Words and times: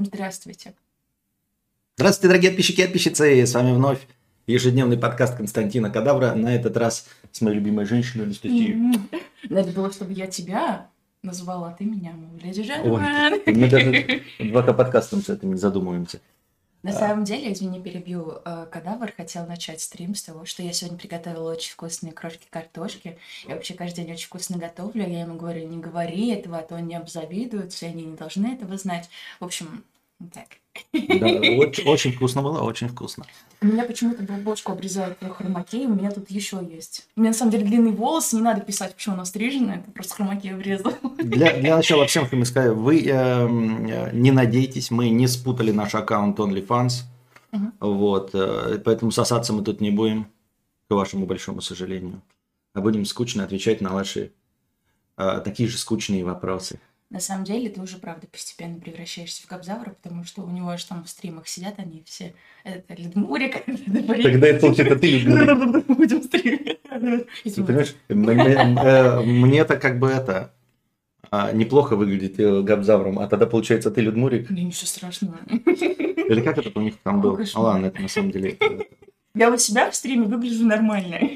Здравствуйте. 0.00 0.72
Здравствуйте, 1.96 2.28
дорогие 2.28 2.50
подписчики 2.52 2.80
и 2.80 2.84
подписчицы. 2.84 3.46
С 3.46 3.52
вами 3.52 3.74
вновь 3.74 3.98
ежедневный 4.46 4.96
подкаст 4.96 5.36
Константина 5.36 5.90
Кадавра. 5.90 6.32
На 6.34 6.54
этот 6.54 6.78
раз 6.78 7.06
с 7.30 7.40
моей 7.42 7.56
любимой 7.56 7.84
женщиной 7.84 8.24
Анастасией. 8.24 8.98
Надо 9.50 9.72
было, 9.72 9.92
чтобы 9.92 10.14
я 10.14 10.26
тебя 10.26 10.88
назвала, 11.22 11.68
а 11.68 11.72
ты 11.74 11.84
меня, 11.84 12.14
леди 12.42 12.60
Ой, 12.82 13.52
мы 13.54 13.68
даже 13.68 14.22
два 14.38 14.62
подкастом 14.62 15.22
с 15.22 15.28
этим 15.28 15.52
не 15.52 15.58
задумываемся. 15.58 16.20
На 16.82 16.92
самом 16.92 17.24
деле, 17.24 17.52
извини, 17.52 17.78
перебью, 17.78 18.38
э, 18.42 18.66
Кадавр 18.70 19.12
хотел 19.14 19.46
начать 19.46 19.82
стрим 19.82 20.14
с 20.14 20.22
того, 20.22 20.46
что 20.46 20.62
я 20.62 20.72
сегодня 20.72 20.98
приготовила 20.98 21.52
очень 21.52 21.72
вкусные 21.72 22.14
крошки 22.14 22.46
картошки. 22.48 23.18
Я 23.46 23.56
вообще 23.56 23.74
каждый 23.74 24.04
день 24.04 24.14
очень 24.14 24.28
вкусно 24.28 24.56
готовлю. 24.56 25.06
Я 25.06 25.20
ему 25.20 25.36
говорю, 25.36 25.68
не 25.68 25.76
говори 25.76 26.30
этого, 26.30 26.56
а 26.56 26.62
то 26.62 26.76
они 26.76 26.94
обзавидуются, 26.94 27.84
и 27.84 27.90
они 27.90 28.04
не 28.04 28.16
должны 28.16 28.54
этого 28.54 28.78
знать. 28.78 29.10
В 29.40 29.44
общем, 29.44 29.84
так. 30.28 30.46
Да, 30.92 31.26
очень, 31.58 31.84
очень 31.84 32.12
вкусно 32.12 32.42
было, 32.42 32.62
очень 32.62 32.88
вкусно. 32.88 33.24
У 33.60 33.66
меня 33.66 33.84
почему-то 33.84 34.22
бочку 34.22 34.72
обрезают 34.72 35.18
про 35.18 35.30
хромакей, 35.30 35.86
у 35.86 35.94
меня 35.94 36.10
тут 36.10 36.30
еще 36.30 36.60
есть. 36.68 37.08
У 37.16 37.20
меня 37.20 37.30
на 37.30 37.36
самом 37.36 37.52
деле 37.52 37.64
длинный 37.64 37.92
волос, 37.92 38.32
не 38.32 38.40
надо 38.40 38.60
писать, 38.62 38.94
почему 38.94 39.16
он 39.16 39.26
стрижено, 39.26 39.74
это 39.74 39.90
просто 39.90 40.14
хромакей 40.14 40.54
обрезал. 40.54 40.94
Для, 41.18 41.52
для 41.60 41.76
начала 41.76 42.06
всем 42.06 42.24
хотим 42.24 42.44
сказать, 42.44 42.72
вы 42.72 43.04
э, 43.06 43.48
не 44.12 44.30
надейтесь, 44.30 44.90
мы 44.90 45.10
не 45.10 45.26
спутали 45.26 45.72
наш 45.72 45.94
аккаунт 45.94 46.38
OnlyFans, 46.38 47.02
угу. 47.52 47.72
вот, 47.80 48.30
э, 48.34 48.80
поэтому 48.84 49.10
сосаться 49.10 49.52
мы 49.52 49.62
тут 49.62 49.80
не 49.80 49.90
будем, 49.90 50.26
к 50.88 50.94
вашему 50.94 51.26
большому 51.26 51.60
сожалению, 51.60 52.22
а 52.74 52.80
будем 52.80 53.04
скучно 53.04 53.44
отвечать 53.44 53.80
на 53.80 53.90
ваши 53.90 54.32
э, 55.16 55.40
такие 55.44 55.68
же 55.68 55.78
скучные 55.78 56.24
вопросы. 56.24 56.80
На 57.10 57.18
самом 57.18 57.44
деле 57.44 57.68
ты 57.68 57.80
уже, 57.80 57.98
правда, 57.98 58.28
постепенно 58.28 58.78
превращаешься 58.78 59.42
в 59.42 59.46
Кобзавра, 59.46 59.90
потому 59.90 60.22
что 60.22 60.42
у 60.42 60.50
него 60.50 60.76
же 60.76 60.86
там 60.86 61.02
в 61.02 61.08
стримах 61.08 61.48
сидят 61.48 61.74
они 61.78 62.04
все. 62.06 62.34
Это 62.62 62.94
Ледмурик. 62.94 63.64
Тогда 63.64 64.46
это 64.46 64.60
получается 64.60 64.96
ты 64.96 65.10
Ледмурик. 65.18 65.86
Будем 65.86 66.22
стримить. 66.22 66.78
Понимаешь, 66.86 67.96
э, 68.08 69.20
мне-то 69.22 69.76
как 69.76 69.98
бы 69.98 70.08
это 70.08 70.54
а, 71.32 71.52
неплохо 71.52 71.96
выглядит 71.96 72.38
э, 72.38 72.62
Габзавром, 72.62 73.18
а 73.18 73.26
тогда 73.28 73.46
получается 73.46 73.90
ты 73.90 74.00
Людмурик. 74.00 74.48
Да 74.48 74.54
ничего 74.54 74.86
страшного. 74.86 75.38
Или 75.48 76.42
как 76.42 76.58
это 76.58 76.76
у 76.78 76.82
них 76.82 76.96
там 77.02 77.20
был? 77.20 77.40
А 77.54 77.60
ладно, 77.60 77.86
это 77.86 78.02
на 78.02 78.08
самом 78.08 78.30
деле... 78.30 78.56
Я 79.34 79.50
у 79.50 79.56
себя 79.56 79.90
в 79.90 79.96
стриме 79.96 80.26
выгляжу 80.26 80.64
нормально. 80.64 81.18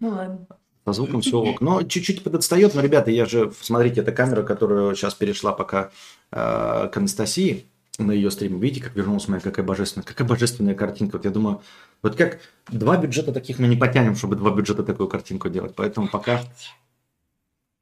Ну 0.00 0.10
ладно. 0.10 0.46
По 0.84 0.92
звукам 0.92 1.22
все 1.22 1.38
ок. 1.38 1.60
Но 1.60 1.82
чуть-чуть 1.82 2.22
подотстает. 2.22 2.74
Но, 2.74 2.82
ребята, 2.82 3.10
я 3.10 3.24
же, 3.24 3.52
смотрите, 3.58 4.02
эта 4.02 4.12
камера, 4.12 4.42
которая 4.42 4.94
сейчас 4.94 5.14
перешла 5.14 5.52
пока 5.52 5.90
э, 6.30 6.88
к 6.92 6.96
Анастасии 6.96 7.66
на 7.98 8.12
ее 8.12 8.30
стриме. 8.30 8.60
Видите, 8.60 8.84
как 8.84 8.94
вернулась 8.94 9.28
моя, 9.28 9.40
какая 9.40 9.64
божественная, 9.64 10.04
какая 10.04 10.28
божественная 10.28 10.74
картинка. 10.74 11.16
Вот 11.16 11.24
я 11.24 11.30
думаю, 11.30 11.62
вот 12.02 12.16
как 12.16 12.40
два 12.68 12.96
бюджета 12.98 13.32
таких 13.32 13.58
мы 13.58 13.66
не 13.66 13.76
потянем, 13.76 14.14
чтобы 14.14 14.36
два 14.36 14.50
бюджета 14.50 14.82
такую 14.82 15.08
картинку 15.08 15.48
делать. 15.48 15.74
Поэтому 15.74 16.08
пока, 16.08 16.40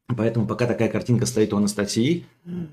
поэтому 0.06 0.46
пока 0.46 0.66
такая 0.66 0.88
картинка 0.88 1.26
стоит 1.26 1.52
у 1.52 1.56
Анастасии, 1.56 2.26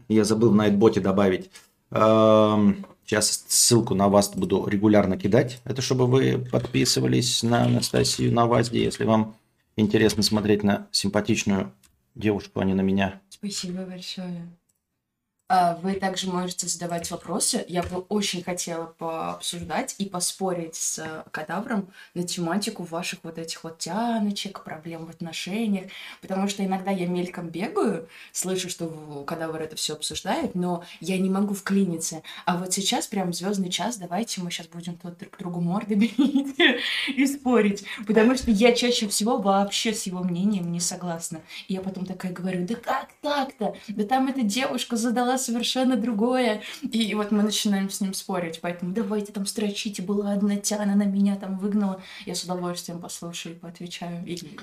я 0.08 0.24
забыл 0.26 0.52
в 0.52 0.56
Найтботе 0.56 1.00
добавить. 1.00 1.50
Эм, 1.92 2.86
сейчас 3.06 3.46
ссылку 3.48 3.96
на 3.96 4.10
вас 4.10 4.30
буду 4.36 4.68
регулярно 4.68 5.18
кидать. 5.18 5.60
Это 5.64 5.82
чтобы 5.82 6.06
вы 6.06 6.46
подписывались 6.52 7.42
на 7.42 7.64
Анастасию 7.64 8.32
на 8.34 8.46
ВАЗДе, 8.46 8.84
если 8.84 9.06
вам 9.06 9.36
интересно 9.80 10.24
смотреть 10.24 10.64
на 10.64 10.88
симпатичную 10.92 11.74
девушку, 12.16 12.60
а 12.60 12.66
не 12.66 12.74
на 12.74 12.82
меня. 12.82 13.22
Спасибо 13.30 13.86
большое. 13.86 14.48
А, 15.52 15.80
вы 15.82 15.96
также 15.96 16.30
можете 16.30 16.68
задавать 16.68 17.10
вопросы. 17.10 17.66
Я 17.68 17.82
бы 17.82 18.06
очень 18.10 18.44
хотела 18.44 18.86
пообсуждать 18.86 19.96
и 19.98 20.06
поспорить 20.06 20.76
с 20.76 21.24
кадавром 21.32 21.92
на 22.14 22.22
тематику 22.22 22.84
ваших 22.84 23.22
вот 23.24 23.40
этих 23.40 23.64
вот 23.64 23.80
тяночек, 23.80 24.64
проблем 24.64 25.08
в 25.08 25.10
отношениях, 25.10 25.90
потому 26.22 26.48
что 26.48 26.64
иногда 26.64 26.92
я 26.92 27.08
мельком 27.08 27.50
бегаю, 27.50 28.08
слышу, 28.32 28.70
что 28.70 29.24
кадавр 29.26 29.60
это 29.60 29.76
все 29.76 29.94
обсуждает, 29.94 30.54
но 30.54 30.84
я 31.00 31.18
не 31.18 31.32
могу 31.32 31.56
вклиниться. 31.56 32.22
А 32.46 32.56
вот 32.58 32.72
сейчас 32.72 33.08
прям 33.08 33.34
звездный 33.34 33.72
час, 33.72 33.98
давайте 33.98 34.42
мы 34.42 34.52
сейчас 34.52 34.68
будем 34.68 34.98
тут 34.98 35.18
друг 35.18 35.36
другу 35.40 35.62
морды 35.62 35.96
бить 35.96 36.14
и 37.08 37.26
спорить, 37.26 37.86
потому 38.06 38.36
что 38.36 38.52
я 38.52 38.72
чаще 38.74 39.08
всего 39.08 39.40
вообще 39.40 39.94
с 39.94 40.04
его 40.04 40.20
мнением 40.24 40.72
не 40.72 40.80
согласна. 40.80 41.42
И 41.68 41.74
я 41.74 41.82
потом 41.82 42.06
такая 42.06 42.32
говорю, 42.32 42.68
да 42.68 42.76
как 42.76 43.10
так-то? 43.22 43.74
Да 43.88 44.04
там 44.04 44.28
эта 44.28 44.44
девушка 44.44 44.96
задала 44.96 45.39
совершенно 45.40 45.98
другое. 45.98 46.62
И 46.84 47.16
вот 47.16 47.32
мы 47.32 47.42
начинаем 47.42 47.90
с 47.90 48.02
ним 48.02 48.14
спорить, 48.14 48.60
поэтому 48.62 48.94
давайте 48.94 49.32
там 49.32 49.46
строчите, 49.46 50.04
была 50.04 50.34
одна 50.34 50.58
тяна, 50.58 50.96
на 50.96 51.04
меня 51.04 51.36
там 51.36 51.58
выгнала. 51.58 52.02
Я 52.26 52.36
с 52.36 52.44
удовольствием 52.44 53.00
послушаю 53.00 53.56
и 53.56 53.58
поотвечаю. 53.58 54.24
Или... 54.26 54.60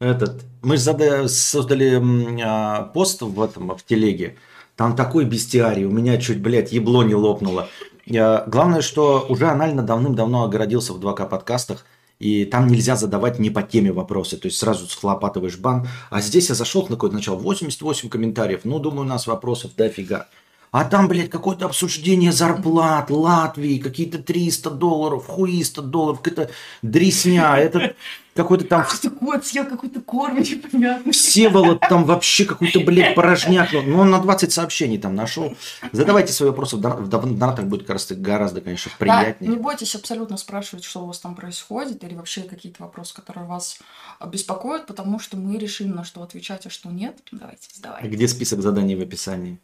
Этот, 0.00 0.44
мы 0.62 0.76
задали, 0.76 1.26
создали 1.26 2.00
а, 2.44 2.84
пост 2.84 3.22
в 3.22 3.42
этом, 3.42 3.74
в 3.74 3.82
телеге, 3.84 4.36
там 4.76 4.94
такой 4.94 5.24
бестиарий, 5.24 5.84
у 5.84 5.90
меня 5.90 6.18
чуть, 6.18 6.40
блядь, 6.40 6.70
ебло 6.70 7.02
не 7.02 7.14
лопнуло. 7.14 7.68
Главное, 8.06 8.82
что 8.82 9.26
уже 9.28 9.48
анально 9.48 9.82
давным-давно 9.82 10.44
огородился 10.44 10.92
в 10.92 11.00
2К 11.00 11.28
подкастах, 11.28 11.86
и 12.18 12.44
там 12.44 12.66
нельзя 12.68 12.96
задавать 12.96 13.38
не 13.38 13.50
по 13.50 13.62
теме 13.62 13.92
вопросы, 13.92 14.36
то 14.36 14.46
есть 14.46 14.58
сразу 14.58 14.86
схлопатываешь 14.86 15.58
бан. 15.58 15.86
А 16.10 16.20
здесь 16.20 16.48
я 16.48 16.54
зашел 16.54 16.82
на 16.82 16.96
какое-то 16.96 17.16
начало, 17.16 17.36
88 17.36 18.08
комментариев, 18.08 18.60
ну, 18.64 18.78
думаю, 18.78 19.02
у 19.02 19.08
нас 19.08 19.26
вопросов 19.26 19.72
дофига. 19.76 20.28
А 20.72 20.84
там, 20.84 21.08
блядь, 21.08 21.30
какое-то 21.30 21.66
обсуждение 21.66 22.32
зарплат 22.32 23.10
Латвии, 23.10 23.78
какие-то 23.78 24.18
300 24.18 24.70
долларов, 24.70 25.26
хуиста 25.26 25.80
долларов, 25.80 26.20
какая-то 26.20 26.52
дресня, 26.82 27.56
это 27.56 27.94
какой-то 28.34 28.66
там... 28.66 28.82
Какой-то 28.82 29.10
кот 29.10 29.46
съел 29.46 29.64
какой-то 29.64 30.00
корм 30.02 30.38
непонятный. 30.38 31.12
Всеволод 31.12 31.80
там 31.80 32.04
вообще 32.04 32.44
какой-то, 32.44 32.80
блядь, 32.80 33.14
порожняк. 33.14 33.70
Ну, 33.72 34.00
он 34.00 34.10
на 34.10 34.20
20 34.20 34.52
сообщений 34.52 34.98
там 34.98 35.14
нашел. 35.14 35.56
Задавайте 35.92 36.34
свои 36.34 36.50
вопросы, 36.50 36.76
в 36.76 37.08
донатах 37.08 37.64
будет 37.64 37.86
гораздо, 37.86 38.14
гораздо, 38.14 38.60
конечно, 38.60 38.90
приятнее. 38.98 39.50
Да, 39.50 39.56
не 39.56 39.62
бойтесь 39.62 39.94
абсолютно 39.94 40.36
спрашивать, 40.36 40.84
что 40.84 41.02
у 41.02 41.06
вас 41.06 41.18
там 41.20 41.34
происходит, 41.34 42.04
или 42.04 42.14
вообще 42.14 42.42
какие-то 42.42 42.82
вопросы, 42.82 43.14
которые 43.14 43.46
вас 43.46 43.78
беспокоят, 44.26 44.86
потому 44.86 45.18
что 45.18 45.38
мы 45.38 45.56
решим, 45.56 45.94
на 45.94 46.04
что 46.04 46.22
отвечать, 46.22 46.66
а 46.66 46.70
что 46.70 46.90
нет. 46.90 47.16
Давайте, 47.32 47.68
задавайте. 47.74 48.08
Где 48.08 48.28
список 48.28 48.60
заданий 48.60 48.96
в 48.96 49.00
описании? 49.00 49.58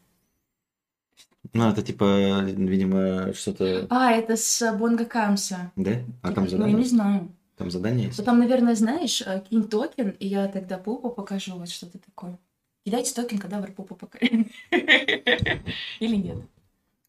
Ну, 1.53 1.69
это 1.69 1.83
типа, 1.83 2.43
видимо, 2.45 3.33
что-то... 3.35 3.87
А, 3.91 4.13
это 4.13 4.37
с 4.37 4.73
Бонга 4.79 5.05
Камса. 5.05 5.73
Да? 5.77 5.91
А 6.23 6.29
типа, 6.29 6.35
там 6.35 6.49
задание? 6.49 6.73
Ну, 6.73 6.79
я 6.79 6.85
не 6.85 6.89
знаю. 6.89 7.29
Там 7.57 7.71
задание 7.71 8.07
есть? 8.07 8.19
Ну, 8.19 8.25
там, 8.25 8.39
наверное, 8.39 8.75
знаешь, 8.75 9.23
э, 9.23 9.43
кинь 9.49 9.65
токен, 9.65 10.11
и 10.11 10.27
я 10.27 10.49
тогда 10.49 10.79
попу 10.79 11.11
покажу, 11.11 11.57
вот 11.57 11.69
что-то 11.69 11.99
такое. 11.99 12.39
Кидайте 12.85 13.15
токен, 13.15 13.39
когда 13.39 13.61
вы 13.61 13.69
попу 13.69 13.95
покажу. 13.95 14.47
Или 14.71 16.17
нет. 16.17 16.39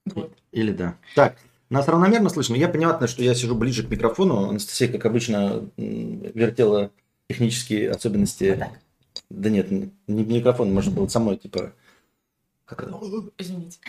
Вот. 0.05 0.33
Или 0.51 0.71
да. 0.71 0.97
Так, 1.15 1.37
нас 1.69 1.87
равномерно 1.87 2.29
слышно. 2.29 2.55
Я 2.55 2.67
понятно, 2.67 3.07
что 3.07 3.23
я 3.23 3.33
сижу 3.33 3.55
ближе 3.55 3.83
к 3.83 3.89
микрофону. 3.89 4.49
Анастасия, 4.49 4.91
как 4.91 5.05
обычно, 5.05 5.67
вертела 5.77 6.91
технические 7.27 7.91
особенности. 7.91 8.49
Вот 8.51 8.59
так. 8.59 8.79
Да 9.29 9.49
нет, 9.49 9.71
не 9.71 9.89
микрофон, 10.07 10.73
можно 10.73 10.91
было 10.91 11.07
самой, 11.07 11.37
типа... 11.37 11.73
Как 12.65 12.83
это? 12.83 12.99
Извините. 13.37 13.79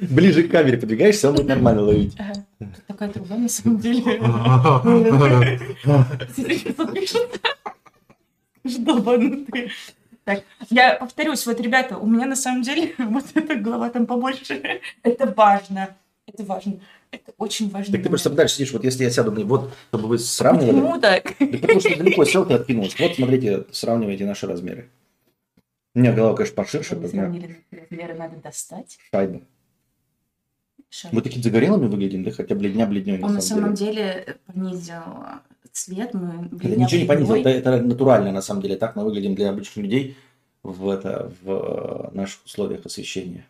Ближе 0.00 0.44
к 0.44 0.50
камере 0.50 0.78
подвигаешься, 0.78 1.28
он 1.28 1.36
будет 1.36 1.48
нормально 1.48 1.82
ловить. 1.82 2.16
Такая 2.86 3.10
труба 3.10 3.36
на 3.36 3.48
самом 3.48 3.78
деле. 3.78 4.20
Долбанутые. 8.64 9.70
Так, 10.24 10.44
я 10.68 10.94
повторюсь, 10.94 11.46
вот, 11.46 11.58
ребята, 11.58 11.96
у 11.96 12.06
меня 12.06 12.26
на 12.26 12.36
самом 12.36 12.60
деле 12.60 12.92
вот 12.98 13.24
эта 13.34 13.54
голова 13.54 13.88
там 13.88 14.06
побольше. 14.06 14.80
Это 15.02 15.32
важно. 15.34 15.96
Это 16.26 16.44
важно. 16.44 16.80
Это 17.10 17.32
очень 17.38 17.70
важно. 17.70 17.94
Так 17.94 18.02
ты 18.02 18.08
просто 18.10 18.28
дальше 18.28 18.56
сидишь, 18.56 18.72
вот 18.72 18.84
если 18.84 19.04
я 19.04 19.10
сяду, 19.10 19.32
вот, 19.46 19.72
чтобы 19.88 20.08
вы 20.08 20.18
сравнивали. 20.18 20.72
Почему 20.72 21.00
так? 21.00 21.34
Да 21.40 21.58
потому 21.58 21.80
что 21.80 21.96
далеко 21.96 22.24
сел, 22.26 22.44
ты 22.44 22.54
откинулась. 22.54 22.94
Вот, 22.98 23.14
смотрите, 23.14 23.64
сравнивайте 23.72 24.26
наши 24.26 24.46
размеры. 24.46 24.90
У 25.94 26.00
меня 26.00 26.12
голова, 26.12 26.36
конечно, 26.36 26.56
поширше. 26.56 27.00
Размеры 27.00 28.14
надо 28.14 28.36
достать. 28.36 28.98
Шайба. 29.10 29.42
Шайба. 30.90 31.16
Мы 31.16 31.22
такие 31.22 31.42
загорелыми 31.42 31.86
выглядим, 31.86 32.24
да? 32.24 32.30
Хотя 32.30 32.54
бледня 32.54 32.86
бледнее. 32.86 33.20
Он 33.22 33.34
на 33.34 33.40
самом 33.40 33.74
деле 33.74 34.38
понизил 34.46 35.02
цвет. 35.72 36.14
Мы 36.14 36.48
это 36.60 36.76
ничего 36.76 37.00
не 37.00 37.06
понизил, 37.06 37.34
это, 37.34 37.48
это 37.48 37.82
натурально 37.82 38.32
на 38.32 38.42
самом 38.42 38.62
деле. 38.62 38.76
Так 38.76 38.96
мы 38.96 39.04
выглядим 39.04 39.34
для 39.34 39.50
обычных 39.50 39.84
людей 39.84 40.16
в, 40.62 40.88
это, 40.88 41.32
в 41.42 42.10
наших 42.12 42.44
условиях 42.44 42.84
освещения. 42.86 43.46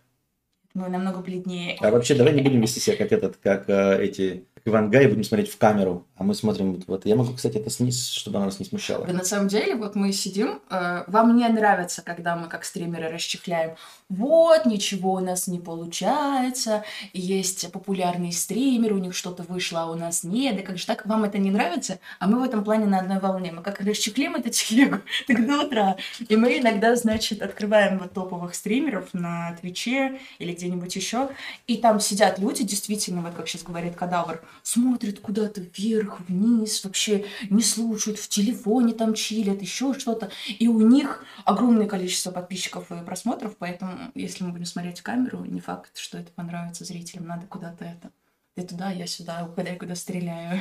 Мы 0.75 0.88
намного 0.88 1.20
бледнее. 1.20 1.76
А 1.81 1.90
вообще, 1.90 2.14
давай 2.14 2.35
не 2.35 2.43
будем 2.43 2.61
вести 2.61 2.81
себя 2.81 2.96
как 2.96 3.11
этот, 3.11 3.37
как 3.37 3.69
э, 3.69 4.05
эти 4.05 4.44
Иван 4.69 4.91
Гай, 4.91 5.06
будем 5.06 5.25
смотреть 5.25 5.50
в 5.50 5.59
камеру, 5.59 6.06
а 6.17 6.25
мы 6.25 6.35
смотрим 6.35 6.75
вот, 6.75 6.87
вот. 6.87 7.06
Я 7.06 7.17
могу, 7.17 7.32
кстати, 7.35 7.56
это 7.56 7.70
снизить, 7.70 8.12
чтобы 8.12 8.37
она 8.37 8.47
нас 8.47 8.59
не 8.59 8.67
смущала. 8.67 9.06
Да 9.06 9.12
на 9.12 9.25
самом 9.25 9.49
деле, 9.49 9.75
вот 9.75 9.94
мы 9.94 10.12
сидим, 10.12 10.61
э, 10.70 11.05
вам 11.06 11.37
не 11.37 11.49
нравится, 11.49 12.03
когда 12.03 12.37
мы 12.37 12.49
как 12.49 12.65
стримеры 12.65 13.09
расчехляем. 13.09 13.76
Вот, 14.09 14.67
ничего 14.67 15.15
у 15.15 15.20
нас 15.20 15.47
не 15.49 15.59
получается, 15.59 16.85
есть 17.12 17.70
популярные 17.73 18.32
стримеры, 18.32 18.94
у 18.94 18.99
них 18.99 19.15
что-то 19.15 19.43
вышло, 19.43 19.82
а 19.82 19.87
у 19.87 19.94
нас 19.94 20.25
нет, 20.25 20.56
да 20.56 20.62
как 20.62 20.79
же 20.79 20.87
так, 20.87 21.06
вам 21.06 21.25
это 21.25 21.38
не 21.38 21.50
нравится? 21.50 21.99
А 22.19 22.26
мы 22.26 22.41
в 22.41 22.43
этом 22.43 22.64
плане 22.64 22.87
на 22.87 23.00
одной 23.00 23.19
волне. 23.21 23.53
Мы 23.53 23.62
как 23.62 23.81
расчехлим 23.81 24.37
эту 24.37 24.50
телегу, 24.50 24.99
так 25.26 25.47
до 25.47 25.64
утра. 25.64 25.97
И 26.29 26.37
мы 26.37 26.59
иногда, 26.59 26.97
значит, 26.97 27.43
открываем 27.43 27.99
вот 27.99 28.12
топовых 28.12 28.55
стримеров 28.55 29.12
на 29.12 29.56
Твиче 29.61 30.21
или 30.38 30.53
где-нибудь 30.53 30.94
еще, 30.97 31.31
и 31.67 31.76
там 31.76 32.00
сидят 32.00 32.38
люди, 32.38 32.64
действительно, 32.64 33.23
вот 33.23 33.35
как 33.35 33.49
сейчас 33.49 33.62
говорит 33.62 33.97
Кадавр, 33.97 34.43
смотрят 34.63 35.21
куда-то 35.21 35.61
вверх, 35.61 36.21
вниз, 36.29 36.85
вообще 36.85 37.25
не 37.51 37.63
слушают, 37.63 38.19
в 38.19 38.29
телефоне 38.29 38.95
там 38.95 39.15
чилят, 39.15 39.63
еще 39.63 39.95
что-то. 39.95 40.31
И 40.59 40.69
у 40.69 40.81
них 40.81 41.25
огромное 41.45 41.87
количество 41.87 42.31
подписчиков 42.31 42.91
и 42.91 43.05
просмотров, 43.05 43.57
поэтому 43.59 44.11
если 44.15 44.45
мы 44.45 44.53
будем 44.53 44.67
смотреть 44.67 45.01
в 45.01 45.03
камеру, 45.03 45.45
не 45.45 45.61
факт, 45.61 45.97
что 45.97 46.19
это 46.19 46.31
понравится 46.33 46.85
зрителям. 46.85 47.27
Надо 47.27 47.47
куда-то 47.47 47.85
это. 47.85 48.11
Ты 48.55 48.63
туда, 48.63 48.91
я 48.91 49.07
сюда, 49.07 49.47
угадай, 49.47 49.77
куда 49.77 49.95
стреляю. 49.95 50.61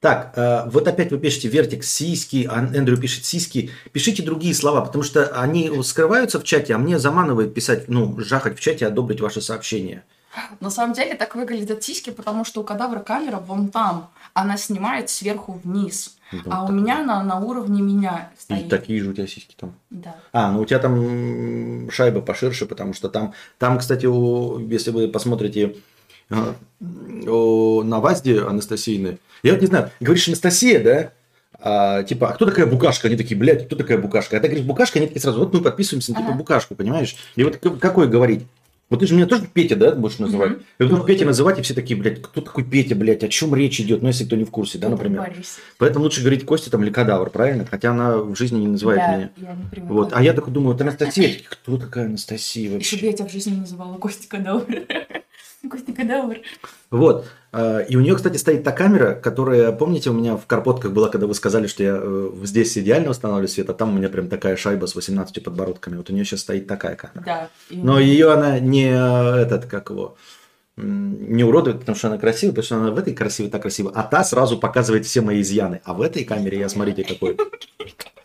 Так, 0.00 0.32
э, 0.36 0.62
вот 0.70 0.88
опять 0.88 1.10
вы 1.10 1.18
пишете 1.18 1.48
вертик 1.48 1.84
сиськи, 1.84 2.48
Эндрю 2.50 2.96
пишет 2.96 3.26
сиськи. 3.26 3.70
Пишите 3.92 4.22
другие 4.22 4.54
слова, 4.54 4.80
потому 4.80 5.04
что 5.04 5.26
они 5.38 5.70
скрываются 5.82 6.40
в 6.40 6.44
чате, 6.44 6.74
а 6.74 6.78
мне 6.78 6.98
заманывает 6.98 7.52
писать, 7.52 7.88
ну, 7.88 8.18
жахать 8.18 8.58
в 8.58 8.60
чате, 8.60 8.86
одобрить 8.86 9.20
ваши 9.20 9.42
сообщения. 9.42 10.04
На 10.60 10.70
самом 10.70 10.94
деле 10.94 11.14
так 11.14 11.34
выглядят 11.34 11.82
сиськи, 11.82 12.10
потому 12.10 12.44
что 12.44 12.60
у 12.60 12.64
кадавра 12.64 13.00
камера 13.00 13.38
вон 13.38 13.68
там. 13.68 14.10
Она 14.32 14.56
снимает 14.56 15.10
сверху 15.10 15.60
вниз. 15.64 16.16
Да, 16.32 16.40
а 16.50 16.64
у 16.64 16.70
меня 16.70 17.00
она 17.00 17.22
на 17.24 17.40
уровне 17.40 17.82
меня 17.82 18.30
стоит. 18.38 18.66
И 18.66 18.68
такие 18.68 19.02
же 19.02 19.10
у 19.10 19.12
тебя 19.12 19.26
сиськи 19.26 19.54
там. 19.56 19.74
Да. 19.90 20.14
А, 20.32 20.52
ну 20.52 20.60
у 20.60 20.64
тебя 20.64 20.78
там 20.78 21.90
шайба 21.90 22.20
поширше, 22.20 22.66
потому 22.66 22.94
что 22.94 23.08
там, 23.08 23.34
там, 23.58 23.78
кстати, 23.78 24.06
у, 24.06 24.60
если 24.68 24.92
вы 24.92 25.08
посмотрите 25.08 25.76
э, 26.30 26.54
о, 27.26 27.82
на 27.82 27.98
Вазде 27.98 28.42
Анастасийны, 28.42 29.18
я 29.42 29.52
вот 29.52 29.60
не 29.60 29.66
знаю, 29.66 29.90
говоришь 29.98 30.28
Анастасия, 30.28 30.82
да? 30.82 31.12
А, 31.62 32.04
типа, 32.04 32.30
а 32.30 32.32
кто 32.34 32.46
такая 32.46 32.66
букашка? 32.66 33.08
Они 33.08 33.16
такие, 33.16 33.36
блядь, 33.36 33.66
кто 33.66 33.74
такая 33.74 33.98
букашка? 33.98 34.36
А 34.36 34.40
ты 34.40 34.46
говоришь, 34.46 34.64
букашка, 34.64 34.98
они 34.98 35.08
такие 35.08 35.20
сразу, 35.20 35.40
вот 35.40 35.52
мы 35.52 35.60
подписываемся 35.60 36.12
на 36.12 36.18
типа 36.18 36.30
ага. 36.30 36.38
букашку, 36.38 36.74
понимаешь? 36.74 37.16
И 37.34 37.42
вот 37.42 37.56
какой 37.56 38.08
говорить? 38.08 38.46
Вот 38.90 38.98
ты 38.98 39.06
же 39.06 39.14
меня 39.14 39.26
тоже 39.26 39.46
Петя, 39.46 39.76
да, 39.76 39.92
будешь 39.92 40.18
называть? 40.18 40.50
Mm-hmm. 40.50 40.62
Я 40.80 40.86
буду 40.86 41.04
Петя 41.04 41.24
называть, 41.24 41.60
и 41.60 41.62
все 41.62 41.74
такие, 41.74 41.98
блядь, 41.98 42.20
кто 42.20 42.40
такой 42.40 42.64
Петя, 42.64 42.96
блядь, 42.96 43.22
о 43.22 43.28
чем 43.28 43.54
речь 43.54 43.80
идет? 43.80 44.02
Ну, 44.02 44.08
если 44.08 44.24
кто 44.24 44.34
не 44.34 44.44
в 44.44 44.50
курсе, 44.50 44.78
да, 44.78 44.88
например. 44.88 45.32
Поэтому 45.78 46.04
лучше 46.04 46.20
говорить 46.20 46.44
Костя 46.44 46.72
там 46.72 46.82
или 46.82 46.90
Кадавр, 46.90 47.30
правильно? 47.30 47.64
Хотя 47.64 47.92
она 47.92 48.18
в 48.18 48.34
жизни 48.34 48.58
не 48.58 48.66
называет 48.66 48.98
да, 48.98 49.16
меня. 49.16 49.30
Я 49.36 49.54
не 49.54 49.70
привыкла. 49.70 49.94
вот. 49.94 50.12
А 50.12 50.22
я 50.22 50.32
такой 50.32 50.52
думаю, 50.52 50.72
вот 50.72 50.82
Анастасия, 50.82 51.36
кто 51.48 51.78
такая 51.78 52.06
Анастасия 52.06 52.72
вообще? 52.72 52.96
Еще 52.96 53.00
бы 53.00 53.06
я 53.06 53.12
тебя 53.16 53.28
в 53.28 53.32
жизни 53.32 53.54
называла 53.54 53.96
Костя 53.96 54.28
Кадавр. 54.28 54.66
Костя 55.70 55.92
Кадавр. 55.92 56.38
Вот. 56.90 57.26
А, 57.52 57.80
и 57.80 57.96
у 57.96 58.00
нее, 58.00 58.14
кстати, 58.14 58.36
стоит 58.36 58.62
та 58.62 58.72
камера, 58.72 59.14
которая, 59.14 59.72
помните, 59.72 60.10
у 60.10 60.12
меня 60.12 60.36
в 60.36 60.46
карпотках 60.46 60.92
была, 60.92 61.08
когда 61.08 61.26
вы 61.26 61.34
сказали, 61.34 61.66
что 61.66 61.82
я 61.82 61.98
э, 62.00 62.30
здесь 62.44 62.76
идеально 62.78 63.10
устанавливаю 63.10 63.48
свет, 63.48 63.68
а 63.70 63.74
там 63.74 63.90
у 63.90 63.92
меня 63.98 64.08
прям 64.08 64.28
такая 64.28 64.56
шайба 64.56 64.86
с 64.86 64.94
18 64.94 65.42
подбородками. 65.42 65.96
Вот 65.96 66.10
у 66.10 66.12
нее 66.12 66.24
сейчас 66.24 66.40
стоит 66.40 66.66
такая 66.66 66.96
камера. 66.96 67.22
Да. 67.24 67.48
Но 67.70 67.98
ее 67.98 68.32
она 68.32 68.60
не 68.60 68.90
этот, 68.90 69.66
как 69.66 69.90
его, 69.90 70.16
не 70.76 71.44
уродует, 71.44 71.80
потому 71.80 71.96
что 71.96 72.08
она 72.08 72.18
красивая, 72.18 72.52
потому 72.52 72.64
что 72.64 72.76
она 72.76 72.90
в 72.92 72.98
этой 72.98 73.14
красивой 73.14 73.50
так 73.50 73.62
красивая, 73.62 73.92
а 73.94 74.02
та 74.04 74.24
сразу 74.24 74.58
показывает 74.58 75.06
все 75.06 75.20
мои 75.20 75.40
изъяны. 75.40 75.80
А 75.84 75.94
в 75.94 76.02
этой 76.02 76.24
камере 76.24 76.58
я, 76.60 76.68
смотрите, 76.68 77.04
какой 77.04 77.36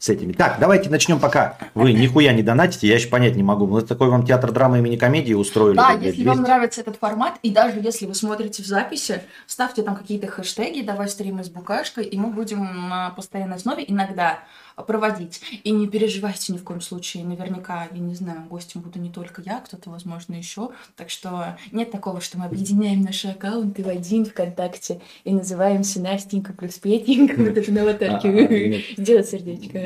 с 0.00 0.08
этими. 0.08 0.32
Так, 0.32 0.56
давайте 0.58 0.88
начнем 0.88 1.20
пока. 1.20 1.58
Вы 1.74 1.92
нихуя 1.92 2.32
не 2.32 2.42
донатите, 2.42 2.88
я 2.88 2.94
еще 2.94 3.08
понять 3.08 3.36
не 3.36 3.42
могу. 3.42 3.66
Мы 3.66 3.82
такой 3.82 4.08
вам 4.08 4.24
театр 4.24 4.50
драмы 4.50 4.78
имени 4.78 4.96
комедии 4.96 5.34
устроили. 5.34 5.76
Да, 5.76 5.90
если 5.92 6.22
200. 6.22 6.24
вам 6.24 6.40
нравится 6.40 6.80
этот 6.80 6.96
формат, 6.96 7.34
и 7.42 7.50
даже 7.50 7.80
если 7.80 8.06
вы 8.06 8.14
смотрите 8.14 8.62
в 8.62 8.66
записи, 8.66 9.22
ставьте 9.46 9.82
там 9.82 9.94
какие-то 9.94 10.26
хэштеги, 10.26 10.80
давай 10.80 11.10
стримы 11.10 11.44
с 11.44 11.50
букашкой, 11.50 12.06
и 12.06 12.18
мы 12.18 12.28
будем 12.28 12.88
на 12.88 13.10
постоянной 13.10 13.56
основе 13.56 13.84
иногда 13.86 14.38
проводить. 14.86 15.40
И 15.64 15.70
не 15.70 15.86
переживайте 15.86 16.52
ни 16.52 16.58
в 16.58 16.64
коем 16.64 16.80
случае. 16.80 17.24
Наверняка, 17.24 17.88
я 17.90 17.98
не 17.98 18.14
знаю, 18.14 18.44
гостем 18.48 18.80
буду 18.80 18.98
не 18.98 19.10
только 19.10 19.42
я, 19.42 19.60
кто-то, 19.60 19.90
возможно, 19.90 20.34
еще. 20.34 20.70
Так 20.96 21.10
что 21.10 21.56
нет 21.72 21.90
такого, 21.90 22.20
что 22.20 22.38
мы 22.38 22.46
объединяем 22.46 23.02
наши 23.02 23.28
аккаунты 23.28 23.82
в 23.82 23.88
один 23.88 24.24
ВКонтакте 24.24 25.00
и 25.24 25.32
называемся 25.32 26.00
Настенька 26.00 26.52
плюс 26.52 26.78
Петенька. 26.78 27.34
Вот 27.40 27.56
это 27.56 27.72
на 27.72 27.82
аватарке. 27.82 28.84
Сделать 28.96 29.28
сердечко. 29.28 29.80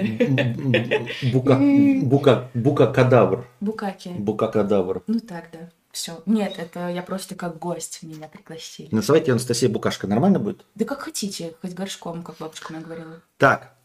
Бука, 1.32 1.58
бука, 2.02 2.50
бука 2.54 2.86
кадавр. 2.86 3.46
Букаки. 3.60 4.08
Бука 4.10 4.48
кадавр. 4.48 5.02
Ну 5.06 5.20
так, 5.20 5.48
да. 5.52 5.70
Все. 5.92 6.22
Нет, 6.26 6.54
это 6.58 6.88
я 6.88 7.02
просто 7.02 7.36
как 7.36 7.60
гость 7.60 8.00
меня 8.02 8.26
пригласили. 8.26 8.88
Называйте 8.90 9.30
Анастасия 9.30 9.68
Букашка. 9.68 10.08
Нормально 10.08 10.40
будет? 10.40 10.64
Да 10.74 10.84
как 10.84 11.00
хотите, 11.00 11.54
хоть 11.62 11.72
горшком, 11.72 12.24
как 12.24 12.36
бабушка 12.38 12.72
моя 12.72 12.84
говорила. 12.84 13.20
Так. 13.38 13.76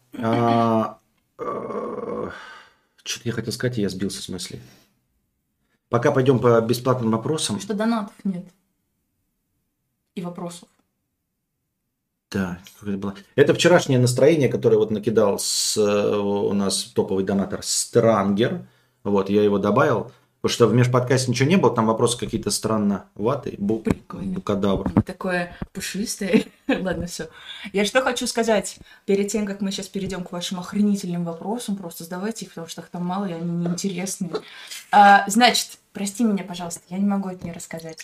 Э, 1.40 2.30
Что-то 3.02 3.28
я 3.28 3.32
хотел 3.32 3.52
сказать, 3.52 3.78
и 3.78 3.82
я 3.82 3.88
сбился 3.88 4.22
с 4.22 4.28
мысли. 4.28 4.60
Пока 5.88 6.12
пойдем 6.12 6.38
по 6.38 6.60
бесплатным 6.60 7.10
вопросам. 7.10 7.58
Что 7.58 7.74
донатов 7.74 8.14
нет. 8.22 8.44
И 10.14 10.22
вопросов. 10.22 10.68
Да, 12.30 12.60
это 12.80 12.96
было. 12.96 13.14
Это 13.34 13.54
вчерашнее 13.54 13.98
настроение, 13.98 14.48
которое 14.48 14.76
вот 14.76 14.92
накидал 14.92 15.38
с, 15.40 15.76
э, 15.76 16.16
у 16.16 16.52
нас 16.52 16.84
топовый 16.84 17.24
донатор 17.24 17.60
Странгер. 17.62 18.68
Вот, 19.02 19.30
я 19.30 19.42
его 19.42 19.58
добавил. 19.58 20.12
Потому 20.40 20.54
что 20.54 20.66
в 20.68 20.74
межподкасте 20.74 21.30
ничего 21.30 21.50
не 21.50 21.56
было, 21.56 21.74
там 21.74 21.86
вопросы 21.86 22.18
какие-то 22.18 22.50
странноватые. 22.50 23.56
Бу... 23.58 23.80
Прикольно. 23.80 24.32
Букадавр. 24.32 24.90
Такое 25.02 25.54
пушистое. 25.74 26.44
Ладно, 26.68 27.06
все. 27.06 27.28
Я 27.74 27.84
что 27.84 28.00
хочу 28.00 28.26
сказать, 28.26 28.78
перед 29.04 29.28
тем, 29.28 29.44
как 29.44 29.60
мы 29.60 29.70
сейчас 29.70 29.88
перейдем 29.88 30.24
к 30.24 30.32
вашим 30.32 30.58
охренительным 30.58 31.24
вопросам, 31.24 31.76
просто 31.76 32.04
задавайте 32.04 32.46
их, 32.46 32.52
потому 32.52 32.68
что 32.68 32.80
их 32.80 32.88
там 32.88 33.04
мало, 33.04 33.26
и 33.26 33.32
они 33.32 33.50
неинтересные. 33.50 34.30
А, 34.90 35.24
значит, 35.28 35.78
прости 35.92 36.24
меня, 36.24 36.42
пожалуйста, 36.42 36.80
я 36.88 36.96
не 36.96 37.06
могу 37.06 37.28
это 37.28 37.44
не 37.44 37.52
рассказать. 37.52 38.02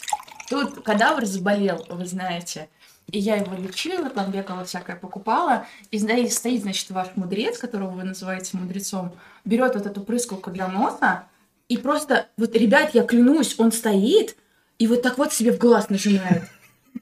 Тут 0.50 0.82
кадавр 0.82 1.24
заболел, 1.24 1.86
вы 1.88 2.04
знаете. 2.04 2.68
И 3.10 3.18
я 3.18 3.36
его 3.36 3.54
лечила, 3.54 4.10
там 4.10 4.30
бегала 4.30 4.64
всякое, 4.64 4.96
покупала. 4.96 5.66
И 5.90 5.98
стоит, 6.28 6.62
значит, 6.62 6.90
ваш 6.90 7.08
мудрец, 7.14 7.56
которого 7.56 7.90
вы 7.90 8.04
называете 8.04 8.58
мудрецом, 8.58 9.14
берет 9.44 9.74
вот 9.74 9.86
эту 9.86 10.02
прыскалку 10.02 10.50
для 10.50 10.68
носа, 10.68 11.24
и 11.68 11.76
просто, 11.76 12.28
вот, 12.36 12.54
ребят, 12.54 12.90
я 12.94 13.02
клянусь, 13.02 13.54
он 13.58 13.72
стоит 13.72 14.36
и 14.78 14.86
вот 14.86 15.02
так 15.02 15.18
вот 15.18 15.32
себе 15.32 15.52
в 15.52 15.58
глаз 15.58 15.88
нажимает. 15.88 16.42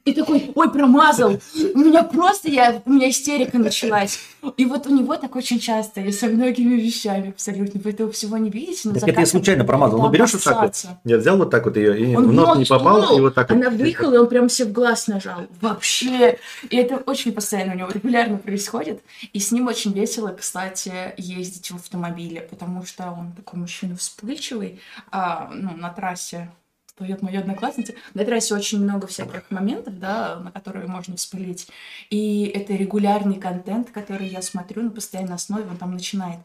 И 0.03 0.13
такой, 0.13 0.51
ой, 0.53 0.71
промазал. 0.71 1.39
У 1.73 1.79
меня 1.79 2.03
просто, 2.03 2.49
я, 2.49 2.81
у 2.85 2.91
меня 2.91 3.09
истерика 3.09 3.57
началась. 3.57 4.19
И 4.57 4.65
вот 4.65 4.87
у 4.87 4.95
него 4.95 5.15
так 5.15 5.35
очень 5.35 5.59
часто, 5.59 6.01
и 6.01 6.11
со 6.11 6.27
многими 6.27 6.75
вещами 6.75 7.29
абсолютно. 7.29 7.79
Вы 7.79 7.91
этого 7.91 8.11
всего 8.11 8.37
не 8.37 8.49
видите. 8.49 8.89
Так 8.91 9.07
это 9.07 9.19
я 9.21 9.25
случайно 9.25 9.65
промазал. 9.65 9.99
Ну, 10.01 10.09
берешь 10.09 10.33
вот 10.33 10.43
так 10.43 10.61
вот. 10.61 10.85
Я 11.03 11.17
взял 11.17 11.37
вот 11.37 11.49
так 11.49 11.65
вот 11.65 11.77
ее, 11.77 11.99
и 11.99 12.15
он 12.15 12.27
в 12.27 12.33
нос 12.33 12.57
не 12.57 12.65
попал, 12.65 13.17
и 13.17 13.21
вот 13.21 13.35
так 13.35 13.51
Она 13.51 13.69
выехала, 13.69 14.15
и 14.15 14.17
он 14.17 14.27
прям 14.27 14.49
себе 14.49 14.69
в 14.69 14.71
глаз 14.71 15.07
нажал. 15.07 15.41
Вообще. 15.61 16.37
И 16.69 16.75
это 16.75 16.97
очень 16.97 17.31
постоянно 17.31 17.73
у 17.73 17.77
него 17.77 17.89
регулярно 17.89 18.37
происходит. 18.37 19.01
И 19.33 19.39
с 19.39 19.51
ним 19.51 19.67
очень 19.67 19.93
весело, 19.93 20.29
кстати, 20.29 20.91
ездить 21.17 21.71
в 21.71 21.75
автомобиле, 21.75 22.41
потому 22.41 22.85
что 22.85 23.11
он 23.11 23.31
такой 23.33 23.59
мужчина 23.59 23.95
вспыльчивый 23.95 24.79
а, 25.11 25.49
ну, 25.53 25.71
на 25.75 25.89
трассе 25.89 26.49
поет 26.95 27.21
моя 27.21 27.39
одноклассница. 27.39 27.93
На 28.13 28.25
трассе 28.25 28.55
очень 28.55 28.81
много 28.81 29.07
всяких 29.07 29.49
моментов, 29.49 29.99
да, 29.99 30.39
на 30.39 30.51
которые 30.51 30.87
можно 30.87 31.15
вспылить. 31.17 31.67
И 32.09 32.45
это 32.45 32.73
регулярный 32.73 33.35
контент, 33.35 33.91
который 33.91 34.27
я 34.27 34.41
смотрю 34.41 34.83
на 34.83 34.91
постоянной 34.91 35.35
основе, 35.35 35.65
он 35.69 35.77
там 35.77 35.93
начинает. 35.93 36.39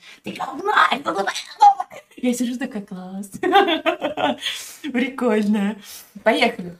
Я 2.16 2.34
сижу 2.34 2.58
такая, 2.58 2.82
класс. 2.82 3.30
Прикольно. 4.92 5.76
Поехали. 6.22 6.76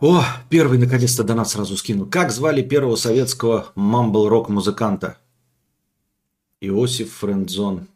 О, 0.00 0.24
первый 0.48 0.78
наконец-то 0.78 1.24
донат 1.24 1.48
сразу 1.48 1.76
скинул. 1.76 2.06
Как 2.06 2.30
звали 2.30 2.62
первого 2.62 2.96
советского 2.96 3.70
мамбл-рок 3.74 4.48
музыканта? 4.48 5.18
Иосиф 6.62 7.12
Френдзон. 7.18 7.86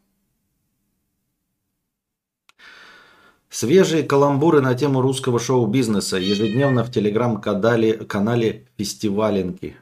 Свежие 3.54 4.02
каламбуры 4.02 4.60
на 4.60 4.74
тему 4.74 5.00
русского 5.00 5.38
шоу-бизнеса 5.38 6.16
ежедневно 6.16 6.82
в 6.82 6.90
телеграм-канале 6.90 7.98
канале 7.98 8.66
Фестиваленки. 8.76 9.76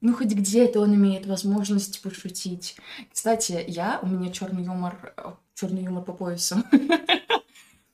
Ну, 0.02 0.14
хоть 0.14 0.32
где-то 0.32 0.80
он 0.80 0.94
имеет 0.94 1.26
возможность 1.26 2.00
пошутить. 2.00 2.74
Кстати, 3.12 3.62
я, 3.68 4.00
у 4.02 4.06
меня 4.06 4.32
черный 4.32 4.64
юмор, 4.64 5.14
черный 5.54 5.84
юмор 5.84 6.02
по 6.02 6.14
поясу. 6.14 6.56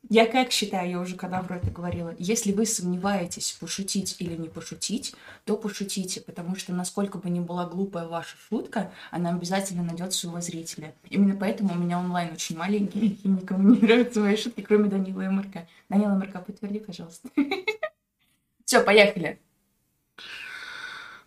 Я 0.09 0.27
как 0.27 0.53
считаю, 0.53 0.89
я 0.89 1.01
уже 1.01 1.17
когда 1.17 1.43
про 1.43 1.57
это 1.57 1.71
говорила, 1.71 2.15
если 2.19 2.53
вы 2.53 2.65
сомневаетесь, 2.65 3.57
пошутить 3.59 4.17
или 4.21 4.37
не 4.37 4.49
пошутить, 4.49 5.15
то 5.45 5.57
пошутите, 5.57 6.21
потому 6.21 6.55
что 6.55 6.73
насколько 6.73 7.19
бы 7.19 7.29
ни 7.29 7.41
была 7.41 7.67
глупая 7.67 8.07
ваша 8.07 8.37
шутка, 8.49 8.93
она 9.11 9.31
обязательно 9.31 9.83
найдет 9.83 10.13
своего 10.13 10.41
зрителя. 10.41 10.95
Именно 11.11 11.37
поэтому 11.37 11.75
у 11.75 11.77
меня 11.77 11.99
онлайн 11.99 12.33
очень 12.33 12.57
маленький, 12.57 13.19
и 13.25 13.29
никому 13.29 13.75
не 13.75 13.81
нравятся 13.81 14.21
мои 14.21 14.37
шутки, 14.37 14.61
кроме 14.61 14.89
Данила 14.89 15.23
и 15.23 15.29
Марка. 15.29 15.67
Данила 15.89 16.15
и 16.15 16.19
Марка, 16.19 16.39
подтверди, 16.39 16.79
пожалуйста. 16.79 17.29
Все, 18.65 18.83
поехали. 18.83 19.41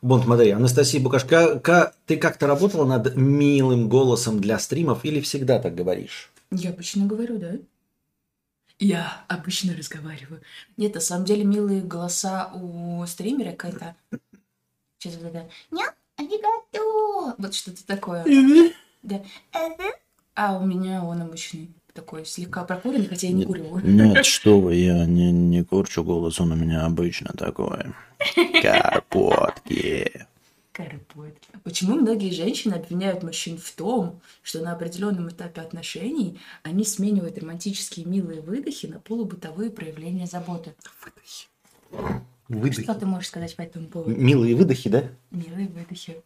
Бон, 0.01 0.23
смотри, 0.23 0.51
Анастасия 0.51 1.01
Букашка, 1.01 1.93
ты 2.05 2.15
как-то 2.15 2.47
работала 2.47 2.85
над 2.85 3.17
милым 3.17 3.89
голосом 3.89 4.39
для 4.39 4.57
стримов 4.57 5.03
или 5.03 5.19
всегда 5.19 5.59
так 5.59 5.75
говоришь? 5.75 6.31
Я 6.51 6.69
обычно 6.69 7.05
говорю, 7.05 7.37
да. 7.37 7.55
Я 8.79 9.25
обычно 9.27 9.75
разговариваю. 9.75 10.41
Нет, 10.77 10.95
на 10.95 11.01
самом 11.01 11.25
деле 11.25 11.43
милые 11.43 11.81
голоса 11.81 12.49
у 12.53 13.05
стримера 13.05 13.51
какая-то. 13.51 13.95
Сейчас 14.97 15.15
вот 15.17 15.25
это. 15.25 15.49
Нет, 15.69 15.93
аригато. 16.15 17.35
Вот 17.37 17.53
что-то 17.53 17.85
такое. 17.85 18.25
Да. 19.03 19.21
А 20.33 20.57
у 20.57 20.65
меня 20.65 21.03
он 21.03 21.21
обычный 21.21 21.69
такой 21.93 22.25
слегка 22.25 22.63
прокуренный, 22.63 23.07
хотя 23.07 23.27
я 23.27 23.33
не 23.33 23.45
курю. 23.45 23.79
Нет, 23.79 24.25
что 24.25 24.61
вы, 24.61 24.75
я 24.75 25.05
не, 25.05 25.31
не 25.31 25.63
курчу 25.63 26.03
голос, 26.03 26.39
он 26.39 26.53
у 26.53 26.55
меня 26.55 26.85
обычно 26.85 27.33
такой. 27.33 27.93
Карпотки. 28.61 30.25
Карпотки. 30.79 31.49
Почему 31.65 31.95
многие 31.95 32.31
женщины 32.31 32.75
обвиняют 32.75 33.21
мужчин 33.21 33.57
в 33.57 33.69
том, 33.71 34.21
что 34.41 34.61
на 34.61 34.71
определенном 34.71 35.27
этапе 35.27 35.59
отношений 35.59 36.39
они 36.63 36.85
сменяют 36.85 37.37
романтические 37.37 38.05
милые 38.05 38.39
выдохи 38.39 38.85
на 38.85 39.01
полубытовые 39.01 39.71
проявления 39.71 40.25
заботы? 40.25 40.73
Выдохи. 41.03 41.47
Выдохи. 42.47 42.83
Что 42.83 42.95
ты 42.95 43.05
можешь 43.05 43.27
сказать 43.27 43.53
по 43.57 43.61
этому 43.61 43.89
поводу? 43.89 44.15
Милые 44.15 44.55
выдохи, 44.55 44.89
да? 44.89 45.03
Милые 45.31 45.67
выдохи. 45.67 46.23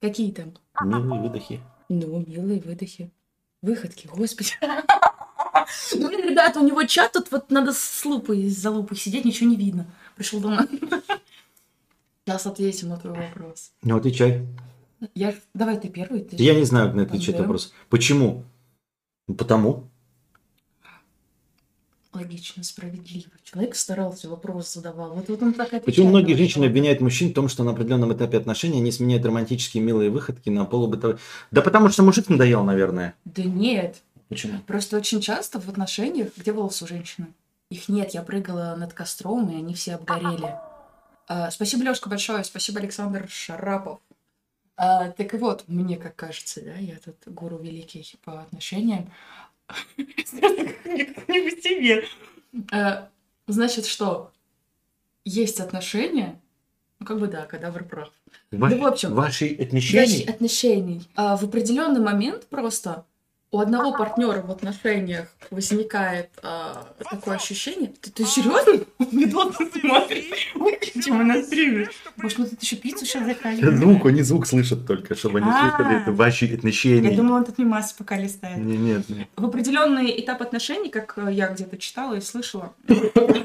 Какие 0.00 0.32
там? 0.32 0.54
Милые 0.82 1.20
выдохи. 1.20 1.60
Ну, 1.90 2.24
милые 2.26 2.62
выдохи. 2.62 3.10
Выходки, 3.60 4.06
господи. 4.06 4.52
Ну, 5.92 6.08
ребята, 6.08 6.60
у 6.60 6.66
него 6.66 6.82
чат 6.84 7.12
тут 7.12 7.30
вот 7.30 7.50
надо 7.50 7.74
с 7.74 8.04
лупой, 8.06 8.48
за 8.48 8.70
лупой 8.70 8.96
сидеть, 8.96 9.26
ничего 9.26 9.50
не 9.50 9.56
видно. 9.56 9.86
Пришел 10.16 10.40
домой. 10.40 10.66
Сейчас 12.28 12.44
ответим 12.44 12.90
на 12.90 12.98
твой 12.98 13.14
вопрос. 13.14 13.72
Ну, 13.82 13.96
отвечай. 13.96 14.46
Я... 15.14 15.34
Давай 15.54 15.80
ты 15.80 15.88
первый. 15.88 16.20
Ты 16.20 16.36
Я 16.36 16.54
не 16.54 16.64
знаю, 16.64 16.88
как 16.88 16.96
на 16.96 17.02
отвечать 17.04 17.38
вопрос. 17.38 17.72
Почему? 17.88 18.44
Ну, 19.26 19.34
потому. 19.34 19.88
Логично, 22.12 22.62
справедливо. 22.64 23.30
Человек 23.44 23.74
старался, 23.76 24.28
вопрос 24.28 24.74
задавал. 24.74 25.14
Вот, 25.14 25.30
вот 25.30 25.42
он 25.42 25.54
так 25.54 25.68
отвечает. 25.68 25.86
Почему 25.86 26.08
многие 26.08 26.34
женщины 26.34 26.66
обвиняют 26.66 27.00
мужчин 27.00 27.30
в 27.30 27.32
том, 27.32 27.48
что 27.48 27.64
на 27.64 27.70
определенном 27.70 28.12
этапе 28.12 28.36
отношений 28.36 28.80
они 28.80 28.92
сменяют 28.92 29.24
романтические 29.24 29.82
милые 29.82 30.10
выходки 30.10 30.50
на 30.50 30.66
полубытовые? 30.66 31.18
Да 31.50 31.62
потому 31.62 31.88
что 31.88 32.02
мужик 32.02 32.28
надоел, 32.28 32.62
наверное. 32.62 33.14
Да 33.24 33.42
нет. 33.42 34.02
Почему? 34.28 34.58
Просто 34.66 34.98
очень 34.98 35.22
часто 35.22 35.62
в 35.62 35.68
отношениях, 35.70 36.28
где 36.36 36.52
волосы 36.52 36.84
у 36.84 36.88
женщины? 36.88 37.28
Их 37.70 37.88
нет, 37.88 38.12
я 38.12 38.20
прыгала 38.20 38.76
над 38.76 38.92
костром, 38.92 39.50
и 39.50 39.56
они 39.56 39.72
все 39.72 39.94
обгорели. 39.94 40.67
А, 41.28 41.50
спасибо, 41.50 41.84
Лёшка, 41.84 42.08
большое. 42.08 42.42
Спасибо, 42.42 42.80
Александр 42.80 43.28
Шарапов. 43.28 44.00
А, 44.76 45.10
так 45.10 45.32
вот, 45.34 45.64
мне 45.66 45.96
как 45.96 46.16
кажется, 46.16 46.62
да, 46.64 46.74
я 46.74 46.96
тут 47.04 47.16
гуру 47.26 47.58
великий 47.58 48.06
по 48.24 48.40
отношениям. 48.40 49.10
Не 49.96 51.50
по 51.50 51.62
себе. 51.62 52.04
А, 52.72 53.08
значит, 53.46 53.86
что? 53.86 54.32
Есть 55.24 55.60
отношения, 55.60 56.40
ну, 57.00 57.06
как 57.06 57.18
бы 57.20 57.26
да, 57.26 57.44
кадавр 57.44 57.84
прав. 57.84 58.10
Ва- 58.50 58.68
ну, 58.68 58.78
в 58.78 58.86
общем, 58.86 59.12
ваши 59.14 59.54
отношения? 59.54 60.00
Ваши 60.00 60.22
отношений. 60.22 61.06
А, 61.16 61.36
в 61.36 61.44
определенный 61.44 62.00
момент 62.00 62.46
просто 62.46 63.04
у 63.50 63.60
одного 63.60 63.92
партнера 63.92 64.42
в 64.42 64.50
отношениях 64.50 65.28
возникает 65.50 66.30
а, 66.42 66.86
такое 67.10 67.36
ощущение. 67.36 67.92
Ты, 68.00 68.10
ты 68.10 68.24
серьезно? 68.26 68.84
Ты 68.98 69.80
смотришь? 69.80 70.52
Выключи 70.54 71.10
мы 71.10 71.24
на 71.24 71.42
стриме. 71.42 71.88
Может, 72.16 72.38
мы 72.38 72.46
тут 72.46 72.62
еще 72.62 72.76
пиццу 72.76 73.06
сейчас 73.06 73.24
заказываем? 73.24 73.78
Звук, 73.78 74.06
они 74.06 74.22
звук 74.22 74.46
слышат 74.46 74.86
только, 74.86 75.14
чтобы 75.14 75.38
они 75.38 75.50
слышали 75.50 76.02
это 76.02 76.12
ваши 76.12 76.52
отношения. 76.52 77.10
Я 77.10 77.16
думала, 77.16 77.38
он 77.38 77.44
тут 77.44 77.58
мимасы 77.58 77.94
пока 77.96 78.18
листает. 78.18 78.58
Нет, 78.58 79.08
нет. 79.08 79.28
В 79.36 79.46
определенный 79.46 80.20
этап 80.20 80.42
отношений, 80.42 80.90
как 80.90 81.18
я 81.30 81.48
где-то 81.48 81.78
читала 81.78 82.14
и 82.14 82.20
слышала, 82.20 82.74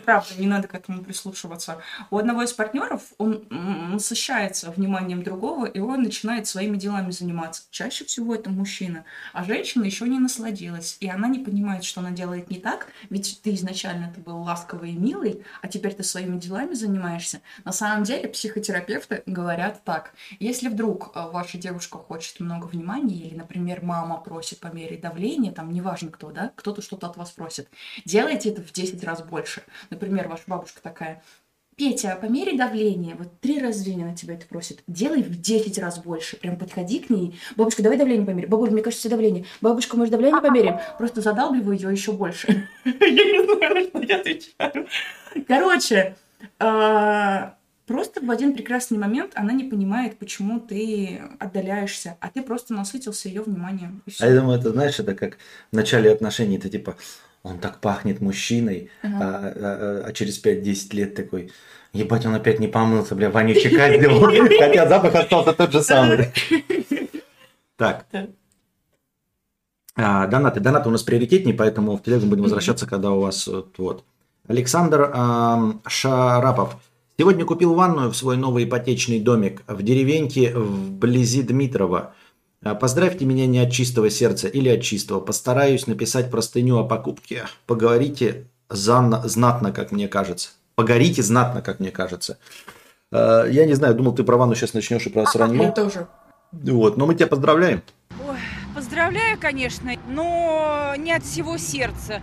правда, 0.05 0.29
не 0.37 0.47
надо 0.47 0.67
к 0.67 0.75
этому 0.75 1.01
прислушиваться. 1.03 1.77
У 2.11 2.17
одного 2.17 2.43
из 2.43 2.51
партнеров 2.51 3.01
он 3.17 3.43
насыщается 3.49 4.71
вниманием 4.71 5.23
другого, 5.23 5.65
и 5.65 5.79
он 5.79 6.03
начинает 6.03 6.47
своими 6.47 6.75
делами 6.75 7.11
заниматься. 7.11 7.63
Чаще 7.71 8.03
всего 8.03 8.35
это 8.35 8.49
мужчина. 8.49 9.05
А 9.31 9.45
женщина 9.45 9.85
еще 9.93 10.09
не 10.09 10.19
насладилась, 10.19 10.97
и 10.99 11.07
она 11.07 11.27
не 11.27 11.39
понимает, 11.39 11.83
что 11.83 12.01
она 12.01 12.11
делает 12.11 12.49
не 12.49 12.57
так, 12.57 12.87
ведь 13.09 13.39
ты 13.43 13.53
изначально 13.53 14.11
ты 14.13 14.19
был 14.19 14.41
ласковый 14.41 14.91
и 14.91 14.97
милый, 14.97 15.43
а 15.61 15.67
теперь 15.67 15.93
ты 15.93 16.03
своими 16.03 16.39
делами 16.39 16.73
занимаешься. 16.73 17.41
На 17.63 17.71
самом 17.71 18.03
деле 18.03 18.27
психотерапевты 18.27 19.21
говорят 19.27 19.83
так. 19.83 20.13
Если 20.39 20.67
вдруг 20.67 21.11
э, 21.15 21.29
ваша 21.29 21.57
девушка 21.57 21.97
хочет 21.99 22.39
много 22.39 22.65
внимания, 22.65 23.27
или, 23.27 23.35
например, 23.35 23.83
мама 23.83 24.17
просит 24.17 24.59
померить 24.59 25.01
давление, 25.01 25.51
там 25.51 25.71
неважно 25.71 26.09
кто, 26.09 26.31
да, 26.31 26.51
кто-то 26.55 26.81
что-то 26.81 27.07
от 27.07 27.17
вас 27.17 27.31
просит, 27.31 27.69
делайте 28.05 28.49
это 28.49 28.63
в 28.63 28.71
10 28.71 29.03
раз 29.03 29.21
больше. 29.21 29.61
Например, 29.91 30.27
ваша 30.27 30.43
бабушка 30.47 30.81
такая, 30.81 31.21
Петя, 31.75 32.17
померяй 32.19 32.57
давление. 32.57 33.15
Вот 33.15 33.39
три 33.39 33.59
раза 33.59 33.81
в 33.81 33.85
день 33.85 34.03
она 34.03 34.15
тебя 34.15 34.35
это 34.35 34.45
просит. 34.45 34.83
Делай 34.87 35.23
в 35.23 35.41
10 35.41 35.77
раз 35.79 35.99
больше. 35.99 36.37
Прям 36.37 36.57
подходи 36.57 36.99
к 36.99 37.09
ней. 37.09 37.39
Бабушка, 37.55 37.81
давай 37.81 37.97
давление 37.97 38.25
померяй. 38.25 38.49
Бабушка, 38.49 38.73
мне 38.73 38.83
кажется, 38.83 39.09
давление. 39.09 39.45
Бабушка, 39.61 39.97
может, 39.97 40.11
давление 40.11 40.41
померяем? 40.41 40.79
Просто 40.97 41.21
задалбливаю 41.21 41.75
ее 41.77 41.91
еще 41.91 42.11
больше. 42.11 42.67
Я 42.85 42.91
не 42.91 43.45
знаю, 43.45 43.87
что 43.87 44.01
я 44.01 44.17
отвечаю. 44.17 44.87
Короче, 45.47 46.15
а, 46.59 47.55
просто 47.85 48.21
в 48.21 48.29
один 48.29 48.53
прекрасный 48.53 48.97
момент 48.97 49.31
она 49.35 49.53
не 49.53 49.63
понимает, 49.63 50.17
почему 50.17 50.59
ты 50.59 51.21
отдаляешься, 51.39 52.17
а 52.19 52.29
ты 52.29 52.41
просто 52.41 52.73
насытился 52.73 53.29
ее 53.29 53.41
вниманием. 53.41 54.01
А 54.19 54.27
я 54.27 54.39
думаю, 54.39 54.59
это, 54.59 54.71
знаешь, 54.71 54.99
это 54.99 55.15
как 55.15 55.37
в 55.71 55.75
начале 55.75 56.11
отношений, 56.11 56.57
ты 56.57 56.69
типа, 56.69 56.95
он 57.43 57.59
так 57.59 57.81
пахнет 57.81 58.21
мужчиной, 58.21 58.89
ага. 59.01 59.17
а, 59.19 59.53
а, 59.55 60.03
а 60.07 60.13
через 60.13 60.43
5-10 60.43 60.95
лет 60.95 61.15
такой, 61.15 61.51
ебать, 61.91 62.25
он 62.25 62.33
опять 62.35 62.59
не 62.59 62.67
помылся, 62.67 63.15
бля, 63.15 63.29
вонючий 63.29 63.69
кайф 63.69 63.99
сделал, 63.99 64.21
хотя 64.59 64.87
запах 64.87 65.13
остался 65.15 65.53
тот 65.53 65.71
же 65.71 65.83
самый. 65.83 66.29
Так. 67.75 68.05
А, 69.95 70.27
донаты. 70.27 70.59
Донаты 70.59 70.89
у 70.89 70.91
нас 70.91 71.03
приоритетнее, 71.03 71.55
поэтому 71.55 71.97
в 71.97 72.03
телегу 72.03 72.25
будем 72.27 72.43
возвращаться, 72.43 72.87
когда 72.87 73.11
у 73.11 73.19
вас 73.19 73.49
вот. 73.77 74.03
Александр 74.47 75.11
а, 75.13 75.73
Шарапов. 75.87 76.77
Сегодня 77.17 77.45
купил 77.45 77.75
ванную 77.75 78.09
в 78.09 78.15
свой 78.15 78.37
новый 78.37 78.63
ипотечный 78.63 79.19
домик 79.19 79.61
в 79.67 79.83
деревеньке 79.83 80.53
вблизи 80.55 81.43
Дмитрова. 81.43 82.15
А, 82.63 82.75
поздравьте 82.75 83.25
меня 83.25 83.45
не 83.45 83.59
от 83.59 83.71
чистого 83.71 84.09
сердца 84.09 84.47
или 84.47 84.69
от 84.69 84.81
чистого. 84.81 85.19
Постараюсь 85.19 85.87
написать 85.87 86.31
простыню 86.31 86.77
о 86.77 86.85
покупке. 86.85 87.45
Поговорите 87.67 88.47
знатно, 88.69 89.71
как 89.71 89.91
мне 89.91 90.07
кажется. 90.07 90.49
Погорите 90.75 91.21
знатно, 91.21 91.61
как 91.61 91.79
мне 91.79 91.91
кажется. 91.91 92.37
А, 93.11 93.45
я 93.45 93.65
не 93.65 93.73
знаю, 93.73 93.95
думал, 93.95 94.15
ты 94.15 94.23
про 94.23 94.37
ванну 94.37 94.55
сейчас 94.55 94.73
начнешь 94.73 95.05
и 95.05 95.09
про 95.09 95.25
сранье. 95.25 95.63
Я 95.63 95.71
тоже. 95.71 96.07
Вот, 96.51 96.97
но 96.97 97.05
мы 97.05 97.15
тебя 97.15 97.27
поздравляем. 97.27 97.81
Ой, 98.27 98.37
поздравляю, 98.75 99.37
конечно, 99.39 99.91
но 100.07 100.93
не 100.97 101.11
от 101.11 101.23
всего 101.23 101.57
сердца. 101.57 102.21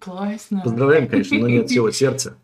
классно. 0.00 0.62
Поздравляем, 0.62 1.08
конечно, 1.08 1.38
но 1.38 1.48
не 1.48 1.58
от 1.58 1.70
всего 1.70 1.90
сердца. 1.92 2.36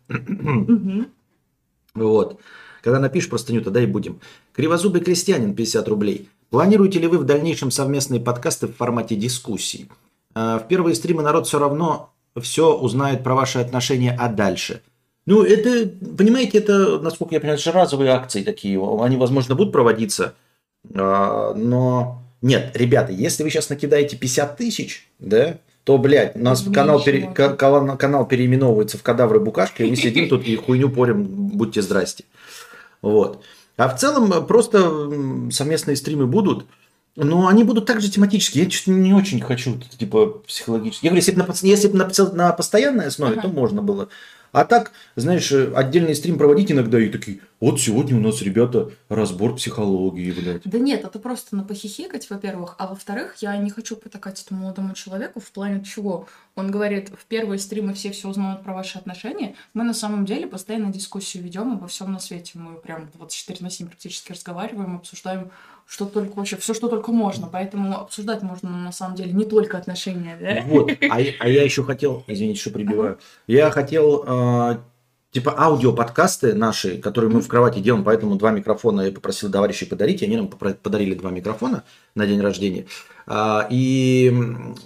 Вот. 1.93 2.39
Когда 2.81 2.99
напишешь 2.99 3.29
простыню, 3.29 3.61
тогда 3.61 3.81
и 3.81 3.85
будем. 3.85 4.21
Кривозубый 4.53 5.01
крестьянин, 5.01 5.53
50 5.53 5.87
рублей. 5.87 6.29
Планируете 6.51 6.99
ли 6.99 7.07
вы 7.07 7.17
в 7.17 7.23
дальнейшем 7.23 7.71
совместные 7.71 8.19
подкасты 8.19 8.67
в 8.67 8.75
формате 8.75 9.15
дискуссий? 9.15 9.89
А, 10.35 10.59
в 10.59 10.67
первые 10.67 10.95
стримы 10.95 11.23
народ 11.23 11.47
все 11.47 11.59
равно 11.59 12.11
все 12.41 12.77
узнает 12.77 13.23
про 13.23 13.35
ваши 13.35 13.59
отношения, 13.59 14.15
а 14.19 14.27
дальше? 14.27 14.81
Ну, 15.25 15.43
это, 15.43 15.89
понимаете, 16.17 16.57
это, 16.57 16.99
насколько 16.99 17.33
я 17.33 17.39
понимаю, 17.39 17.55
это 17.57 17.63
же 17.63 17.71
разовые 17.71 18.11
акции 18.11 18.43
такие. 18.43 18.77
Они, 19.01 19.15
возможно, 19.15 19.55
будут 19.55 19.71
проводиться, 19.71 20.35
а, 20.93 21.53
но... 21.53 22.21
Нет, 22.41 22.71
ребята, 22.73 23.13
если 23.13 23.43
вы 23.43 23.49
сейчас 23.49 23.69
накидаете 23.69 24.17
50 24.17 24.57
тысяч, 24.57 25.07
да, 25.19 25.57
то, 25.85 25.97
блядь, 25.97 26.35
у 26.35 26.39
нас 26.39 26.63
канал, 26.63 27.01
пере, 27.01 27.31
канал, 27.33 27.97
канал 27.97 28.27
переименовывается 28.27 28.97
в 28.97 29.03
кадавры 29.03 29.39
букашки, 29.39 29.83
и 29.83 29.89
мы 29.89 29.95
сидим 29.95 30.27
тут 30.27 30.45
и 30.45 30.55
хуйню 30.57 30.89
порим, 30.89 31.23
будьте 31.23 31.81
здрасте. 31.81 32.25
Вот. 33.01 33.43
А 33.81 33.87
в 33.89 33.97
целом 33.97 34.31
э, 34.31 34.41
просто 34.41 35.09
совместные 35.49 35.95
стримы 35.95 36.27
будут. 36.27 36.67
Но 37.15 37.47
они 37.47 37.63
будут 37.63 37.85
также 37.85 38.09
тематические. 38.09 38.63
Я 38.63 38.69
что-то 38.69 38.91
не 38.91 39.13
очень 39.13 39.41
хочу, 39.41 39.77
типа, 39.97 40.41
психологически. 40.47 41.05
Я 41.05 41.11
говорю, 41.11 41.19
если 41.25 41.31
бы 41.33 41.45
на, 41.45 41.53
если 41.61 41.87
бы 41.89 41.97
на, 41.97 42.09
на 42.33 42.53
постоянной 42.53 43.07
основе, 43.07 43.33
Ага. 43.33 43.41
то 43.41 43.47
можно 43.49 43.81
было. 43.81 44.09
А 44.51 44.65
так, 44.65 44.91
знаешь, 45.15 45.49
э, 45.51 45.73
отдельный 45.73 46.13
стрим 46.13 46.37
проводить 46.37 46.71
иногда 46.71 46.99
и 46.99 47.07
такие, 47.07 47.39
вот 47.61 47.79
сегодня 47.79 48.17
у 48.17 48.19
нас, 48.19 48.41
ребята, 48.41 48.91
разбор 49.07 49.55
психологии, 49.55 50.31
блядь. 50.31 50.63
Да 50.65 50.77
нет, 50.77 51.05
это 51.05 51.19
просто 51.19 51.55
на 51.55 51.63
похихикать, 51.63 52.29
во-первых. 52.29 52.75
А 52.77 52.87
во-вторых, 52.87 53.37
я 53.39 53.55
не 53.57 53.69
хочу 53.69 53.95
потакать 53.95 54.41
этому 54.41 54.61
молодому 54.63 54.93
человеку 54.93 55.39
в 55.39 55.49
плане 55.51 55.83
чего. 55.85 56.27
Он 56.55 56.69
говорит, 56.69 57.11
в 57.17 57.25
первые 57.25 57.59
стримы 57.59 57.93
все 57.93 58.11
все 58.11 58.27
узнают 58.27 58.63
про 58.63 58.73
ваши 58.73 58.97
отношения. 58.97 59.55
Мы 59.73 59.85
на 59.85 59.93
самом 59.93 60.25
деле 60.25 60.47
постоянно 60.47 60.91
дискуссию 60.91 61.43
ведем 61.43 61.71
обо 61.71 61.87
всем 61.87 62.11
на 62.11 62.19
свете. 62.19 62.51
Мы 62.55 62.75
прям 62.75 63.09
24 63.13 63.59
на 63.61 63.69
7 63.69 63.87
практически 63.87 64.33
разговариваем, 64.33 64.97
обсуждаем 64.97 65.51
что 65.91 66.05
только 66.05 66.37
вообще, 66.37 66.55
все, 66.55 66.73
что 66.73 66.87
только 66.87 67.11
можно. 67.11 67.49
Поэтому 67.51 67.99
обсуждать 67.99 68.43
можно 68.43 68.69
на 68.69 68.93
самом 68.93 69.17
деле 69.17 69.33
не 69.33 69.43
только 69.43 69.77
отношения, 69.77 70.37
да? 70.39 70.61
Вот. 70.65 70.89
А, 71.11 71.19
я- 71.19 71.33
а 71.37 71.49
я 71.49 71.63
еще 71.63 71.83
хотел, 71.83 72.23
извините, 72.27 72.61
что 72.61 72.69
прибиваю. 72.69 73.19
Я 73.45 73.69
хотел, 73.71 74.23
э, 74.25 74.77
типа, 75.31 75.53
аудиоподкасты 75.57 76.53
наши, 76.53 76.97
которые 76.97 77.29
мы 77.29 77.41
в 77.41 77.47
кровати 77.49 77.79
делаем, 77.79 78.05
поэтому 78.05 78.37
два 78.37 78.51
микрофона 78.51 79.01
я 79.01 79.11
попросил 79.11 79.51
товарищей 79.51 79.85
подарить, 79.85 80.21
и 80.21 80.25
они 80.25 80.37
нам 80.37 80.47
подарили 80.47 81.13
два 81.13 81.29
микрофона 81.29 81.83
на 82.15 82.25
день 82.25 82.39
рождения. 82.39 82.85
А, 83.27 83.67
и 83.69 84.31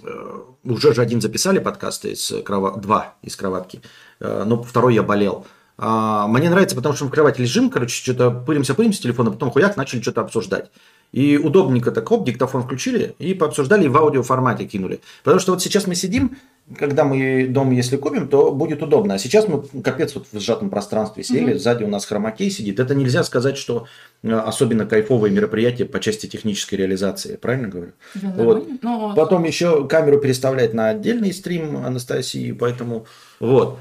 э, 0.02 0.40
уже 0.64 0.92
же 0.92 1.02
один 1.02 1.20
записали 1.20 1.60
подкасты 1.60 2.14
из 2.14 2.34
крова... 2.44 2.80
два 2.80 3.14
из 3.22 3.36
кроватки, 3.36 3.80
э, 4.18 4.42
но 4.44 4.60
второй 4.60 4.96
я 4.96 5.04
болел. 5.04 5.46
А, 5.78 6.26
мне 6.26 6.48
нравится, 6.48 6.74
потому 6.74 6.94
что 6.94 7.04
мы 7.04 7.10
в 7.10 7.14
кровати 7.14 7.40
лежим, 7.40 7.70
короче, 7.70 7.94
что-то 7.94 8.30
пылимся, 8.30 8.74
пылимся 8.74 8.98
с 8.98 9.02
телефона, 9.02 9.30
потом 9.30 9.50
хуяк 9.50 9.76
начали 9.76 10.00
что-то 10.00 10.22
обсуждать. 10.22 10.70
И 11.12 11.36
удобненько 11.38 11.92
так, 11.92 12.10
оп, 12.12 12.26
диктофон 12.26 12.62
включили 12.62 13.14
и 13.18 13.32
пообсуждали, 13.34 13.84
и 13.84 13.88
в 13.88 13.96
аудиоформате 13.96 14.66
кинули. 14.66 15.00
Потому 15.24 15.40
что 15.40 15.52
вот 15.52 15.62
сейчас 15.62 15.86
мы 15.86 15.94
сидим, 15.94 16.36
когда 16.78 17.04
мы 17.04 17.46
дом, 17.48 17.70
если 17.70 17.96
купим, 17.96 18.26
то 18.28 18.50
будет 18.50 18.82
удобно. 18.82 19.14
А 19.14 19.18
сейчас 19.18 19.46
мы, 19.48 19.62
капец, 19.82 20.14
вот 20.16 20.26
в 20.32 20.40
сжатом 20.40 20.68
пространстве 20.68 21.22
сели, 21.22 21.50
Мгм. 21.52 21.58
сзади 21.58 21.84
у 21.84 21.88
нас 21.88 22.04
хромакей 22.04 22.50
сидит. 22.50 22.80
Это 22.80 22.94
нельзя 22.94 23.22
сказать, 23.24 23.56
что 23.56 23.86
э, 24.24 24.32
особенно 24.32 24.84
кайфовое 24.84 25.30
мероприятие 25.30 25.86
по 25.86 26.00
части 26.00 26.26
технической 26.26 26.76
реализации. 26.78 27.36
Правильно 27.36 27.68
говорю? 27.68 27.92
Да, 28.14 28.32
Вот. 28.36 28.54
нормально. 28.68 28.78
Ну, 28.82 29.14
Потом 29.14 29.44
еще 29.44 29.86
камеру 29.86 30.18
переставлять 30.18 30.74
на 30.74 30.88
отдельный 30.88 31.32
стрим 31.32 31.76
Анастасии, 31.76 32.50
поэтому 32.52 33.06
вот. 33.38 33.78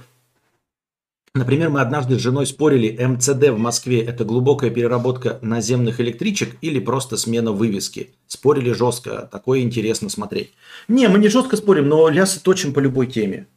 Например, 1.35 1.69
мы 1.69 1.81
однажды 1.81 2.17
с 2.17 2.21
женой 2.21 2.47
спорили, 2.47 3.05
МЦД 3.05 3.49
в 3.49 3.57
Москве– 3.57 4.01
это 4.05 4.23
глубокая 4.23 4.69
переработка 4.69 5.37
наземных 5.41 5.99
электричек 5.99 6.55
или 6.61 6.79
просто 6.79 7.17
смена 7.17 7.51
вывески. 7.51 8.11
Спорили 8.25 8.71
жестко, 8.71 9.27
такое 9.29 9.59
интересно 9.59 10.07
смотреть. 10.07 10.53
Не, 10.87 11.09
мы 11.09 11.19
не 11.19 11.27
жестко 11.27 11.57
спорим, 11.57 11.89
но 11.89 12.07
лясы 12.07 12.41
точим 12.41 12.73
по 12.73 12.79
любой 12.79 13.07
теме. 13.07 13.47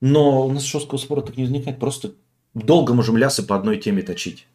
Но 0.00 0.46
у 0.46 0.50
нас 0.50 0.64
жесткого 0.64 0.98
спора 0.98 1.20
так 1.20 1.36
не 1.36 1.42
возникает, 1.42 1.78
просто 1.78 2.12
долго 2.54 2.94
можем 2.94 3.18
лясы 3.18 3.42
по 3.42 3.54
одной 3.54 3.76
теме 3.76 4.00
точить. 4.00 4.46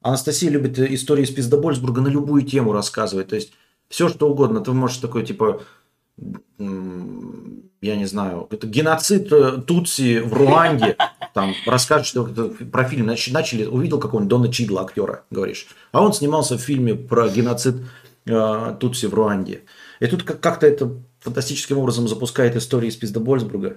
Анастасия 0.00 0.48
любит 0.48 0.78
э, 0.78 0.94
истории 0.94 1.24
из 1.24 1.30
Пиздобольсбурга 1.30 2.00
на 2.00 2.08
любую 2.08 2.42
тему 2.42 2.72
рассказывать, 2.72 3.28
то 3.28 3.36
есть 3.36 3.52
все 3.90 4.08
что 4.08 4.30
угодно. 4.30 4.62
Ты 4.62 4.72
можешь 4.72 4.96
такой, 4.96 5.26
типа, 5.26 5.62
я 7.80 7.96
не 7.96 8.06
знаю, 8.06 8.46
это 8.50 8.66
геноцид 8.66 9.32
э, 9.32 9.58
Тутси 9.66 10.18
в 10.20 10.32
Руанде, 10.34 10.96
там 11.34 11.54
расскажешь, 11.66 12.08
что 12.08 12.26
это 12.28 12.44
про 12.66 12.84
фильм 12.84 13.08
нач- 13.08 13.32
начали, 13.32 13.64
увидел 13.64 13.98
какого-нибудь 13.98 14.30
Дона 14.30 14.52
Чидла, 14.52 14.82
актера, 14.82 15.24
говоришь. 15.30 15.66
А 15.92 16.02
он 16.02 16.12
снимался 16.12 16.56
в 16.58 16.60
фильме 16.60 16.94
про 16.94 17.28
геноцид 17.28 17.76
э, 18.26 18.76
Тутси 18.78 19.06
в 19.06 19.14
Руанде. 19.14 19.62
И 20.00 20.06
тут 20.06 20.22
как- 20.24 20.40
как-то 20.40 20.66
это 20.66 20.92
фантастическим 21.20 21.78
образом 21.78 22.08
запускает 22.08 22.56
истории 22.56 22.88
из 22.88 22.96
Пиздобольсбурга. 22.96 23.76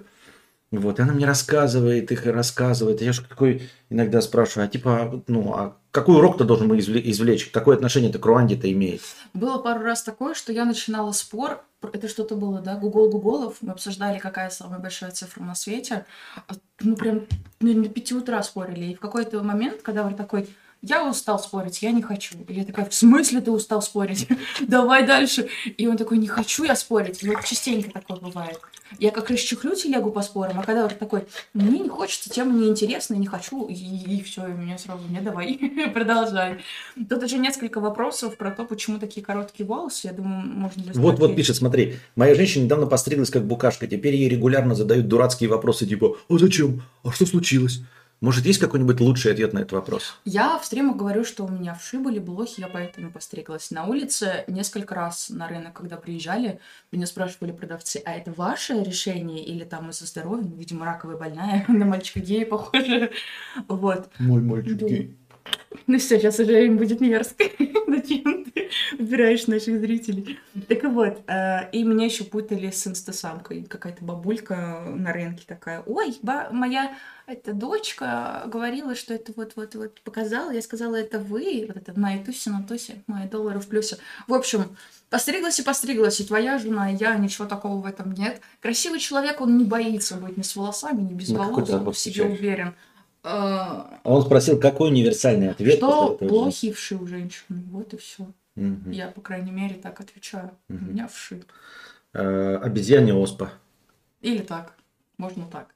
Вот, 0.72 0.98
и 0.98 1.02
она 1.04 1.14
мне 1.14 1.28
рассказывает 1.28 2.12
их 2.12 2.26
и 2.26 2.32
рассказывает. 2.32 3.02
И 3.02 3.06
я 3.06 3.14
же 3.14 3.22
такой 3.22 3.70
иногда 3.92 4.22
спрашиваю, 4.22 4.66
а 4.66 4.68
типа, 4.68 5.22
ну, 5.28 5.54
а 5.54 5.78
какой 5.92 6.16
урок-то 6.16 6.46
должен 6.46 6.68
мы 6.68 6.78
извле- 6.80 7.02
извлечь? 7.12 7.52
Какое 7.52 7.76
отношение-то 7.76 8.18
к 8.18 8.26
Руанде-то 8.26 8.72
имеет? 8.72 9.02
Было 9.36 9.60
пару 9.60 9.84
раз 9.84 10.02
такое, 10.02 10.34
что 10.34 10.52
я 10.52 10.66
начинала 10.66 11.12
спор. 11.12 11.62
Это 11.92 12.08
что-то 12.08 12.36
было, 12.36 12.62
да? 12.62 12.76
Гугол 12.76 13.10
Гуголов. 13.10 13.58
Мы 13.62 13.72
обсуждали, 13.72 14.20
какая 14.20 14.50
самая 14.50 14.80
большая 14.80 15.12
цифра 15.12 15.44
на 15.44 15.56
свете. 15.56 16.06
А 16.48 16.54
Мы 16.82 16.96
прям 16.96 17.28
наверное, 17.60 17.88
до 17.88 17.94
пяти 17.94 18.14
утра 18.14 18.42
спорили. 18.44 18.86
И 18.86 18.96
в 18.96 19.00
какой-то 19.00 19.42
момент, 19.44 19.82
когда 19.82 20.04
вы 20.04 20.16
такой, 20.16 20.48
я 20.84 21.10
устал 21.10 21.40
спорить, 21.40 21.82
я 21.82 21.92
не 21.92 22.02
хочу. 22.02 22.36
И 22.48 22.54
я 22.54 22.66
такая, 22.66 22.86
в 22.86 22.94
смысле 22.94 23.40
ты 23.40 23.52
устал 23.52 23.82
спорить? 23.82 24.28
Давай 24.68 25.08
дальше. 25.08 25.48
И 25.78 25.88
он 25.88 25.96
такой, 25.96 26.18
не 26.18 26.28
хочу 26.28 26.66
я 26.66 26.76
спорить. 26.76 27.24
Вот 27.24 27.44
частенько 27.46 27.90
такое 27.90 28.18
бывает. 28.18 28.60
Я 29.00 29.12
как 29.12 29.30
расчехлю 29.30 29.76
телегу 29.76 30.12
по 30.12 30.22
спорам, 30.22 30.60
а 30.60 30.64
когда 30.64 30.86
уже 30.86 30.96
такой, 30.96 31.24
мне 31.54 31.80
не 31.80 31.90
хочется, 31.90 32.30
тема 32.30 32.54
неинтересна, 32.54 33.16
не 33.16 33.26
хочу, 33.26 33.66
и, 33.66 34.22
все, 34.22 34.46
и 34.46 34.52
меня 34.52 34.78
сразу, 34.78 35.02
не 35.10 35.20
давай, 35.20 35.58
продолжай. 35.94 36.60
Тут 37.10 37.24
уже 37.24 37.40
несколько 37.40 37.80
вопросов 37.80 38.38
про 38.38 38.52
то, 38.52 38.66
почему 38.66 39.00
такие 39.00 39.26
короткие 39.26 39.66
волосы. 39.66 40.08
Я 40.10 40.14
думаю, 40.14 40.46
можно 40.46 40.84
Вот, 40.94 41.18
вот 41.18 41.36
пишет, 41.36 41.56
смотри, 41.56 41.96
моя 42.16 42.36
женщина 42.36 42.66
недавно 42.66 42.86
постриглась 42.86 43.32
как 43.32 43.46
букашка, 43.46 43.88
теперь 43.88 44.16
ей 44.16 44.30
регулярно 44.30 44.76
задают 44.76 45.08
дурацкие 45.08 45.50
вопросы, 45.50 45.88
типа, 45.88 46.18
а 46.30 46.38
зачем? 46.38 46.84
А 47.04 47.12
что 47.12 47.26
случилось? 47.26 47.82
Может, 48.24 48.46
есть 48.46 48.60
какой-нибудь 48.60 49.02
лучший 49.02 49.34
ответ 49.34 49.52
на 49.52 49.60
этот 49.60 49.74
вопрос? 49.74 50.18
Я 50.24 50.58
в 50.58 50.64
стримах 50.64 50.96
говорю, 50.96 51.26
что 51.26 51.44
у 51.44 51.50
меня 51.50 51.74
вши 51.74 52.00
были 52.00 52.20
блохи, 52.20 52.62
я 52.62 52.70
поэтому 52.70 53.12
постриглась. 53.12 53.70
На 53.70 53.84
улице 53.86 54.46
несколько 54.48 54.96
раз 54.96 55.30
на 55.30 55.46
рынок, 55.50 55.74
когда 55.74 55.98
приезжали, 55.98 56.62
меня 56.94 57.06
спрашивали 57.06 57.52
продавцы, 57.52 58.02
а 58.06 58.14
это 58.14 58.32
ваше 58.32 58.82
решение 58.82 59.44
или 59.44 59.66
там 59.66 59.90
из-за 59.90 60.06
здоровья? 60.06 60.46
Ну, 60.46 60.56
видимо, 60.56 60.86
раковая 60.86 61.18
больная, 61.18 61.66
на 61.68 61.84
мальчика 61.86 62.22
гея 62.22 62.46
похоже. 62.46 63.12
Вот. 63.68 64.10
Мой 64.20 64.42
мальчик 64.42 64.78
гей. 64.78 65.18
Ну 65.88 66.00
все, 66.00 66.18
сейчас 66.20 66.40
уже 66.40 66.66
им 66.66 66.78
будет 66.78 67.02
мерзко. 67.02 67.44
Зачем 67.88 68.46
ты 68.46 68.70
убираешь 68.98 69.48
наших 69.48 69.80
зрителей? 69.80 70.40
Так 70.68 70.84
вот, 70.84 71.22
э, 71.28 71.70
и 71.72 71.84
меня 71.84 72.06
еще 72.06 72.24
путали 72.24 72.70
с 72.70 72.88
инстасамкой. 72.88 73.64
Какая-то 73.64 74.04
бабулька 74.04 74.84
на 74.86 75.12
рынке 75.12 75.44
такая. 75.46 75.84
Ой, 75.86 76.18
ба- 76.22 76.50
моя 76.52 76.96
эта 77.28 77.54
дочка 77.54 78.44
говорила, 78.48 78.96
что 78.96 79.14
это 79.14 79.34
вот-вот-вот 79.36 80.02
показала. 80.02 80.52
Я 80.52 80.62
сказала, 80.62 80.96
это 80.96 81.20
вы. 81.20 81.66
Вот 81.68 81.78
это 81.78 82.00
на 82.00 82.18
тусе, 82.24 82.50
на 82.50 82.64
тусе, 82.64 83.04
мои 83.08 83.28
доллары 83.28 83.60
в 83.60 83.68
плюсе. 83.68 83.98
В 84.28 84.34
общем, 84.34 84.76
постриглась 85.10 85.60
и 85.60 85.64
постриглась, 85.64 86.20
и 86.20 86.26
твоя 86.26 86.58
жена, 86.58 86.92
и 86.92 86.96
я, 86.96 87.16
ничего 87.16 87.46
такого 87.46 87.82
в 87.82 87.86
этом 87.86 88.14
нет. 88.14 88.42
Красивый 88.62 89.00
человек, 89.00 89.42
он 89.42 89.58
не 89.58 89.66
боится 89.66 90.16
быть 90.16 90.38
ни 90.38 90.42
с 90.42 90.56
волосами, 90.56 91.02
ни 91.02 91.14
без 91.14 91.30
Ну, 91.30 91.40
волос, 91.40 91.70
он 91.70 91.92
в 91.92 91.98
себе 91.98 92.24
уверен. 92.24 92.74
А 93.24 94.00
Он 94.04 94.22
спросил, 94.22 94.60
какой 94.60 94.90
универсальный 94.90 95.50
ответ 95.50 95.78
что 95.78 96.18
блохи 96.20 96.72
вши 96.74 96.96
у 96.96 97.08
женщины. 97.08 97.64
Вот 97.72 97.94
и 97.94 97.98
все. 97.98 98.28
Мгм. 98.56 98.92
Я, 98.92 99.08
по 99.08 99.22
крайней 99.22 99.52
мере, 99.52 99.76
так 99.76 100.00
отвечаю. 100.02 100.52
У 100.70 100.74
Мгм. 100.74 100.90
меня 100.92 101.08
вши. 101.08 101.44
Э, 102.14 102.58
Обезьяне 102.62 103.14
оспа. 103.14 103.52
Или 104.22 104.40
так. 104.42 104.74
Можно 105.18 105.46
так. 105.46 105.74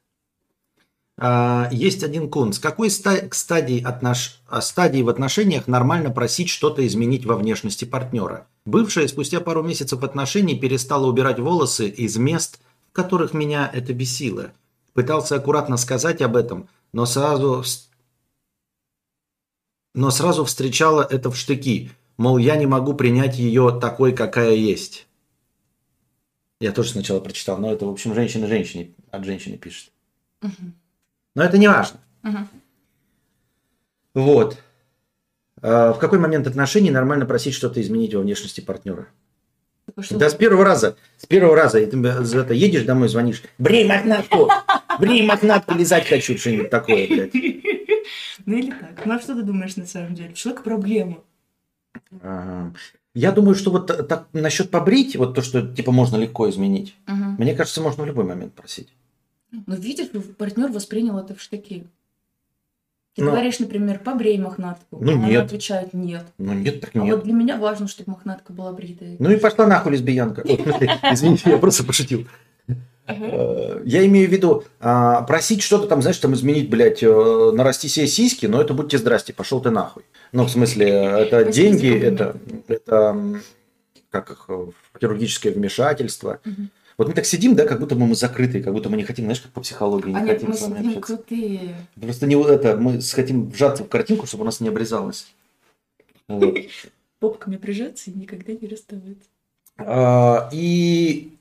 А, 1.20 1.68
Есть 1.72 2.04
один 2.04 2.30
кун. 2.30 2.54
С 2.54 2.60
какой 2.60 2.92
ста- 2.92 3.28
стадии, 3.32 3.82
отнош... 3.84 4.40
а, 4.48 4.62
стадии 4.62 5.02
в 5.02 5.10
отношениях 5.10 5.68
нормально 5.68 6.12
просить 6.12 6.50
что-то 6.50 6.86
изменить 6.86 7.26
во 7.26 7.36
внешности 7.36 7.86
партнера? 7.86 8.46
Бывшая 8.66 9.08
спустя 9.08 9.40
пару 9.40 9.64
месяцев 9.64 10.04
отношений 10.04 10.60
перестала 10.60 11.08
убирать 11.08 11.40
волосы 11.40 11.88
из 11.90 12.18
мест, 12.18 12.60
в 12.90 12.94
которых 12.94 13.34
меня 13.34 13.70
это 13.74 13.94
бесило. 13.94 14.52
Пытался 14.94 15.38
аккуратно 15.38 15.78
сказать 15.78 16.22
об 16.22 16.36
этом, 16.36 16.68
но 16.93 17.06
сразу, 17.06 17.63
но 19.93 20.12
сразу 20.12 20.45
встречала 20.45 21.02
это 21.02 21.32
в 21.32 21.38
штыки. 21.38 21.91
Мол, 22.17 22.38
я 22.38 22.56
не 22.56 22.65
могу 22.65 22.93
принять 22.93 23.38
ее 23.38 23.78
такой, 23.80 24.13
какая 24.13 24.54
есть. 24.54 25.08
Я 26.60 26.71
тоже 26.71 26.91
сначала 26.91 27.19
прочитал, 27.19 27.58
но 27.60 27.71
это, 27.71 27.86
в 27.86 27.89
общем, 27.89 28.15
женщина 28.15 28.47
женщине 28.47 28.95
от 29.12 29.26
женщины 29.26 29.58
пишет. 29.58 29.91
Но 31.36 31.43
это 31.43 31.58
не 31.58 31.67
важно. 31.67 32.00
Вот. 34.15 34.58
А 35.62 35.93
В 35.93 36.00
какой 36.00 36.17
момент 36.19 36.47
отношений 36.47 36.91
нормально 36.91 37.26
просить 37.26 37.54
что-то 37.54 37.82
изменить 37.82 38.13
во 38.13 38.21
внешности 38.21 38.62
партнера? 38.62 39.08
Что- 40.00 40.18
Да 40.18 40.30
с 40.30 40.36
первого 40.36 40.64
раза. 40.64 40.96
С 41.18 41.26
первого 41.26 41.56
раза. 41.56 41.80
И 41.80 41.86
ты 41.86 41.98
это 41.98 42.54
едешь 42.54 42.84
домой, 42.84 43.08
звонишь. 43.10 43.42
Брей 43.58 43.86
мохнатку! 43.88 44.50
Брей 45.00 45.26
мохнатку, 45.26 45.74
лизать 45.76 46.08
хочу. 46.08 46.38
Что-нибудь 46.38 46.70
такое, 46.70 47.08
блядь. 47.08 47.34
Ну 48.46 48.58
или 48.58 48.70
так. 48.72 49.06
Ну 49.06 49.14
а 49.16 49.20
что 49.20 49.36
ты 49.36 49.42
думаешь 49.42 49.76
на 49.76 49.86
самом 49.86 50.14
деле? 50.16 50.34
Что 50.36 50.54
к 50.54 50.64
проблема? 50.64 51.18
Я 53.14 53.32
думаю, 53.32 53.56
что 53.56 53.72
вот 53.72 53.88
та- 53.88 54.04
так 54.04 54.28
насчет 54.34 54.70
побрить, 54.70 55.16
вот 55.16 55.34
то, 55.34 55.42
что 55.42 55.62
типа 55.68 55.92
можно 55.92 56.18
легко 56.18 56.48
изменить, 56.50 56.96
мне 57.08 57.56
кажется, 57.56 57.82
можно 57.82 58.04
в 58.04 58.08
любой 58.08 58.26
момент 58.26 58.54
просить. 58.54 58.90
Ну 59.52 59.76
видишь, 59.76 60.08
партнер 60.38 60.72
воспринял 60.72 61.18
это 61.18 61.34
в 61.34 61.42
штыки. 61.42 61.88
Ты 63.17 63.23
Ну. 63.23 63.32
говоришь, 63.32 63.58
например, 63.58 63.97
побрей 63.97 64.38
мохнатку. 64.38 64.99
Ну, 65.01 65.13
а 65.13 65.15
она 65.15 65.27
нет. 65.27 65.45
отвечает 65.45 65.91
нет. 65.95 66.23
Ну 66.38 66.53
нет, 66.53 66.82
так 66.82 66.91
А 66.93 66.99
нет. 66.99 67.15
вот 67.15 67.23
для 67.23 67.34
меня 67.34 67.58
важно, 67.58 67.88
чтобы 67.88 68.12
мохнатка 68.12 68.53
была 68.53 68.71
бритая. 68.71 69.15
Ну 69.17 69.32
и 69.32 69.38
пошла 69.38 69.65
нахуй 69.65 69.93
лесбиянка. 69.93 70.41
Извините, 71.12 71.49
я 71.49 71.58
просто 71.58 71.84
пошутил. 71.84 72.27
Э, 73.08 73.82
Я 73.86 74.06
имею 74.06 74.30
в 74.30 74.32
виду, 74.32 74.65
а, 74.80 75.23
просить 75.23 75.63
что-то 75.63 75.88
там, 75.88 76.01
знаешь, 76.03 76.17
там 76.17 76.36
изменить, 76.36 76.69
блядь, 76.69 77.01
э, 77.01 77.51
нарасти 77.56 77.88
себе 77.88 78.06
сиськи, 78.06 78.45
но 78.45 78.62
это 78.62 78.75
будьте 78.75 78.99
здрасте, 78.99 79.34
пошел 79.34 79.62
ты 79.62 79.71
нахуй. 79.71 80.03
Ну, 80.32 80.43
в 80.43 80.49
смысле, 80.51 80.88
это 81.17 81.43
деньги, 81.45 81.91
это, 81.99 82.36
это 82.67 83.17
как 84.12 84.30
их, 84.30 84.45
э, 84.49 84.67
хирургическое 85.01 85.53
вмешательство. 85.53 86.39
Мгм. 86.45 86.69
Вот 86.98 87.08
мы 87.08 87.14
так 87.14 87.26
сидим, 87.26 87.56
да, 87.56 87.66
как 87.66 87.80
будто 87.80 87.94
бы 87.96 88.08
мы 88.08 88.16
закрытые, 88.16 88.64
как 88.64 88.74
будто 88.74 88.90
мы 88.90 88.98
не 88.98 89.04
хотим, 89.04 89.26
знаешь, 89.26 89.40
как 89.42 89.52
по 89.52 89.62
психологии, 89.62 90.10
не 90.10 90.16
А 90.16 90.22
нет, 90.22 90.34
хотим 90.34 90.50
мы 90.50 90.56
с 90.56 90.62
вами 90.62 90.80
общаться. 90.80 91.18
крутые. 91.18 91.76
Просто 92.02 92.26
не 92.26 92.36
вот 92.36 92.50
это, 92.50 92.76
мы 92.76 93.00
хотим 93.02 93.50
вжаться 93.50 93.84
в 93.84 93.90
картинку, 93.90 94.26
чтобы 94.26 94.42
у 94.42 94.46
нас 94.46 94.60
не 94.62 94.70
обрезалось. 94.70 95.28
Вот. 96.28 96.56
Попками 97.20 97.58
прижаться 97.58 98.10
и 98.10 98.14
никогда 98.14 98.54
не 98.54 98.68
расставаться. 98.68 99.30
А, 99.78 100.50
И, 100.52 101.34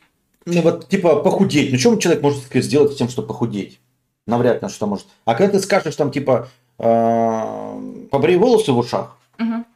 ну 0.44 0.60
вот, 0.60 0.88
типа, 0.88 1.16
похудеть. 1.16 1.72
Ну, 1.72 1.78
что 1.78 1.96
человек 1.96 2.22
может 2.22 2.44
сказать, 2.44 2.64
сделать 2.64 2.92
с 2.92 2.96
тем, 2.96 3.08
чтобы 3.08 3.28
похудеть? 3.28 3.80
Навряд 4.26 4.62
ли 4.62 4.68
что 4.68 4.86
может. 4.86 5.06
А 5.24 5.34
когда 5.34 5.52
ты 5.52 5.60
скажешь, 5.60 5.96
там, 5.96 6.10
типа, 6.10 6.48
а, 6.78 7.80
побрей 8.10 8.36
волосы 8.36 8.72
в 8.72 8.78
ушах. 8.78 9.16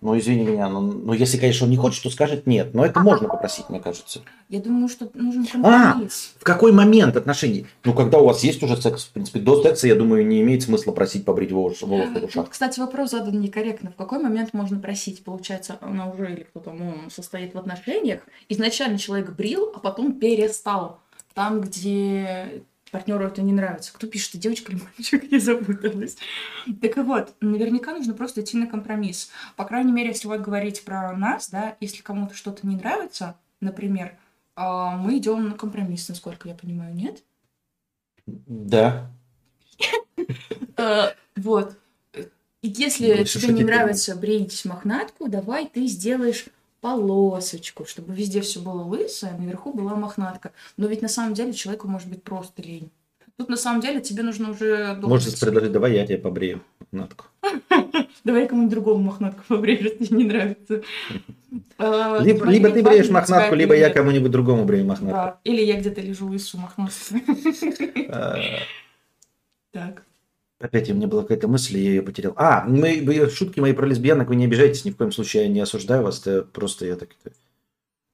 Ну, 0.01 0.19
извини 0.19 0.45
меня, 0.47 0.69
ну, 0.71 0.81
ну, 0.81 1.13
если, 1.13 1.37
конечно, 1.37 1.65
он 1.65 1.71
не 1.71 1.77
хочет, 1.77 2.03
то 2.03 2.11
скажет 2.11 2.47
нет. 2.47 2.73
Но 2.73 2.87
это 2.87 3.01
можно 3.01 3.29
попросить, 3.29 3.69
мне 3.69 3.81
кажется. 3.81 4.21
Я 4.49 4.61
думаю, 4.61 4.89
что 4.89 5.11
нужен 5.13 5.47
А! 5.63 5.93
компромисс. 5.93 6.33
В 6.39 6.45
какой 6.45 6.73
момент 6.73 7.17
отношений? 7.17 7.67
Ну, 7.85 7.93
когда 7.93 8.19
у 8.19 8.25
вас 8.27 8.43
есть 8.43 8.63
уже 8.63 8.81
секс, 8.81 9.05
в 9.05 9.11
принципе, 9.11 9.41
до 9.41 9.63
секса, 9.63 9.89
я 9.89 9.95
думаю, 9.95 10.27
не 10.27 10.41
имеет 10.41 10.63
смысла 10.63 10.93
просить 10.93 11.27
побрить 11.27 11.53
волосы, 11.53 11.85
волосы 11.85 12.13
в 12.13 12.25
ушах. 12.25 12.37
Вот, 12.37 12.49
кстати, 12.49 12.81
вопрос 12.81 13.11
задан 13.11 13.39
некорректно. 13.41 13.91
В 13.91 13.97
какой 13.97 14.23
момент 14.23 14.55
можно 14.55 14.79
просить? 14.79 15.23
Получается, 15.23 15.77
она 15.83 16.11
уже 16.11 16.33
или 16.33 16.45
кто 16.45 16.61
там 16.61 16.81
он 16.81 17.11
состоит 17.11 17.53
в 17.53 17.59
отношениях. 17.59 18.23
Изначально 18.49 18.97
человек 18.97 19.31
брил, 19.33 19.71
а 19.75 19.81
потом 19.81 20.15
перестал. 20.15 21.01
Там, 21.35 21.61
где 21.61 22.63
партнеру 22.91 23.25
это 23.25 23.43
не 23.43 23.53
нравится. 23.53 23.93
Кто 23.93 24.07
пишет, 24.07 24.41
девочка 24.41 24.73
или 24.73 24.81
мальчик, 24.97 25.25
я 25.31 25.41
запуталась. 25.41 26.17
Так 26.81 26.97
и 26.97 27.01
вот, 27.01 27.35
наверняка 27.41 27.93
нужно 27.93 28.15
просто 28.15 28.41
идти 28.41 28.57
на 28.57 28.67
компромисс. 28.67 29.31
По 29.57 29.65
крайней 29.65 29.93
мере, 29.93 30.09
если 30.09 30.29
вот 30.29 30.41
говорить 30.41 30.85
про 30.85 31.17
нас, 31.17 31.51
да, 31.51 31.77
если 31.81 32.03
кому-то 32.03 32.35
что-то 32.35 32.67
не 32.67 32.77
нравится, 32.77 33.37
например, 33.61 34.17
а, 34.57 34.97
мы 34.97 35.19
идем 35.19 35.49
на 35.49 35.55
компромисс, 35.55 36.09
насколько 36.09 36.49
я 36.49 36.55
понимаю, 36.55 36.95
нет? 36.95 37.23
Да. 38.27 39.11
Э, 40.77 41.15
Вот. 41.37 41.79
И 42.63 42.69
Если 42.69 43.15
Больше 43.15 43.41
тебе 43.41 43.55
не 43.55 43.65
нравится 43.65 44.15
брить 44.17 44.65
мохнатку, 44.67 45.29
давай 45.29 45.67
ты 45.67 45.87
сделаешь 45.87 46.47
полосочку, 46.81 47.85
чтобы 47.85 48.15
везде 48.15 48.41
все 48.41 48.61
было 48.61 48.83
лысое, 48.83 49.35
а 49.35 49.39
наверху 49.39 49.73
была 49.73 49.95
мохнатка. 49.95 50.53
Но 50.77 50.87
ведь 50.87 51.03
на 51.03 51.09
самом 51.09 51.35
деле 51.35 51.53
человеку 51.53 51.89
может 51.89 52.09
быть 52.09 52.23
просто 52.23 52.63
лень. 52.63 52.91
Тут 53.37 53.49
на 53.49 53.57
самом 53.57 53.81
деле 53.81 54.01
тебе 54.01 54.23
нужно 54.23 54.51
уже. 54.51 54.99
Можете 55.01 55.39
предложить, 55.41 55.73
давай 55.73 55.95
я 55.95 56.07
тебе 56.07 56.19
побрею 56.19 56.63
натку. 56.93 57.25
Давай 58.25 58.47
кому-нибудь 58.47 58.75
другому 58.75 59.05
мохнатку 59.05 59.43
побреешь, 59.49 59.81
если 59.81 60.05
тебе 60.05 60.19
не 60.19 60.25
нравится. 60.25 60.83
Э, 61.79 62.19
Либо, 62.23 62.71
ты 62.71 62.83
бреешь 62.83 63.09
мохнатку, 63.09 63.55
либо 63.55 63.75
я 63.75 63.89
кому-нибудь 63.89 64.31
другому 64.31 64.65
брею 64.65 64.85
мохнатку. 64.85 65.39
Или 65.45 65.63
я 65.63 65.81
где-то 65.81 66.03
лежу 66.03 66.27
лысую 66.29 66.61
мохнатку. 66.63 67.15
Э, 67.97 68.35
Так. 69.73 70.03
Опять 70.61 70.91
у 70.91 70.95
меня 70.95 71.09
была 71.09 71.23
какая-то 71.23 71.49
мысль, 71.49 71.79
я 71.79 71.89
ее 71.89 72.03
потерял. 72.03 72.35
А, 72.37 72.65
мы, 72.67 73.31
шутки 73.31 73.61
мои 73.61 73.73
про 73.73 73.87
лесбиянок, 73.87 74.29
вы 74.29 74.37
не 74.37 74.45
обижайтесь, 74.45 74.85
ни 74.85 74.91
в 74.91 74.97
коем 74.97 75.11
случае 75.11 75.45
я 75.45 75.49
не 75.49 75.61
осуждаю 75.61 76.03
вас, 76.03 76.21
это 76.21 76.43
просто 76.43 76.85
я 76.85 76.97
так... 76.97 77.09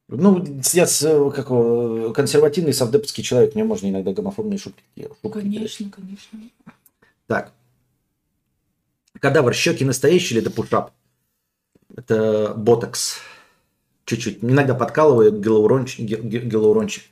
Ну, 0.08 0.44
я 0.72 0.84
э, 0.84 1.30
как, 1.34 2.14
консервативный 2.14 2.72
совдеповский 2.72 3.24
человек, 3.24 3.56
мне 3.56 3.64
можно 3.64 3.88
иногда 3.88 4.12
гомофобные 4.12 4.58
шутки 4.58 4.84
делать. 4.94 5.18
шутки 5.20 5.40
делать. 5.42 5.76
Конечно, 5.76 5.90
конечно. 5.90 6.38
Так. 7.26 7.52
Кадавр, 9.20 9.52
щеки 9.52 9.84
настоящие 9.84 10.38
или 10.38 10.46
это 10.46 10.54
пушап? 10.54 10.92
Это 11.96 12.54
ботокс. 12.56 13.18
Чуть-чуть. 14.04 14.38
Иногда 14.42 14.76
подкалываю 14.76 15.32
гиалурончик. 15.32 16.04
Гиалурончик. 16.04 17.02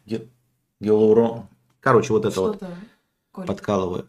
Гиалурон. 0.78 1.48
Короче, 1.80 2.12
вот 2.12 2.24
это 2.24 2.40
вот 2.40 2.56
Что-то, 2.56 2.76
Коль. 3.32 3.46
подкалываю. 3.46 4.08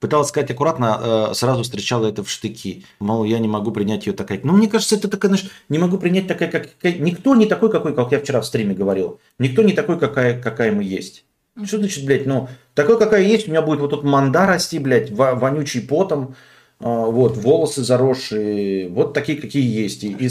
Пыталась 0.00 0.28
сказать 0.28 0.50
аккуратно, 0.50 1.28
э, 1.30 1.34
сразу 1.34 1.62
встречала 1.62 2.06
это 2.06 2.24
в 2.24 2.30
штыки. 2.30 2.86
Мол, 3.00 3.24
я 3.24 3.38
не 3.38 3.48
могу 3.48 3.70
принять 3.70 4.06
ее 4.06 4.14
такая. 4.14 4.40
Ну, 4.42 4.54
мне 4.54 4.66
кажется, 4.66 4.96
это 4.96 5.08
такая, 5.08 5.28
знаешь, 5.28 5.50
не 5.68 5.78
могу 5.78 5.98
принять 5.98 6.26
такая, 6.26 6.50
как... 6.50 6.68
Никто 6.82 7.34
не 7.34 7.44
такой, 7.44 7.70
какой, 7.70 7.94
как 7.94 8.10
я 8.10 8.18
вчера 8.18 8.40
в 8.40 8.46
стриме 8.46 8.74
говорил. 8.74 9.20
Никто 9.38 9.62
не 9.62 9.74
такой, 9.74 9.98
какая, 9.98 10.40
какая 10.40 10.72
мы 10.72 10.84
есть. 10.84 11.24
Что 11.64 11.76
значит, 11.76 12.06
блядь, 12.06 12.26
ну, 12.26 12.48
такой, 12.74 12.98
какая 12.98 13.22
есть, 13.22 13.46
у 13.46 13.50
меня 13.50 13.60
будет 13.60 13.80
вот 13.80 13.90
тут 13.90 14.02
манда 14.02 14.46
расти, 14.46 14.78
блядь, 14.78 15.10
во- 15.10 15.34
вонючий 15.34 15.82
потом, 15.82 16.34
а, 16.78 17.06
вот, 17.06 17.36
волосы 17.36 17.84
заросшие, 17.84 18.88
вот 18.88 19.12
такие, 19.12 19.38
какие 19.38 19.62
есть. 19.62 20.02
И, 20.04 20.12
и 20.12 20.30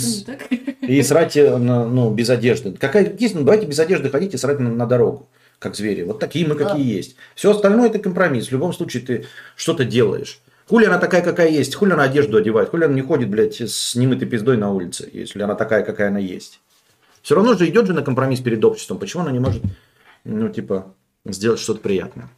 и 0.82 1.04
срать, 1.04 1.38
э, 1.38 1.58
ну, 1.58 2.10
без 2.12 2.32
одежды. 2.32 2.72
Какая 2.72 3.16
есть, 3.20 3.36
ну, 3.36 3.44
давайте 3.44 3.68
без 3.68 3.78
одежды 3.78 4.10
ходите 4.10 4.38
и 4.38 4.40
срать 4.40 4.60
на, 4.60 4.70
на 4.70 4.88
дорогу, 4.88 5.30
как 5.60 5.76
звери. 5.76 6.04
Вот 6.04 6.20
такие 6.20 6.48
мы, 6.48 6.56
какие 6.56 6.86
есть. 6.86 7.16
Все 7.36 7.52
остальное 7.52 7.90
это 7.90 8.00
компромисс. 8.00 8.48
В 8.48 8.52
любом 8.52 8.74
случае 8.74 9.04
ты 9.04 9.26
что-то 9.56 9.86
делаешь. 9.86 10.40
Хули 10.68 10.86
она 10.86 10.98
такая, 10.98 11.22
какая 11.22 11.50
есть. 11.50 11.76
Хули 11.76 11.92
она 11.92 12.04
одежду 12.04 12.38
одевает. 12.38 12.70
Хули 12.70 12.86
она 12.86 12.94
не 12.94 13.02
ходит, 13.02 13.30
блядь, 13.30 13.60
с 13.60 13.96
немытой 13.96 14.28
пиздой 14.28 14.58
на 14.58 14.72
улице, 14.72 15.10
если 15.12 15.42
она 15.42 15.56
такая, 15.56 15.84
какая 15.84 16.08
она 16.08 16.20
есть. 16.20 16.62
Все 17.22 17.36
равно 17.36 17.56
же 17.56 17.68
идет 17.68 17.88
же 17.88 17.94
на 17.94 18.02
компромисс 18.02 18.40
перед 18.40 18.64
обществом. 18.64 18.98
Почему 18.98 19.24
она 19.24 19.32
не 19.32 19.40
может, 19.40 19.62
ну, 20.24 20.48
типа, 20.50 20.94
сделать 21.26 21.60
что-то 21.60 21.82
приятное? 21.82 22.30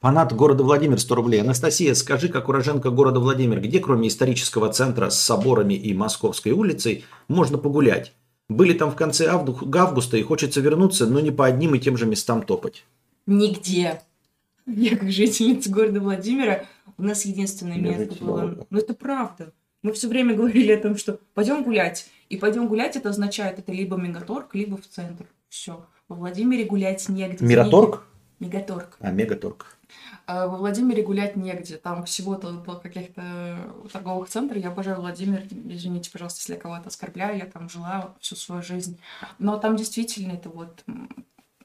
Фанат 0.00 0.32
города 0.32 0.62
Владимир 0.62 0.98
100 0.98 1.14
рублей. 1.14 1.40
Анастасия, 1.40 1.94
скажи, 1.94 2.28
как 2.28 2.48
уроженка 2.48 2.90
города 2.90 3.18
Владимир, 3.20 3.60
где 3.60 3.80
кроме 3.80 4.08
исторического 4.08 4.72
центра 4.72 5.10
с 5.10 5.20
соборами 5.20 5.74
и 5.74 5.92
Московской 5.92 6.52
улицей 6.52 7.04
можно 7.26 7.58
погулять? 7.58 8.12
Были 8.48 8.72
там 8.72 8.90
в 8.90 8.96
конце 8.96 9.26
августа 9.28 10.16
и 10.16 10.22
хочется 10.22 10.60
вернуться, 10.60 11.06
но 11.06 11.20
не 11.20 11.30
по 11.30 11.46
одним 11.46 11.74
и 11.74 11.78
тем 11.78 11.96
же 11.96 12.06
местам 12.06 12.42
топать. 12.42 12.84
Нигде. 13.26 14.00
Я 14.66 14.96
как 14.96 15.10
жительница 15.10 15.70
города 15.70 16.00
Владимира, 16.00 16.64
у 16.96 17.02
нас 17.02 17.24
единственное 17.24 17.76
Я 17.76 17.96
место 17.98 18.24
было. 18.24 18.40
города. 18.40 18.66
Ну 18.70 18.78
это 18.78 18.94
правда. 18.94 19.52
Мы 19.82 19.92
все 19.92 20.08
время 20.08 20.34
говорили 20.34 20.72
о 20.72 20.80
том, 20.80 20.96
что 20.96 21.20
пойдем 21.34 21.62
гулять. 21.62 22.08
И 22.28 22.36
пойдем 22.36 22.68
гулять, 22.68 22.96
это 22.96 23.10
означает, 23.10 23.58
это 23.58 23.72
либо 23.72 23.96
Мегаторг, 23.96 24.54
либо 24.54 24.76
в 24.76 24.86
центр. 24.86 25.26
Все. 25.48 25.86
Во 26.08 26.16
Владимире 26.16 26.64
гулять 26.64 27.08
негде. 27.08 27.44
Мираторг? 27.44 28.06
Мегаторг. 28.40 28.96
А, 29.00 29.10
Мегаторг. 29.10 29.77
А 30.28 30.46
во 30.46 30.58
Владимире 30.58 31.02
гулять 31.02 31.36
негде. 31.36 31.78
Там 31.78 32.04
всего-то 32.04 32.52
было 32.52 32.78
каких-то 32.78 33.72
торговых 33.90 34.28
центров. 34.28 34.62
Я 34.62 34.68
обожаю 34.68 35.00
Владимир. 35.00 35.42
Извините, 35.50 36.10
пожалуйста, 36.10 36.40
если 36.40 36.52
я 36.52 36.60
кого-то 36.60 36.88
оскорбляю. 36.88 37.38
Я 37.38 37.46
там 37.46 37.70
жила 37.70 38.14
всю 38.20 38.36
свою 38.36 38.60
жизнь. 38.62 39.00
Но 39.38 39.56
там 39.56 39.76
действительно 39.76 40.32
это 40.32 40.50
вот 40.50 40.84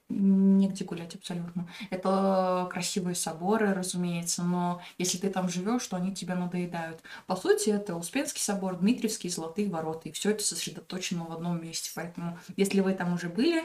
негде 0.07 0.85
гулять 0.85 1.13
абсолютно. 1.15 1.67
Это 1.89 2.69
красивые 2.71 3.15
соборы, 3.15 3.73
разумеется, 3.73 4.43
но 4.43 4.81
если 4.97 5.17
ты 5.17 5.29
там 5.29 5.49
живешь, 5.49 5.85
то 5.87 5.97
они 5.97 6.13
тебе 6.13 6.35
надоедают. 6.35 7.01
По 7.27 7.35
сути, 7.35 7.69
это 7.69 7.95
Успенский 7.95 8.41
собор, 8.41 8.77
Дмитриевский, 8.77 9.29
Золотые 9.29 9.69
ворота, 9.69 10.07
и 10.07 10.11
все 10.11 10.31
это 10.31 10.43
сосредоточено 10.43 11.25
в 11.25 11.33
одном 11.33 11.61
месте. 11.61 11.91
Поэтому, 11.95 12.37
если 12.55 12.79
вы 12.79 12.93
там 12.93 13.13
уже 13.13 13.27
были, 13.27 13.63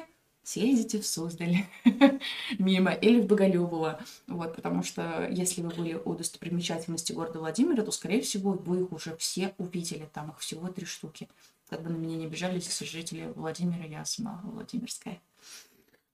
съездите 0.48 0.98
в 0.98 1.06
Суздаль 1.06 1.66
мимо 2.58 2.92
или 2.92 3.20
в 3.20 3.26
Боголюбово. 3.26 4.00
Вот, 4.26 4.56
потому 4.56 4.82
что 4.82 5.28
если 5.30 5.60
вы 5.60 5.68
были 5.68 5.94
у 6.02 6.14
достопримечательности 6.14 7.12
города 7.12 7.38
Владимира, 7.38 7.82
то, 7.82 7.90
скорее 7.90 8.22
всего, 8.22 8.52
вы 8.52 8.82
их 8.84 8.92
уже 8.92 9.14
все 9.16 9.52
увидели. 9.58 10.08
Там 10.14 10.30
их 10.30 10.38
всего 10.38 10.68
три 10.68 10.86
штуки. 10.86 11.28
Как 11.68 11.82
бы 11.82 11.90
на 11.90 11.96
меня 11.96 12.16
не 12.16 12.24
обижались 12.24 12.66
все 12.66 12.86
жители 12.86 13.30
Владимира, 13.36 13.84
я 13.84 14.06
сама 14.06 14.40
Владимирская. 14.42 15.20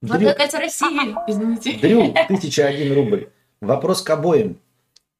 Дрю, 0.01 0.27
такая 0.27 0.51
Россия, 0.51 1.15
извините. 1.27 1.77
Дрю, 1.79 2.13
тысяча 2.27 2.67
один 2.67 2.93
рубль. 2.93 3.29
Вопрос 3.61 4.01
к 4.01 4.09
обоим. 4.09 4.59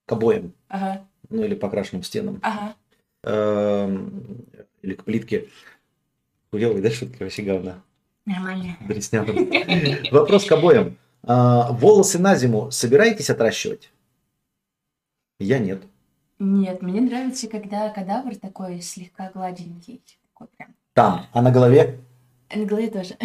К 0.05 0.11
обоим. 0.11 0.51
Ага, 0.67 1.07
Ну 1.29 1.41
или 1.45 1.55
по 1.55 1.69
крашенным 1.69 2.03
стенам. 2.03 2.39
ага. 2.43 2.75
Эм, 3.23 4.45
Или 4.81 4.93
к 4.93 5.05
плитке. 5.05 5.47
Хуёвый, 6.51 6.81
да, 6.81 6.91
шутки 6.91 7.23
вообще 7.23 7.41
говна. 7.43 7.81
Нормально. 8.25 8.77
Вопрос 10.11 10.45
к 10.45 10.51
обоим. 10.51 10.97
А, 11.23 11.71
волосы 11.71 12.19
на 12.19 12.35
зиму 12.35 12.71
собираетесь 12.71 13.29
отращивать? 13.29 13.91
Я 15.39 15.59
нет. 15.59 15.83
Нет, 16.39 16.81
мне 16.81 17.01
нравится, 17.01 17.47
когда 17.47 17.89
кадавр 17.89 18.35
такой 18.35 18.81
слегка 18.81 19.31
гладенький. 19.33 20.01
Такой 20.33 20.47
прям. 20.57 20.75
Там, 20.93 21.25
а 21.33 21.41
на 21.41 21.51
голове? 21.51 21.99
На 22.53 22.65
голове 22.65 22.89
тоже. 22.89 23.17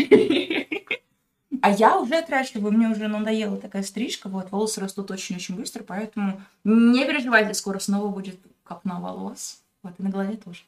А 1.63 1.71
я 1.71 1.99
уже 1.99 2.17
отращиваю, 2.17 2.73
мне 2.73 2.89
уже 2.89 3.09
надоела 3.09 3.59
такая 3.59 3.83
стрижка, 3.83 4.29
вот, 4.29 4.51
волосы 4.51 4.81
растут 4.81 5.11
очень-очень 5.11 5.57
быстро, 5.57 5.83
поэтому 5.83 6.41
не 6.65 7.05
переживайте, 7.05 7.53
скоро 7.55 7.79
снова 7.81 8.09
будет 8.09 8.41
копна 8.63 8.99
волос. 8.99 9.63
Вот, 9.83 9.93
и 9.99 10.03
на 10.03 10.11
голове 10.11 10.37
тоже. 10.37 10.63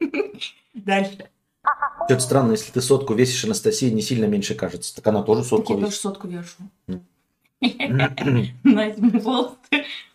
Дальше. 0.74 1.30
Что-то 2.08 2.20
странно, 2.22 2.52
если 2.52 2.72
ты 2.72 2.80
сотку 2.80 3.12
весишь, 3.14 3.44
Анастасия 3.44 3.90
не 3.90 4.00
сильно 4.02 4.24
меньше 4.24 4.54
кажется. 4.54 4.94
Так 4.96 5.06
она 5.06 5.22
тоже 5.22 5.42
Так 5.42 5.48
сотку 5.50 5.72
я 5.74 5.78
тоже 5.78 5.86
весит. 5.90 6.00
сотку 6.00 6.26
вешу. 6.28 6.56
Это 7.60 8.14
На 8.64 8.90
зиму 8.94 9.20
волосы. 9.20 9.56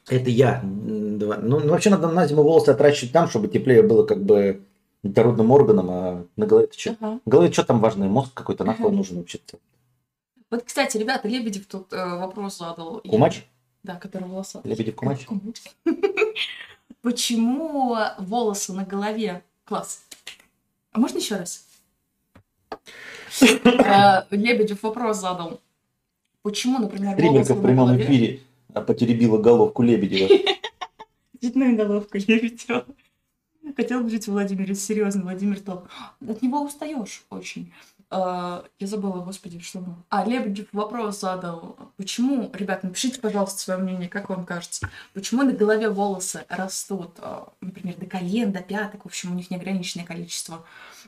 я. 0.09 0.61
М, 0.63 1.19
два. 1.19 1.37
Ну, 1.37 1.59
ну, 1.59 1.69
вообще 1.69 1.89
надо 1.91 2.07
на 2.09 2.25
зиму 2.25 2.41
волосы 2.43 2.69
отращивать 2.69 3.11
там, 3.13 3.27
чтобы 3.29 3.47
теплее 3.47 3.83
было 3.83 4.05
как 4.05 4.23
бы 4.23 4.63
дородным 5.03 5.51
органом, 5.51 5.89
а 5.91 6.25
на 6.35 6.45
голове 6.47 6.65
это 6.67 6.79
что? 6.79 6.95
Ага. 6.99 7.19
В 7.25 7.29
голове 7.29 7.51
что 7.51 7.63
там 7.63 7.79
важное? 7.79 8.07
Мозг 8.07 8.33
какой-то 8.33 8.63
нахуй 8.63 8.87
Ага. 8.87 8.95
нужен 8.95 9.17
вообще-то. 9.17 9.59
Вот, 10.49 10.63
кстати, 10.63 10.97
ребята, 10.97 11.27
Лебедев 11.27 11.65
тут 11.67 11.91
э, 11.93 12.15
вопрос 12.17 12.57
задал. 12.57 13.01
Кумач? 13.01 13.45
Да, 13.83 13.95
который 13.95 14.27
волосатый. 14.29 14.71
Лебедев 14.71 14.95
Кумач? 14.95 15.25
Кумач. 15.25 15.61
Почему 17.01 17.97
волосы 18.19 18.73
на 18.73 18.85
голове? 18.85 19.43
Класс. 19.65 20.03
А 20.91 20.99
можно 20.99 21.17
еще 21.17 21.35
раз? 21.35 21.65
Э, 23.41 24.23
Лебедев 24.31 24.83
вопрос 24.83 25.17
задал. 25.17 25.59
Почему, 26.41 26.79
например, 26.79 27.13
Стримерка 27.13 27.53
в 27.53 27.61
прямом 27.61 27.87
голове... 27.87 28.03
эфире 28.03 28.39
а, 28.73 28.81
потеребила 28.81 29.37
головку 29.37 29.81
Лебедева. 29.81 30.29
Цветная 31.41 31.75
головка 31.75 32.17
Лебедева. 32.17 32.85
Хотел 33.75 34.01
бы 34.01 34.09
жить 34.09 34.25
в 34.25 34.31
Владимире. 34.31 34.75
Серьезно, 34.75 35.23
Владимир 35.23 35.59
топ. 35.59 35.87
От 36.27 36.41
него 36.41 36.61
устаешь 36.63 37.23
очень. 37.29 37.71
А, 38.15 38.63
Я 38.79 38.85
забыла, 38.87 39.23
господи, 39.23 39.59
что 39.59 39.79
было. 39.79 39.95
А, 40.09 40.23
Лебедев 40.23 40.67
вопрос 40.71 41.21
задал. 41.21 41.75
Почему, 41.97 42.51
ребят, 42.53 42.83
напишите, 42.83 43.19
пожалуйста, 43.19 43.59
свое 43.59 43.79
мнение, 43.79 44.07
как 44.07 44.29
вам 44.29 44.45
кажется, 44.45 44.87
почему 45.15 45.41
на 45.41 45.51
голове 45.51 45.89
волосы 45.89 46.45
растут, 46.47 47.09
а, 47.17 47.51
например, 47.59 47.95
до 47.97 48.05
колен, 48.05 48.51
до 48.51 48.61
пяток, 48.61 49.03
в 49.03 49.07
общем, 49.07 49.31
у 49.31 49.35
них 49.35 49.49
неограниченное 49.49 50.05
количество 50.05 50.63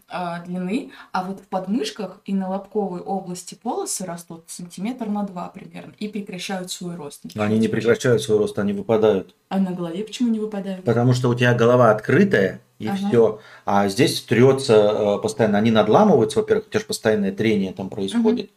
а, 0.08 0.40
длины, 0.40 0.92
а 1.12 1.24
вот 1.24 1.42
в 1.42 1.48
подмышках 1.48 2.22
и 2.26 2.34
на 2.34 2.50
лобковой 2.50 3.02
области 3.02 3.56
волосы 3.64 4.06
растут 4.06 4.46
сантиметр 4.48 5.06
на 5.06 5.24
два 5.24 5.50
примерно 5.50 5.94
и 6.00 6.08
прекращают 6.08 6.72
свой 6.72 6.96
рост. 6.96 7.22
Они 7.36 7.60
не 7.60 7.68
прекращают 7.68 8.24
свой 8.24 8.40
рост, 8.40 8.58
они 8.58 8.74
выпадают. 8.74 9.36
А 9.50 9.60
на 9.60 9.74
голове 9.74 10.04
почему 10.04 10.30
не 10.30 10.40
выпадают? 10.40 10.84
Потому 10.84 11.14
что 11.14 11.30
у 11.30 11.36
тебя 11.36 11.54
голова 11.54 11.92
открытая, 11.92 12.62
и 12.80 12.88
Ага. 12.88 12.98
все. 12.98 13.40
А 13.66 13.88
здесь 13.88 14.22
трется 14.22 14.74
э, 15.18 15.22
постоянно. 15.22 15.58
Они 15.58 15.72
надламываются, 15.72 16.40
во-первых, 16.40 16.68
у 16.68 16.70
тебя 16.70 16.80
же 16.80 16.86
постоянное 16.86 17.32
трение 17.32 17.74
там 17.74 17.90
происходит. 17.90 18.52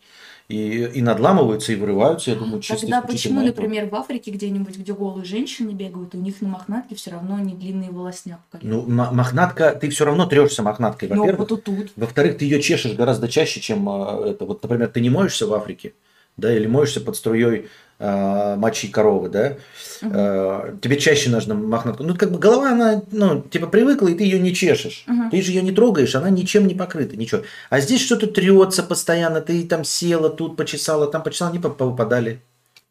И, 0.49 0.85
и 0.95 1.03
надламываются, 1.03 1.73
и 1.73 1.77
вырываются, 1.77 2.31
я 2.31 2.37
думаю, 2.39 2.63
чисто 2.63 2.81
Тогда 2.81 3.03
почему, 3.03 3.43
например, 3.43 3.87
в 3.91 3.95
Африке 3.95 4.31
где-нибудь, 4.31 4.79
где 4.79 4.95
голые 4.95 5.27
женщины 5.27 5.73
бегают, 5.73 6.15
у 6.15 6.19
них 6.19 6.41
на 6.41 6.49
мохнатке 6.49 6.95
все 6.95 7.11
равно 7.11 7.39
не 7.39 7.53
длинные 7.53 7.91
волосня 7.91 8.39
по 8.51 8.57
колено? 8.57 8.83
Ну, 8.87 9.13
мохнатка, 9.13 9.73
ты 9.75 9.91
все 9.91 10.07
равно 10.07 10.25
трешься 10.25 10.63
мохнаткой, 10.63 11.11
Ну, 11.11 11.17
во-первых. 11.21 11.51
вот 11.51 11.65
тут. 11.65 11.91
Во-вторых, 11.97 12.39
ты 12.39 12.47
ее 12.47 12.63
чешешь 12.63 12.95
гораздо 12.95 13.29
чаще, 13.29 13.61
чем 13.61 13.87
э, 13.91 14.31
это. 14.31 14.47
Вот, 14.47 14.63
например, 14.63 14.89
ты 14.89 15.03
не 15.03 15.11
моешься 15.11 15.47
в 15.47 15.53
Африке, 15.53 15.93
да, 16.39 16.51
или 16.57 16.67
моешься 16.67 17.03
под 17.03 17.17
струей 17.17 17.69
мочи 18.01 18.89
коровы, 18.89 19.29
да, 19.29 19.57
э, 20.03 20.77
тебе 20.81 20.99
чаще 21.01 21.31
нужно 21.31 21.55
мохнатку. 21.55 22.05
Ну, 22.05 22.15
как 22.17 22.31
бы 22.31 22.39
голова, 22.39 22.71
она, 22.71 23.03
ну, 23.11 23.43
типа 23.43 23.67
привыкла, 23.67 24.09
и 24.09 24.15
ты 24.15 24.23
ее 24.25 24.39
не 24.39 24.55
чешешь. 24.55 25.05
Мгм. 25.07 25.31
Ты 25.31 25.43
же 25.43 25.51
ее 25.53 25.63
не 25.63 25.73
трогаешь, 25.73 26.15
она 26.15 26.31
ничем 26.31 26.67
не 26.69 26.75
покрыта, 26.75 27.17
ничего. 27.17 27.43
А 27.71 27.81
здесь 27.81 28.01
что-то 28.01 28.29
трется 28.29 28.83
постоянно, 28.85 29.41
ты 29.41 29.67
там 29.67 29.83
села, 29.85 30.31
тут 30.31 30.57
почесала, 30.57 31.11
там 31.11 31.23
почесала, 31.25 31.51
они 31.51 31.59
по- 31.59 31.69
выпадали. 31.71 32.41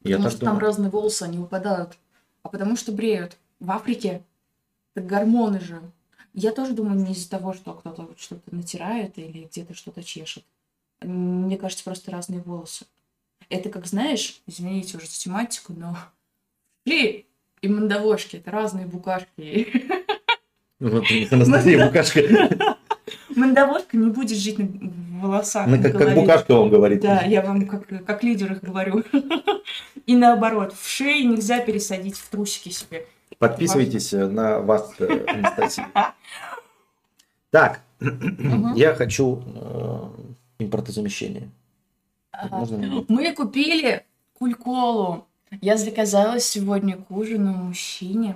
Я 0.03 0.17
Потому 0.17 0.29
что 0.31 0.39
там 0.39 0.49
думаю. 0.55 0.65
разные 0.65 0.89
волосы, 0.89 1.23
они 1.23 1.37
выпадают. 1.37 1.91
А 2.43 2.49
потому 2.49 2.75
что 2.77 2.91
бреют. 2.91 3.37
В 3.59 3.71
Африке 3.71 4.21
так 4.93 5.05
гормоны 5.05 5.59
же. 5.59 5.79
Я 6.33 6.51
тоже 6.51 6.73
думаю, 6.73 6.99
не 6.99 7.13
из-за 7.13 7.29
того, 7.29 7.53
что 7.53 7.73
кто-то 7.73 8.07
что-то 8.17 8.41
натирает 8.55 9.13
или 9.17 9.47
где-то 9.51 9.73
что-то 9.73 10.03
чешет. 10.03 10.43
Мне 11.01 11.57
кажется, 11.57 11.83
просто 11.83 12.11
разные 12.11 12.41
волосы. 12.41 12.85
Это 13.49 13.69
как, 13.69 13.85
знаешь, 13.85 14.41
извините 14.45 14.97
уже 14.97 15.07
за 15.07 15.17
тематику, 15.17 15.73
но 15.73 15.97
шли 16.85 17.25
и 17.61 17.67
мандавошки, 17.67 18.37
это 18.37 18.51
разные 18.51 18.85
букашки. 18.85 19.83
Вот, 20.79 21.05
Анастасия 21.31 21.85
Букашка. 21.85 22.21
Мандавошка 23.35 23.97
не 23.97 24.09
будет 24.09 24.37
жить 24.37 24.59
на 24.59 24.91
волосах. 25.21 25.67
Ну, 25.67 25.77
на 25.77 25.83
как, 25.83 25.97
как. 25.97 26.13
Букашка 26.13 26.55
вам 26.55 26.69
говорит. 26.69 27.01
Да, 27.01 27.21
я 27.21 27.41
вам 27.41 27.67
как, 27.67 27.87
как 28.05 28.23
лидер 28.23 28.51
их 28.53 28.61
говорю. 28.61 29.03
И 30.05 30.15
наоборот, 30.15 30.73
в 30.73 30.87
шее 30.87 31.23
нельзя 31.25 31.59
пересадить 31.61 32.15
в 32.15 32.29
трусики 32.29 32.69
себе. 32.69 33.05
Подписывайтесь 33.39 34.13
э, 34.13 34.27
на 34.27 34.59
вас, 34.59 34.93
э, 34.99 35.25
Анастасия. 35.27 35.89
Так, 37.51 37.81
я 38.75 38.93
хочу 38.95 39.43
э, 39.45 40.63
импортозамещение. 40.63 41.49
Можно? 42.49 43.05
Мы 43.07 43.33
купили 43.33 44.05
кульколу. 44.33 45.27
Я 45.61 45.77
заказала 45.77 46.39
сегодня 46.39 46.97
к 46.97 47.09
ужину 47.11 47.53
мужчине. 47.53 48.35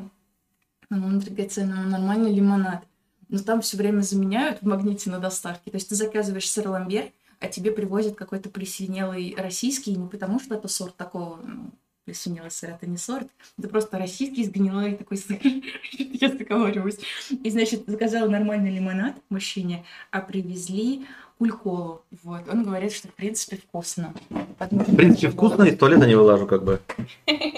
Ну, 0.89 1.19
драгоценному 1.19 1.89
нормальный 1.89 2.33
лимонад. 2.33 2.83
Но 3.29 3.39
там 3.39 3.61
все 3.61 3.77
время 3.77 4.01
заменяют 4.01 4.61
в 4.61 4.65
магните 4.65 5.09
на 5.09 5.19
доставке. 5.19 5.71
То 5.71 5.77
есть 5.77 5.89
ты 5.89 5.95
заказываешь 5.95 6.49
сыр 6.49 6.67
ламбер, 6.67 7.11
а 7.39 7.47
тебе 7.47 7.71
привозят 7.71 8.15
какой-то 8.15 8.49
плесенелый 8.49 9.35
российский, 9.37 9.95
не 9.95 10.07
потому 10.07 10.39
что 10.39 10.55
это 10.55 10.67
сорт 10.67 10.95
такого, 10.95 11.37
ну, 11.41 11.71
плесенелый 12.05 12.51
сыр, 12.51 12.71
это 12.71 12.87
не 12.87 12.97
сорт, 12.97 13.27
это 13.57 13.69
просто 13.69 13.97
российский 13.97 14.43
сгнилой 14.43 14.95
такой 14.95 15.17
сыр. 15.17 15.39
Я 15.91 16.29
заговариваюсь. 16.29 16.99
И, 17.29 17.49
значит, 17.49 17.85
заказала 17.87 18.29
нормальный 18.29 18.75
лимонад 18.75 19.15
мужчине, 19.29 19.85
а 20.11 20.21
привезли 20.21 21.05
кульколу. 21.41 22.03
Вот. 22.23 22.41
Он 22.49 22.63
говорит, 22.63 22.93
что 22.93 23.07
в 23.07 23.13
принципе 23.15 23.57
вкусно. 23.57 24.13
Поэтому- 24.59 24.83
В 24.83 24.95
принципе, 24.95 25.29
вкусно, 25.29 25.63
из 25.63 25.75
туалета 25.75 26.05
не 26.05 26.13
вылажу, 26.13 26.45
как 26.45 26.63
бы. 26.63 26.79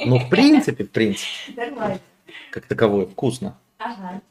Ну, 0.05 0.19
в 0.19 0.29
принципе, 0.29 0.85
в 0.85 0.89
принципе, 0.89 1.27
Нормально. 1.57 1.99
как 2.51 2.65
таковое, 2.65 3.05
вкусно. 3.07 3.57
Ага. 3.79 4.21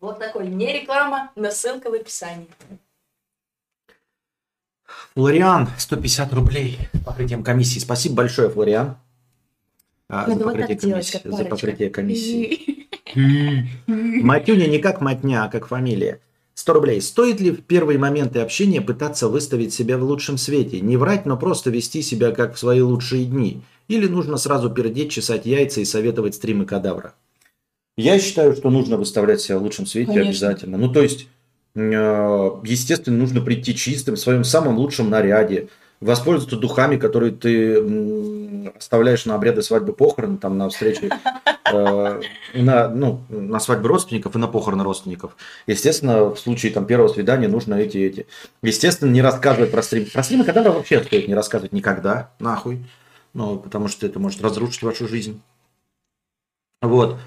Вот 0.00 0.18
такой. 0.18 0.48
Не 0.48 0.72
реклама, 0.80 1.30
но 1.36 1.50
ссылка 1.50 1.90
в 1.90 1.92
описании. 1.94 2.48
Флориан, 5.14 5.68
150 5.76 6.32
рублей 6.32 6.78
покрытием 7.04 7.42
комиссии. 7.44 7.78
Спасибо 7.78 8.14
большое, 8.16 8.48
Флориан. 8.48 8.96
а, 10.08 10.24
за 10.24 10.30
Надо 10.32 10.44
вот 10.44 10.52
покрытие 10.54 10.76
делать, 10.78 11.10
комиссии. 11.10 11.18
как 11.28 11.32
За 11.32 11.44
покрытие 11.44 11.90
комиссии. 11.90 12.88
Матюня 14.22 14.66
не 14.66 14.78
как 14.78 15.02
матня, 15.02 15.44
а 15.44 15.48
как 15.48 15.66
фамилия. 15.66 16.20
100 16.56 16.72
рублей. 16.72 17.02
Стоит 17.02 17.38
ли 17.38 17.50
в 17.50 17.62
первые 17.62 17.98
моменты 17.98 18.40
общения 18.40 18.80
пытаться 18.80 19.28
выставить 19.28 19.74
себя 19.74 19.98
в 19.98 20.02
лучшем 20.02 20.38
свете? 20.38 20.80
Не 20.80 20.96
врать, 20.96 21.26
но 21.26 21.36
просто 21.36 21.68
вести 21.68 22.00
себя 22.00 22.32
как 22.32 22.54
в 22.54 22.58
свои 22.58 22.80
лучшие 22.80 23.26
дни? 23.26 23.60
Или 23.88 24.08
нужно 24.08 24.38
сразу 24.38 24.70
пердеть, 24.70 25.12
чесать 25.12 25.44
яйца 25.44 25.82
и 25.82 25.84
советовать 25.84 26.34
стримы 26.34 26.64
кадавра? 26.64 27.14
Я 27.98 28.18
считаю, 28.18 28.56
что 28.56 28.70
нужно 28.70 28.96
выставлять 28.96 29.42
себя 29.42 29.58
в 29.58 29.62
лучшем 29.62 29.84
свете 29.84 30.12
Конечно. 30.12 30.30
обязательно. 30.30 30.78
Ну, 30.78 30.90
то 30.90 31.02
есть, 31.02 31.28
э, 31.74 32.50
естественно, 32.64 33.18
нужно 33.18 33.42
прийти 33.42 33.74
чистым, 33.74 34.16
в 34.16 34.18
своем 34.18 34.42
самом 34.42 34.78
лучшем 34.78 35.10
наряде, 35.10 35.68
воспользоваться 36.00 36.56
духами, 36.56 36.96
которые 36.96 37.32
ты 37.32 38.72
оставляешь 38.76 39.24
на 39.26 39.34
обряды 39.34 39.62
свадьбы, 39.62 39.92
похороны, 39.92 40.38
там, 40.38 40.58
на 40.58 40.68
встрече, 40.68 41.10
э, 41.72 42.20
на, 42.54 42.88
ну, 42.88 43.20
на 43.28 43.60
свадьбы 43.60 43.88
родственников 43.88 44.34
и 44.34 44.38
на 44.38 44.48
похороны 44.48 44.84
родственников. 44.84 45.36
Естественно, 45.66 46.24
в 46.24 46.38
случае 46.38 46.72
там, 46.72 46.86
первого 46.86 47.08
свидания 47.08 47.48
нужно 47.48 47.74
эти, 47.74 47.98
эти. 47.98 48.26
Естественно, 48.62 49.10
не 49.10 49.22
рассказывать 49.22 49.70
про 49.70 49.82
стрим. 49.82 50.06
Про 50.12 50.22
стримы 50.22 50.44
когда 50.44 50.70
вообще 50.72 51.02
стоит 51.02 51.28
не 51.28 51.34
рассказывать 51.34 51.72
никогда, 51.72 52.30
нахуй. 52.38 52.84
Ну, 53.34 53.58
потому 53.58 53.88
что 53.88 54.06
это 54.06 54.18
может 54.18 54.42
разрушить 54.42 54.82
вашу 54.82 55.06
жизнь. 55.08 55.40
Вот. 56.80 57.18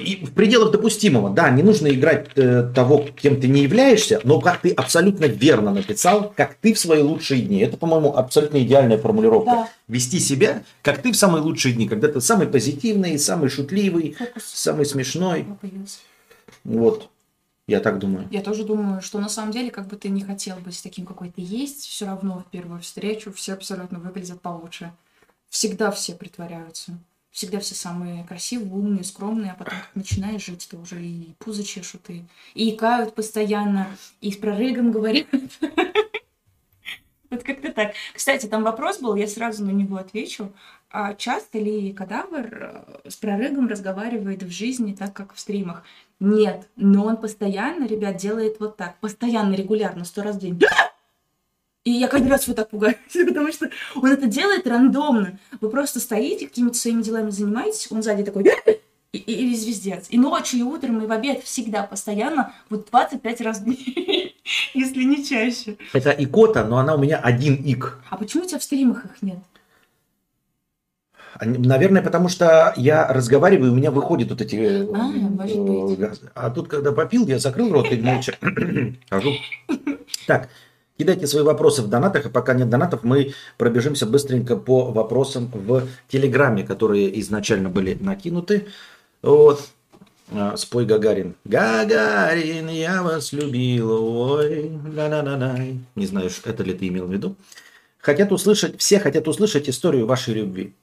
И 0.00 0.24
в 0.24 0.32
пределах 0.32 0.72
допустимого, 0.72 1.30
да, 1.30 1.50
не 1.50 1.62
нужно 1.62 1.88
играть 1.88 2.28
э, 2.34 2.68
того, 2.74 3.06
кем 3.16 3.40
ты 3.40 3.46
не 3.46 3.62
являешься, 3.62 4.20
но 4.24 4.40
как 4.40 4.60
ты 4.60 4.70
абсолютно 4.72 5.26
верно 5.26 5.72
написал, 5.72 6.32
как 6.36 6.54
ты 6.54 6.74
в 6.74 6.78
свои 6.78 7.00
лучшие 7.00 7.42
дни. 7.42 7.60
Это, 7.60 7.76
по-моему, 7.76 8.16
абсолютно 8.16 8.60
идеальная 8.62 8.98
формулировка. 8.98 9.50
Да. 9.50 9.68
Вести 9.86 10.18
себя, 10.18 10.64
как 10.82 11.00
ты 11.00 11.12
в 11.12 11.16
самые 11.16 11.42
лучшие 11.42 11.74
дни, 11.74 11.88
когда 11.88 12.08
ты 12.08 12.20
самый 12.20 12.48
позитивный, 12.48 13.18
самый 13.18 13.48
шутливый, 13.48 14.16
Фокус. 14.18 14.44
самый 14.44 14.84
смешной. 14.84 15.46
Вот, 16.64 17.08
я 17.68 17.80
так 17.80 17.98
думаю. 17.98 18.26
Я 18.30 18.42
тоже 18.42 18.64
думаю, 18.64 19.00
что 19.00 19.20
на 19.20 19.28
самом 19.28 19.52
деле, 19.52 19.70
как 19.70 19.86
бы 19.86 19.96
ты 19.96 20.08
не 20.08 20.22
хотел 20.22 20.56
быть 20.56 20.82
таким, 20.82 21.06
какой 21.06 21.30
ты 21.30 21.40
есть, 21.40 21.82
все 21.82 22.06
равно 22.06 22.44
в 22.46 22.50
первую 22.50 22.80
встречу 22.80 23.32
все 23.32 23.52
абсолютно 23.52 24.00
выглядят 24.00 24.40
получше. 24.40 24.92
Всегда 25.50 25.90
все 25.92 26.14
притворяются. 26.14 26.98
Всегда 27.34 27.58
все 27.58 27.74
самые 27.74 28.22
красивые, 28.22 28.70
умные, 28.70 29.02
скромные, 29.02 29.50
а 29.50 29.54
потом 29.56 29.74
как 29.80 29.90
начинаешь 29.96 30.44
жить, 30.44 30.68
ты 30.70 30.76
уже 30.76 31.04
и 31.04 31.34
пузо 31.40 31.64
чешут, 31.64 32.08
и, 32.08 32.22
и 32.54 32.72
икают 32.72 33.16
постоянно, 33.16 33.88
и 34.20 34.30
с 34.30 34.36
прорыгом 34.36 34.92
говорят. 34.92 35.26
так. 37.74 37.94
Кстати, 38.14 38.46
там 38.46 38.62
вопрос 38.62 39.00
был, 39.00 39.16
я 39.16 39.26
сразу 39.26 39.64
на 39.64 39.72
него 39.72 39.96
отвечу. 39.96 40.52
А 40.90 41.14
часто 41.14 41.58
ли 41.58 41.92
кадавр 41.92 42.84
э, 43.04 43.10
с 43.10 43.16
прорыгом 43.16 43.66
разговаривает 43.66 44.44
в 44.44 44.50
жизни 44.50 44.94
так, 44.94 45.12
как 45.12 45.34
в 45.34 45.40
стримах? 45.40 45.82
Нет, 46.20 46.68
но 46.76 47.04
он 47.04 47.16
постоянно, 47.16 47.84
ребят, 47.86 48.16
делает 48.16 48.60
вот 48.60 48.76
так. 48.76 48.96
Постоянно, 49.00 49.54
регулярно, 49.54 50.04
сто 50.04 50.22
раз 50.22 50.36
в 50.36 50.38
день. 50.38 50.60
И 51.84 51.90
я 51.90 52.08
каждый 52.08 52.28
раз 52.28 52.48
вот 52.48 52.56
так 52.56 52.70
пугаюсь, 52.70 52.96
потому 53.12 53.52
что 53.52 53.68
он 53.94 54.10
это 54.10 54.26
делает 54.26 54.66
рандомно. 54.66 55.38
Вы 55.60 55.68
просто 55.68 56.00
стоите, 56.00 56.46
какими-то 56.46 56.76
своими 56.78 57.02
делами 57.02 57.30
занимаетесь, 57.30 57.88
он 57.90 58.02
сзади 58.02 58.24
такой 58.24 58.44
и, 59.12 59.18
и, 59.18 59.52
и 59.52 59.54
звездец. 59.54 60.06
И 60.08 60.18
ночью, 60.18 60.60
и 60.60 60.62
утром, 60.62 61.02
и 61.02 61.06
в 61.06 61.12
обед 61.12 61.42
всегда, 61.44 61.84
постоянно, 61.84 62.52
вот 62.70 62.88
25 62.90 63.40
раз 63.42 63.60
в 63.60 63.64
день, 63.64 64.34
если 64.74 65.04
не 65.04 65.24
чаще. 65.24 65.76
Это 65.92 66.10
икота, 66.10 66.64
но 66.64 66.78
она 66.78 66.94
у 66.94 66.98
меня 66.98 67.18
один 67.18 67.54
ик. 67.54 67.98
А 68.08 68.16
почему 68.16 68.44
у 68.44 68.46
тебя 68.46 68.58
в 68.58 68.64
стримах 68.64 69.04
их 69.04 69.22
нет? 69.22 69.38
Наверное, 71.40 72.00
потому 72.02 72.28
что 72.28 72.72
я 72.76 73.06
разговариваю, 73.12 73.72
у 73.72 73.74
меня 73.74 73.90
выходят 73.90 74.30
вот 74.30 74.40
эти... 74.40 74.86
А, 74.94 75.02
может 75.02 75.60
быть. 75.60 75.98
э, 75.98 76.06
газы. 76.06 76.30
А 76.34 76.48
тут, 76.48 76.68
когда 76.68 76.92
попил, 76.92 77.26
я 77.26 77.38
закрыл 77.38 77.72
рот 77.72 77.90
и 77.90 78.00
молча 78.00 78.36
хожу. 79.10 79.32
Так, 80.26 80.48
кидайте 80.98 81.26
свои 81.26 81.42
вопросы 81.42 81.82
в 81.82 81.88
донатах, 81.88 82.26
а 82.26 82.30
пока 82.30 82.54
нет 82.54 82.68
донатов, 82.68 83.02
мы 83.02 83.34
пробежимся 83.58 84.06
быстренько 84.06 84.56
по 84.56 84.90
вопросам 84.90 85.50
в 85.52 85.86
Телеграме, 86.08 86.64
которые 86.64 87.20
изначально 87.20 87.68
были 87.68 87.94
накинуты. 87.94 88.66
Вот. 89.22 89.68
А, 90.30 90.56
Спой 90.56 90.86
Гагарин. 90.86 91.34
Гагарин, 91.44 92.68
я 92.68 93.02
вас 93.02 93.32
любил, 93.32 93.90
ой, 93.90 94.70
ла-ла-ла-ла. 94.94 95.58
Не 95.94 96.06
знаю, 96.06 96.30
это 96.44 96.62
ли 96.62 96.74
ты 96.74 96.88
имел 96.88 97.06
в 97.06 97.12
виду. 97.12 97.36
Хотят 97.98 98.32
услышать, 98.32 98.80
все 98.80 99.00
хотят 99.00 99.28
услышать 99.28 99.68
историю 99.68 100.06
вашей 100.06 100.34
любви. 100.34 100.74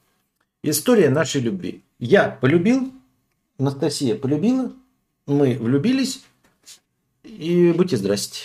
История 0.63 1.09
нашей 1.09 1.41
любви. 1.41 1.81
Я 1.99 2.29
полюбил, 2.29 2.91
Анастасия 3.57 4.15
полюбила, 4.15 4.71
мы 5.25 5.57
влюбились, 5.57 6.23
и 7.23 7.71
будьте 7.71 7.97
здрасте. 7.97 8.41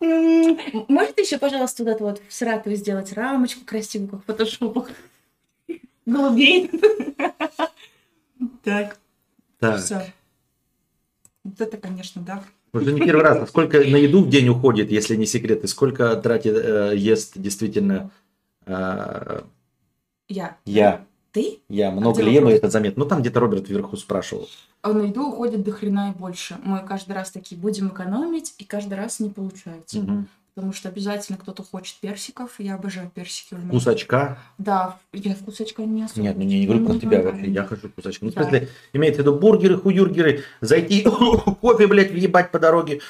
Может 0.00 1.18
еще, 1.18 1.38
пожалуйста, 1.38 1.84
вот 1.84 1.90
это 1.90 2.04
вот 2.04 2.22
в 2.28 2.32
Саратове 2.32 2.76
сделать 2.76 3.12
рамочку 3.12 3.64
красивую, 3.64 4.08
как 4.10 4.20
в 4.22 4.24
фотошопах? 4.24 4.90
Голубей. 6.06 6.70
Так, 8.62 8.98
Так, 9.58 9.80
все. 9.80 10.12
Вот 11.42 11.60
это, 11.60 11.76
конечно, 11.76 12.22
да. 12.22 12.44
уже 12.72 12.92
не 12.92 13.00
первый 13.00 13.22
раз. 13.22 13.48
Сколько 13.48 13.78
на 13.78 13.96
еду 13.96 14.22
в 14.22 14.28
день 14.28 14.48
уходит, 14.48 14.90
если 14.90 15.16
не 15.16 15.26
секрет, 15.26 15.64
и 15.64 15.66
сколько 15.66 16.14
тратит, 16.16 16.54
э, 16.54 16.92
ест 16.96 17.32
действительно 17.36 18.10
э, 18.66 19.42
Я. 20.28 20.56
я. 20.64 21.04
Ты? 21.38 21.60
Я 21.68 21.92
много 21.92 22.14
где 22.14 22.22
ли 22.24 22.34
ем, 22.34 22.42
и 22.42 22.44
вопрос? 22.46 22.58
это 22.58 22.70
заметно. 22.70 23.04
Ну, 23.04 23.08
там 23.08 23.20
где-то 23.20 23.38
Роберт 23.38 23.68
вверху 23.68 23.96
спрашивал. 23.96 24.48
А 24.82 24.92
на 24.92 25.02
еду 25.02 25.28
уходит 25.28 25.62
до 25.62 25.70
хрена 25.70 26.10
и 26.10 26.18
больше. 26.18 26.56
Мы 26.64 26.80
каждый 26.80 27.12
раз 27.12 27.30
такие 27.30 27.60
будем 27.60 27.88
экономить, 27.90 28.54
и 28.58 28.64
каждый 28.64 28.94
раз 28.94 29.20
не 29.20 29.30
получается. 29.30 30.00
Мгм. 30.00 30.28
Потому 30.56 30.72
что 30.72 30.88
обязательно 30.88 31.38
кто-то 31.38 31.62
хочет 31.62 31.94
персиков. 32.00 32.58
Я 32.58 32.74
обожаю 32.74 33.08
персики. 33.14 33.54
у 33.54 33.58
меня. 33.58 33.70
Кусачка. 33.70 34.38
Да, 34.58 34.98
я 35.12 35.36
вкус 35.36 35.60
очка 35.60 35.84
не 35.84 36.02
особо. 36.02 36.22
Нет, 36.22 36.36
ну 36.36 36.42
не, 36.42 36.58
не 36.58 36.66
говорю 36.66 36.86
про 36.86 36.98
тебя 36.98 37.22
вообще. 37.22 37.48
Я 37.48 37.62
хожу 37.62 37.88
кусачка. 37.88 38.24
Ну, 38.24 38.32
в 38.32 38.34
смысле, 38.34 38.68
имеется 38.92 39.22
в 39.22 39.24
виду 39.24 39.38
бургеры, 39.38 39.78
хуюргеры, 39.78 40.42
зайти, 40.60 41.02
кофе, 41.60 41.86
блядь, 41.86 42.10
въебать 42.10 42.50
по 42.50 42.58
дороге. 42.58 43.00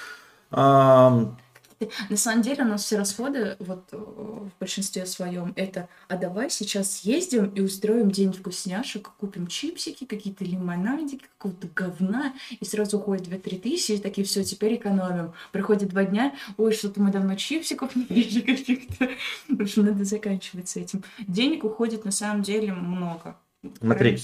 На 2.09 2.17
самом 2.17 2.43
деле 2.43 2.65
у 2.65 2.67
нас 2.67 2.85
все 2.85 2.97
расходы, 2.97 3.57
вот 3.61 3.85
э, 3.93 3.97
в 3.97 4.51
большинстве 4.59 5.07
своем, 5.07 5.53
это 5.57 5.89
«а 6.09 6.17
давай 6.17 6.51
сейчас 6.51 6.99
съездим 6.99 7.47
и 7.47 7.61
устроим 7.61 8.11
день 8.11 8.33
вкусняшек, 8.33 9.11
купим 9.19 9.47
чипсики, 9.47 10.05
какие-то 10.05 10.45
лимонадики, 10.45 11.27
какого-то 11.39 11.69
говна, 11.75 12.35
и 12.59 12.65
сразу 12.65 12.99
уходит 12.99 13.29
2-3 13.29 13.61
тысячи, 13.61 13.93
и 13.93 13.99
такие, 13.99 14.27
все, 14.27 14.43
теперь 14.45 14.75
экономим. 14.75 15.33
Приходит 15.53 15.91
два 15.91 16.05
дня, 16.05 16.35
ой, 16.57 16.73
что-то 16.73 17.01
мы 17.01 17.13
давно 17.13 17.37
чипсиков 17.37 17.95
не 17.95 18.07
ели 18.09 18.41
каких-то. 18.57 19.09
В 19.49 19.63
общем, 19.63 19.85
надо 19.85 20.05
заканчивать 20.05 20.69
с 20.69 20.77
этим. 20.77 21.05
Денег 21.27 21.65
уходит 21.65 22.05
на 22.05 22.11
самом 22.11 22.43
деле 22.43 22.73
много. 22.73 23.37
Смотри, 23.81 24.19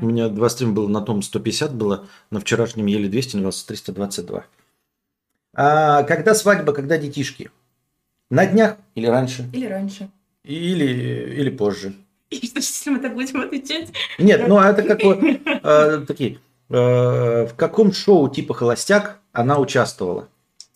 У 0.00 0.06
меня 0.06 0.28
два 0.28 0.48
стрима 0.48 0.72
было 0.72 0.88
на 0.88 1.02
том 1.02 1.20
150 1.20 1.74
было, 1.74 2.06
на 2.30 2.40
вчерашнем 2.40 2.86
еле 2.86 3.08
200, 3.08 3.36
на 3.36 3.44
вас 3.44 3.62
322. 3.64 4.44
А 5.54 6.02
когда 6.04 6.34
свадьба, 6.34 6.72
когда 6.72 6.96
детишки? 6.96 7.50
На 8.30 8.46
днях 8.46 8.76
или 8.94 9.06
раньше? 9.06 9.48
Или 9.52 9.66
раньше. 9.66 10.10
Или, 10.44 11.34
или 11.34 11.50
позже? 11.50 11.94
И 12.30 12.46
что, 12.46 12.58
если 12.58 12.90
мы 12.90 13.00
так 13.00 13.14
будем 13.14 13.40
отвечать? 13.40 13.90
Нет, 14.18 14.46
ну 14.46 14.58
это 14.60 14.82
как 14.82 15.02
вот 15.02 15.18
э, 15.22 16.04
такие. 16.06 16.38
э, 16.68 17.46
в 17.46 17.54
каком 17.56 17.92
шоу 17.92 18.28
типа 18.28 18.54
«Холостяк» 18.54 19.18
она 19.32 19.58
участвовала? 19.58 20.28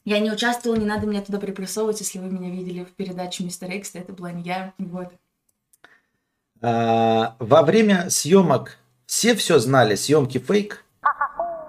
Я 0.04 0.18
не 0.18 0.30
участвовала, 0.30 0.78
не 0.78 0.84
надо 0.84 1.06
меня 1.06 1.22
туда 1.22 1.38
припрессовывать, 1.38 2.00
если 2.00 2.18
вы 2.18 2.28
меня 2.28 2.50
видели 2.50 2.84
в 2.84 2.90
передаче 2.90 3.42
Мистер 3.44 3.70
Икс, 3.70 3.94
это 3.94 4.12
была 4.12 4.32
не 4.32 4.42
я. 4.42 4.74
Вот. 4.78 5.08
А, 6.60 7.36
во 7.38 7.62
время 7.62 8.10
съемок 8.10 8.78
все 9.06 9.34
все 9.34 9.58
знали, 9.58 9.94
съемки 9.94 10.38
фейк? 10.38 10.83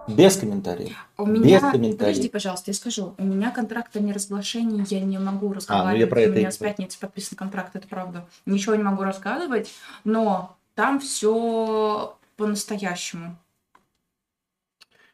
Без 0.07 0.37
комментариев. 0.37 0.95
У 1.17 1.25
Без 1.25 1.39
меня... 1.41 1.59
комментариев. 1.71 1.97
Подожди, 1.99 2.29
пожалуйста, 2.29 2.69
я 2.71 2.75
скажу. 2.75 3.15
У 3.17 3.23
меня 3.23 3.49
контракт 3.51 3.95
о 3.95 3.99
неразглашении, 3.99 4.85
я 4.93 4.99
не 4.99 5.17
могу 5.17 5.47
А, 5.47 5.49
ну 5.49 5.49
я 5.49 5.55
разговаривать. 5.55 6.09
про 6.09 6.21
это 6.21 6.31
У 6.31 6.35
меня 6.35 6.49
и- 6.49 6.51
с 6.51 6.57
пятницы 6.57 6.99
подписан 6.99 7.37
контракт, 7.37 7.75
это 7.75 7.87
правда. 7.87 8.27
Ничего 8.45 8.75
не 8.75 8.83
могу 8.83 9.01
рассказывать, 9.03 9.71
но 10.03 10.55
там 10.75 10.99
все 10.99 12.15
по-настоящему. 12.37 13.35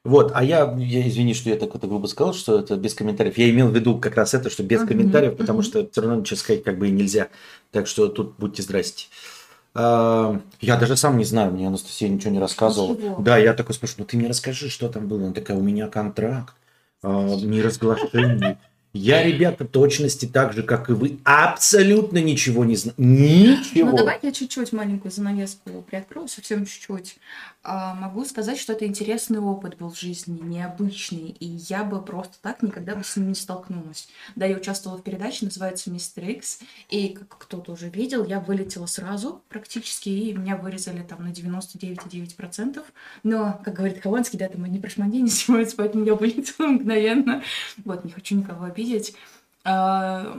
Вот, 0.04 0.32
а 0.34 0.44
я, 0.44 0.74
я 0.80 1.08
извини, 1.08 1.36
что 1.36 1.52
я 1.52 1.58
так 1.58 1.76
это 1.76 1.86
грубо 1.86 2.08
сказал, 2.08 2.34
что 2.34 2.60
это 2.60 2.76
без 2.76 2.96
комментариев. 2.96 3.38
Я 3.38 3.52
имел 3.52 3.68
в 3.70 3.76
виду 3.76 4.00
как 4.00 4.16
раз 4.16 4.34
это, 4.34 4.50
что 4.50 4.64
без 4.64 4.80
Мгм, 4.80 4.88
комментариев, 4.88 5.38
потому 5.38 5.60
мгм. 5.60 5.64
что 5.68 5.88
все 5.90 6.02
равно 6.02 6.18
ничего 6.20 6.38
сказать 6.38 6.64
как 6.64 6.80
бы 6.80 6.88
и 6.88 6.92
нельзя. 6.92 7.30
Так 7.70 7.86
что 7.86 8.08
тут 8.08 8.34
будьте 8.40 8.64
здрасте. 8.64 9.06
А, 9.12 9.31
Я 9.74 10.40
даже 10.60 10.98
сам 10.98 11.18
не 11.18 11.24
знаю, 11.24 11.52
мне 11.52 11.68
Анастасия 11.68 12.10
ничего 12.10 12.32
не 12.32 12.40
рассказывала. 12.40 12.94
Ничего. 12.94 13.22
Да, 13.22 13.38
я 13.38 13.54
такой 13.54 13.74
спрашиваю, 13.74 14.02
ну 14.04 14.06
ты 14.06 14.18
мне 14.18 14.28
расскажи, 14.28 14.70
что 14.70 14.90
там 14.90 15.08
было. 15.08 15.24
Она 15.24 15.34
такая, 15.34 15.58
у 15.58 15.62
меня 15.62 15.88
контракт, 15.88 16.54
а, 17.02 17.36
неразглашение. 17.36 18.58
Я, 18.94 19.24
ребята, 19.24 19.64
точности 19.64 20.26
так 20.26 20.52
же, 20.52 20.64
как 20.64 20.90
и 20.90 20.94
вы, 20.94 21.20
абсолютно 21.24 22.18
ничего 22.18 22.66
не 22.66 22.76
знаю. 22.76 22.96
Ничего. 22.98 23.92
Ну, 23.92 23.98
давай 23.98 24.20
я 24.22 24.34
чуть-чуть 24.34 24.74
маленькую 24.74 25.12
занавеску 25.14 25.82
приоткрою, 25.90 26.28
совсем 26.28 26.66
чуть-чуть. 26.66 27.16
А, 27.64 27.94
могу 27.94 28.26
сказать, 28.26 28.58
что 28.58 28.74
это 28.74 28.88
интересный 28.88 29.38
опыт 29.38 29.78
был 29.78 29.92
в 29.92 30.00
жизни, 30.00 30.40
необычный, 30.42 31.30
и 31.30 31.46
я 31.46 31.84
бы 31.84 32.04
просто 32.04 32.38
так 32.42 32.64
никогда 32.64 32.96
бы 32.96 33.04
с 33.04 33.16
ним 33.16 33.30
не 33.30 33.36
столкнулась. 33.36 34.08
Да, 34.36 34.48
я 34.48 34.58
участвовала 34.58 34.98
в 34.98 35.04
передаче, 35.04 35.46
называется 35.46 35.92
«Мистер 35.92 36.28
Икс», 36.28 36.60
и, 36.90 37.10
как 37.10 37.38
кто-то 37.38 37.74
уже 37.74 37.90
видел, 37.90 38.26
я 38.26 38.40
вылетела 38.40 38.88
сразу 38.88 39.44
практически, 39.48 40.10
и 40.10 40.34
меня 40.34 40.58
вырезали 40.58 41.04
там 41.04 41.24
на 41.24 41.32
99,9%. 41.32 42.84
Но, 43.22 43.62
как 43.64 43.76
говорит 43.76 44.02
Хованский, 44.02 44.40
да, 44.40 44.50
там 44.50 44.64
они 44.64 44.80
прошманди 44.80 45.18
не 45.22 45.30
снимаются, 45.30 45.76
поэтому 45.78 46.04
я 46.04 46.16
вылетела 46.16 46.66
мгновенно. 46.66 47.44
Вот, 47.86 48.04
не 48.06 48.12
хочу 48.12 48.36
никого 48.36 48.66
обидеть. 48.66 49.16
А, 49.64 50.36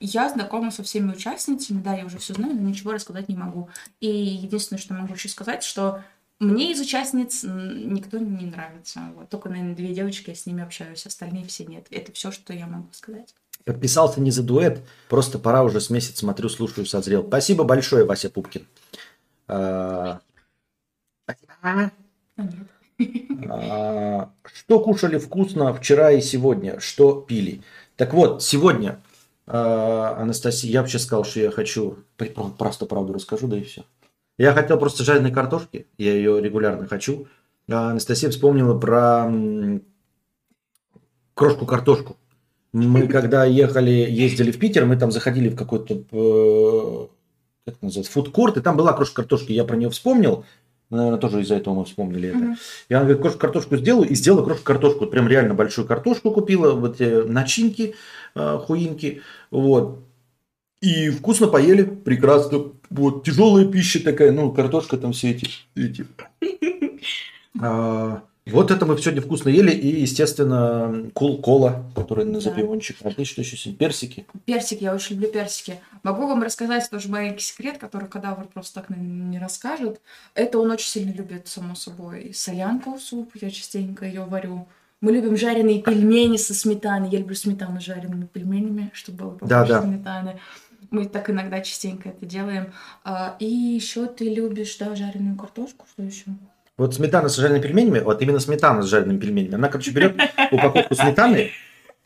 Я 0.00 0.28
знакома 0.28 0.70
со 0.70 0.82
всеми 0.82 1.12
участницами, 1.12 1.80
да, 1.80 1.94
я 1.94 2.04
уже 2.04 2.18
все 2.18 2.34
знаю, 2.34 2.54
но 2.54 2.60
ничего 2.60 2.92
рассказать 2.92 3.28
не 3.28 3.36
могу. 3.36 3.70
И 4.00 4.08
единственное, 4.08 4.80
что 4.80 4.94
могу 4.94 5.14
еще 5.14 5.28
сказать, 5.28 5.62
что 5.62 6.02
мне 6.42 6.72
из 6.72 6.80
участниц 6.80 7.44
никто 7.44 8.18
не 8.18 8.46
нравится. 8.46 9.00
Вот. 9.16 9.28
Только, 9.28 9.48
наверное, 9.48 9.74
две 9.74 9.94
девочки, 9.94 10.30
я 10.30 10.34
с 10.34 10.46
ними 10.46 10.62
общаюсь, 10.62 11.06
остальные 11.06 11.46
все 11.46 11.64
нет. 11.64 11.86
Это 11.90 12.12
все, 12.12 12.30
что 12.30 12.52
я 12.52 12.66
могу 12.66 12.88
сказать. 12.92 13.34
Подписался 13.64 14.20
не 14.20 14.30
за 14.30 14.42
дуэт, 14.42 14.80
просто 15.08 15.38
пора 15.38 15.62
уже 15.62 15.80
с 15.80 15.88
месяц 15.88 16.18
смотрю, 16.18 16.48
слушаю, 16.48 16.84
созрел. 16.84 17.24
Спасибо 17.24 17.62
большое, 17.64 18.04
Вася 18.04 18.28
Пупкин. 18.28 18.66
А, 19.46 20.20
А 21.62 21.90
а, 23.48 24.30
Что 24.44 24.80
кушали 24.80 25.18
вкусно 25.18 25.72
вчера 25.74 26.10
и 26.10 26.20
сегодня? 26.20 26.80
Что 26.80 27.20
пили? 27.20 27.62
Так 27.96 28.14
вот, 28.14 28.42
сегодня, 28.42 29.00
Анастасия, 29.46 30.70
я 30.70 30.80
вообще 30.80 30.98
сказал, 30.98 31.24
что 31.24 31.40
я 31.40 31.50
хочу, 31.50 31.98
просто 32.58 32.86
правду 32.86 33.12
расскажу, 33.12 33.46
да 33.46 33.58
и 33.58 33.62
все. 33.62 33.84
Я 34.42 34.54
хотел 34.54 34.76
просто 34.76 35.04
жареной 35.04 35.30
картошки, 35.30 35.86
я 35.98 36.14
ее 36.14 36.42
регулярно 36.42 36.88
хочу. 36.88 37.28
А 37.70 37.90
Анастасия 37.90 38.28
вспомнила 38.28 38.76
про 38.76 39.30
крошку-картошку. 41.34 42.16
Мы 42.72 43.06
когда 43.06 43.44
ехали, 43.44 43.92
ездили 43.92 44.50
в 44.50 44.58
Питер, 44.58 44.84
мы 44.84 44.96
там 44.96 45.12
заходили 45.12 45.48
в 45.48 45.54
какой-то, 45.54 45.94
э, 45.94 47.06
как 47.66 47.76
это 47.76 47.84
называется, 47.84 48.10
фудкорт, 48.10 48.56
и 48.56 48.60
там 48.60 48.76
была 48.76 48.92
крошка 48.94 49.22
картошки, 49.22 49.52
я 49.52 49.62
про 49.62 49.76
нее 49.76 49.90
вспомнил. 49.90 50.44
Наверное, 50.90 51.20
тоже 51.20 51.42
из-за 51.42 51.54
этого 51.54 51.74
мы 51.74 51.84
вспомнили 51.84 52.30
это. 52.30 52.38
Мгм. 52.38 52.56
И 52.88 52.94
она 52.94 53.04
говорит, 53.04 53.22
крошку 53.22 53.38
картошку 53.38 53.76
сделаю, 53.76 54.08
и 54.08 54.16
сделала 54.16 54.44
крошку 54.44 54.64
картошку. 54.64 55.06
Прям 55.06 55.28
реально 55.28 55.54
большую 55.54 55.86
картошку 55.86 56.32
купила, 56.32 56.72
вот 56.72 57.00
эти 57.00 57.28
начинки, 57.28 57.94
э, 58.34 58.58
хуинки, 58.58 59.22
вот. 59.52 60.00
И 60.82 61.10
вкусно 61.10 61.46
поели, 61.46 61.84
прекрасно. 61.84 62.72
Вот, 62.90 63.24
тяжелая 63.24 63.64
пища 63.66 64.02
такая, 64.02 64.32
ну, 64.32 64.52
картошка 64.52 64.98
там 64.98 65.12
все 65.12 65.30
эти. 65.30 65.48
эти. 65.76 66.04
А, 67.60 68.22
вот 68.46 68.70
это 68.72 68.84
мы 68.84 68.98
сегодня 68.98 69.22
вкусно 69.22 69.48
ели. 69.48 69.70
И, 69.70 70.00
естественно, 70.00 71.08
кол 71.14 71.40
кола, 71.40 71.84
который 71.94 72.24
на 72.24 72.40
запивончик. 72.40 72.96
А 73.04 73.10
ты 73.10 73.24
что 73.24 73.42
еще 73.42 73.56
сегодня? 73.56 73.78
Персики. 73.78 74.26
Персики, 74.44 74.82
я 74.82 74.92
очень 74.94 75.14
люблю 75.14 75.30
персики. 75.30 75.78
Могу 76.02 76.26
вам 76.26 76.42
рассказать 76.42 76.90
тоже 76.90 77.08
маленький 77.08 77.44
секрет, 77.44 77.78
который 77.78 78.08
кадавр 78.08 78.48
просто 78.52 78.80
так 78.80 78.90
наверное, 78.90 79.26
не 79.28 79.38
расскажет. 79.38 80.00
Это 80.34 80.58
он 80.58 80.70
очень 80.72 80.88
сильно 80.88 81.12
любит, 81.12 81.46
само 81.46 81.76
собой, 81.76 82.32
солянку 82.34 82.96
в 82.96 83.00
суп, 83.00 83.30
я 83.40 83.50
частенько 83.50 84.04
ее 84.04 84.24
варю. 84.24 84.66
Мы 85.00 85.12
любим 85.12 85.36
жареные 85.36 85.80
пельмени 85.82 86.36
со 86.36 86.54
сметаной. 86.54 87.10
Я 87.10 87.18
люблю 87.20 87.34
сметану 87.36 87.80
с 87.80 87.84
жареными 87.84 88.24
пельменями, 88.24 88.90
чтобы 88.92 89.18
было 89.18 89.30
побольше 89.30 89.48
Да, 89.48 89.64
да. 89.66 89.82
сметаны. 89.82 90.40
Мы 90.92 91.06
так 91.06 91.30
иногда 91.30 91.60
частенько 91.62 92.10
это 92.10 92.24
делаем. 92.26 92.72
А, 93.02 93.34
и 93.40 93.46
еще 93.46 94.06
ты 94.06 94.32
любишь, 94.32 94.76
да, 94.76 94.94
жареную 94.94 95.36
картошку, 95.36 95.86
что 95.90 96.02
еще? 96.02 96.26
Вот 96.76 96.94
сметана 96.94 97.28
с 97.28 97.36
жареными 97.36 97.62
пельменями, 97.62 97.98
вот 98.00 98.20
именно 98.22 98.38
сметана 98.38 98.82
с 98.82 98.86
жареными 98.86 99.18
пельменями. 99.18 99.54
Она, 99.54 99.68
короче, 99.68 99.90
берет 99.90 100.14
упаковку 100.50 100.94
сметаны 100.94 101.50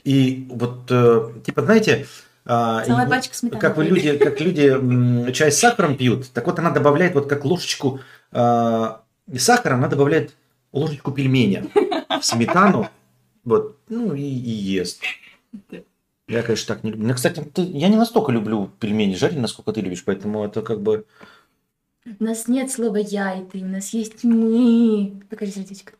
и 0.04 0.46
вот, 0.50 0.86
э, 0.88 1.32
типа, 1.44 1.62
знаете, 1.62 2.06
а, 2.44 2.84
Целая 2.84 3.08
пачка 3.08 3.34
сметаны. 3.34 3.60
как 3.60 3.76
вы 3.76 3.86
люди, 3.86 4.16
как 4.16 4.40
люди 4.40 5.32
чай 5.32 5.50
с 5.50 5.58
сахаром 5.58 5.96
пьют, 5.96 6.30
так 6.32 6.46
вот 6.46 6.60
она 6.60 6.70
добавляет 6.70 7.14
вот 7.14 7.28
как 7.28 7.44
ложечку 7.44 8.00
а, 8.30 9.02
сахара, 9.36 9.74
она 9.74 9.88
добавляет 9.88 10.36
ложечку 10.70 11.10
пельменя 11.10 11.66
в 12.08 12.24
сметану, 12.24 12.88
вот, 13.42 13.80
ну 13.88 14.14
и, 14.14 14.22
и 14.22 14.50
ест. 14.50 15.02
Я, 16.28 16.42
конечно, 16.42 16.74
так 16.74 16.82
не 16.84 16.90
люблю. 16.90 17.06
Ну, 17.08 17.14
кстати, 17.14 17.40
ты- 17.40 17.62
я 17.62 17.88
не 17.88 17.96
настолько 17.96 18.32
люблю 18.32 18.70
пельмени 18.80 19.14
жареные, 19.14 19.42
насколько 19.42 19.72
ты 19.72 19.80
любишь, 19.80 20.04
поэтому 20.04 20.44
это 20.44 20.60
как 20.62 20.80
бы... 20.82 21.06
У 22.18 22.22
нас 22.24 22.48
нет 22.48 22.70
слова 22.70 22.96
«я» 22.96 23.34
и 23.34 23.44
«ты», 23.44 23.60
у 23.62 23.66
нас 23.66 23.90
есть 23.92 24.24
«мы». 24.24 25.22
Покажи 25.30 25.52
сердечко. 25.52 25.92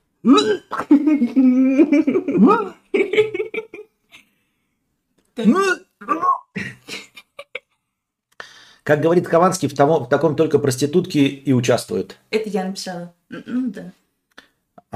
Как 8.83 9.01
говорит 9.01 9.27
Хованский, 9.27 9.69
в, 9.69 9.75
того- 9.75 10.01
в 10.05 10.09
таком 10.09 10.37
только 10.37 10.59
проститутки 10.59 11.19
и 11.19 11.53
участвуют. 11.53 12.19
Это 12.31 12.49
я 12.49 12.65
написала. 12.65 13.15
Ну 13.29 13.71
да. 13.71 13.93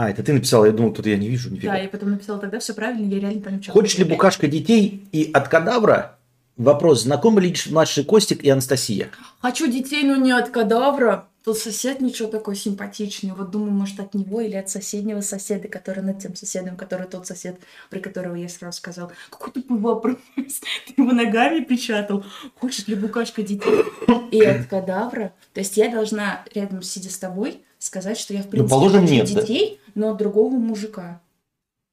А, 0.00 0.08
это 0.08 0.22
ты 0.22 0.32
написала, 0.32 0.64
я 0.64 0.72
думал, 0.72 0.94
тут 0.94 1.04
я 1.04 1.18
не 1.18 1.28
вижу 1.28 1.50
нифига. 1.50 1.74
Да, 1.74 1.78
я 1.78 1.86
потом 1.86 2.12
написала 2.12 2.38
тогда 2.38 2.58
все 2.58 2.72
правильно, 2.72 3.06
я 3.12 3.20
реально 3.20 3.42
там 3.42 3.54
участвовала. 3.56 3.82
Хочешь 3.82 3.98
ли 3.98 4.04
букашка 4.04 4.46
детей 4.46 5.06
и 5.12 5.30
от 5.30 5.48
кадавра? 5.48 6.16
Вопрос, 6.56 7.02
знакомы 7.02 7.42
ли 7.42 7.54
младший 7.68 8.04
Костик 8.04 8.42
и 8.42 8.48
Анастасия? 8.48 9.10
Хочу 9.42 9.70
детей, 9.70 10.04
но 10.04 10.16
не 10.16 10.32
от 10.32 10.48
кадавра. 10.48 11.28
Тут 11.44 11.58
сосед 11.58 12.00
ничего 12.00 12.28
такой 12.28 12.56
симпатичный. 12.56 13.32
Вот 13.32 13.50
думаю, 13.50 13.72
может, 13.72 14.00
от 14.00 14.14
него 14.14 14.40
или 14.40 14.56
от 14.56 14.70
соседнего 14.70 15.20
соседа, 15.20 15.68
который 15.68 16.02
над 16.02 16.18
тем 16.18 16.34
соседом, 16.34 16.78
который 16.78 17.06
тот 17.06 17.26
сосед, 17.26 17.60
про 17.90 18.00
которого 18.00 18.36
я 18.36 18.48
сразу 18.48 18.78
сказал. 18.78 19.12
Какой 19.28 19.52
тупой 19.52 19.78
вопрос. 19.80 20.16
Ты 20.36 20.94
его 20.96 21.12
ногами 21.12 21.62
печатал. 21.62 22.24
Хочет 22.58 22.88
ли 22.88 22.94
букашка 22.94 23.42
детей 23.42 23.84
и 24.30 24.42
от 24.42 24.64
кадавра? 24.66 25.34
То 25.52 25.60
есть 25.60 25.76
я 25.76 25.90
должна 25.90 26.42
рядом, 26.54 26.80
сидя 26.80 27.10
с 27.10 27.18
тобой, 27.18 27.60
сказать, 27.80 28.18
что 28.18 28.34
я, 28.34 28.42
в 28.42 28.48
принципе, 28.48 28.70
положим, 28.70 29.00
хочу 29.00 29.14
нет, 29.14 29.26
детей, 29.26 29.79
но 29.94 30.10
от 30.10 30.18
другого 30.18 30.56
мужика. 30.56 31.20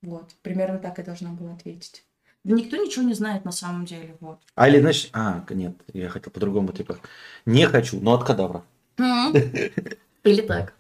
Вот. 0.02 0.36
Примерно 0.42 0.80
так 0.80 0.98
я 0.98 1.04
должна 1.04 1.32
была 1.32 1.54
ответить. 1.54 2.04
Да 2.44 2.56
никто 2.56 2.78
ничего 2.78 3.04
не 3.04 3.14
знает 3.14 3.46
на 3.46 3.52
самом 3.52 3.86
деле. 3.86 4.16
Вот. 4.20 4.40
А 4.56 4.70
или, 4.70 4.80
значит, 4.80 5.10
а, 5.14 5.44
нет, 5.50 5.76
я 5.94 6.08
хотел 6.08 6.32
по-другому, 6.32 6.72
типа, 6.72 6.98
не 7.46 7.68
хочу, 7.68 8.00
но 8.00 8.14
от 8.14 8.24
кадавра. 8.24 8.64
Или 8.98 10.42
так. 10.42 10.74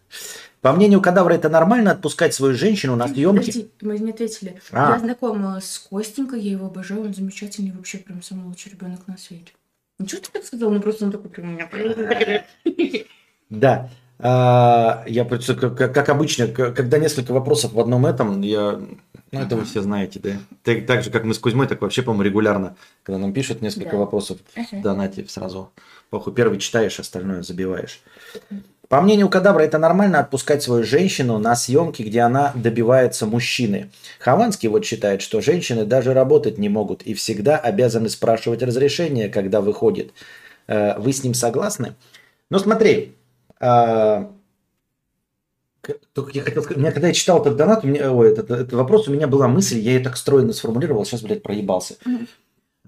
По 0.61 0.73
мнению 0.73 1.01
кадавра, 1.01 1.33
это 1.33 1.49
нормально 1.49 1.91
отпускать 1.91 2.33
свою 2.33 2.55
женщину 2.55 2.95
на 2.95 3.07
съемки? 3.07 3.39
Подожди, 3.39 3.71
мы 3.81 3.99
не 3.99 4.11
ответили. 4.11 4.59
А. 4.71 4.93
Я 4.93 4.99
знакома 4.99 5.59
с 5.61 5.79
Костенькой, 5.79 6.41
я 6.41 6.51
его 6.51 6.67
обожаю, 6.67 7.05
он 7.05 7.13
замечательный, 7.13 7.71
вообще 7.71 7.99
прям 7.99 8.21
самый 8.21 8.45
лучший 8.45 8.71
ребенок 8.71 9.05
на 9.07 9.17
свете. 9.17 9.51
Ничего 9.99 10.21
ты 10.21 10.31
так 10.31 10.45
сказал, 10.45 10.71
ну 10.71 10.81
просто 10.81 11.05
он 11.05 11.11
такой 11.11 11.29
прям. 11.29 11.59
Да. 13.49 13.89
А, 14.19 15.03
я 15.07 15.25
как, 15.25 16.09
обычно, 16.09 16.47
когда 16.47 16.97
несколько 16.97 17.31
вопросов 17.33 17.73
в 17.73 17.79
одном 17.79 18.05
этом, 18.05 18.41
я... 18.41 18.79
Ну, 19.31 19.41
это 19.41 19.57
вы 19.57 19.65
все 19.65 19.81
знаете, 19.81 20.19
да? 20.19 20.29
Так, 20.63 20.85
так 20.85 21.03
же, 21.03 21.11
как 21.11 21.25
мы 21.25 21.33
с 21.33 21.39
Кузьмой, 21.39 21.67
так 21.67 21.81
вообще, 21.81 22.01
по-моему, 22.01 22.23
регулярно, 22.23 22.77
когда 23.03 23.19
нам 23.19 23.33
пишут 23.33 23.61
несколько 23.61 23.91
Да. 23.91 23.97
вопросов 23.97 24.39
Ага. 24.55 24.81
донате 24.81 25.25
сразу. 25.27 25.69
Похуй, 26.09 26.33
первый 26.33 26.59
читаешь, 26.59 26.99
остальное 26.99 27.43
забиваешь. 27.43 28.01
По 28.87 29.01
мнению 29.01 29.27
Кадавра, 29.27 29.63
это 29.63 29.77
нормально 29.79 30.19
отпускать 30.19 30.63
свою 30.63 30.85
женщину 30.85 31.39
на 31.39 31.57
съемки, 31.57 32.03
где 32.03 32.21
она 32.21 32.53
добивается 32.55 33.25
мужчины. 33.25 33.89
Хованский 34.19 34.69
вот 34.69 34.85
считает, 34.85 35.21
что 35.21 35.41
женщины 35.41 35.83
даже 35.85 36.13
работать 36.13 36.57
не 36.57 36.69
могут 36.69 37.01
и 37.01 37.13
всегда 37.13 37.57
обязаны 37.57 38.07
спрашивать 38.07 38.63
разрешение, 38.63 39.27
когда 39.27 39.59
выходит. 39.59 40.13
Э, 40.67 40.97
Вы 40.99 41.11
с 41.11 41.21
ним 41.21 41.33
согласны? 41.33 41.95
Ну 42.49 42.59
смотри, 42.59 43.16
только 46.13 46.31
я 46.33 46.41
хотел 46.41 46.63
сказать, 46.63 46.77
у 46.77 46.81
меня, 46.81 46.91
когда 46.91 47.07
я 47.07 47.13
читал 47.13 47.41
этот 47.41 47.55
донат, 47.55 47.83
у 47.83 47.87
меня, 47.87 48.11
ой, 48.11 48.31
этот, 48.31 48.51
этот 48.51 48.73
вопрос, 48.73 49.07
у 49.07 49.13
меня 49.13 49.27
была 49.27 49.47
мысль, 49.47 49.79
я 49.79 49.93
ее 49.93 49.99
так 49.99 50.17
стройно 50.17 50.53
сформулировал, 50.53 51.05
сейчас, 51.05 51.21
блядь, 51.21 51.43
проебался. 51.43 51.95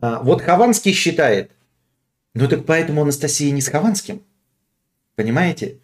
А, 0.02 0.22
вот 0.22 0.42
Хованский 0.42 0.94
считает, 0.94 1.52
ну 2.34 2.48
так 2.48 2.66
поэтому 2.66 3.02
Анастасия 3.02 3.52
не 3.52 3.62
с 3.62 3.70
Хованским. 3.70 4.22
Понимаете? 5.16 5.80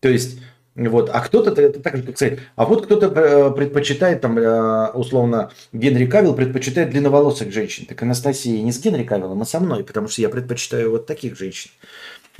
То 0.00 0.08
есть, 0.08 0.40
вот, 0.74 1.10
а 1.12 1.20
кто-то, 1.20 1.60
это 1.60 1.80
так 1.80 1.96
же, 1.96 2.02
как 2.02 2.16
сказать, 2.16 2.40
а 2.56 2.64
вот 2.64 2.86
кто-то 2.86 3.06
э, 3.06 3.50
предпочитает, 3.54 4.20
там, 4.20 4.38
э, 4.38 4.90
условно, 4.92 5.52
Генри 5.72 6.06
Кавилл 6.06 6.34
предпочитает 6.34 6.90
длинноволосых 6.90 7.52
женщин. 7.52 7.86
Так 7.86 8.02
Анастасия 8.02 8.62
не 8.62 8.72
с 8.72 8.80
Генри 8.80 9.04
Кавиллом, 9.04 9.42
а 9.42 9.44
со 9.44 9.60
мной, 9.60 9.84
потому 9.84 10.08
что 10.08 10.22
я 10.22 10.28
предпочитаю 10.28 10.90
вот 10.90 11.06
таких 11.06 11.36
женщин. 11.36 11.70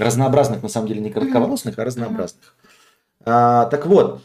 Разнообразных, 0.00 0.62
на 0.62 0.68
самом 0.68 0.88
деле, 0.88 1.00
не 1.00 1.10
коротковоросных, 1.10 1.78
а 1.78 1.84
разнообразных. 1.84 2.54
А, 3.24 3.66
так 3.66 3.86
вот, 3.86 4.22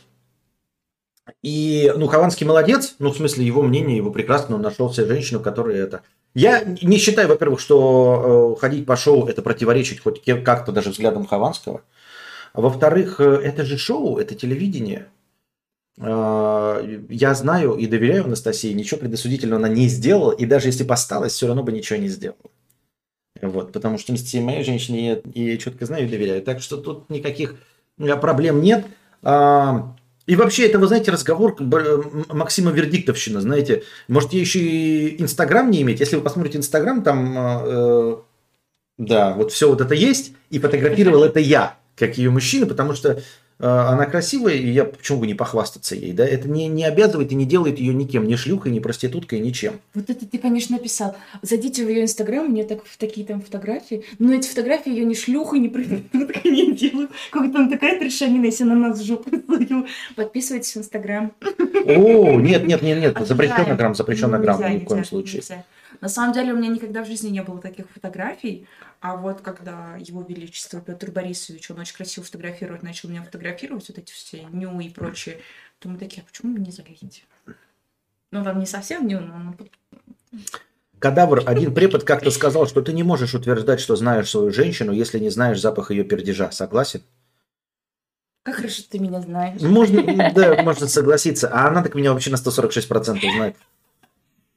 и, 1.41 1.91
ну, 1.95 2.07
Хованский 2.07 2.45
молодец, 2.45 2.95
ну, 2.99 3.11
в 3.11 3.17
смысле, 3.17 3.45
его 3.45 3.63
мнение, 3.63 3.97
его 3.97 4.11
прекрасно, 4.11 4.55
он 4.55 4.61
нашел 4.61 4.93
себе 4.93 5.07
женщину, 5.07 5.39
которая 5.39 5.77
это... 5.77 6.01
Я 6.33 6.63
не 6.63 6.97
считаю, 6.97 7.27
во-первых, 7.29 7.59
что 7.59 8.55
э, 8.57 8.59
ходить 8.59 8.85
по 8.85 8.95
шоу 8.95 9.27
это 9.27 9.41
противоречить 9.41 10.01
хоть 10.01 10.21
как-то 10.43 10.71
даже 10.71 10.89
взглядам 10.89 11.25
Хованского. 11.25 11.81
А 12.53 12.61
во-вторых, 12.61 13.19
э, 13.19 13.23
это 13.23 13.63
же 13.63 13.77
шоу, 13.77 14.17
это 14.17 14.35
телевидение. 14.35 15.07
Э, 15.97 16.99
Я 17.09 17.33
знаю 17.33 17.75
и 17.75 17.87
доверяю 17.87 18.25
Анастасии, 18.25 18.73
ничего 18.73 18.99
предосудительного 18.99 19.65
она 19.65 19.69
не 19.69 19.87
сделала, 19.87 20.31
и 20.31 20.45
даже 20.45 20.67
если 20.67 20.83
бы 20.83 20.93
осталась, 20.93 21.33
все 21.33 21.47
равно 21.47 21.63
бы 21.63 21.71
ничего 21.71 21.97
не 21.97 22.09
сделала. 22.09 22.51
Вот, 23.41 23.71
потому 23.71 23.97
что 23.97 24.11
Анастасия 24.13 24.41
моя 24.41 24.63
женщина, 24.63 24.95
я 24.95 25.21
ей 25.33 25.57
четко 25.57 25.85
знаю 25.85 26.05
и 26.05 26.09
доверяю. 26.09 26.41
Так 26.41 26.61
что 26.61 26.77
тут 26.77 27.09
никаких 27.09 27.55
э, 27.99 28.15
проблем 28.15 28.61
нет. 28.61 28.85
А, 29.23 29.95
И 30.25 30.35
вообще, 30.35 30.67
это, 30.67 30.79
вы 30.79 30.87
знаете, 30.87 31.11
разговор 31.11 31.55
Максима 32.29 32.71
Вердиктовщина, 32.71 33.41
знаете. 33.41 33.83
Может, 34.07 34.33
ей 34.33 34.39
еще 34.39 34.59
и 34.59 35.21
Инстаграм 35.21 35.69
не 35.69 35.81
иметь? 35.81 35.99
Если 35.99 36.15
вы 36.15 36.21
посмотрите 36.21 36.57
Инстаграм, 36.57 37.03
там, 37.03 37.35
э, 37.37 38.15
да, 38.97 39.33
вот 39.33 39.51
все 39.51 39.69
вот 39.69 39.81
это 39.81 39.93
есть, 39.93 40.33
и 40.49 40.59
фотографировал 40.59 41.23
это 41.23 41.39
я, 41.39 41.77
как 41.95 42.17
ее 42.17 42.31
мужчина, 42.31 42.65
потому 42.65 42.93
что 42.93 43.09
э, 43.11 43.21
она 43.57 44.05
красивая, 44.05 44.55
и 44.55 44.69
я 44.69 44.83
почему 44.83 45.19
бы 45.19 45.27
не 45.27 45.33
похвастаться 45.33 45.95
ей, 45.95 46.11
да? 46.11 46.25
Это 46.25 46.49
не, 46.49 46.67
не 46.67 46.83
обязывает 46.83 47.31
и 47.31 47.35
не 47.35 47.45
делает 47.45 47.79
ее 47.79 47.93
никем, 47.93 48.27
ни 48.27 48.35
шлюхой, 48.35 48.71
ни 48.71 48.79
проституткой, 48.79 49.39
ничем. 49.39 49.79
Вот 49.93 50.09
это 50.09 50.25
ты, 50.25 50.37
конечно, 50.37 50.75
написал. 50.77 51.15
Зайдите 51.41 51.85
в 51.85 51.89
ее 51.89 52.03
инстаграм, 52.03 52.45
у 52.45 52.51
нее 52.51 52.65
так 52.65 52.83
в 52.85 52.97
такие 52.97 53.25
там 53.25 53.41
фотографии. 53.41 54.03
Но 54.19 54.33
эти 54.33 54.47
фотографии 54.47 54.89
ее 54.89 55.05
ни 55.05 55.13
шлюхой, 55.13 55.59
ни 55.59 55.69
проституткой 55.69 56.51
не 56.51 56.73
делают. 56.73 57.11
Как 57.31 57.51
там 57.53 57.69
такая 57.69 57.97
трешанина, 57.97 58.45
если 58.45 58.65
на 58.65 58.75
нас 58.75 59.01
жопу 59.01 59.29
свою. 59.45 59.87
Подписывайтесь 60.15 60.75
в 60.75 60.79
инстаграм. 60.79 61.31
О, 61.85 62.39
нет, 62.39 62.65
нет, 62.65 62.81
нет, 62.81 62.99
нет, 62.99 63.27
запрещен 63.27 63.75
грамм, 63.75 63.95
запрещен 63.95 64.31
грамм, 64.31 64.73
ни 64.73 64.79
в 64.79 64.85
коем 64.85 65.05
случае. 65.05 65.43
На 66.01 66.09
самом 66.09 66.33
деле 66.33 66.53
у 66.53 66.57
меня 66.57 66.67
никогда 66.67 67.03
в 67.03 67.07
жизни 67.07 67.29
не 67.29 67.41
было 67.41 67.59
таких 67.61 67.85
фотографий, 67.93 68.67
а 69.01 69.15
вот 69.15 69.41
когда 69.41 69.95
его 69.97 70.21
величество 70.21 70.81
Петр 70.81 71.11
Борисович, 71.11 71.71
он 71.71 71.79
очень 71.79 71.95
красиво 71.95 72.25
фотографирует, 72.25 72.83
начал 72.83 73.09
меня 73.09 73.23
фотографировать, 73.23 73.87
вот 73.87 73.97
эти 73.97 74.11
все 74.11 74.43
ню 74.51 74.79
и 74.79 74.89
прочее, 74.89 75.41
то 75.79 75.89
мы 75.89 75.97
такие, 75.97 76.23
а 76.23 76.25
почему 76.25 76.53
вы 76.53 76.59
не 76.59 76.71
залезете? 76.71 77.23
Ну, 78.31 78.43
там 78.43 78.59
не 78.59 78.65
совсем 78.65 79.07
ню, 79.07 79.19
но 79.19 79.55
Кадавр, 80.99 81.43
один 81.45 81.73
препод 81.73 82.03
как-то 82.03 82.31
сказал, 82.31 82.67
что 82.67 82.81
ты 82.81 82.93
не 82.93 83.03
можешь 83.03 83.35
утверждать, 83.35 83.79
что 83.79 83.95
знаешь 83.95 84.29
свою 84.29 84.51
женщину, 84.51 84.91
если 84.91 85.19
не 85.19 85.29
знаешь 85.29 85.59
запах 85.59 85.91
ее 85.91 86.03
пердежа. 86.03 86.51
Согласен? 86.51 87.01
Как 88.43 88.55
хорошо 88.55 88.83
ты 88.89 88.99
меня 88.99 89.21
знаешь. 89.21 89.61
Можно, 89.61 90.31
да, 90.33 90.61
можно 90.63 90.87
согласиться. 90.87 91.49
А 91.51 91.67
она 91.67 91.83
так 91.83 91.95
меня 91.95 92.13
вообще 92.13 92.29
на 92.29 92.35
146% 92.35 93.19
знает. 93.19 93.55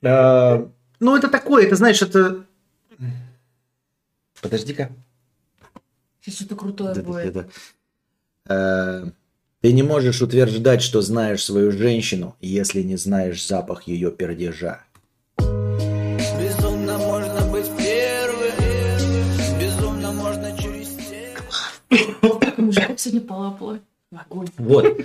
А, 0.03 0.71
ну, 1.01 1.17
это 1.17 1.29
такое, 1.29 1.67
это, 1.67 1.77
знаешь, 1.77 2.03
это... 2.03 2.45
Подожди-ка. 4.43 4.91
Сейчас 6.21 6.35
что-то 6.37 6.57
крутое 6.57 6.95
Да, 6.95 7.03
будет. 7.03 7.33
да, 7.33 7.43
да. 7.43 7.49
А, 8.55 9.05
Ты 9.61 9.73
не 9.73 9.83
можешь 9.83 10.23
утверждать, 10.23 10.83
что 10.83 11.01
знаешь 11.03 11.45
свою 11.45 11.73
женщину, 11.73 12.37
если 12.41 12.83
не 12.83 12.97
знаешь 12.97 13.45
запах 13.47 13.85
ее 13.89 14.11
пердежа. 14.11 14.83
Безумно 15.39 16.99
можно 16.99 17.41
быть 17.51 17.67
первым, 17.77 18.55
безумно 19.61 20.13
можно 20.13 20.57
через 20.57 20.89
тело. 20.91 22.39
Как 22.41 22.59
мужиков 22.59 23.01
сегодня 23.01 23.21
полопало. 23.27 23.81
Огонь. 24.13 24.49
Вот. 24.57 24.97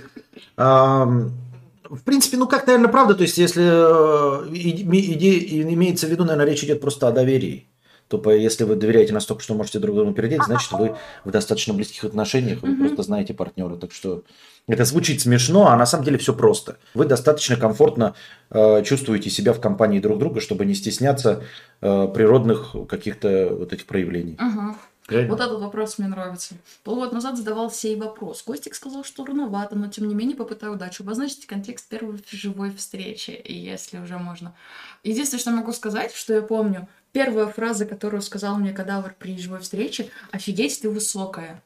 В 0.56 2.00
принципе, 2.04 2.36
ну 2.38 2.46
как, 2.48 2.66
наверное, 2.66 2.90
правда, 2.90 3.14
то 3.14 3.22
есть 3.22 3.36
если 3.38 3.62
э, 3.62 4.48
имеется 4.48 6.06
в 6.06 6.10
виду, 6.10 6.24
наверное, 6.24 6.50
речь 6.50 6.64
идет 6.64 6.80
просто 6.80 7.08
о 7.08 7.12
доверии. 7.12 7.66
То 8.08 8.18
по- 8.18 8.30
если 8.30 8.64
вы 8.64 8.76
доверяете 8.76 9.12
настолько, 9.12 9.42
что 9.42 9.54
можете 9.54 9.78
друг 9.78 9.96
другу 9.96 10.12
передать, 10.12 10.44
значит, 10.44 10.70
вы 10.72 10.96
в 11.24 11.30
достаточно 11.30 11.74
близких 11.74 12.04
отношениях, 12.04 12.62
вы 12.62 12.76
просто 12.76 13.02
знаете 13.02 13.34
партнера. 13.34 13.76
Так 13.76 13.92
что 13.92 14.22
это 14.66 14.84
звучит 14.84 15.20
смешно, 15.20 15.68
а 15.68 15.76
на 15.76 15.86
самом 15.86 16.04
деле 16.04 16.18
все 16.18 16.34
просто. 16.34 16.76
Вы 16.94 17.06
достаточно 17.06 17.56
комфортно 17.56 18.14
э, 18.50 18.82
чувствуете 18.82 19.30
себя 19.30 19.52
в 19.52 19.60
компании 19.60 20.00
друг 20.00 20.18
друга, 20.18 20.40
чтобы 20.40 20.64
не 20.64 20.74
стесняться 20.74 21.42
э, 21.80 22.08
природных 22.14 22.74
каких-то 22.88 23.48
вот 23.50 23.72
этих 23.72 23.86
проявлений. 23.86 24.36
Ага. 24.38 24.76
Правильно? 25.06 25.30
Вот 25.30 25.40
этот 25.40 25.60
вопрос 25.60 25.98
мне 25.98 26.08
нравится. 26.08 26.54
Полгода 26.82 27.14
назад 27.14 27.36
задавал 27.36 27.70
сей 27.70 27.94
вопрос. 27.96 28.42
Костик 28.42 28.74
сказал, 28.74 29.04
что 29.04 29.26
рановато, 29.26 29.76
но 29.76 29.88
тем 29.88 30.08
не 30.08 30.14
менее 30.14 30.34
попытаю 30.34 30.72
удачу. 30.72 31.02
Обозначить 31.02 31.46
контекст 31.46 31.88
первой 31.88 32.18
живой 32.30 32.74
встречи, 32.74 33.38
если 33.44 33.98
уже 33.98 34.16
можно. 34.16 34.54
Единственное, 35.02 35.40
что 35.40 35.50
могу 35.50 35.72
сказать, 35.72 36.14
что 36.14 36.32
я 36.32 36.40
помню, 36.40 36.88
первая 37.14 37.46
фраза, 37.46 37.86
которую 37.86 38.20
сказал 38.20 38.56
мне 38.56 38.72
кадавр 38.72 39.14
при 39.18 39.38
живой 39.38 39.60
встрече, 39.60 40.10
офигеть, 40.32 40.82
ты 40.82 40.90
высокая. 40.90 41.62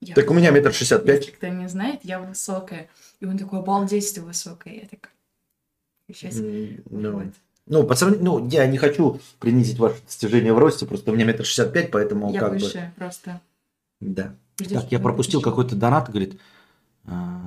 Я 0.00 0.14
Так 0.14 0.30
у 0.30 0.34
меня 0.34 0.50
метр 0.50 0.72
шестьдесят 0.72 1.04
пять. 1.04 1.26
Если 1.26 1.32
кто 1.32 1.48
не 1.48 1.68
знает, 1.68 2.00
я 2.04 2.20
высокая. 2.20 2.88
И 3.18 3.24
он 3.26 3.36
такой, 3.36 3.58
обалдеть, 3.58 4.14
ты 4.14 4.22
высокая. 4.22 4.74
Я 4.74 4.86
так... 4.86 5.10
Сейчас... 6.06 6.36
М, 6.38 6.82
Ну, 6.90 7.32
ну, 7.66 7.84
по 7.84 7.94
сравнению, 7.94 8.24
ну, 8.24 8.48
я 8.48 8.66
не 8.66 8.78
хочу 8.78 9.20
принизить 9.38 9.78
ваше 9.78 10.02
достижение 10.02 10.52
в 10.52 10.58
росте, 10.58 10.86
просто 10.86 11.10
у 11.10 11.14
меня 11.14 11.24
метр 11.24 11.44
шестьдесят 11.44 11.72
пять, 11.72 11.90
поэтому 11.90 12.32
я 12.32 12.40
как 12.40 12.52
бы... 12.52 12.58
выше 12.58 12.92
просто. 12.96 13.40
Да. 14.00 14.34
Жди, 14.60 14.74
Так, 14.74 14.92
я 14.92 15.00
пропустил 15.00 15.40
какой-то 15.40 15.76
донат, 15.76 16.10
говорит. 16.10 16.38
А, 17.06 17.40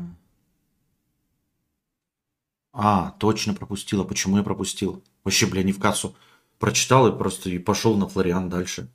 А, 2.72 3.12
точно 3.20 3.54
пропустила. 3.54 4.04
Почему 4.04 4.38
я 4.38 4.44
пропустил? 4.44 5.04
Вообще, 5.24 5.46
бля, 5.46 5.62
не 5.62 5.72
в 5.72 5.80
кассу. 5.80 6.16
Прочитал 6.64 7.10
и 7.10 7.18
просто 7.18 7.50
и 7.50 7.58
пошел 7.58 7.98
на 7.98 8.08
Флориан 8.08 8.50
дальше. 8.50 8.88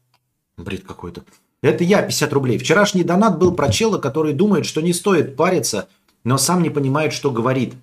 Бред 0.56 0.84
какой-то. 0.84 1.24
Это 1.60 1.84
я, 1.84 2.00
50 2.00 2.32
рублей. 2.32 2.56
Вчерашний 2.56 3.04
донат 3.04 3.38
был 3.38 3.54
про 3.54 3.70
чела, 3.70 3.98
который 3.98 4.32
думает, 4.32 4.64
что 4.64 4.80
не 4.80 4.94
стоит 4.94 5.36
париться, 5.36 5.86
но 6.24 6.38
сам 6.38 6.62
не 6.62 6.70
понимает, 6.70 7.12
что 7.12 7.30
говорит. 7.30 7.74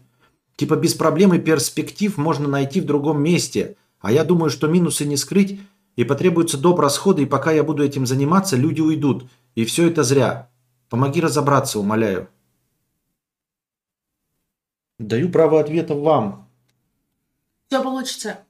Типа 0.56 0.76
без 0.76 0.96
проблем 0.96 1.36
и 1.36 1.40
перспектив 1.40 2.18
можно 2.18 2.48
найти 2.48 2.82
в 2.82 2.88
другом 2.88 3.22
месте. 3.22 3.78
А 4.00 4.12
я 4.12 4.24
думаю, 4.24 4.50
что 4.50 4.68
минусы 4.68 5.06
не 5.06 5.18
скрыть, 5.18 5.60
и 5.96 6.04
потребуется 6.04 6.58
доп. 6.58 6.80
расходы, 6.80 7.22
и 7.22 7.28
пока 7.28 7.52
я 7.52 7.64
буду 7.64 7.84
этим 7.84 8.08
заниматься, 8.08 8.56
люди 8.56 8.82
уйдут. 8.82 9.30
И 9.54 9.66
все 9.66 9.88
это 9.88 10.02
зря. 10.02 10.50
Помоги 10.90 11.22
разобраться, 11.22 11.78
умоляю. 11.78 12.28
Даю 14.98 15.30
право 15.30 15.60
ответа 15.60 15.94
вам. 15.94 16.50
Все 17.68 17.84
получится. 17.84 18.45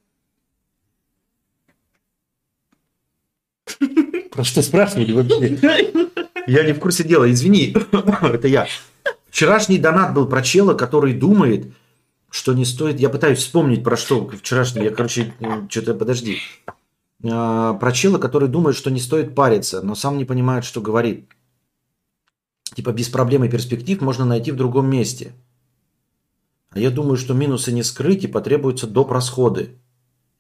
Про 4.35 4.43
что 4.43 4.61
спрашивали 4.61 5.13
вообще? 5.13 5.57
Я 6.47 6.63
не 6.63 6.73
в 6.73 6.79
курсе 6.79 7.03
дела, 7.03 7.31
извини. 7.31 7.75
Это 8.21 8.47
я. 8.47 8.67
Вчерашний 9.29 9.77
донат 9.77 10.13
был 10.13 10.27
про 10.27 10.41
чела, 10.41 10.73
который 10.73 11.13
думает, 11.13 11.73
что 12.29 12.53
не 12.53 12.65
стоит... 12.65 12.99
Я 12.99 13.09
пытаюсь 13.09 13.39
вспомнить, 13.39 13.83
про 13.83 13.97
что 13.97 14.27
вчерашний. 14.27 14.83
Я, 14.83 14.91
короче, 14.91 15.33
что-то... 15.69 15.93
Подожди. 15.93 16.39
А, 17.23 17.73
Про 17.75 17.91
чела, 17.91 18.17
который 18.17 18.49
думает, 18.49 18.75
что 18.75 18.91
не 18.91 18.99
стоит 18.99 19.33
париться, 19.33 19.81
но 19.81 19.95
сам 19.95 20.17
не 20.17 20.25
понимает, 20.25 20.65
что 20.65 20.81
говорит. 20.81 21.29
Типа 22.75 22.91
без 22.91 23.07
проблем 23.07 23.45
и 23.45 23.49
перспектив 23.49 24.01
можно 24.01 24.25
найти 24.25 24.51
в 24.51 24.57
другом 24.57 24.89
месте. 24.89 25.33
А 26.71 26.79
я 26.79 26.91
думаю, 26.91 27.15
что 27.15 27.33
минусы 27.33 27.71
не 27.71 27.83
скрыть 27.83 28.25
и 28.25 28.27
потребуются 28.27 28.85
доп. 28.85 29.11
расходы. 29.11 29.79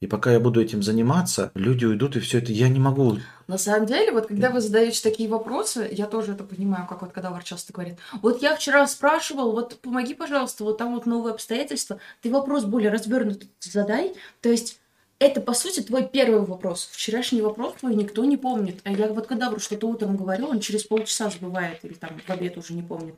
И 0.01 0.07
пока 0.07 0.31
я 0.33 0.39
буду 0.39 0.61
этим 0.61 0.83
заниматься, 0.83 1.51
люди 1.55 1.85
уйдут, 1.85 2.15
и 2.15 2.19
все 2.19 2.39
это 2.39 2.51
я 2.51 2.67
не 2.67 2.79
могу 2.79 3.17
На 3.47 3.57
самом 3.57 3.85
деле, 3.85 4.11
вот 4.11 4.27
когда 4.27 4.49
вы 4.49 4.59
задаете 4.59 5.01
такие 5.01 5.29
вопросы, 5.29 5.87
я 5.91 6.05
тоже 6.05 6.33
это 6.33 6.43
понимаю, 6.43 6.85
как 6.87 7.01
вот 7.01 7.11
когда 7.11 7.31
часто 7.43 7.73
говорит. 7.73 7.97
Вот 8.21 8.41
я 8.41 8.55
вчера 8.55 8.85
спрашивал, 8.87 9.51
вот 9.51 9.79
помоги, 9.79 10.13
пожалуйста, 10.13 10.63
вот 10.63 10.77
там 10.77 10.95
вот 10.95 11.05
новые 11.05 11.33
обстоятельства. 11.33 11.99
Ты 12.21 12.31
вопрос 12.31 12.65
более 12.65 12.91
развернутый 12.91 13.49
задай. 13.61 14.15
То 14.41 14.49
есть 14.49 14.79
это, 15.17 15.39
по 15.39 15.53
сути, 15.53 15.79
твой 15.79 16.05
первый 16.07 16.41
вопрос. 16.41 16.89
Вчерашний 16.91 17.41
вопрос 17.41 17.75
твой 17.79 17.95
никто 17.95 18.25
не 18.25 18.35
помнит. 18.35 18.81
А 18.83 18.91
я 18.91 19.07
вот 19.07 19.27
когда 19.27 19.57
что-то 19.59 19.87
утром 19.87 20.17
говорю, 20.17 20.47
он 20.47 20.59
через 20.59 20.83
полчаса 20.83 21.29
забывает 21.29 21.79
или 21.83 21.93
там 21.93 22.19
в 22.25 22.29
обед 22.29 22.57
уже 22.57 22.73
не 22.73 22.81
помнит. 22.81 23.15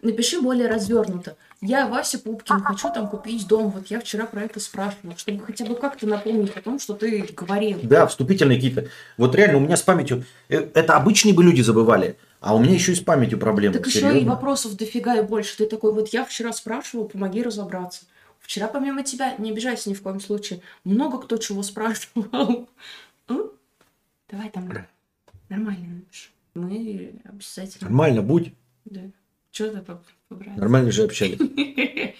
Напиши 0.00 0.40
более 0.40 0.68
развернуто. 0.68 1.36
Я 1.60 1.88
Вася 1.88 2.20
Пупкин, 2.20 2.60
хочу 2.60 2.92
там 2.94 3.08
купить 3.08 3.48
дом. 3.48 3.70
Вот 3.70 3.88
я 3.88 4.00
вчера 4.00 4.26
про 4.26 4.42
это 4.42 4.60
спрашивала, 4.60 5.16
чтобы 5.16 5.44
хотя 5.44 5.64
бы 5.64 5.74
как-то 5.74 6.06
напомнить 6.06 6.56
о 6.56 6.62
том, 6.62 6.78
что 6.78 6.94
ты 6.94 7.28
говорил. 7.36 7.80
Да, 7.82 8.06
вступительные 8.06 8.56
какие-то. 8.56 8.86
Вот 9.16 9.34
реально 9.34 9.58
у 9.58 9.60
меня 9.60 9.76
с 9.76 9.82
памятью... 9.82 10.24
э, 10.48 10.68
Это 10.74 10.94
обычные 10.94 11.34
бы 11.34 11.42
люди 11.42 11.62
забывали, 11.62 12.16
а 12.40 12.54
у 12.54 12.60
меня 12.60 12.74
еще 12.74 12.92
и 12.92 12.94
с 12.94 13.00
памятью 13.00 13.38
проблемы. 13.40 13.74
Так 13.74 13.88
еще 13.88 13.98
и 13.98 14.02
Серьезно. 14.02 14.30
вопросов 14.30 14.76
дофига 14.76 15.16
и 15.16 15.22
больше. 15.22 15.56
Ты 15.56 15.66
такой, 15.66 15.92
вот 15.92 16.08
я 16.10 16.24
вчера 16.24 16.52
спрашивал, 16.52 17.06
помоги 17.06 17.42
разобраться. 17.42 18.02
Вчера 18.50 18.66
помимо 18.66 19.04
тебя, 19.04 19.36
не 19.38 19.52
обижайся 19.52 19.88
ни 19.90 19.94
в 19.94 20.02
коем 20.02 20.18
случае, 20.18 20.60
много 20.82 21.18
кто 21.18 21.36
чего 21.36 21.62
спрашивал. 21.62 22.68
Давай 24.28 24.50
там 24.50 24.68
нормально 25.48 25.94
напиши. 25.94 26.30
Мы 26.54 27.14
обязательно... 27.22 27.88
Нормально 27.88 28.22
будь. 28.22 28.52
Да. 28.86 29.02
Что 29.52 29.70
ты 29.70 29.80
по- 29.82 30.02
побрать? 30.28 30.56
Нормально 30.56 30.90
же 30.90 31.04
общались. 31.04 31.38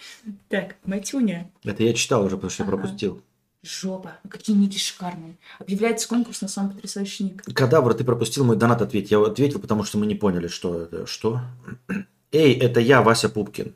Так, 0.49 0.77
Матюня. 0.85 1.51
Это 1.65 1.83
я 1.83 1.95
читал 1.95 2.25
уже, 2.25 2.37
потому 2.37 2.51
что 2.51 2.63
я 2.63 2.69
пропустил. 2.69 3.23
Жопа. 3.65 4.19
Ну, 4.23 4.31
Какие 4.31 4.55
ники 4.55 4.79
шикарные. 4.79 5.37
Объявляется 5.59 6.07
конкурс 6.09 6.43
на 6.43 6.49
самый 6.49 6.75
потрясающий 6.75 7.25
ник. 7.25 7.43
Кадавр, 7.53 7.93
ты 7.95 8.05
пропустил 8.05 8.45
мой 8.45 8.55
донат 8.57 8.83
ответь. 8.83 9.11
Я 9.11 9.21
ответил, 9.21 9.59
потому 9.59 9.83
что 9.83 9.99
мы 9.99 10.07
не 10.07 10.15
поняли, 10.15 10.47
что 10.47 10.83
это. 10.83 11.07
Что? 11.07 11.41
Эй, 12.33 12.55
это 12.55 12.79
я, 12.79 13.03
Вася 13.03 13.29
Пупкин. 13.29 13.75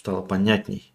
Стало 0.00 0.22
понятней. 0.22 0.94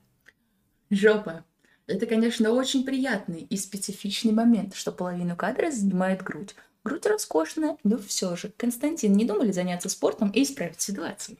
Жопа. 0.90 1.44
Это, 1.86 2.08
конечно, 2.08 2.50
очень 2.50 2.84
приятный 2.84 3.42
и 3.42 3.56
специфичный 3.56 4.32
момент, 4.32 4.74
что 4.74 4.92
половину 4.92 5.36
кадра 5.36 5.70
занимает 5.70 6.24
грудь. 6.24 6.56
Грудь 6.84 7.06
роскошная, 7.06 7.78
но 7.84 8.00
все 8.00 8.36
же. 8.36 8.52
Константин, 8.58 9.14
не 9.14 9.26
думали 9.26 9.52
заняться 9.52 9.90
спортом 9.90 10.32
и 10.32 10.42
исправить 10.42 10.82
ситуацию? 10.82 11.38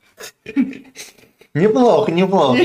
Неплохо, 1.56 2.12
неплохо. 2.12 2.60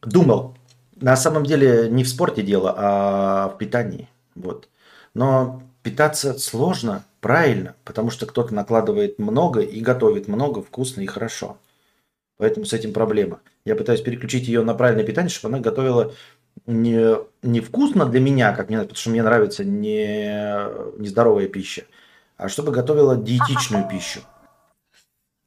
Думал. 0.00 0.56
На 0.96 1.14
самом 1.14 1.44
деле 1.44 1.90
не 1.90 2.04
в 2.04 2.08
спорте 2.08 2.40
дело, 2.40 2.74
а 2.74 3.48
в 3.50 3.58
питании. 3.58 4.08
Вот. 4.34 4.70
Но 5.12 5.62
питаться 5.82 6.38
сложно, 6.38 7.04
правильно, 7.20 7.76
потому 7.84 8.08
что 8.08 8.24
кто-то 8.24 8.54
накладывает 8.54 9.18
много 9.18 9.60
и 9.60 9.82
готовит 9.82 10.26
много, 10.26 10.62
вкусно 10.62 11.02
и 11.02 11.06
хорошо. 11.06 11.58
Поэтому 12.40 12.64
с 12.64 12.72
этим 12.72 12.94
проблема. 12.94 13.40
Я 13.66 13.76
пытаюсь 13.76 14.00
переключить 14.00 14.48
ее 14.48 14.62
на 14.62 14.72
правильное 14.72 15.04
питание, 15.04 15.28
чтобы 15.28 15.54
она 15.54 15.62
готовила 15.62 16.14
не, 16.66 17.16
не 17.42 17.60
вкусно 17.60 18.06
для 18.06 18.18
меня, 18.18 18.54
как 18.54 18.70
мне, 18.70 18.78
потому 18.78 18.96
что 18.96 19.10
мне 19.10 19.22
нравится 19.22 19.62
не 19.62 20.98
нездоровая 20.98 21.48
пища, 21.48 21.84
а 22.38 22.48
чтобы 22.48 22.72
готовила 22.72 23.14
диетичную 23.14 23.86
пищу. 23.86 24.20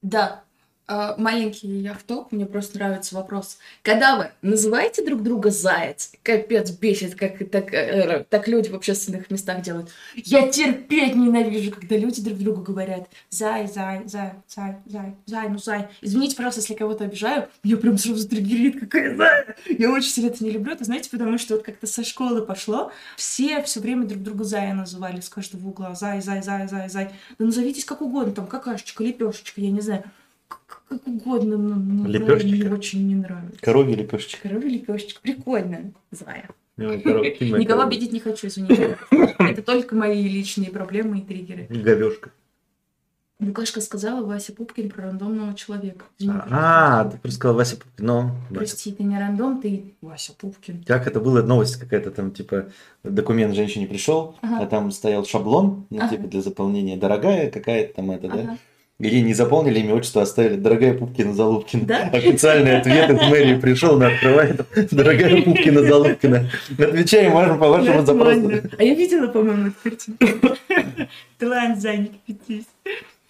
Да. 0.03 0.43
А, 0.85 1.15
маленький 1.17 1.67
яхтоп, 1.79 2.33
мне 2.33 2.45
просто 2.45 2.77
нравится 2.77 3.15
вопрос. 3.15 3.57
Когда 3.83 4.17
вы 4.17 4.31
называете 4.41 5.05
друг 5.05 5.23
друга 5.23 5.49
заяц? 5.49 6.11
Капец 6.23 6.71
бесит, 6.71 7.15
как 7.15 7.37
так, 7.49 7.73
э, 7.73 8.25
так 8.29 8.49
люди 8.49 8.67
в 8.67 8.75
общественных 8.75 9.31
местах 9.31 9.61
делают. 9.61 9.91
Я 10.13 10.49
терпеть 10.49 11.15
ненавижу, 11.15 11.71
когда 11.71 11.95
люди 11.95 12.21
друг 12.21 12.37
другу 12.37 12.61
говорят 12.63 13.07
зай, 13.29 13.67
зай, 13.67 14.03
зай, 14.07 14.33
зай, 14.49 14.75
зай, 14.85 15.15
зай, 15.25 15.49
ну 15.49 15.57
зай. 15.57 15.87
Извините, 16.01 16.35
пожалуйста, 16.35 16.59
если 16.59 16.73
кого-то 16.73 17.05
обижаю, 17.05 17.47
меня 17.63 17.77
прям 17.77 17.97
сразу 17.97 18.27
триггерит, 18.27 18.81
какая 18.81 19.15
зая. 19.15 19.55
Я 19.65 19.89
очень 19.89 20.09
сильно 20.09 20.31
это 20.31 20.43
не 20.43 20.51
люблю, 20.51 20.73
это 20.73 20.83
знаете, 20.83 21.09
потому 21.09 21.37
что 21.37 21.55
вот 21.55 21.63
как-то 21.63 21.87
со 21.87 22.03
школы 22.03 22.45
пошло, 22.45 22.91
все 23.15 23.63
все 23.63 23.79
время 23.79 24.05
друг 24.05 24.21
друга 24.21 24.43
зая 24.43 24.73
называли 24.73 25.21
с 25.21 25.29
каждого 25.29 25.69
угла. 25.69 25.95
Зай, 25.95 26.21
зай, 26.21 26.43
зай, 26.43 26.67
зай, 26.67 26.89
зай. 26.89 27.11
Да 27.39 27.45
назовитесь 27.45 27.85
как 27.85 28.01
угодно, 28.01 28.33
там 28.33 28.47
какашечка, 28.47 29.01
лепешечка, 29.01 29.61
я 29.61 29.71
не 29.71 29.79
знаю 29.79 30.03
как 30.67 31.07
угодно, 31.07 31.57
но, 31.57 31.75
но 31.75 32.03
мне 32.03 32.71
очень 32.71 33.07
не 33.07 33.15
нравится. 33.15 33.59
Коровья 33.61 33.95
лепешечка. 33.95 34.47
Коровья 34.47 34.69
лепешечка. 34.69 35.21
Прикольно. 35.21 35.91
Зая. 36.11 36.49
Ну, 36.77 36.93
коров- 36.99 37.23
Никого 37.39 37.63
корова. 37.65 37.83
обидеть 37.85 38.11
не 38.13 38.19
хочу, 38.19 38.47
извините. 38.47 38.97
Это 39.39 39.61
только 39.61 39.95
мои 39.95 40.27
личные 40.27 40.71
проблемы 40.71 41.19
и 41.19 41.21
триггеры. 41.21 41.67
Говёшка. 41.69 42.31
Букашка 43.39 43.81
сказала 43.81 44.25
Вася 44.25 44.53
Пупкин 44.53 44.89
про 44.89 45.03
рандомного 45.03 45.53
человека. 45.53 46.05
Извини, 46.17 46.33
А, 46.49 47.03
ты 47.05 47.17
просто 47.17 47.37
сказал 47.37 47.55
Вася 47.57 47.75
Пупкин. 47.75 48.07
Вася. 48.07 48.33
Прости, 48.53 48.91
ты 48.93 49.03
не 49.03 49.19
рандом, 49.19 49.59
ты 49.59 49.95
Вася 50.01 50.31
Пупкин. 50.37 50.83
Как 50.87 51.07
это 51.07 51.19
было, 51.19 51.41
новость 51.41 51.75
какая-то 51.75 52.11
там, 52.11 52.31
типа, 52.31 52.69
документ 53.03 53.53
женщине 53.53 53.85
пришел, 53.85 54.35
Ага. 54.41 54.59
а 54.63 54.65
там 54.65 54.91
стоял 54.91 55.25
шаблон, 55.25 55.85
ну, 55.89 55.97
Ага. 55.99 56.15
типа, 56.15 56.27
для 56.29 56.41
заполнения, 56.41 56.95
дорогая 56.95 57.51
какая-то 57.51 57.95
там 57.95 58.11
это, 58.11 58.27
да? 58.29 58.33
Ага. 58.39 58.57
Ей 59.07 59.21
не 59.21 59.33
заполнили 59.33 59.79
имя, 59.79 59.95
отчество, 59.95 60.21
оставили 60.21 60.55
«Дорогая 60.55 60.93
Пупкина 60.93 61.33
Залупкина». 61.33 61.85
Да? 61.85 62.09
Официальный 62.13 62.77
ответ 62.77 63.09
из 63.09 63.29
мэрии 63.29 63.59
пришел, 63.59 63.95
она 63.95 64.07
открывает 64.07 64.65
«Дорогая 64.91 65.41
Пупкина 65.41 65.83
Залупкина». 65.83 66.49
Отвечаем 66.77 67.31
можем 67.31 67.59
по 67.59 67.69
вашему 67.69 68.05
запросу. 68.05 68.39
Нормально. 68.39 68.69
А 68.77 68.83
я 68.83 68.93
видела, 68.95 69.27
по-моему, 69.27 69.67
эту 69.67 69.75
картинку. 69.83 70.57
Талант 71.37 71.81
Заник, 71.81 72.11
пятись. 72.25 72.65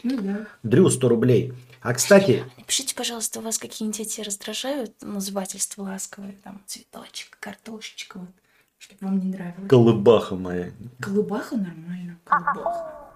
Ну 0.03 0.17
да. 0.21 0.47
Дрю, 0.63 0.89
100 0.89 1.07
рублей. 1.09 1.53
А, 1.81 1.93
кстати, 1.93 2.43
Напишите, 2.57 2.95
пожалуйста, 2.95 3.39
у 3.39 3.43
вас 3.43 3.57
какие-нибудь 3.57 3.99
эти 3.99 4.21
раздражают 4.21 4.93
назывательства 5.01 5.83
ласковые, 5.83 6.33
там, 6.43 6.61
цветочек, 6.65 7.37
картошечка, 7.41 8.19
вот, 8.19 8.29
чтобы 8.77 8.99
вам 9.01 9.19
не 9.19 9.33
нравилось. 9.33 9.69
колыбаха 9.69 10.35
моя. 10.35 10.71
Колыбаха 11.01 11.55
нормально, 11.57 12.17
колыбаха. 12.23 13.12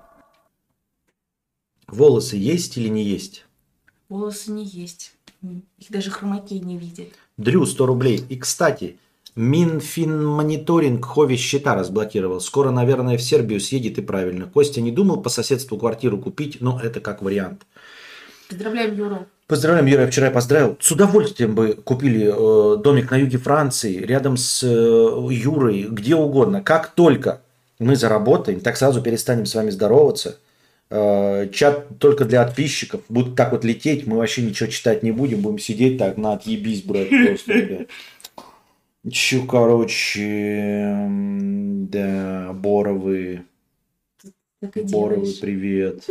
Волосы 1.88 2.36
есть 2.36 2.78
или 2.78 2.90
не 2.90 3.04
есть? 3.04 3.46
Волосы 4.10 4.52
не 4.52 4.66
есть. 4.66 5.14
Их 5.42 5.90
даже 5.90 6.12
хромакей 6.12 6.60
не 6.60 6.78
видят. 6.78 7.08
Дрю, 7.38 7.66
100 7.66 7.86
рублей. 7.86 8.24
И, 8.30 8.38
кстати, 8.38 8.98
Минфинмониторинг 9.36 11.06
Хови 11.06 11.38
счета 11.38 11.76
разблокировал. 11.76 12.42
Скоро, 12.42 12.72
наверное, 12.72 13.18
в 13.18 13.22
Сербию 13.22 13.62
съедет 13.62 14.00
и 14.00 14.02
правильно. 14.02 14.48
Костя 14.48 14.82
не 14.82 14.92
думал 14.92 15.22
по 15.22 15.30
соседству 15.30 15.78
квартиру 15.78 16.18
купить, 16.18 16.58
но 16.60 16.80
это 16.82 17.00
как 17.00 17.22
вариант. 17.22 17.62
Поздравляем, 18.50 18.96
Юру. 18.96 19.28
Поздравляем, 19.46 19.86
Юра, 19.86 20.02
я 20.02 20.08
вчера 20.08 20.32
поздравил. 20.32 20.78
С 20.80 20.92
удовольствием 20.92 21.54
бы 21.54 21.74
купили 21.74 22.32
э, 22.34 22.78
домик 22.78 23.12
на 23.12 23.16
юге 23.16 23.38
Франции, 23.38 23.98
рядом 23.98 24.38
с 24.38 24.64
э, 24.64 24.68
Юрой, 24.68 25.84
где 25.84 26.16
угодно. 26.16 26.62
Как 26.62 26.88
только 26.88 27.42
мы 27.80 27.96
заработаем, 27.96 28.60
так 28.60 28.76
сразу 28.76 29.02
перестанем 29.02 29.46
с 29.46 29.54
вами 29.54 29.70
здороваться. 29.70 30.38
Э, 30.90 31.50
чат 31.52 32.00
только 32.00 32.24
для 32.26 32.46
подписчиков. 32.46 33.02
Будет 33.10 33.36
так 33.36 33.52
вот 33.52 33.66
лететь, 33.66 34.08
мы 34.08 34.18
вообще 34.18 34.42
ничего 34.42 34.70
читать 34.70 35.04
не 35.04 35.12
будем, 35.12 35.42
будем 35.42 35.60
сидеть 35.60 35.98
так, 35.98 36.18
на 36.18 36.34
отъебись, 36.34 36.82
брат, 36.84 37.10
просто, 37.10 37.54
блядь. 37.54 37.88
Чё, 39.12 39.46
короче, 39.46 41.08
да, 41.90 42.52
Боровы, 42.54 43.44
Боровы, 44.62 45.16
делаешь. 45.26 45.40
привет. 45.40 46.06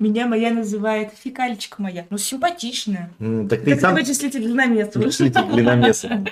Меня 0.00 0.26
моя 0.26 0.50
называет 0.50 1.12
фекалечка 1.12 1.80
моя. 1.80 2.06
Ну, 2.10 2.18
симпатичная. 2.18 3.12
Так 3.48 3.62
ты 3.62 3.72
Как 3.72 3.80
сам 3.80 3.94
вычислитель 3.94 4.40
длинномерства. 4.40 5.00
вычислитель 5.00 5.44
длинномеса. 5.52 6.24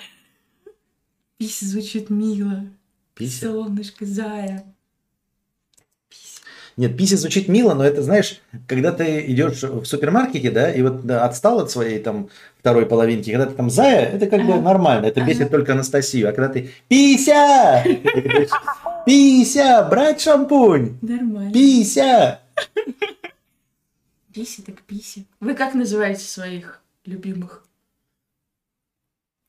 Пися 1.36 1.66
звучит 1.66 2.10
мило. 2.10 2.64
Пися? 3.14 3.46
Солнышко, 3.52 4.04
зая. 4.06 4.64
Нет, 6.76 6.96
пися 6.96 7.16
звучит 7.16 7.48
мило, 7.48 7.74
но 7.74 7.84
это, 7.84 8.02
знаешь, 8.02 8.40
когда 8.66 8.90
ты 8.90 9.24
идешь 9.26 9.62
в 9.62 9.84
супермаркете, 9.84 10.50
да, 10.50 10.70
и 10.72 10.82
вот 10.82 11.06
да, 11.06 11.24
отстал 11.24 11.60
от 11.60 11.70
своей 11.70 12.00
там 12.00 12.28
второй 12.58 12.86
половинки, 12.86 13.30
когда 13.30 13.46
ты 13.46 13.54
там 13.54 13.70
зая, 13.70 14.06
это 14.06 14.26
как 14.26 14.44
бы 14.44 14.60
нормально, 14.60 15.06
это 15.06 15.20
бесит 15.20 15.50
только 15.50 15.72
Анастасию. 15.72 16.28
А 16.28 16.32
когда 16.32 16.52
ты 16.52 16.70
пися, 16.88 17.84
пися, 19.06 19.86
брать 19.90 20.20
шампунь, 20.20 20.98
Нормально. 21.02 21.52
пися. 21.52 22.40
Писи 24.32 24.62
так 24.62 24.82
писи. 24.82 25.26
Вы 25.40 25.54
как 25.54 25.74
называете 25.74 26.24
своих 26.24 26.82
любимых? 27.06 27.64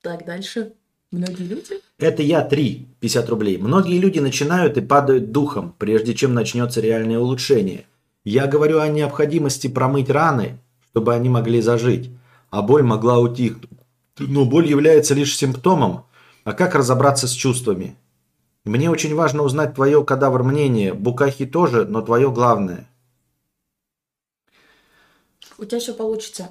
Так, 0.02 0.26
дальше. 0.26 0.74
Многие 1.16 1.44
люди? 1.44 1.82
Это 1.98 2.22
я 2.24 2.42
3, 2.42 2.88
50 3.00 3.30
рублей. 3.30 3.58
Многие 3.58 4.00
люди 4.00 4.20
начинают 4.20 4.78
и 4.78 4.82
падают 4.82 5.32
духом, 5.32 5.74
прежде 5.78 6.14
чем 6.14 6.34
начнется 6.34 6.82
реальное 6.82 7.20
улучшение. 7.20 7.86
Я 8.26 8.48
говорю 8.48 8.80
о 8.82 8.90
необходимости 8.90 9.68
промыть 9.68 10.10
раны, 10.10 10.60
чтобы 10.90 11.14
они 11.14 11.30
могли 11.30 11.62
зажить, 11.62 12.10
а 12.50 12.62
боль 12.62 12.84
могла 12.84 13.20
утихнуть. 13.20 13.70
Но 14.20 14.44
боль 14.44 14.68
является 14.68 15.14
лишь 15.14 15.38
симптомом. 15.38 16.04
А 16.44 16.52
как 16.52 16.76
разобраться 16.76 17.30
с 17.30 17.32
чувствами? 17.32 17.96
Мне 18.66 18.90
очень 18.90 19.16
важно 19.16 19.44
узнать 19.44 19.74
твое 19.74 20.04
кадавр 20.04 20.44
мнение. 20.44 20.94
Букахи 20.94 21.46
тоже, 21.46 21.86
но 21.86 22.02
твое 22.02 22.30
главное. 22.30 22.90
У 25.58 25.64
тебя 25.64 25.80
все 25.80 25.94
получится. 25.94 26.50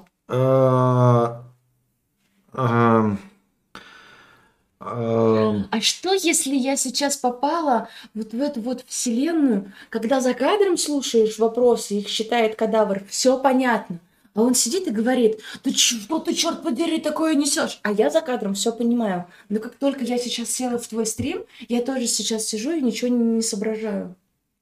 Эм, 4.85 5.67
А 5.71 5.81
что, 5.81 6.13
если 6.13 6.55
я 6.55 6.77
сейчас 6.77 7.17
попала 7.17 7.89
вот 8.13 8.33
в 8.33 8.41
эту 8.41 8.61
вот 8.61 8.83
вселенную, 8.87 9.71
когда 9.89 10.21
за 10.21 10.33
кадром 10.33 10.77
слушаешь 10.77 11.39
вопросы, 11.39 11.95
их 11.95 12.07
считает 12.07 12.55
кадавр, 12.55 13.03
все 13.09 13.39
понятно. 13.39 13.99
А 14.35 14.41
он 14.41 14.53
сидит 14.53 14.85
и 14.87 14.91
говорит, 14.91 15.39
ты 15.63 15.73
что 15.73 16.19
ты, 16.19 16.33
черт 16.33 16.61
подери, 16.61 16.99
такое 16.99 17.35
несешь? 17.35 17.79
А 17.83 17.91
я 17.91 18.09
за 18.09 18.21
кадром 18.21 18.53
все 18.53 18.73
понимаю. 18.73 19.25
Но 19.47 19.59
как 19.59 19.75
только 19.75 20.03
я 20.03 20.17
сейчас 20.17 20.49
села 20.49 20.77
в 20.77 20.87
твой 20.87 21.05
стрим, 21.05 21.45
я 21.69 21.81
тоже 21.81 22.05
сейчас 22.05 22.45
сижу 22.45 22.71
и 22.71 22.81
ничего 22.81 23.07
не, 23.07 23.23
не 23.23 23.41
соображаю. 23.41 24.15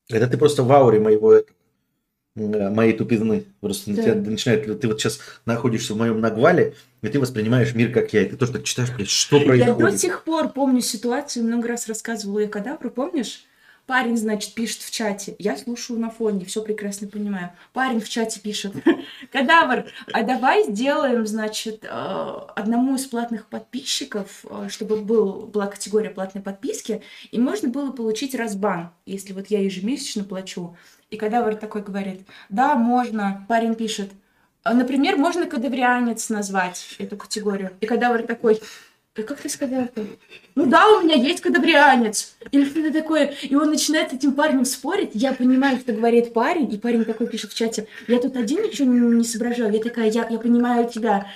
Это 0.09 0.27
ты 0.27 0.37
просто 0.37 0.63
в 0.63 0.71
ауре 0.71 0.99
моего 0.99 1.33
этого, 1.33 1.55
моей 2.35 2.93
тупизны. 2.93 3.45
Просто 3.61 3.91
Да. 3.93 4.03
тебя 4.03 4.15
начинает, 4.15 4.79
ты 4.79 4.87
вот 4.87 4.99
сейчас 4.99 5.19
находишься 5.45 5.93
в 5.93 5.97
моем 5.97 6.19
нагвале, 6.19 6.75
и 7.01 7.07
ты 7.07 7.19
воспринимаешь 7.19 7.73
мир 7.75 7.91
как 7.91 8.13
я, 8.13 8.23
и 8.23 8.29
ты 8.29 8.35
тоже 8.37 8.53
так 8.53 8.63
читаешь, 8.63 8.91
блядь, 8.95 9.09
что 9.09 9.37
Я 9.37 9.65
до 9.65 9.75
происходит. 9.75 9.99
сих 9.99 10.23
пор 10.23 10.49
помню 10.49 10.81
ситуацию, 10.81 11.45
много 11.45 11.67
раз 11.67 11.87
рассказывала 11.87 12.39
я 12.39 12.47
кадавру, 12.47 12.89
помнишь? 12.89 13.45
Парень, 13.85 14.15
значит, 14.15 14.53
пишет 14.53 14.81
в 14.81 14.91
чате. 14.91 15.35
Я 15.39 15.57
слушаю 15.57 15.99
на 15.99 16.09
фоне, 16.09 16.45
все 16.45 16.61
прекрасно 16.61 17.09
понимаю. 17.09 17.49
Парень 17.73 17.99
в 17.99 18.07
чате 18.07 18.39
пишет. 18.39 18.73
Кадавр, 19.33 19.87
а 20.13 20.23
давай 20.23 20.63
сделаем, 20.71 21.27
значит, 21.27 21.83
э, 21.83 21.87
одному 22.55 22.95
из 22.95 23.05
платных 23.05 23.47
подписчиков, 23.47 24.45
э, 24.49 24.67
чтобы 24.69 25.01
был, 25.01 25.47
была 25.47 25.67
категория 25.67 26.11
платной 26.11 26.41
подписки, 26.41 27.01
и 27.31 27.37
можно 27.37 27.67
было 27.67 27.91
получить 27.91 28.33
разбан, 28.35 28.91
если 29.05 29.33
вот 29.33 29.47
я 29.47 29.59
ежемесячно 29.61 30.23
плачу. 30.23 30.77
И 31.13 31.15
кадавр 31.15 31.53
такой 31.53 31.83
говорит, 31.83 32.25
да, 32.49 32.73
можно. 32.73 33.45
Парень 33.47 33.75
пишет, 33.75 34.09
«А, 34.63 34.73
Например, 34.73 35.15
можно 35.15 35.45
кадаврианец 35.45 36.29
назвать 36.29 36.95
эту 36.97 37.17
категорию. 37.17 37.73
И 37.81 37.85
кадавр 37.85 38.23
такой, 38.23 38.59
«Да 39.15 39.21
как 39.21 39.39
ты 39.41 39.47
сказал-то? 39.47 40.01
Ну 40.55 40.65
да, 40.65 40.87
у 40.87 41.03
меня 41.03 41.13
есть 41.13 41.41
кадаврианец. 41.41 42.35
Или 42.49 42.65
что-то 42.65 42.91
такое. 42.91 43.35
И 43.43 43.53
он 43.53 43.69
начинает 43.69 44.09
с 44.09 44.13
этим 44.13 44.33
парнем 44.33 44.65
спорить. 44.65 45.11
Я 45.13 45.33
понимаю, 45.33 45.77
что 45.77 45.93
говорит 45.93 46.33
парень. 46.33 46.73
И 46.73 46.79
парень 46.79 47.05
такой 47.05 47.27
пишет 47.27 47.51
в 47.51 47.55
чате. 47.55 47.85
Я 48.07 48.19
тут 48.19 48.35
один 48.35 48.63
ничего 48.63 48.91
не, 48.91 48.99
не 49.17 49.23
соображаю. 49.23 49.71
Я 49.71 49.79
такая, 49.79 50.09
я, 50.09 50.27
я 50.27 50.39
понимаю 50.39 50.89
тебя. 50.89 51.27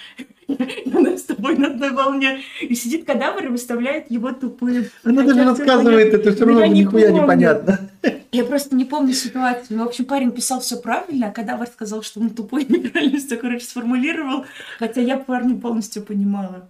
Она 0.92 1.18
с 1.18 1.24
тобой 1.24 1.56
на 1.56 1.68
одной 1.68 1.92
волне. 1.92 2.40
И 2.62 2.74
сидит 2.74 3.06
кадавр 3.06 3.46
и 3.46 3.50
выставляет 3.50 4.10
его 4.10 4.32
тупым. 4.32 4.86
Она 5.04 5.22
даже 5.22 5.44
рассказывает, 5.44 6.16
это 6.16 6.34
все 6.34 6.46
равно 6.46 6.66
нихуя 6.66 7.12
непонятно. 7.12 7.92
Я 8.32 8.44
просто 8.46 8.76
не 8.76 8.86
помню 8.86 9.14
ситуацию. 9.14 9.78
Ну, 9.78 9.86
в 9.86 9.90
общем, 9.90 10.06
парень 10.06 10.32
писал 10.32 10.62
все 10.62 10.78
правильно, 10.78 11.28
а 11.28 11.32
кадавр 11.32 11.68
сказал, 11.68 12.02
что 12.02 12.22
он 12.22 12.32
тупой, 12.32 12.66
неправильно 12.68 13.20
все, 13.20 13.38
короче, 13.38 13.66
сформулировал. 13.66 14.46
Хотя 14.80 15.02
я 15.02 15.18
парня 15.18 15.56
полностью 15.56 16.02
понимала. 16.02 16.70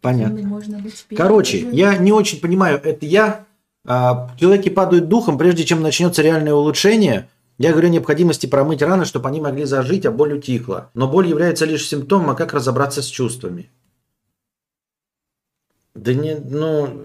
Понятно. 0.00 0.60
Короче, 1.16 1.68
я 1.72 1.96
не 1.96 2.12
очень 2.12 2.40
понимаю, 2.40 2.80
это 2.82 3.04
я 3.06 3.46
А, 3.84 4.30
Человеки 4.38 4.68
падают 4.68 5.08
духом, 5.08 5.38
прежде 5.38 5.64
чем 5.64 5.82
начнется 5.82 6.22
реальное 6.22 6.54
улучшение. 6.54 7.28
Я 7.58 7.72
говорю 7.72 7.88
о 7.88 7.90
необходимости 7.90 8.46
промыть 8.46 8.82
раны, 8.82 9.04
чтобы 9.04 9.28
они 9.28 9.40
могли 9.40 9.64
зажить, 9.64 10.06
а 10.06 10.10
боль 10.10 10.34
утихла. 10.34 10.90
Но 10.94 11.08
боль 11.08 11.26
является 11.26 11.66
лишь 11.66 11.86
симптомом, 11.86 12.30
а 12.30 12.34
как 12.34 12.54
разобраться 12.54 13.02
с 13.02 13.06
чувствами? 13.06 13.70
Да 15.94 16.14
не, 16.14 16.36
ну... 16.36 17.02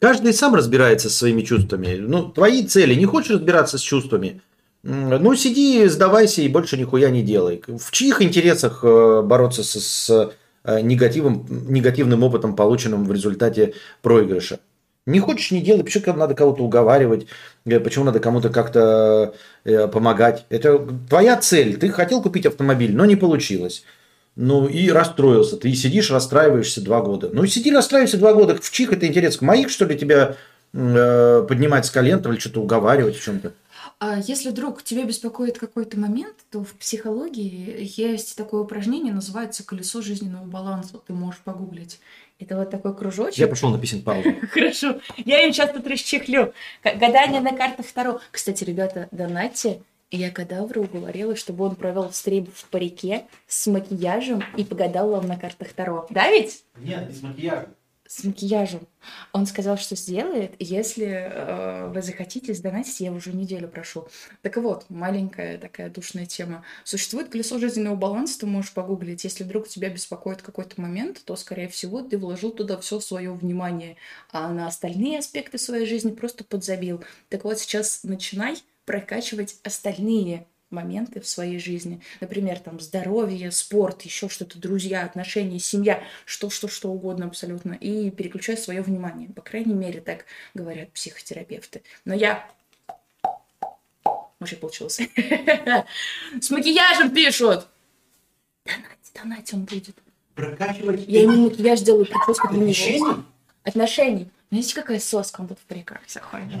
Каждый 0.00 0.34
сам 0.34 0.54
разбирается 0.54 1.08
со 1.08 1.16
своими 1.16 1.40
чувствами. 1.40 1.96
Ну, 1.96 2.28
твои 2.28 2.66
цели. 2.66 2.94
Не 2.94 3.06
хочешь 3.06 3.30
разбираться 3.30 3.78
с 3.78 3.80
чувствами? 3.80 4.42
Ну, 4.82 5.34
сиди, 5.34 5.86
сдавайся 5.86 6.42
и 6.42 6.48
больше 6.48 6.76
нихуя 6.76 7.08
не 7.08 7.22
делай. 7.22 7.62
В 7.66 7.90
чьих 7.90 8.20
интересах 8.20 8.80
э, 8.84 9.22
бороться 9.22 9.62
с, 9.64 9.80
с, 9.80 10.32
негативом, 10.66 11.46
негативным 11.48 12.22
опытом, 12.22 12.56
полученным 12.56 13.04
в 13.04 13.12
результате 13.12 13.74
проигрыша? 14.02 14.60
Не 15.06 15.20
хочешь, 15.20 15.50
не 15.50 15.60
делай. 15.60 15.84
Почему 15.84 16.16
надо 16.16 16.34
кого-то 16.34 16.62
уговаривать? 16.62 17.26
Э, 17.66 17.78
Почему 17.78 18.04
надо 18.04 18.20
кому-то 18.20 18.48
как-то 18.48 19.34
э, 19.64 19.86
помогать? 19.88 20.46
Это 20.48 20.78
твоя 21.08 21.36
цель. 21.36 21.76
Ты 21.76 21.90
хотел 21.90 22.22
купить 22.22 22.46
автомобиль, 22.46 22.94
но 22.96 23.04
не 23.04 23.16
получилось. 23.16 23.84
Ну 24.36 24.66
и 24.66 24.90
расстроился. 24.90 25.56
Ты 25.58 25.74
сидишь, 25.74 26.10
расстраиваешься 26.10 26.80
два 26.82 27.02
года. 27.02 27.28
Ну 27.32 27.44
сиди, 27.46 27.70
расстраивайся 27.70 28.16
два 28.16 28.32
года. 28.32 28.56
В 28.56 28.70
чьих 28.70 28.92
это 28.92 29.06
интерес? 29.06 29.42
Моих, 29.42 29.68
что 29.68 29.84
ли, 29.84 29.96
тебя 29.96 30.36
э, 30.72 31.46
поднимать 31.46 31.84
с 31.84 31.90
колен 31.90 32.20
или 32.20 32.38
что-то 32.38 32.62
уговаривать 32.62 33.16
в 33.16 33.22
чем-то? 33.22 33.52
А 33.98 34.18
если 34.18 34.50
вдруг 34.50 34.82
тебя 34.82 35.04
беспокоит 35.04 35.58
какой-то 35.58 35.98
момент, 35.98 36.34
то 36.50 36.62
в 36.62 36.72
психологии 36.74 37.76
есть 37.96 38.36
такое 38.36 38.62
упражнение, 38.62 39.12
называется 39.12 39.64
колесо 39.64 40.02
жизненного 40.02 40.44
баланса. 40.44 40.98
Ты 41.06 41.12
можешь 41.12 41.40
погуглить. 41.40 42.00
Это 42.38 42.56
вот 42.56 42.70
такой 42.70 42.94
кружочек. 42.96 43.38
Я 43.38 43.46
пошел 43.46 43.70
на 43.70 43.78
писем 43.78 44.02
паузу. 44.02 44.30
Хорошо. 44.50 45.00
Я 45.24 45.44
им 45.46 45.52
сейчас 45.52 45.70
тут 45.72 45.86
расчехлю. 45.86 46.52
К- 46.82 46.96
Гадание 46.96 47.40
на 47.40 47.52
картах 47.56 47.86
Таро. 47.92 48.20
Кстати, 48.30 48.64
ребята, 48.64 49.08
донатьте. 49.12 49.80
Я 50.10 50.30
кадавру 50.30 50.82
уговорила, 50.82 51.34
чтобы 51.34 51.64
он 51.64 51.76
провел 51.76 52.12
стрим 52.12 52.46
в 52.54 52.64
парике 52.66 53.24
с 53.46 53.66
макияжем 53.66 54.42
и 54.56 54.64
погадал 54.64 55.10
вам 55.10 55.26
на 55.26 55.36
картах 55.38 55.72
Таро. 55.72 56.06
Да 56.10 56.28
ведь? 56.30 56.64
Нет, 56.76 57.08
без 57.08 57.22
макияжа. 57.22 57.68
С 58.06 58.22
макияжем. 58.22 58.86
Он 59.32 59.46
сказал, 59.46 59.78
что 59.78 59.96
сделает, 59.96 60.54
если 60.58 61.06
э, 61.06 61.88
вы 61.88 62.02
захотите 62.02 62.52
сдонатить, 62.52 63.00
я 63.00 63.10
уже 63.12 63.32
неделю 63.32 63.66
прошу. 63.66 64.08
Так 64.42 64.58
вот, 64.58 64.84
маленькая 64.90 65.56
такая 65.56 65.88
душная 65.88 66.26
тема. 66.26 66.64
Существует 66.84 67.30
колесо 67.30 67.58
жизненного 67.58 67.96
баланса, 67.96 68.40
ты 68.40 68.46
можешь 68.46 68.72
погуглить. 68.72 69.24
Если 69.24 69.42
вдруг 69.42 69.68
тебя 69.68 69.88
беспокоит 69.88 70.42
какой-то 70.42 70.78
момент, 70.82 71.22
то, 71.24 71.34
скорее 71.34 71.68
всего, 71.68 72.02
ты 72.02 72.18
вложил 72.18 72.50
туда 72.50 72.76
все 72.76 73.00
свое 73.00 73.32
внимание, 73.32 73.96
а 74.30 74.52
на 74.52 74.66
остальные 74.66 75.20
аспекты 75.20 75.56
своей 75.56 75.86
жизни 75.86 76.12
просто 76.12 76.44
подзабил. 76.44 77.02
Так 77.30 77.44
вот, 77.44 77.58
сейчас 77.58 78.04
начинай 78.04 78.56
прокачивать 78.84 79.56
остальные 79.62 80.46
моменты 80.74 81.20
в 81.20 81.26
своей 81.26 81.58
жизни. 81.58 82.00
Например, 82.20 82.58
там 82.58 82.80
здоровье, 82.80 83.50
спорт, 83.50 84.02
еще 84.02 84.28
что-то, 84.28 84.58
друзья, 84.58 85.04
отношения, 85.04 85.58
семья, 85.58 86.02
что, 86.26 86.50
что, 86.50 86.68
что 86.68 86.90
угодно 86.90 87.26
абсолютно. 87.26 87.72
И 87.72 88.10
переключай 88.10 88.56
свое 88.56 88.82
внимание. 88.82 89.28
По 89.28 89.40
крайней 89.40 89.74
мере, 89.74 90.00
так 90.00 90.26
говорят 90.52 90.90
психотерапевты. 90.90 91.82
Но 92.04 92.14
я... 92.14 92.46
Может, 94.40 94.60
получилось. 94.60 95.00
С 96.40 96.50
макияжем 96.50 97.10
пишут! 97.10 97.66
Донать, 98.66 99.12
донать 99.14 99.54
он 99.54 99.64
будет. 99.64 99.96
Прокачивать 100.34 101.04
Я 101.06 101.22
ему 101.22 101.48
макияж 101.48 101.80
делаю, 101.80 102.06
прическу 102.06 102.48
для 102.48 102.66
него. 102.66 103.24
Отношений? 103.62 104.28
Знаете, 104.50 104.74
какая 104.74 105.00
соска 105.00 105.40
он 105.40 105.48
тут 105.48 105.58
в 105.58 105.62
париках 105.62 106.00
вся 106.06 106.20
ходит? 106.20 106.58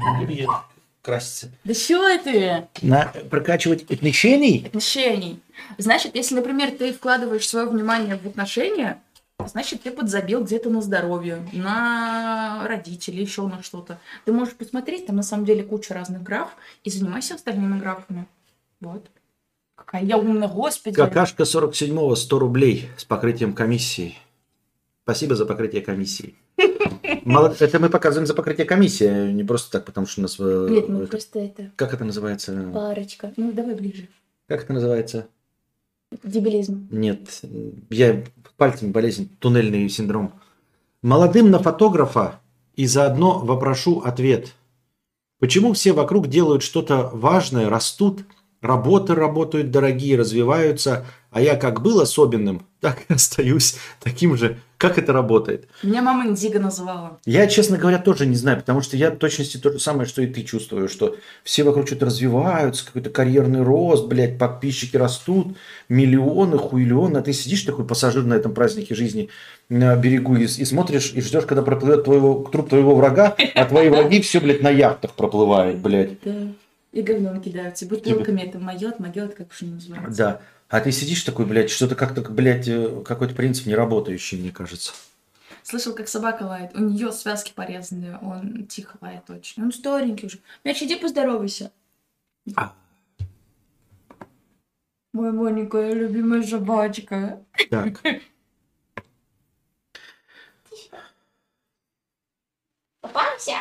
Краситься. 1.04 1.50
Да 1.64 1.74
чё 1.74 2.18
ты? 2.18 2.66
На 2.82 3.12
прокачивать 3.30 3.82
отношений? 3.90 4.64
отношений. 4.66 5.40
Значит, 5.78 6.16
если, 6.16 6.34
например, 6.34 6.70
ты 6.72 6.92
вкладываешь 6.92 7.46
свое 7.46 7.66
внимание 7.66 8.16
в 8.16 8.26
отношения, 8.26 9.00
значит, 9.46 9.82
ты 9.82 9.90
подзабил 9.90 10.42
где-то 10.42 10.70
на 10.70 10.80
здоровье, 10.80 11.46
на 11.52 12.66
родителей, 12.66 13.22
еще 13.22 13.42
на 13.46 13.62
что-то. 13.62 13.98
Ты 14.24 14.32
можешь 14.32 14.54
посмотреть, 14.54 15.06
там 15.06 15.16
на 15.16 15.22
самом 15.22 15.44
деле 15.44 15.62
куча 15.62 15.92
разных 15.92 16.22
граф, 16.22 16.48
и 16.82 16.90
занимайся 16.90 17.34
остальными 17.34 17.78
графами. 17.78 18.26
Вот. 18.80 19.06
Какая 19.76 20.04
я 20.04 20.16
умная, 20.16 20.48
господи. 20.48 20.96
Какашка 20.96 21.42
47-го 21.42 22.14
100 22.14 22.38
рублей 22.38 22.88
с 22.96 23.04
покрытием 23.04 23.52
комиссии. 23.52 24.16
Спасибо 25.02 25.34
за 25.36 25.44
покрытие 25.44 25.82
комиссии. 25.82 26.34
Мало- 27.24 27.54
Это 27.58 27.78
мы 27.80 27.88
показываем 27.90 28.26
за 28.26 28.34
покрытие 28.34 28.66
комиссии, 28.66 29.06
а 29.06 29.32
не 29.32 29.44
просто 29.44 29.70
так, 29.72 29.84
потому 29.86 30.06
что 30.06 30.20
у 30.20 30.22
нас... 30.22 30.36
э, 30.38 30.68
Нет, 30.70 30.88
ну 30.88 31.00
это- 31.02 31.10
просто 31.10 31.38
это 31.40 31.70
Как 31.76 31.94
это 31.94 32.04
называется? 32.04 32.70
парочка. 32.72 33.32
Ну, 33.36 33.52
давай 33.52 33.74
ближе. 33.74 34.08
Как 34.48 34.64
это 34.64 34.72
называется? 34.72 35.26
Дебилизм. 36.22 36.88
Нет, 36.90 37.40
я 37.90 38.22
пальцами 38.56 38.90
болезнь, 38.90 39.28
туннельный 39.40 39.88
синдром. 39.88 40.32
Молодым 41.02 41.50
на 41.50 41.58
фотографа 41.58 42.40
и 42.76 42.86
заодно 42.86 43.38
вопрошу 43.40 44.00
ответ. 44.00 44.52
Почему 45.40 45.72
все 45.72 45.92
вокруг 45.92 46.28
делают 46.28 46.62
что-то 46.62 47.10
важное, 47.12 47.68
растут, 47.68 48.22
работы 48.64 49.14
работают 49.14 49.70
дорогие, 49.70 50.16
развиваются, 50.16 51.04
а 51.30 51.40
я 51.40 51.56
как 51.56 51.82
был 51.82 52.00
особенным, 52.00 52.66
так 52.80 53.02
и 53.08 53.12
остаюсь 53.12 53.76
таким 54.02 54.36
же. 54.36 54.58
Как 54.78 54.98
это 54.98 55.12
работает? 55.12 55.68
Меня 55.82 56.02
мама 56.02 56.26
Индиго 56.26 56.58
называла. 56.58 57.18
Я, 57.24 57.46
честно 57.46 57.78
говоря, 57.78 57.98
тоже 57.98 58.26
не 58.26 58.36
знаю, 58.36 58.58
потому 58.58 58.80
что 58.80 58.96
я 58.96 59.10
в 59.10 59.16
точности 59.16 59.56
то 59.56 59.72
же 59.72 59.78
самое, 59.78 60.06
что 60.06 60.22
и 60.22 60.26
ты 60.26 60.42
чувствую, 60.42 60.88
что 60.88 61.16
все 61.42 61.62
вокруг 61.62 61.86
что-то 61.86 62.06
развиваются, 62.06 62.86
какой-то 62.86 63.10
карьерный 63.10 63.62
рост, 63.62 64.06
блядь, 64.06 64.38
подписчики 64.38 64.96
растут, 64.96 65.56
миллионы, 65.88 66.58
хуйлионы, 66.58 67.18
а 67.18 67.22
ты 67.22 67.32
сидишь 67.32 67.62
такой 67.62 67.86
пассажир 67.86 68.24
на 68.24 68.34
этом 68.34 68.54
празднике 68.54 68.94
жизни 68.94 69.28
на 69.68 69.94
берегу 69.96 70.36
и, 70.36 70.44
и 70.44 70.64
смотришь, 70.64 71.12
и 71.14 71.20
ждешь, 71.20 71.44
когда 71.44 71.62
проплывет 71.62 72.04
твоего, 72.04 72.48
труп 72.50 72.70
твоего 72.70 72.94
врага, 72.94 73.36
а 73.54 73.64
твои 73.64 73.88
враги 73.88 74.20
все, 74.20 74.40
блядь, 74.40 74.62
на 74.62 74.70
яхтах 74.70 75.12
проплывают, 75.12 75.78
блядь. 75.78 76.18
Да. 76.94 77.00
И 77.00 77.02
говном 77.02 77.40
кидаются. 77.40 77.86
Бутылками 77.86 78.42
это 78.42 78.58
моет, 78.58 79.00
могет, 79.00 79.34
как 79.34 79.50
уж 79.50 79.62
не 79.62 79.72
называется. 79.74 80.16
Да. 80.16 80.40
А 80.68 80.80
ты 80.80 80.92
сидишь 80.92 81.22
такой, 81.22 81.44
блядь, 81.44 81.70
что-то 81.70 81.94
как-то, 81.94 82.22
блядь, 82.22 82.68
э, 82.68 83.02
какой-то 83.04 83.34
принцип 83.34 83.66
не 83.66 83.74
работающий, 83.74 84.38
мне 84.38 84.50
кажется. 84.50 84.92
Слышал, 85.62 85.94
как 85.94 86.08
собака 86.08 86.44
лает. 86.44 86.74
У 86.74 86.80
нее 86.80 87.10
связки 87.12 87.52
порезаны. 87.54 88.18
Он 88.20 88.66
тихо 88.66 88.96
лает 89.00 89.28
очень. 89.28 89.62
Он 89.62 89.72
старенький 89.72 90.26
уже. 90.26 90.38
Мяч, 90.62 90.82
иди 90.82 90.96
поздоровайся. 90.96 91.72
А. 92.56 92.74
Мой 95.12 95.32
маленькая 95.32 95.92
любимая 95.92 96.42
собачка. 96.42 97.40
Так. 97.70 98.02
Попался? 103.00 103.52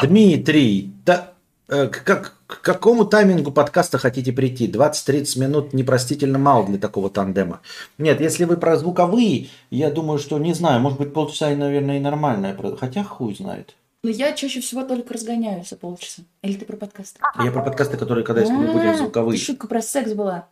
Дмитрий, 0.00 0.92
да, 1.04 1.34
к, 1.68 2.02
как, 2.02 2.34
к 2.46 2.62
какому 2.62 3.04
таймингу 3.04 3.52
подкаста 3.52 3.98
хотите 3.98 4.32
прийти? 4.32 4.70
20-30 4.70 5.38
минут 5.38 5.72
непростительно 5.74 6.38
мало 6.38 6.66
для 6.66 6.78
такого 6.78 7.10
тандема. 7.10 7.60
Нет, 7.98 8.22
если 8.22 8.44
вы 8.44 8.56
про 8.56 8.76
звуковые, 8.76 9.48
я 9.70 9.90
думаю, 9.90 10.18
что 10.18 10.38
не 10.38 10.54
знаю, 10.54 10.80
может 10.80 10.98
быть 10.98 11.12
полчаса, 11.12 11.50
наверное, 11.50 11.98
и 11.98 12.00
нормальное. 12.00 12.56
Хотя 12.78 13.04
хуй 13.04 13.34
знает. 13.34 13.76
Но 14.02 14.10
я 14.10 14.32
чаще 14.32 14.60
всего 14.60 14.82
только 14.84 15.12
разгоняюсь 15.12 15.68
за 15.68 15.76
полчаса. 15.76 16.22
Или 16.40 16.54
ты 16.54 16.64
про 16.64 16.76
подкаст? 16.76 17.18
Я 17.44 17.50
про 17.50 17.62
подкасты, 17.62 17.98
которые, 17.98 18.24
когда 18.24 18.40
если 18.40 18.54
мы 18.54 18.72
будем 18.72 18.90
А, 18.90 18.96
звуковые. 18.96 19.38
Шутка 19.38 19.66
про 19.66 19.82
секс 19.82 20.12
была. 20.12 20.48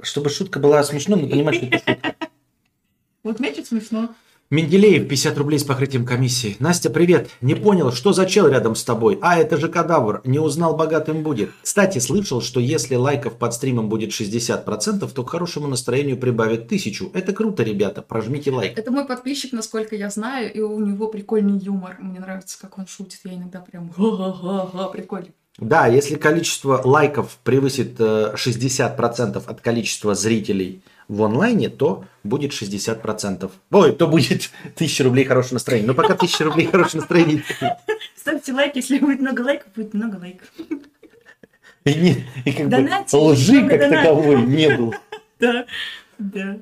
Чтобы 0.00 0.30
шутка 0.30 0.60
была 0.60 0.84
смешной, 0.84 1.22
но 1.22 1.28
понимать, 1.28 1.56
что 1.56 1.66
это 1.66 1.78
шутка. 1.78 2.14
Вот 3.24 3.40
мне 3.40 3.52
смешно. 3.64 4.14
Менделеев, 4.48 5.08
50 5.08 5.38
рублей 5.38 5.58
с 5.58 5.64
покрытием 5.64 6.06
комиссии. 6.06 6.54
Настя, 6.60 6.88
привет. 6.88 7.28
Не 7.40 7.56
понял, 7.56 7.90
что 7.90 8.12
за 8.12 8.26
чел 8.26 8.46
рядом 8.46 8.76
с 8.76 8.84
тобой? 8.84 9.18
А, 9.20 9.36
это 9.36 9.56
же 9.56 9.68
кадавр. 9.68 10.20
Не 10.24 10.38
узнал, 10.38 10.76
богатым 10.76 11.24
будет. 11.24 11.50
Кстати, 11.62 11.98
слышал, 11.98 12.40
что 12.40 12.60
если 12.60 12.94
лайков 12.94 13.38
под 13.38 13.54
стримом 13.54 13.88
будет 13.88 14.10
60%, 14.10 15.10
то 15.12 15.24
к 15.24 15.30
хорошему 15.30 15.66
настроению 15.66 16.16
прибавят 16.16 16.68
тысячу. 16.68 17.10
Это 17.12 17.32
круто, 17.32 17.64
ребята. 17.64 18.02
Прожмите 18.02 18.52
лайк. 18.52 18.78
Это 18.78 18.92
мой 18.92 19.04
подписчик, 19.04 19.52
насколько 19.52 19.96
я 19.96 20.10
знаю, 20.10 20.52
и 20.54 20.60
у 20.60 20.78
него 20.78 21.08
прикольный 21.08 21.58
юмор. 21.58 21.96
Мне 21.98 22.20
нравится, 22.20 22.56
как 22.60 22.78
он 22.78 22.86
шутит. 22.86 23.18
Я 23.24 23.34
иногда 23.34 23.58
прям 23.58 23.90
ха-ха-ха, 23.90 24.86
прикольно. 24.90 25.30
Да, 25.58 25.86
если 25.86 26.16
количество 26.16 26.82
лайков 26.84 27.38
превысит 27.42 27.96
э, 27.98 28.34
60% 28.36 29.42
от 29.44 29.60
количества 29.60 30.14
зрителей 30.14 30.82
в 31.08 31.22
онлайне, 31.22 31.68
то 31.68 32.04
будет 32.24 32.52
60%. 32.52 33.50
Ой, 33.70 33.92
то 33.92 34.06
будет 34.08 34.50
1000 34.74 35.04
рублей 35.04 35.24
хорошего 35.24 35.54
настроения. 35.54 35.86
Но 35.86 35.94
пока 35.94 36.14
1000 36.14 36.44
рублей 36.44 36.66
хорошего 36.66 37.00
настроения 37.00 37.42
Ставьте 38.16 38.52
лайк, 38.52 38.74
если 38.76 38.98
будет 38.98 39.20
много 39.20 39.42
лайков, 39.42 39.68
будет 39.76 39.94
много 39.94 40.16
лайков. 40.16 40.48
И, 41.84 41.94
не- 41.94 42.24
и 42.44 42.52
как 42.52 42.64
бы 42.64 42.70
Донатьте, 42.70 43.16
лжи 43.16 43.60
как 43.68 43.78
донатов. 43.80 43.90
таковой 44.02 44.42
не 44.42 44.76
было. 44.76 44.94
Да, 45.38 45.66
да. 46.18 46.56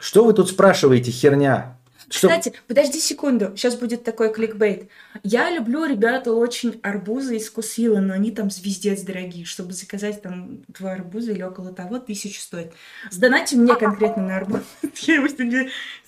Что 0.00 0.24
вы 0.24 0.32
тут 0.34 0.50
спрашиваете, 0.50 1.10
херня? 1.12 1.77
Что- 2.10 2.28
Кстати, 2.28 2.54
подожди 2.66 2.98
секунду, 3.00 3.52
сейчас 3.56 3.76
будет 3.76 4.02
такой 4.02 4.32
кликбейт. 4.32 4.88
Я 5.22 5.50
люблю, 5.50 5.84
ребята, 5.84 6.32
очень 6.32 6.80
арбузы 6.82 7.36
из 7.36 7.48
вкусвилла, 7.48 8.00
но 8.00 8.14
они 8.14 8.30
там 8.30 8.50
звездец 8.50 9.02
дорогие. 9.02 9.44
Чтобы 9.44 9.72
заказать 9.72 10.22
там 10.22 10.62
два 10.68 10.92
арбуза 10.92 11.32
или 11.32 11.42
около 11.42 11.72
того, 11.72 11.98
тысячу 11.98 12.40
стоит. 12.40 12.72
Сдонайте 13.10 13.56
мне 13.56 13.74
конкретно 13.76 14.22
на 14.26 14.36
арбуз. 14.36 14.60
Я 15.02 15.16
его 15.16 15.26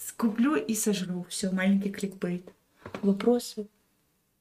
скуплю 0.07 0.55
и 0.57 0.75
сожру. 0.75 1.27
Все, 1.29 1.51
маленький 1.51 1.91
кликбейт. 1.91 2.49
Вопросы? 3.03 3.67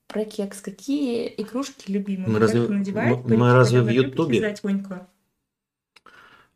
Про 0.08 0.26
кекс. 0.26 0.62
Какие 0.62 1.28
игрушки 1.38 1.92
любимые? 1.92 2.30
Мы 2.30 2.40
разве- 2.40 2.68
надевает 2.68 3.18
мы- 3.26 3.38
мы 3.38 3.54
разве 3.54 3.82
в 3.82 3.90
Ютубе? 3.90 4.40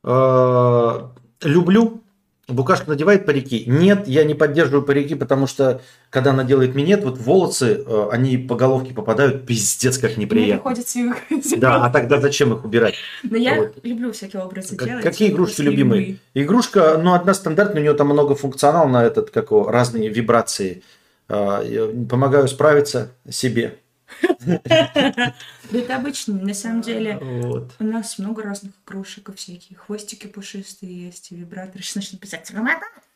Э, 0.03 1.09
Люблю. 1.41 2.01
Букашка 2.49 2.89
надевает 2.89 3.25
парики? 3.25 3.63
Нет, 3.67 4.05
я 4.07 4.25
не 4.25 4.33
поддерживаю 4.33 4.83
парики, 4.83 5.15
потому 5.15 5.47
что 5.47 5.81
когда 6.09 6.31
она 6.31 6.43
делает 6.43 6.75
минет, 6.75 7.03
вот 7.05 7.17
волосы, 7.17 7.83
э, 7.87 8.07
они 8.11 8.37
по 8.37 8.55
головке 8.55 8.93
попадают, 8.93 9.45
пиздец, 9.45 9.97
как 9.97 10.17
Мне 10.17 10.25
неприятно. 10.25 10.55
приходится 10.55 10.99
их 10.99 11.15
Да, 11.57 11.85
а 11.85 11.89
тогда 11.89 12.19
зачем 12.19 12.53
их 12.53 12.65
убирать? 12.65 12.95
Но 13.23 13.37
я 13.37 13.55
Вот. 13.55 13.75
люблю 13.83 14.11
всякие 14.11 14.41
образы 14.43 14.75
Как- 14.75 14.87
делать. 14.87 15.03
какие 15.03 15.29
игрушки 15.29 15.61
любимые? 15.61 16.01
любые. 16.01 16.19
Игрушка, 16.33 16.99
ну, 17.01 17.13
одна 17.13 17.33
стандартная, 17.33 17.79
у 17.79 17.83
нее 17.85 17.93
там 17.93 18.07
много 18.07 18.35
функционал 18.35 18.89
на 18.89 19.05
этот, 19.05 19.29
как 19.29 19.51
его, 19.51 19.69
разные 19.71 20.09
вибрации. 20.09 20.83
Э, 21.29 21.93
Помогаю 22.09 22.49
справиться 22.49 23.11
себе. 23.29 23.77
Это 25.71 25.95
обычно, 25.95 26.35
на 26.35 26.53
самом 26.53 26.81
деле. 26.81 27.17
Вот. 27.17 27.75
У 27.79 27.83
нас 27.83 28.19
много 28.19 28.43
разных 28.43 28.73
игрушек 28.85 29.29
и 29.29 29.33
всякие. 29.33 29.77
Хвостики 29.77 30.27
пушистые 30.27 31.05
есть, 31.05 31.31
вибраторы. 31.31 31.83
Сейчас 31.83 31.95
начнут 31.95 32.21
писать! 32.21 32.51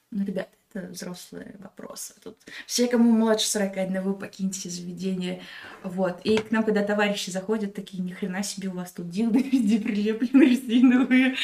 Ну, 0.10 0.24
ребята, 0.24 0.50
это 0.74 0.88
взрослые 0.88 1.56
вопросы. 1.60 2.14
Тут 2.24 2.38
все, 2.66 2.88
кому 2.88 3.12
младше 3.12 3.48
41, 3.48 4.02
вы 4.02 4.14
покиньте 4.14 4.70
заведение. 4.70 5.41
Вот. 5.84 6.22
И 6.24 6.38
к 6.38 6.52
нам, 6.52 6.64
когда 6.64 6.84
товарищи 6.84 7.30
заходят, 7.30 7.74
такие, 7.74 8.02
ни 8.02 8.12
хрена 8.12 8.43
себе, 8.43 8.70
у 8.70 8.74
вас 8.74 8.91
тут 8.91 9.10
дилды 9.10 9.41
везде 9.41 9.80
прилеплены 9.80 10.43
резиновые. 10.50 11.36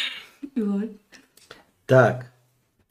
Вот. 0.55 0.91
Так, 1.85 2.31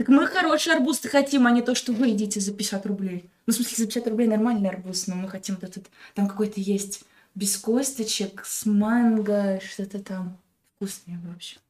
Так 0.03 0.09
мы 0.09 0.27
хороший 0.27 0.75
арбуз-то 0.75 1.09
хотим, 1.09 1.47
а 1.47 1.53
не 1.53 1.63
то, 1.63 1.77
что 1.77 1.93
вы 1.93 2.09
едите 2.09 2.41
за 2.41 2.53
50 2.53 2.87
рублей. 2.87 3.31
Ну, 3.47 3.53
в 3.53 3.55
смысле, 3.55 3.77
за 3.77 3.87
50 3.87 4.09
рублей 4.09 4.27
нормальный 4.27 4.69
арбуз, 4.69 5.07
но 5.07 5.15
мы 5.15 5.29
хотим 5.29 5.55
вот 5.55 5.63
этот... 5.63 5.87
Там 6.15 6.27
какой-то 6.27 6.61
есть 6.61 7.05
без 7.37 7.57
косточек, 7.57 8.43
с 8.45 8.67
манго, 8.67 9.61
что-то 9.65 10.03
там. 10.03 10.37
Вкусное, 10.75 11.21
в 11.25 11.37
общем. 11.37 11.61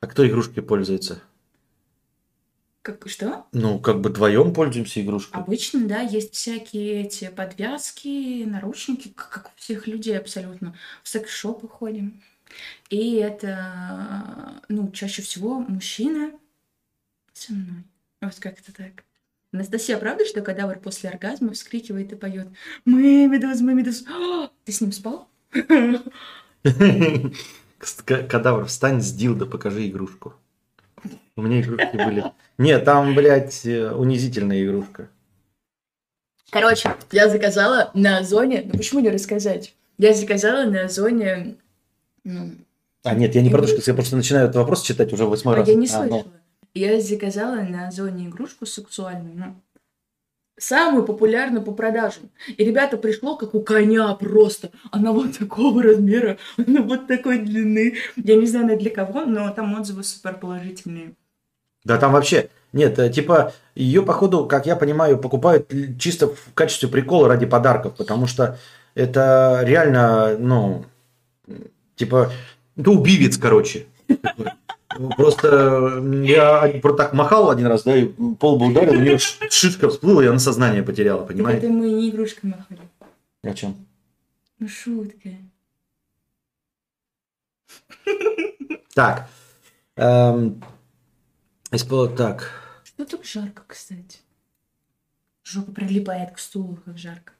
а 0.00 0.06
кто 0.06 0.28
игрушкой 0.28 0.62
пользуется? 0.62 1.22
Как, 2.82 3.08
что? 3.08 3.46
Ну, 3.52 3.80
как 3.80 4.02
бы 4.02 4.10
вдвоем 4.10 4.52
пользуемся 4.52 5.00
игрушкой. 5.00 5.40
Обычно, 5.40 5.88
да, 5.88 6.02
есть 6.02 6.34
всякие 6.34 7.04
эти 7.04 7.30
подвязки, 7.30 8.44
наручники, 8.44 9.08
как, 9.08 9.30
как 9.30 9.46
у 9.46 9.50
всех 9.56 9.86
людей 9.86 10.18
абсолютно. 10.18 10.76
В 11.02 11.08
секс-шопы 11.08 11.66
ходим. 11.66 12.22
И 12.90 13.16
это, 13.16 14.62
ну, 14.68 14.90
чаще 14.92 15.22
всего 15.22 15.60
мужчина 15.60 16.32
со 17.32 17.52
мной. 17.52 17.84
Вот 18.20 18.34
как-то 18.38 18.72
так. 18.72 19.04
Анастасия, 19.52 19.98
правда, 19.98 20.24
что 20.26 20.42
кадавр 20.42 20.78
после 20.78 21.10
оргазма 21.10 21.52
вскрикивает 21.52 22.12
и 22.12 22.16
поет 22.16 22.48
«Мэмидус, 22.84 23.60
мэмидус». 23.60 24.04
«А, 24.08 24.50
Ты 24.64 24.72
с 24.72 24.80
ним 24.80 24.92
спал? 24.92 25.28
Кадавр, 28.04 28.66
встань 28.66 29.00
с 29.00 29.12
дилда, 29.12 29.46
покажи 29.46 29.88
игрушку. 29.88 30.34
У 31.36 31.42
меня 31.42 31.60
игрушки 31.60 31.96
были. 31.96 32.24
Нет, 32.58 32.84
там, 32.84 33.14
блядь, 33.14 33.66
э, 33.66 33.90
унизительная 33.92 34.64
игрушка. 34.64 35.08
Короче, 36.50 36.94
я 37.12 37.28
заказала 37.28 37.90
на 37.94 38.18
Озоне... 38.18 38.62
Ну 38.64 38.78
почему 38.78 39.00
не 39.00 39.10
рассказать? 39.10 39.74
Я 39.98 40.14
заказала 40.14 40.64
на 40.64 40.84
Озоне... 40.84 41.56
Ну, 42.26 42.50
А, 43.04 43.14
нет, 43.14 43.36
я 43.36 43.42
не 43.42 43.50
про 43.50 43.64
что 43.64 43.80
я 43.86 43.94
просто 43.94 44.16
начинаю 44.16 44.46
этот 44.46 44.56
вопрос 44.56 44.82
читать 44.82 45.12
уже 45.12 45.26
восьмой 45.26 45.54
а 45.54 45.58
раз. 45.58 45.68
я 45.68 45.74
не 45.74 45.86
А, 45.86 46.02
ну. 46.02 46.08
слышала. 46.08 46.32
Я 46.74 47.00
заказала 47.00 47.60
на 47.60 47.86
Озоне 47.86 48.26
игрушку 48.26 48.66
сексуальную, 48.66 49.36
ну, 49.36 49.54
самую 50.58 51.04
популярную 51.04 51.62
по 51.62 51.70
продажам. 51.70 52.24
И 52.48 52.64
ребята 52.64 52.96
пришло 52.96 53.36
как 53.36 53.54
у 53.54 53.60
коня 53.60 54.12
просто. 54.14 54.70
Она 54.90 55.12
вот 55.12 55.38
такого 55.38 55.84
размера, 55.84 56.36
она 56.56 56.82
вот 56.82 57.06
такой 57.06 57.38
длины. 57.38 57.94
Я 58.16 58.34
не 58.34 58.46
знаю, 58.46 58.76
для 58.76 58.90
кого, 58.90 59.24
но 59.24 59.48
там 59.50 59.78
отзывы 59.78 60.02
супер 60.02 60.34
положительные. 60.34 61.14
Да 61.84 61.98
там 61.98 62.12
вообще, 62.12 62.50
нет, 62.72 62.98
э, 62.98 63.08
типа, 63.08 63.52
ее, 63.76 64.02
походу, 64.02 64.46
как 64.46 64.66
я 64.66 64.74
понимаю, 64.74 65.18
покупают 65.18 65.72
чисто 66.00 66.26
в 66.26 66.52
качестве 66.54 66.88
прикола 66.88 67.28
ради 67.28 67.46
подарков, 67.46 67.94
потому 67.96 68.26
что 68.26 68.58
это 68.96 69.60
реально, 69.62 70.36
ну, 70.36 70.84
типа, 71.96 72.30
это 72.76 72.90
убивец, 72.90 73.36
короче. 73.38 73.86
Ну, 74.98 75.10
Просто 75.10 76.02
я 76.24 76.80
так 76.80 77.12
махал 77.12 77.50
один 77.50 77.66
раз, 77.66 77.82
да, 77.82 77.94
и 77.96 78.06
пол 78.06 78.58
бы 78.58 78.68
ударил, 78.68 78.94
у 78.94 79.02
нее 79.02 79.18
шишка 79.18 79.90
всплыла, 79.90 80.22
и 80.24 80.26
она 80.26 80.38
сознание 80.38 80.82
потеряла, 80.82 81.20
Так 81.20 81.28
понимаете? 81.28 81.66
это 81.66 81.68
мы 81.74 81.90
не 81.90 82.08
игрушкой 82.08 82.50
махали. 82.50 82.80
О 83.42 83.52
чем? 83.52 83.76
Ну, 84.58 84.68
шутка. 84.68 85.30
Так. 88.94 89.28
эм, 89.96 90.62
так. 92.16 92.50
Что 92.84 93.04
так 93.04 93.24
жарко, 93.24 93.62
кстати? 93.66 94.20
Жопа 95.44 95.72
прилипает 95.72 96.32
к 96.32 96.38
стулу, 96.38 96.78
как 96.84 96.96
жарко. 96.96 97.32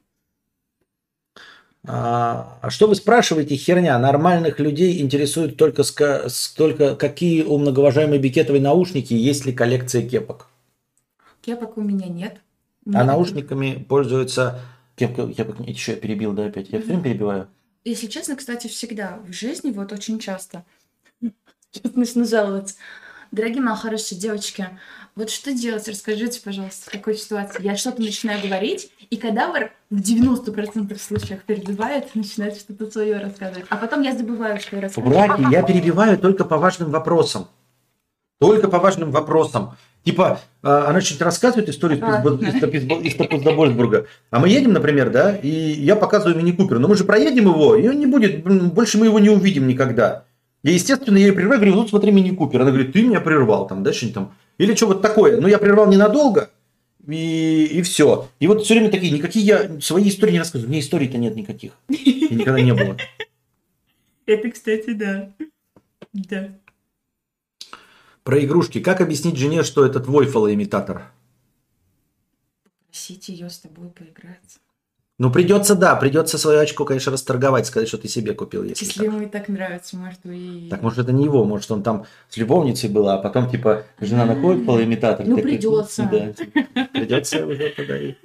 А 1.88 2.58
а 2.66 2.70
что 2.70 2.88
вы 2.88 2.96
спрашиваете, 2.96 3.54
херня? 3.54 3.96
Нормальных 3.98 4.58
людей 4.58 5.00
интересует 5.00 5.56
только, 5.56 5.84
только 6.56 6.96
какие 6.96 7.42
у 7.44 7.58
многоуважаемой 7.58 8.18
Бикетовой 8.18 8.60
наушники, 8.60 9.14
есть 9.14 9.46
ли 9.46 9.52
коллекция 9.52 10.02
кепок. 10.02 10.48
Кепок 11.42 11.76
у 11.76 11.82
меня 11.82 12.08
нет. 12.08 12.40
А 12.86 12.98
Нет. 12.98 13.06
наушниками 13.06 13.84
пользуются... 13.88 14.60
Кепка, 14.96 15.32
кепок, 15.32 15.60
еще 15.60 15.92
я 15.92 15.98
перебил, 15.98 16.32
да, 16.32 16.46
опять? 16.46 16.70
Я 16.70 16.78
все 16.78 16.88
время 16.88 17.04
перебиваю. 17.04 17.48
Если 17.84 18.08
честно, 18.08 18.34
кстати, 18.34 18.66
всегда 18.66 19.20
в 19.24 19.32
жизни, 19.32 19.70
вот 19.70 19.92
очень 19.92 20.18
часто, 20.18 20.64
сейчас 21.70 21.94
начну 21.94 22.24
жаловаться. 22.24 22.74
Дорогие 23.30 23.62
мои 23.62 23.76
хорошие 23.76 24.18
девочки, 24.18 24.68
вот 25.16 25.30
что 25.30 25.54
делать? 25.54 25.88
Расскажите, 25.88 26.42
пожалуйста, 26.44 26.90
в 26.90 26.92
такой 26.92 27.16
ситуации. 27.16 27.62
Я 27.64 27.76
что-то 27.76 28.02
начинаю 28.02 28.40
говорить, 28.42 28.92
и 29.08 29.16
кадавр 29.16 29.70
в 29.88 29.98
90% 29.98 30.98
случаев 30.98 31.42
перебивает, 31.44 32.14
начинает 32.14 32.58
что-то 32.58 32.90
свое 32.90 33.18
рассказывать. 33.18 33.64
А 33.70 33.76
потом 33.78 34.02
я 34.02 34.14
забываю, 34.14 34.60
что 34.60 34.76
я 34.76 34.82
рассказываю. 34.82 35.26
Браки, 35.26 35.50
я 35.50 35.62
перебиваю 35.62 36.18
только 36.18 36.44
по 36.44 36.58
важным 36.58 36.90
вопросам. 36.90 37.48
Только 38.38 38.68
по 38.68 38.78
важным 38.78 39.10
вопросам. 39.10 39.78
Типа, 40.04 40.38
э, 40.62 40.68
она 40.68 41.00
что-то 41.00 41.24
рассказывает 41.24 41.70
историю 41.70 41.98
из 41.98 42.62
А. 42.62 42.66
Питтсбурга, 42.66 44.06
а 44.30 44.38
мы 44.38 44.50
едем, 44.50 44.74
например, 44.74 45.10
да, 45.10 45.34
и 45.34 45.48
я 45.48 45.96
показываю 45.96 46.36
мини-купер, 46.36 46.78
но 46.78 46.88
мы 46.88 46.94
же 46.94 47.04
проедем 47.04 47.46
его, 47.46 47.74
и 47.74 47.88
он 47.88 47.98
не 47.98 48.06
будет, 48.06 48.44
больше 48.44 48.98
мы 48.98 49.06
его 49.06 49.18
не 49.18 49.30
увидим 49.30 49.66
никогда. 49.66 50.24
И, 50.66 50.72
естественно, 50.72 51.16
я 51.16 51.28
ее 51.28 51.32
прерываю, 51.32 51.60
говорю, 51.60 51.76
вот 51.76 51.90
смотри 51.90 52.10
мини-купер. 52.10 52.60
Она 52.60 52.72
говорит, 52.72 52.92
ты 52.92 53.04
меня 53.04 53.20
прервал 53.20 53.68
там, 53.68 53.84
да, 53.84 53.92
что-нибудь 53.92 54.14
там. 54.14 54.34
Или 54.58 54.74
что 54.74 54.88
вот 54.88 55.00
такое. 55.00 55.40
Ну, 55.40 55.46
я 55.46 55.58
прервал 55.58 55.86
ненадолго, 55.86 56.50
и, 57.06 57.66
и 57.66 57.82
все. 57.82 58.28
И 58.40 58.48
вот 58.48 58.64
все 58.64 58.74
время 58.74 58.90
такие, 58.90 59.12
никакие 59.12 59.46
я 59.46 59.80
свои 59.80 60.08
истории 60.08 60.32
не 60.32 60.40
рассказываю. 60.40 60.66
У 60.66 60.72
меня 60.72 60.80
историй-то 60.80 61.18
нет 61.18 61.36
никаких. 61.36 61.70
И 61.88 62.34
никогда 62.34 62.60
не 62.60 62.74
было. 62.74 62.96
Это, 64.26 64.50
кстати, 64.50 64.90
да. 64.90 65.32
Да. 66.12 66.48
Про 68.24 68.44
игрушки. 68.44 68.80
Как 68.80 69.00
объяснить 69.00 69.36
жене, 69.36 69.62
что 69.62 69.86
это 69.86 70.00
твой 70.00 70.26
фалоимитатор? 70.26 71.12
Просите 72.88 73.32
ее 73.32 73.50
с 73.50 73.58
тобой 73.60 73.90
поиграть. 73.90 74.58
Ну, 75.18 75.30
придется, 75.30 75.74
да, 75.74 75.96
придется 75.96 76.36
свое 76.36 76.60
очко, 76.60 76.84
конечно, 76.84 77.10
расторговать, 77.10 77.66
сказать, 77.66 77.88
что 77.88 77.96
ты 77.96 78.06
себе 78.06 78.34
купил, 78.34 78.64
если 78.64 78.84
Если 78.84 78.98
так. 78.98 79.06
ему 79.06 79.22
и 79.22 79.26
так 79.26 79.48
нравится, 79.48 79.96
может, 79.96 80.18
и... 80.24 80.68
Так, 80.68 80.82
может, 80.82 80.98
это 80.98 81.12
не 81.12 81.24
его, 81.24 81.42
может, 81.44 81.70
он 81.70 81.82
там 81.82 82.04
с 82.28 82.36
любовницей 82.36 82.90
была, 82.90 83.14
а 83.14 83.18
потом, 83.18 83.48
типа, 83.48 83.84
жена 83.98 84.26
находит 84.26 84.66
фалоимитатор. 84.66 85.24
Ну, 85.26 85.38
придется. 85.38 86.06
Да, 86.12 86.32
типа, 86.32 86.60
придется 86.92 87.46
уже 87.46 87.70
подарить. 87.70 88.18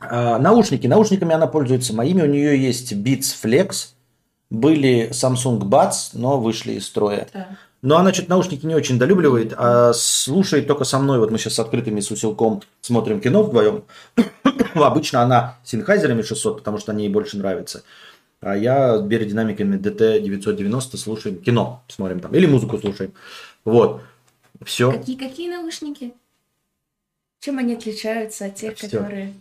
А, 0.00 0.38
Наушники. 0.38 0.86
Наушниками 0.86 1.34
она 1.34 1.46
пользуется 1.46 1.94
моими. 1.94 2.22
У 2.22 2.26
нее 2.26 2.60
есть 2.60 2.92
Beats 2.92 3.34
Flex. 3.42 3.94
Были 4.50 5.10
Samsung 5.10 5.60
Buds, 5.60 6.10
но 6.12 6.38
вышли 6.40 6.72
из 6.72 6.86
строя. 6.86 7.28
Да. 7.32 7.56
Но 7.84 7.98
она 7.98 8.14
что-то 8.14 8.30
наушники 8.30 8.64
не 8.64 8.74
очень 8.74 8.98
долюбливает, 8.98 9.52
а 9.58 9.92
слушает 9.92 10.66
только 10.66 10.84
со 10.84 10.98
мной. 10.98 11.18
Вот 11.18 11.30
мы 11.30 11.36
сейчас 11.36 11.52
с 11.52 11.58
открытыми 11.58 12.00
с 12.00 12.10
усилком 12.10 12.62
смотрим 12.80 13.20
кино 13.20 13.42
вдвоем. 13.42 13.84
Обычно 14.74 15.20
она 15.20 15.58
с 15.64 15.74
инхайзерами 15.74 16.22
600, 16.22 16.56
потому 16.56 16.78
что 16.78 16.92
они 16.92 17.04
ей 17.04 17.10
больше 17.10 17.36
нравятся. 17.36 17.84
А 18.40 18.56
я 18.56 18.96
с 18.96 19.02
биординамиками 19.02 19.76
DT990 19.76 20.96
слушаем 20.96 21.42
кино, 21.42 21.84
смотрим 21.88 22.20
там. 22.20 22.32
Или 22.34 22.46
музыку 22.46 22.78
слушаем. 22.78 23.12
Вот. 23.66 24.00
Все. 24.64 24.90
Какие, 24.90 25.18
какие 25.18 25.50
наушники? 25.50 26.14
Чем 27.40 27.58
они 27.58 27.74
отличаются 27.74 28.46
от 28.46 28.54
тех, 28.54 28.78
Всё. 28.78 28.88
которые... 28.88 29.34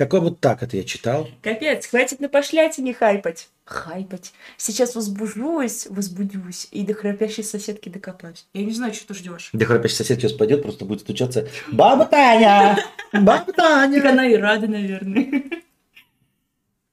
Какой 0.00 0.20
вот 0.20 0.40
так 0.40 0.62
это 0.62 0.78
я 0.78 0.84
читал? 0.84 1.28
Капец, 1.42 1.84
хватит 1.86 2.20
на 2.20 2.30
пошлятине 2.30 2.86
не 2.86 2.92
хайпать. 2.94 3.50
Хайпать. 3.66 4.32
Сейчас 4.56 4.94
возбужусь, 4.94 5.86
возбудюсь 5.90 6.68
и 6.70 6.86
до 6.86 6.94
храпящей 6.94 7.44
соседки 7.44 7.90
докопаюсь. 7.90 8.46
Я 8.54 8.64
не 8.64 8.72
знаю, 8.72 8.94
что 8.94 9.08
ты 9.08 9.12
ждешь. 9.12 9.50
Где 9.52 9.66
храпящий 9.66 9.96
сосед 9.96 10.18
сейчас 10.18 10.32
пойдет, 10.32 10.62
просто 10.62 10.86
будет 10.86 11.00
стучаться. 11.00 11.46
Баба 11.70 12.06
Таня! 12.06 12.78
Баба 13.12 13.52
Так 13.52 13.56
Таня! 13.56 14.10
она 14.10 14.26
и 14.26 14.36
рада, 14.36 14.68
наверное. 14.68 15.42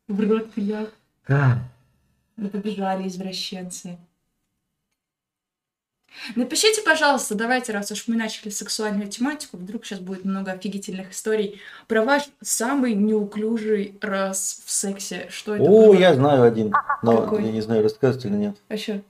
В 0.09 0.29
рот 0.29 0.51
пиляк. 0.51 0.91
А, 1.29 1.59
Да 2.35 2.49
побежали 2.49 3.07
извращенцы. 3.07 3.97
Напишите, 6.35 6.81
пожалуйста, 6.81 7.35
давайте, 7.35 7.71
раз 7.71 7.91
уж 7.91 8.07
мы 8.07 8.15
начали 8.15 8.49
сексуальную 8.49 9.09
тематику, 9.09 9.57
вдруг 9.57 9.85
сейчас 9.85 9.99
будет 9.99 10.25
много 10.25 10.51
офигительных 10.51 11.11
историй 11.11 11.61
про 11.87 12.03
ваш 12.03 12.23
самый 12.41 12.93
неуклюжий 12.93 13.97
раз 14.01 14.61
в 14.65 14.71
сексе. 14.71 15.27
Что 15.29 15.55
это 15.55 15.63
О, 15.63 15.87
было? 15.87 15.93
я 15.95 16.13
знаю 16.13 16.43
один, 16.43 16.73
но 17.03 17.21
Какой? 17.21 17.45
я 17.45 17.51
не 17.51 17.61
знаю, 17.61 17.83
рассказывать 17.83 18.25
или 18.25 18.33
нет. 18.33 18.57
А 18.67 18.77
чё? 18.77 19.01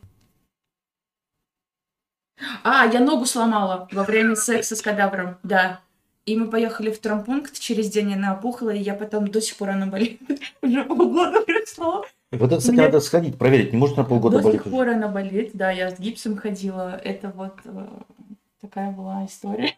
А, 2.63 2.85
я 2.85 2.99
ногу 2.99 3.25
сломала 3.25 3.87
во 3.91 4.03
время 4.03 4.35
секса 4.35 4.75
с 4.75 4.81
кадавром, 4.81 5.37
да. 5.43 5.81
И 6.25 6.35
мы 6.35 6.49
поехали 6.49 6.91
в 6.91 6.99
травмпункт, 6.99 7.57
через 7.57 7.89
день 7.89 8.13
она 8.13 8.33
опухла, 8.33 8.69
и 8.71 8.79
я 8.79 8.93
потом 8.93 9.29
до 9.29 9.41
сих 9.41 9.55
пор 9.57 9.69
она 9.69 9.85
болит. 9.85 10.19
Уже 10.61 10.83
полгода 10.83 11.41
прошло. 11.41 12.05
Вот 12.31 12.47
это, 12.51 12.57
кстати, 12.57 12.73
Меня- 12.75 12.85
надо 12.85 12.99
сходить, 12.99 13.37
проверить. 13.37 13.71
Не 13.71 13.77
может 13.79 13.95
на 13.95 14.03
полгода 14.03 14.37
До 14.37 14.43
болеть 14.43 14.59
сих 14.59 14.65
уже? 14.67 14.75
пор 14.75 14.89
она 14.89 15.07
болит, 15.07 15.51
да, 15.53 15.71
я 15.71 15.89
с 15.91 15.99
гипсом 15.99 16.35
ходила. 16.35 16.99
Это 17.03 17.31
вот 17.33 17.53
э, 17.63 17.87
такая 18.59 18.91
была 18.91 19.25
история. 19.25 19.73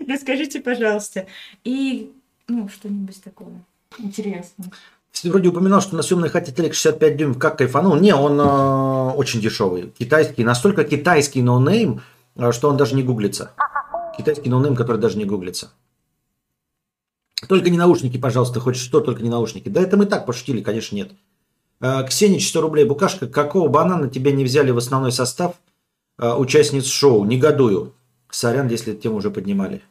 Расскажите, 0.08 0.60
пожалуйста. 0.60 1.26
И, 1.62 2.12
ну, 2.48 2.68
что-нибудь 2.68 3.22
такое 3.22 3.62
интересное. 3.98 4.70
Ты 5.12 5.30
вроде 5.30 5.48
упоминал, 5.48 5.80
что 5.80 5.94
на 5.96 6.02
съемной 6.02 6.28
хате 6.28 6.50
телек 6.52 6.74
65 6.74 7.16
дюймов 7.16 7.38
как 7.38 7.56
кайфанул. 7.58 7.94
Не, 7.94 8.12
он 8.12 8.38
э, 8.40 9.14
очень 9.16 9.40
дешевый. 9.40 9.92
Китайский, 9.96 10.42
настолько 10.42 10.82
китайский 10.84 11.40
ноунейм, 11.40 12.02
э, 12.34 12.50
что 12.50 12.68
он 12.68 12.76
даже 12.76 12.96
не 12.96 13.04
гуглится. 13.04 13.52
Китайский 14.18 14.50
ноунейм, 14.50 14.74
который 14.74 15.00
даже 15.00 15.18
не 15.18 15.24
гуглится. 15.24 15.70
Только 17.48 17.70
не 17.70 17.78
наушники, 17.78 18.16
пожалуйста, 18.16 18.60
хоть 18.60 18.76
что, 18.76 19.00
только 19.00 19.22
не 19.22 19.30
наушники. 19.30 19.68
Да 19.68 19.80
это 19.80 19.96
мы 19.96 20.06
так 20.06 20.26
пошутили, 20.26 20.60
конечно, 20.62 20.96
нет. 20.96 21.12
Э, 21.80 22.04
Ксенич, 22.06 22.48
100 22.48 22.60
рублей. 22.60 22.84
Букашка, 22.84 23.26
какого 23.26 23.68
банана 23.68 24.08
тебя 24.08 24.32
не 24.32 24.44
взяли 24.44 24.70
в 24.70 24.78
основной 24.78 25.12
состав 25.12 25.56
э, 26.18 26.32
участниц 26.32 26.86
шоу? 26.86 27.24
Негодую. 27.24 27.94
Сорян, 28.30 28.68
если 28.68 28.92
эту 28.92 29.02
тему 29.02 29.16
уже 29.16 29.30
поднимали. 29.30 29.82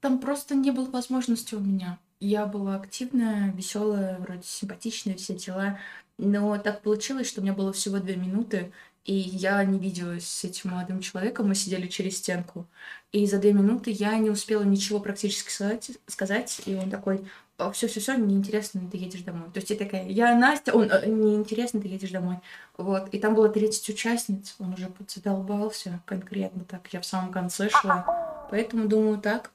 Там 0.00 0.18
просто 0.18 0.54
не 0.54 0.70
было 0.70 0.88
возможности 0.90 1.54
у 1.54 1.60
меня. 1.60 1.98
Я 2.20 2.46
была 2.46 2.76
активная, 2.76 3.52
веселая, 3.52 4.18
вроде 4.18 4.42
симпатичная, 4.44 5.14
все 5.16 5.34
дела. 5.34 5.78
Но 6.18 6.56
так 6.58 6.82
получилось, 6.82 7.28
что 7.28 7.40
у 7.40 7.44
меня 7.44 7.52
было 7.52 7.72
всего 7.72 7.98
две 7.98 8.16
минуты, 8.16 8.72
и 9.04 9.12
я 9.14 9.62
не 9.64 9.78
виделась 9.78 10.26
с 10.26 10.44
этим 10.44 10.70
молодым 10.70 11.00
человеком, 11.00 11.48
мы 11.48 11.54
сидели 11.54 11.88
через 11.88 12.18
стенку. 12.18 12.66
И 13.10 13.26
за 13.26 13.38
две 13.38 13.52
минуты 13.52 13.90
я 13.90 14.16
не 14.18 14.30
успела 14.30 14.62
ничего 14.62 15.00
практически 15.00 15.50
сказать, 15.50 15.90
сказать 16.06 16.62
и 16.66 16.74
он 16.74 16.90
такой, 16.90 17.24
все, 17.72 17.86
все, 17.86 18.00
все, 18.00 18.16
неинтересно, 18.16 18.80
ты 18.90 18.96
едешь 18.96 19.22
домой. 19.22 19.48
То 19.52 19.60
есть 19.60 19.70
я 19.70 19.76
такая, 19.76 20.08
я 20.08 20.34
Настя, 20.36 20.72
он, 20.72 20.90
«Э, 20.90 21.06
неинтересно, 21.06 21.80
ты 21.80 21.88
едешь 21.88 22.10
домой. 22.10 22.38
Вот, 22.76 23.08
и 23.12 23.18
там 23.18 23.34
было 23.34 23.48
30 23.48 23.88
участниц, 23.90 24.56
он 24.58 24.74
уже 24.74 24.90
задолбался 25.06 26.00
конкретно 26.06 26.64
так, 26.64 26.88
я 26.92 27.00
в 27.00 27.06
самом 27.06 27.32
конце 27.32 27.68
шла. 27.70 28.48
Поэтому 28.50 28.88
думаю 28.88 29.18
так, 29.18 29.50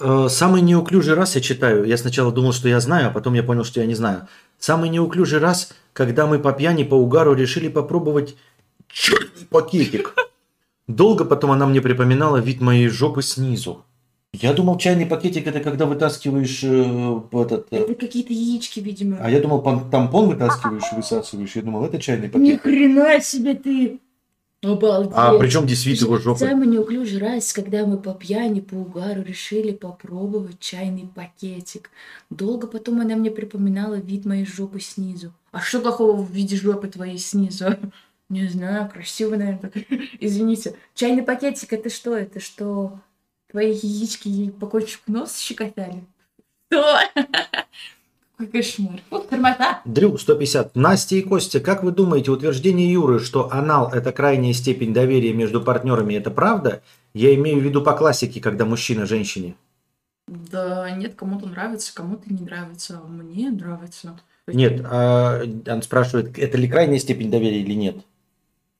Э, 0.00 0.26
Самый 0.28 0.60
неуклюжий 0.60 1.14
раз 1.14 1.34
я 1.36 1.40
читаю. 1.40 1.84
Я 1.84 1.96
сначала 1.96 2.32
думал, 2.32 2.52
что 2.52 2.68
я 2.68 2.80
знаю, 2.80 3.08
а 3.08 3.10
потом 3.10 3.34
я 3.34 3.42
понял, 3.42 3.64
что 3.64 3.80
я 3.80 3.86
не 3.86 3.94
знаю. 3.94 4.26
Самый 4.64 4.88
неуклюжий 4.88 5.40
раз, 5.40 5.74
когда 5.92 6.26
мы 6.26 6.38
по 6.38 6.50
пьяни, 6.50 6.84
по 6.84 6.94
угару 6.94 7.34
решили 7.34 7.68
попробовать 7.68 8.34
чайный 8.88 9.46
пакетик. 9.50 10.14
Долго 10.88 11.26
потом 11.26 11.50
она 11.50 11.66
мне 11.66 11.82
припоминала 11.82 12.38
вид 12.38 12.62
моей 12.62 12.88
жопы 12.88 13.20
снизу. 13.20 13.84
Я 14.32 14.54
думал, 14.54 14.78
чайный 14.78 15.04
пакетик 15.04 15.46
это 15.46 15.60
когда 15.60 15.84
вытаскиваешь 15.84 16.60
э, 16.64 17.20
этот... 17.32 17.66
э, 17.72 17.76
Это 17.76 17.94
какие-то 17.94 18.32
яички, 18.32 18.80
видимо. 18.80 19.18
А 19.20 19.28
я 19.28 19.40
думал, 19.40 19.60
тампон 19.90 20.30
вытаскиваешь 20.30 20.92
и 20.92 20.96
высасываешь. 20.96 21.56
Я 21.56 21.60
думал, 21.60 21.84
это 21.84 22.00
чайный 22.00 22.28
Ни 22.28 22.30
пакет. 22.30 22.62
хрена 22.62 23.20
себе 23.20 23.52
ты! 23.56 24.00
Обалдеть! 24.64 25.12
А 25.14 25.38
при 25.38 25.48
чем 25.48 25.64
здесь 25.64 25.84
вид 25.84 26.00
его 26.00 26.18
жопы? 26.18 26.40
Самый 26.40 26.66
неуклюжий 26.66 27.18
раз, 27.18 27.52
когда 27.52 27.84
мы 27.84 27.98
по 27.98 28.14
пьяни, 28.14 28.60
по 28.60 28.74
угару 28.74 29.22
решили 29.22 29.72
попробовать 29.72 30.58
чайный 30.60 31.08
пакетик. 31.14 31.90
Долго 32.30 32.66
потом 32.66 33.00
она 33.00 33.14
мне 33.16 33.30
припоминала 33.30 33.96
вид 33.96 34.24
моей 34.24 34.46
жопы 34.46 34.80
снизу. 34.80 35.32
А 35.52 35.60
что 35.60 35.80
плохого 35.80 36.16
в 36.20 36.30
виде 36.30 36.56
жопы 36.56 36.88
твоей 36.88 37.18
снизу? 37.18 37.66
Не 38.28 38.48
знаю, 38.48 38.90
красиво, 38.90 39.36
наверное. 39.36 39.72
Извините. 40.20 40.76
Чайный 40.94 41.22
пакетик 41.22 41.72
это 41.72 41.90
что? 41.90 42.16
Это 42.16 42.40
что? 42.40 42.98
Твои 43.50 43.72
яички 43.72 44.28
ей 44.28 44.50
по 44.50 44.66
кончику 44.66 45.12
носа 45.12 45.38
щекотали? 45.38 46.04
Что? 46.70 46.98
Какой 48.36 48.50
кошмар. 48.50 49.00
Вот 49.10 49.28
тормоза. 49.28 49.80
Дрю, 49.84 50.18
150. 50.18 50.74
Настя 50.74 51.16
и 51.16 51.22
Костя, 51.22 51.60
как 51.60 51.84
вы 51.84 51.92
думаете, 51.92 52.32
утверждение 52.32 52.90
Юры, 52.90 53.20
что 53.20 53.52
анал– 53.52 53.90
это 53.92 54.12
крайняя 54.12 54.52
степень 54.52 54.92
доверия 54.92 55.32
между 55.32 55.60
партнерами, 55.60 56.14
это 56.14 56.32
правда? 56.32 56.82
Я 57.12 57.32
имею 57.36 57.60
в 57.60 57.62
виду 57.62 57.80
по 57.80 57.92
классике, 57.92 58.40
когда 58.40 58.64
мужчина 58.64 59.06
женщине. 59.06 59.54
Да 60.26 60.90
нет, 60.90 61.14
кому-то 61.14 61.46
нравится, 61.46 61.94
кому-то 61.94 62.32
не 62.32 62.42
нравится. 62.42 63.00
а 63.04 63.06
Мне 63.06 63.50
нравится. 63.50 64.18
Нет, 64.48 64.84
а 64.84 65.42
он 65.68 65.82
спрашивает, 65.82 66.36
это 66.36 66.58
ли 66.58 66.68
крайняя 66.68 66.98
степень 66.98 67.30
доверия 67.30 67.60
или 67.60 67.74
нет? 67.74 67.96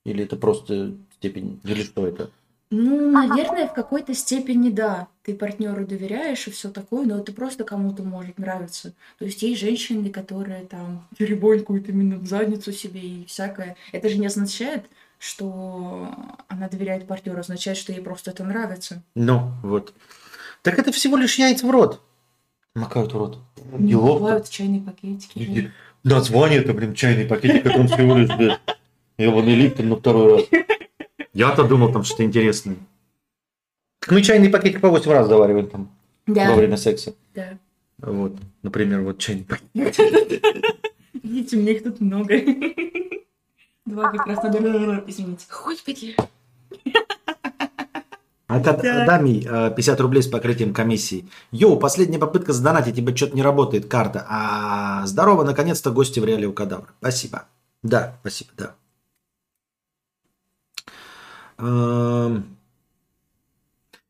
Или 0.03 0.25
это 0.25 0.35
просто 0.35 0.93
степень, 1.17 1.61
или 1.63 1.81
что 1.81 2.05
это? 2.05 2.29
Ну, 2.71 3.11
наверное, 3.11 3.67
в 3.67 3.73
какой-то 3.73 4.13
степени 4.13 4.69
да. 4.69 5.07
Ты 5.23 5.33
партнеру 5.33 5.85
доверяешь 5.85 6.47
и 6.47 6.51
все 6.51 6.69
такое, 6.69 7.05
но 7.05 7.19
это 7.19 7.31
просто 7.31 7.63
кому-то 7.63 8.03
может 8.03 8.37
нравиться. 8.37 8.93
То 9.17 9.25
есть 9.25 9.41
есть 9.41 9.61
женщины, 9.61 10.09
которые 10.09 10.65
там 10.65 11.07
теребонькают 11.17 11.89
именно 11.89 12.17
в 12.17 12.27
задницу 12.27 12.71
себе 12.71 13.01
и 13.01 13.25
всякое. 13.25 13.75
Это 13.91 14.09
же 14.09 14.17
не 14.17 14.27
означает, 14.27 14.85
что 15.17 16.09
она 16.47 16.67
доверяет 16.69 17.07
партнеру, 17.07 17.39
означает, 17.39 17.77
что 17.77 17.91
ей 17.91 18.01
просто 18.01 18.31
это 18.31 18.43
нравится. 18.43 19.01
Ну, 19.15 19.51
вот. 19.63 19.93
Так 20.61 20.77
это 20.77 20.91
всего 20.91 21.17
лишь 21.17 21.37
яйца 21.37 21.65
в 21.65 21.71
рот. 21.71 22.01
Макают 22.75 23.13
в 23.13 23.17
рот. 23.17 23.39
Не 23.77 23.91
Неловко. 23.93 24.19
бывают 24.19 24.49
чайные 24.49 24.81
пакетики. 24.81 25.37
И 25.37 25.71
Название 26.05 26.59
это, 26.59 26.71
блин, 26.75 26.93
чайный 26.93 27.25
пакетик, 27.25 27.63
как 27.63 27.77
он 27.77 27.87
всего 27.87 28.15
лишь, 28.15 28.29
блядь, 28.37 28.59
ебаный 29.17 29.55
Липтон 29.55 29.89
на 29.89 29.95
второй 29.95 30.35
раз. 30.35 30.45
Я-то 31.35 31.63
думал, 31.65 31.91
там 31.91 32.03
что-то 32.03 32.23
интересное. 32.23 32.77
Так 33.99 34.11
мы 34.11 34.21
чайный 34.21 34.49
пакетик 34.49 34.79
по 34.81 34.89
8 34.89 35.11
раз 35.11 35.27
завариваем 35.27 35.67
там 35.67 35.89
во 36.25 36.33
Да, 36.33 36.55
время 36.55 36.77
секса. 36.77 37.13
да. 37.35 37.57
Вот, 37.97 38.35
например, 38.63 39.01
вот 39.01 39.19
чайный 39.19 39.43
пакет. 39.43 39.63
Видите, 41.13 41.57
у 41.57 41.59
меня 41.59 41.73
их 41.73 41.83
тут 41.83 41.99
много. 42.01 42.33
Два 43.85 44.11
как 44.11 44.27
раз 44.27 44.43
надо... 44.43 45.03
Извините. 45.07 45.45
Господи. 45.65 46.15
А 48.47 48.59
как 48.61 48.81
Да. 48.81 49.05
Дами, 49.05 49.43
э, 49.45 49.75
50 49.75 49.99
рублей 50.01 50.21
с 50.21 50.27
покрытием 50.27 50.73
комиссии. 50.73 51.27
Йоу, 51.51 51.77
последняя 51.77 52.19
попытка 52.19 52.53
задонатить, 52.53 52.97
ибо 52.97 53.15
что-то 53.15 53.35
не 53.35 53.41
работает 53.41 53.87
карта. 53.87 54.25
А 54.29 55.05
здорово, 55.07 55.43
наконец-то 55.43 55.91
гости 55.91 56.19
в 56.19 56.25
реале 56.25 56.47
у 56.47 56.53
кадавра. 56.53 56.87
Спасибо. 56.99 57.45
Да, 57.81 58.17
спасибо, 58.21 58.51
да. 58.57 58.75
Эм, 61.57 62.57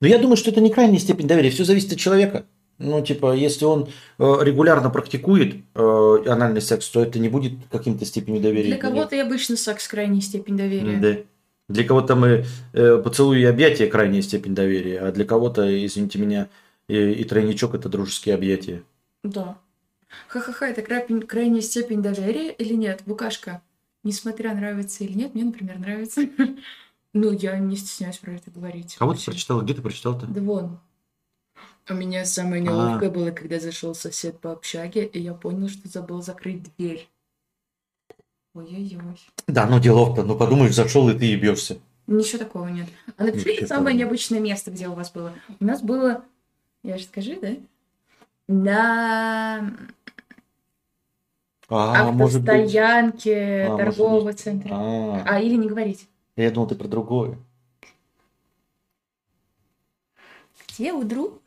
Ну, 0.01 0.07
я 0.07 0.17
думаю, 0.19 0.35
что 0.37 0.51
это 0.51 0.61
не 0.61 0.71
крайняя 0.71 0.99
степень 0.99 1.27
доверия. 1.27 1.49
Все 1.49 1.63
зависит 1.63 1.93
от 1.93 1.99
человека. 1.99 2.45
Ну, 2.77 3.01
типа, 3.03 3.33
если 3.33 3.63
он 3.63 3.87
э, 4.19 4.37
регулярно 4.41 4.89
практикует 4.89 5.63
э, 5.73 6.17
анальный 6.27 6.61
секс, 6.61 6.89
то 6.89 7.01
это 7.01 7.19
не 7.19 7.29
будет 7.29 7.53
каким-то 7.71 8.03
степенью 8.05 8.41
доверия. 8.41 8.67
Для 8.67 8.77
кого-то 8.77 9.15
и 9.15 9.19
обычно 9.19 9.55
секс 9.55 9.87
крайняя 9.87 10.21
степень 10.21 10.57
доверия. 10.57 10.97
Да. 10.97 11.73
Для 11.73 11.83
кого-то 11.85 12.15
мы 12.15 12.45
э, 12.73 12.97
поцелуй 12.97 13.39
и 13.41 13.45
объятия 13.45 13.87
крайняя 13.87 14.21
степень 14.21 14.53
доверия, 14.53 14.99
а 14.99 15.11
для 15.11 15.23
кого-то, 15.23 15.85
извините 15.85 16.19
меня, 16.19 16.49
и, 16.89 17.11
и 17.13 17.23
тройничок 17.23 17.73
это 17.75 17.87
дружеские 17.87 18.35
объятия. 18.35 18.83
Да. 19.23 19.57
Ха-ха-ха, 20.27 20.67
это 20.67 20.81
край- 20.81 21.21
крайняя 21.21 21.61
степень 21.61 22.01
доверия 22.01 22.51
или 22.51 22.73
нет? 22.73 23.01
Букашка, 23.05 23.61
несмотря 24.03 24.53
нравится 24.53 25.05
или 25.05 25.13
нет, 25.13 25.33
мне, 25.33 25.45
например, 25.45 25.79
нравится. 25.79 26.21
Ну, 27.15 27.31
я 27.31 27.57
не 27.59 27.77
стесняюсь 27.77 28.17
про 28.17 28.33
это 28.33 28.51
говорить. 28.51 28.95
Кого 28.97 29.13
ты 29.13 29.15
Вообще. 29.19 29.31
прочитала? 29.31 29.61
Где 29.61 29.73
ты 29.73 29.81
прочитал-то? 29.81 30.27
Да 30.27 30.41
вон. 30.41 30.79
У 31.89 31.93
меня 31.93 32.25
самое 32.25 32.61
А. 32.61 32.65
неловкое 32.65 33.09
было, 33.09 33.31
когда 33.31 33.57
зашел 33.57 33.95
сосед 33.95 34.37
по 34.41 34.51
общаге, 34.51 35.05
и 35.05 35.21
я 35.21 35.33
понял, 35.33 35.69
что 35.69 35.87
забыл 35.87 36.21
закрыть 36.21 36.63
дверь. 36.75 37.07
Ой-ой-ой. 38.53 39.19
Да, 39.47 39.65
ну 39.65 39.79
делов-то, 39.79 40.23
ну 40.23 40.35
подумаешь, 40.37 40.75
зашел 40.75 41.07
и 41.09 41.17
ты 41.17 41.23
ебешься. 41.25 41.77
Ничего 42.07 42.39
такого 42.39 42.67
нет. 42.67 42.87
А 43.17 43.23
напишите 43.23 43.51
Ничего 43.53 43.67
самое 43.67 43.85
такого. 43.95 43.99
необычное 43.99 44.39
место, 44.41 44.71
где 44.71 44.89
у 44.89 44.93
вас 44.93 45.09
было. 45.11 45.33
У 45.61 45.65
нас 45.65 45.81
было... 45.81 46.25
Я 46.83 46.97
же 46.97 47.05
скажи, 47.05 47.39
да? 47.41 47.55
На 48.47 49.73
А, 51.69 52.11
может 52.11 52.41
быть. 52.41 52.49
автостоянке 52.49 53.63
А, 53.67 53.69
может 53.71 53.85
торгового 53.85 54.25
быть. 54.25 54.39
центра. 54.39 54.69
А, 54.75 55.23
А, 55.25 55.39
или 55.39 55.55
не 55.55 55.69
говорить. 55.69 56.07
Я 56.43 56.51
думал, 56.51 56.67
ты 56.67 56.75
про 56.75 56.87
другое. 56.87 57.37
Где 60.67 60.91
у 60.91 61.03
друг? 61.03 61.41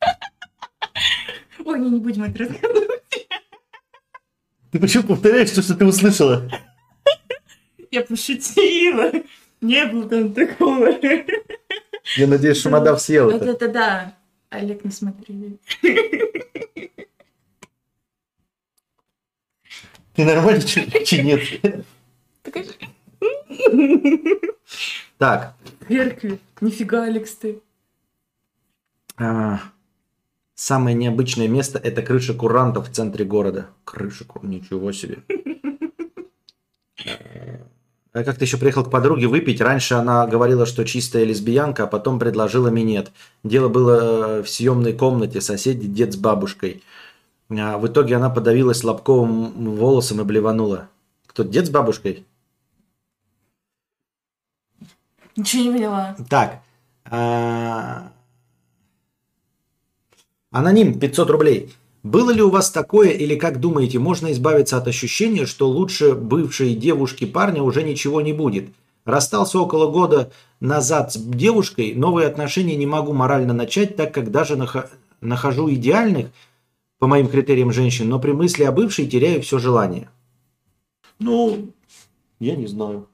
Ой, 1.64 1.78
не, 1.80 1.90
не 1.90 2.00
будем 2.00 2.24
это 2.24 2.38
рассказывать. 2.44 3.28
Ты 4.70 4.78
почему 4.78 5.04
повторяешь 5.04 5.50
то, 5.50 5.62
что 5.62 5.74
ты 5.74 5.86
услышала? 5.86 6.50
Я 7.90 8.02
пошутила. 8.02 9.10
Не 9.62 9.86
было 9.86 10.08
там 10.08 10.34
такого. 10.34 10.88
Я 12.16 12.26
надеюсь, 12.26 12.60
Шумадав 12.60 13.00
съел 13.00 13.30
Вот 13.30 13.42
это. 13.42 13.52
это 13.52 13.68
да. 13.68 14.16
Олег, 14.50 14.84
не 14.84 14.90
смотри. 14.90 15.58
Ты 20.14 20.24
нормально 20.24 20.62
чи 20.62 21.22
нет? 21.22 21.84
Покажи. 22.42 22.72
Так, 25.18 25.54
Церкви. 25.88 26.38
Нифига, 26.60 27.04
Алекс, 27.04 27.34
ты. 27.34 27.60
а, 29.16 29.60
самое 30.54 30.94
необычное 30.94 31.48
место– 31.48 31.78
это 31.82 32.02
крыша 32.02 32.34
курантов 32.34 32.88
в 32.88 32.92
центре 32.92 33.24
города. 33.24 33.68
Крыша 33.84 34.24
кур- 34.24 34.44
ничего 34.44 34.92
себе. 34.92 35.18
Я 38.14 38.24
как-то 38.24 38.44
еще 38.44 38.56
приехал 38.56 38.82
к 38.84 38.90
подруге 38.90 39.26
выпить. 39.26 39.60
Раньше 39.60 39.94
она 39.94 40.26
говорила, 40.26 40.64
что 40.64 40.84
чистая 40.84 41.24
лесбиянка, 41.24 41.84
а 41.84 41.86
потом 41.86 42.18
предложила 42.18 42.68
минет. 42.68 43.12
Дело 43.44 43.68
было 43.68 44.38
э, 44.38 44.42
в 44.42 44.48
съемной 44.48 44.94
комнате, 44.94 45.42
соседи 45.42 45.86
дед 45.86 46.14
с 46.14 46.16
бабушкой. 46.16 46.82
А 47.50 47.76
в 47.76 47.86
итоге 47.86 48.16
она 48.16 48.30
подавилась 48.30 48.84
лобковым 48.84 49.76
волосом 49.76 50.22
и 50.22 50.24
блеванула. 50.24 50.88
Кто, 51.26 51.42
дед 51.42 51.66
с 51.66 51.70
бабушкой? 51.70 52.24
Ничего 55.36 55.62
не 55.64 55.70
поняла. 55.70 56.16
Так. 56.28 56.62
а, 57.04 58.10
Аноним 60.50 60.98
500 60.98 61.30
рублей. 61.30 61.72
Было 62.02 62.30
ли 62.30 62.40
у 62.40 62.50
вас 62.50 62.70
такое, 62.70 63.10
или 63.10 63.34
как 63.36 63.60
думаете, 63.60 63.98
можно 63.98 64.30
избавиться 64.32 64.76
от 64.76 64.86
ощущения, 64.86 65.44
что 65.44 65.68
лучше 65.68 66.14
бывшей 66.14 66.74
девушки 66.74 67.26
парня 67.26 67.62
уже 67.62 67.82
ничего 67.82 68.20
не 68.20 68.32
будет? 68.32 68.70
Расстался 69.04 69.58
около 69.58 69.90
года 69.90 70.32
назад 70.60 71.12
с 71.12 71.16
девушкой, 71.16 71.94
новые 71.94 72.28
отношения 72.28 72.76
не 72.76 72.86
могу 72.86 73.12
морально 73.12 73.52
начать, 73.52 73.96
так 73.96 74.14
как 74.14 74.30
даже 74.30 74.54
нахо- 74.54 74.88
нахожу 75.20 75.68
идеальных, 75.72 76.28
по 76.98 77.06
моим 77.06 77.28
критериям, 77.28 77.72
женщин, 77.72 78.08
но 78.08 78.18
при 78.18 78.32
мысли 78.32 78.64
о 78.64 78.72
бывшей 78.72 79.06
теряю 79.06 79.42
все 79.42 79.58
желание. 79.58 80.08
Ну, 81.18 81.72
я 82.38 82.56
не 82.56 82.66
знаю. 82.66 83.08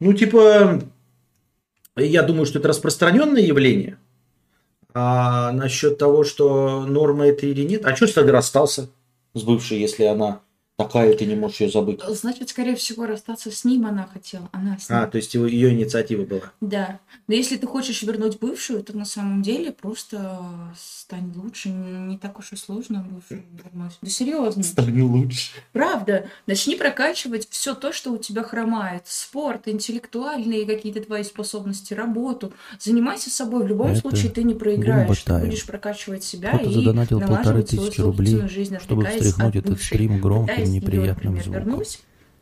Ну, 0.00 0.12
типа, 0.12 0.80
я 2.06 2.22
думаю, 2.22 2.46
что 2.46 2.58
это 2.58 2.68
распространенное 2.68 3.42
явление. 3.42 3.98
А 4.94 5.52
насчет 5.52 5.98
того, 5.98 6.24
что 6.24 6.84
норма 6.86 7.26
это 7.26 7.46
или 7.46 7.62
нет, 7.62 7.84
а 7.84 7.94
что 7.94 8.12
тогда 8.12 8.32
расстался 8.32 8.88
с 9.34 9.42
бывшей, 9.42 9.78
если 9.78 10.04
она 10.04 10.40
такая, 10.78 11.12
ты 11.14 11.26
не 11.26 11.34
можешь 11.34 11.60
ее 11.60 11.70
забыть? 11.70 12.00
Значит, 12.08 12.48
скорее 12.50 12.76
всего, 12.76 13.04
расстаться 13.04 13.50
с 13.50 13.64
ним 13.64 13.84
она 13.86 14.08
хотела. 14.12 14.48
Она 14.52 14.78
с 14.78 14.88
ним. 14.88 14.98
А, 14.98 15.06
то 15.06 15.16
есть 15.16 15.34
его- 15.34 15.46
ее 15.46 15.72
инициатива 15.72 16.24
была. 16.24 16.52
Да. 16.60 17.00
Но 17.26 17.34
если 17.34 17.56
ты 17.56 17.66
хочешь 17.66 18.02
вернуть 18.02 18.38
бывшую, 18.38 18.82
то 18.84 18.96
на 18.96 19.04
самом 19.04 19.42
деле 19.42 19.72
просто 19.72 20.40
стань 20.78 21.32
лучше. 21.34 21.68
Не 21.68 22.16
так 22.16 22.38
уж 22.38 22.52
и 22.52 22.56
сложно 22.56 23.04
бывшую 23.10 23.42
вернуть. 23.52 23.98
Да 24.00 24.08
серьезно. 24.08 24.62
Стану 24.62 25.06
лучше. 25.08 25.50
Правда. 25.72 26.28
Начни 26.46 26.76
прокачивать 26.76 27.48
все 27.50 27.74
то, 27.74 27.92
что 27.92 28.12
у 28.12 28.18
тебя 28.18 28.44
хромает. 28.44 29.02
Спорт, 29.06 29.66
интеллектуальные 29.66 30.64
какие-то 30.64 31.02
твои 31.02 31.24
способности, 31.24 31.92
работу. 31.92 32.52
Занимайся 32.78 33.30
собой. 33.30 33.64
В 33.64 33.66
любом 33.66 33.88
Это 33.88 34.00
случае 34.00 34.30
ты 34.30 34.44
не 34.44 34.54
проиграешь. 34.54 35.22
Ты 35.22 35.38
будешь 35.40 35.66
прокачивать 35.66 36.22
себя 36.22 36.50
Кто-то 36.50 36.70
и 36.70 36.72
задонатил 36.74 37.18
полторы 37.18 37.42
налаживать 37.42 37.70
свою 37.70 37.86
тысячи 37.88 38.00
рублей, 38.00 38.48
жизнь, 38.48 38.78
чтобы 38.78 39.02
отвлекаясь 39.02 39.32
встряхнуть 39.32 39.56
от 39.56 39.66
этот 39.66 39.82
стрим 39.82 40.20
громким, 40.20 40.67
Неприятным 40.70 41.34
например, 41.34 41.42
звуком. 41.44 41.64
вернуть, 41.64 42.00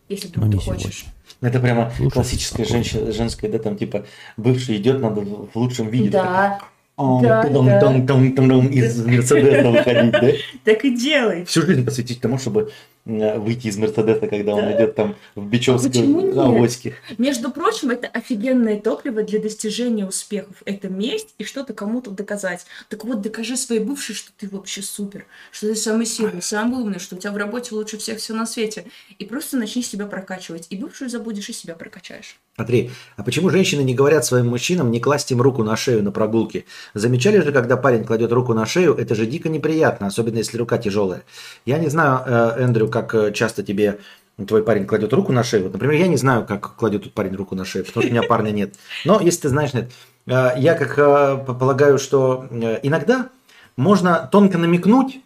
если 0.09 0.27
Но 0.29 0.33
вдруг 0.47 0.47
не 0.55 0.59
ты 0.59 0.65
хочешь. 0.65 0.95
сегодня. 0.99 1.13
Это 1.43 1.61
прямо 1.61 1.93
Слушай, 1.97 2.11
классическое 2.13 2.65
спокойно. 2.67 2.85
женщина, 2.85 3.13
женское, 3.13 3.49
да, 3.51 3.59
там 3.59 3.77
типа 3.77 4.07
бывший 4.37 4.77
идет, 4.77 5.01
надо 5.01 5.21
в 5.21 5.51
лучшем 5.55 5.89
виде. 5.89 6.11
Да, 6.11 6.61
О, 6.97 7.21
да, 7.23 7.43
тудум-тум-тум-тум, 7.43 8.69
из 8.69 8.97
Мерседеса 9.07 9.71
выходить, 9.71 10.13
да? 10.13 10.31
так 10.65 10.85
и 10.85 10.97
делай. 10.97 11.45
Всю 11.45 11.63
жизнь 11.63 11.85
посвятить 11.85 12.21
тому, 12.21 12.39
чтобы 12.39 12.73
выйти 13.07 13.69
из 13.69 13.77
Мерседеса, 13.79 14.27
когда 14.27 14.55
он 14.55 14.63
Да. 14.63 14.77
идет 14.77 14.95
там 14.97 15.15
в 15.37 15.47
Бичевскую 15.47 15.93
нет? 16.27 16.37
авоське. 16.37 16.95
Между 17.19 17.51
прочим, 17.53 17.91
это 17.91 18.09
офигенное 18.09 18.81
топливо 18.81 19.23
для 19.23 19.39
достижения 19.41 20.05
успехов. 20.05 20.57
Это 20.65 20.89
месть 20.89 21.35
и 21.39 21.45
что-то 21.45 21.73
кому-то 21.73 22.11
доказать. 22.11 22.67
Так 22.89 23.05
вот, 23.05 23.21
докажи 23.23 23.57
своей 23.57 23.81
бывшей, 23.81 24.15
что 24.17 24.33
ты 24.37 24.49
вообще 24.49 24.83
супер, 24.83 25.25
что 25.53 25.69
ты 25.69 25.77
самый 25.77 26.05
сильный, 26.07 26.43
самый 26.43 26.83
умный, 26.83 26.99
что 26.99 27.15
у 27.15 27.19
тебя 27.19 27.31
в 27.33 27.37
работе 27.37 27.75
лучше 27.75 27.97
всех 27.97 28.19
все 28.19 28.35
на 28.35 28.45
свете. 28.45 28.87
И 29.19 29.25
просто 29.25 29.57
начни 29.57 29.83
себя 29.83 30.07
прокачивать. 30.07 30.67
И 30.71 30.77
бывшую 30.77 31.09
забудешь, 31.09 31.49
и 31.49 31.53
себя 31.53 31.75
прокачаешь. 31.75 32.39
Смотри, 32.57 32.91
а 33.17 33.23
почему 33.23 33.51
женщины 33.51 33.83
не 33.83 33.95
говорят 33.95 34.25
своим 34.25 34.49
мужчинам 34.49 34.91
не 34.91 34.99
класть 34.99 35.31
им 35.31 35.43
руку 35.43 35.63
на 35.63 35.77
шею 35.77 36.03
на 36.03 36.11
прогулке? 36.11 36.65
Замечали 36.95 37.41
же, 37.41 37.53
когда 37.53 37.77
парень 37.77 38.05
кладет 38.05 38.33
руку 38.33 38.55
на 38.55 38.65
шею, 38.67 38.95
это 38.95 39.15
же 39.15 39.27
дико 39.27 39.49
неприятно, 39.51 40.07
особенно 40.07 40.39
если 40.39 40.57
рука 40.57 40.79
тяжелая. 40.79 41.23
Я 41.67 41.79
не 41.79 41.89
знаю, 41.89 42.23
э, 42.27 42.63
Эндрю, 42.65 42.89
как 43.03 43.15
э, 43.15 43.33
часто 43.33 43.63
тебе 43.63 43.99
твой 44.47 44.63
парень 44.63 44.87
кладет 44.87 45.13
руку 45.13 45.33
на 45.33 45.43
шею. 45.43 45.65
Вот, 45.65 45.73
Например, 45.73 45.97
я 45.97 46.09
не 46.09 46.17
знаю, 46.17 46.47
как 46.47 46.77
кладет 46.77 47.05
тут 47.05 47.13
парень 47.13 47.35
руку 47.35 47.55
на 47.55 47.65
шею, 47.65 47.85
потому 47.85 48.03
что 48.03 48.11
у 48.11 48.15
меня 48.15 48.27
парня 48.27 48.51
нет. 48.51 48.75
Но 49.05 49.21
если 49.21 49.43
ты 49.43 49.49
знаешь, 49.51 49.75
нет, 49.75 49.91
э, 50.27 50.51
я 50.57 50.75
как 50.75 50.99
э, 50.99 51.37
полагаю, 51.53 51.99
что 51.99 52.47
иногда 52.83 53.29
можно 53.77 54.29
тонко 54.33 54.59
намекнуть, 54.59 55.21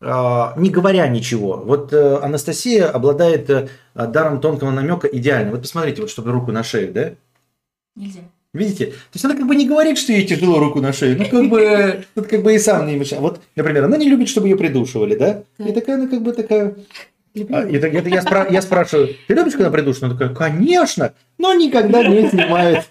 не 0.00 0.70
говоря 0.70 1.08
ничего. 1.08 1.56
Вот 1.56 1.92
Анастасия 1.92 2.86
обладает 2.86 3.70
даром 3.94 4.40
тонкого 4.40 4.70
намека 4.70 5.08
идеально. 5.08 5.50
Вот 5.50 5.62
посмотрите, 5.62 6.02
вот 6.02 6.10
чтобы 6.10 6.30
руку 6.30 6.52
на 6.52 6.62
шею, 6.62 6.92
да? 6.92 7.14
Нельзя. 7.96 8.20
Видите? 8.54 8.86
То 8.86 8.94
есть 9.14 9.24
она 9.24 9.34
как 9.34 9.46
бы 9.46 9.54
не 9.54 9.68
говорит, 9.68 9.98
что 9.98 10.12
ей 10.12 10.26
тяжело 10.26 10.58
руку 10.58 10.80
на 10.80 10.92
шею. 10.92 11.18
Ну, 11.18 11.26
как 11.28 11.48
бы, 11.50 12.04
тут 12.14 12.26
как 12.28 12.42
бы 12.42 12.54
и 12.54 12.58
сам 12.58 12.86
не 12.86 12.96
мешает. 12.96 13.22
Вот, 13.22 13.40
например, 13.56 13.84
она 13.84 13.96
не 13.98 14.08
любит, 14.08 14.28
чтобы 14.28 14.48
ее 14.48 14.56
придушивали, 14.56 15.16
да? 15.16 15.42
И 15.58 15.64
Так. 15.64 15.74
такая, 15.74 15.96
она 15.96 16.08
как 16.08 16.22
бы 16.22 16.32
такая... 16.32 16.74
А, 17.50 17.62
и 17.68 17.78
так- 17.78 17.94
это 17.94 18.08
я, 18.08 18.20
спра- 18.22 18.50
я 18.52 18.62
спрашиваю, 18.62 19.10
ты 19.28 19.34
любишь, 19.34 19.52
когда 19.52 19.70
придушена? 19.70 20.08
Она 20.08 20.16
такая, 20.18 20.34
конечно, 20.34 21.14
но 21.36 21.52
никогда 21.54 22.02
не 22.06 22.28
снимает. 22.28 22.84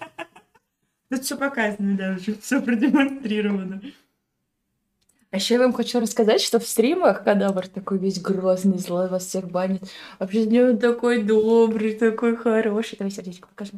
Тут 1.10 1.24
все 1.24 1.36
показано 1.36 1.96
даже, 1.96 2.36
все 2.40 2.60
продемонстрировано. 2.62 3.80
А 5.30 5.36
еще 5.36 5.54
я 5.54 5.60
вам 5.60 5.72
хочу 5.74 6.00
рассказать, 6.00 6.40
что 6.40 6.58
в 6.58 6.66
стримах 6.66 7.24
кадавр 7.24 7.66
такой 7.68 7.98
весь 7.98 8.18
грозный, 8.20 8.78
злой, 8.78 9.08
вас 9.08 9.26
всех 9.26 9.50
банит. 9.50 9.82
А 10.18 10.26
в 10.26 10.32
жизни 10.32 10.58
он 10.60 10.78
такой 10.78 11.22
добрый, 11.22 11.92
такой 11.94 12.34
хороший. 12.36 12.96
Давай 12.96 13.10
сердечко 13.10 13.48
покажи. 13.48 13.72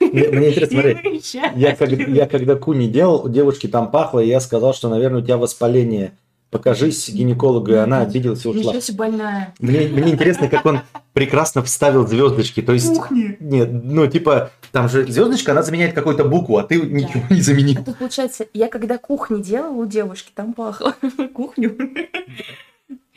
Мне, 0.00 0.28
мне 0.28 0.50
интересно, 0.50 0.80
смотри, 0.80 1.22
я, 1.56 1.76
когда, 1.76 1.96
я 1.96 2.26
когда 2.26 2.56
куни 2.56 2.88
делал, 2.88 3.24
у 3.24 3.28
девушки 3.28 3.66
там 3.66 3.90
пахло, 3.90 4.20
и 4.20 4.28
я 4.28 4.40
сказал, 4.40 4.74
что, 4.74 4.88
наверное, 4.88 5.20
у 5.20 5.24
тебя 5.24 5.36
воспаление. 5.36 6.12
Покажись 6.50 7.08
гинекологу, 7.08 7.70
и 7.70 7.76
она 7.76 8.00
обиделась 8.00 8.44
и 8.44 8.48
ушла. 8.48 8.60
Ничего 8.60 8.80
себе 8.80 8.96
больная. 8.98 9.54
Мне, 9.60 9.86
мне 9.86 10.10
интересно, 10.10 10.48
как 10.48 10.66
он 10.66 10.80
прекрасно 11.12 11.62
вставил 11.62 12.08
звездочки. 12.08 12.60
То 12.60 12.72
есть, 12.72 12.92
Кухни. 12.92 13.36
нет, 13.38 13.68
ну, 13.70 14.08
типа, 14.08 14.50
там 14.72 14.88
же 14.88 15.06
звездочка, 15.06 15.52
она 15.52 15.62
заменяет 15.62 15.94
какую-то 15.94 16.24
букву, 16.24 16.58
а 16.58 16.64
ты 16.64 16.80
ничего 16.80 17.22
не 17.30 17.40
заменил. 17.40 17.80
А 17.80 17.84
тут, 17.84 17.98
получается, 17.98 18.46
я 18.52 18.66
когда 18.66 18.98
кухни 18.98 19.40
делала 19.40 19.74
у 19.74 19.86
девушки, 19.86 20.32
там 20.34 20.52
пахло 20.52 20.96
кухню. 21.34 21.76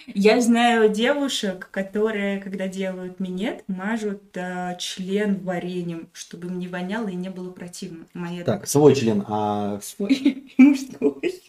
Я 0.08 0.42
знаю 0.42 0.90
девушек, 0.90 1.70
которые, 1.72 2.40
когда 2.40 2.68
делают 2.68 3.20
минет, 3.20 3.64
мажут 3.68 4.22
а, 4.36 4.76
член 4.76 5.40
вареньем, 5.44 6.10
чтобы 6.14 6.48
им 6.48 6.60
не 6.60 6.68
воняло 6.68 7.08
и 7.08 7.16
не 7.16 7.30
было 7.30 7.52
противно. 7.52 8.06
Моя 8.14 8.44
Так, 8.44 8.68
свой 8.68 8.96
член, 8.96 9.24
а 9.28 9.80
свой 9.84 10.54
мужской. 10.58 11.42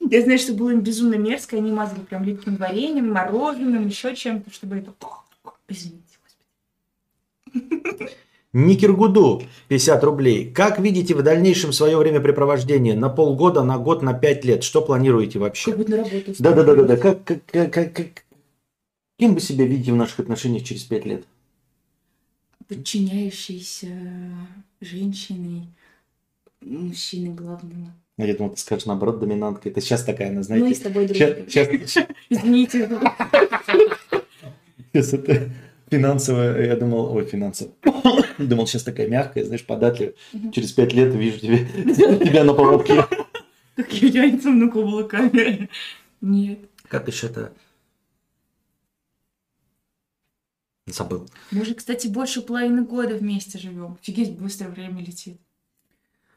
Я 0.00 0.22
знаю, 0.22 0.38
что 0.38 0.54
было 0.54 0.70
им 0.70 0.80
безумно 0.80 1.16
мерзко, 1.16 1.56
они 1.56 1.70
мазали 1.72 2.00
прям 2.00 2.24
липким 2.24 2.56
вареньем, 2.56 3.12
мороженым, 3.12 3.86
еще 3.86 4.14
чем-то, 4.14 4.50
чтобы 4.50 4.76
это... 4.76 4.94
Извините, 5.68 6.18
господи. 7.52 8.12
Никергуду 8.54 9.42
50 9.68 10.02
рублей. 10.04 10.50
Как 10.50 10.78
видите 10.78 11.14
в 11.14 11.22
дальнейшем 11.22 11.72
свое 11.72 11.96
времяпрепровождение? 11.98 12.94
На 12.94 13.08
полгода, 13.10 13.62
на 13.62 13.78
год, 13.78 14.02
на 14.02 14.14
пять 14.14 14.44
лет? 14.44 14.64
Что 14.64 14.80
планируете 14.80 15.38
вообще? 15.38 15.70
Как 15.72 15.78
будто 15.78 15.90
на 15.90 15.96
работу. 15.98 16.34
Да-да-да-да. 16.38 16.96
Как, 16.96 17.24
как, 17.24 17.44
как, 17.46 17.72
как- 17.72 17.92
как- 17.94 18.24
Кем 19.18 19.34
вы 19.34 19.40
себя 19.40 19.66
видите 19.66 19.92
в 19.92 19.96
наших 19.96 20.20
отношениях 20.20 20.62
через 20.64 20.84
пять 20.84 21.04
лет? 21.04 21.24
Подчиняющейся 22.68 23.88
женщиной, 24.80 25.66
мужчиной 26.62 27.34
главного. 27.34 27.92
А 28.16 28.24
Я 28.24 28.34
думал, 28.36 28.50
ты 28.52 28.60
скажешь 28.60 28.86
наоборот, 28.86 29.18
доминантка. 29.20 29.68
Это 29.68 29.80
сейчас 29.80 30.04
такая, 30.04 30.28
она, 30.28 30.38
Мы 30.38 30.42
с 30.44 30.46
знаете... 30.46 30.82
тобой 30.84 31.06
дружим. 31.06 31.48
Сейчас, 31.48 31.68
Извините. 32.30 32.88
сейчас 34.92 35.12
это 35.14 35.50
финансовая, 35.90 36.66
я 36.66 36.76
думал, 36.76 37.14
ой, 37.14 37.24
финансовая. 37.26 37.74
Думал, 38.48 38.66
сейчас 38.66 38.84
такая 38.84 39.08
мягкая, 39.08 39.44
знаешь, 39.44 39.64
податливая. 39.64 40.14
Через 40.52 40.72
пять 40.72 40.92
лет 40.92 41.14
вижу 41.14 41.38
тебя 41.40 42.44
на 42.44 42.54
поводке. 42.54 43.04
Как 43.76 43.92
я 43.92 44.24
яйцем 44.24 44.58
на 44.58 44.70
каблуками. 44.70 45.68
Нет. 46.20 46.58
Как 46.88 47.08
еще 47.08 47.26
это? 47.26 47.52
Забыл. 50.86 51.28
Мы 51.50 51.64
же, 51.64 51.74
кстати, 51.74 52.06
больше 52.06 52.40
половины 52.40 52.82
года 52.82 53.14
вместе 53.14 53.58
живем. 53.58 53.98
Офигеть, 54.00 54.38
быстро 54.38 54.68
время 54.68 55.00
летит. 55.04 55.38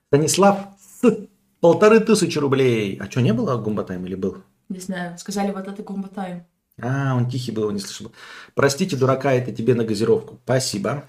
Станислав, 0.08 0.68
с 1.02 1.28
полторы 1.62 2.02
тысячи 2.02 2.38
рублей. 2.38 2.98
А 2.98 3.10
что, 3.10 3.22
не 3.22 3.34
было 3.34 3.56
Гумбатайм 3.58 4.06
или 4.06 4.16
был? 4.16 4.44
Не 4.68 4.80
знаю, 4.80 5.18
сказали, 5.18 5.52
вот 5.52 5.68
это 5.68 5.84
комбо 5.84 6.10
тайм. 6.10 6.46
А, 6.82 7.16
он 7.16 7.30
тихий 7.30 7.52
был, 7.52 7.70
не 7.72 7.80
слышал. 7.80 8.12
Простите, 8.56 8.98
дурака, 8.98 9.34
это 9.34 9.52
тебе 9.52 9.74
на 9.76 9.84
газировку. 9.84 10.40
Спасибо. 10.44 11.06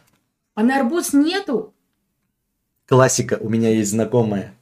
А 0.54 0.62
на 0.62 0.80
арбуз 0.80 1.12
нету? 1.12 1.72
Классика, 2.86 3.38
у 3.40 3.48
меня 3.48 3.70
есть 3.70 3.90
знакомая. 3.90 4.54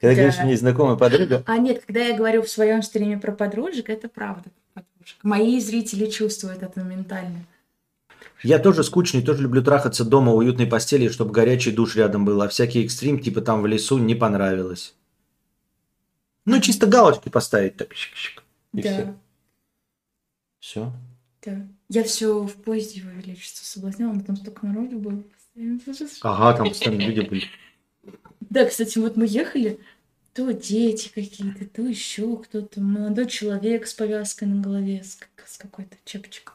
Когда 0.00 0.14
Да. 0.14 0.20
говоришь, 0.22 0.38
у 0.38 0.42
меня 0.42 0.50
есть 0.50 0.62
знакомая 0.62 0.96
подруга, 0.96 1.42
А 1.46 1.58
нет, 1.58 1.84
когда 1.84 2.00
я 2.00 2.16
говорю 2.16 2.42
в 2.42 2.48
своем 2.48 2.82
стриме 2.82 3.18
про 3.18 3.32
подружек, 3.32 3.88
это 3.90 4.08
правда. 4.08 4.50
подружек. 4.74 5.18
Мои 5.22 5.60
зрители 5.60 6.06
чувствуют 6.10 6.62
это 6.62 6.80
моментально. 6.80 7.44
я 8.42 8.58
тоже 8.58 8.84
скучный, 8.84 9.22
тоже 9.22 9.42
люблю 9.42 9.62
трахаться 9.62 10.04
дома 10.04 10.32
в 10.32 10.36
уютной 10.36 10.66
постели, 10.66 11.08
чтобы 11.08 11.32
горячий 11.32 11.72
душ 11.72 11.96
рядом 11.96 12.24
был, 12.24 12.40
а 12.42 12.48
всякий 12.48 12.84
экстрим, 12.84 13.18
типа 13.20 13.40
там 13.40 13.62
в 13.62 13.66
лесу, 13.66 13.98
не 13.98 14.14
понравилось. 14.14 14.94
Ну, 16.44 16.60
чисто 16.60 16.86
галочки 16.86 17.28
поставить 17.28 17.76
так. 17.76 17.92
И 18.72 18.82
да, 18.82 18.88
все. 18.90 19.14
Все. 20.60 20.92
да. 21.44 21.66
Я 21.88 22.04
все 22.04 22.42
в 22.42 22.54
поезде 22.54 23.00
его 23.00 23.10
величество 23.10 23.64
соблазняла, 23.64 24.12
но 24.12 24.20
там 24.20 24.36
столько 24.36 24.66
народу 24.66 24.98
было. 24.98 25.22
Ага, 26.22 26.58
там 26.58 26.68
постоянно 26.68 27.00
люди 27.00 27.20
были. 27.20 27.44
Да, 28.40 28.64
кстати, 28.66 28.98
вот 28.98 29.16
мы 29.16 29.26
ехали, 29.26 29.80
то 30.34 30.52
дети 30.52 31.10
какие-то, 31.14 31.66
то 31.66 31.82
еще 31.82 32.36
кто-то, 32.36 32.80
молодой 32.80 33.26
человек 33.26 33.86
с 33.86 33.94
повязкой 33.94 34.44
на 34.44 34.62
голове, 34.62 35.02
с, 35.02 35.18
с 35.46 35.58
какой-то 35.58 35.96
чепчиком. 36.04 36.54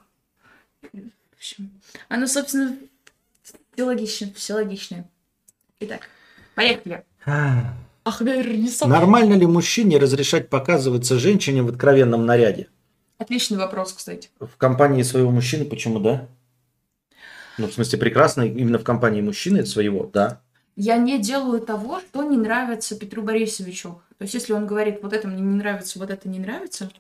В 0.82 1.36
общем, 1.36 1.72
оно, 2.10 2.28
собственно, 2.28 2.78
все 3.44 3.84
логично, 3.84 4.32
все 4.36 4.54
логично. 4.54 5.06
Итак, 5.80 6.08
поехали. 6.56 7.04
Ах. 7.26 7.74
Нормально 9.00 9.34
ли 9.34 9.46
мужчине 9.46 9.98
разрешать 9.98 10.50
показываться 10.50 11.18
женщине 11.20 11.64
в 11.64 11.70
откровенном 11.70 12.26
наряде? 12.26 12.68
Отличный 13.24 13.58
вопрос, 13.58 13.94
кстати. 13.94 14.30
В 14.42 14.58
компании 14.58 15.02
своего 15.02 15.32
мужчины 15.32 15.64
почему 15.64 16.02
да? 16.02 16.28
Ну, 17.58 17.68
в 17.68 17.74
смысле, 17.74 17.98
прекрасно 17.98 18.42
именно 18.42 18.78
в 18.78 18.84
компании 18.84 19.22
мужчины 19.22 19.66
своего, 19.66 20.06
да. 20.06 20.42
Я 20.76 20.98
не 20.98 21.18
делаю 21.20 21.62
того, 21.62 22.02
что 22.02 22.24
не 22.24 22.36
нравится 22.36 23.00
Петру 23.00 23.22
Борисовичу. 23.22 24.02
То 24.18 24.24
есть, 24.24 24.34
если 24.34 24.52
он 24.52 24.68
говорит, 24.68 25.00
вот 25.02 25.14
это 25.14 25.30
мне 25.30 25.42
не 25.42 25.56
нравится, 25.56 26.00
вот 26.00 26.10
это 26.10 26.28
не 26.28 26.40
нравится, 26.40 26.92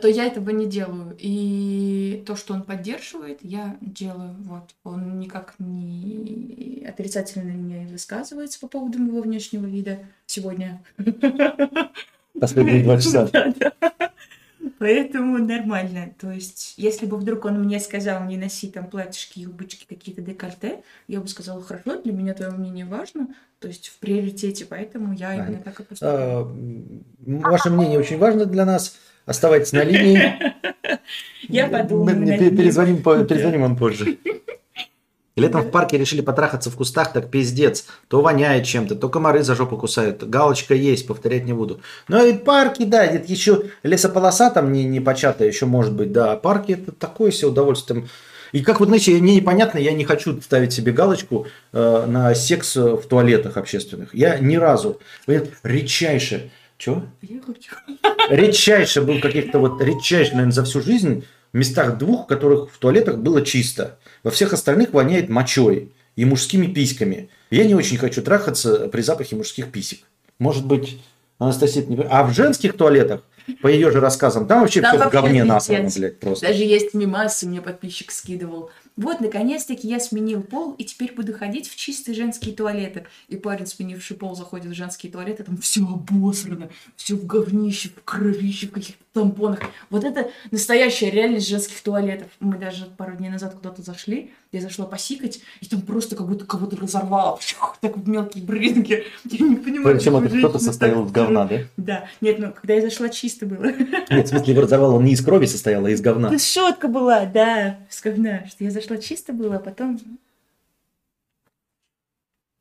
то 0.00 0.08
я 0.08 0.26
этого 0.26 0.50
не 0.50 0.66
делаю. 0.66 1.16
И 1.18 2.22
то, 2.26 2.36
что 2.36 2.54
он 2.54 2.62
поддерживает, 2.62 3.38
я 3.42 3.76
делаю. 3.80 4.34
Вот. 4.40 4.74
Он 4.84 5.18
никак 5.18 5.54
не 5.58 6.84
отрицательно 6.88 7.52
не 7.52 7.86
высказывается 7.86 8.60
по 8.60 8.68
поводу 8.68 8.98
моего 8.98 9.20
внешнего 9.22 9.66
вида 9.66 10.00
сегодня. 10.26 10.82
Последние 12.40 12.82
два 12.82 13.00
часа. 13.00 13.28
Поэтому 14.78 15.38
нормально. 15.38 16.12
То 16.20 16.30
есть, 16.30 16.74
если 16.76 17.06
бы 17.06 17.16
вдруг 17.16 17.44
он 17.44 17.62
мне 17.62 17.78
сказал 17.80 18.24
не 18.24 18.36
носи 18.36 18.68
там 18.68 18.86
платьишки, 18.86 19.40
юбочки, 19.40 19.86
какие-то 19.88 20.22
декольте, 20.22 20.82
я 21.08 21.20
бы 21.20 21.28
сказала, 21.28 21.62
хорошо, 21.62 22.00
для 22.02 22.12
меня 22.12 22.34
твое 22.34 22.50
мнение 22.52 22.84
важно, 22.84 23.28
то 23.60 23.68
есть 23.68 23.88
в 23.88 23.98
приоритете, 23.98 24.64
поэтому 24.64 25.14
я 25.14 25.34
именно 25.34 25.62
так 25.62 25.78
и 25.80 25.82
поступаю. 25.84 26.46
А, 26.46 27.48
Ваше 27.48 27.70
мнение 27.70 27.98
очень 27.98 28.18
важно 28.18 28.44
для 28.44 28.64
нас. 28.64 28.98
Оставайтесь 29.26 29.72
на 29.72 29.84
линии. 29.84 30.34
Я 31.48 31.68
подумаю 31.68 32.26
перезвоним, 32.26 33.02
перезвоним 33.02 33.62
вам 33.62 33.76
позже. 33.76 34.18
Летом 35.36 35.62
в 35.62 35.70
парке 35.70 35.96
решили 35.96 36.20
потрахаться 36.20 36.70
в 36.70 36.76
кустах, 36.76 37.12
так 37.12 37.30
пиздец. 37.30 37.86
То 38.08 38.20
воняет 38.20 38.66
чем-то, 38.66 38.96
то 38.96 39.08
комары 39.08 39.42
за 39.42 39.54
жопу 39.54 39.78
кусают. 39.78 40.28
Галочка 40.28 40.74
есть, 40.74 41.06
повторять 41.06 41.44
не 41.44 41.54
буду. 41.54 41.80
Ну 42.08 42.24
и 42.24 42.34
парки, 42.34 42.84
да, 42.84 43.02
это 43.02 43.32
еще 43.32 43.64
лесополоса 43.82 44.50
там 44.50 44.72
не, 44.72 44.84
не 44.84 45.00
початая 45.00 45.48
еще 45.48 45.64
может 45.64 45.94
быть, 45.94 46.12
да. 46.12 46.32
А 46.32 46.36
парки 46.36 46.72
это 46.72 46.92
такое 46.92 47.30
себе 47.30 47.48
удовольствие. 47.48 48.06
И 48.52 48.60
как 48.60 48.80
вот, 48.80 48.88
знаете, 48.88 49.12
мне 49.12 49.36
непонятно, 49.36 49.78
я 49.78 49.92
не 49.92 50.04
хочу 50.04 50.38
ставить 50.42 50.74
себе 50.74 50.92
галочку 50.92 51.46
э, 51.72 52.04
на 52.06 52.34
секс 52.34 52.76
в 52.76 53.02
туалетах 53.08 53.56
общественных. 53.56 54.14
Я 54.14 54.38
ни 54.38 54.56
разу, 54.56 55.00
редчайше, 55.26 56.50
чего? 56.82 57.04
Я 57.22 58.36
редчайше 58.36 59.02
был 59.02 59.20
каких-то 59.20 59.60
вот 59.60 59.80
редчайше, 59.80 60.32
наверное, 60.32 60.52
за 60.52 60.64
всю 60.64 60.82
жизнь 60.82 61.24
в 61.52 61.56
местах 61.56 61.96
двух, 61.96 62.24
в 62.24 62.26
которых 62.26 62.72
в 62.72 62.78
туалетах 62.78 63.18
было 63.18 63.42
чисто. 63.42 63.98
Во 64.24 64.32
всех 64.32 64.52
остальных 64.52 64.92
воняет 64.92 65.28
мочой 65.28 65.92
и 66.16 66.24
мужскими 66.24 66.66
письками. 66.66 67.30
Я 67.50 67.66
не 67.66 67.76
очень 67.76 67.98
хочу 67.98 68.20
трахаться 68.20 68.88
при 68.88 69.00
запахе 69.00 69.36
мужских 69.36 69.70
писек. 69.70 70.00
Может 70.40 70.66
быть, 70.66 70.98
Анастасия, 71.38 71.84
не... 71.84 72.02
А 72.02 72.24
в 72.24 72.34
женских 72.34 72.76
туалетах, 72.76 73.22
по 73.60 73.68
ее 73.68 73.92
же 73.92 74.00
рассказам, 74.00 74.48
там 74.48 74.62
вообще 74.62 74.80
Там 74.80 74.90
все 74.90 74.98
в 74.98 75.04
вообще 75.04 75.20
говне 75.20 75.42
пиздец. 75.42 75.48
насрано, 75.54 75.90
блядь, 75.94 76.18
просто. 76.18 76.46
Даже 76.48 76.64
есть 76.64 76.94
мимасы, 76.94 77.46
мне 77.46 77.60
подписчик 77.60 78.10
скидывал. 78.10 78.70
Вот, 78.96 79.20
наконец-таки 79.20 79.88
я 79.88 79.98
сменил 80.00 80.42
пол, 80.42 80.74
и 80.74 80.84
теперь 80.84 81.14
буду 81.14 81.32
ходить 81.32 81.68
в 81.68 81.76
чистые 81.76 82.14
женские 82.14 82.54
туалеты. 82.54 83.06
И 83.28 83.36
парень, 83.36 83.66
сменивший 83.66 84.16
пол, 84.16 84.34
заходит 84.34 84.66
в 84.66 84.74
женские 84.74 85.10
туалеты, 85.10 85.44
там 85.44 85.56
все 85.56 85.82
обосрано, 85.82 86.70
все 86.96 87.14
в 87.14 87.26
говнище, 87.26 87.88
в 87.88 88.04
кровище, 88.04 88.66
в 88.66 88.72
каких-то 88.72 89.01
тампонах. 89.12 89.60
Вот 89.90 90.04
это 90.04 90.30
настоящая 90.50 91.10
реальность 91.10 91.48
женских 91.48 91.80
туалетов. 91.80 92.28
Мы 92.40 92.58
даже 92.58 92.86
пару 92.86 93.16
дней 93.16 93.30
назад 93.30 93.54
куда-то 93.54 93.82
зашли, 93.82 94.32
я 94.52 94.60
зашла 94.60 94.86
посикать, 94.86 95.40
и 95.60 95.66
там 95.66 95.82
просто 95.82 96.16
как 96.16 96.26
будто 96.26 96.44
кого-то 96.44 96.76
разорвало, 96.76 97.38
так 97.80 97.96
в 97.96 98.08
мелкие 98.08 98.44
брызги. 98.44 99.06
Я 99.24 99.46
не 99.46 99.56
понимаю. 99.56 99.96
Причем 99.96 100.16
это 100.16 100.36
кто-то 100.36 100.58
состоял 100.58 101.06
из 101.06 101.12
говна, 101.12 101.46
да? 101.46 101.58
Да. 101.76 102.08
Нет, 102.20 102.38
ну, 102.38 102.52
когда 102.52 102.74
я 102.74 102.82
зашла, 102.82 103.08
чисто 103.08 103.46
было. 103.46 103.64
Нет, 104.10 104.26
в 104.26 104.28
смысле, 104.28 104.52
его 104.52 104.62
разорвало, 104.62 104.96
он 104.96 105.04
не 105.04 105.12
из 105.12 105.24
крови 105.24 105.46
состоял, 105.46 105.84
а 105.84 105.90
из 105.90 106.00
говна. 106.00 106.28
Это 106.28 106.38
шутка 106.38 106.88
была, 106.88 107.24
да, 107.24 107.78
с 107.88 108.02
говна, 108.02 108.46
что 108.46 108.64
я 108.64 108.70
зашла 108.70 108.98
чисто 108.98 109.32
было, 109.32 109.56
а 109.56 109.60
потом... 109.60 109.98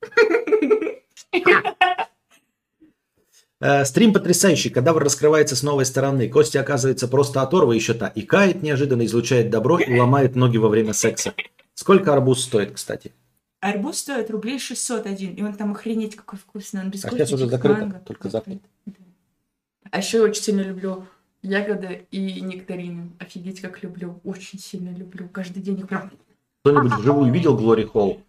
Стрим 3.85 4.11
потрясающий, 4.11 4.69
кадавр 4.69 5.03
раскрывается 5.03 5.55
с 5.55 5.61
новой 5.61 5.85
стороны. 5.85 6.27
Костя 6.27 6.61
оказывается 6.61 7.07
просто 7.07 7.41
оторва 7.41 7.73
еще 7.73 7.93
та. 7.93 8.07
И 8.07 8.23
кает 8.23 8.63
неожиданно, 8.63 9.05
излучает 9.05 9.51
добро 9.51 9.77
и 9.77 9.99
ломает 9.99 10.35
ноги 10.35 10.57
во 10.57 10.67
время 10.67 10.93
секса. 10.93 11.33
Сколько 11.75 12.13
арбуз 12.13 12.43
стоит, 12.43 12.71
кстати? 12.71 13.11
Арбуз 13.59 13.99
стоит 13.99 14.31
рублей 14.31 14.57
601, 14.57 15.35
и 15.35 15.43
он 15.43 15.53
там 15.53 15.71
охренеть 15.73 16.15
какой 16.15 16.39
вкусный, 16.39 16.81
он 16.81 16.89
без 16.89 17.05
А 17.05 17.11
сейчас 17.11 17.31
уже 17.31 17.47
закрыто, 17.47 17.81
манго. 17.81 17.99
только. 17.99 18.29
Да. 18.29 18.41
А 19.91 19.97
еще 19.99 20.17
я 20.17 20.23
очень 20.23 20.41
сильно 20.41 20.61
люблю 20.61 21.05
ягоды 21.43 22.07
и 22.09 22.41
нектарины. 22.41 23.11
Офигеть, 23.19 23.61
как 23.61 23.83
люблю. 23.83 24.19
Очень 24.23 24.57
сильно 24.57 24.89
люблю. 24.89 25.29
Каждый 25.29 25.61
день 25.61 25.79
их 25.79 25.87
прям... 25.87 26.11
Кто-нибудь 26.63 26.93
вживую 26.97 27.31
видел 27.31 27.55
Глори 27.55 27.85
Холл? 27.85 28.21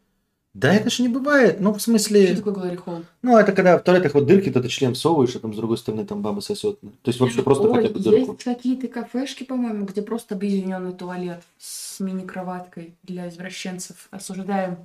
Да 0.54 0.74
это 0.74 0.90
ж 0.90 0.98
не 0.98 1.08
бывает. 1.08 1.60
Ну, 1.60 1.70
в 1.72 1.76
Что 1.76 1.84
смысле... 1.84 2.34
такое 2.36 2.52
Глори 2.52 2.76
Холл? 2.76 3.04
Ну, 3.22 3.38
это 3.38 3.52
когда 3.52 3.78
в 3.78 3.82
туалетах 3.82 4.12
вот 4.12 4.26
дырки, 4.26 4.50
то 4.50 4.60
ты 4.60 4.68
член 4.68 4.92
всовываешь, 4.92 5.34
а 5.34 5.38
там 5.38 5.54
с 5.54 5.56
другой 5.56 5.78
стороны 5.78 6.04
там 6.04 6.20
баба 6.20 6.40
сосет. 6.40 6.78
То 6.80 6.88
есть 7.06 7.20
вообще 7.20 7.42
просто 7.42 7.68
Ой, 7.68 7.74
хотя 7.82 7.94
бы 7.94 8.00
дырку. 8.00 8.32
есть 8.32 8.44
какие-то 8.44 8.88
кафешки, 8.88 9.44
по-моему, 9.44 9.86
где 9.86 10.02
просто 10.02 10.34
объединенный 10.34 10.92
туалет 10.92 11.42
с 11.58 11.98
мини-кроваткой 12.00 12.94
для 13.02 13.30
извращенцев. 13.30 14.08
Осуждаем. 14.10 14.76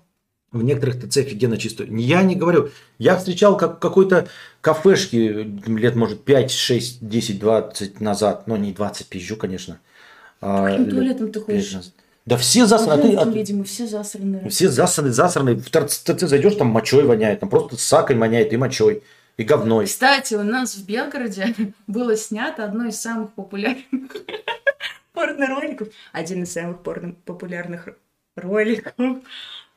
В 0.54 0.64
некоторых 0.64 1.02
ТЦ 1.06 1.18
офигенно 1.18 1.58
чисто. 1.58 1.84
Я 1.84 2.24
не 2.24 2.38
говорю. 2.38 2.70
Я 2.98 3.18
встречал 3.18 3.58
как 3.58 3.80
какой-то 3.80 4.30
кафешки 4.62 5.16
лет, 5.68 5.96
может, 5.98 6.24
5, 6.24 6.50
6, 6.50 7.06
10, 7.06 7.40
20 7.40 8.00
назад. 8.00 8.48
Ну, 8.48 8.56
не 8.56 8.72
20, 8.72 9.08
пизжу, 9.08 9.36
конечно. 9.36 9.82
А, 10.40 10.68
Каким 10.70 10.86
лет 10.86 10.90
туалетом 10.96 11.32
ты 11.34 11.42
ходишь? 11.42 11.74
назад. 11.74 11.94
Да 12.28 12.36
все 12.38 12.66
засраны. 12.66 13.02
Женским, 13.04 13.20
А 13.20 13.26
ты- 13.26 13.32
видимо, 13.32 13.64
все 13.64 13.88
засраны. 13.88 14.50
Все 14.50 14.70
засраны, 14.70 15.12
засраны. 15.12 15.56
В 15.56 15.70
ТЦ 15.70 16.22
зайдешь, 16.28 16.56
там 16.56 16.68
мочой 16.68 17.06
воняет. 17.06 17.40
Там 17.40 17.50
просто 17.50 17.78
сакой 17.78 18.18
воняет 18.18 18.52
и 18.54 18.58
мочой. 18.58 19.02
и 19.38 19.44
говной. 19.44 19.86
Кстати, 19.86 20.34
у 20.36 20.44
нас 20.44 20.76
в 20.76 20.86
Белгороде 20.86 21.56
было 21.88 22.16
снято 22.18 22.66
одно 22.66 22.88
из 22.88 23.00
самых 23.00 23.32
популярных 23.34 24.12
порно-роликов. 25.14 25.88
Один 26.12 26.44
из 26.44 26.52
самых 26.52 26.82
порно- 26.84 27.16
популярных 27.26 27.90
роликов. 28.36 28.94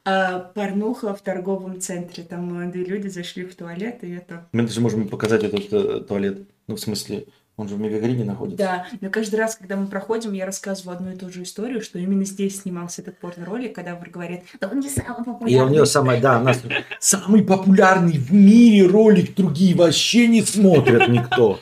А, 0.05 0.39
порнуха 0.41 1.15
в 1.15 1.21
торговом 1.21 1.81
центре. 1.81 2.25
Там 2.25 2.53
молодые 2.55 2.85
люди 2.87 3.09
зашли 3.09 3.45
в 3.45 3.55
туалет, 3.55 3.99
и 4.03 4.11
это... 4.11 4.49
Мы 4.53 4.63
даже 4.63 4.81
можем 4.81 5.09
показать 5.09 5.45
этот 5.45 5.73
э, 5.73 6.01
туалет. 6.01 6.39
Ну, 6.67 6.77
в 6.77 6.81
смысле, 6.81 7.27
он 7.61 7.69
же 7.69 7.75
в 7.75 7.81
Мегагрине 7.81 8.25
находится. 8.25 8.65
Да, 8.65 8.87
но 9.01 9.11
каждый 9.11 9.37
раз, 9.37 9.57
когда 9.57 9.77
мы 9.77 9.87
проходим, 9.87 10.33
я 10.33 10.47
рассказываю 10.47 10.97
одну 10.97 11.13
и 11.13 11.17
ту 11.17 11.31
же 11.31 11.43
историю, 11.43 11.83
что 11.83 11.99
именно 11.99 12.25
здесь 12.25 12.63
снимался 12.63 13.03
этот 13.03 13.19
порно-ролик, 13.19 13.75
когда 13.75 13.95
говорят, 13.95 14.41
да 14.59 14.69
он 14.69 14.81
не 14.81 14.89
самый 14.89 15.25
популярный. 15.25 15.53
И 15.53 15.61
у 15.61 15.69
нее 15.69 15.85
самая, 15.85 16.21
да, 16.21 16.41
у 16.41 16.45
нас 16.45 16.63
самый 17.01 17.43
популярный 17.43 18.15
в 18.19 18.33
мире 18.33 18.87
ролик, 18.87 19.35
другие 19.35 19.77
вообще 19.77 20.27
не 20.27 20.43
смотрят 20.43 21.09
никто. 21.09 21.61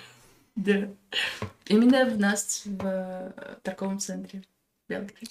Да. 0.54 0.88
Именно 1.66 2.06
в 2.06 2.18
нас, 2.18 2.62
в 2.64 2.80
э, 2.84 3.30
торговом 3.62 3.98
центре 3.98 4.42
в 4.86 4.90
Белгороде. 4.90 5.26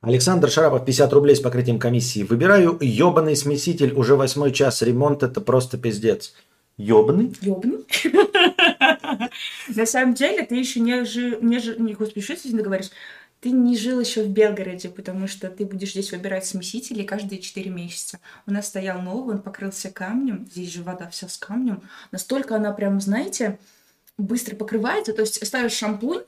Александр 0.00 0.50
Шарапов, 0.50 0.84
50 0.84 1.12
рублей 1.12 1.36
с 1.36 1.40
покрытием 1.40 1.78
комиссии. 1.78 2.22
Выбираю 2.24 2.78
ебаный 2.80 3.36
смеситель, 3.36 3.92
уже 3.92 4.16
восьмой 4.16 4.52
час, 4.52 4.82
ремонт 4.82 5.22
это 5.22 5.40
просто 5.40 5.78
пиздец. 5.78 6.34
Ебаный? 6.76 7.32
Ёбаный. 7.40 7.84
На 9.74 9.86
самом 9.86 10.14
деле, 10.14 10.44
ты 10.44 10.54
еще 10.56 10.80
не 10.80 11.04
жил, 11.04 11.40
не 11.40 11.58
жил, 11.58 11.78
не, 11.78 11.94
господи, 11.94 12.20
что 12.20 12.36
ты 12.36 12.62
говоришь? 12.62 12.90
Ты 13.40 13.50
не 13.50 13.76
жил 13.76 13.98
еще 13.98 14.22
в 14.22 14.28
Белгороде, 14.28 14.88
потому 14.88 15.26
что 15.26 15.48
ты 15.48 15.64
будешь 15.64 15.90
здесь 15.90 16.12
выбирать 16.12 16.46
смесители 16.46 17.02
каждые 17.02 17.40
4 17.40 17.70
месяца. 17.70 18.20
У 18.46 18.52
нас 18.52 18.68
стоял 18.68 19.02
новый, 19.02 19.34
он 19.34 19.42
покрылся 19.42 19.90
камнем, 19.90 20.46
здесь 20.48 20.72
же 20.72 20.84
вода 20.84 21.08
вся 21.08 21.28
с 21.28 21.36
камнем. 21.36 21.82
Настолько 22.12 22.54
она 22.54 22.72
прям, 22.72 23.00
знаете, 23.00 23.58
быстро 24.16 24.54
покрывается, 24.54 25.12
то 25.12 25.22
есть 25.22 25.44
ставишь 25.44 25.72
шампунь 25.72 26.22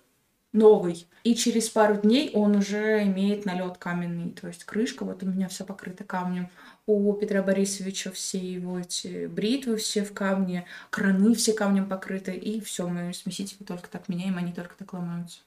новый, 0.52 1.06
и 1.22 1.34
через 1.34 1.68
пару 1.68 1.96
дней 1.96 2.30
он 2.32 2.56
уже 2.56 3.02
имеет 3.04 3.44
налет 3.44 3.76
каменный, 3.78 4.30
то 4.30 4.48
есть 4.48 4.64
крышка 4.64 5.04
вот 5.04 5.22
у 5.22 5.26
меня 5.26 5.48
вся 5.48 5.64
покрыта 5.64 6.04
камнем. 6.04 6.48
У 6.86 7.12
Петра 7.14 7.42
Борисовича 7.42 8.10
все 8.12 8.38
его 8.38 8.78
эти 8.78 9.26
бритвы 9.26 9.76
все 9.76 10.04
в 10.04 10.12
камне, 10.12 10.66
краны 10.90 11.34
все 11.34 11.54
камнем 11.54 11.88
покрыты, 11.88 12.32
и 12.32 12.60
все, 12.60 12.86
мы 12.86 13.14
смесители 13.14 13.64
только 13.64 13.88
так 13.88 14.08
меняем, 14.08 14.36
они 14.36 14.52
только 14.52 14.76
так 14.76 14.92
ломаются. 14.92 15.38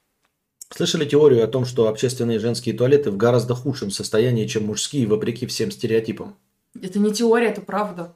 Слышали 0.70 1.08
теорию 1.08 1.44
о 1.44 1.48
том, 1.48 1.64
что 1.64 1.88
общественные 1.88 2.40
женские 2.40 2.76
туалеты 2.76 3.10
в 3.10 3.16
гораздо 3.16 3.54
худшем 3.54 3.90
состоянии, 3.90 4.46
чем 4.46 4.66
мужские, 4.66 5.06
вопреки 5.06 5.46
всем 5.46 5.70
стереотипам? 5.70 6.36
Это 6.80 6.98
не 6.98 7.12
теория, 7.14 7.48
это 7.48 7.62
правда. 7.62 8.14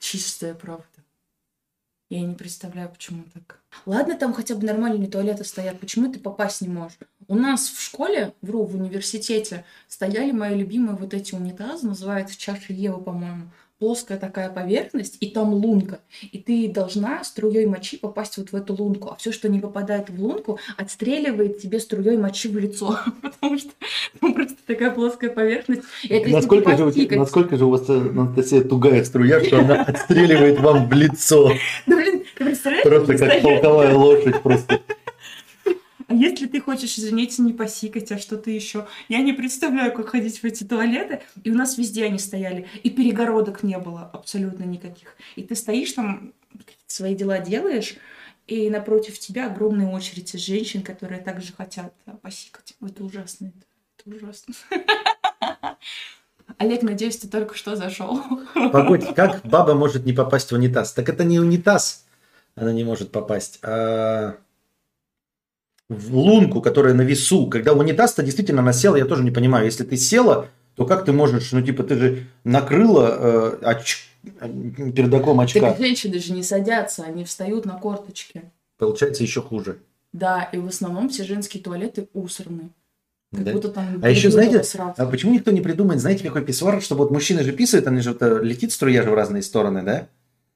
Чистая 0.00 0.54
правда. 0.54 0.84
Я 2.10 2.20
не 2.20 2.34
представляю, 2.34 2.90
почему 2.90 3.24
так. 3.32 3.60
Ладно, 3.86 4.16
там 4.16 4.34
хотя 4.34 4.54
бы 4.54 4.66
нормальные 4.66 5.08
туалеты 5.08 5.42
стоят, 5.44 5.80
почему 5.80 6.12
ты 6.12 6.20
попасть 6.20 6.60
не 6.60 6.68
можешь? 6.68 6.98
У 7.28 7.34
нас 7.34 7.68
в 7.68 7.80
школе, 7.80 8.34
вру, 8.42 8.64
в 8.64 8.74
университете, 8.74 9.64
стояли 9.88 10.30
мои 10.30 10.54
любимые 10.54 10.96
вот 10.96 11.14
эти 11.14 11.34
унитазы, 11.34 11.86
называется 11.86 12.38
чаша 12.38 12.72
Ева, 12.72 13.00
по-моему. 13.00 13.50
Плоская 13.84 14.16
такая 14.16 14.48
поверхность, 14.48 15.18
и 15.20 15.28
там 15.28 15.52
лунка. 15.52 16.00
И 16.32 16.38
ты 16.38 16.72
должна 16.72 17.22
струей 17.22 17.66
мочи 17.66 17.98
попасть 17.98 18.38
вот 18.38 18.50
в 18.50 18.56
эту 18.56 18.74
лунку. 18.74 19.10
А 19.10 19.16
все, 19.16 19.30
что 19.30 19.50
не 19.50 19.60
попадает 19.60 20.08
в 20.08 20.18
лунку, 20.18 20.58
отстреливает 20.78 21.60
тебе 21.60 21.78
струей 21.78 22.16
мочи 22.16 22.48
в 22.48 22.56
лицо. 22.56 22.98
Потому 23.22 23.58
что 23.58 23.72
там 24.22 24.32
просто 24.32 24.56
такая 24.66 24.90
плоская 24.90 25.28
поверхность. 25.28 25.82
И 26.02 26.14
это 26.14 26.30
Насколько 26.30 26.78
же, 26.78 26.86
у 26.86 27.18
насколько 27.18 27.58
же 27.58 27.66
у 27.66 27.70
вас, 27.70 27.82
э, 27.90 27.92
Анастасия, 27.92 28.62
тугая 28.62 29.04
струя, 29.04 29.44
что 29.44 29.58
она 29.58 29.82
отстреливает 29.82 30.60
вам 30.60 30.88
в 30.88 30.92
лицо? 30.94 31.52
Да, 31.86 31.96
блин, 31.96 32.24
ты 32.38 32.44
представляешь? 32.46 32.84
Просто 32.84 33.18
как 33.18 33.42
полковая 33.42 33.94
лошадь 33.94 34.40
просто. 34.40 34.80
Если 36.16 36.46
ты 36.46 36.60
хочешь, 36.60 36.98
извините, 36.98 37.42
не 37.42 37.52
посикать, 37.52 38.10
а 38.12 38.18
что-то 38.18 38.50
еще? 38.50 38.86
Я 39.08 39.20
не 39.20 39.32
представляю, 39.32 39.92
как 39.92 40.10
ходить 40.10 40.38
в 40.38 40.44
эти 40.44 40.64
туалеты. 40.64 41.22
И 41.42 41.50
у 41.50 41.54
нас 41.54 41.78
везде 41.78 42.04
они 42.04 42.18
стояли. 42.18 42.66
И 42.82 42.90
перегородок 42.90 43.62
не 43.62 43.78
было 43.78 44.10
абсолютно 44.12 44.64
никаких. 44.64 45.16
И 45.36 45.42
ты 45.42 45.54
стоишь 45.54 45.92
там, 45.92 46.32
свои 46.86 47.14
дела 47.14 47.38
делаешь, 47.38 47.96
и 48.46 48.68
напротив 48.68 49.18
тебя 49.18 49.46
огромная 49.46 49.88
очередь 49.88 50.34
из 50.34 50.40
женщин, 50.40 50.82
которые 50.82 51.20
также 51.20 51.52
хотят 51.52 51.94
посикать. 52.22 52.74
Это 52.80 53.04
ужасно. 53.04 53.46
Это, 53.46 53.66
это 54.06 54.16
ужасно. 54.16 54.54
Олег, 56.58 56.82
надеюсь, 56.82 57.16
ты 57.16 57.28
только 57.28 57.54
что 57.54 57.74
зашел. 57.74 58.20
Погодь, 58.54 59.14
как 59.14 59.40
баба 59.44 59.74
может 59.74 60.04
не 60.04 60.12
попасть 60.12 60.50
в 60.50 60.54
унитаз? 60.54 60.92
Так 60.92 61.08
это 61.08 61.24
не 61.24 61.40
унитаз, 61.40 62.04
она 62.54 62.72
не 62.72 62.84
может 62.84 63.10
попасть, 63.10 63.58
а 63.62 64.36
в 65.94 66.14
лунку, 66.16 66.60
которая 66.60 66.94
на 66.94 67.02
весу. 67.02 67.46
Когда 67.48 67.72
унитаз-то 67.72 68.22
действительно 68.22 68.60
она 68.62 68.72
села, 68.72 68.96
я 68.96 69.04
тоже 69.04 69.22
не 69.24 69.30
понимаю. 69.30 69.64
Если 69.64 69.84
ты 69.84 69.96
села, 69.96 70.48
то 70.76 70.84
как 70.86 71.04
ты 71.04 71.12
можешь, 71.12 71.52
ну 71.52 71.62
типа 71.62 71.82
ты 71.84 71.96
же 71.96 72.26
накрыла 72.44 73.58
э, 73.62 73.72
оч- 73.72 74.92
передаком 74.92 75.40
очка. 75.40 75.60
Так 75.60 75.78
женщины 75.78 76.18
же 76.18 76.32
не 76.32 76.42
садятся, 76.42 77.04
они 77.04 77.24
встают 77.24 77.64
на 77.64 77.78
корточки. 77.78 78.42
Получается 78.78 79.22
еще 79.22 79.40
хуже. 79.40 79.78
Да, 80.12 80.48
и 80.52 80.58
в 80.58 80.66
основном 80.66 81.08
все 81.08 81.24
женские 81.24 81.62
туалеты 81.62 82.08
усраны. 82.12 82.70
Как 83.32 83.44
Да? 83.44 83.52
будто 83.52 83.68
там... 83.68 84.00
А 84.02 84.10
еще, 84.10 84.30
знаете. 84.30 84.62
А 84.96 85.06
почему 85.06 85.34
никто 85.34 85.50
не 85.50 85.60
придумает, 85.60 86.00
знаете, 86.00 86.22
какой 86.24 86.42
писсуар, 86.44 86.80
чтобы 86.80 87.02
вот 87.02 87.10
мужчины 87.10 87.42
же 87.42 87.52
писают, 87.52 87.86
они 87.88 88.00
же 88.00 88.10
вот, 88.12 88.22
э, 88.22 88.40
летит 88.42 88.70
струя 88.72 89.02
же 89.02 89.10
в 89.10 89.14
разные 89.14 89.42
стороны, 89.42 89.82
да? 89.82 90.06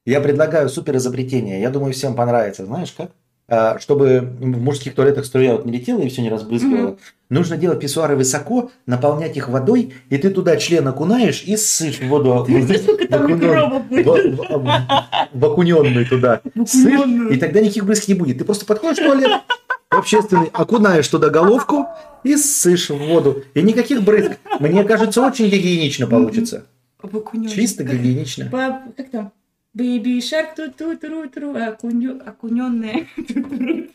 Я 0.06 0.20
предлагаю 0.20 0.68
супер 0.68 0.96
изобретение. 0.96 1.60
Я 1.60 1.70
думаю, 1.70 1.92
всем 1.92 2.14
понравится. 2.14 2.64
Знаешь 2.66 2.92
как? 2.96 3.10
А, 3.50 3.78
Чтобы 3.78 4.20
в 4.40 4.44
мужских 4.62 4.94
туалетах 4.94 5.24
струя 5.24 5.52
вот 5.54 5.64
не 5.64 5.72
летела 5.72 6.02
и 6.02 6.08
все 6.10 6.20
не 6.20 6.28
разбрызгивала, 6.28 6.88
Мгм. 6.90 6.98
нужно 7.30 7.56
делать 7.56 7.80
писсуары 7.80 8.14
высоко, 8.14 8.70
наполнять 8.84 9.38
их 9.38 9.48
водой, 9.48 9.94
и 10.10 10.18
ты 10.18 10.28
туда 10.28 10.56
член 10.58 10.86
окунаешь 10.86 11.42
и 11.44 11.56
ссышь 11.56 11.98
в 12.00 12.08
воду. 12.08 12.46
В- 15.32 15.44
окуненный 15.44 16.04
туда. 16.04 16.40
Ссышь, 16.66 17.00
и 17.30 17.36
тогда 17.36 17.60
никаких 17.60 17.84
брызг 17.84 18.08
не 18.08 18.14
будет. 18.14 18.38
Ты 18.38 18.44
просто 18.44 18.66
подходишь 18.66 18.98
в 18.98 19.04
туалет 19.06 19.30
общественный, 19.90 20.50
окунаешь 20.52 21.08
туда 21.08 21.30
головку 21.30 21.86
и 22.24 22.36
ссышь 22.36 22.90
в 22.90 22.98
воду. 22.98 23.42
И 23.54 23.62
никаких 23.62 24.02
брызг. 24.02 24.32
Мне 24.60 24.84
кажется, 24.84 25.22
очень 25.22 25.46
гигиенично 25.46 26.06
получится. 26.06 26.66
Чисто 27.54 27.84
гигиенично. 27.84 28.48
Как 28.96 29.10
там? 29.10 29.32
Baby 29.76 30.18
shark 30.18 30.54
ту 30.56 30.70
ту 30.72 30.96
тру 30.96 31.28
тру 31.28 31.54
окуненные. 31.54 33.08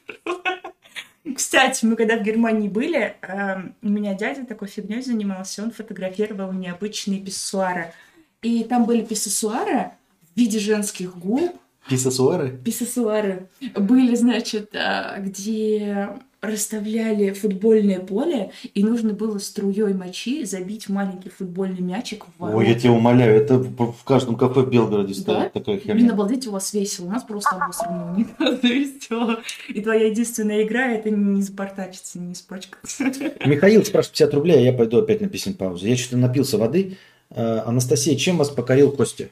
Кстати, 1.36 1.86
мы 1.86 1.96
когда 1.96 2.18
в 2.18 2.24
Германии 2.24 2.68
были, 2.68 3.16
эм, 3.22 3.76
у 3.82 3.90
меня 3.90 4.14
дядя 4.14 4.46
такой 4.46 4.68
фигней 4.68 5.02
занимался, 5.02 5.64
он 5.64 5.72
фотографировал 5.72 6.52
необычные 6.52 7.22
писсуары. 7.22 7.94
И 8.42 8.64
там 8.66 8.86
были 8.86 9.04
писсуары 9.04 9.92
в 10.34 10.38
виде 10.38 10.60
женских 10.60 11.18
губ. 11.18 11.56
Писсуары? 11.90 12.58
Писсуары 12.64 13.48
были, 13.76 14.16
значит, 14.16 14.76
а, 14.76 15.18
где 15.20 16.10
расставляли 16.44 17.32
футбольное 17.32 18.00
поле, 18.02 18.52
и 18.74 18.84
нужно 18.84 19.14
было 19.14 19.38
струей 19.40 19.94
мочи 19.94 20.44
забить 20.44 20.90
маленький 20.90 21.30
футбольный 21.30 21.80
мячик 21.80 22.26
в 22.26 22.40
ворота. 22.42 22.58
Ой, 22.58 22.68
я 22.68 22.76
тебя 22.78 22.92
умоляю, 22.92 23.42
это 23.42 23.58
в 23.58 24.04
каждом 24.04 24.36
кафе 24.36 24.60
в 24.62 24.70
Белгороде 24.70 25.14
Да? 25.16 25.22
стоит 25.22 25.54
такая 25.54 25.76
Блин, 25.78 25.98
херня. 26.00 26.12
обалдеть, 26.12 26.46
у 26.48 26.52
вас 26.52 26.74
весело. 26.74 27.06
У 27.06 27.10
нас 27.10 27.24
просто 27.24 27.52
обосранный 27.52 28.14
унитаз. 28.14 28.60
И 28.64 29.00
всё. 29.00 29.38
И 29.70 29.82
твоя 29.82 30.08
единственная 30.08 30.64
игра— 30.64 30.92
это 30.92 31.10
не 31.10 31.42
запортачиться, 31.42 32.20
не 32.20 32.34
испачкаться. 32.34 33.06
Михаил 33.46 33.86
спрашивает 33.86 34.12
50 34.18 34.34
рублей, 34.34 34.58
а 34.58 34.62
я 34.62 34.74
пойду 34.74 35.00
опять 35.00 35.22
на 35.22 35.30
песен 35.30 35.54
паузу. 35.54 35.88
Я 35.88 35.96
что-то 35.96 36.18
напился 36.18 36.58
воды. 36.58 36.98
Э, 37.30 37.60
Анастасия, 37.66 38.18
чем 38.18 38.38
вас 38.38 38.50
покорил 38.50 38.92
Костя? 38.92 39.30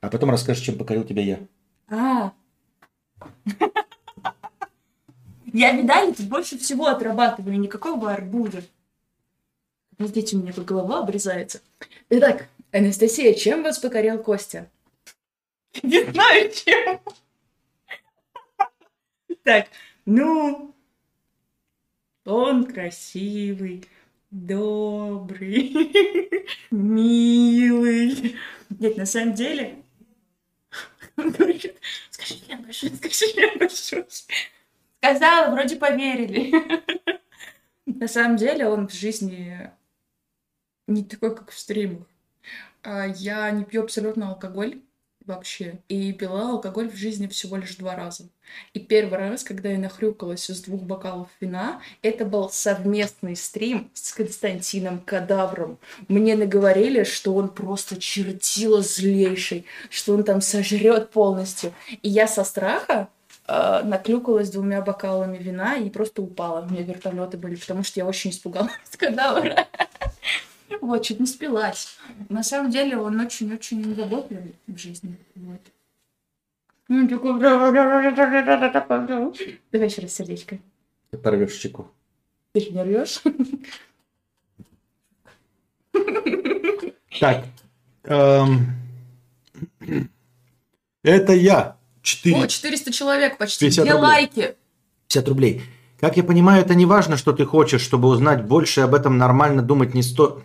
А 0.00 0.08
потом 0.08 0.30
расскажешь, 0.30 0.62
чем 0.64 0.76
покорил 0.78 1.04
тебя 1.04 1.22
я. 1.22 1.38
А, 1.90 2.32
Я 5.52 5.72
медали 5.72 6.12
тут 6.12 6.26
больше 6.26 6.58
всего 6.58 6.86
отрабатываю, 6.86 7.58
никакого 7.58 8.12
арбуза. 8.12 8.62
Подождите, 9.96 10.36
у 10.36 10.40
меня 10.40 10.52
тут 10.52 10.66
голова 10.66 11.00
обрезается. 11.00 11.62
Итак, 12.10 12.48
Анастасия, 12.70 13.34
чем 13.34 13.62
вас 13.62 13.78
покорил 13.78 14.22
Костя? 14.22 14.70
Не 15.82 16.04
знаю, 16.04 16.52
чем. 16.52 17.00
Так, 19.42 19.68
ну, 20.04 20.74
он 22.26 22.66
красивый, 22.66 23.84
добрый, 24.30 25.72
милый. 26.70 28.36
Нет, 28.68 28.96
на 28.98 29.06
самом 29.06 29.34
деле, 29.34 29.82
он 31.16 31.30
говорит, 31.30 31.74
скажи, 32.10 32.34
я 32.46 32.56
обожусь, 32.58 32.96
скажи, 32.98 33.24
я 33.34 33.50
обожусь. 33.52 34.26
Сказала, 35.02 35.50
вроде 35.52 35.76
поверили. 35.76 36.52
На 37.86 38.08
самом 38.08 38.36
деле 38.36 38.66
он 38.68 38.88
в 38.88 38.92
жизни 38.92 39.70
не 40.86 41.04
такой, 41.04 41.34
как 41.34 41.50
в 41.50 41.58
стримах. 41.58 42.06
А, 42.82 43.06
Я 43.06 43.50
не 43.50 43.64
пью 43.64 43.82
абсолютно 43.82 44.28
алкоголь. 44.30 44.80
вообще. 45.24 45.78
И 45.88 46.12
пила 46.14 46.50
алкоголь 46.52 46.88
в 46.88 46.96
жизни 46.96 47.26
всего 47.26 47.56
лишь 47.58 47.76
два 47.76 47.94
раза. 47.94 48.28
И 48.72 48.80
первый 48.80 49.18
раз, 49.18 49.44
когда 49.44 49.68
я 49.68 49.78
нахрюкалась 49.78 50.48
из 50.48 50.62
двух 50.62 50.80
бокалов 50.82 51.28
вина, 51.38 51.82
это 52.00 52.24
был 52.24 52.48
совместный 52.48 53.36
стрим 53.36 53.90
с 53.92 54.14
Константином 54.14 55.00
Кадавром. 55.00 55.78
Мне 56.08 56.34
наговорили, 56.34 57.04
что 57.04 57.34
он 57.34 57.50
просто 57.50 58.00
чертило 58.00 58.80
злейший, 58.80 59.66
что 59.90 60.14
он 60.14 60.24
там 60.24 60.40
сожрет 60.40 61.10
полностью. 61.10 61.74
И 62.02 62.08
я 62.08 62.26
со 62.26 62.42
страха 62.42 63.08
э, 63.48 63.82
наклюкалась 63.84 64.50
двумя 64.50 64.82
бокалами 64.82 65.38
вина 65.38 65.76
и 65.76 65.90
просто 65.90 66.22
упала. 66.22 66.60
У 66.60 66.70
меня 66.70 66.82
вертолеты 66.82 67.38
были, 67.38 67.56
потому 67.56 67.82
что 67.82 67.98
я 67.98 68.06
очень 68.06 68.30
испугалась 68.30 68.72
кадавра. 68.98 69.66
Вот, 70.80 71.02
чуть 71.02 71.18
не 71.18 71.26
спилась. 71.26 71.96
На 72.28 72.42
самом 72.42 72.70
деле 72.70 72.96
он 72.96 73.18
очень-очень 73.20 73.80
недовольный 73.80 74.54
в 74.66 74.76
жизни. 74.76 75.16
Вот. 75.34 75.60
Ну, 76.88 77.08
такой... 77.08 77.40
Давай 77.40 78.12
еще 79.88 80.02
раз 80.02 80.14
сердечко. 80.14 80.58
Ты 81.10 81.18
порвешь 81.18 81.54
щеку. 81.54 81.88
Ты 82.52 82.60
же 82.60 82.70
не 82.70 82.82
рвешь? 82.82 83.22
Так. 87.20 87.44
эм, 88.04 88.66
Это 91.02 91.32
я. 91.32 91.77
О, 92.08 92.46
4. 92.46 92.48
400 92.48 92.92
человек 92.92 93.38
почти. 93.38 93.66
50 93.66 93.84
Где 93.84 93.92
рублей. 93.92 94.08
лайки? 94.08 94.56
50 95.08 95.28
рублей. 95.28 95.62
Как 96.00 96.16
я 96.16 96.22
понимаю, 96.22 96.62
это 96.62 96.74
не 96.74 96.86
важно, 96.86 97.16
что 97.16 97.32
ты 97.32 97.44
хочешь, 97.44 97.82
чтобы 97.82 98.08
узнать 98.08 98.44
больше, 98.44 98.82
об 98.82 98.94
этом 98.94 99.18
нормально 99.18 99.62
думать 99.62 99.94
не 99.94 100.02
сто... 100.02 100.42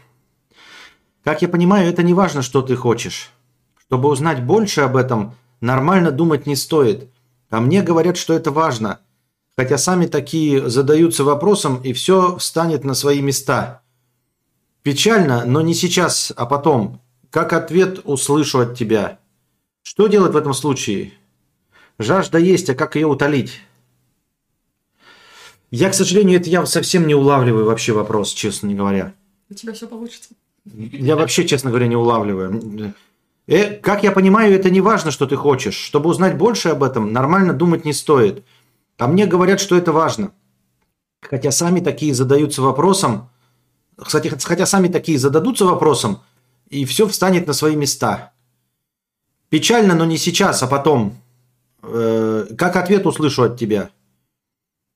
Как 1.23 1.41
я 1.41 1.48
понимаю, 1.48 1.88
это 1.90 2.03
не 2.03 2.14
важно, 2.14 2.41
что 2.41 2.61
ты 2.61 2.76
хочешь. 2.76 3.31
Чтобы 3.80 4.10
узнать 4.10 4.44
больше 4.44 4.81
об 4.81 4.98
этом, 4.98 5.35
нормально 5.61 6.11
думать 6.11 6.48
не 6.48 6.56
стоит. 6.56 7.10
А 7.49 7.61
мне 7.61 7.81
говорят, 7.81 8.18
что 8.18 8.34
это 8.34 8.52
важно. 8.52 8.99
Хотя 9.56 9.77
сами 9.77 10.07
такие 10.07 10.69
задаются 10.69 11.23
вопросом, 11.23 11.77
и 11.77 11.94
все 11.94 12.35
встанет 12.38 12.84
на 12.84 12.94
свои 12.94 13.22
места. 13.22 13.84
Печально, 14.81 15.45
но 15.45 15.61
не 15.61 15.73
сейчас, 15.73 16.34
а 16.35 16.45
потом. 16.45 16.99
Как 17.30 17.53
ответ 17.53 18.02
услышу 18.03 18.60
от 18.60 18.77
тебя. 18.77 19.19
Что 19.81 20.07
делать 20.07 20.34
в 20.34 20.38
этом 20.38 20.53
случае? 20.53 21.14
Жажда 21.99 22.38
есть, 22.38 22.70
а 22.70 22.76
как 22.76 22.95
ее 22.95 23.07
утолить? 23.07 23.61
Я, 25.72 25.90
к 25.90 25.94
сожалению, 25.94 26.40
это 26.40 26.49
я 26.49 26.65
совсем 26.65 27.07
не 27.07 27.15
улавливаю 27.15 27.65
вообще 27.65 27.94
вопрос, 27.94 28.32
честно 28.34 28.74
говоря. 28.74 29.14
У 29.49 29.53
тебя 29.53 29.74
все 29.74 29.88
получится. 29.88 30.30
Я 30.65 31.15
вообще, 31.15 31.45
честно 31.48 31.70
говоря, 31.70 31.88
не 31.88 31.95
улавливаю. 31.95 32.94
Э, 33.48 33.76
как 33.76 34.03
я 34.03 34.11
понимаю, 34.11 34.53
это 34.53 34.70
не 34.70 34.82
важно, 34.82 35.11
что 35.11 35.26
ты 35.26 35.36
хочешь. 35.36 35.76
Чтобы 35.76 36.10
узнать 36.10 36.38
больше 36.38 36.70
об 36.70 36.84
этом, 36.84 37.11
нормально 37.11 37.53
думать 37.53 37.86
не 37.86 37.94
стоит. 37.94 38.44
А 38.98 39.07
мне 39.07 39.26
говорят, 39.26 39.60
что 39.60 39.76
это 39.76 39.91
важно. 39.91 40.32
Хотя 41.22 41.52
сами 41.52 41.80
такие 41.80 42.14
задаются 42.14 42.61
вопросом, 42.61 43.30
кстати, 43.98 44.28
хотя 44.28 44.65
сами 44.65 44.88
такие 44.88 45.20
зададутся 45.20 45.65
вопросом, 45.65 46.22
и 46.70 46.86
все 46.86 47.07
встанет 47.07 47.48
на 47.48 47.53
свои 47.53 47.76
места. 47.76 48.34
Печально, 49.49 49.94
но 49.94 50.06
не 50.06 50.18
сейчас, 50.18 50.64
а 50.64 50.68
потом. 50.68 51.18
Э, 51.84 52.47
как 52.57 52.77
ответ 52.77 53.05
услышу 53.05 53.43
от 53.43 53.60
тебя? 53.60 53.91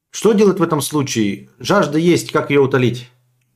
Что 0.10 0.32
делать 0.32 0.60
в 0.60 0.64
этом 0.64 0.82
случае? 0.82 1.50
Жажда 1.60 1.98
есть, 1.98 2.32
как 2.32 2.50
ее 2.50 2.62
утолить? 2.62 3.10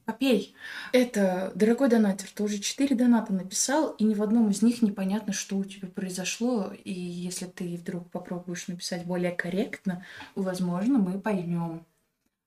Попей. 0.05 0.53
Это, 0.91 1.53
дорогой 1.55 1.87
донатер, 1.87 2.27
ты 2.33 2.43
уже 2.43 2.59
четыре 2.59 2.95
доната 2.95 3.31
написал, 3.31 3.91
и 3.91 4.03
ни 4.03 4.13
в 4.13 4.21
одном 4.21 4.49
из 4.49 4.61
них 4.61 4.81
непонятно, 4.81 5.31
что 5.31 5.55
у 5.55 5.63
тебя 5.63 5.87
произошло. 5.87 6.73
И 6.83 6.91
если 6.91 7.45
ты 7.45 7.77
вдруг 7.77 8.09
попробуешь 8.11 8.67
написать 8.67 9.05
более 9.05 9.31
корректно, 9.31 10.05
возможно, 10.35 10.99
мы 10.99 11.19
поймем. 11.19 11.85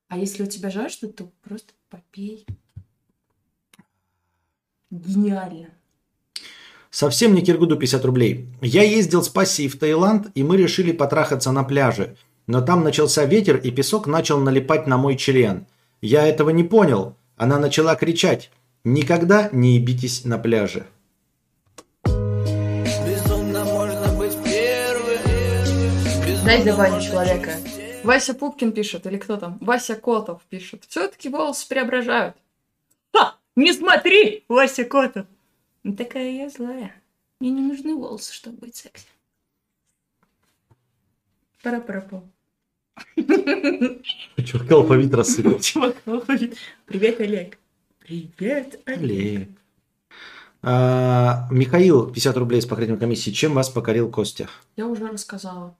А 0.07 0.17
если 0.19 0.43
у 0.43 0.45
тебя 0.45 0.69
жажда, 0.69 1.07
то 1.07 1.31
просто 1.41 1.73
попей. 1.89 2.45
Гениально. 4.91 5.69
Совсем 6.95 7.35
не 7.35 7.41
Киргуду 7.41 7.75
50 7.75 8.05
рублей. 8.05 8.47
Я 8.61 8.83
ездил 8.83 9.21
с 9.21 9.27
пассией 9.27 9.67
в 9.67 9.77
Таиланд, 9.77 10.27
и 10.33 10.43
мы 10.43 10.55
решили 10.55 10.93
потрахаться 10.93 11.51
на 11.51 11.65
пляже. 11.65 12.15
Но 12.47 12.61
там 12.61 12.85
начался 12.85 13.25
ветер, 13.25 13.57
и 13.57 13.69
песок 13.69 14.07
начал 14.07 14.39
налипать 14.39 14.87
на 14.87 14.95
мой 14.95 15.17
член. 15.17 15.67
Я 16.01 16.25
этого 16.25 16.51
не 16.51 16.63
понял. 16.63 17.17
Она 17.35 17.59
начала 17.59 17.95
кричать. 17.95 18.49
Никогда 18.85 19.49
не 19.51 19.75
ебитесь 19.75 20.23
на 20.23 20.37
пляже. 20.37 20.87
Безумно 22.05 23.65
можно 23.65 24.13
быть 24.17 24.37
первым. 24.45 25.19
Дай 26.45 26.63
добавить 26.63 27.03
человека. 27.03 27.55
Вася 28.05 28.33
Пупкин 28.33 28.71
пишет, 28.71 29.05
или 29.05 29.17
кто 29.17 29.35
там? 29.35 29.57
Вася 29.59 29.95
Котов 29.95 30.43
пишет. 30.49 30.85
Все-таки 30.87 31.27
волосы 31.27 31.67
преображают. 31.67 32.37
Ха! 33.13 33.35
Не 33.57 33.73
смотри, 33.73 34.45
Вася 34.47 34.85
Котов. 34.85 35.25
Ну, 35.85 35.95
такая 35.95 36.31
я 36.31 36.49
злая. 36.49 36.95
Мне 37.39 37.51
не 37.51 37.61
нужны 37.61 37.93
волосы, 37.93 38.33
чтобы 38.33 38.57
быть 38.57 38.75
секси. 38.75 39.05
Пара-пара-пу. 41.61 42.23
Чурка 44.43 44.73
алфавит 44.73 45.13
рассыпал. 45.13 45.59
Чувак, 45.59 45.95
алфавит. 46.07 46.57
Привет, 46.87 47.21
Олег. 47.21 47.59
Привет, 47.99 48.81
Олег. 48.85 48.99
Олег. 48.99 49.49
А, 50.63 51.47
Михаил, 51.51 52.11
50 52.11 52.35
рублей 52.35 52.63
с 52.63 52.65
покрытием 52.65 52.97
комиссии. 52.97 53.29
Чем 53.29 53.53
вас 53.53 53.69
покорил 53.69 54.09
Костя? 54.09 54.49
Я 54.75 54.87
уже 54.87 55.07
рассказала. 55.07 55.77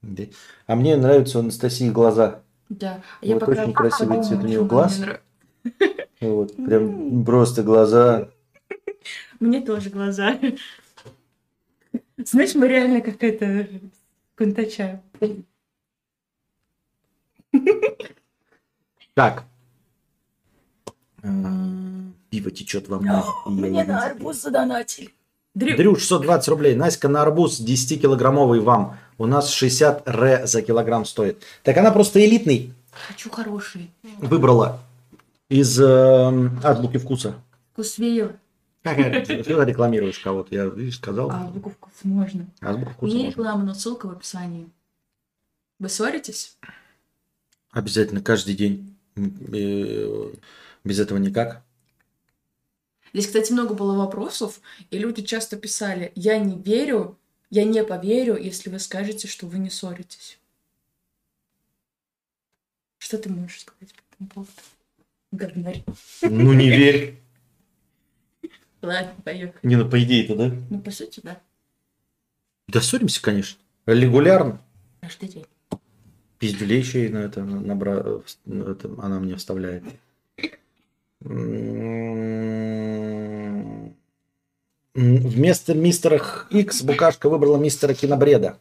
Да. 0.00 0.22
А 0.68 0.76
мне 0.76 0.94
нравятся 0.94 1.38
у 1.38 1.40
Анастасии 1.40 1.90
глаза. 1.90 2.42
Да. 2.68 3.02
Вот 3.20 3.48
очень 3.48 3.72
красивый 3.72 4.22
цвет 4.22 4.44
у 4.44 4.46
нее 4.46 4.64
глаз. 4.64 5.00
Вот, 6.20 6.54
прям 6.64 7.24
просто 7.24 7.64
глаза. 7.64 8.28
Мне 9.40 9.60
тоже 9.60 9.90
глаза. 9.90 10.38
Знаешь, 12.16 12.54
мы 12.54 12.68
реально 12.68 13.00
как 13.00 13.22
это 13.22 13.68
кунтача. 14.36 15.02
Так. 19.14 19.44
А, 21.22 21.28
Пиво 22.30 22.50
течет 22.50 22.88
во 22.88 22.98
мне. 22.98 23.10
и 23.46 23.62
я 23.62 23.70
не 23.70 23.84
знаю. 23.84 24.32
задонатили. 24.32 25.10
Дрю, 25.54 25.76
Дрюш, 25.76 26.00
620 26.00 26.48
рублей. 26.48 26.74
Наська 26.74 27.08
на 27.08 27.20
арбуз 27.22 27.60
10-килограммовый 27.60 28.60
вам. 28.60 28.96
У 29.18 29.26
нас 29.26 29.50
60 29.50 30.08
ре 30.08 30.46
за 30.46 30.62
килограмм 30.62 31.04
стоит. 31.04 31.42
Так 31.62 31.76
она 31.76 31.90
просто 31.90 32.24
элитный 32.24 32.72
хочу 32.92 33.30
хороший. 33.30 33.90
выбрала 34.18 34.80
из 35.48 35.78
э, 35.80 36.50
азбуки 36.62 36.98
вкуса. 36.98 37.34
Вкусвею. 37.72 38.38
Ты 38.82 38.94
рекламируешь 39.64 40.18
кого-то, 40.18 40.54
я 40.54 40.66
видишь, 40.66 40.96
сказал. 40.96 41.30
А 41.30 41.44
азбуку 41.44 41.90
можно. 42.02 42.46
Азбука 42.60 42.90
вкуса. 42.92 43.14
Не 43.16 43.28
реклама, 43.28 43.64
но 43.64 43.74
ссылка 43.74 44.06
в 44.06 44.10
описании. 44.10 44.68
Вы 45.78 45.88
ссоритесь? 45.88 46.56
Обязательно 47.70 48.22
каждый 48.22 48.54
день. 48.54 48.96
Э, 49.16 50.32
Без 50.84 50.98
этого 50.98 51.18
никак. 51.18 51.62
Здесь, 53.12 53.26
кстати, 53.26 53.52
много 53.52 53.74
было 53.74 53.96
вопросов, 53.96 54.60
и 54.90 54.98
люди 54.98 55.22
часто 55.22 55.56
писали, 55.56 56.12
я 56.14 56.38
не 56.38 56.58
верю, 56.58 57.18
я 57.50 57.64
не 57.64 57.84
поверю, 57.84 58.36
если 58.36 58.70
вы 58.70 58.78
скажете, 58.78 59.28
что 59.28 59.46
вы 59.46 59.58
не 59.58 59.68
ссоритесь. 59.68 60.38
Что 62.98 63.18
ты 63.18 63.28
можешь 63.28 63.60
сказать 63.60 63.92
по 63.94 64.14
этому 64.14 64.28
поводу? 64.30 64.52
Говнарь. 65.32 65.84
Ну 66.22 66.52
не 66.52 66.70
верь. 66.70 67.21
Ладно, 68.82 69.14
поехали. 69.24 69.58
Не, 69.62 69.76
ну 69.76 69.88
по 69.88 70.02
идее-то, 70.02 70.34
да? 70.36 70.52
Ну, 70.70 70.80
по 70.80 70.90
сути, 70.90 71.20
да. 71.22 71.40
Да 72.68 72.80
ссоримся, 72.80 73.22
конечно. 73.22 73.58
Регулярно. 73.86 74.60
Каждый 75.00 75.28
день. 75.28 75.46
Пиздюлей 76.38 76.78
еще 76.78 77.06
и 77.06 77.08
на 77.08 77.18
это 77.18 77.44
набра... 77.44 78.20
это 78.46 78.90
она 78.98 79.20
мне 79.20 79.36
вставляет. 79.36 79.84
Вместо 84.94 85.74
мистера 85.74 86.20
X 86.50 86.82
Букашка 86.82 87.28
выбрала 87.28 87.58
мистера 87.58 87.94
Кинобреда. 87.94 88.58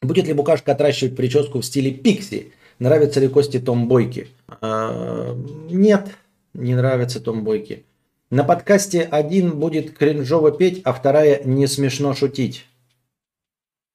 Будет 0.00 0.26
ли 0.26 0.32
Букашка 0.32 0.72
отращивать 0.72 1.14
прическу 1.14 1.60
в 1.60 1.64
стиле 1.64 1.92
Пикси? 1.92 2.52
Нравится 2.78 3.20
ли 3.20 3.28
Кости 3.28 3.60
Томбойки? 3.60 4.28
А, 4.48 5.34
Нет, 5.70 6.08
не 6.54 6.74
нравится 6.74 7.20
Томбойки. 7.20 7.84
На 8.30 8.44
подкасте 8.44 9.02
один 9.02 9.58
будет 9.58 9.96
кринжово 9.96 10.52
петь, 10.52 10.82
а 10.84 10.92
вторая 10.92 11.42
не 11.44 11.66
смешно 11.66 12.14
шутить. 12.14 12.66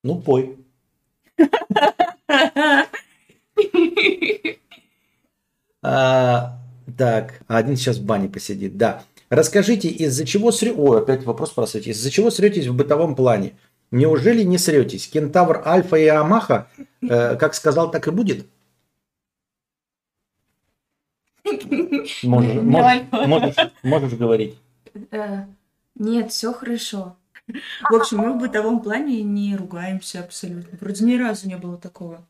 Ну, 0.03 0.20
пой. 0.20 0.57
А, 5.88 6.57
так, 6.98 7.41
один 7.48 7.76
сейчас 7.78 7.98
в 7.98 8.06
бане 8.06 8.28
посидит, 8.28 8.76
да. 8.76 9.03
Расскажите, 9.30 9.88
из-за 9.88 10.26
чего 10.26 10.52
сре... 10.52 10.74
О, 10.74 10.94
опять 10.94 11.24
вопрос 11.26 11.52
спрашиваете. 11.52 11.91
Из-за 11.91 12.10
чего 12.10 12.32
сретесь 12.32 12.66
в 12.66 12.74
бытовом 12.74 13.16
плане? 13.16 13.53
Неужели 13.91 14.41
не 14.41 14.57
сретесь? 14.57 15.07
Кентавр 15.07 15.62
Альфа 15.64 15.95
и 15.98 16.07
Амаха, 16.07 16.70
э, 17.03 17.36
как 17.36 17.53
сказал, 17.53 17.91
так 17.91 18.07
и 18.07 18.12
будет? 18.12 18.48
Можешь, 22.24 22.24
можешь, 22.24 23.04
можешь, 23.12 23.56
можешь 23.84 24.14
говорить. 24.14 24.58
Э, 25.12 25.46
Нет, 25.96 26.32
все 26.32 26.54
хорошо. 26.54 27.16
В 27.48 27.94
общем, 27.96 28.18
мы 28.18 28.34
в 28.34 28.40
бытовом 28.40 28.82
плане 28.82 29.22
не 29.22 29.56
ругаемся 29.56 30.22
абсолютно. 30.22 30.78
Вроде 30.82 31.06
ни 31.06 31.16
разу 31.18 31.48
не 31.48 31.58
было 31.58 31.78
такого. 31.78 32.26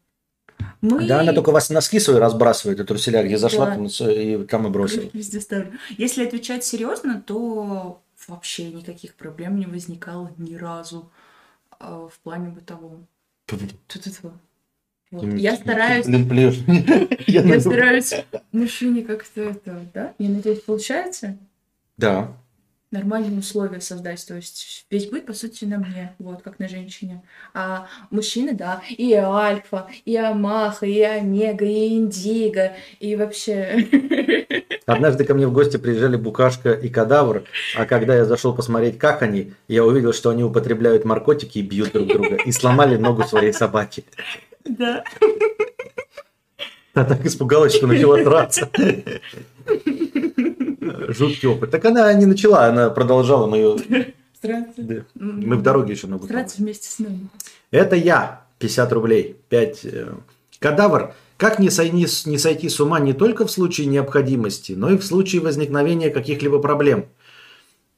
Мы... 0.81 1.07
Да, 1.07 1.21
она 1.21 1.33
только 1.33 1.51
вас 1.51 1.69
носки 1.69 1.99
свои 1.99 2.17
разбрасывает, 2.17 2.79
и 2.79 2.83
труселя, 2.83 3.23
где 3.23 3.37
зашла, 3.37 3.65
Да. 3.67 3.75
там 3.75 3.85
и 3.85 4.45
там 4.45 4.67
и 4.67 4.69
бросила. 4.69 5.09
Везде 5.13 5.39
ставлю. 5.39 5.73
Если 5.97 6.25
отвечать 6.25 6.63
серьезно, 6.63 7.21
то 7.21 8.01
вообще 8.27 8.71
никаких 8.71 9.15
проблем 9.15 9.57
не 9.57 9.65
возникало 9.65 10.31
ни 10.37 10.55
разу 10.55 11.09
э, 11.79 12.07
в 12.11 12.19
плане 12.19 12.49
бытовом. 12.49 13.07
Ту-ту-ту. 13.45 14.31
Вот. 15.15 15.33
Я 15.33 15.55
стараюсь, 15.55 16.05
Блин, 16.05 16.27
плюс. 16.27 16.57
Я 17.27 17.59
стараюсь 17.59 18.13
машине 18.51 19.03
как-то 19.03 19.41
это, 19.41 19.79
да? 19.93 20.13
Я 20.17 20.29
надеюсь, 20.29 20.59
получается 20.61 21.37
Да. 21.97 22.31
нормальные 22.91 23.39
условия 23.39 23.81
создать. 23.81 24.25
То 24.27 24.35
есть 24.35 24.85
весь 24.89 25.09
быт, 25.09 25.25
по 25.25 25.33
сути, 25.33 25.65
на 25.65 25.77
мне, 25.77 26.13
вот, 26.19 26.41
как 26.41 26.59
на 26.59 26.67
женщине. 26.67 27.23
А 27.53 27.87
мужчины, 28.11 28.53
да, 28.53 28.81
и 28.89 29.13
альфа, 29.13 29.87
и 30.05 30.15
амаха, 30.17 30.85
и 30.85 31.01
омега, 31.01 31.65
и 31.65 31.95
индиго, 31.95 32.73
и 32.99 33.15
вообще... 33.15 33.87
Однажды 34.85 35.23
ко 35.25 35.33
мне 35.33 35.47
в 35.47 35.51
гости 35.51 35.77
приезжали 35.77 36.15
Букашка 36.15 36.71
и 36.73 36.89
Кадавр, 36.89 37.45
а 37.75 37.85
когда 37.87 38.15
я 38.15 38.23
зашел 38.25 38.53
посмотреть, 38.53 38.99
как 38.99 39.23
они, 39.23 39.53
я 39.67 39.83
увидел, 39.83 40.13
что 40.13 40.29
они 40.29 40.43
употребляют 40.43 41.05
наркотики 41.05 41.57
и 41.57 41.63
бьют 41.63 41.91
друг 41.93 42.07
друга, 42.07 42.35
и 42.35 42.51
сломали 42.51 42.95
ногу 42.95 43.23
своей 43.23 43.51
собаки. 43.51 44.05
Да. 44.65 45.03
Она 46.93 47.05
так 47.05 47.25
испугалась, 47.25 47.75
что 47.75 47.87
начала 47.87 48.23
драться. 48.23 48.69
Жуткий 51.09 51.47
опыт. 51.47 51.71
Так 51.71 51.85
она 51.85 52.13
не 52.13 52.25
начала, 52.25 52.65
она 52.65 52.89
продолжала 52.89 53.47
мою... 53.47 53.77
Здравствуйте. 54.41 55.05
Да. 55.15 55.25
Мы 55.25 55.55
в 55.55 55.61
дороге 55.61 55.93
еще 55.93 56.07
ногу 56.07 56.27
сломали. 56.27 56.47
Стараться 56.47 56.61
вместе 56.61 56.87
с 56.87 56.99
нами. 56.99 57.29
Это 57.71 57.95
я, 57.95 58.45
50 58.59 58.93
рублей, 58.93 59.37
5. 59.49 59.87
Кадавр, 60.59 61.13
как 61.37 61.59
не, 61.59 61.69
сойти, 61.69 62.07
не 62.29 62.37
сойти 62.37 62.69
с 62.69 62.79
ума 62.79 62.99
не 62.99 63.13
только 63.13 63.45
в 63.45 63.51
случае 63.51 63.87
необходимости, 63.87 64.73
но 64.73 64.91
и 64.91 64.97
в 64.97 65.03
случае 65.03 65.41
возникновения 65.41 66.09
каких-либо 66.09 66.59
проблем? 66.59 67.07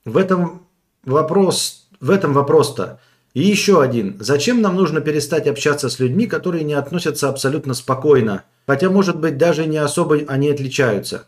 В 0.06 0.18
этом 0.18 0.66
вопрос, 1.04 1.88
в 2.00 2.10
этом 2.10 2.34
вопрос-то. 2.34 3.00
И 3.34 3.42
еще 3.42 3.82
один. 3.82 4.18
Зачем 4.20 4.62
нам 4.62 4.76
нужно 4.76 5.02
перестать 5.02 5.48
общаться 5.48 5.90
с 5.90 6.00
людьми, 6.00 6.28
которые 6.28 6.64
не 6.64 6.74
относятся 6.74 7.30
абсолютно 7.30 7.74
спокойно? 7.74 8.44
Хотя, 8.66 8.90
может 8.90 9.20
быть, 9.20 9.38
даже 9.38 9.66
не 9.66 9.78
особо 9.78 10.20
они 10.28 10.50
отличаются. 10.50 11.28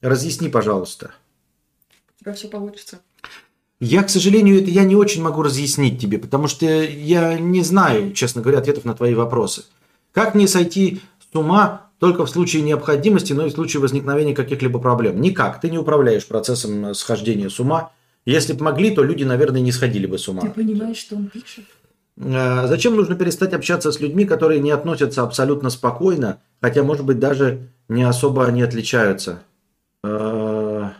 Разъясни, 0.00 0.48
пожалуйста. 0.48 1.12
У 2.18 2.22
тебя 2.22 2.32
все 2.34 2.48
получится. 2.48 3.00
Я, 3.80 4.02
к 4.02 4.10
сожалению, 4.10 4.62
это 4.62 4.70
я 4.70 4.84
не 4.84 4.96
очень 4.96 5.22
могу 5.22 5.42
разъяснить 5.42 6.00
тебе, 6.00 6.18
потому 6.18 6.48
что 6.48 6.66
я 6.66 7.38
не 7.38 7.62
знаю, 7.62 8.12
честно 8.12 8.40
говоря, 8.40 8.58
ответов 8.58 8.84
на 8.84 8.94
твои 8.94 9.14
вопросы. 9.14 9.64
Как 10.12 10.34
не 10.34 10.46
сойти 10.46 11.02
с 11.20 11.36
ума 11.36 11.90
только 11.98 12.24
в 12.24 12.30
случае 12.30 12.62
необходимости, 12.62 13.34
но 13.34 13.46
и 13.46 13.50
в 13.50 13.52
случае 13.52 13.82
возникновения 13.82 14.34
каких-либо 14.34 14.78
проблем? 14.78 15.20
Никак. 15.20 15.60
Ты 15.60 15.68
не 15.68 15.78
управляешь 15.78 16.26
процессом 16.26 16.86
э, 16.86 16.94
схождения 16.94 17.50
с 17.50 17.60
ума. 17.60 17.92
Если 18.26 18.54
бы 18.54 18.64
могли, 18.64 18.90
то 18.90 19.04
люди, 19.04 19.22
наверное, 19.22 19.60
не 19.60 19.70
сходили 19.70 20.06
бы 20.06 20.18
с 20.18 20.28
ума. 20.28 20.42
Ты 20.42 20.50
понимаешь, 20.50 20.96
что 20.96 21.14
он 21.14 21.28
пишет? 21.28 21.64
Э, 22.18 22.66
Зачем 22.66 22.96
нужно 22.96 23.14
перестать 23.14 23.54
общаться 23.54 23.92
с 23.92 24.00
людьми, 24.00 24.24
которые 24.24 24.58
не 24.60 24.72
относятся 24.72 25.22
абсолютно 25.22 25.70
спокойно, 25.70 26.40
хотя, 26.60 26.82
может 26.82 27.04
быть, 27.06 27.20
даже 27.20 27.68
не 27.88 28.02
особо 28.02 28.44
они 28.44 28.62
отличаются? 28.62 29.44
Э, 30.02 30.90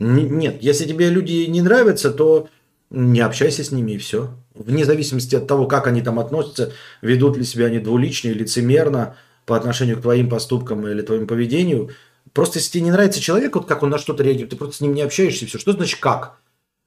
Нет, 0.00 0.62
если 0.62 0.84
тебе 0.86 1.10
люди 1.10 1.46
не 1.46 1.62
нравятся, 1.62 2.10
то 2.10 2.48
не 2.90 3.20
общайся 3.20 3.62
с 3.62 3.70
ними 3.70 3.92
и 3.92 3.98
все. 3.98 4.30
Вне 4.54 4.84
зависимости 4.84 5.36
от 5.36 5.46
того, 5.46 5.66
как 5.66 5.86
они 5.86 6.02
там 6.02 6.18
относятся, 6.18 6.72
ведут 7.02 7.36
ли 7.36 7.44
себя 7.44 7.66
они 7.66 7.78
двулично 7.78 8.28
и 8.28 8.34
лицемерно 8.34 9.16
по 9.46 9.56
отношению 9.56 9.98
к 9.98 10.02
твоим 10.02 10.28
поступкам 10.28 10.86
или 10.88 11.02
твоему 11.02 11.26
поведению. 11.28 11.90
Просто 12.32 12.58
если 12.58 12.72
тебе 12.72 12.84
не 12.84 12.90
нравится 12.90 13.20
человек, 13.20 13.54
вот 13.54 13.66
как 13.66 13.84
он 13.84 13.90
на 13.90 13.98
что-то 13.98 14.24
реагирует, 14.24 14.50
ты 14.50 14.56
просто 14.56 14.76
с 14.76 14.80
ним 14.80 14.94
не 14.94 15.02
общаешься 15.02 15.44
и 15.44 15.48
все. 15.48 15.58
Что 15.58 15.72
значит 15.72 16.00
как? 16.00 16.38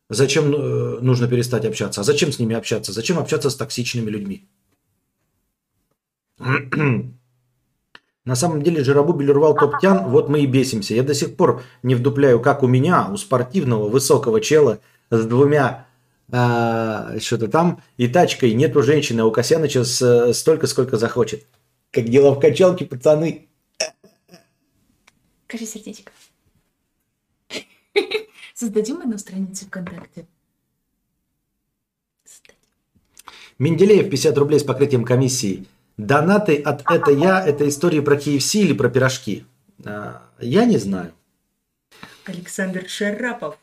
Зачем 0.09 0.53
э, 0.53 0.99
нужно 1.01 1.27
перестать 1.27 1.65
общаться? 1.65 2.01
А 2.01 2.03
зачем 2.03 2.31
с 2.31 2.39
ними 2.39 2.55
общаться? 2.55 2.93
Зачем 2.93 3.19
общаться 3.19 3.49
с 3.49 3.55
токсичными 3.55 4.09
людьми? 4.09 4.47
На 8.25 8.35
самом 8.35 8.61
деле 8.61 8.83
Жиробубель 8.83 9.31
рвал 9.31 9.55
топ-тян, 9.55 10.09
вот 10.09 10.27
мы 10.27 10.41
и 10.41 10.45
бесимся. 10.45 10.93
Я 10.93 11.03
до 11.03 11.13
сих 11.13 11.35
пор 11.37 11.63
не 11.81 11.95
вдупляю, 11.95 12.41
как 12.41 12.61
у 12.61 12.67
меня, 12.67 13.09
у 13.09 13.17
спортивного 13.17 13.87
высокого 13.87 14.41
чела 14.41 14.79
с 15.09 15.25
двумя 15.25 15.87
а, 16.29 17.17
что-то 17.21 17.47
там 17.47 17.81
и 17.95 18.09
тачкой 18.09 18.53
нету 18.53 18.83
женщины, 18.83 19.21
а 19.21 19.25
у 19.25 19.31
Косяныча 19.31 19.85
с- 19.85 20.33
столько, 20.33 20.67
сколько 20.67 20.97
захочет. 20.97 21.45
Как 21.91 22.09
дела 22.09 22.31
в 22.31 22.39
качалке, 22.41 22.85
пацаны? 22.85 23.47
Скажи 25.47 25.65
сердечко. 25.65 26.11
Создадим 28.59 29.01
одну 29.01 29.19
страницу 29.19 29.67
ВКонтакте. 29.67 30.25
Создадим. 32.25 32.57
Менделеев 33.59 34.09
50 34.09 34.35
рублей 34.35 34.59
с 34.59 34.63
покрытием 34.63 35.05
комиссии. 35.05 35.67
Донаты 35.97 36.59
от 36.59 36.81
«Это 36.89 37.11
я»– 37.11 37.45
это 37.47 37.69
истории 37.69 37.99
про 37.99 38.15
KFC 38.15 38.61
или 38.61 38.73
про 38.73 38.89
пирожки? 38.89 39.45
А, 39.85 40.23
Я 40.39 40.65
не 40.65 40.77
знаю. 40.79 41.13
Александр 42.25 42.89
Шарапов. 42.89 43.59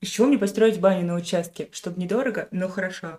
Чего 0.00 0.28
мне 0.28 0.38
построить 0.38 0.78
баню 0.78 1.04
на 1.04 1.16
участке? 1.16 1.68
Чтобы 1.72 2.00
недорого, 2.00 2.46
но 2.52 2.68
хорошо. 2.68 3.18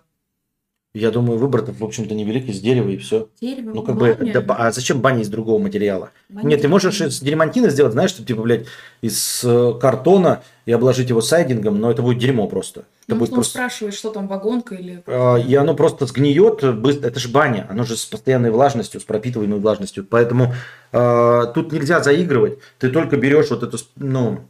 Я 0.98 1.10
думаю, 1.10 1.38
выбор-то, 1.38 1.72
в 1.72 1.84
общем-то, 1.84 2.14
невелик, 2.14 2.48
из 2.48 2.58
дерева 2.60 2.88
и 2.88 2.96
все. 2.96 3.28
Дерево, 3.38 3.72
Ну, 3.74 3.82
как 3.82 3.96
бы, 3.96 4.16
да, 4.32 4.42
а 4.54 4.72
зачем 4.72 5.02
баня 5.02 5.20
из 5.20 5.28
другого 5.28 5.58
материала? 5.62 6.10
Баня 6.30 6.46
Нет, 6.48 6.62
ты 6.62 6.68
можешь 6.68 6.98
из 7.02 7.20
дерьмантина 7.20 7.68
сделать, 7.68 7.92
знаешь, 7.92 8.08
что 8.10 8.24
типа, 8.24 8.40
блядь, 8.40 8.64
из 9.02 9.42
э, 9.44 9.72
картона 9.78 10.42
и 10.64 10.72
обложить 10.72 11.10
его 11.10 11.20
сайдингом, 11.20 11.78
но 11.78 11.90
это 11.90 12.00
будет 12.00 12.18
дерьмо 12.18 12.46
просто. 12.48 12.80
Это 13.06 13.14
Ну, 13.14 13.16
будет 13.16 13.34
просто... 13.34 13.50
спрашивает, 13.52 13.92
что 13.94 14.08
там, 14.10 14.26
вагонка 14.26 14.74
или... 14.74 15.02
А, 15.06 15.36
И 15.36 15.54
оно 15.54 15.74
просто 15.74 16.06
сгниет 16.06 16.64
быстро. 16.78 17.08
Это 17.08 17.20
же 17.20 17.28
баня, 17.28 17.66
оно 17.68 17.84
же 17.84 17.94
с 17.94 18.06
постоянной 18.06 18.50
влажностью, 18.50 18.98
с 18.98 19.04
пропитываемой 19.04 19.58
влажностью. 19.60 20.02
Поэтому 20.08 20.54
э, 20.92 21.42
тут 21.54 21.72
нельзя 21.72 22.02
заигрывать. 22.02 22.58
Ты 22.78 22.88
только 22.88 23.18
берешь 23.18 23.50
вот 23.50 23.62
это, 23.62 23.76
ну, 23.96 24.48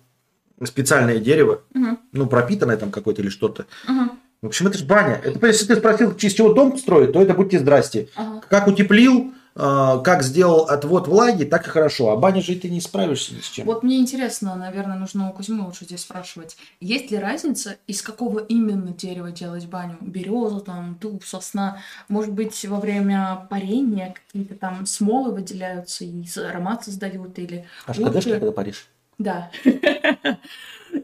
специальное 0.64 1.18
дерево, 1.18 1.62
Мгм. 1.74 1.98
ну, 2.12 2.27
пропитанное 2.28 2.77
там 2.77 2.90
какое-то 2.93 3.20
или 3.23 3.28
что-то. 3.31 3.66
Ага, 3.86 4.10
В 4.43 4.47
общем, 4.47 4.67
это 4.67 4.79
же 4.79 4.85
баня. 4.85 5.21
Это, 5.25 5.45
если 5.47 5.67
ты 5.67 5.77
спросил, 5.77 6.11
из 6.13 6.33
чего 6.33 6.53
дом 6.53 6.77
строить, 6.79 7.13
то 7.13 7.23
это 7.23 7.35
будьте 7.35 7.59
здрасте. 7.59 8.09
ага. 8.17 8.43
Как 8.49 8.67
утеплил, 8.69 9.33
э, 9.57 10.01
как 10.05 10.23
сделал 10.23 10.67
отвод 10.69 11.09
влаги, 11.09 11.45
так 11.45 11.67
и 11.67 11.71
хорошо. 11.71 12.11
А 12.11 12.17
баня 12.17 12.43
же 12.43 12.55
ты 12.55 12.69
не 12.69 12.81
справишься 12.83 13.35
ни 13.35 13.41
с 13.41 13.49
чем. 13.49 13.65
Вот 13.67 13.83
мне 13.83 13.99
интересно, 13.99 14.55
наверное, 14.55 14.97
нужно 14.99 15.31
у 15.31 15.33
Кузьмы 15.33 15.65
лучше 15.65 15.87
здесь 15.87 16.03
спрашивать. 16.03 16.57
Есть 16.81 17.11
ли 17.11 17.19
разница, 17.19 17.77
из 17.87 18.03
какого 18.03 18.39
именно 18.41 18.93
дерева 18.93 19.31
делать 19.33 19.67
баню? 19.67 19.97
Береза, 20.03 20.61
там, 20.61 20.99
дуб, 21.01 21.25
сосна? 21.25 21.79
Может 22.09 22.33
быть, 22.33 22.63
во 22.67 22.79
время 22.79 23.47
парения 23.49 24.15
какие-то 24.27 24.55
там 24.55 24.85
смолы 24.85 25.33
выделяются 25.33 26.05
и 26.05 26.25
аромат 26.39 26.85
создают? 26.85 27.39
Или 27.39 27.65
Аж 27.87 27.99
лучше- 27.99 28.31
когда 28.33 28.53
паришь? 28.53 28.87
Да. 29.19 29.51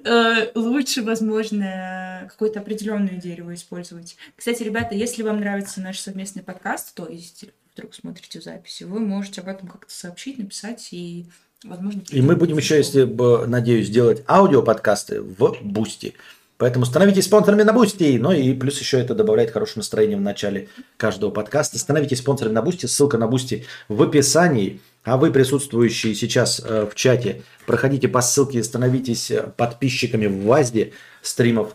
Э, 0.05 0.51
Лучше, 0.55 1.03
возможно, 1.03 2.27
какое-то 2.31 2.61
определенное 2.61 3.17
дерево 3.17 3.55
использовать. 3.55 4.17
Кстати, 4.37 4.63
ребята, 4.63 4.95
если 4.95 5.23
вам 5.23 5.41
нравится 5.41 5.81
наш 5.81 5.99
совместный 5.99 6.43
подкаст, 6.43 6.95
то 6.95 7.09
если 7.09 7.53
вдруг 7.75 7.95
смотрите 7.95 8.41
записи, 8.41 8.85
вы 8.85 9.01
можете 9.01 9.41
об 9.41 9.49
этом 9.49 9.69
как-то 9.69 9.93
сообщить, 9.93 10.39
написать 10.39 10.89
и, 10.93 11.27
возможно... 11.65 12.03
И 12.11 12.21
мы 12.21 12.37
будем 12.37 12.57
еще, 12.57 12.77
если, 12.77 13.05
бы, 13.05 13.47
надеюсь, 13.47 13.89
делать 13.89 14.23
аудиоподкасты 14.29 15.23
в 15.23 15.57
Boosty. 15.63 16.15
Поэтому 16.59 16.85
становитесь 16.85 17.25
спонсорами 17.25 17.63
на 17.63 17.73
Boosty. 17.73 18.19
Ну 18.19 18.31
и 18.31 18.55
плюс 18.55 18.79
еще 18.79 19.01
это 19.01 19.17
добавляет 19.17 19.51
хорошее 19.51 19.79
настроение 19.79 20.17
в 20.17 20.21
начале 20.21 20.69
каждого 20.97 21.31
подкаста. 21.31 21.77
Становитесь 21.77 22.19
спонсорами 22.19 22.55
на 22.55 22.63
Boosty. 22.63 22.87
Ссылка 22.87 23.19
на 23.19 23.27
Boosty 23.27 23.65
в 23.89 24.01
описании. 24.01 24.81
А 25.05 25.17
вы, 25.17 25.33
присутствующие 25.33 26.15
сейчас 26.15 26.63
э, 26.65 26.87
в 26.87 26.95
чате, 26.95 27.43
проходите 27.67 28.09
по 28.09 28.21
ссылке 28.21 28.61
и 28.61 28.63
становитесь 28.63 29.31
э, 29.31 29.43
подписчиками 29.57 30.27
в 30.27 30.45
ВАЗде 30.45 30.93
стримов 31.23 31.75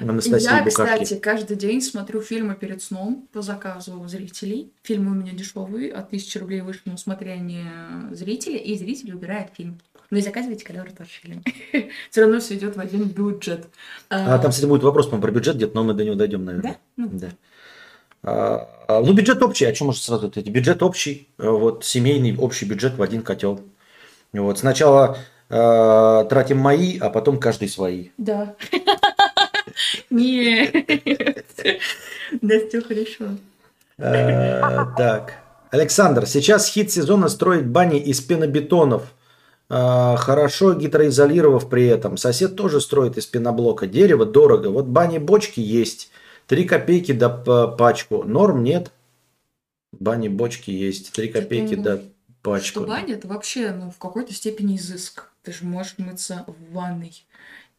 Анастасии 0.00 0.44
Я, 0.44 0.64
Букашки. 0.64 1.04
кстати, 1.04 1.20
каждый 1.20 1.56
день 1.56 1.80
смотрю 1.80 2.20
фильмы 2.20 2.56
перед 2.56 2.82
сном 2.82 3.28
по 3.32 3.42
заказу 3.42 4.04
зрителей. 4.08 4.72
Фильмы 4.82 5.12
у 5.12 5.14
меня 5.14 5.32
дешевые, 5.32 5.92
от 5.92 6.06
1000 6.06 6.40
рублей 6.40 6.62
выше 6.62 6.80
на 6.86 6.94
усмотрение 6.94 7.70
зрителя, 8.10 8.56
и 8.56 8.76
зритель 8.76 9.12
выбирает 9.12 9.50
фильм. 9.56 9.78
Ну 10.10 10.18
и 10.18 10.22
заказывайте 10.22 10.64
кадавр 10.64 10.90
тоже 10.90 11.10
фильм. 11.10 11.42
Все 12.10 12.20
равно 12.20 12.38
все 12.38 12.54
идет 12.54 12.76
в 12.76 12.80
один 12.80 13.04
бюджет. 13.04 13.66
А 14.10 14.38
там, 14.38 14.50
кстати, 14.50 14.66
будет 14.66 14.82
вопрос, 14.82 15.06
по-моему, 15.06 15.22
про 15.22 15.30
бюджет 15.32 15.56
где-то, 15.56 15.74
но 15.74 15.84
мы 15.84 15.94
до 15.94 16.04
него 16.04 16.14
дойдем, 16.14 16.44
наверное. 16.44 16.72
Да? 16.72 16.78
Ну, 16.96 17.08
Да. 17.12 17.28
А, 18.24 18.68
а, 18.88 19.00
ну, 19.00 19.12
бюджет 19.12 19.42
общий, 19.42 19.66
о 19.66 19.72
чем 19.72 19.88
можно 19.88 20.02
сразу 20.02 20.28
ответить? 20.28 20.50
Бюджет 20.50 20.82
общий, 20.82 21.28
э, 21.38 21.48
вот 21.48 21.84
семейный 21.84 22.36
общий 22.36 22.64
бюджет 22.64 22.96
в 22.96 23.02
один 23.02 23.22
котел. 23.22 23.60
Вот 24.32 24.58
сначала 24.58 25.18
э, 25.50 26.26
тратим 26.28 26.58
мои, 26.58 26.98
а 26.98 27.10
потом 27.10 27.38
каждый 27.38 27.68
свои. 27.68 28.08
Да. 28.18 28.54
Нет. 30.10 30.74
Да, 32.40 32.54
все 32.68 32.80
хорошо. 32.80 33.36
Э, 33.98 34.86
Так, 34.96 35.34
Александр, 35.70 36.26
сейчас 36.26 36.66
хит 36.68 36.90
сезона 36.90 37.28
строить 37.28 37.66
бани 37.66 37.98
из 38.00 38.20
пенобетонов, 38.20 39.12
э, 39.68 40.16
хорошо 40.16 40.72
гидроизолировав 40.72 41.68
при 41.68 41.86
этом. 41.86 42.16
Сосед 42.16 42.56
тоже 42.56 42.80
строит 42.80 43.18
из 43.18 43.26
пеноблока. 43.26 43.86
Дерево 43.86 44.24
дорого. 44.24 44.68
Вот 44.68 44.86
бани-бочки 44.86 45.60
есть. 45.60 46.10
Три 46.46 46.64
копейки 46.64 47.12
до 47.12 47.28
пачку. 47.78 48.24
Норм 48.24 48.62
нет. 48.62 48.92
Бани-бочки 49.92 50.70
есть. 50.70 51.12
Три 51.12 51.28
копейки 51.28 51.74
ну, 51.74 51.82
до 51.82 52.02
пачку. 52.42 52.80
Что 52.80 52.86
баня, 52.86 53.14
это 53.14 53.28
вообще 53.28 53.72
ну, 53.72 53.90
в 53.90 53.98
какой-то 53.98 54.32
степени 54.32 54.76
изыск. 54.76 55.28
Ты 55.42 55.52
же 55.52 55.64
можешь 55.64 55.98
мыться 55.98 56.44
в 56.46 56.72
ванной. 56.72 57.24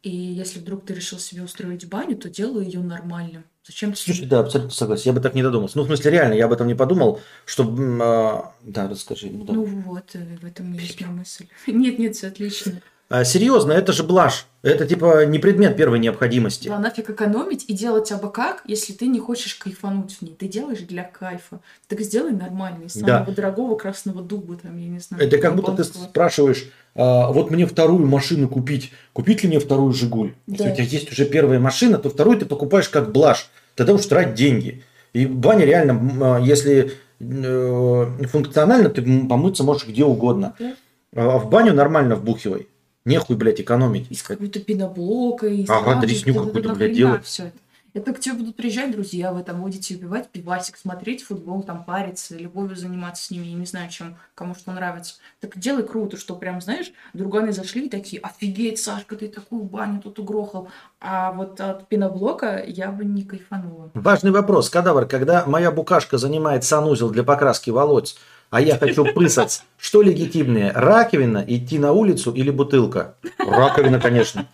И 0.01 0.09
если 0.09 0.59
вдруг 0.59 0.85
ты 0.85 0.93
решил 0.93 1.17
себе 1.17 1.43
устроить 1.43 1.87
баню, 1.87 2.15
то 2.15 2.29
делай 2.29 2.65
ее 2.65 2.79
нормально. 2.79 3.43
Зачем 3.65 3.93
ты 3.93 3.97
Слушай, 3.97 4.27
да, 4.27 4.41
абсолютно 4.41 4.71
согласен. 4.71 5.03
Я 5.05 5.13
бы 5.13 5.19
так 5.19 5.33
не 5.33 5.41
додумался. 5.41 5.77
Ну, 5.77 5.83
в 5.83 5.87
смысле, 5.87 6.11
реально, 6.11 6.33
я 6.35 6.45
об 6.45 6.53
этом 6.53 6.67
не 6.67 6.75
подумал, 6.75 7.19
что... 7.45 7.63
м, 7.63 7.99
а, 8.01 8.53
Да, 8.61 8.87
расскажи. 8.87 9.31
ну 9.31 9.43
да. 9.43 9.53
Ну 9.53 9.63
вот, 9.63 10.11
э, 10.13 10.37
в 10.39 10.45
этом 10.45 10.73
есть 10.73 11.01
моя 11.01 11.11
мысль. 11.11 11.47
Нет, 11.67 11.97
нет, 11.97 12.15
все 12.15 12.27
отлично. 12.27 12.81
А, 13.07 13.23
серьезно, 13.23 13.72
это 13.72 13.94
же 13.94 14.03
блажь. 14.03 14.48
Это 14.64 14.88
типа 14.88 15.26
не 15.27 15.38
предмет 15.38 15.77
первой 15.77 15.99
необходимости. 15.99 16.68
Да, 16.68 16.80
нафиг 16.80 17.07
экономить 17.11 17.65
и 17.68 17.73
делать 17.73 18.11
абы 18.11 18.32
как, 18.32 18.64
если 18.65 18.94
ты 18.94 19.06
не 19.06 19.19
хочешь 19.19 19.53
кайфануть 19.56 20.14
в 20.18 20.22
ней. 20.23 20.36
Ты 20.38 20.48
делаешь 20.48 20.80
для 20.80 21.03
кайфа. 21.03 21.60
Так 21.88 22.02
сделай 22.02 22.32
нормально, 22.32 22.86
из 22.86 22.95
Да. 22.95 23.19
самого 23.19 23.32
дорогого 23.32 23.76
красного 23.76 24.23
дуба, 24.23 24.56
там, 24.56 24.76
я 24.77 24.88
не 24.88 24.98
знаю. 24.99 25.23
Это 25.23 25.38
как 25.38 25.56
будто 25.56 25.73
ты 25.73 25.84
спрашиваешь, 25.84 26.68
а, 26.95 27.32
вот 27.32 27.52
мне 27.52 27.68
вторую 27.68 28.07
машину 28.07 28.48
купить, 28.48 28.91
купить 29.14 29.44
ли 29.44 29.49
мне 29.49 29.60
вторую 29.60 29.94
«Жигуль»? 29.94 30.34
Если 30.48 30.64
Да. 30.64 30.72
у 30.72 30.73
тебя 30.73 30.84
есть 30.86 31.11
уже 31.11 31.26
первая 31.26 31.60
машина, 31.60 31.99
то 31.99 32.10
вторую 32.10 32.40
ты 32.40 32.45
покупаешь 32.48 32.90
как 32.90 33.11
блажь. 33.11 33.49
Тогда 33.76 33.94
уж 33.94 34.03
трать 34.07 34.34
деньги. 34.34 34.84
И 35.14 35.27
баня 35.27 35.64
реально, 35.65 36.38
а, 36.38 36.40
если 36.40 36.94
э, 37.22 38.26
функционально, 38.30 38.90
ты 38.90 39.02
помыться 39.02 39.64
можешь 39.64 39.88
где 39.88 40.03
угодно. 40.03 40.53
Да. 40.60 40.73
А 41.15 41.38
в 41.38 41.49
баню 41.49 41.73
нормально 41.73 42.15
вбухивай. 42.15 42.68
Нехуй, 43.06 43.36
блядь, 43.36 43.61
экономить. 43.61 44.10
Из 44.10 44.23
какого-то 44.23 44.60
пеноблока, 44.60 45.48
из 45.48 45.69
Ага, 45.69 46.02
дресню 46.02 46.34
какую-то, 46.34 46.69
да 46.69 46.76
блядь, 46.76 46.94
делать. 46.94 47.26
всё 47.26 47.45
это. 47.45 47.57
Это 47.94 48.11
к 48.11 48.19
тебе 48.19 48.36
будут 48.36 48.57
приезжать 48.57 48.91
друзья, 48.91 49.32
вы 49.32 49.41
там 49.41 49.61
будете 49.61 49.95
убивать 49.95 50.27
пивасик, 50.27 50.76
смотреть 50.76 51.23
футбол, 51.23 51.64
там 51.64 51.86
париться, 51.86 52.36
любовью 52.36 52.76
заниматься 52.76 53.23
с 53.23 53.32
ними, 53.32 53.45
я 53.45 53.53
не 53.53 53.65
знаю, 53.65 53.90
чем, 53.90 54.18
кому 54.36 54.53
что 54.53 54.73
нравится. 54.73 55.14
Так 55.40 55.57
делай 55.57 55.84
круто, 55.84 56.18
что 56.18 56.36
прям, 56.36 56.60
знаешь, 56.60 56.91
друганы 57.14 57.53
зашли 57.53 57.86
и 57.86 57.90
такие, 57.90 58.22
офигеть, 58.22 58.80
Сашка, 58.80 59.15
ты 59.15 59.30
такую 59.30 59.64
баню 59.64 60.02
тут 60.02 60.19
угрохал. 60.19 60.68
А 60.99 61.32
вот 61.32 61.61
от 61.61 61.88
пеноблока 61.88 62.61
я 62.68 62.91
бы 62.91 63.06
не 63.06 63.23
кайфанула. 63.23 63.91
Важный 63.94 64.32
вопрос, 64.32 64.69
кадавр, 64.69 65.06
когда 65.06 65.45
моя 65.45 65.72
букашка 65.72 66.18
занимает 66.18 66.65
санузел 66.65 67.10
для 67.11 67.23
покраски 67.23 67.69
волос, 67.69 68.18
а 68.56 68.61
я 68.61 68.77
хочу 68.77 69.03
пысать, 69.03 69.64
что 69.77 70.02
легитимнее, 70.02 70.72
раковина, 70.72 71.44
идти 71.45 71.77
на 71.77 71.91
улицу 71.91 72.32
или 72.32 72.52
бутылка? 72.52 73.18
Раковина, 73.38 73.99
конечно. 73.99 74.48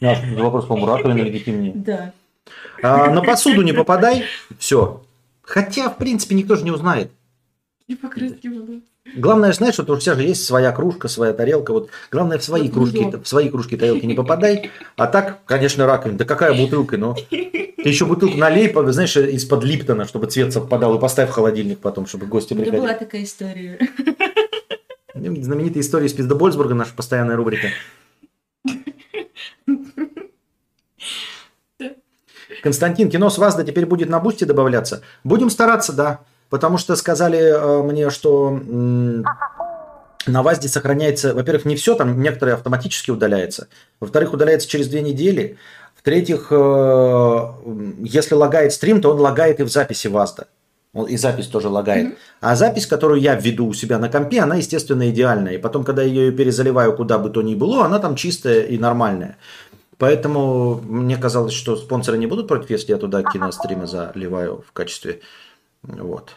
Наш 0.00 0.18
вопрос, 0.36 0.66
по-моему, 0.66 0.94
раковина 0.94 1.22
легитимнее. 1.22 1.72
Да. 1.74 2.12
А, 2.82 3.10
на 3.10 3.22
посуду 3.22 3.62
не 3.62 3.72
попадай, 3.72 4.26
все. 4.58 5.02
Хотя, 5.40 5.88
в 5.88 5.96
принципе, 5.96 6.34
никто 6.34 6.56
же 6.56 6.64
не 6.64 6.70
узнает. 6.70 7.10
И 7.86 7.96
покрытки 7.96 8.48
будут. 8.48 8.84
Главное, 9.16 9.52
знаешь, 9.52 9.74
что 9.74 9.84
у 9.92 9.98
тебя 9.98 10.14
же 10.14 10.22
есть 10.22 10.44
своя 10.44 10.72
кружка, 10.72 11.08
своя 11.08 11.32
тарелка. 11.32 11.72
Вот 11.72 11.90
главное 12.10 12.38
в 12.38 12.44
свои 12.44 12.68
кружки, 12.68 13.04
в 13.22 13.26
свои 13.26 13.48
кружки 13.48 13.76
тарелки 13.76 14.06
не 14.06 14.14
попадай. 14.14 14.70
А 14.96 15.06
так, 15.06 15.38
конечно, 15.44 15.86
раковина. 15.86 16.18
Да 16.18 16.24
какая 16.24 16.54
бутылка, 16.54 16.96
но 16.96 17.14
ты 17.30 17.88
еще 17.88 18.04
бутылку 18.04 18.36
налей, 18.36 18.72
знаешь, 18.88 19.16
из-под 19.16 19.64
Липтона, 19.64 20.04
чтобы 20.06 20.26
цвет 20.26 20.52
совпадал, 20.52 20.96
и 20.96 21.00
поставь 21.00 21.30
в 21.30 21.32
холодильник 21.32 21.78
потом, 21.78 22.06
чтобы 22.06 22.26
гости 22.26 22.52
У 22.52 22.56
меня 22.56 22.66
приходили. 22.66 22.86
была 22.88 22.98
такая 22.98 23.24
история. 23.24 23.78
Знаменитая 25.14 25.82
история 25.82 26.06
из 26.06 26.12
Пиздебольсбурга, 26.12 26.74
наша 26.74 26.92
постоянная 26.94 27.36
рубрика. 27.36 27.68
Константин, 32.62 33.10
кино 33.10 33.30
с 33.30 33.38
вас 33.38 33.54
да 33.54 33.64
теперь 33.64 33.86
будет 33.86 34.08
на 34.08 34.20
бусте 34.20 34.44
добавляться? 34.44 35.02
Будем 35.24 35.50
стараться, 35.50 35.92
да. 35.92 36.20
Потому 36.50 36.78
что 36.78 36.96
сказали 36.96 37.38
э, 37.38 37.82
мне, 37.82 38.10
что 38.10 38.50
на 40.26 40.42
ВАЗде 40.42 40.68
сохраняется, 40.68 41.34
во-первых, 41.34 41.64
не 41.64 41.76
все, 41.76 41.94
там 41.94 42.20
некоторые 42.20 42.54
автоматически 42.54 43.10
удаляется. 43.10 43.68
Во-вторых, 44.00 44.32
удаляется 44.32 44.68
через 44.68 44.88
две 44.88 45.02
недели. 45.02 45.58
В-третьих, 45.96 46.48
э, 46.50 47.52
если 48.00 48.34
лагает 48.34 48.72
стрим, 48.72 49.00
то 49.00 49.10
он 49.10 49.20
лагает 49.20 49.60
и 49.60 49.64
в 49.64 49.70
записи 49.70 50.08
ВАЗда. 50.08 50.46
И 51.08 51.16
запись 51.16 51.46
тоже 51.46 51.68
лагает. 51.68 52.16
А 52.40 52.56
запись, 52.56 52.86
которую 52.86 53.20
я 53.20 53.34
введу 53.34 53.66
у 53.66 53.74
себя 53.74 53.98
на 53.98 54.08
компе, 54.08 54.40
она, 54.40 54.56
естественно, 54.56 55.10
идеальная. 55.10 55.54
И 55.54 55.58
потом, 55.58 55.84
когда 55.84 56.02
я 56.02 56.08
ее 56.08 56.32
перезаливаю 56.32 56.96
куда 56.96 57.18
бы 57.18 57.30
то 57.30 57.42
ни 57.42 57.54
было, 57.54 57.84
она 57.84 57.98
там 57.98 58.16
чистая 58.16 58.62
и 58.62 58.78
нормальная. 58.78 59.36
Поэтому 59.98 60.80
мне 60.82 61.16
казалось, 61.16 61.52
что 61.52 61.76
спонсоры 61.76 62.18
не 62.18 62.26
будут 62.26 62.48
против, 62.48 62.70
если 62.70 62.92
я 62.92 62.98
туда 62.98 63.22
киностримы 63.22 63.86
заливаю 63.86 64.64
в 64.66 64.72
качестве... 64.72 65.20
Вот. 65.82 66.36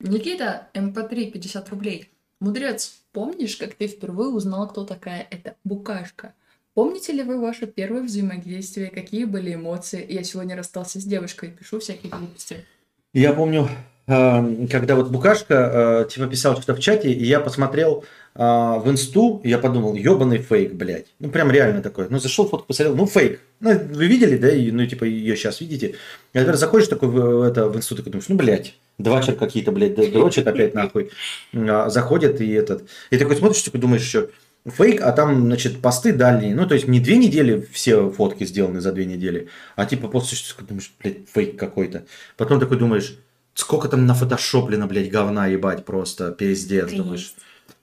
Никита, 0.00 0.68
MP3, 0.74 1.30
50 1.30 1.68
рублей. 1.70 2.10
Мудрец, 2.40 3.02
помнишь, 3.12 3.56
как 3.56 3.74
ты 3.74 3.86
впервые 3.86 4.30
узнал, 4.30 4.68
кто 4.68 4.84
такая 4.84 5.26
эта 5.30 5.56
букашка? 5.62 6.34
Помните 6.74 7.12
ли 7.12 7.22
вы 7.22 7.38
ваше 7.38 7.66
первое 7.66 8.02
взаимодействие? 8.02 8.90
Какие 8.90 9.26
были 9.26 9.54
эмоции? 9.54 10.04
Я 10.10 10.24
сегодня 10.24 10.56
расстался 10.56 11.00
с 11.00 11.04
девушкой, 11.04 11.50
пишу 11.50 11.78
всякие 11.78 12.10
глупости. 12.10 12.64
Я 13.12 13.32
помню, 13.32 13.68
когда 14.06 14.96
вот 14.96 15.10
Букашка 15.10 16.04
э, 16.04 16.08
типа 16.10 16.26
писал 16.26 16.56
что-то 16.56 16.74
в 16.74 16.80
чате, 16.80 17.12
и 17.12 17.24
я 17.24 17.38
посмотрел 17.38 18.04
э, 18.34 18.40
в 18.40 18.82
инсту, 18.86 19.40
и 19.44 19.48
я 19.48 19.58
подумал, 19.58 19.94
ебаный 19.94 20.38
фейк, 20.38 20.74
блядь. 20.74 21.06
Ну, 21.20 21.30
прям 21.30 21.52
реально 21.52 21.82
такой. 21.82 22.08
Ну, 22.10 22.18
зашел, 22.18 22.48
фотку 22.48 22.66
посмотрел, 22.66 22.96
ну, 22.96 23.06
фейк. 23.06 23.40
Ну, 23.60 23.78
вы 23.78 24.06
видели, 24.08 24.36
да, 24.36 24.48
ну, 24.76 24.86
типа, 24.86 25.04
ее 25.04 25.36
сейчас 25.36 25.60
видите. 25.60 25.94
И 26.32 26.38
когда 26.38 26.54
заходишь 26.54 26.88
такой 26.88 27.08
в, 27.10 27.42
это, 27.42 27.68
в 27.68 27.76
инсту, 27.76 27.94
такой 27.94 28.10
думаешь, 28.10 28.28
ну, 28.28 28.34
блядь, 28.34 28.74
двачер 28.98 29.36
какие-то, 29.36 29.70
блядь, 29.70 29.94
дрочат 29.94 30.48
опять 30.48 30.74
нахуй. 30.74 31.10
А, 31.54 31.88
заходят 31.88 32.40
и 32.40 32.50
этот. 32.50 32.88
И 33.10 33.18
такой 33.18 33.36
смотришь, 33.36 33.62
такой 33.62 33.80
думаешь 33.80 34.02
еще, 34.02 34.30
фейк, 34.66 35.00
а 35.00 35.12
там, 35.12 35.42
значит, 35.42 35.80
посты 35.80 36.12
дальние. 36.12 36.56
Ну, 36.56 36.66
то 36.66 36.74
есть 36.74 36.88
не 36.88 36.98
две 36.98 37.16
недели 37.16 37.66
все 37.72 38.10
фотки 38.10 38.44
сделаны 38.44 38.80
за 38.80 38.90
две 38.90 39.04
недели, 39.04 39.48
а 39.76 39.86
типа 39.86 40.08
после 40.08 40.36
что 40.36 40.64
думаешь, 40.64 40.92
блядь, 41.00 41.28
фейк 41.32 41.56
какой-то. 41.56 42.04
Потом 42.36 42.58
такой 42.58 42.78
думаешь, 42.78 43.16
сколько 43.54 43.88
там 43.88 44.06
нафотошоплено, 44.06 44.86
блядь, 44.86 45.10
говна 45.10 45.46
ебать 45.46 45.84
просто, 45.84 46.32
пиздец, 46.32 46.90
думаешь. 46.92 47.34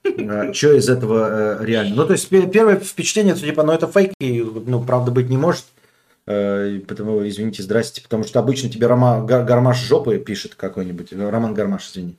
Что 0.02 0.72
из 0.72 0.88
этого 0.88 1.60
э, 1.60 1.64
реально? 1.64 1.96
Ну, 1.96 2.06
то 2.06 2.12
есть 2.12 2.28
пе- 2.28 2.46
первое 2.46 2.76
впечатление, 2.76 3.36
что 3.36 3.44
типа, 3.46 3.62
ну, 3.62 3.72
это 3.72 3.86
фейк, 3.86 4.12
и, 4.18 4.40
ну, 4.42 4.82
правда 4.82 5.10
быть 5.10 5.28
не 5.28 5.36
может. 5.36 5.64
Э, 6.26 6.68
и 6.70 6.78
Поэтому, 6.78 7.26
извините, 7.28 7.62
здрасте, 7.62 8.02
потому 8.02 8.24
что 8.24 8.38
обычно 8.38 8.70
тебе 8.70 8.86
Рома, 8.86 9.24
Гар- 9.24 9.44
Гармаш 9.44 9.78
жопы 9.78 10.18
пишет 10.18 10.54
какой-нибудь, 10.54 11.12
Роман 11.12 11.54
Гармаш, 11.54 11.90
извини. 11.90 12.16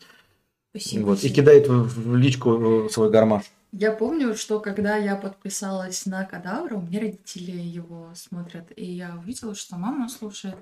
Спасибо. 0.76 1.06
Вот, 1.08 1.24
и 1.24 1.30
кидает 1.30 1.68
в, 1.68 2.16
личку 2.16 2.86
э, 2.86 2.90
свой 2.90 3.10
Гармаш. 3.10 3.44
Я 3.74 3.92
помню, 3.92 4.36
что 4.36 4.60
когда 4.60 4.98
я 4.98 5.16
подписалась 5.16 6.06
на 6.06 6.26
Кадавра, 6.26 6.76
у 6.76 6.82
меня 6.82 7.00
родители 7.00 7.52
его 7.52 8.10
смотрят, 8.16 8.66
и 8.76 8.86
я 8.86 9.16
увидела, 9.18 9.56
что 9.56 9.78
мама 9.78 10.10
слушает, 10.10 10.56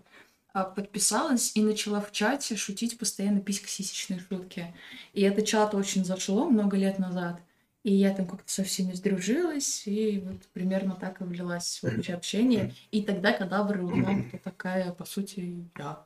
подписалась 0.53 1.51
и 1.55 1.61
начала 1.61 2.01
в 2.01 2.11
чате 2.11 2.55
шутить 2.55 2.97
постоянно 2.97 3.39
писько-сисечные 3.39 4.19
шутки. 4.19 4.73
И 5.13 5.21
это 5.21 5.41
чат 5.41 5.75
очень 5.75 6.03
зашло 6.03 6.49
много 6.49 6.77
лет 6.77 6.99
назад. 6.99 7.41
И 7.83 7.93
я 7.93 8.13
там 8.13 8.27
как-то 8.27 8.51
со 8.51 8.63
всеми 8.63 8.91
сдружилась, 8.93 9.87
и 9.87 10.19
вот 10.19 10.41
примерно 10.53 10.95
так 10.95 11.21
и 11.21 11.23
влилась 11.23 11.79
в 11.81 11.85
общее 11.85 12.17
общение. 12.17 12.73
И 12.91 13.03
тогда 13.03 13.31
Кадавр 13.31 13.81
узнал, 13.81 14.23
кто 14.27 14.37
такая, 14.37 14.91
по 14.91 15.05
сути, 15.05 15.65
я. 15.77 16.05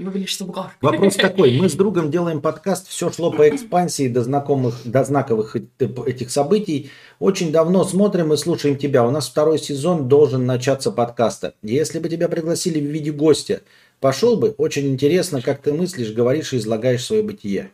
И 0.00 0.02
вы 0.02 0.12
говорили, 0.12 0.26
что 0.26 0.46
букашка. 0.46 0.78
Вопрос 0.80 1.14
такой. 1.16 1.58
Мы 1.58 1.68
с 1.68 1.74
другом 1.74 2.10
делаем 2.10 2.40
подкаст. 2.40 2.88
Все 2.88 3.12
шло 3.12 3.30
по 3.30 3.46
экспансии 3.50 4.08
до 4.08 4.24
знакомых, 4.24 4.76
до 4.86 5.04
знаковых 5.04 5.56
э- 5.56 5.66
этих 6.06 6.30
событий. 6.30 6.90
Очень 7.18 7.52
давно 7.52 7.84
смотрим 7.84 8.32
и 8.32 8.38
слушаем 8.38 8.78
тебя. 8.78 9.06
У 9.06 9.10
нас 9.10 9.28
второй 9.28 9.58
сезон 9.58 10.08
должен 10.08 10.46
начаться 10.46 10.90
подкаста. 10.90 11.52
Если 11.60 11.98
бы 11.98 12.08
тебя 12.08 12.30
пригласили 12.30 12.80
в 12.80 12.90
виде 12.90 13.12
гостя, 13.12 13.60
пошел 14.00 14.38
бы. 14.38 14.54
Очень 14.56 14.90
интересно, 14.90 15.42
как 15.42 15.60
ты 15.60 15.74
мыслишь, 15.74 16.12
говоришь 16.12 16.54
и 16.54 16.56
излагаешь 16.56 17.04
свое 17.04 17.22
бытие. 17.22 17.70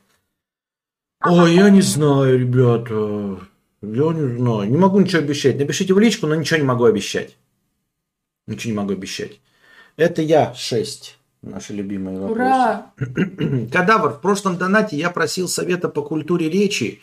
Ой, 1.24 1.54
я 1.54 1.70
не 1.70 1.80
знаю, 1.80 2.40
ребята. 2.40 3.38
Я 3.82 4.12
не 4.12 4.36
знаю. 4.36 4.68
Не 4.68 4.76
могу 4.76 4.98
ничего 4.98 5.22
обещать. 5.22 5.60
Напишите 5.60 5.94
в 5.94 6.00
личку, 6.00 6.26
но 6.26 6.34
ничего 6.34 6.58
не 6.58 6.66
могу 6.66 6.86
обещать. 6.86 7.36
Ничего 8.48 8.72
не 8.72 8.76
могу 8.78 8.94
обещать. 8.94 9.38
Это 9.96 10.22
я, 10.22 10.54
6. 10.54 11.16
Наши 11.47 11.73
любимые 11.74 12.18
вопросы. 12.18 12.40
Ура! 12.40 12.93
Кадавр, 13.73 14.10
в 14.10 14.20
прошлом 14.20 14.59
донате 14.59 14.97
я 14.97 15.10
просил 15.10 15.48
совета 15.48 15.89
по 15.89 16.02
культуре 16.02 16.51
речи 16.51 17.01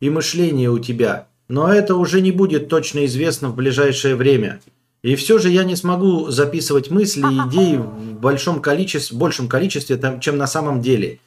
и 0.00 0.10
мышления 0.10 0.68
у 0.70 0.78
тебя, 0.78 1.28
но 1.48 1.72
это 1.72 1.96
уже 1.96 2.20
не 2.20 2.30
будет 2.30 2.68
точно 2.68 3.06
известно 3.06 3.48
в 3.48 3.56
ближайшее 3.56 4.14
время. 4.14 4.60
И 5.00 5.16
все 5.16 5.38
же 5.38 5.48
я 5.48 5.64
не 5.64 5.76
смогу 5.76 6.28
записывать 6.30 6.90
мысли 6.90 7.20
и 7.20 7.48
идеи 7.48 7.76
в 7.76 8.20
большом 8.20 8.60
количестве, 8.60 9.16
большем 9.16 9.48
количестве, 9.48 9.98
чем 10.20 10.36
на 10.36 10.46
самом 10.46 10.82
деле. 10.82 11.20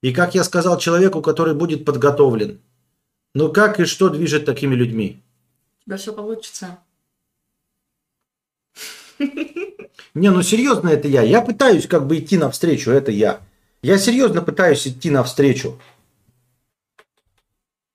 И 0.00 0.12
как 0.12 0.34
я 0.34 0.44
сказал 0.44 0.78
человеку, 0.78 1.20
который 1.20 1.54
будет 1.54 1.84
подготовлен. 1.84 2.58
Ну 3.34 3.52
как 3.52 3.80
и 3.80 3.84
что 3.84 4.08
движет 4.08 4.46
такими 4.46 4.74
людьми? 4.74 5.20
У 5.82 5.84
тебя 5.84 5.98
все 5.98 6.14
получится. 6.14 6.78
Не, 10.14 10.30
ну 10.30 10.42
серьезно 10.42 10.90
это 10.90 11.08
я. 11.08 11.22
Я 11.22 11.40
пытаюсь 11.40 11.86
как 11.86 12.06
бы 12.06 12.18
идти 12.18 12.38
навстречу, 12.38 12.90
это 12.90 13.10
я. 13.10 13.40
Я 13.82 13.98
серьезно 13.98 14.42
пытаюсь 14.42 14.86
идти 14.86 15.10
навстречу. 15.10 15.78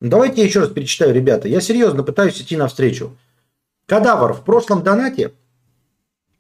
Ну, 0.02 0.10
Давайте 0.10 0.42
я 0.42 0.48
еще 0.48 0.60
раз 0.60 0.70
перечитаю, 0.70 1.14
ребята. 1.14 1.48
Я 1.48 1.62
серьезно 1.62 2.04
пытаюсь 2.04 2.42
идти 2.42 2.58
навстречу. 2.58 3.16
Кадавр, 3.86 4.34
в 4.34 4.44
прошлом 4.44 4.84
донате 4.84 5.34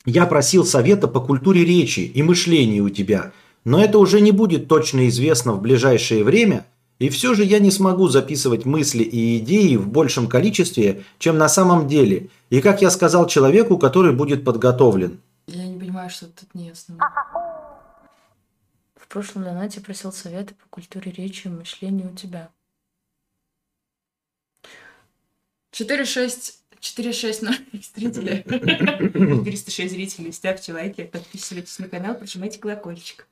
я 0.06 0.26
просил 0.26 0.66
совета 0.66 1.08
по 1.08 1.20
культуре 1.20 1.66
речи 1.66 2.02
и 2.02 2.22
мышления 2.24 2.82
у 2.82 2.90
тебя, 2.90 3.32
но 3.64 3.84
это 3.84 4.00
уже 4.00 4.22
не 4.22 4.32
будет 4.32 4.68
точно 4.68 5.08
известно 5.10 5.54
в 5.54 5.62
ближайшее 5.62 6.24
время, 6.24 6.66
и 7.00 7.10
все 7.10 7.34
же 7.34 7.44
я 7.44 7.60
не 7.60 7.72
смогу 7.72 8.08
записывать 8.08 8.66
мысли 8.66 9.04
и 9.04 9.40
идеи 9.40 9.78
в 9.78 9.88
большем 9.88 10.28
количестве, 10.28 11.04
чем 11.18 11.38
на 11.38 11.50
самом 11.50 11.88
деле, 11.88 12.30
и 12.50 12.62
как 12.62 12.82
я 12.82 12.92
сказал 12.92 13.28
человеку, 13.28 13.78
который 13.78 14.14
будет 14.14 14.44
подготовлен. 14.44 15.20
Понимаю, 16.00 16.12
что 16.12 16.28
тут 16.28 16.56
не 16.56 16.68
ясно. 16.68 16.98
В 18.96 19.06
прошлом 19.10 19.44
донате 19.44 19.82
просил 19.82 20.14
советы 20.14 20.56
по 20.56 20.66
культуре 20.70 21.12
речи 21.12 21.48
и 21.48 21.50
мышления 21.50 22.06
у 22.06 22.16
тебя. 22.16 22.52
4-6 25.74 26.54
4-6 26.80 27.44
на 27.44 27.54
зрителей. 27.82 28.46
406 29.44 29.92
зрителей. 29.92 30.32
Ставьте 30.32 30.72
лайки, 30.72 31.04
подписывайтесь 31.04 31.78
на 31.80 31.90
канал, 31.90 32.16
прожимайте 32.16 32.60
колокольчик. 32.60 33.28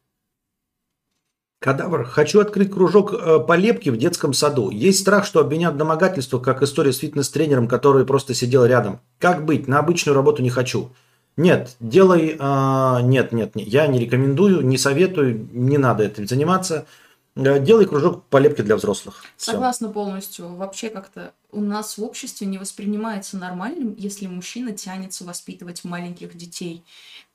Кадавр, 1.59 2.03
хочу 2.03 2.41
открыть 2.41 2.69
кружок 2.69 3.13
э, 3.13 3.39
по 3.39 3.55
лепке 3.55 3.91
в 3.91 3.97
детском 3.97 4.33
саду. 4.33 4.71
Есть 4.71 4.99
страх, 4.99 5.25
что 5.25 5.39
обвинят 5.39 5.75
в 5.75 5.77
домогательствах, 5.77 6.43
как 6.43 6.61
история 6.61 6.91
с 6.91 6.97
фитнес-тренером, 6.97 7.69
который 7.69 8.05
просто 8.05 8.33
сидел 8.33 8.65
рядом. 8.65 8.99
Как 9.19 9.45
быть? 9.45 9.69
На 9.69 9.79
обычную 9.79 10.15
работу 10.15 10.43
не 10.43 10.49
хочу. 10.49 10.91
Нет, 11.37 11.75
делай... 11.79 12.35
э, 12.39 13.01
нет, 13.03 13.31
нет, 13.31 13.55
нет, 13.55 13.67
я 13.67 13.87
не 13.87 13.99
рекомендую, 13.99 14.61
не 14.65 14.77
советую, 14.77 15.47
не 15.51 15.77
надо 15.77 16.03
этим 16.03 16.27
заниматься. 16.27 16.87
Э, 17.35 17.59
Делай 17.59 17.85
кружок 17.85 18.23
по 18.25 18.37
лепке 18.37 18.63
для 18.63 18.75
взрослых. 18.75 19.23
Всё. 19.37 19.51
Согласна 19.51 19.89
полностью. 19.89 20.55
Вообще 20.55 20.89
как-то 20.89 21.33
у 21.51 21.61
нас 21.61 21.97
в 21.97 22.03
обществе 22.03 22.47
не 22.47 22.57
воспринимается 22.57 23.37
нормальным, 23.37 23.95
если 23.97 24.27
мужчина 24.27 24.71
тянется 24.71 25.23
воспитывать 25.23 25.83
маленьких 25.83 26.35
детей. 26.35 26.83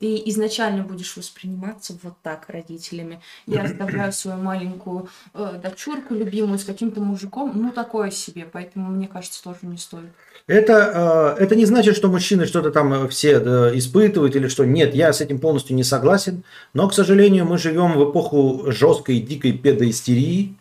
Ты 0.03 0.21
изначально 0.25 0.83
будешь 0.83 1.15
восприниматься 1.15 1.95
вот 2.03 2.15
так 2.23 2.49
родителями. 2.49 3.21
Я 3.47 3.63
оставляю 3.63 4.11
свою 4.11 4.37
маленькую 4.37 5.07
э, 5.33 5.53
дочурку 5.63 6.13
любимую 6.13 6.59
с 6.59 6.65
каким-то 6.65 6.99
мужиком, 6.99 7.53
ну 7.55 7.71
такое 7.71 8.11
себе, 8.11 8.45
поэтому 8.51 8.91
мне 8.91 9.07
кажется 9.07 9.41
тоже 9.41 9.59
не 9.61 9.77
стоит. 9.77 10.09
Это, 10.45 11.37
э, 11.39 11.43
это 11.43 11.55
не 11.55 11.63
значит, 11.65 11.95
что 11.95 12.09
мужчины 12.09 12.47
что-то 12.47 12.71
там 12.71 12.93
э, 12.93 13.07
все 13.07 13.39
э, 13.39 13.77
испытывают 13.77 14.35
или 14.35 14.49
что. 14.49 14.65
Нет, 14.65 14.93
я 14.93 15.13
с 15.13 15.21
этим 15.21 15.39
полностью 15.39 15.73
не 15.77 15.85
согласен. 15.85 16.43
Но, 16.73 16.89
к 16.89 16.93
сожалению, 16.93 17.45
мы 17.45 17.57
живем 17.57 17.93
в 17.93 18.11
эпоху 18.11 18.73
жесткой, 18.73 19.21
дикой 19.21 19.53
педоистерии. 19.53 20.57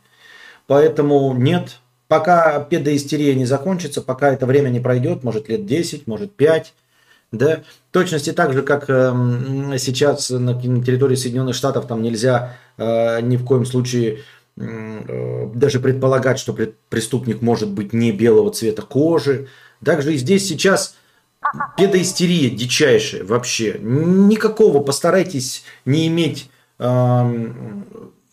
Поэтому 0.68 1.34
нет, 1.34 1.80
пока 2.06 2.60
педоистерия 2.60 3.34
не 3.34 3.46
закончится, 3.46 4.02
пока 4.02 4.32
это 4.32 4.46
время 4.46 4.68
не 4.68 4.78
пройдет, 4.78 5.24
может 5.24 5.48
лет 5.48 5.66
10, 5.66 6.06
может 6.06 6.32
5, 6.36 6.74
да, 7.32 7.62
в 7.90 7.92
точности 7.92 8.32
так 8.32 8.52
же, 8.52 8.62
как 8.62 8.88
эм, 8.90 9.76
сейчас 9.78 10.28
на 10.30 10.54
территории 10.60 11.16
Соединенных 11.16 11.56
Штатов 11.56 11.86
там 11.86 12.02
нельзя 12.02 12.56
э, 12.76 13.20
ни 13.22 13.36
в 13.36 13.44
коем 13.44 13.64
случае 13.64 14.20
э, 14.58 15.50
даже 15.54 15.80
предполагать, 15.80 16.38
что 16.38 16.56
преступник 16.90 17.40
может 17.40 17.70
быть 17.70 17.94
не 17.94 18.12
белого 18.12 18.52
цвета 18.52 18.82
кожи. 18.82 19.48
Также 19.82 20.14
и 20.14 20.18
здесь 20.18 20.46
сейчас 20.46 20.94
педоистерия 21.78 22.50
дичайшая 22.50 23.24
вообще. 23.24 23.78
Никакого 23.80 24.80
постарайтесь 24.80 25.64
не 25.86 26.06
иметь 26.08 26.50
эм, 26.78 27.86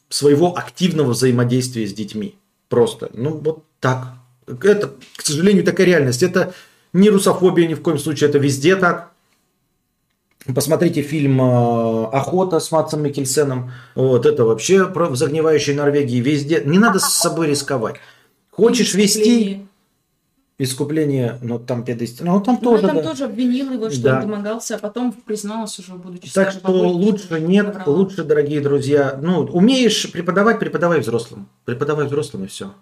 своего 0.10 0.58
активного 0.58 1.12
взаимодействия 1.12 1.88
с 1.88 1.94
детьми. 1.94 2.36
Просто. 2.68 3.10
Ну, 3.14 3.38
вот 3.38 3.64
так. 3.80 4.10
Это, 4.46 4.92
к 5.16 5.22
сожалению, 5.22 5.64
такая 5.64 5.88
реальность. 5.88 6.22
Это 6.22 6.54
не 6.94 7.10
русофобия 7.10 7.68
ни 7.68 7.74
в 7.74 7.82
коем 7.82 7.98
случае, 7.98 8.30
это 8.30 8.38
везде 8.40 8.76
так. 8.76 9.12
Посмотрите 10.56 11.02
фильм 11.02 11.40
э, 11.42 12.06
«Охота» 12.12 12.60
с 12.60 12.72
Матсом 12.72 13.04
Микельсеном. 13.04 13.72
Вот 13.94 14.26
это 14.26 14.46
вообще 14.46 14.88
про 14.88 15.08
в 15.10 15.16
загнивающей 15.16 15.74
Норвегии 15.76 16.20
везде. 16.22 16.64
Не 16.66 16.80
надо 16.80 17.00
с 17.00 17.14
собой 17.14 17.48
рисковать. 17.48 17.98
Хочешь 18.50 18.94
вести 18.96 19.68
искупление, 20.58 21.38
но 21.42 21.60
там 21.60 21.84
педоистерия. 21.84 22.32
Ну, 22.32 22.42
там 22.42 22.58
Ну, 22.62 22.70
тоже, 22.72 22.88
там 22.88 22.98
да. 22.98 23.04
тоже 23.04 23.26
обвинил 23.26 23.72
его, 23.72 23.90
что 23.90 24.02
Да. 24.02 24.16
он 24.16 24.22
домогался, 24.30 24.76
а 24.76 24.80
потом 24.80 25.14
признался 25.14 25.82
уже, 25.82 25.94
будучи 25.94 26.34
Так 26.34 26.52
что 26.52 26.72
лучше 26.72 27.40
нет, 27.40 27.78
лучше, 27.86 28.24
дорогие 28.24 28.60
друзья. 28.62 29.18
Ну, 29.22 29.44
умеешь 29.44 30.12
преподавать, 30.12 30.60
преподавай 30.60 31.00
взрослым. 31.02 31.48
Преподавай 31.66 32.08
взрослым 32.08 32.46
и 32.46 32.48
все. 32.48 32.74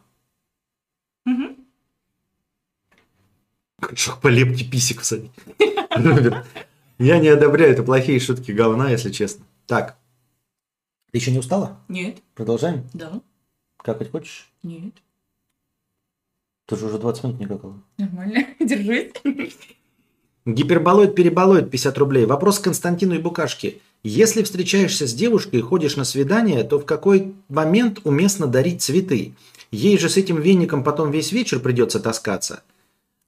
Мгм. 1.25 1.55
По 4.21 4.27
лепке 4.27 4.65
писик 4.65 5.01
всадить. 5.01 5.31
Я 6.99 7.19
не 7.19 7.27
одобряю, 7.27 7.71
это 7.73 7.83
плохие 7.83 8.19
шутки 8.19 8.51
говна, 8.51 8.89
если 8.89 9.11
честно. 9.11 9.45
Так. 9.67 9.97
Ты 11.11 11.19
еще 11.19 11.31
не 11.31 11.37
устала? 11.39 11.79
Нет, 11.87 12.17
Продолжаем? 12.33 12.83
да, 12.93 13.21
Какать 13.77 14.11
хочешь? 14.11 14.51
нет, 14.63 14.93
Ты 16.65 16.75
же 16.75 16.87
уже 16.87 16.97
20 16.97 17.23
минут 17.23 17.39
не 17.39 17.45
какала. 17.45 17.81
нормально, 17.97 18.45
держись. 18.59 19.13
Гиперболоид 20.45 21.13
переболоид 21.15 21.69
50 21.69 21.97
рублей. 21.97 22.25
Вопрос 22.25 22.59
к 22.59 22.63
Константину 22.63 23.15
и 23.15 23.19
Букашке. 23.19 23.79
Если 24.03 24.43
встречаешься 24.43 25.05
с 25.05 25.13
девушкой 25.13 25.59
и 25.59 25.61
ходишь 25.61 25.97
на 25.97 26.03
свидание, 26.03 26.63
то 26.63 26.79
в 26.79 26.85
какой 26.85 27.35
момент 27.49 27.99
уместно 28.05 28.47
дарить 28.47 28.81
цветы? 28.81 29.35
Ей 29.71 29.97
же 29.97 30.09
с 30.09 30.17
этим 30.17 30.41
веником 30.41 30.83
потом 30.83 31.11
весь 31.11 31.31
вечер 31.31 31.59
придется 31.59 31.99
таскаться. 31.99 32.63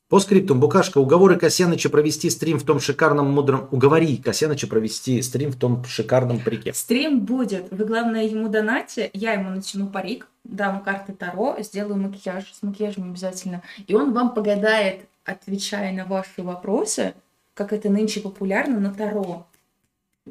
По 0.09 0.19
скриптум, 0.19 0.59
Букашка, 0.59 0.97
уговоры 0.97 1.37
Косяныча 1.37 1.87
провести 1.87 2.31
стрим 2.31 2.57
в 2.57 2.63
том 2.63 2.79
шикарном 2.79 3.31
мудром... 3.31 3.67
Уговори 3.69 4.17
Косяныча 4.17 4.65
провести 4.65 5.21
стрим 5.21 5.51
в 5.51 5.55
том 5.55 5.85
шикарном 5.85 6.39
парике. 6.39 6.73
Стрим 6.73 7.19
будет. 7.19 7.67
Вы, 7.69 7.85
главное, 7.85 8.23
ему 8.23 8.49
донате. 8.49 9.11
Я 9.13 9.33
ему 9.33 9.51
натяну 9.51 9.87
парик, 9.87 10.27
дам 10.43 10.81
карты 10.81 11.13
Таро, 11.13 11.57
сделаю 11.59 12.01
макияж. 12.01 12.51
С 12.51 12.63
макияжем 12.63 13.11
обязательно. 13.11 13.61
И 13.85 13.93
он 13.93 14.11
вам 14.11 14.33
погадает, 14.33 15.01
отвечая 15.25 15.93
на 15.93 16.05
ваши 16.05 16.41
вопросы, 16.41 17.13
как 17.53 17.71
это 17.71 17.89
нынче 17.89 18.19
популярно, 18.19 18.79
на 18.79 18.91
Таро. 18.91 19.45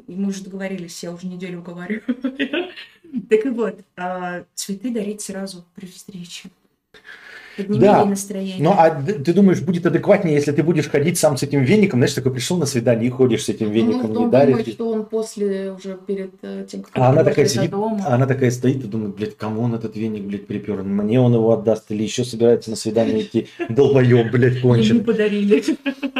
И 0.07 0.13
мы 0.13 0.27
уже 0.27 0.43
договорились, 0.43 1.01
я 1.03 1.13
уже 1.13 1.25
неделю 1.25 1.59
уговариваю. 1.59 2.03
Так 3.27 3.43
и 3.43 3.49
вот, 3.49 3.79
а, 3.97 4.43
цветы 4.53 4.91
дарить 4.91 5.21
сразу 5.21 5.65
при 5.73 5.87
встрече. 5.87 6.51
Подними 7.63 7.79
Да. 7.85 8.01
ей 8.01 8.07
настроение. 8.09 8.55
Ну, 8.59 8.71
а 8.77 8.89
ты 8.89 9.33
думаешь, 9.33 9.61
будет 9.61 9.85
адекватнее, 9.85 10.35
если 10.35 10.51
ты 10.51 10.63
будешь 10.63 10.87
ходить 10.89 11.17
сам 11.17 11.37
с 11.37 11.43
этим 11.43 11.63
веником? 11.63 11.99
Знаешь, 11.99 12.13
такой 12.13 12.31
пришел 12.33 12.57
на 12.57 12.65
свидание 12.65 13.07
и 13.07 13.09
ходишь 13.09 13.43
с 13.45 13.49
этим 13.49 13.71
веником, 13.71 14.13
Ну, 14.13 14.25
не 14.25 14.31
даришь. 14.31 14.55
думает, 14.57 14.73
что 14.73 14.89
он 14.91 15.05
после, 15.05 15.71
уже 15.71 15.97
перед 16.07 16.31
э, 16.41 16.65
тем, 16.69 16.81
как 16.83 16.91
А 16.95 17.09
она 17.09 17.19
он 17.21 17.25
такая 17.25 17.45
сидит, 17.45 17.71
дома. 17.71 18.03
а 18.07 18.15
она 18.15 18.25
такая 18.25 18.51
стоит 18.51 18.83
и 18.83 18.87
думает, 18.87 19.15
блядь, 19.15 19.37
кому 19.37 19.61
он 19.63 19.75
этот 19.75 19.95
веник, 19.95 20.23
блядь, 20.23 20.47
припер? 20.47 20.83
Мне 20.83 21.19
он 21.19 21.33
его 21.33 21.51
отдаст 21.51 21.91
или 21.91 22.03
еще 22.03 22.23
собирается 22.23 22.69
на 22.69 22.75
свидание 22.75 23.21
идти? 23.21 23.47
Долбоеб, 23.69 24.31
блядь, 24.31 24.53
Ей 24.53 24.55
не 24.57 24.61
кончен. 24.61 25.03
подарили. 25.03 25.63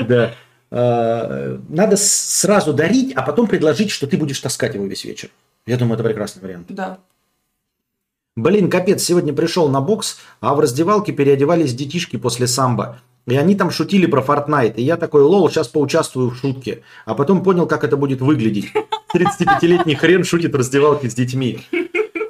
Да. 0.08 0.34
А, 0.72 1.60
Надо 1.70 1.98
сразу 1.98 2.74
дарить, 2.74 3.14
а 3.16 3.22
потом 3.24 3.48
предложить, 3.48 3.90
что 3.90 4.06
ты 4.08 4.18
будешь 4.18 4.40
таскать 4.40 4.76
его 4.76 4.86
весь 4.86 5.04
вечер. 5.04 5.30
Я 5.66 5.78
думаю, 5.78 5.96
это 5.96 6.04
прекрасный 6.04 6.42
вариант. 6.42 6.68
Да. 6.70 7.00
Блин, 8.40 8.70
капец, 8.70 9.04
сегодня 9.04 9.34
пришел 9.34 9.68
на 9.68 9.82
бокс, 9.82 10.18
а 10.40 10.56
в 10.56 10.62
раздевалке 10.62 11.12
переодевались 11.12 11.74
детишки 11.74 12.16
после 12.16 12.48
самбо. 12.48 13.02
И 13.28 13.36
они 13.36 13.54
там 13.54 13.70
шутили 13.70 14.06
про 14.06 14.22
Fortnite. 14.22 14.76
И 14.76 14.82
я 14.82 14.96
такой, 14.96 15.24
лол, 15.24 15.50
сейчас 15.50 15.68
поучаствую 15.68 16.30
в 16.30 16.38
шутке. 16.38 16.84
А 17.06 17.16
потом 17.16 17.44
понял, 17.44 17.68
как 17.68 17.84
это 17.84 17.98
будет 17.98 18.22
выглядеть. 18.22 18.72
35-летний 19.14 19.96
хрен 19.96 20.24
шутит 20.24 20.54
в 20.54 20.56
раздевалке 20.56 21.10
с 21.10 21.16
детьми. 21.16 21.60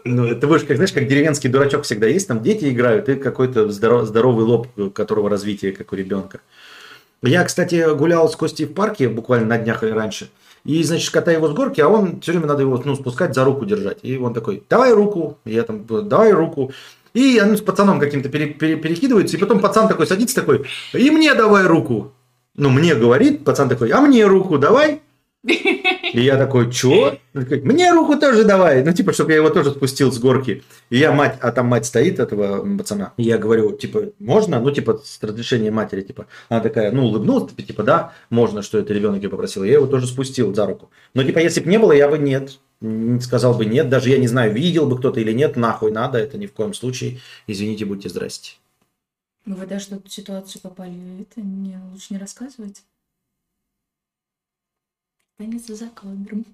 Ну, 0.03 0.25
это 0.25 0.47
вы 0.47 0.57
же, 0.57 0.65
как, 0.65 0.77
знаешь, 0.77 0.91
как 0.91 1.07
деревенский 1.07 1.47
дурачок 1.47 1.83
всегда 1.83 2.07
есть, 2.07 2.27
там 2.27 2.41
дети 2.41 2.71
играют, 2.71 3.07
и 3.07 3.13
какой-то 3.13 3.67
здоро- 3.67 4.05
здоровый 4.05 4.45
лоб, 4.45 4.67
которого 4.93 5.29
развитие, 5.29 5.73
как 5.73 5.93
у 5.93 5.95
ребенка. 5.95 6.39
Я, 7.21 7.43
кстати, 7.43 7.93
гулял 7.95 8.27
с 8.29 8.35
Костей 8.35 8.65
в 8.65 8.73
парке 8.73 9.09
буквально 9.09 9.45
на 9.45 9.57
днях 9.59 9.83
или 9.83 9.91
раньше. 9.91 10.29
И, 10.65 10.83
значит, 10.83 11.09
катаю 11.11 11.37
его 11.37 11.47
с 11.47 11.53
горки, 11.53 11.81
а 11.81 11.87
он 11.87 12.21
все 12.21 12.31
время 12.31 12.47
надо 12.47 12.61
его 12.61 12.81
ну, 12.83 12.95
спускать, 12.95 13.33
за 13.33 13.43
руку 13.45 13.65
держать. 13.65 13.99
И 14.03 14.17
он 14.17 14.33
такой, 14.33 14.63
давай 14.69 14.93
руку. 14.93 15.37
Я 15.45 15.63
там, 15.63 15.85
давай 15.85 16.31
руку. 16.31 16.71
И 17.13 17.39
они 17.39 17.57
с 17.57 17.61
пацаном 17.61 17.99
каким-то 17.99 18.29
пере- 18.29 18.53
пере- 18.53 18.75
перекидываются. 18.75 19.37
И 19.37 19.39
потом 19.39 19.59
пацан 19.59 19.87
такой 19.87 20.05
садится 20.05 20.35
такой, 20.35 20.65
и 20.93 21.09
мне 21.09 21.33
давай 21.33 21.65
руку. 21.65 22.13
Ну, 22.55 22.69
мне 22.69 22.93
говорит, 22.93 23.43
пацан 23.45 23.69
такой, 23.69 23.89
а 23.89 24.01
мне 24.01 24.25
руку 24.25 24.57
давай. 24.57 25.01
И 25.43 26.21
я 26.21 26.37
такой, 26.37 26.71
чё? 26.71 27.17
Мне 27.33 27.93
руку 27.93 28.17
тоже 28.17 28.43
давай. 28.43 28.83
Ну, 28.83 28.91
типа, 28.91 29.13
чтобы 29.13 29.31
я 29.31 29.37
его 29.37 29.49
тоже 29.49 29.71
спустил 29.71 30.11
с 30.11 30.19
горки. 30.19 30.63
И 30.89 30.97
я 30.97 31.11
мать, 31.11 31.37
а 31.41 31.51
там 31.51 31.67
мать 31.67 31.85
стоит 31.85 32.19
этого 32.19 32.77
пацана. 32.77 33.13
И 33.17 33.23
я 33.23 33.37
говорю, 33.37 33.71
типа, 33.71 34.11
можно? 34.19 34.59
Ну, 34.59 34.71
типа, 34.71 35.01
с 35.03 35.21
разрешения 35.21 35.71
матери, 35.71 36.01
типа. 36.01 36.27
Она 36.49 36.59
такая, 36.59 36.91
ну, 36.91 37.05
улыбнулась, 37.05 37.49
типа, 37.49 37.61
типа, 37.61 37.83
да, 37.83 38.13
можно, 38.29 38.61
что 38.61 38.77
это 38.79 38.93
ребенок 38.93 39.23
ее 39.23 39.29
попросил. 39.29 39.63
Я 39.63 39.73
его 39.73 39.87
тоже 39.87 40.07
спустил 40.07 40.53
за 40.53 40.65
руку. 40.65 40.89
Но, 41.13 41.23
типа, 41.23 41.39
если 41.39 41.61
бы 41.61 41.69
не 41.69 41.79
было, 41.79 41.93
я 41.93 42.09
бы 42.09 42.17
нет. 42.17 42.59
Сказал 43.21 43.55
бы 43.55 43.65
нет, 43.65 43.89
даже 43.89 44.09
я 44.09 44.17
не 44.17 44.27
знаю, 44.27 44.53
видел 44.53 44.87
бы 44.87 44.97
кто-то 44.97 45.19
или 45.19 45.33
нет, 45.33 45.57
нахуй 45.57 45.91
надо, 45.91 46.17
это 46.17 46.37
ни 46.37 46.45
в 46.45 46.53
коем 46.53 46.73
случае. 46.73 47.19
Извините, 47.45 47.83
будьте 47.83 48.07
здрасте. 48.07 48.53
Вы 49.45 49.65
даже 49.65 49.87
в 49.87 49.91
эту 49.93 50.09
ситуацию 50.09 50.61
попали, 50.61 50.93
это 51.21 51.41
не, 51.41 51.77
лучше 51.91 52.13
не 52.13 52.19
рассказывать. 52.19 52.83
Останется 55.39 55.73
за 55.73 55.87
кадром. 55.91 56.45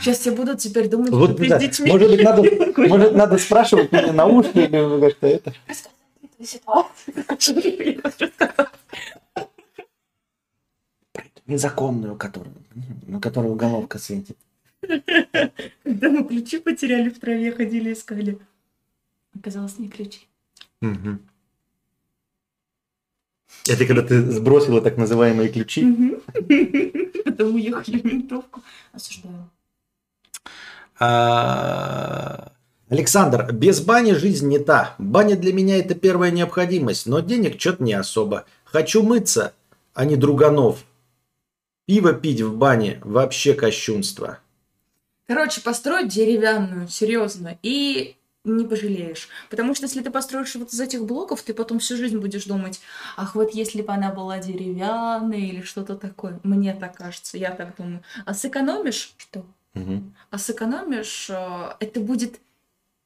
Сейчас 0.00 0.18
все 0.18 0.30
будут 0.32 0.60
теперь 0.60 0.88
думать, 0.88 1.10
Вот, 1.10 1.32
что 1.32 1.38
ты 1.38 1.48
да, 1.50 1.58
с 1.58 1.62
детьми. 1.62 1.90
может 1.90 2.08
быть, 2.08 2.22
надо, 2.22 2.42
может, 2.88 3.14
надо 3.14 3.36
спрашивать 3.36 3.92
мне 3.92 4.12
на 4.12 4.24
ушки 4.24 4.56
или 4.60 5.10
как-то 5.10 5.26
это. 5.26 5.52
Незаконную, 11.46 12.16
которую, 12.16 12.54
на 13.06 13.20
которую 13.20 13.52
уголовка 13.52 13.98
светит. 13.98 14.38
Когда 14.80 16.08
мы 16.08 16.24
ключи 16.24 16.60
потеряли 16.60 17.10
в 17.10 17.20
траве, 17.20 17.52
ходили, 17.52 17.92
искали. 17.92 18.38
Оказалось, 19.38 19.78
не 19.78 19.90
ключи. 19.90 20.20
Мгм. 20.80 21.20
Это 23.68 23.86
когда 23.86 24.02
ты 24.02 24.20
сбросила 24.30 24.80
так 24.80 24.96
называемые 24.96 25.48
ключи. 25.48 26.18
Потом 27.24 27.54
уехали 27.54 27.98
в 27.98 28.04
ментовку. 28.04 28.62
Осуждаю. 28.92 29.50
А, 31.00 32.52
Александр, 32.88 33.52
без 33.52 33.80
бани 33.80 34.12
жизнь 34.12 34.48
не 34.48 34.58
та. 34.58 34.94
Баня 34.98 35.36
для 35.36 35.52
меня 35.52 35.78
это 35.78 35.94
первая 35.94 36.30
необходимость, 36.30 37.06
но 37.06 37.20
денег 37.20 37.60
что-то 37.60 37.82
не 37.82 37.94
особо. 37.94 38.44
Хочу 38.64 39.02
мыться, 39.02 39.54
а 39.94 40.04
не 40.04 40.16
друганов. 40.16 40.84
Пиво 41.86 42.12
пить 42.12 42.40
в 42.40 42.56
бане 42.56 43.00
вообще 43.02 43.54
кощунство. 43.54 44.38
Короче, 45.26 45.62
построить 45.62 46.08
деревянную, 46.08 46.88
серьезно, 46.88 47.58
и 47.62 48.16
не 48.44 48.66
пожалеешь. 48.66 49.28
Потому 49.50 49.74
что 49.74 49.84
если 49.84 50.02
ты 50.02 50.10
построишь 50.10 50.54
вот 50.54 50.72
из 50.72 50.80
этих 50.80 51.04
блоков, 51.04 51.42
ты 51.42 51.54
потом 51.54 51.78
всю 51.78 51.96
жизнь 51.96 52.18
будешь 52.18 52.44
думать, 52.44 52.80
ах, 53.16 53.34
вот 53.34 53.52
если 53.52 53.82
бы 53.82 53.92
она 53.92 54.12
была 54.12 54.38
деревянной 54.38 55.48
или 55.48 55.62
что-то 55.62 55.96
такое. 55.96 56.38
Мне 56.42 56.74
так 56.74 56.96
кажется, 56.96 57.38
я 57.38 57.50
так 57.50 57.76
думаю. 57.76 58.02
А 58.24 58.34
сэкономишь, 58.34 59.14
что? 59.16 59.44
А 60.30 60.38
сэкономишь, 60.38 61.30
э, 61.30 61.74
это 61.80 62.00
будет 62.00 62.40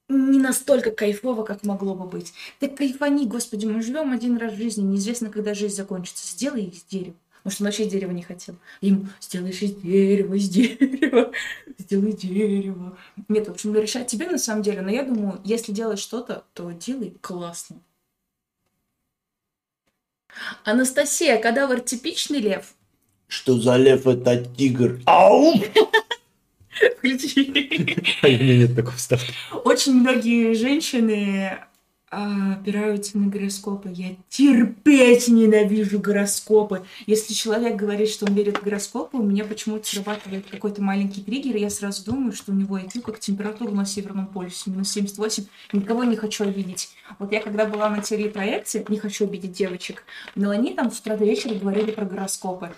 не 0.09 0.39
настолько 0.39 0.91
кайфово, 0.91 1.45
как 1.45 1.65
могло 1.65 1.95
бы 1.95 2.07
быть. 2.07 2.33
Ты 2.61 2.69
кайфани, 2.69 3.27
господи, 3.27 3.67
мы 3.67 3.83
живем 3.83 4.13
один 4.13 4.39
раз 4.39 4.53
в 4.53 4.57
жизни, 4.57 4.83
неизвестно, 4.83 5.31
когда 5.31 5.55
жизнь 5.55 5.77
закончится. 5.77 6.27
Сделай 6.27 6.65
из 6.65 6.83
дерева. 6.85 7.17
Может, 7.49 7.63
он 7.63 7.69
вообще 7.69 7.87
дерева 7.87 8.11
не 8.11 8.23
хотел. 8.23 8.57
Им 8.83 9.09
сделаешь 9.23 9.63
из 9.63 9.73
дерева, 9.77 10.35
из 10.35 10.51
дерева, 10.51 11.33
сделай 11.79 12.13
дерево. 12.13 12.99
Нет, 13.29 13.49
в 13.49 13.53
общем, 13.53 13.75
решать 13.75 14.07
тебе 14.07 14.29
на 14.29 14.37
самом 14.37 14.63
деле, 14.63 14.83
но 14.83 14.91
я 14.91 15.03
думаю, 15.03 15.41
если 15.45 15.73
делаешь 15.73 16.01
что-то, 16.01 16.45
то 16.53 16.71
делай 16.73 17.17
классно. 17.23 17.79
Анастасия, 20.65 21.41
кадавр 21.41 21.81
типичный 21.81 22.41
лев? 22.41 22.75
Что 23.29 23.59
за 23.59 23.79
лев 23.79 24.07
это 24.07 24.45
тигр? 24.45 25.01
Ау! 25.07 25.55
Включи. 26.99 28.11
А 28.21 28.27
у 28.29 28.31
меня 28.31 28.69
нет 28.69 28.89
вставки. 28.95 29.33
Очень 29.65 29.95
многие 29.95 30.53
женщины 30.53 31.65
опираются 32.11 33.19
на 33.19 33.29
гороскопы. 33.29 33.91
Я 33.93 34.17
терпеть 34.29 35.29
ненавижу 35.29 35.99
гороскопы. 35.99 36.85
Если 37.07 37.35
человек 37.35 37.77
говорит, 37.77 38.09
что 38.09 38.27
он 38.27 38.35
верит 38.35 38.59
в 38.59 38.63
гороскопы, 38.63 39.19
у 39.19 39.23
меня 39.23 39.45
почему-то 39.45 39.87
срабатывает 39.87 40.47
какой-то 40.51 40.83
маленький 40.83 41.23
триггер, 41.23 41.57
и 41.57 41.61
я 41.61 41.71
сразу 41.71 42.05
думаю, 42.05 42.33
что 42.33 42.53
у 42.53 42.55
него 42.55 42.79
IQ 42.79 43.01
как 43.03 43.21
температура 43.21 43.71
на 43.71 43.85
Северном 43.85 44.27
полюсе, 44.27 44.71
минус 44.71 44.91
78. 44.91 45.45
Никого 45.73 46.05
не 46.05 46.17
хочу 46.17 46.45
обидеть. 46.45 46.91
Вот 47.19 47.33
я 47.33 47.41
когда 47.41 47.67
была 47.67 47.91
на 47.91 48.03
телепроекте, 48.03 48.85
не 48.89 48.99
хочу 48.99 49.25
обидеть 49.25 49.53
девочек, 49.53 50.05
но 50.35 50.51
они 50.51 50.75
там 50.75 50.91
с 50.91 51.01
утра 51.01 51.17
до 51.17 51.25
вечера 51.25 51.55
говорили 51.55 51.91
про 51.91 52.05
гороскопы. 52.05 52.71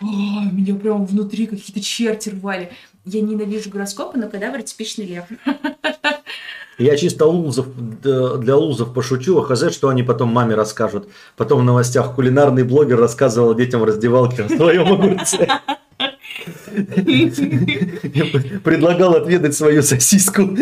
О, 0.00 0.06
меня 0.52 0.76
прям 0.76 1.04
внутри 1.04 1.46
какие-то 1.46 1.80
черти 1.80 2.28
рвали. 2.28 2.70
Я 3.04 3.20
ненавижу 3.20 3.70
гороскопы, 3.70 4.18
но 4.18 4.28
кадавр 4.28 4.62
типичный 4.62 5.06
лев. 5.06 5.24
Я 6.78 6.96
чисто 6.96 7.26
лузов, 7.26 7.66
для 8.00 8.56
лузов 8.56 8.94
пошучу, 8.94 9.36
а 9.38 9.44
хз, 9.44 9.72
что 9.72 9.88
они 9.88 10.04
потом 10.04 10.28
маме 10.28 10.54
расскажут. 10.54 11.08
Потом 11.36 11.60
в 11.60 11.64
новостях 11.64 12.14
кулинарный 12.14 12.62
блогер 12.62 12.98
рассказывал 12.98 13.54
детям 13.54 13.80
в 13.80 13.84
раздевалке 13.84 14.44
о 14.44 14.48
своем 14.48 14.92
огурце. 14.92 15.48
Предлагал 18.62 19.16
отведать 19.16 19.56
свою 19.56 19.82
сосиску. 19.82 20.56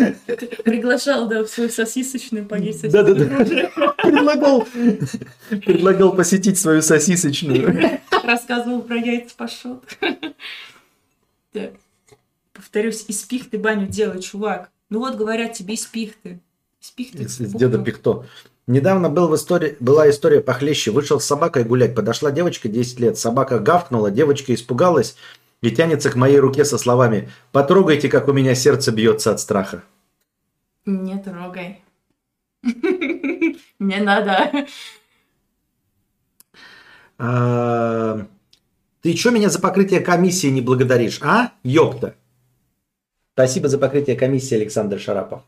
Приглашал, 0.63 1.27
да, 1.27 1.43
в 1.43 1.47
свою 1.47 1.69
сосисочную 1.69 2.45
поесть 2.45 2.81
сосиску. 2.81 3.03
Да-да-да. 3.03 3.93
Предлагал, 4.01 4.67
предлагал 5.49 6.13
посетить 6.15 6.57
свою 6.57 6.81
сосисочную. 6.81 7.99
Рассказывал 8.23 8.81
про 8.81 8.95
яйца 8.95 9.35
пашот. 9.37 9.83
Так. 11.53 11.73
Повторюсь, 12.53 13.05
из 13.07 13.21
пихты 13.21 13.59
баню 13.59 13.87
делай, 13.87 14.19
чувак. 14.19 14.71
Ну 14.89 14.99
вот, 14.99 15.15
говорят 15.15 15.53
тебе, 15.53 15.73
из 15.73 15.85
пихты. 15.85 16.39
Из 16.81 16.91
пихты. 16.91 17.23
Из 17.23 17.39
из 17.39 17.53
деда 17.53 17.79
Пихто. 17.79 18.25
Недавно 18.67 19.09
был 19.09 19.29
в 19.29 19.35
истории, 19.35 19.77
была 19.79 20.09
история 20.09 20.41
похлеще. 20.41 20.91
Вышел 20.91 21.19
с 21.19 21.25
собакой 21.25 21.63
гулять. 21.63 21.95
Подошла 21.95 22.31
девочка 22.31 22.67
10 22.69 22.99
лет. 22.99 23.17
Собака 23.17 23.59
гавкнула, 23.59 24.11
девочка 24.11 24.53
испугалась 24.53 25.15
и 25.61 25.71
тянется 25.71 26.09
к 26.09 26.15
моей 26.15 26.39
руке 26.39 26.65
со 26.65 26.77
словами 26.77 27.29
«Потрогайте, 27.51 28.09
как 28.09 28.27
у 28.27 28.33
меня 28.33 28.55
сердце 28.55 28.91
бьется 28.91 29.31
от 29.31 29.39
страха». 29.39 29.83
Не 30.85 31.17
трогай. 31.17 31.81
Не 33.79 33.97
надо. 33.99 34.67
А, 37.17 38.25
Ты 39.01 39.15
что 39.15 39.31
меня 39.31 39.49
за 39.49 39.59
покрытие 39.59 40.01
комиссии 40.01 40.47
не 40.47 40.61
благодаришь, 40.61 41.19
а? 41.21 41.51
Ёпта. 41.63 42.15
Спасибо 43.37 43.69
за 43.69 43.77
покрытие 43.77 44.15
комиссии, 44.15 44.55
Александр 44.55 44.99
Шарапов. 44.99 45.43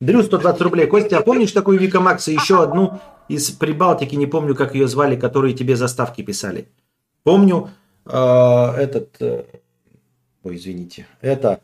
Дрю 0.00 0.22
120 0.22 0.60
рублей. 0.60 0.86
Костя, 0.86 1.18
а 1.18 1.22
помнишь 1.22 1.50
такую 1.50 1.76
Вика 1.76 1.98
Макс 1.98 2.28
и 2.28 2.32
еще 2.32 2.62
одну 2.62 3.00
из 3.26 3.50
Прибалтики, 3.50 4.14
не 4.14 4.26
помню, 4.26 4.54
как 4.54 4.76
ее 4.76 4.86
звали, 4.86 5.16
которые 5.16 5.54
тебе 5.54 5.74
заставки 5.74 6.22
писали? 6.22 6.68
Помню 7.24 7.70
э, 8.06 8.12
этот... 8.12 9.16
э, 9.18 9.42
ой, 10.44 10.54
извините. 10.54 11.08
Это 11.20 11.60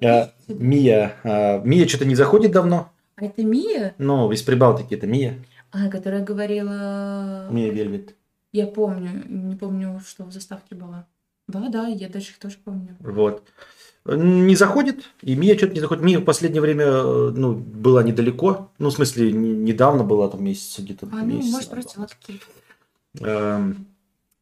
э, 0.00 0.26
Мия. 0.48 1.14
э, 1.22 1.60
Мия 1.62 1.86
что-то 1.86 2.04
не 2.04 2.16
заходит 2.16 2.50
давно. 2.50 2.90
А 3.14 3.26
это 3.26 3.44
Мия? 3.44 3.94
Ну, 3.98 4.32
из 4.32 4.42
Прибалтики 4.42 4.94
это 4.94 5.06
Мия. 5.06 5.38
А, 5.70 5.90
которая 5.90 6.24
говорила... 6.24 7.46
Мия 7.52 7.70
Вельвет. 7.70 8.16
Я 8.50 8.66
помню. 8.66 9.10
Не 9.28 9.54
помню, 9.54 10.00
что 10.04 10.24
в 10.24 10.32
заставке 10.32 10.74
было. 10.74 11.06
Да, 11.46 11.68
да, 11.68 11.86
я 11.86 12.08
даже 12.08 12.30
их 12.30 12.40
тоже 12.40 12.56
помню. 12.64 12.96
Вот. 12.98 13.44
Не 14.04 14.56
заходит, 14.56 15.04
и 15.20 15.36
Мия 15.36 15.56
что-то 15.56 15.74
не 15.74 15.80
заходит. 15.80 16.02
Мия 16.02 16.18
в 16.18 16.24
последнее 16.24 16.60
время 16.60 16.84
э, 16.86 17.32
ну, 17.36 17.54
была 17.54 18.02
недалеко. 18.02 18.70
Ну, 18.78 18.90
в 18.90 18.92
смысле, 18.92 19.30
не- 19.30 19.54
недавно 19.54 20.02
была, 20.02 20.28
там 20.28 20.42
месяц 20.42 20.80
где-то. 20.80 21.06
А, 21.12 21.16
ну, 21.16 21.24
месяц 21.24 21.52
может, 21.52 21.70
назад. 21.72 21.84
просто 21.84 22.00
вот. 22.00 23.26
Эм, 23.28 23.86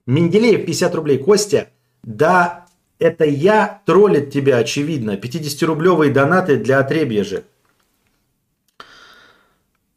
Менделеев 0.06 0.64
50 0.64 0.94
рублей. 0.94 1.18
Костя, 1.18 1.68
да, 2.02 2.66
это 2.98 3.24
я 3.24 3.82
троллит 3.84 4.30
тебя, 4.30 4.56
очевидно. 4.56 5.16
50-рублевые 5.16 6.10
донаты 6.10 6.56
для 6.56 6.78
отребья 6.78 7.22
же. 7.22 7.44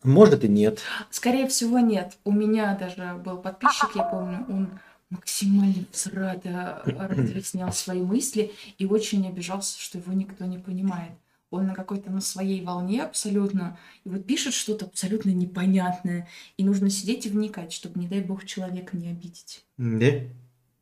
Может 0.03 0.43
и 0.43 0.49
нет. 0.49 0.79
Скорее 1.09 1.47
всего, 1.47 1.79
нет. 1.79 2.17
У 2.25 2.31
меня 2.33 2.77
даже 2.77 3.13
был 3.23 3.37
подписчик, 3.37 3.89
я 3.95 4.03
помню, 4.03 4.45
он 4.49 4.69
максимально 5.13 5.85
всрато 5.91 6.81
разъяснял 6.85 7.71
свои 7.71 8.01
мысли 8.01 8.51
и 8.77 8.85
очень 8.85 9.27
обижался, 9.27 9.79
что 9.79 9.99
его 9.99 10.13
никто 10.13 10.45
не 10.45 10.57
понимает. 10.57 11.11
Он 11.49 11.67
на 11.67 11.75
какой-то 11.75 12.09
на 12.09 12.19
своей 12.19 12.63
волне 12.63 13.03
абсолютно, 13.03 13.77
и 14.03 14.09
вот 14.09 14.25
пишет 14.25 14.55
что-то 14.55 14.85
абсолютно 14.85 15.29
непонятное, 15.29 16.27
и 16.57 16.63
нужно 16.63 16.89
сидеть 16.89 17.27
и 17.27 17.29
вникать, 17.29 17.71
чтобы, 17.71 17.99
не 17.99 18.07
дай 18.07 18.21
бог, 18.21 18.43
человека 18.45 18.97
не 18.97 19.09
обидеть. 19.09 19.63
Да? 19.77 20.07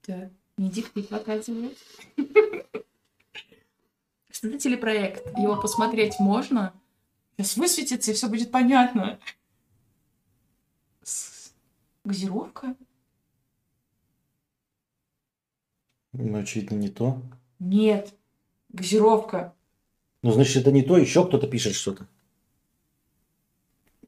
Да, 0.08 0.30
не 0.58 0.70
диктик 0.70 1.10
показывает. 1.10 1.78
Что 4.32 4.58
телепроект, 4.58 5.38
его 5.38 5.60
посмотреть 5.60 6.20
можно, 6.20 6.74
сейчас 7.36 7.58
высветится, 7.58 8.12
и 8.12 8.14
все 8.14 8.30
будет 8.30 8.50
понятно. 8.50 9.20
Газировка? 12.06 12.76
Ну, 16.14 16.38
очевидно, 16.38 16.76
не 16.76 16.90
то. 16.90 17.22
Нет, 17.60 18.14
газировка. 18.70 19.54
Ну, 20.24 20.32
значит, 20.32 20.58
это 20.58 20.72
не 20.72 20.84
то, 20.84 20.98
еще 20.98 21.26
кто-то 21.26 21.48
пишет 21.48 21.74
что-то. 21.74 22.08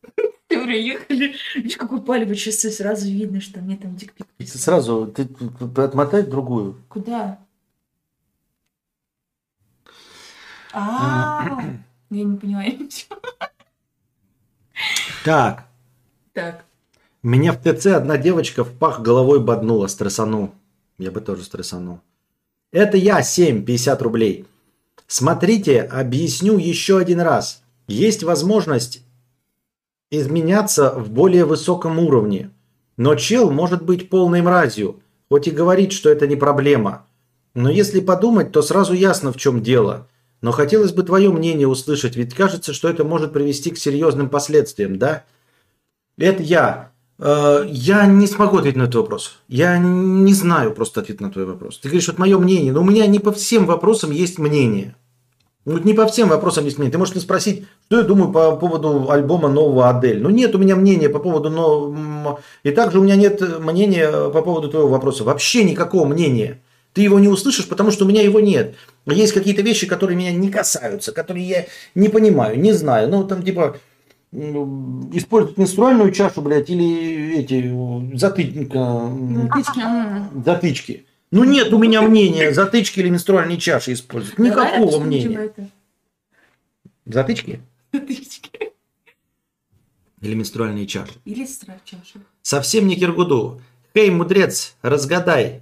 Ты 0.47 0.63
приехали. 0.63 1.35
Видишь, 1.55 1.77
какой 1.77 2.01
палевый 2.01 2.35
часы, 2.35 2.69
сразу 2.71 3.07
видно, 3.07 3.41
что 3.41 3.61
мне 3.61 3.77
там 3.77 3.95
дикпик 3.95 4.27
Ты 4.37 4.45
сразу, 4.45 5.07
ты 5.07 5.27
отмотай 5.81 6.23
другую. 6.23 6.83
Куда? 6.89 7.39
А, 10.73 11.61
я 12.09 12.23
не 12.23 12.37
понимаю 12.37 12.79
ничего. 12.79 13.15
Так, 15.23 15.67
Так, 16.33 16.65
меня 17.21 17.53
в 17.53 17.61
ТЦ 17.61 17.87
одна 17.87 18.17
девочка 18.17 18.63
в 18.65 18.77
пах 18.77 18.99
головой 19.01 19.39
боднула, 19.39 19.87
стрессанул. 19.87 20.53
Я 20.97 21.11
бы 21.11 21.21
тоже 21.21 21.43
стрессанул. 21.43 21.99
Это 22.71 22.97
я, 22.97 23.21
7, 23.21 23.65
50 23.65 24.01
рублей. 24.01 24.45
Смотрите, 25.07 25.81
объясню 25.81 26.57
еще 26.57 26.97
один 26.97 27.21
раз. 27.21 27.63
Есть 27.87 28.23
возможность 28.23 29.03
изменяться 30.09 30.91
в 30.91 31.09
более 31.09 31.45
высоком 31.45 31.99
уровне. 31.99 32.51
Но 32.97 33.15
чел 33.15 33.51
может 33.51 33.83
быть 33.83 34.09
полной 34.09 34.41
мразью, 34.41 35.01
хоть 35.29 35.47
и 35.47 35.51
говорит, 35.51 35.91
что 35.91 36.09
это 36.09 36.27
не 36.27 36.35
проблема. 36.35 37.05
Но 37.55 37.69
если 37.69 37.99
подумать, 37.99 38.51
то 38.51 38.61
сразу 38.61 38.93
ясно, 38.93 39.31
в 39.31 39.37
чем 39.37 39.61
дело. 39.61 40.07
Но 40.41 40.51
хотелось 40.51 40.91
бы 40.91 41.03
твое 41.03 41.31
мнение 41.31 41.67
услышать, 41.67 42.15
ведь 42.15 42.33
кажется, 42.33 42.73
что 42.73 42.89
это 42.89 43.03
может 43.03 43.33
привести 43.33 43.71
к 43.71 43.77
серьезным 43.77 44.29
последствиям, 44.29 44.99
да? 44.99 45.25
Это 46.17 46.43
я. 46.43 46.91
Э, 47.19 47.65
Я 47.67 48.05
не 48.05 48.27
смогу 48.27 48.57
ответить 48.57 48.77
на 48.77 48.83
этот 48.83 48.95
вопрос. 48.95 49.39
Я 49.47 49.77
не 49.77 50.33
знаю 50.33 50.73
просто 50.73 51.01
ответ 51.01 51.21
на 51.21 51.31
твой 51.31 51.45
вопрос. 51.45 51.79
Ты 51.79 51.89
говоришь, 51.89 52.07
вот 52.07 52.17
мое 52.17 52.37
мнение, 52.37 52.73
но 52.73 52.81
у 52.81 52.85
меня 52.85 53.05
не 53.07 53.19
по 53.19 53.31
всем 53.31 53.65
вопросам 53.65 54.11
есть 54.11 54.39
мнение. 54.39 54.95
Ну, 55.65 55.73
Вот 55.73 55.85
не 55.85 55.93
по 55.93 56.05
всем 56.05 56.27
вопросам 56.27 56.65
есть 56.65 56.77
мнение. 56.77 56.91
Ты 56.91 56.97
можешь 56.97 57.13
мне 57.13 57.21
спросить, 57.21 57.65
что 57.87 57.97
я 57.97 58.03
думаю 58.03 58.31
по 58.31 58.55
поводу 58.55 59.09
альбома 59.09 59.47
нового 59.47 59.89
Адель. 59.89 60.21
Ну, 60.21 60.29
нет 60.29 60.55
у 60.55 60.57
меня 60.57 60.75
мнения 60.75 61.09
по 61.09 61.19
поводу 61.19 61.49
нового... 61.49 62.41
И 62.63 62.71
также 62.71 62.99
у 62.99 63.03
меня 63.03 63.15
нет 63.15 63.41
мнения 63.59 64.29
по 64.29 64.41
поводу 64.41 64.69
твоего 64.69 64.89
вопроса. 64.89 65.23
Вообще 65.23 65.63
никакого 65.63 66.05
мнения. 66.05 66.61
Ты 66.93 67.01
его 67.01 67.19
не 67.19 67.27
услышишь, 67.27 67.67
потому 67.67 67.91
что 67.91 68.05
у 68.05 68.07
меня 68.07 68.21
его 68.21 68.39
нет. 68.39 68.75
Есть 69.07 69.33
какие-то 69.33 69.61
вещи, 69.61 69.87
которые 69.87 70.17
меня 70.17 70.31
не 70.31 70.49
касаются, 70.49 71.11
которые 71.11 71.47
я 71.47 71.65
не 71.95 72.09
понимаю, 72.09 72.59
не 72.59 72.71
знаю. 72.73 73.09
Ну, 73.09 73.23
там 73.23 73.41
типа 73.41 73.77
использовать 74.33 75.57
менструальную 75.57 76.11
чашу, 76.11 76.41
блядь, 76.41 76.69
или 76.69 77.37
эти 77.37 77.53
м, 77.65 78.17
Затычки, 78.17 78.75
м. 78.75 80.43
затычки. 80.43 81.05
Ну 81.31 81.43
нет 81.43 81.71
у 81.73 81.77
меня 81.77 82.01
мнения, 82.01 82.51
затычки 82.51 82.99
или 82.99 83.09
менструальные 83.09 83.57
чаши 83.57 83.93
использовать. 83.93 84.37
Давай 84.37 84.49
Никакого 84.51 84.85
обсудим 84.87 85.07
мнения. 85.07 85.51
Затычки 87.05 87.59
Затычки. 87.91 88.49
или 90.21 90.33
менструальные 90.35 90.87
чаши? 90.87 91.13
Или 91.25 91.45
чаши. 91.85 92.19
Совсем 92.41 92.87
не 92.87 92.95
Киргуду. 92.95 93.61
Хей, 93.95 94.09
мудрец, 94.09 94.75
разгадай. 94.81 95.61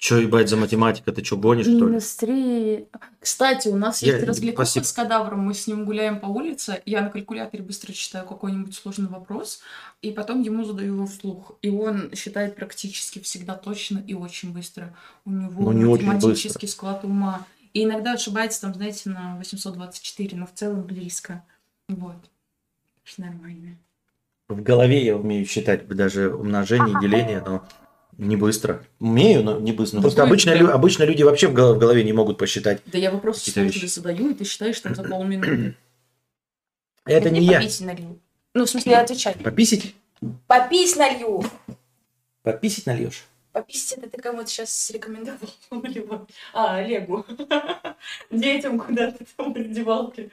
Че, 0.00 0.22
ебать, 0.22 0.48
за 0.48 0.56
математика? 0.56 1.12
Ты 1.12 1.22
что, 1.22 1.36
гонишь, 1.36 1.66
что 1.66 1.86
ли? 1.86 2.00
Три. 2.18 2.86
Кстати, 3.20 3.68
у 3.68 3.76
нас 3.76 4.02
Я- 4.02 4.14
есть 4.14 4.26
развлекуха 4.26 4.64
спасибо. 4.64 4.84
с 4.84 4.92
кадавром. 4.94 5.40
Мы 5.40 5.52
с 5.52 5.66
ним 5.66 5.84
гуляем 5.84 6.20
по 6.20 6.24
улице. 6.26 6.80
Я 6.86 7.02
на 7.02 7.10
калькуляторе 7.10 7.62
быстро 7.62 7.92
читаю 7.92 8.24
какой-нибудь 8.26 8.74
сложный 8.74 9.10
вопрос, 9.10 9.60
и 10.00 10.10
потом 10.10 10.40
ему 10.40 10.64
задаю 10.64 10.94
его 10.94 11.06
вслух. 11.06 11.52
И 11.60 11.68
он 11.68 12.10
считает 12.14 12.56
практически 12.56 13.18
всегда 13.18 13.54
точно 13.56 14.02
и 14.06 14.14
очень 14.14 14.54
быстро. 14.54 14.96
У 15.26 15.30
него 15.32 15.70
Ну, 15.70 15.72
не 15.72 15.84
математический 15.84 16.66
склад 16.66 17.04
ума. 17.04 17.44
И 17.74 17.84
иногда 17.84 18.14
ошибается, 18.14 18.62
там, 18.62 18.72
знаете, 18.74 19.10
на 19.10 19.36
824, 19.36 20.34
но 20.34 20.46
в 20.46 20.54
целом 20.54 20.80
близко. 20.82 21.44
Вот. 21.88 22.16
Нормально. 23.18 23.76
В 24.48 24.62
голове 24.62 25.04
я 25.04 25.16
умею 25.16 25.44
считать 25.44 25.86
даже 25.88 26.34
умножение, 26.34 26.98
деление, 27.02 27.42
но 27.44 27.64
не 28.20 28.36
быстро. 28.36 28.84
Умею, 28.98 29.42
но 29.42 29.58
не 29.58 29.72
быстро. 29.72 29.96
Ну, 29.96 30.02
Просто 30.02 30.22
обычно, 30.22 30.54
лю- 30.54 30.70
обычно 30.70 31.04
люди 31.04 31.22
вообще 31.22 31.48
в 31.48 31.54
гол- 31.54 31.74
в 31.74 31.78
голове 31.78 32.04
не 32.04 32.12
могут 32.12 32.38
посчитать. 32.38 32.82
Да 32.86 32.98
я 32.98 33.10
сложные 33.10 33.64
вещи. 33.66 33.86
задаю, 33.86 34.30
и 34.30 34.34
ты 34.34 34.44
считаешь 34.44 34.78
там 34.80 34.94
за 34.94 35.02
полминуты. 35.04 35.74
Это 37.06 37.30
не 37.30 37.40
Мне 37.40 37.48
я. 37.50 37.86
налью. 37.86 38.18
Ну, 38.54 38.66
в 38.66 38.70
смысле, 38.70 38.96
отвечать. 38.96 39.42
Пописить? 39.42 39.94
Попись 40.46 40.96
налью. 40.96 41.42
Пописить 42.42 42.86
нальешь? 42.86 43.24
Пописать 43.52 43.98
это 43.98 44.10
ты 44.10 44.22
кому-то 44.22 44.48
сейчас 44.48 44.90
рекомендовал. 44.90 46.28
А, 46.52 46.76
Олегу. 46.76 47.24
Детям 48.30 48.78
куда-то 48.78 49.24
там 49.36 49.52
в 49.52 49.56
раздевалке. 49.56 50.30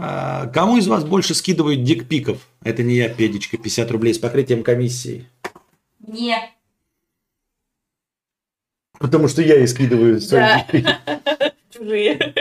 А, 0.00 0.46
кому 0.48 0.76
из 0.78 0.86
вас 0.86 1.04
больше 1.04 1.34
скидывают 1.34 1.82
дикпиков? 1.82 2.46
Это 2.62 2.82
не 2.84 2.94
я, 2.94 3.08
Педечка, 3.08 3.58
50 3.58 3.90
рублей 3.90 4.14
с 4.14 4.18
покрытием 4.18 4.62
комиссии. 4.62 5.26
Не. 6.00 6.36
Потому 8.98 9.28
что 9.28 9.42
я 9.42 9.56
и 9.56 9.66
скидываю 9.66 10.20
свои 10.20 10.40
Да. 10.40 10.58
дикпики. 10.58 10.94
Чужие. 11.70 12.34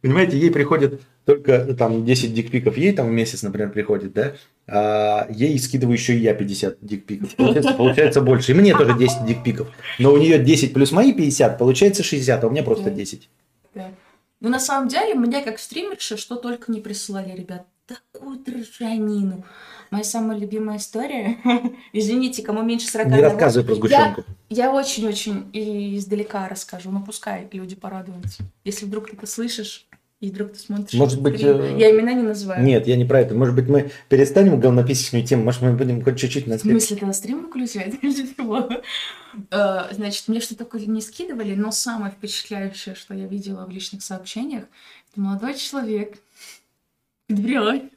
Понимаете, 0.00 0.38
ей 0.38 0.50
приходит 0.50 1.02
только 1.24 1.64
ну, 1.68 1.76
там 1.76 2.04
10 2.04 2.32
дикпиков, 2.32 2.76
ей 2.76 2.92
там 2.92 3.08
в 3.08 3.10
месяц, 3.10 3.42
например, 3.42 3.70
приходит, 3.70 4.12
да? 4.12 4.34
А 4.66 5.26
ей 5.30 5.58
скидываю 5.58 5.96
еще 5.96 6.14
и 6.14 6.20
я 6.20 6.34
50 6.34 6.78
дикпиков. 6.80 7.34
Получается, 7.34 7.74
получается 7.74 8.20
больше. 8.22 8.52
И 8.52 8.54
мне 8.54 8.76
тоже 8.76 8.96
10 8.96 9.26
дикпиков. 9.26 9.68
Но 9.98 10.12
у 10.12 10.18
нее 10.18 10.38
10 10.38 10.72
плюс 10.72 10.92
мои 10.92 11.12
50, 11.12 11.58
получается 11.58 12.02
60, 12.02 12.44
а 12.44 12.46
у 12.46 12.50
меня 12.50 12.62
просто 12.62 12.84
Да. 12.84 12.90
10. 12.90 13.28
Да. 13.74 13.90
Ну, 14.40 14.48
на 14.48 14.60
самом 14.60 14.88
деле, 14.88 15.14
мне 15.14 15.42
как 15.42 15.58
стримерши 15.58 16.16
что 16.16 16.36
только 16.36 16.70
не 16.70 16.80
присылали, 16.80 17.34
ребят. 17.34 17.66
Такую 17.86 18.38
трешанину. 18.38 19.44
Моя 19.90 20.04
самая 20.04 20.38
любимая 20.38 20.78
история. 20.78 21.38
Извините, 21.92 22.42
кому 22.42 22.62
меньше 22.62 22.88
40 22.88 23.08
Не 23.08 23.20
рассказывай 23.20 23.66
про 23.66 23.74
сгущенку. 23.74 24.24
Я 24.50 24.72
очень-очень 24.72 25.50
издалека 25.52 26.48
расскажу, 26.48 26.90
но 26.90 27.02
пускай 27.02 27.48
люди 27.52 27.74
порадуются. 27.76 28.42
Если 28.64 28.86
вдруг 28.86 29.10
ты 29.10 29.16
это 29.16 29.26
слышишь, 29.26 29.88
и 30.20 30.30
вдруг 30.30 30.52
ты 30.52 30.58
смотришь... 30.58 30.98
Может 30.98 31.22
быть, 31.22 31.40
э, 31.40 31.76
Я 31.78 31.92
имена 31.92 32.12
не 32.12 32.22
называю. 32.22 32.64
Нет, 32.64 32.88
я 32.88 32.96
не 32.96 33.04
про 33.04 33.20
это. 33.20 33.36
Может 33.36 33.54
быть, 33.54 33.68
мы 33.68 33.92
перестанем 34.08 34.58
говнописечную 34.58 35.24
тему, 35.24 35.44
может, 35.44 35.62
мы 35.62 35.74
будем 35.74 36.02
хоть 36.02 36.18
чуть-чуть 36.18 36.48
на 36.48 36.58
В 36.58 36.60
смысле, 36.60 36.96
тогда 36.96 37.12
стрим 37.12 37.42
выключать? 37.42 37.94
Э, 39.50 39.82
Значит, 39.92 40.26
мне 40.26 40.40
что 40.40 40.56
такое 40.56 40.84
не 40.86 41.00
скидывали, 41.00 41.54
но 41.54 41.70
самое 41.70 42.10
впечатляющее, 42.10 42.96
что 42.96 43.14
я 43.14 43.26
видела 43.26 43.64
в 43.64 43.70
личных 43.70 44.02
сообщениях, 44.02 44.64
это 45.12 45.20
молодой 45.20 45.54
человек. 45.54 46.18
Дрянь. 47.28 47.90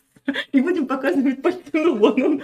И 0.52 0.62
будем 0.62 0.88
показывать 0.88 1.42
пальцем, 1.42 1.64
ну 1.74 1.98
вон 1.98 2.22
он. 2.22 2.44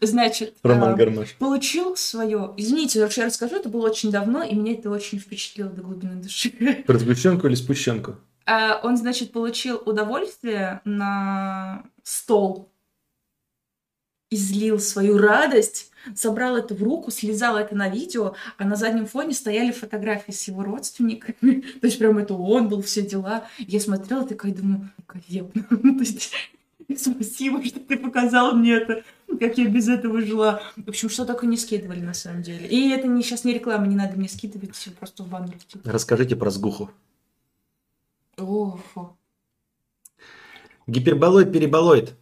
Значит, 0.00 0.54
Роман 0.62 0.94
э, 0.94 0.96
Гармаш. 0.96 1.34
получил 1.34 1.94
свое... 1.96 2.54
Извините, 2.56 3.00
вообще 3.00 3.22
я 3.22 3.26
расскажу, 3.26 3.56
это 3.56 3.68
было 3.68 3.86
очень 3.86 4.10
давно, 4.10 4.42
и 4.42 4.54
меня 4.54 4.72
это 4.72 4.90
очень 4.90 5.18
впечатлило 5.18 5.68
до 5.70 5.82
глубины 5.82 6.22
души. 6.22 6.84
Про 6.86 6.98
сгущенку 6.98 7.46
или 7.46 7.54
спущенку? 7.54 8.16
А, 8.46 8.80
Он, 8.82 8.96
значит, 8.96 9.32
получил 9.32 9.82
удовольствие 9.84 10.80
на 10.84 11.84
стол, 12.02 12.70
излил 14.30 14.80
свою 14.80 15.18
радость, 15.18 15.90
собрал 16.14 16.56
это 16.56 16.74
в 16.74 16.82
руку, 16.82 17.10
слезал 17.10 17.56
это 17.56 17.74
на 17.74 17.88
видео, 17.88 18.34
а 18.58 18.64
на 18.64 18.76
заднем 18.76 19.06
фоне 19.06 19.34
стояли 19.34 19.70
фотографии 19.70 20.32
с 20.32 20.48
его 20.48 20.62
родственниками. 20.62 21.60
То 21.80 21.86
есть 21.86 21.98
прям 21.98 22.18
это 22.18 22.34
он 22.34 22.68
был, 22.68 22.82
все 22.82 23.02
дела. 23.02 23.46
Я 23.58 23.80
смотрела 23.80 24.26
такая, 24.26 24.52
думаю, 24.52 24.90
великолепно. 25.14 25.62
То 25.70 26.00
есть 26.00 26.32
спасибо, 26.96 27.64
что 27.64 27.80
ты 27.80 27.96
показал 27.96 28.54
мне 28.54 28.74
это, 28.74 29.02
как 29.38 29.58
я 29.58 29.68
без 29.68 29.88
этого 29.88 30.20
жила. 30.20 30.62
В 30.76 30.88
общем, 30.88 31.08
что 31.08 31.24
только 31.24 31.46
не 31.46 31.56
скидывали 31.56 32.00
на 32.00 32.14
самом 32.14 32.42
деле. 32.42 32.66
И 32.66 32.90
это 32.90 33.06
не, 33.06 33.22
сейчас 33.22 33.44
не 33.44 33.54
реклама, 33.54 33.86
не 33.86 33.96
надо 33.96 34.16
мне 34.16 34.28
скидывать, 34.28 34.74
всё 34.74 34.90
просто 34.90 35.22
в 35.22 35.28
банку. 35.28 35.54
Расскажите 35.84 36.36
про 36.36 36.50
сгуху. 36.50 36.90
О, 38.36 38.78
фу. 38.92 39.16
Гиперболоид, 40.86 41.52
переболоид. 41.52 42.14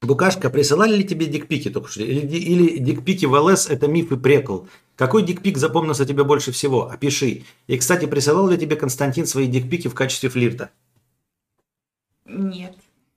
Букашка, 0.00 0.50
присылали 0.50 0.96
ли 0.96 1.04
тебе 1.04 1.26
дикпики 1.26 1.70
только 1.70 1.88
что? 1.88 2.02
Или, 2.02 2.36
или 2.36 2.78
дикпики 2.78 3.26
в 3.26 3.32
ЛС 3.32 3.68
это 3.68 3.88
миф 3.88 4.12
и 4.12 4.16
прекол? 4.16 4.68
Какой 4.96 5.22
дикпик 5.22 5.56
запомнился 5.56 6.04
тебе 6.04 6.24
больше 6.24 6.52
всего? 6.52 6.90
Опиши. 6.90 7.44
И, 7.66 7.78
кстати, 7.78 8.06
присылал 8.06 8.48
ли 8.48 8.58
тебе 8.58 8.76
Константин 8.76 9.26
свои 9.26 9.46
дикпики 9.46 9.88
в 9.88 9.94
качестве 9.94 10.28
флирта? 10.28 10.70
Нет. 12.26 12.76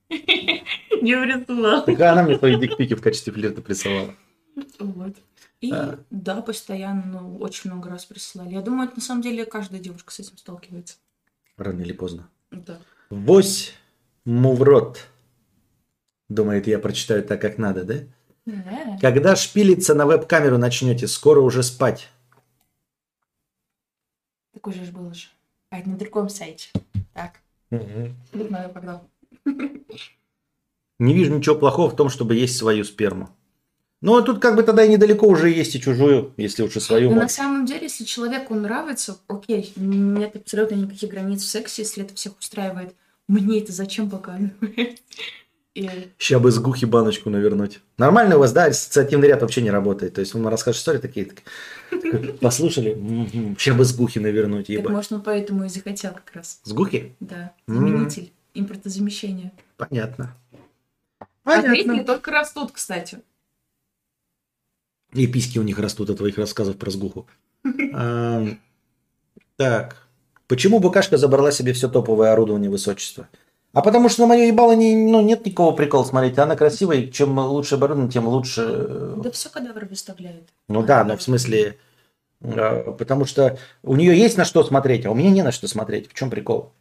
Не 0.10 1.16
присылал. 1.22 1.86
Так 1.86 2.00
она 2.02 2.24
мне 2.24 2.38
свои 2.38 2.58
дикпики 2.60 2.96
в 2.96 3.02
качестве 3.02 3.34
флирта 3.34 3.62
присылала. 3.62 4.14
Вот. 4.80 5.16
И 5.60 5.72
А. 5.72 6.00
да, 6.10 6.42
постоянно, 6.42 7.22
ну, 7.22 7.38
очень 7.38 7.72
много 7.72 7.90
раз 7.90 8.06
присылали. 8.06 8.54
Я 8.54 8.62
думаю, 8.62 8.88
это 8.88 8.98
на 8.98 9.04
самом 9.04 9.22
деле 9.22 9.46
каждая 9.46 9.82
девушка 9.82 10.12
с 10.14 10.20
этим 10.20 10.38
сталкивается. 10.38 10.98
Рано 11.58 11.82
или 11.82 11.94
поздно. 11.94 12.30
Да. 12.52 12.80
Вось 13.10 13.74
му 14.26 14.54
в 14.54 14.62
рот. 14.64 15.08
Думает, 16.30 16.68
я 16.68 16.78
прочитаю 16.80 17.24
так, 17.24 17.42
как 17.42 17.58
надо, 17.58 17.84
да? 17.84 17.96
Да. 18.46 18.98
Когда 19.02 19.36
шпилиться 19.36 19.94
на 19.94 20.06
веб-камеру 20.06 20.58
начнете, 20.58 21.08
скоро 21.08 21.42
уже 21.42 21.64
спать. 21.64 22.10
Так 24.54 24.68
уже 24.68 24.86
ж 24.86 24.90
было 24.92 25.14
же. 25.14 25.28
А 25.70 25.80
это 25.80 25.90
на 25.90 25.98
другом 25.98 26.30
сайте. 26.30 26.70
Так. 27.14 27.42
Не 27.72 28.16
знаю, 28.48 28.72
когда. 28.74 29.02
Не 31.00 31.14
вижу 31.14 31.36
ничего 31.36 31.56
плохого 31.56 31.90
в 31.90 31.96
том, 31.96 32.10
чтобы 32.10 32.36
есть 32.36 32.58
свою 32.58 32.84
сперму. 32.84 33.30
Ну, 34.02 34.16
а 34.16 34.22
тут 34.22 34.40
как 34.40 34.56
бы 34.56 34.64
тогда 34.64 34.84
и 34.84 34.90
недалеко 34.90 35.28
уже 35.28 35.50
есть 35.50 35.76
и 35.76 35.82
чужую, 35.82 36.34
если 36.38 36.64
уж 36.64 36.76
и 36.76 36.80
свою. 36.80 37.10
Но 37.10 37.22
на 37.22 37.30
самом 37.30 37.66
деле, 37.66 37.84
если 37.84 38.04
человеку 38.04 38.54
нравится, 38.54 39.18
окей, 39.28 39.74
нет 39.76 40.36
абсолютно 40.36 40.76
никаких 40.76 41.10
границ 41.10 41.42
в 41.42 41.48
сексе, 41.48 41.82
если 41.82 42.04
это 42.04 42.14
всех 42.14 42.38
устраивает. 42.38 42.96
Мне 43.28 43.60
это 43.60 43.72
зачем 43.72 44.10
показывать? 44.10 44.54
И 45.74 45.88
Сейчас 46.18 46.42
бы 46.42 46.52
с 46.52 46.58
гухи 46.58 46.86
баночку 46.86 47.30
навернуть. 47.30 47.82
Нормально 48.00 48.38
у 48.38 48.40
вас, 48.40 48.52
да, 48.52 48.66
ассоциативный 48.66 49.28
ряд 49.28 49.42
вообще 49.42 49.62
не 49.62 49.70
работает. 49.70 50.16
То 50.16 50.22
есть 50.22 50.34
он 50.34 50.48
расскажет 50.48 50.80
истории 50.80 50.98
такие, 50.98 51.28
так, 51.28 52.40
послушали, 52.40 52.98
сейчас 53.60 53.76
бы 53.76 53.86
с 53.86 53.96
гухи 53.96 54.18
навернуть, 54.18 54.68
так, 54.68 54.90
может, 54.90 55.12
он 55.12 55.22
поэтому 55.22 55.66
и 55.66 55.70
захотел 55.70 56.14
как 56.14 56.32
раз. 56.34 56.62
С 56.64 56.72
гухи? 56.72 57.16
Да, 57.20 57.54
заменитель, 57.68 58.32
импортозамещение. 58.60 59.52
Понятно. 59.78 60.36
А 61.44 61.62
третьи 61.62 62.04
только 62.04 62.32
растут, 62.32 62.72
кстати. 62.72 63.20
И 65.14 65.26
письки 65.28 65.58
у 65.60 65.64
них 65.64 65.80
растут 65.80 66.10
от 66.10 66.18
твоих 66.18 66.38
рассказов 66.38 66.78
про 66.78 66.92
сгуху. 66.92 67.28
Ам, 67.94 68.60
Так. 69.56 70.04
Почему 70.48 70.80
букашка 70.80 71.18
забрала 71.18 71.52
себе 71.52 71.74
все 71.74 71.90
топовое 71.90 72.32
орудование 72.32 72.70
высочества? 72.70 73.28
А 73.74 73.82
потому 73.82 74.08
что 74.10 74.22
на 74.22 74.28
мое 74.28 74.46
ебало 74.46 74.74
не, 74.74 74.96
ну, 74.96 75.22
нет 75.22 75.46
никакого 75.46 75.76
прикола 75.76 76.04
смотреть. 76.06 76.38
Она 76.40 76.56
красивая, 76.56 76.98
и 76.98 77.12
чем 77.12 77.38
лучше 77.38 77.76
оборудование, 77.76 78.12
тем 78.12 78.28
лучше. 78.28 78.64
э, 78.66 79.16
Да 79.24 79.30
все 79.32 79.50
кадавр 79.50 79.86
выставляет. 79.86 80.50
Ну 80.70 80.84
да, 80.84 81.04
но 81.04 81.18
в 81.18 81.22
смысле, 81.22 81.78
э, 82.42 82.92
потому 82.94 83.26
что 83.26 83.60
у 83.84 83.96
нее 83.98 84.18
есть 84.18 84.38
на 84.38 84.46
что 84.46 84.64
смотреть, 84.64 85.06
а 85.06 85.12
у 85.12 85.16
меня 85.16 85.32
не 85.32 85.44
на 85.44 85.52
что 85.52 85.68
смотреть. 85.68 86.10
В 86.10 86.14
чем 86.14 86.30
прикол? 86.30 86.72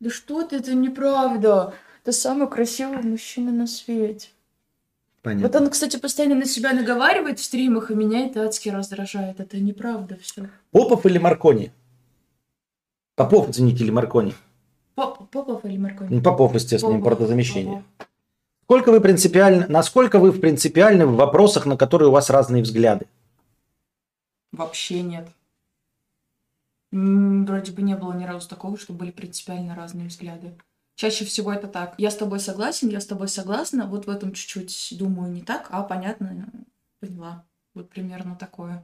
Да 0.00 0.08
что 0.08 0.42
ты, 0.42 0.56
это 0.56 0.74
неправда. 0.74 1.74
Это 2.02 2.12
самый 2.12 2.48
красивый 2.48 3.02
мужчина 3.02 3.52
на 3.52 3.66
свете. 3.66 4.28
Вот 5.22 5.34
Понятно. 5.34 5.60
он, 5.60 5.70
кстати, 5.70 5.98
постоянно 5.98 6.36
на 6.36 6.46
себя 6.46 6.72
наговаривает 6.72 7.38
в 7.38 7.44
стримах, 7.44 7.90
и 7.90 7.94
меня 7.94 8.26
это 8.26 8.46
адски 8.46 8.70
раздражает. 8.70 9.38
Это 9.38 9.58
неправда 9.58 10.16
все. 10.22 10.48
Попов 10.70 11.04
или 11.04 11.18
Маркони? 11.18 11.70
Попов, 13.14 13.50
извините, 13.50 13.84
или 13.84 13.90
Маркони? 13.90 14.32
Попов 14.94 15.64
или 15.66 15.76
Маркони? 15.76 16.08
Ну, 16.16 16.22
Попов, 16.22 16.54
естественно, 16.54 16.94
Попов, 16.94 17.12
импортозамещение. 17.12 17.84
Сколько 18.64 18.92
вы 18.92 19.02
принципиально, 19.02 19.66
насколько 19.68 20.18
вы 20.18 20.32
принципиальны 20.32 21.04
в 21.04 21.16
вопросах, 21.16 21.66
на 21.66 21.76
которые 21.76 22.08
у 22.08 22.12
вас 22.12 22.30
разные 22.30 22.62
взгляды? 22.62 23.06
Вообще 24.52 25.02
нет. 25.02 25.28
Вроде 26.92 27.72
бы 27.72 27.82
не 27.82 27.94
было 27.96 28.12
ни 28.12 28.24
разу 28.24 28.48
такого, 28.48 28.76
что 28.78 28.92
были 28.92 29.10
принципиально 29.10 29.74
разные 29.74 30.08
взгляды. 30.08 30.52
Чаще 30.96 31.24
всего 31.24 31.52
это 31.52 31.66
так. 31.68 31.94
Я 31.98 32.10
с 32.10 32.16
тобой 32.16 32.40
согласен, 32.40 32.88
я 32.88 33.00
с 33.00 33.06
тобой 33.06 33.28
согласна. 33.28 33.86
Вот 33.86 34.06
в 34.06 34.10
этом 34.10 34.32
чуть-чуть 34.32 34.98
думаю 34.98 35.30
не 35.32 35.40
так, 35.40 35.68
а 35.70 35.82
понятно, 35.82 36.46
поняла. 37.00 37.44
Вот 37.74 37.88
примерно 37.90 38.34
такое. 38.36 38.82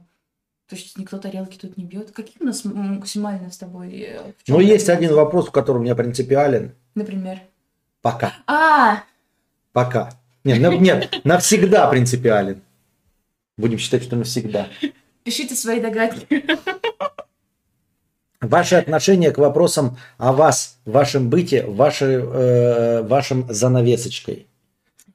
То 0.67 0.75
есть 0.75 0.97
никто 0.97 1.17
тарелки 1.17 1.57
тут 1.57 1.77
не 1.77 1.83
бьет. 1.85 2.11
Какие 2.11 2.41
у 2.41 2.45
нас 2.45 2.65
максимально 2.65 3.51
с 3.51 3.57
тобой? 3.57 3.93
э, 3.99 4.33
Но 4.47 4.59
есть 4.59 4.89
один 4.89 5.13
вопрос, 5.13 5.47
в 5.47 5.51
котором 5.51 5.83
я 5.83 5.95
принципиален. 5.95 6.73
Например. 6.95 7.41
Пока. 8.01 8.33
А, 8.47 9.03
Пока. 9.73 10.11
Нет, 10.43 10.59
на- 10.61 10.75
нет, 10.77 11.21
навсегда 11.23 11.87
принципиален. 11.89 12.61
Будем 13.57 13.77
считать, 13.77 14.03
что 14.03 14.15
навсегда. 14.15 14.67
пишите 15.23 15.55
свои 15.55 15.79
догадки. 15.81 16.25
Ваше 18.41 18.75
отношение 18.75 19.31
к 19.31 19.39
вопросам 19.39 19.97
о 20.17 20.31
вас, 20.31 20.77
вашем 20.85 21.29
быте, 21.29 21.65
вашей, 21.65 22.17
э, 22.21 23.01
вашем 23.01 23.47
занавесочкой. 23.49 24.45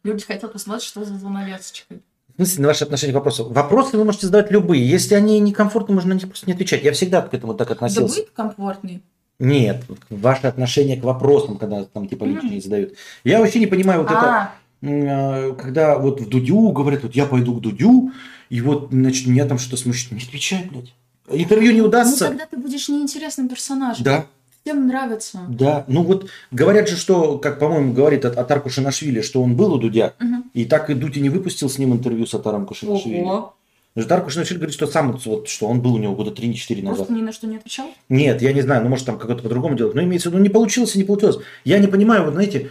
Люди 0.02 0.24
хотят 0.24 0.52
посмотреть, 0.52 0.84
что 0.84 1.04
за 1.04 1.16
занавесочка. 1.16 1.94
В 2.32 2.36
смысле, 2.36 2.62
на 2.62 2.68
ваше 2.68 2.84
отношение 2.84 3.12
к 3.12 3.16
вопросу? 3.16 3.48
Вопросы 3.48 3.96
вы 3.96 4.04
можете 4.04 4.26
задавать 4.26 4.50
любые. 4.50 4.88
Если 4.88 5.14
они 5.14 5.38
некомфортны, 5.38 5.94
можно 5.94 6.10
на 6.10 6.14
них 6.14 6.26
просто 6.26 6.46
не 6.46 6.54
отвечать. 6.54 6.82
Я 6.82 6.92
всегда 6.92 7.22
к 7.22 7.32
этому 7.32 7.54
так 7.54 7.68
Да 7.68 7.74
относился. 7.74 8.16
будет 8.22 8.30
комфортный. 8.30 9.02
Нет, 9.38 9.84
ваше 10.10 10.46
отношение 10.48 11.00
к 11.00 11.04
вопросам, 11.04 11.58
когда 11.58 11.84
там 11.84 12.08
типа 12.08 12.24
личные 12.24 12.60
задают. 12.60 12.94
Я 13.22 13.38
вообще 13.40 13.60
не 13.60 13.66
понимаю 13.66 14.00
вот 14.02 14.10
это, 14.10 14.20
А, 14.20 14.54
м, 14.82 14.90
э, 14.90 15.54
когда 15.54 15.98
вот 15.98 16.20
в 16.20 16.28
Дудю 16.28 16.70
говорят, 16.70 17.02
вот 17.04 17.14
я 17.14 17.26
пойду 17.26 17.54
к 17.56 17.60
Дудю, 17.60 18.12
и 18.50 18.60
вот, 18.60 18.88
значит, 18.90 19.26
меня 19.26 19.46
там 19.46 19.58
что-то 19.58 19.76
смущает. 19.76 20.12
Не 20.12 20.26
отвечай, 20.26 20.64
блядь. 20.70 20.94
Интервью 21.32 21.72
не 21.72 21.80
ну 21.80 21.86
удастся. 21.88 22.28
тогда 22.28 22.46
ты 22.46 22.56
будешь 22.56 22.88
неинтересным 22.88 23.48
персонажем. 23.48 24.04
Да, 24.04 24.26
Всем 24.64 24.86
нравится. 24.86 25.40
да. 25.48 25.84
Ну 25.88 26.02
вот 26.04 26.28
говорят 26.50 26.88
же, 26.88 26.96
что, 26.96 27.38
как, 27.38 27.58
по-моему, 27.58 27.92
говорит 27.92 28.24
от, 28.24 28.36
Атар 28.38 28.60
Кушанашвили, 28.60 29.20
что 29.20 29.42
он 29.42 29.56
был 29.56 29.72
у 29.74 29.78
Дудя, 29.78 30.14
Мгм. 30.20 30.44
и 30.54 30.64
так 30.64 30.88
и 30.90 30.94
Дудь 30.94 31.16
и 31.16 31.20
не 31.20 31.30
выпустил 31.30 31.68
с 31.68 31.78
ним 31.78 31.92
интервью 31.92 32.26
с 32.26 32.34
Атаром 32.34 32.66
Кушанашвили. 32.66 33.20
Ого. 33.22 33.54
Атар 33.96 34.22
Кушанашвили 34.24 34.58
говорит, 34.58 34.74
что 34.74 34.86
сам 34.86 35.12
вот, 35.12 35.48
что 35.48 35.66
он 35.66 35.80
был 35.82 35.94
у 35.94 35.98
него 35.98 36.14
года 36.14 36.30
3-4 36.30 36.82
назад. 36.82 36.96
Просто 36.98 37.12
ни 37.12 37.22
на 37.22 37.32
что 37.32 37.46
не 37.46 37.56
отвечал? 37.56 37.86
Нет, 38.08 38.40
я 38.40 38.52
не 38.52 38.62
знаю, 38.62 38.82
ну 38.84 38.88
может 38.88 39.04
там 39.04 39.18
как-то 39.18 39.36
по-другому 39.42 39.74
делать. 39.76 39.94
Но 39.94 40.02
имеется 40.02 40.30
в 40.30 40.32
виду, 40.32 40.42
не 40.42 40.48
получилось 40.48 40.94
и 40.94 40.98
не 40.98 41.04
получилось. 41.04 41.38
Я 41.64 41.78
не 41.78 41.88
понимаю, 41.88 42.24
вот 42.24 42.34
знаете, 42.34 42.70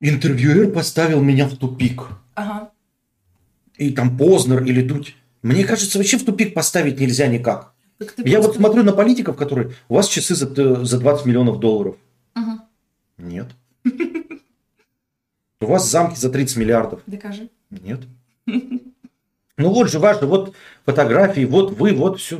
интервьюер 0.00 0.70
поставил 0.70 1.20
меня 1.22 1.46
в 1.48 1.56
тупик. 1.56 2.02
Ага. 2.34 2.70
И 3.78 3.90
там 3.92 4.16
Познер 4.16 4.62
или 4.64 4.82
Дудь. 4.82 5.16
Мне 5.42 5.64
кажется, 5.64 5.96
вообще 5.98 6.18
в 6.18 6.24
тупик 6.24 6.52
поставить 6.54 7.00
нельзя 7.00 7.26
никак. 7.26 7.69
Я 8.18 8.38
вот 8.38 8.44
просто- 8.46 8.58
смотрю 8.58 8.82
на 8.82 8.92
политиков, 8.92 9.36
которые... 9.36 9.72
У 9.88 9.94
вас 9.94 10.08
часы 10.08 10.34
за, 10.34 10.46
т- 10.46 10.84
за 10.84 10.98
20 10.98 11.26
миллионов 11.26 11.60
долларов. 11.60 11.96
Мгм. 12.34 12.62
Нет. 13.18 13.48
У 15.60 15.66
вас 15.66 15.88
замки 15.90 16.16
за 16.16 16.30
30 16.30 16.56
миллиардов. 16.56 17.00
Докажи. 17.06 17.50
Нет. 17.70 18.00
Ну 18.46 19.68
вот 19.68 19.90
же 19.90 19.98
ваши, 19.98 20.24
вот 20.24 20.54
фотографии, 20.86 21.44
вот 21.44 21.72
вы, 21.72 21.92
вот 21.92 22.18
все. 22.18 22.38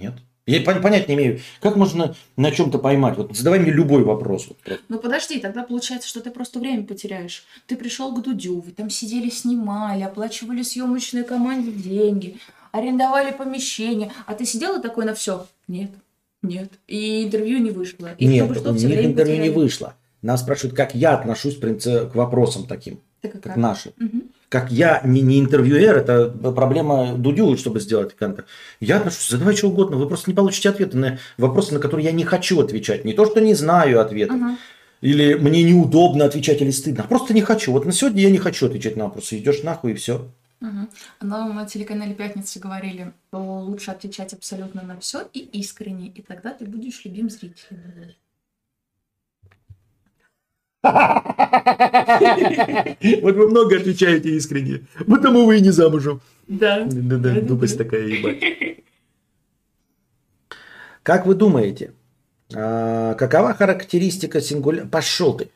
Нет. 0.00 0.14
Я 0.48 0.62
пон- 0.62 0.80
понять 0.80 1.08
не 1.08 1.14
имею, 1.14 1.40
как 1.60 1.76
можно 1.76 2.14
на 2.36 2.50
чем-то 2.52 2.78
поймать. 2.78 3.16
Вот 3.16 3.36
задавай 3.36 3.58
мне 3.60 3.70
любой 3.72 4.02
вопрос. 4.04 4.48
Вот. 4.48 4.80
Ну 4.88 4.98
подожди, 4.98 5.38
тогда 5.40 5.62
получается, 5.64 6.08
что 6.08 6.20
ты 6.20 6.30
просто 6.30 6.58
время 6.60 6.84
потеряешь. 6.84 7.44
Ты 7.66 7.76
пришел 7.76 8.14
к 8.14 8.22
Дудю, 8.22 8.60
вы 8.60 8.70
там 8.72 8.88
сидели, 8.90 9.28
снимали, 9.28 10.02
оплачивали 10.02 10.62
съемочной 10.62 11.24
команде 11.24 11.70
деньги, 11.72 12.36
арендовали 12.78 13.32
помещение, 13.32 14.12
а 14.26 14.34
ты 14.34 14.44
сидел 14.44 14.78
и 14.78 14.82
такой 14.82 15.04
на 15.04 15.14
все. 15.14 15.46
Нет, 15.68 15.90
нет. 16.42 16.70
И 16.86 17.24
интервью 17.24 17.58
не 17.58 17.70
вышло. 17.70 18.10
И 18.18 18.26
Нет, 18.26 18.44
чтобы 18.56 18.60
что, 18.60 18.72
время 18.72 19.04
интервью 19.06 19.34
не 19.34 19.40
потеряли. 19.40 19.54
вышло. 19.64 19.94
Нас 20.22 20.40
спрашивают, 20.40 20.76
как 20.76 20.94
я 20.94 21.14
отношусь 21.14 21.56
в 21.56 21.60
принципе, 21.60 22.06
к 22.06 22.14
вопросам 22.14 22.66
таким, 22.66 23.00
Так 23.22 23.32
как 23.32 23.42
как? 23.42 23.56
наши. 23.56 23.92
Мгм. 23.98 24.24
Как 24.48 24.70
я 24.70 25.00
не, 25.04 25.20
не 25.22 25.40
интервьюер, 25.40 25.96
это 25.96 26.28
проблема 26.28 27.14
Дудю, 27.16 27.56
чтобы 27.56 27.80
сделать 27.80 28.14
контент. 28.16 28.46
Я 28.80 28.98
отношусь, 28.98 29.28
задавай 29.28 29.56
что 29.56 29.68
угодно, 29.68 29.96
вы 29.96 30.06
просто 30.08 30.30
не 30.30 30.34
получите 30.36 30.68
ответы 30.70 30.96
на 30.96 31.18
вопросы, 31.36 31.74
на 31.74 31.80
которые 31.80 32.06
я 32.06 32.12
не 32.12 32.24
хочу 32.24 32.60
отвечать. 32.60 33.04
Не 33.04 33.12
то, 33.12 33.26
что 33.26 33.40
не 33.40 33.54
знаю 33.54 34.00
ответа, 34.00 34.34
Ага. 34.34 34.56
или 35.00 35.34
мне 35.34 35.64
неудобно 35.64 36.24
отвечать, 36.24 36.62
или 36.62 36.70
стыдно, 36.70 37.04
просто 37.08 37.34
не 37.34 37.42
хочу. 37.42 37.72
Вот 37.72 37.84
на 37.86 37.92
сегодня 37.92 38.22
я 38.22 38.30
не 38.30 38.38
хочу 38.38 38.66
отвечать 38.66 38.96
на 38.96 39.04
вопросы. 39.04 39.36
Идешь 39.38 39.62
нахуй 39.64 39.92
и 39.92 39.94
все. 39.94 40.28
Мгм. 40.60 40.88
На 41.20 41.66
телеканале 41.66 42.14
«Пятница» 42.14 42.58
говорили, 42.58 43.12
что 43.28 43.60
лучше 43.60 43.90
отвечать 43.90 44.32
абсолютно 44.32 44.82
на 44.82 44.98
все 44.98 45.28
и 45.32 45.40
искренне, 45.40 46.08
и 46.08 46.22
тогда 46.22 46.52
ты 46.52 46.64
будешь 46.64 47.04
любим 47.04 47.30
зрителем. 47.30 48.14
Вот 53.22 53.34
вы 53.34 53.48
много 53.48 53.76
отвечаете 53.76 54.30
искренне, 54.30 54.86
потому 55.06 55.44
вы 55.44 55.58
и 55.58 55.60
не 55.60 55.70
замужем. 55.70 56.20
Да. 56.46 56.84
Да-да, 56.84 57.40
глупость 57.40 57.76
такая, 57.76 58.06
ебать. 58.06 58.84
Как 61.02 61.26
вы 61.26 61.34
думаете, 61.34 61.92
а, 62.54 63.14
какова 63.14 63.54
характеристика 63.54 64.40
сингуля... 64.40 64.86
Пошел 64.86 65.36
ты. 65.36 65.50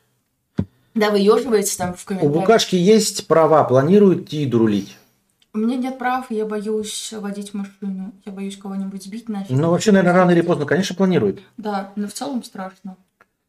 Да, 0.94 1.10
выеживаете 1.10 1.76
там 1.76 1.94
в 1.94 2.02
У 2.02 2.06
комментариях. 2.06 2.34
Букашки 2.34 2.76
есть 2.76 3.26
права, 3.26 3.64
планирует 3.64 4.28
Тиду 4.28 4.58
рулить. 4.58 4.96
У 5.52 5.58
меня 5.58 5.76
нет 5.76 5.98
прав, 5.98 6.30
я 6.30 6.46
боюсь 6.46 7.12
водить 7.12 7.54
машину. 7.54 8.12
Я 8.24 8.32
боюсь 8.32 8.56
кого-нибудь 8.56 9.02
сбить 9.02 9.28
нафиг. 9.28 9.50
Ну, 9.50 9.70
вообще, 9.70 9.90
наверное, 9.90 10.14
рано 10.14 10.30
или 10.30 10.42
поздно, 10.42 10.64
конечно, 10.64 10.94
планирует. 10.94 11.40
Да, 11.56 11.92
но 11.96 12.06
в 12.06 12.12
целом 12.12 12.42
страшно. 12.44 12.96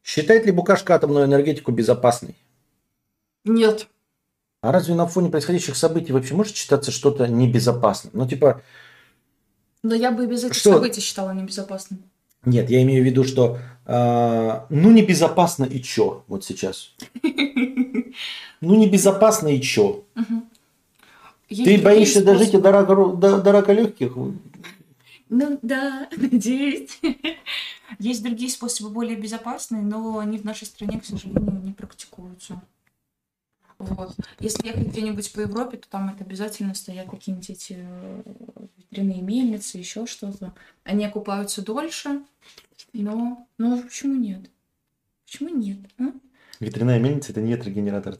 Считает 0.03 0.45
ли 0.45 0.51
Букашка 0.51 0.95
атомную 0.95 1.25
энергетику 1.25 1.71
безопасной? 1.71 2.35
Нет. 3.45 3.87
А 4.61 4.71
разве 4.71 4.95
на 4.95 5.07
фоне 5.07 5.29
происходящих 5.29 5.75
событий 5.75 6.11
вообще 6.13 6.33
может 6.33 6.55
считаться 6.55 6.91
что-то 6.91 7.27
небезопасным? 7.27 8.13
Ну, 8.15 8.27
типа, 8.27 8.61
Но 9.83 9.95
я 9.95 10.11
бы 10.11 10.23
и 10.23 10.27
без 10.27 10.43
этих 10.43 10.55
Что? 10.55 10.73
событий 10.73 11.01
считала 11.01 11.31
небезопасным. 11.31 12.03
Нет, 12.45 12.69
я 12.69 12.81
имею 12.81 13.03
в 13.03 13.05
виду, 13.05 13.23
что 13.23 13.59
а, 13.85 14.65
ну 14.69 14.91
небезопасно 14.91 15.65
и 15.65 15.81
чё 15.81 16.23
вот 16.27 16.43
сейчас? 16.45 16.95
Ну 18.61 18.75
небезопасно 18.75 19.47
и 19.47 19.59
чё? 19.59 20.03
Ты 21.47 21.77
боишься 21.79 22.23
дожить 22.23 22.51
до 22.51 22.71
рака 22.71 23.73
легких? 23.73 24.15
Ну 25.29 25.59
да, 25.61 26.09
надеюсь. 26.17 26.99
Есть 27.99 28.23
другие 28.23 28.51
способы 28.51 28.89
более 28.89 29.15
безопасные, 29.15 29.81
но 29.81 30.19
они 30.19 30.37
в 30.37 30.43
нашей 30.43 30.65
стране, 30.65 30.99
к 30.99 31.05
сожалению, 31.05 31.61
не 31.63 31.71
практикуются. 31.71 32.61
Вот. 33.81 34.15
Если 34.39 34.67
ехать 34.67 34.87
где-нибудь 34.87 35.31
по 35.33 35.39
Европе, 35.41 35.77
то 35.77 35.89
там 35.89 36.09
это 36.09 36.23
обязательно 36.23 36.73
стоят 36.73 37.09
какие-нибудь 37.09 37.49
эти 37.49 37.77
э, 37.79 38.21
ветряные 38.77 39.21
мельницы, 39.21 39.77
еще 39.77 40.05
что-то. 40.05 40.53
Они 40.83 41.05
окупаются 41.05 41.63
дольше, 41.63 42.21
но... 42.93 43.47
Ну, 43.57 43.83
почему 43.83 44.15
нет? 44.15 44.49
Почему 45.25 45.49
нет? 45.55 45.79
а? 45.99 46.11
Ветряная 46.59 46.99
мельница 46.99 47.31
это 47.31 47.41
не 47.41 47.53
ветрогенератор. 47.53 48.17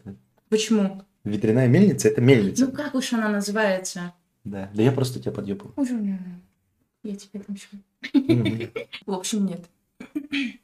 Почему? 0.50 1.04
Ветряная 1.24 1.68
мельница 1.68 2.08
это 2.10 2.22
мельница. 2.22 2.66
Ну, 2.66 2.72
как 2.72 2.96
уж 2.96 3.14
она 3.14 3.30
называется? 3.30 4.14
Да. 4.44 4.70
Да 4.74 4.82
я 4.82 4.92
просто 4.92 5.20
тебя 5.20 5.32
подъебал. 5.32 5.72
Уже 5.76 5.94
не- 5.94 6.20
Я 7.04 7.16
тебе 7.16 7.40
там 7.42 7.56
еще. 7.56 8.72
В 9.06 9.14
общем, 9.14 9.46
нет. 9.46 9.70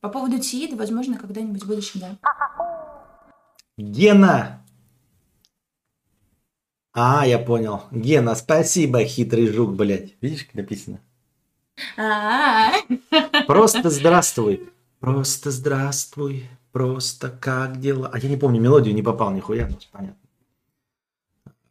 По 0.00 0.08
поводу 0.08 0.38
Тиида, 0.38 0.76
возможно, 0.76 1.16
когда-нибудь 1.16 1.62
в 1.62 1.66
будущем, 1.68 2.00
да. 2.00 2.18
Гена! 3.90 4.64
А, 6.92 7.26
я 7.26 7.38
понял. 7.38 7.84
Гена, 7.90 8.34
спасибо, 8.34 9.04
хитрый 9.04 9.48
жук, 9.48 9.74
блядь. 9.74 10.14
Видишь, 10.20 10.44
как 10.44 10.54
написано? 10.54 11.00
А, 11.96 12.72
Просто 13.46 13.90
здравствуй. 13.90 14.70
Просто 15.00 15.50
здравствуй. 15.50 16.48
Просто 16.70 17.30
как 17.30 17.80
дела? 17.80 18.08
А 18.12 18.18
я 18.18 18.28
не 18.28 18.36
помню 18.36 18.60
мелодию, 18.60 18.94
не 18.94 19.02
попал 19.02 19.32
нихуя. 19.32 19.68
Ну, 19.68 19.78
понятно. 19.90 20.16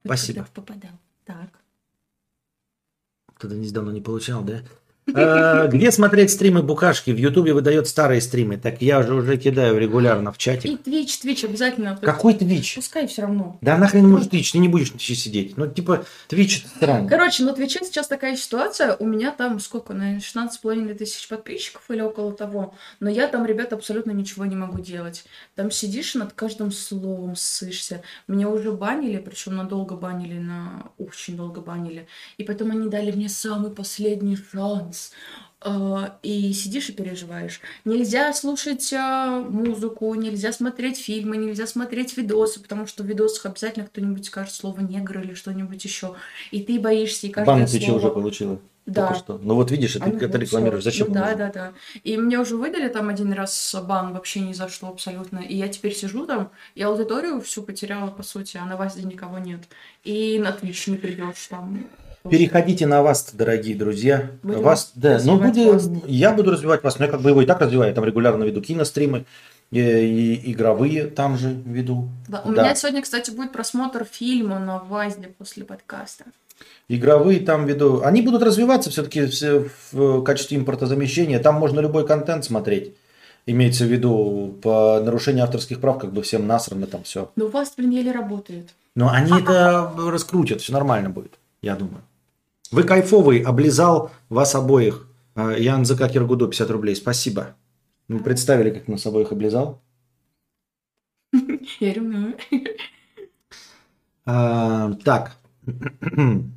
Спасибо. 0.04 0.48
попадал. 0.54 0.92
Так. 1.24 1.50
Кто-то 3.36 3.56
здесь 3.56 3.72
давно 3.72 3.92
не 3.92 4.02
получал, 4.02 4.44
да? 4.44 4.64
А, 5.16 5.68
Где 5.68 5.92
смотреть 5.92 6.32
стримы 6.32 6.64
Букашки? 6.64 7.12
В 7.12 7.18
Ютубе 7.18 7.54
выдает 7.54 7.88
старые 7.88 8.22
стримы. 8.22 8.58
Так 8.58 8.82
я 8.82 9.04
же 9.04 9.14
уже 9.14 9.38
кидаю 9.38 9.78
регулярно 9.78 10.32
в 10.32 10.36
И 10.36 10.40
чатик. 10.40 10.84
Twitch, 10.84 11.18
Twitch 11.20 11.44
обязательно. 11.44 11.98
Какой 12.02 12.34
Twitch? 12.34 12.76
Пускай 12.76 13.08
все 13.08 13.24
равно. 13.24 13.58
Да 13.62 13.78
нахрен 13.78 14.10
может 14.10 14.30
Twitch, 14.30 14.52
ты 14.52 14.60
не 14.60 14.68
будешь 14.68 14.92
на 14.92 14.98
Твиче 14.98 15.16
сидеть. 15.16 15.58
Ну, 15.58 15.68
типа, 15.68 16.06
Twitch 16.28 16.66
странно. 16.76 17.10
Короче, 17.10 17.44
на 17.44 17.54
Твиче 17.54 17.80
сейчас 17.84 18.08
такая 18.08 18.36
ситуация. 18.36 18.96
У 18.96 19.06
меня 19.06 19.32
там 19.32 19.60
сколько, 19.60 19.94
наверное, 19.94 20.22
16,5 20.22 20.94
тысяч 20.96 21.28
подписчиков 21.28 21.84
или 21.90 22.02
около 22.02 22.34
того. 22.34 22.74
Но 23.00 23.10
я 23.10 23.28
там, 23.28 23.46
ребята, 23.46 23.76
абсолютно 23.76 24.12
ничего 24.12 24.46
не 24.46 24.56
могу 24.56 24.80
делать. 24.80 25.26
Там 25.56 25.72
сидишь 25.72 26.16
и 26.16 26.20
над 26.20 26.34
каждым 26.34 26.72
словом 26.72 27.36
ссышься. 27.36 28.02
Меня 28.28 28.50
уже 28.50 28.72
банили, 28.72 29.18
причем 29.18 29.56
надолго 29.56 29.96
банили, 29.96 30.38
на 30.38 30.92
очень 30.98 31.36
долго 31.36 31.62
банили. 31.62 32.08
И 32.38 32.44
потом 32.44 32.72
они 32.72 32.90
дали 32.90 33.12
мне 33.12 33.30
самый 33.30 33.72
последний 33.72 34.38
шанс. 34.38 35.01
А, 35.64 36.18
И 36.24 36.52
сидишь 36.54 36.90
и 36.90 36.94
переживаешь. 36.94 37.62
Нельзя 37.86 38.34
слушать 38.34 38.92
а, 38.94 39.42
музыку, 39.42 40.14
нельзя 40.16 40.52
смотреть 40.52 40.98
фильмы, 40.98 41.38
нельзя 41.38 41.68
смотреть 41.68 42.18
видосы, 42.18 42.60
потому 42.62 42.88
что 42.88 43.04
в 43.04 43.06
видосах 43.06 43.46
обязательно 43.46 43.86
кто-нибудь 43.86 44.26
скажет 44.26 44.54
слово 44.54 44.80
негр 44.82 45.20
или 45.20 45.36
что-нибудь 45.36 45.84
еще. 45.86 46.16
И 46.50 46.64
ты 46.64 46.80
боишься, 46.80 47.28
и 47.28 47.30
каждое 47.30 47.58
Бан 47.58 47.68
слово... 47.68 47.98
уже 47.98 48.10
получила. 48.10 48.60
Да. 48.88 49.08
Только 49.08 49.20
что. 49.20 49.40
Ну 49.44 49.54
вот 49.54 49.70
видишь, 49.70 49.98
А, 49.98 50.10
ты 50.10 50.26
это 50.26 50.40
рекламируешь. 50.40 50.84
Зачем? 50.84 51.10
Ну, 51.10 51.14
да, 51.14 51.36
да, 51.36 51.52
да. 51.54 51.74
И 52.04 52.18
мне 52.18 52.40
уже 52.40 52.58
выдали 52.58 52.88
там 52.88 53.10
один 53.10 53.32
раз 53.32 53.76
бан 53.88 54.14
вообще 54.14 54.40
ни 54.40 54.54
за 54.54 54.68
что 54.68 54.88
абсолютно. 54.88 55.38
И 55.38 55.56
я 55.56 55.68
теперь 55.68 55.94
сижу 55.94 56.26
там, 56.26 56.50
и 56.74 56.82
аудиторию 56.82 57.40
всю 57.42 57.62
потеряла, 57.62 58.10
по 58.10 58.24
сути, 58.24 58.58
а 58.58 58.66
на 58.66 58.78
Вазе 58.78 59.04
никого 59.04 59.38
нет. 59.38 59.62
И 60.04 60.40
на 60.40 60.50
Twitch 60.50 60.90
не 60.90 60.98
придешь 60.98 61.46
там. 61.48 61.86
Переходите 62.30 62.86
на 62.86 63.02
вас, 63.02 63.32
дорогие 63.34 63.76
друзья. 63.76 64.32
Будем 64.44 64.62
вас, 64.62 64.92
да, 64.96 65.20
ну 65.24 65.40
развивать 65.42 65.56
буду, 65.56 65.74
вас. 65.74 65.90
я 66.08 66.34
буду 66.34 66.52
развивать 66.52 66.84
вас, 66.84 67.00
но 67.00 67.06
я 67.06 67.12
как 67.12 67.22
бы 67.22 67.30
его 67.32 67.42
и 67.42 67.46
так 67.46 67.60
развиваю, 67.62 67.90
я 67.90 67.96
там 67.96 68.06
регулярно 68.06 68.44
веду 68.44 68.62
киностримы, 68.62 69.26
и, 69.72 69.80
и 69.80 70.52
игровые 70.52 71.06
там 71.08 71.38
же 71.38 71.50
веду. 71.66 72.10
Да, 72.28 72.42
у 72.46 72.52
Да. 72.54 72.62
меня 72.64 72.76
сегодня, 72.76 73.02
кстати, 73.02 73.32
будет 73.32 73.52
просмотр 73.52 74.06
фильма 74.10 74.60
на 74.60 74.80
Вазе 74.80 75.30
после 75.38 75.64
подкаста. 75.64 76.26
Игровые 76.88 77.40
там 77.40 77.66
веду. 77.66 78.02
Они 78.04 78.22
будут 78.22 78.44
развиваться 78.44 78.92
все-таки 78.92 79.28
в 79.92 80.22
качестве 80.22 80.58
импортозамещения. 80.58 81.40
Там 81.40 81.56
можно 81.56 81.80
любой 81.80 82.06
контент 82.06 82.46
смотреть. 82.46 82.94
Имеется 83.48 83.86
в 83.86 83.88
виду 83.88 84.60
по 84.62 85.02
нарушению 85.04 85.46
авторских 85.46 85.80
прав, 85.82 85.98
как 85.98 86.14
бы 86.14 86.22
всем 86.22 86.46
насрано 86.46 86.86
там 86.86 87.02
все. 87.02 87.32
Но 87.36 87.46
у 87.46 87.50
вас, 87.50 87.74
блин, 87.76 87.90
еле 87.90 88.12
работает. 88.12 88.70
Но 88.96 89.10
они 89.12 89.32
это 89.42 89.92
раскрутят, 89.98 90.62
все 90.62 90.74
нормально 90.74 91.10
будет, 91.10 91.40
я 91.64 91.76
думаю. 91.76 92.04
Вы 92.72 92.84
кайфовый, 92.84 93.42
облизал 93.42 94.12
вас 94.30 94.56
обоих. 94.56 95.08
Ян 95.36 95.86
ЗК 95.86 96.10
Киргуду, 96.12 96.48
50 96.48 96.70
рублей, 96.72 96.96
спасибо. 96.96 97.56
Мы 98.08 98.20
представили, 98.20 98.72
как 98.72 98.88
нас 98.88 99.06
обоих 99.06 99.32
облизал. 99.32 99.82
Я 101.80 101.94
ревную. 101.94 102.38
А, 104.26 104.94
так. 105.04 105.38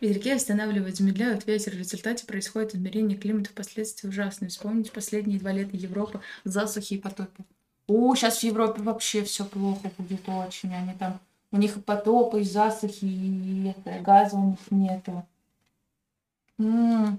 Ветерки 0.00 0.30
останавливают, 0.30 0.96
замедляют 0.96 1.46
ветер. 1.46 1.72
В 1.72 1.78
результате 1.78 2.24
происходит 2.24 2.74
измерение 2.74 3.18
климата, 3.18 3.50
впоследствии 3.50 4.08
ужасные. 4.08 4.48
Вспомните 4.48 4.92
последние 4.92 5.40
два 5.40 5.52
лета 5.52 5.76
Европы, 5.76 6.20
засухи 6.44 6.94
и 6.94 6.98
потопы. 6.98 7.44
О, 7.88 8.14
сейчас 8.14 8.38
в 8.40 8.42
Европе 8.44 8.82
вообще 8.82 9.24
все 9.24 9.44
плохо 9.44 9.90
будет 9.98 10.28
очень. 10.28 10.74
Они 10.74 10.92
там, 10.94 11.20
у 11.50 11.56
них 11.56 11.76
и 11.76 11.80
потопы, 11.80 12.40
и 12.40 12.44
засухи, 12.44 13.04
и 13.04 13.68
это, 13.68 14.02
газа 14.02 14.36
у 14.36 14.50
них 14.50 14.58
нету. 14.70 15.24
М, 16.58 17.18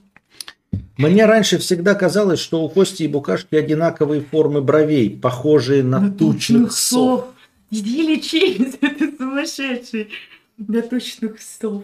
Мне 0.97 1.26
раньше 1.26 1.57
всегда 1.57 1.95
казалось, 1.95 2.39
что 2.39 2.61
у 2.64 2.69
Кости 2.69 3.03
и 3.03 3.07
Букашки 3.07 3.56
одинаковые 3.56 4.22
формы 4.22 4.61
бровей, 4.61 5.10
похожие 5.10 5.84
на 5.84 6.11
тучных 6.11 6.72
сов. 6.73 7.27
Иди 7.72 8.01
лечись, 8.01 8.76
ты 8.80 9.15
сумасшедший. 9.18 10.10
На 10.57 10.81
тучных 10.81 11.41
сов. 11.41 11.84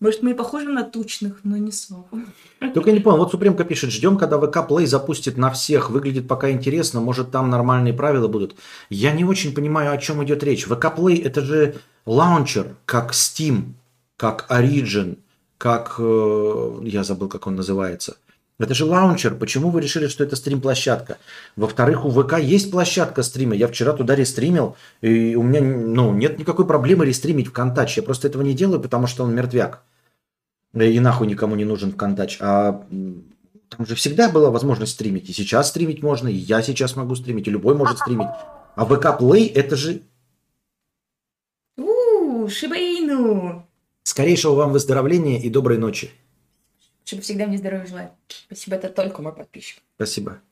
Может, 0.00 0.22
мы 0.22 0.30
и 0.30 0.34
похожи 0.34 0.68
на 0.68 0.84
тучных, 0.84 1.40
но 1.42 1.56
не 1.56 1.72
сов. 1.72 2.06
Только 2.74 2.90
я 2.90 2.96
не 2.96 3.02
понял, 3.02 3.18
вот 3.18 3.32
Супремка 3.32 3.64
пишет, 3.64 3.90
ждем, 3.90 4.16
когда 4.16 4.38
ВК 4.38 4.58
Play 4.58 4.86
запустит 4.86 5.36
на 5.36 5.50
всех, 5.50 5.90
выглядит 5.90 6.28
пока 6.28 6.50
интересно, 6.50 7.00
может 7.00 7.30
там 7.32 7.50
нормальные 7.50 7.94
правила 7.94 8.28
будут. 8.28 8.56
Я 8.90 9.12
не 9.12 9.24
очень 9.24 9.54
понимаю, 9.54 9.92
о 9.92 9.98
чем 9.98 10.22
идет 10.22 10.44
речь. 10.44 10.66
ВК 10.66 10.86
Play 10.96 11.20
это 11.22 11.40
же 11.40 11.76
лаунчер, 12.06 12.76
как 12.84 13.12
Steam, 13.12 13.72
как 14.16 14.46
Origin, 14.50 15.18
как... 15.58 15.96
э, 15.98 16.80
я 16.84 17.02
забыл, 17.02 17.28
как 17.28 17.46
он 17.48 17.56
называется. 17.56 18.16
Это 18.58 18.74
же 18.74 18.84
лаунчер. 18.84 19.36
Почему 19.36 19.70
вы 19.70 19.80
решили, 19.80 20.08
что 20.08 20.24
это 20.24 20.34
стрим-площадка? 20.34 21.18
Во-вторых, 21.54 22.04
у 22.04 22.10
ВК 22.10 22.38
есть 22.38 22.70
площадка 22.72 23.22
стрима. 23.22 23.54
Я 23.54 23.68
вчера 23.68 23.92
туда 23.92 24.16
рестримил, 24.16 24.76
и 25.00 25.36
у 25.36 25.42
меня 25.42 25.60
ну, 25.62 26.12
нет 26.12 26.38
никакой 26.38 26.66
проблемы 26.66 27.06
рестримить 27.06 27.48
ВКонтач. 27.48 27.96
Я 27.96 28.02
просто 28.02 28.26
этого 28.26 28.42
не 28.42 28.54
делаю, 28.54 28.80
потому 28.80 29.06
что 29.06 29.22
он 29.22 29.34
мертвяк. 29.34 29.82
И 30.74 30.98
нахуй 30.98 31.28
никому 31.28 31.54
не 31.54 31.64
нужен 31.64 31.92
ВКонтач. 31.92 32.38
А 32.40 32.84
там 33.68 33.86
же 33.86 33.94
всегда 33.94 34.28
была 34.28 34.50
возможность 34.50 34.92
стримить. 34.92 35.30
И 35.30 35.32
сейчас 35.32 35.68
стримить 35.68 36.02
можно, 36.02 36.26
и 36.28 36.34
я 36.34 36.60
сейчас 36.62 36.96
могу 36.96 37.14
стримить, 37.14 37.46
и 37.46 37.50
любой 37.50 37.74
может 37.76 37.98
стримить. 37.98 38.28
А 38.74 38.84
ВК 38.84 39.20
Play 39.20 39.52
это 39.54 39.76
же 39.76 40.02
У, 41.76 42.48
Шибаину! 42.48 43.68
скорейшего 44.02 44.54
вам 44.54 44.72
выздоровления 44.72 45.40
и 45.40 45.48
доброй 45.48 45.78
ночи. 45.78 46.10
Чтобы 47.08 47.22
всегда 47.22 47.46
мне 47.46 47.56
здоровья 47.56 47.86
желать. 47.86 48.12
Спасибо, 48.28 48.76
это 48.76 48.90
только 48.90 49.22
мой 49.22 49.32
подписчик. 49.32 49.78
Спасибо. 49.96 50.42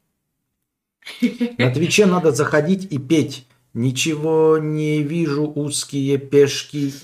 На 1.58 1.70
Твиче 1.70 2.06
надо 2.06 2.32
заходить 2.32 2.90
и 2.90 2.98
петь. 2.98 3.46
Ничего 3.74 4.56
не 4.56 5.02
вижу, 5.02 5.52
узкие 5.54 6.16
пешки. 6.16 6.94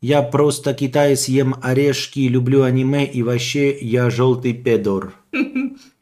Я 0.00 0.22
просто 0.22 0.72
Китай 0.72 1.14
съем 1.18 1.54
орешки, 1.60 2.28
люблю 2.28 2.62
аниме 2.62 3.04
и 3.04 3.22
вообще 3.22 3.78
я 3.78 4.08
желтый 4.08 4.54
педор. 4.54 5.12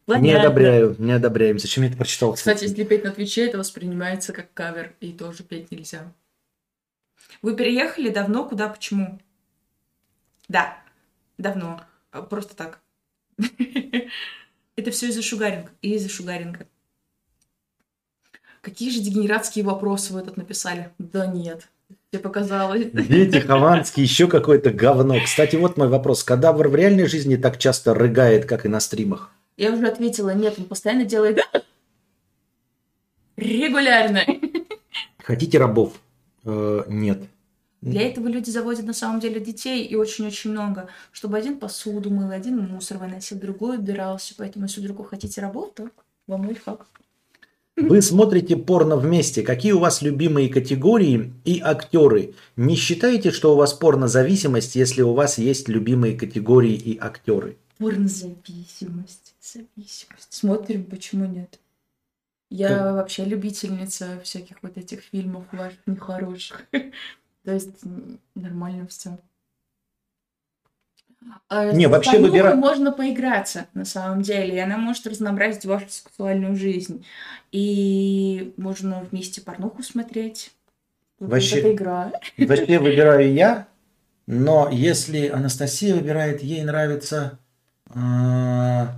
Не 0.06 0.32
одобряю, 0.34 0.94
не 0.98 1.12
одобряем. 1.12 1.58
Зачем 1.58 1.82
я 1.82 1.90
это 1.90 1.98
прочитал? 1.98 2.34
Кстати, 2.34 2.62
если 2.64 2.84
петь 2.84 3.02
на 3.02 3.10
Твиче, 3.10 3.46
это 3.46 3.58
воспринимается 3.58 4.32
как 4.32 4.54
кавер, 4.54 4.94
и 5.00 5.12
тоже 5.12 5.42
петь 5.42 5.72
нельзя. 5.72 6.14
Вы 7.42 7.56
переехали 7.56 8.10
давно? 8.10 8.48
Куда? 8.48 8.68
Почему? 8.68 9.20
Да, 10.48 10.78
давно. 11.38 11.80
А, 12.10 12.22
Просто 12.22 12.54
так. 12.54 12.80
Это 14.76 14.90
все 14.90 15.08
из-за 15.08 15.22
шугаринга. 15.22 15.70
И 15.82 15.94
из-за 15.94 16.08
шугаринга. 16.08 16.66
Какие 18.60 18.90
же 18.90 19.00
дегенератские 19.00 19.64
вопросы 19.64 20.12
вы 20.12 20.22
тут 20.22 20.36
написали? 20.36 20.90
Да 20.98 21.26
нет, 21.26 21.68
тебе 22.10 22.20
показалось. 22.20 22.86
Дети, 22.92 23.38
Хованский, 23.38 24.02
еще 24.02 24.28
какое-то 24.28 24.70
говно. 24.70 25.20
Кстати, 25.24 25.56
вот 25.56 25.76
мой 25.76 25.88
вопрос. 25.88 26.24
Кадавр 26.24 26.68
в 26.68 26.74
реальной 26.74 27.06
жизни 27.06 27.36
так 27.36 27.58
часто 27.58 27.94
рыгает, 27.94 28.44
как 28.46 28.66
и 28.66 28.68
на 28.68 28.80
стримах? 28.80 29.30
Я 29.56 29.72
уже 29.72 29.86
ответила, 29.86 30.34
нет, 30.34 30.54
он 30.58 30.64
постоянно 30.66 31.04
делает 31.04 31.40
регулярно. 33.38 34.24
Хотите 35.18 35.58
рабов? 35.58 35.94
Э, 36.44 36.84
нет. 36.88 37.22
Для 37.80 38.02
этого 38.02 38.26
люди 38.26 38.50
заводят 38.50 38.86
на 38.86 38.92
самом 38.92 39.20
деле 39.20 39.40
детей 39.40 39.84
и 39.84 39.94
очень-очень 39.94 40.50
много, 40.50 40.88
чтобы 41.12 41.38
один 41.38 41.58
посуду 41.58 42.10
мыл, 42.10 42.30
один 42.30 42.58
мусор 42.58 42.98
выносил, 42.98 43.38
другой 43.38 43.78
убирался. 43.78 44.34
Поэтому, 44.36 44.64
если 44.64 44.80
вдруг 44.80 44.98
вы 44.98 45.04
хотите 45.04 45.40
рабов, 45.40 45.72
то 45.74 45.88
вам 46.26 46.46
лайфхак. 46.46 46.86
Вы 47.76 48.02
смотрите 48.02 48.56
порно 48.56 48.96
вместе. 48.96 49.42
Какие 49.42 49.72
у 49.72 49.78
вас 49.78 50.02
любимые 50.02 50.48
категории 50.48 51.32
и 51.44 51.60
актеры? 51.60 52.34
Не 52.56 52.74
считаете, 52.74 53.30
что 53.30 53.52
у 53.54 53.56
вас 53.56 53.72
порнозависимость, 53.72 54.74
если 54.74 55.02
у 55.02 55.14
вас 55.14 55.38
есть 55.38 55.68
любимые 55.68 56.16
категории 56.16 56.74
и 56.74 56.98
актеры? 56.98 57.56
Порнозависимость. 57.78 59.36
Зависимость. 59.40 60.26
Смотрим, 60.30 60.84
почему 60.84 61.26
нет. 61.26 61.60
Я 62.50 62.68
Как? 62.68 62.94
вообще 62.94 63.24
любительница 63.24 64.20
всяких 64.24 64.56
вот 64.62 64.76
этих 64.76 65.00
фильмов 65.00 65.44
ваших 65.52 65.78
нехороших. 65.86 66.66
То 67.48 67.54
есть 67.54 67.70
нормально 68.34 68.86
все. 68.88 69.16
Не, 71.72 71.86
вообще 71.88 72.18
выбира- 72.18 72.54
можно 72.54 72.92
поиграться, 72.92 73.68
на 73.72 73.86
самом 73.86 74.20
деле, 74.20 74.54
и 74.54 74.58
она 74.58 74.76
может 74.76 75.06
разнообразить 75.06 75.64
вашу 75.64 75.88
сексуальную 75.88 76.56
жизнь. 76.56 77.06
И 77.50 78.52
можно 78.58 79.00
вместе 79.10 79.40
порнуху 79.40 79.82
смотреть. 79.82 80.52
Вот 81.20 81.30
Вообще- 81.30 81.60
эта 81.60 81.72
игра. 81.72 82.12
Вообще 82.36 82.78
выбираю 82.78 83.32
я, 83.32 83.66
но 84.26 84.68
если 84.70 85.28
Анастасия 85.28 85.94
выбирает, 85.94 86.42
ей 86.42 86.62
нравится... 86.64 87.38
а, 87.94 88.94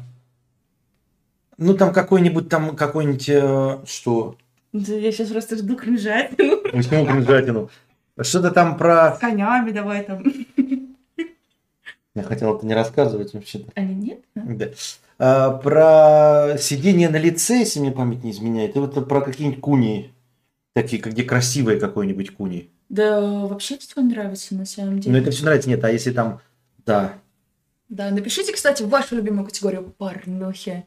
Ну, 1.57 1.75
там 1.75 1.93
какой-нибудь, 1.93 2.49
там 2.49 2.75
какой-нибудь... 2.75 3.29
э, 3.29 3.79
Что? 3.87 4.37
Да, 4.73 4.93
я 4.95 5.13
сейчас 5.13 5.29
просто 5.29 5.55
жду 5.57 5.77
кринжать. 5.77 6.37
Почему 6.37 7.07
кринжатину? 7.07 7.71
Что-то 8.23 8.51
там 8.51 8.77
про... 8.77 9.15
С 9.17 9.19
конями 9.19 9.71
давай 9.71 10.05
там. 10.05 10.23
Я 12.15 12.23
хотел 12.23 12.57
это 12.57 12.67
не 12.67 12.75
рассказывать 12.75 13.33
вообще-то. 13.35 13.71
Они 13.75 13.95
нет? 13.95 14.21
да? 14.35 14.67
А, 15.19 15.51
про 15.51 16.57
сидение 16.59 17.09
на 17.09 17.17
лице, 17.19 17.59
если 17.59 17.79
мне 17.81 17.93
память 17.93 18.25
не 18.25 18.33
изменяет, 18.33 18.75
и 18.77 18.79
вот 18.79 19.09
про 19.09 19.21
какие-нибудь 19.21 19.61
куни. 19.61 20.13
Такие, 20.73 21.01
где 21.03 21.23
красивые 21.25 21.79
какой-нибудь 21.79 22.35
куни. 22.37 22.71
Да, 22.89 23.21
вообще 23.47 23.79
все 23.79 24.01
нравится 24.01 24.55
на 24.55 24.65
самом 24.65 24.97
Но 24.97 25.01
деле. 25.01 25.21
это 25.21 25.31
все 25.31 25.45
нравится, 25.45 25.69
нет, 25.69 25.83
а 25.85 25.91
если 25.91 26.11
там... 26.11 26.41
Да. 26.85 27.15
Да, 27.89 28.11
напишите, 28.11 28.53
кстати, 28.53 28.83
вашу 28.83 29.17
любимую 29.17 29.45
категорию 29.47 29.83
порнухи. 29.97 30.85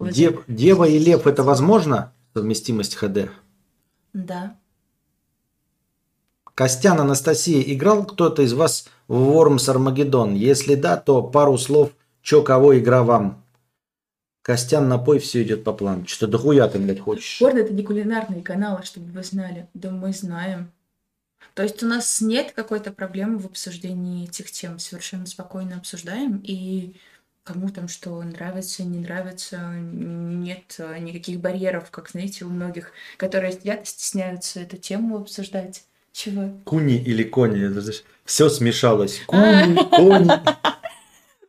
Дев- 0.00 0.44
Дева 0.48 0.84
и 0.84 0.98
лев, 0.98 1.26
это 1.26 1.42
возможно? 1.42 2.12
Совместимость 2.34 2.96
ХД. 2.96 3.30
Да. 4.12 4.56
Костян, 6.54 7.00
Анастасия, 7.00 7.60
играл 7.62 8.06
кто-то 8.06 8.42
из 8.42 8.52
вас 8.52 8.88
в 9.08 9.16
Вормс 9.16 9.68
Армагеддон? 9.68 10.34
Если 10.34 10.76
да, 10.76 10.96
то 10.96 11.20
пару 11.22 11.58
слов, 11.58 11.90
чё, 12.22 12.42
кого 12.42 12.78
игра 12.78 13.02
вам? 13.02 13.44
Костян, 14.42 14.88
напой, 14.88 15.18
все 15.18 15.42
идет 15.42 15.64
по 15.64 15.72
плану. 15.72 16.06
Что-то 16.06 16.32
дохуя 16.32 16.68
ты, 16.68 16.78
блядь, 16.78 17.00
хочешь? 17.00 17.38
Порно 17.40 17.58
это 17.58 17.72
не 17.72 17.82
кулинарные 17.82 18.42
каналы, 18.42 18.84
чтобы 18.84 19.10
вы 19.10 19.24
знали. 19.24 19.68
Да 19.74 19.90
мы 19.90 20.12
знаем. 20.12 20.70
То 21.54 21.62
есть 21.64 21.82
у 21.82 21.86
нас 21.86 22.20
нет 22.20 22.52
какой-то 22.52 22.92
проблемы 22.92 23.38
в 23.38 23.46
обсуждении 23.46 24.24
этих 24.24 24.52
тем. 24.52 24.78
Совершенно 24.78 25.26
спокойно 25.26 25.76
обсуждаем. 25.76 26.40
И 26.44 26.94
кому 27.42 27.70
там 27.70 27.88
что 27.88 28.22
нравится, 28.22 28.84
не 28.84 28.98
нравится, 29.00 29.72
нет 29.74 30.78
никаких 31.00 31.40
барьеров, 31.40 31.90
как, 31.90 32.10
знаете, 32.10 32.44
у 32.44 32.48
многих, 32.48 32.92
которые 33.16 33.52
сидят 33.52 33.82
и 33.82 33.86
стесняются 33.86 34.60
эту 34.60 34.76
тему 34.76 35.16
обсуждать. 35.16 35.84
Чего? 36.14 36.48
Куни 36.64 36.96
или 36.96 37.24
кони? 37.24 37.68
Все 38.24 38.48
смешалось. 38.48 39.20
Куни, 39.26 39.76
кони. 39.90 40.30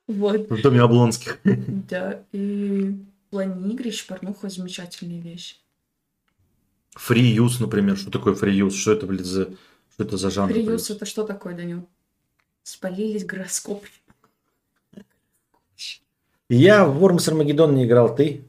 Вот. 0.07 0.49
В 0.49 0.61
доме 0.61 0.81
Облонских. 0.81 1.39
Да. 1.43 2.23
И 2.31 2.95
в 3.27 3.29
плане 3.29 3.73
игрищ 3.73 4.07
порнуха 4.07 4.49
замечательная 4.49 5.21
вещь. 5.21 5.59
Фриюз, 6.95 7.59
например. 7.59 7.95
Что 7.95 8.09
такое 8.09 8.33
фриюз? 8.33 8.75
Что 8.75 8.93
это, 8.93 9.05
блядь, 9.05 9.25
за... 9.25 9.49
Что 9.93 10.03
это 10.03 10.17
за 10.17 10.31
жанр? 10.31 10.51
Фриюз? 10.51 10.89
это 10.89 11.05
что 11.05 11.23
такое, 11.23 11.55
Данил? 11.55 11.87
Спалились 12.63 13.23
гороскопы. 13.23 13.87
Я 16.49 16.85
в 16.85 16.97
Вормс 16.97 17.27
Армагеддон 17.27 17.75
не 17.75 17.85
играл. 17.85 18.15
Ты? 18.15 18.45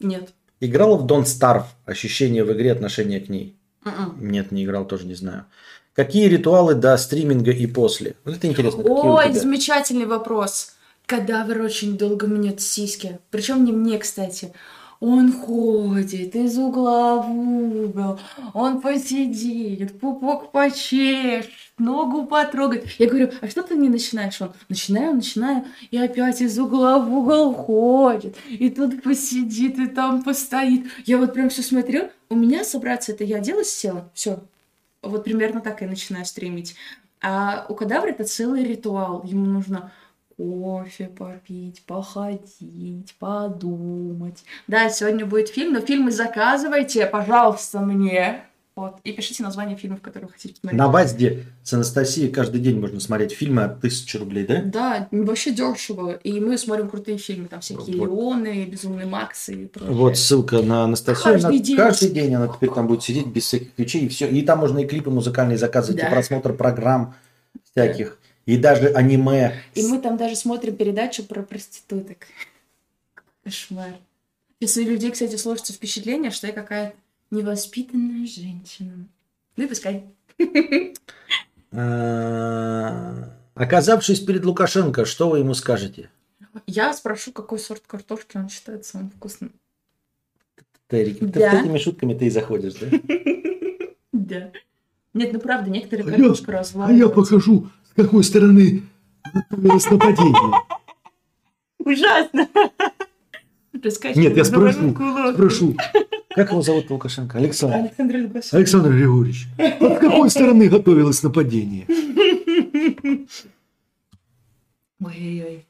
Нет. 0.00 0.34
Играл 0.58 0.98
в 0.98 1.06
Don't 1.06 1.24
Starve? 1.24 1.66
Ощущение 1.84 2.42
в 2.42 2.52
игре, 2.52 2.72
отношение 2.72 3.20
к 3.20 3.28
ней? 3.28 3.56
М-м. 3.86 4.16
Нет, 4.20 4.52
не 4.52 4.64
играл, 4.64 4.86
тоже 4.86 5.06
не 5.06 5.14
знаю. 5.14 5.46
Какие 5.94 6.28
ритуалы 6.28 6.74
до 6.74 6.96
стриминга 6.98 7.52
и 7.52 7.66
после? 7.66 8.16
Вот 8.24 8.36
это 8.36 8.46
интересно. 8.46 8.82
Ой, 8.82 9.32
замечательный 9.32 10.04
вопрос. 10.04 10.72
Кадавр 11.06 11.62
очень 11.62 11.96
долго 11.96 12.26
мнет 12.26 12.60
сиськи. 12.60 13.18
Причем 13.30 13.64
не 13.64 13.72
мне, 13.72 13.98
кстати. 13.98 14.52
Он 15.00 15.32
ходит 15.32 16.34
из 16.34 16.58
угла 16.58 17.18
в 17.20 17.30
угол, 17.30 18.18
он 18.54 18.80
посидит, 18.80 20.00
пупок 20.00 20.52
почешет, 20.52 21.50
ногу 21.78 22.24
потрогает. 22.26 22.86
Я 22.98 23.08
говорю, 23.08 23.30
а 23.40 23.48
что 23.48 23.62
ты 23.62 23.76
не 23.76 23.88
начинаешь? 23.90 24.40
Он, 24.40 24.52
начинаю, 24.68 25.14
начинаю, 25.14 25.64
и 25.90 25.98
опять 25.98 26.40
из 26.40 26.58
угла 26.58 26.98
в 26.98 27.12
угол 27.12 27.52
ходит, 27.52 28.36
и 28.48 28.70
тут 28.70 29.02
посидит, 29.02 29.78
и 29.78 29.86
там 29.86 30.22
постоит. 30.22 30.86
Я 31.04 31.18
вот 31.18 31.34
прям 31.34 31.50
все 31.50 31.62
смотрю, 31.62 32.08
у 32.30 32.34
меня 32.34 32.64
собраться 32.64 33.12
это 33.12 33.24
я 33.24 33.36
оделась, 33.36 33.72
села, 33.72 34.10
все. 34.14 34.40
Вот 35.02 35.24
примерно 35.24 35.60
так 35.60 35.82
я 35.82 35.88
начинаю 35.88 36.24
стримить. 36.24 36.74
А 37.22 37.66
у 37.68 37.74
кадавра 37.74 38.10
это 38.10 38.24
целый 38.24 38.64
ритуал. 38.64 39.22
Ему 39.24 39.46
нужно 39.46 39.92
кофе 40.36 41.06
попить, 41.06 41.82
походить, 41.86 43.14
подумать. 43.18 44.44
Да, 44.68 44.88
сегодня 44.90 45.24
будет 45.26 45.48
фильм, 45.48 45.72
но 45.72 45.80
фильмы 45.80 46.10
заказывайте, 46.10 47.06
пожалуйста, 47.06 47.80
мне. 47.80 48.42
Вот. 48.74 48.96
И 49.04 49.12
пишите 49.12 49.42
название 49.42 49.74
фильмов, 49.78 50.02
которые 50.02 50.26
вы 50.26 50.34
хотите 50.34 50.52
посмотреть. 50.52 50.78
На 50.78 50.88
Вазде 50.88 51.44
с 51.62 51.72
Анастасией 51.72 52.28
каждый 52.30 52.60
день 52.60 52.78
можно 52.78 53.00
смотреть 53.00 53.32
фильмы 53.32 53.62
от 53.64 53.80
тысячи 53.80 54.18
рублей, 54.18 54.46
да? 54.46 54.60
Да, 54.62 55.08
вообще 55.10 55.50
дешево. 55.52 56.12
И 56.12 56.38
мы 56.40 56.58
смотрим 56.58 56.90
крутые 56.90 57.16
фильмы, 57.16 57.48
там 57.48 57.60
всякие 57.62 57.96
Вот. 57.96 58.06
Леоны, 58.10 58.66
Безумный 58.66 59.06
Макс 59.06 59.48
и 59.48 59.64
прочее. 59.64 59.94
Вот 59.94 60.18
ссылка 60.18 60.60
на 60.60 60.84
Анастасию. 60.84 61.24
Каждый 61.24 61.46
Она- 61.46 61.58
день. 61.58 61.76
каждый 61.78 62.10
день 62.10 62.34
она 62.34 62.48
теперь 62.48 62.68
там 62.70 62.86
будет 62.86 63.02
сидеть 63.02 63.28
без 63.28 63.44
всяких 63.44 63.74
ключей 63.76 64.04
и 64.04 64.08
все. 64.10 64.28
И 64.28 64.42
там 64.42 64.58
можно 64.58 64.80
и 64.80 64.86
клипы 64.86 65.08
музыкальные 65.08 65.56
заказывать, 65.56 65.98
Да. 66.02 66.08
и 66.08 66.10
просмотр 66.10 66.52
программ 66.52 67.14
всяких, 67.72 68.18
и 68.46 68.56
даже 68.56 68.88
аниме. 68.88 69.60
И 69.74 69.86
мы 69.86 69.98
там 70.00 70.16
даже 70.16 70.36
смотрим 70.36 70.76
передачу 70.76 71.24
про 71.24 71.42
проституток. 71.42 72.18
Кошмар. 73.44 73.94
Если 74.60 74.84
у 74.84 74.88
людей, 74.88 75.10
кстати, 75.10 75.36
сложится 75.36 75.72
впечатление, 75.72 76.30
что 76.30 76.46
я 76.46 76.52
какая-то 76.52 76.96
невоспитанная 77.30 78.26
женщина. 78.26 79.06
Ну 79.56 79.64
и 79.64 79.66
пускай. 79.66 80.04
А, 81.72 83.30
Оказавшись 83.54 84.20
перед 84.20 84.44
Лукашенко, 84.44 85.04
что 85.04 85.28
вы 85.30 85.38
ему 85.40 85.54
скажете? 85.54 86.10
Я 86.66 86.92
спрошу, 86.94 87.32
какой 87.32 87.58
сорт 87.58 87.82
картошки 87.86 88.36
он 88.36 88.48
считает 88.48 88.84
самым 88.84 89.10
вкусным. 89.10 89.52
Терик, 90.88 91.18
ты 91.18 91.26
Да. 91.26 91.50
с 91.50 91.54
этими 91.62 91.78
шутками 91.78 92.14
ты 92.14 92.26
и 92.26 92.30
заходишь, 92.30 92.74
да? 92.74 92.86
Да. 94.12 94.50
Нет, 95.14 95.32
ну 95.32 95.40
правда, 95.40 95.70
некоторые 95.70 96.06
А 96.06 96.10
я- 96.10 96.16
картошку 96.16 96.50
А 96.50 96.54
я 96.54 96.58
разваливают. 96.60 97.14
покажу, 97.14 97.68
какой 97.96 98.24
стороны 98.24 98.82
готовилось 99.32 99.90
нападение. 99.90 100.62
Ужасно. 101.78 102.48
Нет, 104.14 104.36
я 104.36 104.44
спрошу, 104.44 104.94
спрошу. 105.34 105.76
Как 106.34 106.50
его 106.50 106.62
зовут 106.62 106.90
Лукашенко? 106.90 107.38
Александр. 107.38 107.76
Александр 107.76 108.16
Лукашенко. 108.16 108.56
Александр 108.56 108.90
Григорьевич, 108.90 109.46
с 109.58 109.98
какой 109.98 110.30
стороны 110.30 110.68
готовилось 110.68 111.22
нападение? 111.22 111.86
Ой-ой-ой. 115.02 115.66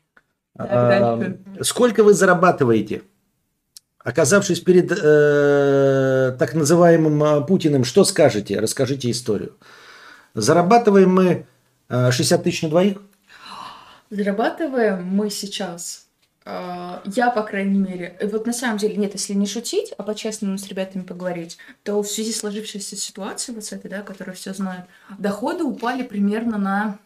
А, 0.58 1.18
дальше. 1.18 1.38
Сколько 1.62 2.02
вы 2.02 2.14
зарабатываете? 2.14 3.02
Оказавшись 3.98 4.60
перед 4.60 4.90
э, 4.92 6.36
так 6.38 6.54
называемым 6.54 7.22
э, 7.24 7.44
Путиным, 7.44 7.84
что 7.84 8.04
скажете? 8.04 8.58
Расскажите 8.60 9.10
историю. 9.10 9.56
Зарабатываем 10.34 11.12
мы 11.12 11.46
60 11.88 12.42
тысяч 12.42 12.62
на 12.62 12.68
двоих? 12.68 12.98
Зарабатываем 14.10 15.04
мы 15.04 15.30
сейчас. 15.30 16.06
э, 16.44 17.00
Я, 17.06 17.30
по 17.30 17.42
крайней 17.42 17.78
мере, 17.80 18.16
вот 18.22 18.46
на 18.46 18.52
самом 18.52 18.78
деле, 18.78 18.96
нет, 18.96 19.12
если 19.14 19.34
не 19.34 19.46
шутить, 19.46 19.92
а 19.98 20.02
по-честному 20.02 20.58
с 20.58 20.68
ребятами 20.68 21.02
поговорить, 21.02 21.58
то 21.82 22.02
в 22.02 22.08
связи 22.08 22.32
с 22.32 22.38
сложившейся 22.38 22.96
ситуацией 22.96 23.56
вот 23.56 23.64
с 23.64 23.72
этой, 23.72 23.90
да, 23.90 24.02
которую 24.02 24.36
все 24.36 24.54
знают, 24.54 24.86
доходы 25.18 25.64
упали 25.64 26.02
примерно 26.04 26.58
на 26.58 26.98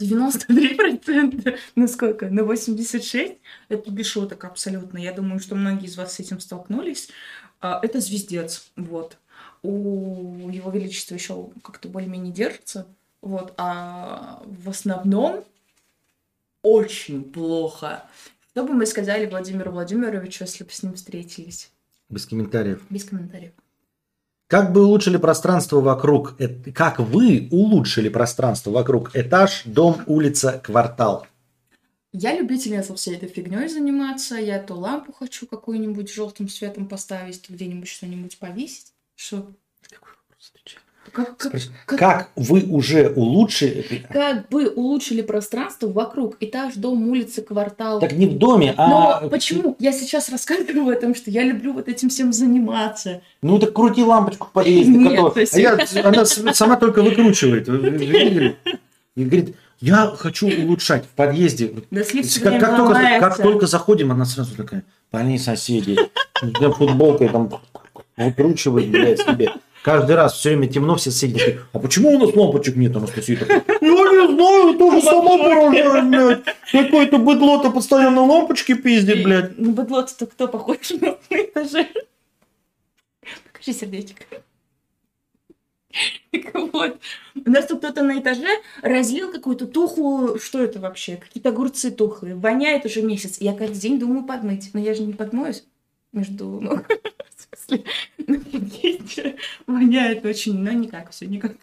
93%. 0.00 1.58
На 1.76 1.88
сколько? 1.88 2.28
На 2.30 2.40
86%? 2.40 3.38
Это 3.68 3.90
без 3.90 4.06
шуток 4.06 4.44
абсолютно. 4.44 4.98
Я 4.98 5.12
думаю, 5.12 5.40
что 5.40 5.54
многие 5.54 5.86
из 5.86 5.96
вас 5.96 6.14
с 6.14 6.20
этим 6.20 6.40
столкнулись. 6.40 7.08
А, 7.60 7.80
Это 7.82 8.00
звездец, 8.00 8.70
вот. 8.76 9.18
У 9.62 10.48
Его 10.48 10.70
Величества 10.70 11.14
еще 11.14 11.48
как-то 11.62 11.88
более-менее 11.88 12.32
держится, 12.32 12.86
вот. 13.20 13.52
А 13.58 14.42
в 14.46 14.68
основном 14.70 15.44
очень 16.62 17.24
плохо. 17.24 18.04
Что 18.50 18.64
бы 18.64 18.72
мы 18.74 18.86
сказали 18.86 19.26
Владимиру 19.26 19.70
Владимировичу, 19.72 20.44
если 20.44 20.64
бы 20.64 20.70
с 20.70 20.82
ним 20.82 20.94
встретились? 20.94 21.70
Без 22.08 22.26
комментариев. 22.26 22.82
Без 22.90 23.04
комментариев. 23.04 23.52
Как 24.48 24.72
бы 24.72 24.84
улучшили 24.84 25.16
пространство 25.16 25.80
вокруг... 25.80 26.34
эт- 26.40 26.72
Как 26.72 26.98
вы 26.98 27.48
улучшили 27.52 28.08
пространство 28.08 28.70
вокруг 28.72 29.14
этаж, 29.14 29.62
дом, 29.64 30.02
улица, 30.06 30.60
квартал? 30.64 31.26
Я 32.12 32.36
любительница 32.36 32.94
всей 32.96 33.14
этой 33.14 33.28
фигней 33.28 33.68
заниматься. 33.68 34.34
Я 34.34 34.60
то 34.60 34.74
лампу 34.74 35.12
хочу 35.12 35.46
какую-нибудь 35.46 36.12
желтым 36.12 36.48
светом 36.48 36.88
поставить, 36.88 37.40
то 37.42 37.52
где-нибудь 37.52 37.86
что-нибудь 37.86 38.38
повесить. 38.38 38.89
Что? 39.22 39.52
Как, 41.12 41.36
как, 41.36 41.52
как- 41.86 41.98
Как 41.98 42.30
вы 42.36 42.62
уже 42.62 43.10
улучшили... 43.10 44.06
как 44.10 44.48
бы 44.48 44.68
улучшили 44.68 45.20
пространство 45.22 45.88
вокруг 45.88 46.36
этаж, 46.40 46.74
дом, 46.76 47.06
улица, 47.08 47.42
квартал. 47.42 48.00
Так 48.00 48.12
не 48.12 48.26
в 48.26 48.38
доме, 48.38 48.74
Но 48.78 49.18
а... 49.20 49.28
почему? 49.28 49.76
Я 49.78 49.92
сейчас 49.92 50.28
рассказываю 50.30 50.96
о 50.96 51.00
том, 51.00 51.14
что 51.14 51.30
я 51.30 51.42
люблю 51.42 51.72
вот 51.74 51.88
этим 51.88 52.08
всем 52.08 52.32
заниматься. 52.32 53.20
Ну 53.42 53.58
так 53.58 53.72
крути 53.74 54.02
лампочку 54.04 54.46
в 54.46 54.52
подъезде. 54.52 54.92
Нет, 54.92 55.36
есть- 55.36 55.54
А 55.54 55.60
я- 55.60 55.78
она 56.04 56.24
сама 56.24 56.76
только 56.76 57.02
выкручивает. 57.02 57.68
Вы- 57.68 57.78
вы 57.78 57.90
видели? 57.98 58.56
И 59.16 59.24
говорит, 59.24 59.56
я 59.80 60.06
хочу 60.16 60.46
улучшать 60.48 61.04
в 61.04 61.08
подъезде. 61.08 61.74
Да 61.90 62.02
Как, 62.42 62.60
как 62.60 62.76
только, 62.76 62.94
как 63.20 63.36
только 63.36 63.66
заходим, 63.66 64.12
она 64.12 64.24
сразу 64.24 64.54
такая, 64.56 64.84
они 65.10 65.38
соседи. 65.38 65.98
Футболкой 66.76 67.28
там 67.28 67.50
выкручивает, 68.26 68.90
блядь, 68.90 69.20
себе. 69.20 69.52
Каждый 69.82 70.14
раз 70.14 70.34
все 70.34 70.50
время 70.50 70.68
темно, 70.68 70.96
все 70.96 71.10
соседи 71.10 71.58
а 71.72 71.78
почему 71.78 72.10
у 72.10 72.18
нас 72.18 72.34
лампочек 72.34 72.76
нет, 72.76 72.94
Анастасия? 72.94 73.38
такая, 73.38 73.64
Я 73.80 73.88
не 73.88 74.34
знаю, 74.34 74.74
тоже 74.74 75.00
сама 75.00 75.38
поражаюсь, 75.38 76.08
блядь. 76.08 76.56
Какое-то 76.70 77.18
быдло-то 77.18 77.70
постоянно 77.70 78.22
лампочки 78.22 78.74
пиздит, 78.74 79.24
блядь. 79.24 79.58
Ну, 79.58 79.72
быдло-то 79.72 80.26
кто 80.26 80.48
похож 80.48 80.90
на 80.90 81.16
этаже? 81.30 81.88
Покажи 83.52 83.72
сердечко. 83.72 84.24
Так 86.30 86.54
вот, 86.54 87.00
у 87.46 87.50
нас 87.50 87.66
тут 87.66 87.78
кто-то 87.78 88.02
на 88.02 88.20
этаже 88.20 88.48
разлил 88.82 89.32
какую-то 89.32 89.66
туху, 89.66 90.38
что 90.38 90.62
это 90.62 90.78
вообще? 90.78 91.16
Какие-то 91.16 91.48
огурцы 91.48 91.90
тухлые. 91.90 92.36
Воняет 92.36 92.84
уже 92.84 93.02
месяц. 93.02 93.38
Я 93.40 93.54
каждый 93.54 93.78
день 93.80 93.98
думаю 93.98 94.24
подмыть. 94.24 94.70
Но 94.72 94.80
я 94.80 94.94
же 94.94 95.02
не 95.02 95.12
подмоюсь 95.12 95.64
между 96.12 96.60
ног. 96.60 96.86
Смысле, 97.56 97.84
на 98.26 98.40
подъезде 98.40 99.36
воняет 99.66 100.24
очень, 100.24 100.58
но 100.58 100.70
никак, 100.72 101.10
все 101.10 101.26
никак. 101.26 101.56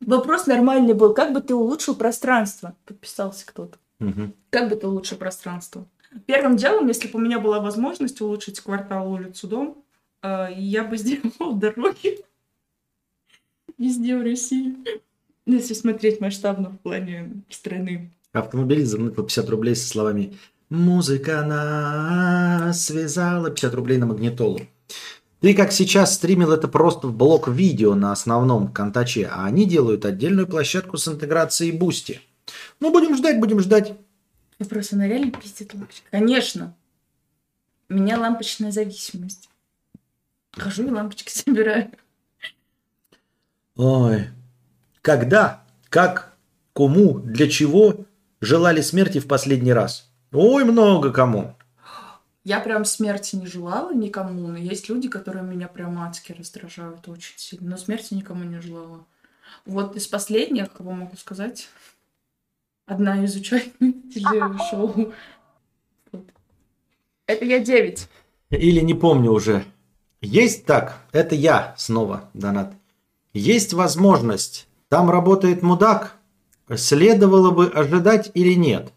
Вопрос 0.00 0.46
нормальный 0.46 0.94
был. 0.94 1.14
Как 1.14 1.32
бы 1.32 1.40
ты 1.40 1.54
улучшил 1.54 1.94
пространство? 1.94 2.76
Подписался 2.84 3.46
кто-то. 3.46 3.78
Мгм. 4.00 4.34
Как 4.50 4.68
бы 4.68 4.76
ты 4.76 4.86
улучшил 4.86 5.16
пространство? 5.16 5.86
Первым 6.26 6.56
делом, 6.56 6.86
если 6.88 7.08
бы 7.08 7.18
у 7.18 7.22
меня 7.22 7.38
была 7.38 7.60
возможность 7.60 8.20
улучшить 8.20 8.60
квартал, 8.60 9.10
улицу, 9.10 9.48
дом, 9.48 9.84
э, 10.22 10.48
я 10.56 10.84
бы 10.84 10.96
сделала 10.96 11.54
дороги 11.58 12.24
везде 13.78 14.16
в 14.16 14.22
России. 14.22 14.76
Если 15.46 15.74
смотреть 15.74 16.20
масштабно 16.20 16.70
в 16.70 16.78
плане 16.78 17.42
страны. 17.50 18.10
Автомобилист 18.32 18.92
за 18.92 18.98
мной 18.98 19.12
по 19.12 19.22
50 19.22 19.48
рублей 19.50 19.76
со 19.76 19.86
словами 19.86 20.36
«Музыка 20.74 21.42
нас 21.42 22.86
связала». 22.86 23.50
50 23.50 23.74
рублей 23.74 23.98
на 23.98 24.06
магнитолу. 24.06 24.60
Ты 25.40 25.54
как 25.54 25.72
сейчас 25.72 26.14
стримил 26.14 26.50
это 26.52 26.66
просто 26.68 27.06
в 27.06 27.14
блок 27.14 27.48
видео 27.48 27.94
на 27.94 28.10
основном 28.10 28.72
контаче, 28.72 29.28
а 29.30 29.44
они 29.44 29.66
делают 29.66 30.04
отдельную 30.04 30.48
площадку 30.48 30.96
с 30.96 31.06
интеграцией 31.06 31.70
Бусти. 31.70 32.20
Ну, 32.80 32.90
будем 32.90 33.16
ждать, 33.16 33.38
будем 33.38 33.60
ждать. 33.60 33.94
Вопрос, 34.58 34.92
она 34.92 35.06
реально 35.06 35.30
пиздит 35.30 35.74
лампочки? 35.74 36.02
Конечно. 36.10 36.74
У 37.88 37.94
меня 37.94 38.18
лампочная 38.18 38.72
зависимость. 38.72 39.48
Хожу 40.52 40.86
и 40.86 40.90
лампочки 40.90 41.30
собираю. 41.32 41.90
Ой. 43.76 44.28
Когда, 45.02 45.62
как, 45.88 46.34
кому, 46.72 47.20
для 47.20 47.48
чего 47.48 48.06
желали 48.40 48.80
смерти 48.80 49.20
в 49.20 49.28
последний 49.28 49.72
раз? 49.72 50.10
Ой, 50.34 50.64
много 50.64 51.12
кому. 51.12 51.54
Я 52.42 52.58
прям 52.60 52.84
смерти 52.84 53.36
не 53.36 53.46
желала 53.46 53.94
никому, 53.94 54.48
но 54.48 54.58
есть 54.58 54.88
люди, 54.88 55.08
которые 55.08 55.44
меня 55.44 55.68
прям 55.68 55.98
адски 55.98 56.32
раздражают 56.32 57.08
очень 57.08 57.38
сильно. 57.38 57.70
Но 57.70 57.76
смерти 57.76 58.14
никому 58.14 58.42
не 58.42 58.60
желала. 58.60 59.06
Вот 59.64 59.94
из 59.94 60.08
последних, 60.08 60.72
кого 60.72 60.90
могу 60.90 61.16
сказать, 61.16 61.68
одна 62.84 63.22
из 63.22 63.36
участниц 63.36 64.18
шоу. 64.70 65.12
Это 67.26 67.44
я 67.44 67.60
девять. 67.60 68.08
Или 68.50 68.80
не 68.80 68.94
помню 68.94 69.30
уже. 69.30 69.64
Есть 70.20 70.66
так, 70.66 70.98
это 71.12 71.34
я 71.34 71.74
снова, 71.78 72.28
Донат. 72.34 72.74
Есть 73.32 73.72
возможность, 73.72 74.66
там 74.88 75.10
работает 75.10 75.62
мудак, 75.62 76.16
следовало 76.74 77.52
бы 77.52 77.68
ожидать 77.68 78.30
или 78.34 78.54
нет. 78.54 78.92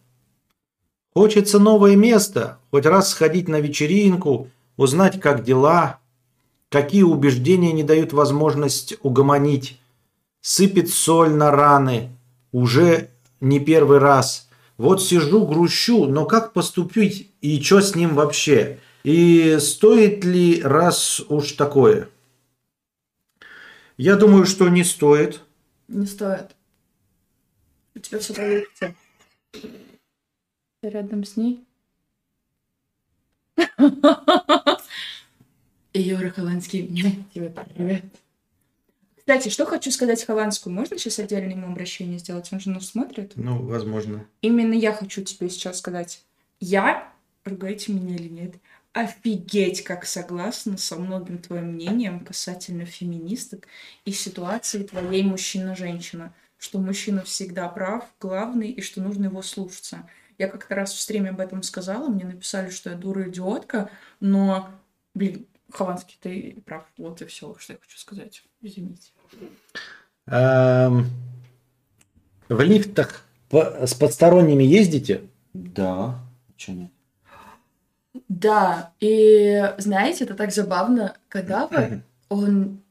Хочется 1.18 1.57
новое 1.57 1.95
место, 1.95 2.60
хоть 2.69 2.85
раз 2.85 3.10
сходить 3.10 3.48
на 3.48 3.60
вечеринку, 3.60 4.52
узнать, 4.76 5.19
как 5.19 5.44
дела, 5.44 5.99
какие 6.69 7.02
убеждения 7.02 7.72
не 7.72 7.81
дают 7.81 8.14
возможность 8.14 8.94
угомонить. 9.02 9.80
Сыпет 10.41 10.91
соль 10.91 11.31
на 11.31 11.49
раны, 11.49 12.15
уже 12.52 13.10
не 13.41 13.60
первый 13.60 13.98
раз. 13.98 14.48
Вот 14.77 15.02
сижу, 15.02 15.44
грущу, 15.48 16.06
но 16.06 16.26
как 16.26 16.53
поступить 16.53 17.31
и 17.41 17.60
что 17.64 17.81
с 17.81 17.95
ним 17.95 18.14
вообще? 18.14 18.77
И 19.03 19.57
стоит 19.60 20.23
ли 20.23 20.61
раз 20.61 21.19
уж 21.30 21.53
такое? 21.53 22.10
Я 23.98 24.18
думаю, 24.18 24.45
что 24.45 24.69
не 24.69 24.84
стоит. 24.84 25.41
Не 25.88 26.06
стоит. 26.06 26.56
У 27.95 27.99
тебя 28.02 28.19
все 28.19 28.35
получится. 28.35 28.94
Ты 30.88 30.92
рядом 30.92 31.26
с 31.26 31.36
ней? 31.36 31.66
И 35.92 36.02
Юра 36.02 36.30
Хованский, 36.30 36.88
тебе 37.34 37.50
привет. 37.50 38.06
Кстати, 39.18 39.50
что 39.50 39.66
хочу 39.66 39.92
сказать 39.92 40.24
Хованскую. 40.24 40.74
Можно 40.74 40.98
сейчас 40.98 41.20
отдельное 41.20 41.52
ему 41.52 41.68
обращение 41.68 42.20
сделать? 42.20 42.48
Он 42.54 42.62
же 42.62 42.70
нас 42.70 42.86
смотрит. 42.86 43.34
Ну, 43.36 43.64
возможно. 43.64 44.26
Именно 44.42 44.76
я 44.76 44.94
хочу 44.94 45.26
тебе 45.26 45.50
сейчас 45.50 45.80
сказать. 45.80 46.24
Я, 46.62 47.12
ругайте 47.44 47.92
меня 47.92 48.16
или 48.16 48.30
нет, 48.30 48.56
офигеть, 48.94 49.84
как 49.84 50.06
согласна 50.06 50.78
со 50.78 50.96
многим 50.96 51.40
твоим 51.40 51.74
мнением 51.74 52.22
касательно 52.22 52.86
феминисток 52.86 53.68
и 54.06 54.14
ситуации 54.14 54.84
твоей 54.84 55.24
мужчина-женщина. 55.24 56.34
Что 56.58 56.80
мужчина 56.80 57.24
всегда 57.24 57.68
прав, 57.68 58.06
главный, 58.22 58.72
и 58.72 58.82
что 58.82 59.02
нужно 59.02 59.26
его 59.26 59.42
слушаться. 59.42 60.08
Я 60.38 60.48
как-то 60.48 60.76
раз 60.76 60.94
в 60.94 61.00
стриме 61.00 61.32
об 61.32 61.40
этом 61.40 61.64
сказала, 61.64 62.08
мне 62.10 62.26
написали, 62.26 62.70
что 62.70 62.92
я 62.92 62.96
дура-идиотка, 62.96 63.90
но, 64.20 64.70
блин, 65.14 65.48
Хованский, 65.72 66.18
ты 66.22 66.62
прав. 66.66 66.86
Вот 66.98 67.22
и 67.22 67.26
все, 67.26 67.56
что 67.60 67.74
я 67.74 67.80
хочу 67.80 67.98
сказать. 67.98 68.44
Извините. 68.62 69.12
Эм, 70.28 71.08
В 72.50 72.62
лифтах 72.62 73.24
с 73.52 73.94
подсторонними 73.94 74.64
ездите? 74.64 75.24
Да. 75.54 76.20
Чё 76.56 76.74
нет? 76.74 76.92
Да, 78.30 78.94
и 79.00 79.74
знаете, 79.78 80.24
это 80.24 80.34
так 80.36 80.52
забавно, 80.52 81.16
когда 81.30 81.68
вы, 81.68 82.04
он, 82.30 82.82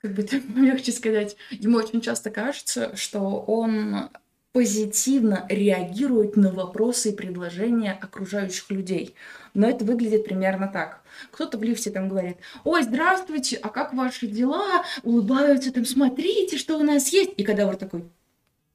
как 0.00 0.14
бы 0.14 0.22
так 0.22 0.42
мягче 0.48 0.92
сказать, 0.92 1.36
ему 1.50 1.78
очень 1.78 2.00
часто 2.00 2.30
кажется, 2.30 2.94
что 2.96 3.40
он 3.40 4.10
позитивно 4.52 5.46
реагирует 5.48 6.36
на 6.36 6.52
вопросы 6.52 7.10
и 7.10 7.16
предложения 7.16 7.92
окружающих 7.92 8.70
людей. 8.70 9.14
Но 9.54 9.68
это 9.68 9.84
выглядит 9.84 10.24
примерно 10.24 10.68
так. 10.68 11.02
Кто-то 11.30 11.58
в 11.58 11.62
лифте 11.62 11.90
там 11.90 12.08
говорит, 12.08 12.36
ой, 12.64 12.82
здравствуйте, 12.82 13.56
а 13.56 13.68
как 13.70 13.94
ваши 13.94 14.26
дела? 14.26 14.84
Улыбаются 15.02 15.72
там, 15.72 15.84
смотрите, 15.84 16.58
что 16.58 16.76
у 16.78 16.82
нас 16.82 17.08
есть. 17.08 17.32
И 17.36 17.44
кадавр 17.44 17.76
такой, 17.76 18.04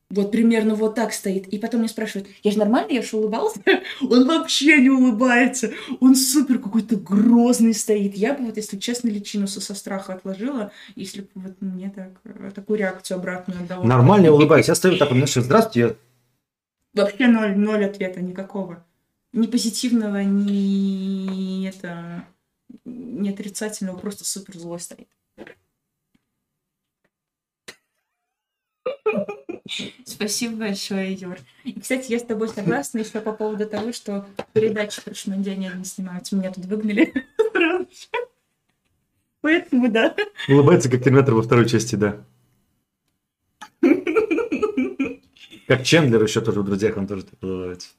вот 0.10 0.32
примерно 0.32 0.76
вот 0.76 0.96
так 0.96 1.12
стоит. 1.12 1.48
И 1.48 1.58
потом 1.58 1.82
мне 1.82 1.90
спрашивают, 1.90 2.30
я 2.44 2.52
же 2.52 2.60
нормально, 2.60 2.92
я 2.92 3.02
же 3.02 3.18
улыбался? 3.18 3.60
Он 4.02 4.26
вообще 4.26 4.78
не 4.78 4.90
улыбается. 4.90 5.72
Он 6.00 6.16
супер 6.16 6.60
какой-то 6.60 6.96
грозный 6.96 7.74
стоит. 7.74 8.16
Я 8.16 8.34
бы 8.34 8.46
вот, 8.46 8.58
если 8.58 8.78
честно, 8.78 9.10
личину 9.10 9.48
со, 9.48 9.60
со 9.60 9.76
страха 9.76 10.14
отложила, 10.14 10.72
если 10.96 11.22
бы 11.22 11.28
вот 11.36 11.62
мне 11.62 11.92
так, 11.94 12.12
э, 12.24 12.52
такую 12.56 12.80
реакцию 12.80 13.18
обратную 13.18 13.62
отдала. 13.62 13.84
Нормально 13.84 14.32
улыбаюсь. 14.32 14.70
Я 14.70 14.76
стою 14.76 14.98
так, 14.98 15.10
знаешь, 15.10 15.34
здравствуйте. 15.34 15.98
Вообще 16.94 17.28
ноль, 17.28 17.58
ноль 17.58 17.86
ответа 17.86 18.22
никакого. 18.22 18.86
Ни 19.34 19.46
позитивного, 19.48 20.24
ни 20.24 21.68
это 21.68 22.26
ни 22.86 23.30
отрицательного, 23.30 23.98
просто 23.98 24.24
супер 24.24 24.58
злой 24.58 24.80
стоит. 24.80 25.10
Спасибо 30.06 30.58
большое, 30.58 31.14
Юр. 31.14 31.38
И, 31.64 31.80
кстати, 31.80 32.12
я 32.12 32.20
с 32.20 32.24
тобой 32.24 32.50
согласна 32.50 33.00
еще 33.00 33.22
по 33.22 33.34
поводу 33.34 33.68
того, 33.68 33.92
что 33.92 34.26
передачи 34.54 35.02
прошлый 35.04 35.38
день 35.38 35.70
не 35.76 35.86
снимаются. 35.86 36.36
Меня 36.36 36.52
тут 36.52 36.66
выгнали. 36.66 37.14
Поэтому, 39.42 39.90
да. 39.90 40.16
Улыбается, 40.50 40.90
как 40.90 41.04
Терминатор 41.04 41.34
во 41.34 41.42
второй 41.42 41.68
части, 41.68 41.96
да. 41.96 42.18
Как 45.68 45.84
Чендлер 45.84 46.24
еще 46.24 46.40
тоже 46.42 46.62
в 46.62 46.66
«Друзьях» 46.66 46.96
он 46.96 47.08
тоже 47.08 47.24
так 47.26 47.44
улыбается. 47.44 47.90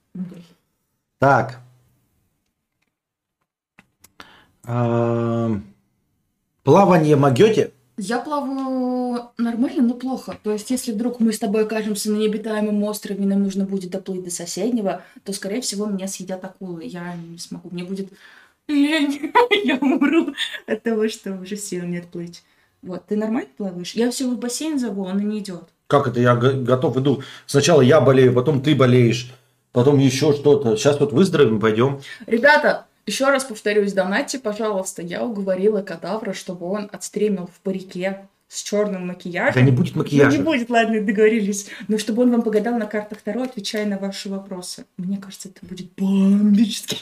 Так. 1.18 1.60
А, 4.64 5.50
Плавание 6.62 7.16
могете? 7.16 7.72
Я 7.98 8.20
плаваю 8.20 9.30
нормально, 9.38 9.82
но 9.82 9.94
плохо. 9.94 10.38
То 10.44 10.52
есть, 10.52 10.70
если 10.70 10.92
вдруг 10.92 11.18
мы 11.18 11.32
с 11.32 11.38
тобой 11.38 11.64
окажемся 11.64 12.10
на 12.12 12.16
необитаемом 12.16 12.82
острове, 12.84 13.24
и 13.24 13.26
нам 13.26 13.42
нужно 13.42 13.64
будет 13.64 13.90
доплыть 13.90 14.22
до 14.24 14.30
соседнего, 14.30 15.02
то, 15.24 15.32
скорее 15.32 15.60
всего, 15.60 15.86
меня 15.86 16.06
съедят 16.06 16.44
акулы. 16.44 16.84
Я 16.84 17.14
не 17.16 17.38
смогу. 17.38 17.68
Мне 17.72 17.82
будет 17.84 18.08
лень. 18.68 19.32
Я 19.64 19.76
умру 19.76 20.32
от 20.66 20.82
того, 20.82 21.08
что 21.08 21.32
уже 21.34 21.56
сил 21.56 21.84
нет 21.84 22.06
плыть. 22.06 22.44
Вот, 22.82 23.06
ты 23.06 23.16
нормально 23.16 23.48
плаваешь? 23.56 23.94
Я 23.94 24.10
всего 24.12 24.32
в 24.32 24.38
бассейн 24.38 24.78
зову, 24.78 25.04
он 25.04 25.18
и 25.18 25.24
не 25.24 25.38
идет. 25.40 25.64
Как 25.88 26.06
это? 26.06 26.20
Я 26.20 26.36
го- 26.36 26.62
готов 26.62 26.96
иду. 26.98 27.22
Сначала 27.46 27.80
я 27.80 28.00
болею, 28.00 28.32
потом 28.32 28.62
ты 28.62 28.76
болеешь, 28.76 29.32
потом 29.72 29.98
еще 29.98 30.32
что-то. 30.32 30.76
Сейчас 30.76 31.00
вот 31.00 31.12
выздоровеем, 31.12 31.58
пойдем. 31.60 32.00
Ребята, 32.26 32.86
еще 33.08 33.26
раз 33.30 33.44
повторюсь, 33.44 33.92
донатьте, 33.92 34.38
пожалуйста. 34.38 35.02
Я 35.02 35.24
уговорила 35.24 35.82
кадавра, 35.82 36.32
чтобы 36.32 36.66
он 36.66 36.88
отстримил 36.92 37.46
в 37.52 37.60
парике 37.60 38.28
с 38.48 38.62
черным 38.62 39.08
макияжем. 39.08 39.54
Да 39.54 39.60
не 39.62 39.72
будет 39.76 39.94
Ну, 39.96 40.02
макияжа. 40.02 40.36
не 40.38 40.42
будет, 40.42 40.70
ладно, 40.70 41.00
договорились. 41.02 41.66
Но 41.88 41.98
чтобы 41.98 42.22
он 42.22 42.30
вам 42.30 42.42
погадал 42.42 42.78
на 42.78 42.86
картах 42.86 43.20
Таро, 43.22 43.42
отвечая 43.42 43.84
на 43.86 43.98
ваши 43.98 44.28
вопросы. 44.28 44.84
Мне 44.96 45.16
кажется, 45.18 45.48
это 45.48 45.66
будет 45.66 45.88
бомбически. 45.96 46.98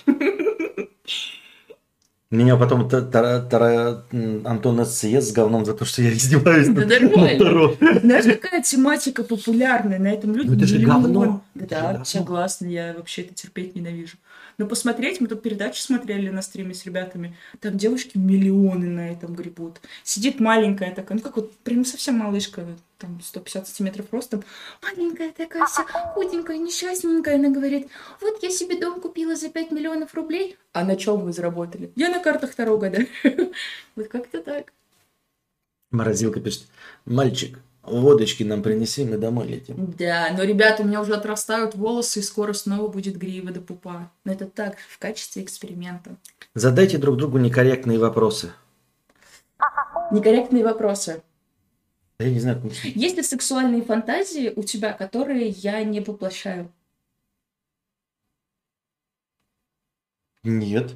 Меня 2.33 2.57
потом 2.57 2.89
та- 2.89 3.03
та- 3.03 3.41
та- 3.41 4.03
м, 4.12 4.45
Антон 4.45 4.85
съест 4.85 5.28
с 5.28 5.33
говном 5.33 5.65
за 5.65 5.74
то, 5.74 5.85
что 5.85 6.03
я 6.03 6.12
издеваюсь 6.12 6.66
Да 6.66 6.85
над 6.85 7.01
нормально. 7.03 7.39
Таро. 7.39 7.77
Знаешь, 8.03 8.24
какая 8.41 8.62
тематика 8.62 9.23
популярная? 9.23 10.01
На 10.01 10.09
этом 10.09 10.35
люди 10.35 10.49
Ну, 10.49 10.57
это 10.57 10.66
же 10.66 10.78
говно. 10.78 11.43
Да, 11.55 11.65
Это 11.65 11.74
же 11.77 11.81
да, 11.83 11.89
говно. 11.91 12.05
согласна, 12.05 12.66
я 12.66 12.95
вообще 12.97 13.23
это 13.23 13.35
терпеть 13.35 13.77
ненавижу. 13.77 14.16
Но 14.59 14.66
посмотреть, 14.66 15.20
мы 15.20 15.28
тут 15.28 15.43
передачу 15.43 15.81
смотрели 15.81 16.31
на 16.31 16.41
стриме 16.43 16.73
с 16.74 16.85
ребятами, 16.87 17.37
там 17.61 17.77
девушки 17.77 18.16
миллионы 18.16 18.87
на 18.89 19.11
этом 19.12 19.35
гребут. 19.35 19.81
Сидит 20.03 20.41
маленькая 20.41 20.95
такая, 20.95 21.19
ну 21.19 21.23
как 21.23 21.37
вот 21.37 21.55
прям 21.59 21.85
совсем 21.85 22.15
малышка, 22.16 22.66
там 22.99 23.20
150 23.20 23.66
сантиметров 23.69 24.07
ростом, 24.12 24.43
маленькая 24.83 25.31
такая 25.33 25.66
вся 25.66 25.83
худенькая, 25.85 26.57
несчастненькая, 26.57 27.35
она 27.37 27.51
говорит, 27.51 27.89
вот 28.23 28.43
я 28.43 28.49
себе 28.51 28.81
дом 28.81 29.01
купила 29.01 29.37
за 29.37 29.51
5 29.51 29.70
миллионов 29.73 30.15
рублей, 30.15 30.57
А 30.73 30.85
на 30.85 30.97
чем 30.97 31.20
вы 31.20 31.33
заработали? 31.35 31.93
я 31.95 32.09
на 32.09 32.20
картах 32.20 32.55
Таро 32.55 32.78
гадаю. 32.78 33.09
Вот 33.97 34.09
как-то 34.09 34.43
так. 34.43 34.73
Морозилка 35.91 36.41
пишет. 36.41 36.66
Мальчик, 37.05 37.59
водочки 37.86 38.42
нам 38.42 38.62
принеси, 38.62 39.04
мы 39.04 39.16
домой 39.16 39.46
летим. 39.48 39.94
Да, 39.98 40.28
но, 40.36 40.42
ребята, 40.42 40.82
у 40.82 40.86
меня 40.86 41.00
уже 41.00 41.14
отрастают 41.14 41.74
волосы, 41.74 42.20
и 42.20 42.22
скоро 42.22 42.52
снова 42.52 42.88
будет 42.88 43.16
грива 43.16 43.50
до 43.50 43.60
пупа. 43.60 44.10
Но 44.24 44.32
это 44.32 44.46
так, 44.46 44.76
в 44.88 44.98
качестве 44.98 45.42
эксперимента. 45.42 46.16
Задайте 46.54 46.98
друг 46.98 47.16
другу 47.16 47.38
некорректные 47.38 47.98
вопросы. 47.98 48.52
Некорректные 50.10 50.64
вопросы. 50.64 51.22
Я 52.18 52.30
не 52.30 52.40
знаю, 52.40 52.62
как 52.62 52.72
Есть 52.72 53.16
ли 53.16 53.22
сексуальные 53.22 53.82
фантазии 53.82 54.52
у 54.56 54.62
тебя, 54.62 54.92
которые 54.92 55.48
я 55.48 55.82
не 55.84 56.00
воплощаю? 56.00 56.72
Нет. 60.42 60.94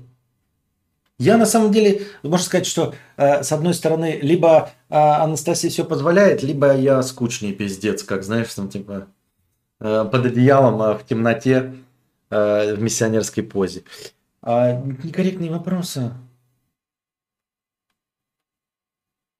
Я 1.21 1.37
на 1.37 1.45
самом 1.45 1.71
деле, 1.71 2.07
можно 2.23 2.47
сказать, 2.47 2.67
что 2.67 2.95
э, 3.19 3.43
с 3.43 3.53
одной 3.53 3.75
стороны, 3.75 4.19
либо 4.23 4.71
э, 4.89 4.95
Анастасия 4.95 5.69
все 5.69 5.85
позволяет, 5.85 6.43
либо 6.43 6.75
я 6.75 7.03
скучный 7.03 7.53
пиздец, 7.53 8.03
как 8.03 8.23
знаешь, 8.23 8.55
там 8.55 8.71
типа 8.71 9.07
э, 9.81 10.09
под 10.11 10.25
одеялом 10.25 10.81
а 10.81 10.97
в 10.97 11.07
темноте 11.07 11.75
э, 12.31 12.75
в 12.75 12.81
миссионерской 12.81 13.43
позе. 13.43 13.85
А 14.41 14.73
некорректные 14.73 15.51
вопросы. 15.51 16.11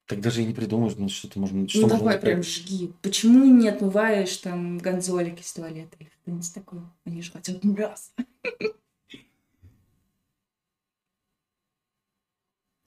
Так 0.05 0.21
даже 0.21 0.43
и 0.43 0.45
не 0.45 0.53
придумаешь, 0.53 0.93
ну, 0.97 1.09
что-то 1.09 1.39
можно... 1.39 1.67
Что 1.67 1.79
ну 1.79 1.87
можно 1.87 1.97
давай 1.97 2.19
прям 2.19 2.43
жги. 2.43 2.93
Почему 3.01 3.43
не 3.45 3.69
отмываешь 3.69 4.37
там 4.37 4.77
гонзолики 4.77 5.41
с 5.41 5.51
туалета 5.51 5.95
или 5.97 6.09
что-нибудь 6.21 6.53
такое? 6.53 6.83
Они 7.07 7.23
же 7.23 7.31
хотят 7.31 7.63
мясо. 7.63 8.11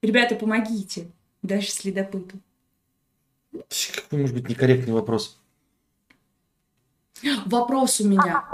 Ребята, 0.05 0.35
помогите. 0.35 1.07
Даже 1.43 1.69
следопыту. 1.69 2.39
Какой 3.53 4.19
может 4.19 4.35
быть 4.35 4.51
некорректный 4.51 4.93
вопрос? 4.93 5.39
Вопрос 7.47 8.01
у 8.01 8.09
меня. 8.09 8.45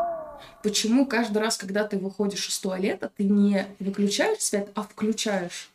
Почему 0.62 1.06
каждый 1.06 1.38
раз, 1.38 1.56
когда 1.56 1.82
ты 1.82 1.98
выходишь 1.98 2.48
из 2.48 2.58
туалета, 2.60 3.10
ты 3.16 3.24
не 3.24 3.66
выключаешь 3.80 4.40
свет, 4.40 4.70
а 4.76 4.84
включаешь? 4.84 5.70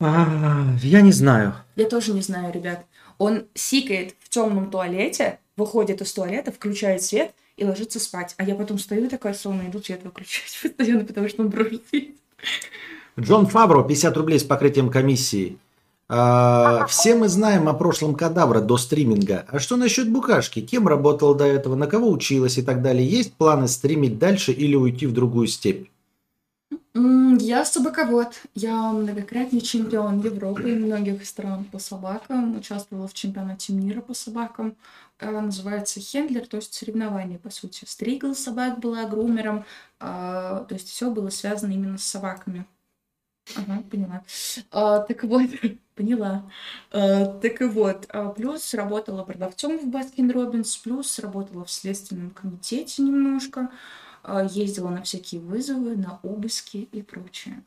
А, 0.00 0.74
я 0.82 1.02
не 1.02 1.12
знаю. 1.12 1.54
Я 1.76 1.88
тоже 1.88 2.12
не 2.12 2.22
знаю, 2.22 2.52
ребят. 2.52 2.84
Он 3.18 3.46
сикает 3.54 4.16
в 4.18 4.28
темном 4.28 4.72
туалете, 4.72 5.38
выходит 5.56 6.00
из 6.00 6.12
туалета, 6.12 6.50
включает 6.50 7.02
свет 7.02 7.32
и 7.56 7.64
ложится 7.64 8.00
спать. 8.00 8.34
А 8.38 8.42
я 8.42 8.56
потом 8.56 8.80
стою 8.80 9.08
такая 9.08 9.34
сонная, 9.34 9.68
иду 9.68 9.80
свет 9.80 10.02
выключать 10.02 10.58
постоянно, 10.62 11.04
потому 11.04 11.28
что 11.28 11.42
он 11.42 11.48
бросит. 11.48 11.84
Джон 13.18 13.46
Фабро, 13.46 13.82
50 13.82 14.16
рублей 14.16 14.38
с 14.38 14.44
покрытием 14.44 14.90
комиссии. 14.90 15.58
А, 16.08 16.86
все 16.86 17.14
мы 17.14 17.28
знаем 17.28 17.68
о 17.68 17.74
прошлом 17.74 18.14
кадавра 18.14 18.60
до 18.60 18.76
стриминга. 18.78 19.44
А 19.48 19.58
что 19.58 19.76
насчет 19.76 20.10
букашки? 20.10 20.60
Кем 20.60 20.88
работал 20.88 21.34
до 21.34 21.44
этого? 21.44 21.74
На 21.74 21.86
кого 21.86 22.10
училась 22.10 22.58
и 22.58 22.62
так 22.62 22.80
далее? 22.80 23.06
Есть 23.06 23.34
планы 23.34 23.68
стримить 23.68 24.18
дальше 24.18 24.52
или 24.52 24.74
уйти 24.74 25.06
в 25.06 25.12
другую 25.12 25.48
степь? 25.48 25.88
Я 26.94 27.64
собаковод. 27.64 28.40
Я 28.54 28.90
многократный 28.92 29.60
чемпион 29.60 30.20
Европы 30.20 30.70
и 30.70 30.74
многих 30.74 31.26
стран 31.26 31.64
по 31.64 31.78
собакам. 31.78 32.56
Участвовала 32.56 33.06
в 33.06 33.14
чемпионате 33.14 33.72
мира 33.72 34.00
по 34.00 34.14
собакам. 34.14 34.76
Э, 35.18 35.30
Называется 35.40 36.00
хендлер, 36.00 36.46
то 36.46 36.56
есть 36.56 36.72
соревнование, 36.72 37.38
по 37.38 37.50
сути. 37.50 37.84
Стригл 37.86 38.34
собак 38.34 38.80
была, 38.80 39.04
грумером. 39.04 39.64
а, 40.00 40.64
То 40.68 40.74
есть 40.74 40.88
все 40.88 41.10
было 41.10 41.30
связано 41.30 41.72
именно 41.72 41.98
с 41.98 42.04
собаками. 42.04 42.64
Ага, 43.56 43.82
поняла. 43.90 44.24
А, 44.70 45.00
так 45.00 45.24
вот, 45.24 45.48
поняла. 45.94 46.50
А, 46.90 47.24
так 47.40 47.60
и 47.60 47.64
вот, 47.64 48.06
а, 48.10 48.30
плюс 48.30 48.74
работала 48.74 49.24
продавцом 49.24 49.78
в 49.78 49.86
Baskin 49.88 50.30
Robbins, 50.30 50.76
плюс 50.76 51.18
работала 51.18 51.64
в 51.64 51.70
следственном 51.70 52.30
комитете 52.30 53.02
немножко, 53.02 53.70
а, 54.22 54.44
ездила 54.44 54.90
на 54.90 55.02
всякие 55.02 55.40
вызовы, 55.40 55.96
на 55.96 56.20
обыски 56.22 56.88
и 56.92 57.02
прочее. 57.02 57.62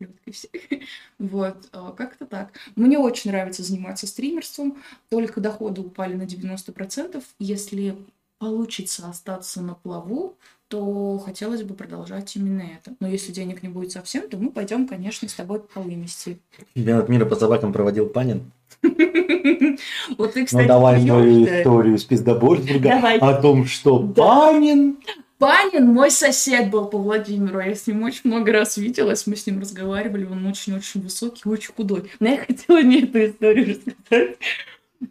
Вот, 1.18 1.68
а, 1.72 1.92
как-то 1.92 2.26
так. 2.26 2.52
Мне 2.76 2.98
очень 2.98 3.30
нравится 3.30 3.62
заниматься 3.62 4.06
стримерством, 4.06 4.82
только 5.08 5.40
доходы 5.40 5.80
упали 5.80 6.14
на 6.14 6.26
90%. 6.26 7.24
Если 7.38 7.96
получится 8.38 9.08
остаться 9.08 9.62
на 9.62 9.74
плаву, 9.74 10.36
то 10.68 11.18
хотелось 11.18 11.62
бы 11.62 11.74
продолжать 11.74 12.34
именно 12.36 12.62
это. 12.62 12.94
Но 13.00 13.08
если 13.08 13.32
денег 13.32 13.62
не 13.62 13.68
будет 13.68 13.92
совсем, 13.92 14.28
то 14.28 14.36
мы 14.36 14.50
пойдем, 14.50 14.88
конечно, 14.88 15.28
с 15.28 15.34
тобой 15.34 15.60
полы 15.60 15.94
мести. 15.94 16.38
Чемпионат 16.74 17.08
мира 17.08 17.24
по 17.24 17.36
собакам 17.36 17.72
проводил 17.72 18.08
Панин. 18.08 18.50
Вот 20.18 20.32
ты, 20.32 20.40
Ну 20.40 20.46
кстати, 20.46 20.66
давай 20.66 21.04
мою 21.04 21.44
историю 21.44 21.98
Пиздобольсбурга 21.98 22.88
Давай. 22.88 23.18
о 23.18 23.34
том, 23.40 23.66
что. 23.66 23.98
Панин... 24.00 24.98
Панин 25.38 25.86
мой 25.86 26.10
сосед 26.10 26.70
был 26.70 26.86
по 26.86 26.98
Владимиру. 26.98 27.60
Я 27.60 27.74
с 27.74 27.86
ним 27.86 28.02
очень 28.02 28.22
много 28.24 28.52
раз 28.52 28.78
виделась, 28.78 29.26
мы 29.26 29.36
с 29.36 29.46
ним 29.46 29.60
разговаривали. 29.60 30.24
Он 30.24 30.46
очень-очень 30.46 31.02
высокий, 31.02 31.48
очень 31.48 31.74
худой. 31.74 32.10
Но 32.20 32.28
я 32.28 32.36
хотела 32.46 32.82
не 32.82 33.02
эту 33.02 33.26
историю 33.26 33.76
рассказать, 33.76 34.38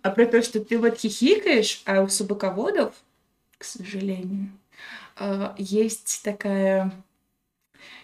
а 0.02 0.10
про 0.10 0.26
то, 0.26 0.42
что 0.42 0.60
ты 0.60 0.80
вот 0.80 0.98
хихикаешь, 0.98 1.82
а 1.86 2.02
у 2.02 2.08
собаководов, 2.08 2.94
к 3.58 3.64
сожалению, 3.64 4.50
есть 5.58 6.22
такая, 6.24 6.92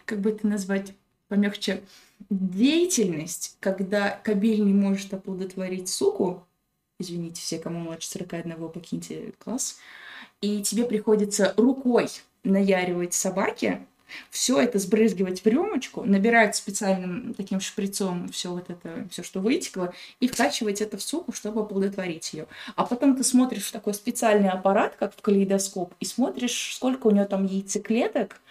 как 0.06 0.22
бы 0.22 0.32
это 0.32 0.48
назвать 0.48 0.94
помягче, 1.28 1.84
деятельность, 2.30 3.58
когда 3.60 4.20
кабель 4.24 4.64
не 4.64 4.74
может 4.74 5.14
оплодотворить 5.14 5.90
суку, 5.90 6.46
извините, 7.00 7.42
все, 7.42 7.60
кому 7.60 7.80
младше 7.80 8.10
41, 8.10 8.70
покиньте 8.70 9.34
класс, 9.40 9.80
и 10.42 10.62
тебе 10.62 10.86
приходится 10.86 11.54
рукой 11.58 12.10
наяривать 12.44 13.14
собаке, 13.14 13.86
все 14.30 14.60
это 14.60 14.80
сбрызгивать 14.80 15.44
в 15.44 15.48
рюмочку, 15.48 16.04
набирать 16.04 16.56
специальным 16.56 17.34
таким 17.34 17.60
шприцом 17.60 18.30
все 18.30 18.52
вот 18.52 18.70
это, 18.70 19.08
все, 19.10 19.24
что 19.24 19.40
вытекло, 19.40 19.94
и 20.20 20.28
вкачивать 20.28 20.82
это 20.82 20.98
в 20.98 21.02
суку, 21.02 21.34
чтобы 21.34 21.62
оплодотворить 21.62 22.34
ее. 22.34 22.48
А 22.76 22.86
потом 22.86 23.16
ты 23.16 23.24
смотришь 23.24 23.68
в 23.68 23.72
такой 23.72 23.94
специальный 23.94 24.50
аппарат, 24.50 24.96
как 24.98 25.16
в 25.16 25.22
калейдоскоп, 25.22 25.94
и 26.00 26.06
смотришь, 26.06 26.76
сколько 26.76 27.08
у 27.08 27.12
нее 27.12 27.26
там 27.26 27.46
яйцеклеток, 27.46 28.42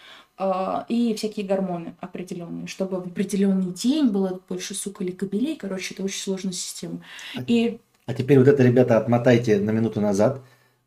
а, 0.42 0.86
и 0.88 1.12
всякие 1.14 1.44
гормоны 1.44 1.94
определенные, 2.00 2.66
чтобы 2.66 2.98
в 3.00 3.08
определенный 3.08 3.72
день 3.74 4.06
было 4.08 4.40
больше 4.48 4.74
сук 4.74 5.02
или 5.02 5.10
кобелей. 5.10 5.54
Короче, 5.54 5.92
это 5.92 6.02
очень 6.02 6.22
сложная 6.22 6.54
система. 6.54 7.02
И 7.46 7.78
А 8.06 8.14
теперь 8.14 8.38
вот 8.38 8.48
это, 8.48 8.62
ребята, 8.62 8.96
отмотайте 8.96 9.60
на 9.60 9.70
минуту 9.70 10.00
назад 10.00 10.40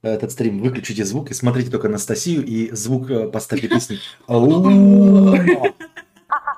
этот 0.07 0.31
стрим, 0.31 0.59
выключите 0.59 1.05
звук 1.05 1.31
и 1.31 1.33
смотрите 1.33 1.71
только 1.71 1.87
Анастасию 1.87 2.45
и 2.45 2.69
звук 2.71 3.09
э, 3.09 3.27
поставьте 3.29 3.67
песни. 3.69 3.99
Аума. 4.27 5.73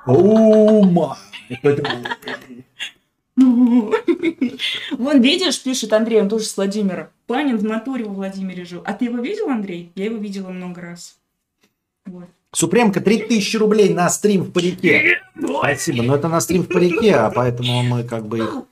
Аума. 0.04 1.18
Вон, 3.36 5.20
видишь, 5.20 5.62
пишет 5.62 5.92
Андрей, 5.92 6.20
он 6.22 6.28
тоже 6.28 6.44
с 6.46 6.56
Владимира. 6.56 7.10
Панин 7.26 7.56
в 7.56 7.64
натуре 7.64 8.04
во 8.04 8.14
Владимире 8.14 8.64
жил. 8.64 8.82
А 8.84 8.92
ты 8.94 9.04
его 9.06 9.18
видел, 9.18 9.48
Андрей? 9.48 9.92
Я 9.94 10.06
его 10.06 10.16
видела 10.16 10.48
много 10.50 10.80
раз. 10.80 11.16
Вот. 12.04 12.24
Супремка 12.52 13.00
3000 13.00 13.56
рублей 13.58 13.92
на 13.92 14.08
стрим 14.08 14.44
в 14.44 14.50
парике. 14.52 15.20
Спасибо, 15.38 16.02
но 16.02 16.16
это 16.16 16.28
на 16.28 16.40
стрим 16.40 16.62
в 16.62 16.68
парике, 16.68 17.14
а 17.14 17.30
поэтому 17.30 17.82
мы 17.82 18.02
как 18.02 18.26
бы 18.26 18.38
их... 18.38 18.62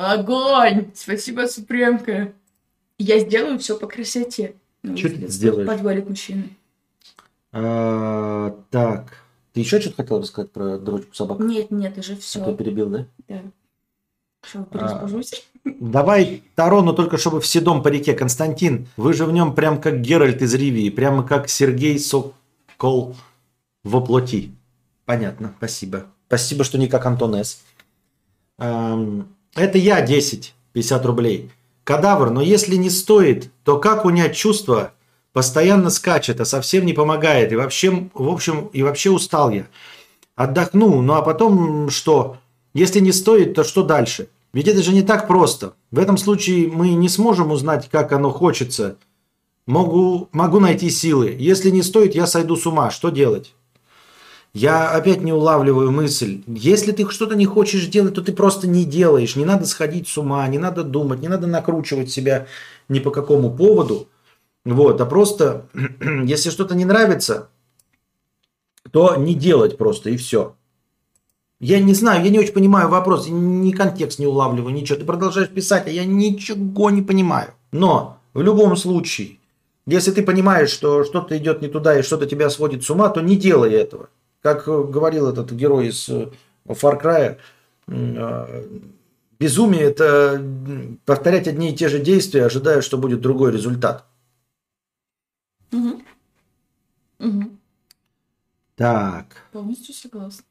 Огонь! 0.00 0.90
Спасибо, 0.94 1.46
Супремка. 1.46 2.32
Я 2.98 3.18
сделаю 3.18 3.58
все 3.58 3.78
по 3.78 3.86
красоте. 3.86 4.54
Ну, 4.82 4.94
если 4.94 5.08
ты 5.26 5.28
сделаешь? 5.28 5.68
Подвалит 5.68 6.08
мужчина. 6.08 6.44
А, 7.52 8.56
Так, 8.70 9.12
ты 9.52 9.60
еще 9.60 9.78
что-то 9.78 9.96
хотел 9.96 10.20
рассказать 10.20 10.52
про 10.52 10.78
дрочку 10.78 11.14
собак? 11.14 11.40
Нет, 11.40 11.70
нет, 11.70 11.98
уже 11.98 12.14
А 12.14 12.16
то 12.16 12.22
все. 12.22 12.54
перебил, 12.56 12.88
да? 12.88 13.06
Да. 13.28 13.42
Что, 14.42 14.60
А. 14.60 14.64
перезагружусь? 14.64 15.46
Давай 15.64 16.44
Таро, 16.54 16.80
но 16.80 16.94
только 16.94 17.18
чтобы 17.18 17.42
все 17.42 17.60
дом 17.60 17.82
по 17.82 17.88
реке. 17.88 18.14
Константин, 18.14 18.88
вы 18.96 19.12
же 19.12 19.26
в 19.26 19.32
нем 19.32 19.54
прям 19.54 19.78
как 19.82 20.00
Геральт 20.00 20.40
из 20.40 20.54
Ривии, 20.54 20.88
прямо 20.88 21.26
как 21.26 21.50
Сергей 21.50 21.98
Сокол 21.98 23.16
во 23.84 24.00
плоти. 24.00 24.50
Понятно, 25.04 25.52
спасибо. 25.58 26.06
Спасибо, 26.28 26.64
что 26.64 26.78
не 26.78 26.88
как 26.88 27.04
Антон 27.04 27.34
С. 27.34 27.62
Эм, 28.58 29.28
Это 29.54 29.78
я 29.78 30.00
10, 30.00 30.54
50 30.72 31.06
рублей. 31.06 31.50
Кадавр, 31.84 32.30
но 32.30 32.40
если 32.40 32.76
не 32.76 32.90
стоит, 32.90 33.50
то 33.64 33.78
как 33.78 34.04
унять 34.04 34.36
чувство? 34.36 34.92
Постоянно 35.32 35.90
скачет, 35.90 36.40
а 36.40 36.44
совсем 36.44 36.86
не 36.86 36.92
помогает. 36.92 37.52
И 37.52 37.56
вообще, 37.56 38.08
в 38.14 38.28
общем, 38.28 38.70
и 38.72 38.82
вообще 38.82 39.10
устал 39.10 39.50
я. 39.50 39.66
Отдохну, 40.36 41.02
ну 41.02 41.14
а 41.14 41.22
потом 41.22 41.90
что? 41.90 42.38
Если 42.74 43.00
не 43.00 43.12
стоит, 43.12 43.54
то 43.54 43.64
что 43.64 43.82
дальше? 43.82 44.28
Ведь 44.52 44.68
это 44.68 44.82
же 44.82 44.92
не 44.92 45.02
так 45.02 45.28
просто. 45.28 45.74
В 45.90 45.98
этом 45.98 46.16
случае 46.16 46.68
мы 46.68 46.90
не 46.90 47.08
сможем 47.08 47.52
узнать, 47.52 47.88
как 47.90 48.12
оно 48.12 48.30
хочется. 48.30 48.96
Могу, 49.66 50.28
могу 50.32 50.58
найти 50.58 50.90
силы. 50.90 51.36
Если 51.38 51.70
не 51.70 51.82
стоит, 51.82 52.14
я 52.14 52.26
сойду 52.26 52.56
с 52.56 52.66
ума. 52.66 52.90
Что 52.90 53.10
делать? 53.10 53.54
Я 54.52 54.90
опять 54.90 55.20
не 55.20 55.32
улавливаю 55.32 55.92
мысль. 55.92 56.42
Если 56.46 56.90
ты 56.90 57.08
что-то 57.08 57.36
не 57.36 57.46
хочешь 57.46 57.86
делать, 57.86 58.14
то 58.14 58.22
ты 58.22 58.32
просто 58.32 58.66
не 58.66 58.84
делаешь. 58.84 59.36
Не 59.36 59.44
надо 59.44 59.64
сходить 59.66 60.08
с 60.08 60.18
ума, 60.18 60.46
не 60.48 60.58
надо 60.58 60.82
думать, 60.82 61.20
не 61.20 61.28
надо 61.28 61.46
накручивать 61.46 62.10
себя 62.10 62.46
ни 62.88 62.98
по 62.98 63.10
какому 63.10 63.54
поводу. 63.54 64.08
Вот, 64.64 65.00
а 65.00 65.06
просто, 65.06 65.68
если 66.24 66.50
что-то 66.50 66.74
не 66.74 66.84
нравится, 66.84 67.48
то 68.90 69.14
не 69.16 69.34
делать 69.34 69.78
просто 69.78 70.10
и 70.10 70.16
все. 70.16 70.56
Я 71.60 71.78
не 71.78 71.94
знаю, 71.94 72.24
я 72.24 72.30
не 72.30 72.38
очень 72.38 72.54
понимаю 72.54 72.88
вопрос, 72.88 73.28
ни 73.28 73.70
контекст 73.70 74.18
не 74.18 74.26
улавливаю, 74.26 74.74
ничего. 74.74 74.98
Ты 74.98 75.04
продолжаешь 75.04 75.50
писать, 75.50 75.86
а 75.86 75.90
я 75.90 76.04
ничего 76.04 76.90
не 76.90 77.02
понимаю. 77.02 77.52
Но 77.70 78.18
в 78.32 78.42
любом 78.42 78.76
случае, 78.76 79.38
если 79.86 80.10
ты 80.10 80.22
понимаешь, 80.22 80.70
что 80.70 81.04
что-то 81.04 81.36
идет 81.36 81.62
не 81.62 81.68
туда 81.68 81.98
и 81.98 82.02
что-то 82.02 82.26
тебя 82.26 82.50
сводит 82.50 82.82
с 82.82 82.90
ума, 82.90 83.10
то 83.10 83.20
не 83.20 83.36
делай 83.36 83.72
этого. 83.72 84.08
Как 84.42 84.66
э, 84.66 84.84
говорил 84.84 85.28
этот 85.28 85.52
герой 85.52 85.88
из 85.88 86.08
э, 86.08 86.30
Far 86.66 87.00
Cry, 87.00 87.38
м, 87.88 88.14
э, 88.16 88.68
безумие– 89.38 89.82
это 89.82 90.42
повторять 91.04 91.46
одни 91.46 91.72
и 91.72 91.76
те 91.76 91.88
же 91.88 91.98
действия, 91.98 92.46
ожидая, 92.46 92.80
что 92.80 92.96
будет 92.96 93.20
другой 93.20 93.52
результат. 93.52 94.06
Мгм. 95.70 96.04
Мгм. 97.18 97.60
Так, 98.76 99.44
Полностью 99.52 99.94
согласна. 99.94 100.44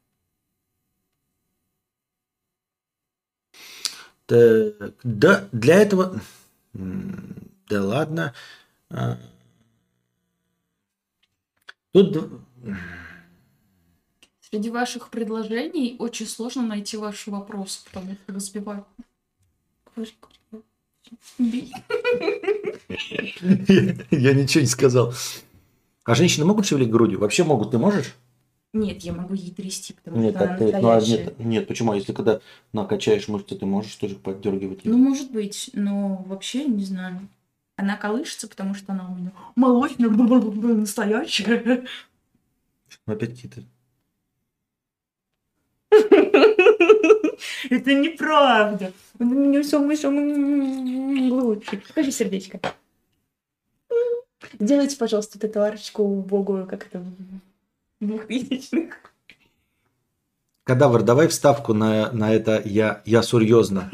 так, 4.28 4.94
да, 5.04 5.50
для 5.52 5.82
этого... 5.82 6.22
Да 6.74 7.84
ладно. 7.84 8.34
А. 8.92 9.18
Тут... 11.92 12.30
Среди 14.52 14.70
ваших 14.70 15.10
предложений 15.10 15.98
очень 16.00 16.26
сложно 16.26 16.64
найти 16.64 16.98
ваши 16.98 17.30
вопросы, 17.30 17.82
потому 17.86 18.16
что. 20.06 20.26
Бей. 21.38 21.72
Я 24.10 24.34
ничего 24.34 24.62
не 24.62 24.68
сказал. 24.68 25.14
А 26.04 26.16
женщины 26.16 26.46
могут 26.46 26.66
шевелить 26.66 26.90
грудью? 26.90 27.20
Вообще 27.20 27.44
могут. 27.44 27.72
Ты 27.72 27.78
можешь? 27.78 28.16
Нет, 28.74 29.02
я 29.02 29.14
могу 29.14 29.34
ей 29.34 29.52
трясти, 29.52 29.94
потому 29.94 30.22
Нет, 30.22 30.36
что 30.36 30.44
она 30.44 30.58
ты, 30.58 30.78
ну, 30.78 30.90
а 30.90 31.02
нет, 31.02 31.40
нет, 31.40 31.68
почему? 31.68 31.92
А 31.92 31.96
Если 31.96 32.14
когда 32.14 32.40
накачаешь 32.72 33.28
мышцы, 33.28 33.56
ты 33.56 33.66
можешь 33.66 33.96
тоже 33.96 34.16
поддергивать? 34.16 34.80
их? 34.80 34.86
Ну, 34.86 34.98
может 34.98 35.32
быть, 35.32 35.72
но 35.74 36.24
вообще 36.28 36.66
не 36.66 36.84
знаю. 36.84 37.28
Она 37.78 37.98
колышется, 37.98 38.48
потому 38.48 38.76
что 38.76 38.94
она 38.94 39.10
у 39.10 39.16
меня 39.16 39.32
молочная, 39.56 40.10
настоящая. 40.10 41.88
Ну, 43.08 43.14
Опять 43.14 43.32
какие-то... 43.32 43.64
Это 47.70 47.94
неправда. 47.94 48.92
Он 49.20 49.32
у 49.32 49.46
меня 49.48 49.64
самый-самый 49.64 51.30
лучший. 51.30 51.80
Покажи 51.80 52.12
сердечко. 52.12 52.60
Сделайте, 54.60 54.98
пожалуйста, 54.98 55.38
вот 55.38 55.50
эту 55.50 55.62
арочку 55.62 56.06
богу, 56.22 56.66
как 56.70 56.88
это, 56.88 57.04
двухтысячных. 58.00 58.96
Кадавр, 60.64 61.02
давай 61.04 61.28
вставку 61.28 61.74
на, 61.74 62.12
на 62.12 62.34
это 62.34 62.62
я, 62.64 63.02
я 63.06 63.24
серьезно. 63.24 63.90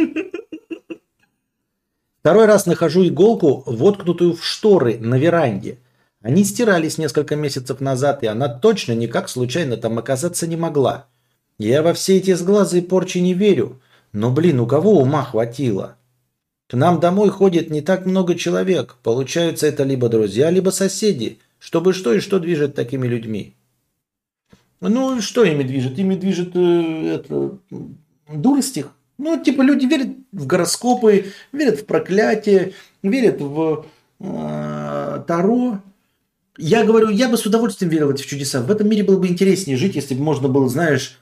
Второй 2.19 2.45
раз 2.45 2.65
нахожу 2.65 3.07
иголку, 3.07 3.63
воткнутую 3.65 4.33
в 4.33 4.43
шторы 4.43 4.97
на 4.97 5.15
веранде. 5.15 5.77
Они 6.21 6.43
стирались 6.43 6.97
несколько 6.97 7.35
месяцев 7.35 7.81
назад, 7.81 8.23
и 8.23 8.27
она 8.27 8.49
точно 8.49 8.93
никак 8.93 9.29
случайно 9.29 9.77
там 9.77 9.99
оказаться 9.99 10.47
не 10.47 10.57
могла. 10.57 11.07
Я 11.57 11.83
во 11.83 11.93
все 11.93 12.17
эти 12.17 12.33
сглазы 12.33 12.79
и 12.79 12.81
порчи 12.81 13.19
не 13.19 13.33
верю. 13.33 13.81
Но, 14.11 14.31
блин, 14.31 14.59
у 14.59 14.67
кого 14.67 14.99
ума 14.99 15.23
хватило? 15.23 15.97
К 16.67 16.73
нам 16.73 16.99
домой 16.99 17.29
ходит 17.29 17.69
не 17.69 17.81
так 17.81 18.05
много 18.05 18.35
человек. 18.35 18.97
Получается, 19.03 19.67
это 19.67 19.83
либо 19.83 20.09
друзья, 20.09 20.49
либо 20.49 20.71
соседи. 20.71 21.39
Чтобы 21.59 21.93
что 21.93 22.13
и 22.13 22.19
что 22.19 22.39
движет 22.39 22.75
такими 22.75 23.07
людьми. 23.07 23.55
Ну, 24.81 25.21
что 25.21 25.43
ими 25.43 25.63
движет? 25.63 25.97
Ими 25.97 26.15
движет 26.15 26.55
э, 26.55 27.15
это, 27.15 27.57
дурость 28.31 28.77
их. 28.77 28.91
Ну, 29.17 29.41
типа, 29.41 29.61
люди 29.61 29.85
верят 29.85 30.09
в 30.31 30.45
гороскопы, 30.45 31.25
верят 31.51 31.79
в 31.79 31.85
проклятие, 31.85 32.73
верят 33.01 33.39
в 33.39 33.85
э, 34.19 35.23
Таро. 35.27 35.79
Я 36.57 36.83
говорю, 36.83 37.09
я 37.09 37.29
бы 37.29 37.37
с 37.37 37.45
удовольствием 37.45 37.89
верил 37.91 38.07
в 38.07 38.11
эти 38.11 38.23
чудеса. 38.23 38.61
В 38.61 38.71
этом 38.71 38.89
мире 38.89 39.03
было 39.03 39.17
бы 39.17 39.27
интереснее 39.27 39.77
жить, 39.77 39.95
если 39.95 40.15
бы 40.15 40.23
можно 40.23 40.49
было, 40.49 40.67
знаешь, 40.67 41.19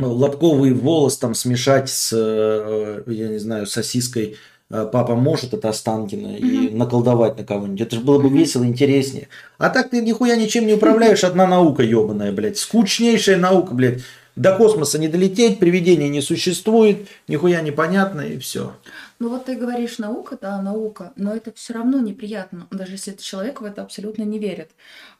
лобковый 0.00 0.72
волос 0.72 1.18
там 1.18 1.34
смешать 1.34 1.88
с, 1.88 2.12
э, 2.14 3.02
я 3.06 3.28
не 3.28 3.38
знаю, 3.38 3.66
сосиской 3.66 4.36
э, 4.70 4.88
папа 4.92 5.16
может 5.16 5.54
от 5.54 5.64
Останкина 5.64 6.36
и 6.36 6.70
наколдовать 6.70 7.36
на 7.36 7.44
кого-нибудь. 7.44 7.80
Это 7.80 7.96
же 7.96 8.02
было 8.02 8.20
бы 8.20 8.28
весело, 8.28 8.64
интереснее. 8.64 9.28
А 9.58 9.70
так 9.70 9.90
ты 9.90 10.00
нихуя 10.00 10.36
ничем 10.36 10.66
не 10.66 10.74
управляешь, 10.74 11.24
одна 11.24 11.46
наука 11.46 11.82
ебаная, 11.82 12.32
блядь. 12.32 12.58
Скучнейшая 12.58 13.38
наука, 13.38 13.74
блядь. 13.74 14.02
До 14.38 14.56
космоса 14.56 15.00
не 15.00 15.08
долететь, 15.08 15.58
привидений 15.58 16.08
не 16.08 16.20
существует, 16.20 17.08
нихуя 17.26 17.60
непонятно 17.60 18.20
и 18.20 18.38
все. 18.38 18.76
Ну 19.18 19.30
вот 19.30 19.46
ты 19.46 19.56
говоришь 19.56 19.98
наука, 19.98 20.38
да, 20.40 20.62
наука, 20.62 21.12
но 21.16 21.34
это 21.34 21.52
все 21.52 21.72
равно 21.74 21.98
неприятно, 21.98 22.68
даже 22.70 22.92
если 22.92 23.14
этот 23.14 23.24
человек 23.24 23.60
в 23.60 23.64
это 23.64 23.82
абсолютно 23.82 24.22
не 24.22 24.38
верит. 24.38 24.70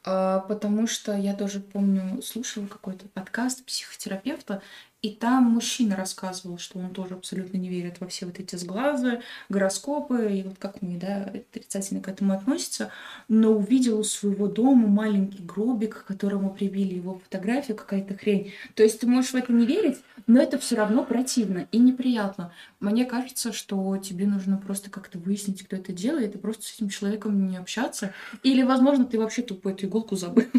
А, 0.04 0.38
потому 0.38 0.86
что 0.86 1.16
я 1.16 1.34
тоже 1.34 1.58
помню, 1.58 2.22
слушала 2.22 2.66
какой-то 2.66 3.06
подкаст 3.12 3.64
психотерапевта, 3.64 4.62
и 5.00 5.10
там 5.10 5.44
мужчина 5.44 5.94
рассказывал, 5.94 6.58
что 6.58 6.78
он 6.80 6.90
тоже 6.90 7.14
абсолютно 7.14 7.56
не 7.56 7.68
верит 7.68 8.00
во 8.00 8.08
все 8.08 8.26
вот 8.26 8.40
эти 8.40 8.56
сглазы, 8.56 9.20
гороскопы, 9.48 10.32
и 10.32 10.42
вот 10.42 10.56
как 10.58 10.82
мы, 10.82 10.98
да, 10.98 11.30
отрицательно 11.32 12.00
к 12.00 12.08
этому 12.08 12.32
относится, 12.32 12.90
но 13.28 13.52
увидел 13.52 14.00
у 14.00 14.04
своего 14.04 14.48
дома 14.48 14.88
маленький 14.88 15.42
гробик, 15.42 16.02
к 16.02 16.06
которому 16.06 16.52
прибили 16.52 16.94
его 16.94 17.18
фотографию, 17.18 17.76
какая-то 17.76 18.16
хрень. 18.16 18.52
То 18.74 18.82
есть 18.82 19.00
ты 19.00 19.06
можешь 19.06 19.30
в 19.30 19.36
это 19.36 19.52
не 19.52 19.66
верить, 19.66 19.98
но 20.26 20.40
это 20.40 20.58
все 20.58 20.74
равно 20.74 21.04
противно 21.04 21.68
и 21.70 21.78
неприятно. 21.78 22.52
Мне 22.80 23.04
кажется, 23.04 23.52
что 23.52 23.96
тебе 23.96 24.26
нужно 24.26 24.56
просто 24.56 24.88
как-то 24.88 25.18
выяснить, 25.18 25.64
кто 25.64 25.74
это 25.76 25.92
делает, 25.92 26.34
и 26.34 26.38
просто 26.38 26.64
с 26.64 26.74
этим 26.74 26.88
человеком 26.88 27.48
не 27.48 27.56
общаться. 27.56 28.12
Или, 28.44 28.62
возможно, 28.62 29.04
ты 29.04 29.18
вообще 29.18 29.42
тупо 29.42 29.70
эту 29.70 29.86
иголку 29.86 30.16
забыл. 30.16 30.44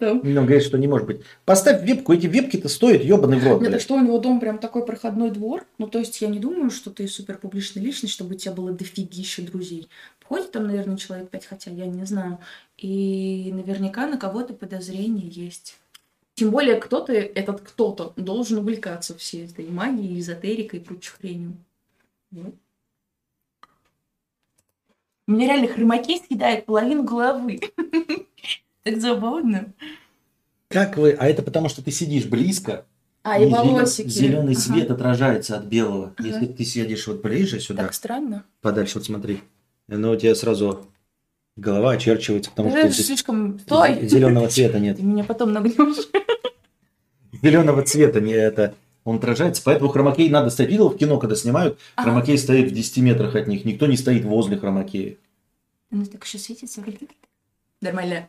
Ну, 0.00 0.20
говорит, 0.20 0.64
что 0.64 0.78
не 0.78 0.88
может 0.88 1.06
быть. 1.06 1.20
Поставь 1.44 1.82
вебку, 1.82 2.12
эти 2.12 2.26
вебки-то 2.26 2.68
стоят 2.68 3.04
ебаный 3.04 3.38
в 3.38 3.44
рот, 3.44 3.60
Нет, 3.60 3.70
блядь. 3.70 3.82
что 3.82 3.94
у 3.94 4.00
него 4.00 4.18
дом 4.18 4.40
прям 4.40 4.58
такой 4.58 4.84
проходной 4.84 5.30
двор? 5.30 5.64
Ну, 5.78 5.86
то 5.86 6.00
есть 6.00 6.20
я 6.20 6.28
не 6.28 6.40
думаю, 6.40 6.70
что 6.70 6.90
ты 6.90 7.06
супер 7.06 7.38
публичная 7.38 7.84
личность, 7.84 8.14
чтобы 8.14 8.34
у 8.34 8.38
тебя 8.38 8.52
было 8.52 8.72
дофигища 8.72 9.42
друзей. 9.42 9.88
Ходит 10.24 10.50
там, 10.50 10.66
наверное, 10.66 10.96
человек 10.96 11.30
пять, 11.30 11.46
хотя 11.46 11.70
я 11.70 11.86
не 11.86 12.04
знаю. 12.04 12.38
И 12.78 13.50
наверняка 13.52 14.06
на 14.06 14.18
кого-то 14.18 14.54
подозрение 14.54 15.28
есть. 15.28 15.78
Тем 16.42 16.50
более 16.50 16.74
кто-то, 16.80 17.12
этот 17.12 17.60
кто-то, 17.60 18.14
должен 18.16 18.58
увлекаться 18.58 19.16
всей 19.16 19.46
этой 19.46 19.68
магией, 19.68 20.18
эзотерикой 20.18 20.80
и 20.80 20.82
прочей 20.82 21.10
хренью. 21.10 21.56
Вот. 22.32 22.52
У 25.28 25.30
меня 25.30 25.46
реально 25.46 25.68
хромаки 25.68 26.20
съедает 26.26 26.66
половину 26.66 27.04
головы. 27.04 27.60
Так 28.82 29.00
забавно. 29.00 29.72
Как 30.66 30.96
вы... 30.96 31.12
А 31.12 31.28
это 31.28 31.44
потому, 31.44 31.68
что 31.68 31.80
ты 31.80 31.92
сидишь 31.92 32.26
близко, 32.26 32.84
А, 33.22 33.38
и 33.38 33.46
волосики. 33.48 34.08
зеленый 34.08 34.54
Ага. 34.54 34.60
свет 34.60 34.90
отражается 34.90 35.56
от 35.56 35.66
белого. 35.66 36.12
Ага. 36.18 36.26
Если 36.26 36.46
ты 36.46 36.64
сидишь 36.64 37.06
вот 37.06 37.22
ближе 37.22 37.60
сюда, 37.60 37.84
Так 37.84 37.94
странно. 37.94 38.44
подальше, 38.62 38.98
вот 38.98 39.04
смотри, 39.04 39.42
ну 39.86 40.10
у 40.10 40.16
тебя 40.16 40.34
сразу 40.34 40.84
голова 41.56 41.92
очерчивается, 41.92 42.50
потому 42.50 42.70
что 42.70 42.78
Это 42.78 42.92
слишком... 42.92 43.58
Стой! 43.60 44.06
зеленого 44.08 44.48
цвета 44.48 44.78
нет. 44.80 44.96
Ты 44.96 45.02
меня 45.02 45.24
потом 45.24 45.52
нагнешь. 45.52 46.08
Зеленого 47.42 47.82
цвета 47.82 48.20
не 48.20 48.32
это. 48.32 48.74
Он 49.04 49.16
отражается, 49.16 49.62
поэтому 49.64 49.90
хромакей 49.90 50.28
надо 50.30 50.50
стоять. 50.50 50.70
Видел 50.70 50.88
в 50.88 50.96
кино, 50.96 51.18
когда 51.18 51.34
снимают, 51.34 51.78
Ага. 51.96 52.04
хромакей 52.10 52.38
стоит 52.38 52.70
в 52.70 52.74
10 52.74 52.98
метрах 52.98 53.34
от 53.34 53.48
них, 53.48 53.64
никто 53.64 53.86
не 53.86 53.96
стоит 53.96 54.24
возле 54.24 54.56
хромакея. 54.58 55.16
Она 55.90 56.04
так 56.04 56.24
еще 56.24 56.38
светится. 56.38 56.82
Нормально. 57.80 58.28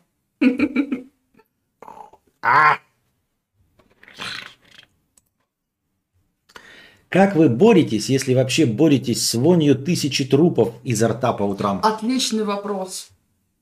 Как 7.14 7.36
вы 7.36 7.48
боретесь, 7.48 8.10
если 8.10 8.34
вообще 8.34 8.66
боретесь 8.66 9.30
с 9.30 9.36
вонью 9.36 9.76
тысячи 9.76 10.26
трупов 10.26 10.74
изо 10.84 11.10
рта 11.10 11.32
по 11.32 11.44
утрам? 11.44 11.80
Отличный 11.84 12.44
вопрос. 12.44 13.10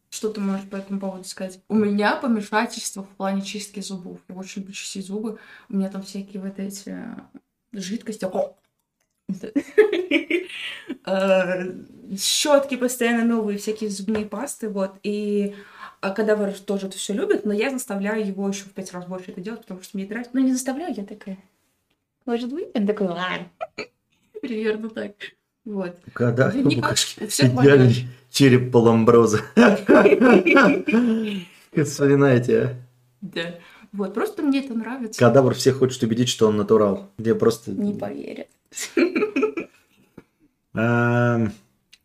Что 0.09 0.29
ты 0.29 0.39
можешь 0.39 0.69
по 0.69 0.77
этому 0.77 1.01
поводу 1.01 1.25
сказать? 1.25 1.59
У 1.67 1.75
меня 1.75 2.15
помешательство 2.15 3.03
в 3.03 3.09
плане 3.09 3.41
чистки 3.41 3.81
зубов. 3.81 4.19
Я 4.29 4.35
очень 4.35 4.61
люблю 4.61 4.73
чистить 4.73 5.05
зубы. 5.05 5.37
У 5.67 5.75
меня 5.75 5.89
там 5.89 6.01
всякие 6.01 6.41
вот 6.41 6.59
эти 6.59 6.91
э, 6.91 7.17
жидкости. 7.73 8.25
Щетки 12.17 12.77
постоянно 12.77 13.25
новые, 13.25 13.57
всякие 13.57 13.89
зубные 13.89 14.25
пасты, 14.27 14.69
вот. 14.69 14.93
И 15.03 15.55
а 15.99 16.11
кадавр 16.11 16.53
тоже 16.53 16.87
это 16.87 16.97
все 16.97 17.11
любит, 17.11 17.45
но 17.45 17.51
я 17.51 17.69
заставляю 17.69 18.25
его 18.25 18.47
еще 18.47 18.63
в 18.63 18.71
пять 18.71 18.93
раз 18.93 19.07
больше 19.07 19.31
это 19.31 19.41
делать, 19.41 19.63
потому 19.63 19.81
что 19.81 19.97
мне 19.97 20.07
нравится. 20.07 20.31
Ну, 20.33 20.39
не 20.39 20.53
заставляю, 20.53 20.95
я 20.95 21.03
такая. 21.03 21.37
Может 22.25 22.53
быть? 22.53 22.69
Он 22.73 22.87
такой, 22.87 23.07
«Ладно». 23.07 23.47
Примерно 24.41 24.89
так. 24.89 25.11
Вот. 25.65 25.95
Когда 26.13 26.51
никак, 26.51 26.95
всех 26.95 27.53
идеальный 27.53 28.07
череп 28.29 28.71
Паламброза. 28.71 29.41
Вспоминаете, 31.75 32.59
а? 32.59 32.73
Да. 33.21 33.55
Вот, 33.91 34.13
просто 34.13 34.41
мне 34.41 34.63
это 34.63 34.73
нравится. 34.73 35.19
Кадавр 35.19 35.53
всех 35.53 35.77
хочет 35.77 36.01
убедить, 36.01 36.29
что 36.29 36.47
он 36.47 36.57
натурал. 36.57 37.11
Где 37.17 37.35
просто... 37.35 37.71
Не 37.71 37.93
поверят. 37.93 38.47
Эм, 40.73 41.51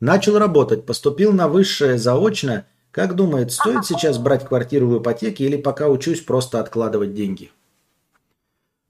Начал 0.00 0.38
работать, 0.38 0.84
поступил 0.84 1.32
на 1.32 1.48
высшее 1.48 1.98
заочно. 1.98 2.66
Как 2.90 3.14
думает, 3.14 3.52
стоит 3.52 3.86
сейчас 3.86 4.18
брать 4.18 4.44
квартиру 4.44 4.88
в 4.88 4.98
ипотеке 4.98 5.44
или 5.44 5.56
пока 5.56 5.88
учусь 5.88 6.20
просто 6.20 6.60
откладывать 6.60 7.14
деньги? 7.14 7.50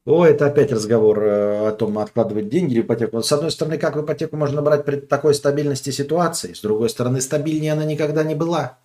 О, 0.07 0.25
это 0.25 0.47
опять 0.47 0.71
разговор 0.71 1.21
э, 1.25 1.69
о 1.69 1.73
том, 1.73 1.99
откладывать 1.99 2.49
деньги 2.49 2.79
в 2.79 2.83
ипотеку. 2.83 3.21
С 3.23 3.33
одной 3.33 3.51
стороны, 3.51 3.77
как 3.77 3.97
в 3.97 4.05
ипотеку 4.05 4.37
можно 4.37 4.63
брать 4.63 4.85
при 4.85 5.01
такой 5.01 5.35
стабильности 5.35 5.91
ситуации? 5.91 6.53
С 6.53 6.61
другой 6.61 6.91
стороны, 6.91 7.21
стабильнее 7.21 7.73
она 7.73 7.85
никогда 7.85 8.23
не 8.23 8.37
была. 8.37 8.79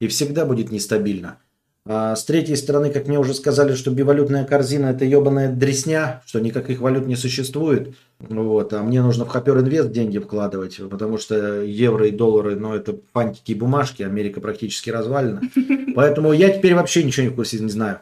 И 0.00 0.06
всегда 0.06 0.44
будет 0.44 0.70
нестабильна. 0.70 1.38
А 1.86 2.14
с 2.14 2.24
третьей 2.24 2.54
стороны, 2.54 2.90
как 2.90 3.08
мне 3.08 3.18
уже 3.18 3.34
сказали, 3.34 3.74
что 3.74 3.90
бивалютная 3.90 4.44
корзина– 4.44 4.86
это 4.94 5.04
ебаная 5.04 5.52
дресня, 5.52 6.22
что 6.24 6.38
никаких 6.38 6.80
валют 6.80 7.08
не 7.08 7.16
существует. 7.16 7.96
Вот, 8.20 8.72
а 8.72 8.82
мне 8.84 9.02
нужно 9.02 9.24
в 9.24 9.28
Хопер 9.28 9.58
Инвест 9.58 9.90
деньги 9.90 10.18
вкладывать, 10.18 10.78
потому 10.88 11.18
что 11.18 11.62
евро 11.62 12.06
и 12.06 12.12
доллары, 12.12 12.54
ну, 12.54 12.74
это 12.74 12.96
фантики 13.12 13.52
и 13.52 13.54
бумажки, 13.56 14.04
Америка 14.04 14.40
практически 14.40 14.90
развалена. 14.90 15.40
Поэтому 15.96 16.32
я 16.32 16.50
теперь 16.50 16.76
вообще 16.76 17.02
ничего 17.02 17.24
не 17.24 17.32
в 17.32 17.34
курсе 17.34 17.58
не 17.58 17.70
знаю. 17.70 18.00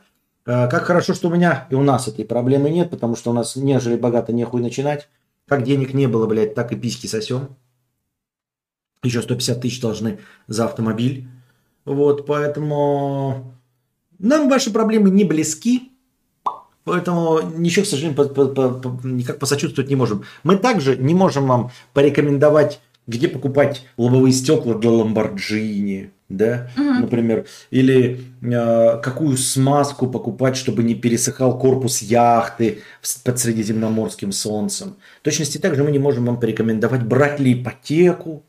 А, 0.48 0.66
Как 0.66 0.84
хорошо, 0.84 1.12
что 1.12 1.28
у 1.28 1.30
меня 1.30 1.66
и 1.70 1.74
у 1.74 1.82
нас 1.82 2.08
этой 2.08 2.24
проблемы 2.24 2.70
нет, 2.70 2.88
потому 2.88 3.16
что 3.16 3.30
у 3.30 3.34
нас 3.34 3.54
нежели 3.54 3.96
богато 3.96 4.32
нехуй 4.32 4.62
начинать. 4.62 5.08
Как 5.46 5.62
денег 5.62 5.92
не 5.92 6.06
было, 6.06 6.26
блядь, 6.26 6.54
так 6.54 6.72
и 6.72 6.76
письки 6.76 7.06
сосем. 7.06 7.56
Еще 9.02 9.20
150 9.20 9.60
тысяч 9.60 9.80
должны 9.80 10.20
за 10.46 10.64
автомобиль. 10.64 11.28
Вот, 11.84 12.26
поэтому 12.26 13.54
нам 14.18 14.48
ваши 14.48 14.72
проблемы 14.72 15.10
не 15.10 15.24
близки. 15.24 15.92
Поэтому 16.84 17.40
ничего, 17.58 17.84
к 17.84 17.88
сожалению, 17.88 18.16
по- 18.16 18.46
по- 18.46 18.70
по- 18.70 19.06
никак 19.06 19.38
посочувствовать 19.38 19.90
не 19.90 19.96
можем. 19.96 20.24
Мы 20.44 20.56
также 20.56 20.96
не 20.96 21.14
можем 21.14 21.46
вам 21.46 21.70
порекомендовать, 21.92 22.80
где 23.06 23.28
покупать 23.28 23.84
лобовые 23.98 24.32
стекла 24.32 24.74
для 24.74 24.90
Ламборджини, 24.90 26.10
да, 26.28 26.70
например, 26.76 27.46
или 27.70 28.20
э, 28.42 29.00
какую 29.00 29.36
смазку 29.38 30.08
покупать, 30.08 30.56
чтобы 30.56 30.82
не 30.82 30.94
пересыхал 30.94 31.58
корпус 31.58 32.02
яхты 32.02 32.82
под 33.24 33.38
средиземноморским 33.38 34.32
солнцем. 34.32 34.96
В 35.20 35.24
точности 35.24 35.58
также 35.58 35.84
мы 35.84 35.90
не 35.90 35.98
можем 35.98 36.26
вам 36.26 36.38
порекомендовать, 36.38 37.02
брать 37.02 37.40
ли 37.40 37.54
ипотеку, 37.54 38.42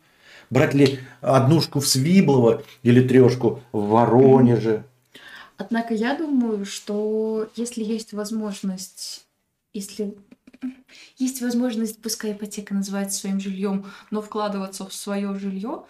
брать 0.50 0.74
ли 0.74 1.00
однушку 1.22 1.80
в 1.80 1.88
Свиблово 1.88 2.64
или 2.84 3.08
трешку 3.08 3.62
в 3.72 3.90
Воронеже. 3.90 4.84
Однако 5.58 5.94
я 5.94 6.18
думаю, 6.18 6.66
что 6.66 7.50
если 7.56 7.84
есть 7.84 8.14
возможность, 8.14 9.26
если 9.74 10.16
есть 11.18 11.42
возможность, 11.42 12.02
пускай 12.02 12.34
ипотека 12.34 12.74
называется 12.74 13.20
своим 13.20 13.40
жильем, 13.40 13.86
но 14.12 14.22
вкладываться 14.22 14.86
в 14.86 14.94
свое 14.94 15.34
жилье, 15.36 15.84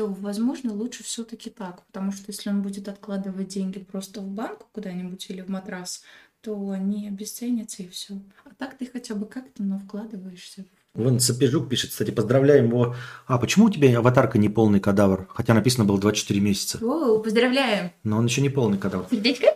то, 0.00 0.06
возможно, 0.06 0.72
лучше 0.72 1.04
все-таки 1.04 1.50
так. 1.50 1.82
Потому 1.84 2.10
что 2.10 2.24
если 2.28 2.48
он 2.48 2.62
будет 2.62 2.88
откладывать 2.88 3.48
деньги 3.48 3.80
просто 3.80 4.22
в 4.22 4.28
банк 4.28 4.60
куда-нибудь 4.72 5.26
или 5.28 5.42
в 5.42 5.48
матрас, 5.48 6.02
то 6.40 6.70
они 6.70 7.06
обесценятся 7.06 7.82
и 7.82 7.88
все. 7.88 8.14
А 8.46 8.48
так 8.56 8.78
ты 8.78 8.88
хотя 8.90 9.14
бы 9.14 9.26
как-то, 9.26 9.62
но 9.62 9.78
вкладываешься. 9.78 10.64
Вон 10.94 11.20
Сапежук 11.20 11.68
пишет, 11.68 11.90
кстати, 11.90 12.12
поздравляем 12.12 12.68
его. 12.68 12.94
А 13.26 13.36
почему 13.36 13.66
у 13.66 13.70
тебя 13.70 13.98
аватарка 13.98 14.38
не 14.38 14.48
полный 14.48 14.80
кадавр? 14.80 15.26
Хотя 15.28 15.52
написано 15.52 15.84
было 15.84 16.00
24 16.00 16.40
месяца. 16.40 16.78
О, 16.82 17.18
поздравляем! 17.18 17.90
Но 18.02 18.16
он 18.16 18.24
еще 18.24 18.40
не 18.40 18.48
полный 18.48 18.78
кадавр. 18.78 19.06
Сердечко? 19.10 19.48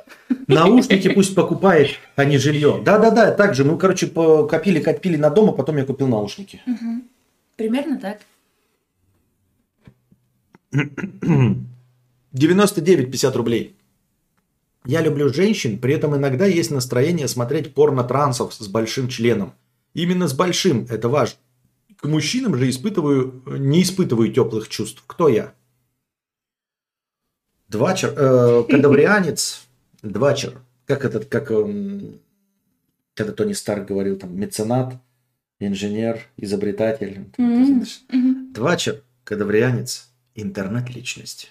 Наушники 0.47 1.08
пусть 1.08 1.34
покупает, 1.34 1.92
а 2.16 2.26
не 2.26 2.36
жилье. 2.36 2.82
Да-да-да, 2.84 3.32
так 3.32 3.55
же. 3.55 3.64
Мы, 3.64 3.78
короче, 3.78 4.08
по- 4.08 4.47
копили, 4.47 4.81
копили 4.81 5.16
на 5.16 5.31
дом, 5.31 5.48
а 5.48 5.52
потом 5.52 5.78
я 5.78 5.86
купил 5.86 6.06
наушники. 6.06 6.60
Примерно 7.56 7.98
так. 7.98 8.20
99,50 10.75 13.36
рублей. 13.36 13.77
Я 14.86 15.01
люблю 15.01 15.33
женщин, 15.33 15.78
при 15.78 15.94
этом 15.94 16.15
иногда 16.17 16.44
есть 16.47 16.70
настроение 16.70 17.28
смотреть 17.28 17.73
порно-трансов 17.73 18.53
с 18.53 18.69
большим 18.69 19.09
членом. 19.09 19.55
Именно 19.94 20.28
с 20.28 20.35
большим, 20.35 20.86
это 20.91 21.09
важно. 21.09 21.39
К 21.97 22.07
мужчинам 22.07 22.55
же 22.57 22.69
испытываю, 22.69 23.43
не 23.47 23.83
испытываю 23.83 24.31
теплых 24.31 24.69
чувств. 24.69 25.03
Кто 25.07 25.28
я? 25.28 25.55
Двачер, 27.69 28.12
э, 28.15 28.65
кадаврианец, 28.69 29.65
двачер. 30.03 30.61
Как 30.85 31.07
этот, 31.07 31.25
как 31.27 31.51
эм, 31.51 32.20
когда 33.15 33.33
Тони 33.33 33.55
Старк 33.55 33.89
говорил, 33.89 34.19
там, 34.19 34.39
меценат, 34.39 34.97
инженер, 35.61 36.20
изобретатель. 36.36 37.25
Мгм. 37.39 38.53
Двачер, 38.53 39.03
кадаврианец, 39.25 40.11
интернет-личность. 40.35 41.51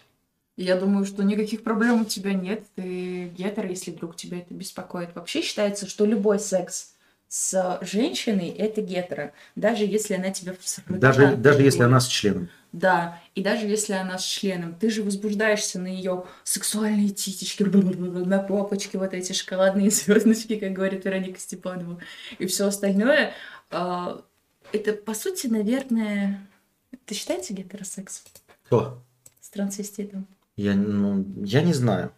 Я 0.56 0.76
думаю, 0.76 1.06
что 1.06 1.24
никаких 1.24 1.64
проблем 1.64 2.02
у 2.02 2.06
тебя 2.06 2.34
нет. 2.34 2.64
Ты 2.76 3.30
гетер, 3.30 3.66
если 3.66 3.92
вдруг 3.92 4.16
тебя 4.16 4.40
это 4.40 4.54
беспокоит. 4.54 5.16
Вообще 5.16 5.42
считается, 5.42 5.88
что 5.88 6.06
любой 6.06 6.40
секс 6.40 6.94
с 7.28 7.80
женщиной 7.82 8.50
это 8.50 8.82
гетеро, 8.82 9.34
даже 9.56 9.86
если 9.86 10.14
она 10.14 10.30
тебя 10.30 10.54
Даже, 10.88 11.36
даже 11.36 11.64
если 11.64 11.82
она 11.82 12.00
с 12.00 12.08
членом. 12.08 12.50
Да, 12.72 13.20
и 13.34 13.42
даже 13.42 13.66
если 13.66 13.94
она 13.94 14.20
с 14.20 14.24
членом, 14.24 14.76
ты 14.76 14.92
же 14.92 15.02
возбуждаешься 15.02 15.80
на 15.80 15.88
ее 15.88 16.26
сексуальные 16.44 17.10
титечки, 17.10 17.64
на 17.64 18.38
попочке, 18.38 19.00
вот 19.00 19.16
эти 19.16 19.34
шоколадные 19.34 19.90
звездочки, 19.92 20.60
как 20.60 20.74
говорит 20.74 21.06
Вероника 21.06 21.40
Степанова, 21.40 22.00
и 22.38 22.46
все 22.46 22.68
остальное. 22.68 23.34
А, 23.72 24.22
Это, 24.72 24.94
по 24.94 25.16
сути, 25.16 25.48
наверное... 25.48 26.48
Это 26.92 27.16
считается 27.16 27.54
гетеросекс 27.54 28.24
Кто? 28.66 29.04
с 29.42 29.50
трансвеститом? 29.50 30.28
Я, 30.56 30.76
ну, 30.76 31.26
я 31.44 31.62
не 31.62 31.74
знаю. 31.74 32.14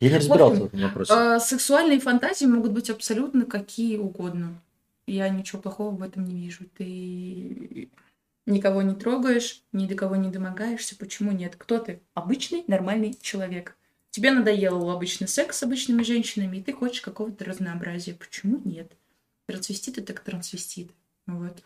Я 0.00 0.10
не 0.10 0.16
разбирался 0.16 0.62
в 0.62 0.64
этом 0.66 0.80
вопросе. 0.80 1.12
А, 1.12 1.40
Сексуальные 1.40 2.00
фантазии 2.00 2.46
могут 2.46 2.72
быть 2.72 2.90
абсолютно 2.90 3.44
какие 3.44 3.96
угодно. 3.96 4.60
Я 5.06 5.28
ничего 5.28 5.60
плохого 5.60 5.94
в 5.94 6.02
этом 6.02 6.24
не 6.24 6.36
вижу. 6.36 6.64
Ты 6.76 7.88
никого 8.46 8.82
не 8.82 8.94
трогаешь, 8.94 9.62
ни 9.72 9.86
до 9.86 9.94
кого 9.94 10.16
не 10.16 10.30
домогаешься. 10.30 10.96
Почему 10.96 11.32
нет? 11.32 11.56
Кто 11.56 11.78
ты? 11.78 12.00
Обычный, 12.14 12.64
нормальный 12.66 13.16
человек. 13.20 13.76
Тебе 14.10 14.30
надоел 14.30 14.90
обычный 14.90 15.28
секс 15.28 15.58
с 15.58 15.62
обычными 15.62 16.02
женщинами, 16.02 16.56
и 16.58 16.62
ты 16.62 16.72
хочешь 16.72 17.00
какого-то 17.00 17.44
разнообразия. 17.44 18.14
Почему 18.14 18.60
нет? 18.64 18.92
Трансвеститы 19.46 20.02
так 20.02 20.20
трансвеститы. 20.20 20.94
Вот. 21.26 21.62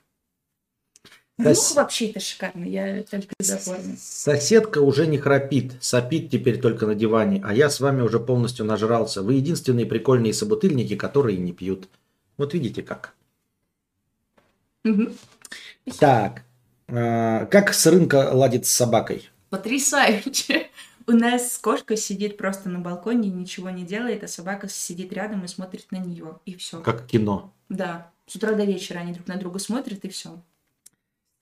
Да 1.43 1.51
Ну, 1.51 1.55
с- 1.55 1.75
вообще 1.75 2.11
это 2.11 2.21
шикарно. 2.21 2.65
Я 2.65 3.03
только 3.05 3.35
за 3.39 3.59
форму. 3.59 3.97
Соседка 3.99 4.79
уже 4.79 5.07
не 5.07 5.19
храпит, 5.19 5.73
сопит 5.81 6.31
теперь 6.31 6.61
только 6.61 6.87
на 6.87 6.95
диване, 6.95 7.41
а 7.45 7.53
я 7.55 7.69
с 7.71 7.81
вами 7.81 8.03
уже 8.03 8.21
полностью 8.21 8.65
нажрался. 8.65 9.23
Вы 9.23 9.35
единственные 9.35 9.87
прикольные 9.87 10.35
собутыльники, 10.35 10.97
которые 10.97 11.39
не 11.39 11.53
пьют. 11.53 11.89
Вот 12.37 12.55
видите 12.55 12.83
как. 12.83 13.15
Мгм. 14.85 15.15
Так, 15.99 16.43
э, 16.89 17.47
как 17.47 17.73
с 17.73 17.87
рынка 17.87 18.31
ладит 18.33 18.67
с 18.67 18.71
собакой? 18.71 19.29
Потрясающе. 19.51 20.69
У 21.07 21.12
нас 21.12 21.59
кошка 21.59 21.97
сидит 21.97 22.37
просто 22.37 22.69
на 22.69 22.79
балконе, 22.79 23.29
ничего 23.29 23.71
не 23.71 23.83
делает, 23.85 24.23
а 24.23 24.29
собака 24.29 24.69
сидит 24.69 25.12
рядом 25.12 25.45
и 25.45 25.49
смотрит 25.49 25.91
на 25.91 25.97
нее. 25.99 26.39
И 26.47 26.55
все. 26.57 26.81
Как 26.81 27.07
кино. 27.07 27.53
Да. 27.69 28.11
С 28.27 28.37
утра 28.37 28.53
до 28.53 28.65
вечера 28.65 29.01
они 29.01 29.12
друг 29.12 29.27
на 29.27 29.37
друга 29.37 29.59
смотрят, 29.59 30.05
и 30.05 30.09
все. 30.09 30.41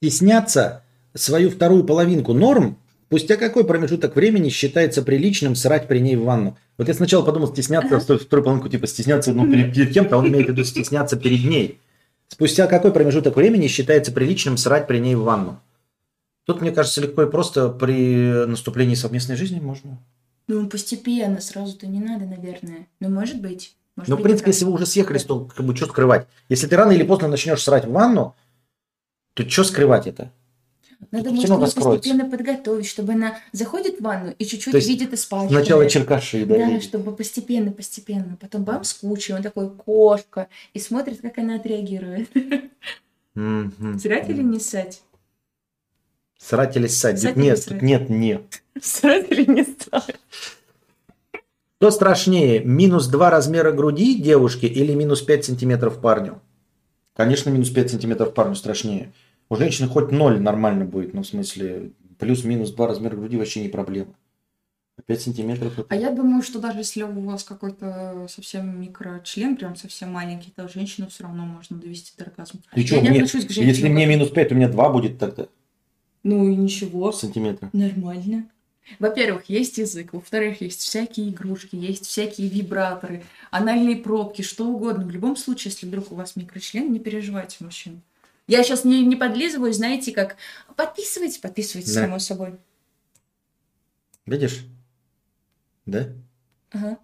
Стесняться 0.02 0.82
свою 1.14 1.50
вторую 1.50 1.84
половинку 1.84 2.32
норм, 2.32 2.78
спустя 3.08 3.36
какой 3.36 3.64
промежуток 3.64 4.16
времени 4.16 4.48
считается 4.48 5.02
приличным 5.02 5.54
срать 5.54 5.88
при 5.88 5.98
ней 5.98 6.16
в 6.16 6.24
ванну? 6.24 6.56
Вот 6.78 6.88
я 6.88 6.94
сначала 6.94 7.22
подумал 7.22 7.48
стесняться 7.48 8.00
свою 8.00 8.18
вторую 8.18 8.44
половинку, 8.44 8.70
типа 8.70 8.86
стесняться 8.86 9.34
ну, 9.34 9.46
перед, 9.46 9.74
перед 9.74 9.92
кем-то, 9.92 10.16
а 10.16 10.18
он 10.20 10.28
имеет 10.28 10.46
в 10.46 10.50
виду 10.52 10.64
стесняться 10.64 11.18
перед 11.18 11.44
ней. 11.44 11.80
Спустя 12.28 12.66
какой 12.66 12.92
промежуток 12.92 13.36
времени 13.36 13.66
считается 13.66 14.10
приличным 14.10 14.56
срать 14.56 14.86
при 14.86 15.00
ней 15.00 15.16
в 15.16 15.22
ванну? 15.22 15.60
Тут, 16.46 16.62
мне 16.62 16.70
кажется, 16.70 17.02
легко 17.02 17.24
и 17.24 17.30
просто 17.30 17.68
при 17.68 18.46
наступлении 18.46 18.94
совместной 18.94 19.36
жизни 19.36 19.60
можно. 19.60 19.98
Ну, 20.48 20.66
постепенно, 20.66 21.42
сразу-то 21.42 21.86
не 21.86 22.00
надо, 22.00 22.24
наверное. 22.24 22.86
Ну, 23.00 23.10
может 23.10 23.42
быть. 23.42 23.76
Может 23.96 24.08
Но, 24.08 24.16
в 24.16 24.22
принципе, 24.22 24.52
если 24.52 24.64
вы 24.64 24.72
уже 24.72 24.86
съехались, 24.86 25.24
то 25.24 25.40
как 25.40 25.66
бы 25.66 25.76
что 25.76 25.84
скрывать? 25.84 26.26
Если 26.48 26.66
ты 26.66 26.74
рано 26.76 26.92
или 26.92 27.02
поздно 27.02 27.28
начнешь 27.28 27.62
срать 27.62 27.84
в 27.84 27.92
ванну, 27.92 28.34
то 29.44 29.50
что 29.50 29.64
скрывать 29.64 30.06
это? 30.06 30.32
Надо, 31.10 31.30
может, 31.30 31.48
раскроется. 31.50 31.82
постепенно 31.90 32.30
подготовить, 32.30 32.86
чтобы 32.86 33.14
она 33.14 33.38
заходит 33.52 33.98
в 33.98 34.02
ванну 34.02 34.34
и 34.38 34.44
чуть-чуть 34.44 34.74
видит 34.74 35.12
испачканное. 35.14 35.62
Сначала 35.62 35.88
черкаши, 35.88 36.44
да? 36.44 36.56
Да, 36.56 36.68
или- 36.68 36.80
чтобы 36.80 37.12
постепенно, 37.16 37.72
постепенно. 37.72 38.36
Потом 38.38 38.64
бам, 38.64 38.84
с 38.84 38.92
кучей, 38.92 39.32
он 39.32 39.42
такой, 39.42 39.70
кошка, 39.70 40.48
и 40.74 40.78
смотрит, 40.78 41.20
как 41.22 41.38
она 41.38 41.56
отреагирует. 41.56 42.28
Мгм. 43.34 43.98
Срать 43.98 44.28
или 44.28 44.42
не 44.42 44.60
срать? 44.60 45.02
Срать 46.38 46.76
или 46.76 46.86
ссать? 46.86 47.18
Ссать 47.18 47.34
Тут 47.34 47.38
или 47.38 47.44
нет, 47.50 47.58
срать? 47.58 47.82
нет, 47.82 48.10
нет. 48.10 48.62
Срать 48.82 49.30
или 49.30 49.50
не 49.50 49.64
срать? 49.64 50.16
Что 51.78 51.90
страшнее, 51.90 52.62
минус 52.62 53.06
2 53.06 53.30
размера 53.30 53.72
груди 53.72 54.20
девушки 54.20 54.66
или 54.66 54.92
минус 54.94 55.22
5 55.22 55.46
сантиметров 55.46 56.00
парню? 56.00 56.42
Конечно, 57.16 57.48
минус 57.50 57.70
5 57.70 57.90
сантиметров 57.90 58.34
парню 58.34 58.54
страшнее. 58.54 59.12
У 59.50 59.56
женщины 59.56 59.88
хоть 59.88 60.12
0 60.12 60.40
нормально 60.40 60.84
будет, 60.84 61.12
ну, 61.12 61.22
в 61.22 61.26
смысле, 61.26 61.90
плюс-минус 62.18 62.70
2 62.70 62.86
размера 62.86 63.16
груди 63.16 63.36
вообще 63.36 63.60
не 63.60 63.68
проблема. 63.68 64.14
5 65.06 65.20
сантиметров 65.22 65.78
это... 65.78 65.86
А 65.88 65.96
я 65.96 66.10
думаю, 66.10 66.42
что 66.42 66.60
даже 66.60 66.78
если 66.78 67.02
у 67.02 67.20
вас 67.22 67.42
какой-то 67.42 68.26
совсем 68.28 68.80
микрочлен, 68.80 69.56
прям 69.56 69.74
совсем 69.74 70.12
маленький, 70.12 70.52
то 70.54 70.68
женщину 70.68 71.08
все 71.08 71.24
равно 71.24 71.44
можно 71.46 71.78
довести 71.78 72.12
до 72.16 72.26
оргазма. 72.26 72.60
Ты 72.72 72.84
не 72.84 73.10
мне- 73.10 73.20
если 73.20 73.88
мне 73.88 74.06
минус 74.06 74.30
5, 74.30 74.52
у 74.52 74.54
меня 74.54 74.68
2 74.68 74.90
будет 74.90 75.18
тогда 75.18 75.46
Ну 76.22 76.48
и 76.48 76.54
ничего. 76.54 77.10
сантиметра. 77.12 77.70
Нормально. 77.72 78.48
Во-первых, 78.98 79.44
есть 79.48 79.78
язык. 79.78 80.12
Во-вторых, 80.12 80.60
есть 80.60 80.80
всякие 80.82 81.30
игрушки, 81.30 81.76
есть 81.76 82.06
всякие 82.06 82.48
вибраторы, 82.48 83.24
анальные 83.50 83.96
пробки, 83.96 84.42
что 84.42 84.66
угодно. 84.66 85.04
В 85.04 85.10
любом 85.10 85.36
случае, 85.36 85.70
если 85.72 85.86
вдруг 85.86 86.12
у 86.12 86.14
вас 86.14 86.36
микрочлен, 86.36 86.92
не 86.92 86.98
переживайте, 87.00 87.56
мужчин. 87.60 88.02
Я 88.50 88.64
сейчас 88.64 88.84
не, 88.84 89.06
не 89.06 89.14
подлизываю, 89.14 89.72
знаете, 89.72 90.10
как 90.12 90.36
подписывайте, 90.74 91.40
подписывайте, 91.40 91.94
Да. 91.94 92.00
само 92.00 92.18
собой. 92.18 92.56
Видишь? 94.26 94.64
Да? 95.86 96.08
Ага. 96.72 96.98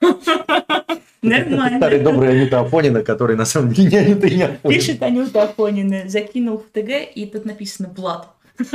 Нормально. 1.22 1.76
старый 1.78 2.00
добрый 2.00 2.30
Анюта 2.30 2.60
Афонина, 2.60 3.02
который 3.02 3.36
на 3.36 3.44
самом 3.44 3.72
деле 3.74 3.90
не 3.90 3.96
Анюта 3.98 4.26
и 4.28 4.36
не 4.36 4.42
Афонина. 4.44 4.80
Пишет 4.80 5.02
Анюта 5.02 5.42
Афонина, 5.42 6.08
закинул 6.08 6.56
в 6.58 6.70
ТГ, 6.70 6.88
и 7.14 7.26
тут 7.26 7.44
написано 7.44 7.88
«Блад». 7.88 8.30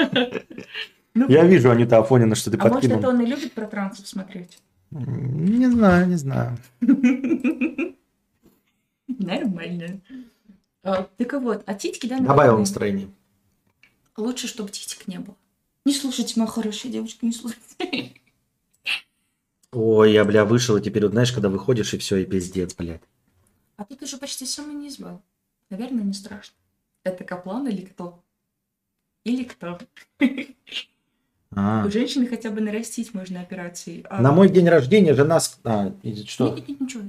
Я 1.15 1.45
вижу, 1.45 1.71
Анюта 1.71 1.97
Афонина, 1.97 2.35
что 2.35 2.51
ты 2.51 2.57
А 2.57 2.61
может, 2.61 2.73
подкинул. 2.75 2.99
это 2.99 3.09
он 3.09 3.21
и 3.21 3.25
любит 3.25 3.53
про 3.53 3.65
трансов 3.65 4.07
смотреть? 4.07 4.59
Не 4.91 5.67
знаю, 5.71 6.07
не 6.07 6.15
знаю. 6.15 6.57
Нормально. 9.07 9.99
А, 10.83 11.03
Так 11.17 11.33
вот, 11.33 11.63
а 11.65 11.73
титьки, 11.73 12.07
да? 12.07 12.19
Добавил 12.19 12.57
настроение. 12.59 13.09
Лучше, 14.17 14.47
чтобы 14.47 14.69
титик 14.69 15.07
не 15.07 15.19
было. 15.19 15.35
Не 15.85 15.93
слушайте, 15.93 16.33
моя 16.39 16.49
хорошая 16.49 16.91
девочка, 16.91 17.25
не 17.25 17.31
слушайте. 17.33 18.13
Ой, 19.71 20.13
я, 20.13 20.23
бля, 20.23 20.45
вышел, 20.45 20.77
и 20.77 20.81
теперь, 20.81 21.03
вот 21.03 21.13
знаешь, 21.13 21.31
когда 21.31 21.49
выходишь, 21.49 21.93
и 21.93 21.97
все, 21.97 22.17
и 22.17 22.25
пиздец, 22.25 22.75
блядь. 22.75 23.01
А 23.75 23.85
тут 23.85 24.03
уже 24.03 24.17
почти 24.17 24.45
самый 24.45 24.75
не 24.75 24.89
избавил. 24.89 25.21
Наверное, 25.69 26.03
не 26.03 26.13
страшно. 26.13 26.55
Это 27.03 27.23
Каплан 27.23 27.67
или 27.67 27.81
кто? 27.85 28.23
Или 29.23 29.43
кто? 29.45 29.79
А. 31.55 31.85
У 31.85 31.91
женщины 31.91 32.25
хотя 32.25 32.49
бы 32.49 32.61
нарастить 32.61 33.13
можно 33.13 33.39
операции. 33.39 34.03
а- 34.09 34.23
На 34.23 34.31
мой 34.31 34.49
день 34.49 34.67
рождения 34.67 35.13
жена... 35.13 35.39
А, 35.63 35.93
что? 36.25 36.49
Нет, 36.55 36.67
нет, 36.67 36.81
ничего, 36.81 37.03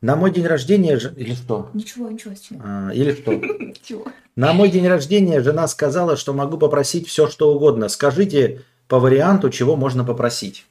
На 0.00 0.16
мой 0.16 0.30
день 0.32 0.46
рождения... 0.46 0.98
ж- 0.98 1.12
Или 1.16 1.34
что? 1.34 1.70
ничего, 1.74 2.08
ничего. 2.10 2.34
А, 2.64 2.90
или 2.90 3.12
что? 3.12 3.32
На 4.36 4.52
мой 4.54 4.70
день 4.70 4.86
рождения 4.88 5.42
жена 5.42 5.68
сказала, 5.68 6.16
что 6.16 6.32
могу 6.32 6.56
попросить 6.56 7.06
все, 7.06 7.28
что 7.28 7.52
угодно. 7.54 7.88
Скажите 7.88 8.62
по 8.88 8.98
варианту, 8.98 9.50
чего 9.50 9.76
можно 9.76 10.04
попросить. 10.04 10.64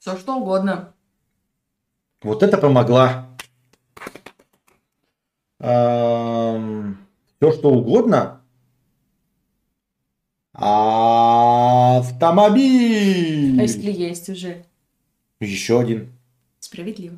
Все 0.00 0.16
что 0.16 0.36
угодно. 0.36 0.92
Вот 2.22 2.42
это 2.42 2.58
помогла. 2.58 3.28
все, 5.60 7.52
что 7.52 7.70
угодно. 7.70 8.40
Автомобиль. 12.28 13.58
А 13.60 13.62
если 13.62 13.92
есть 13.92 14.28
уже? 14.28 14.64
Еще 15.40 15.78
один. 15.80 16.12
Справедливо. 16.58 17.16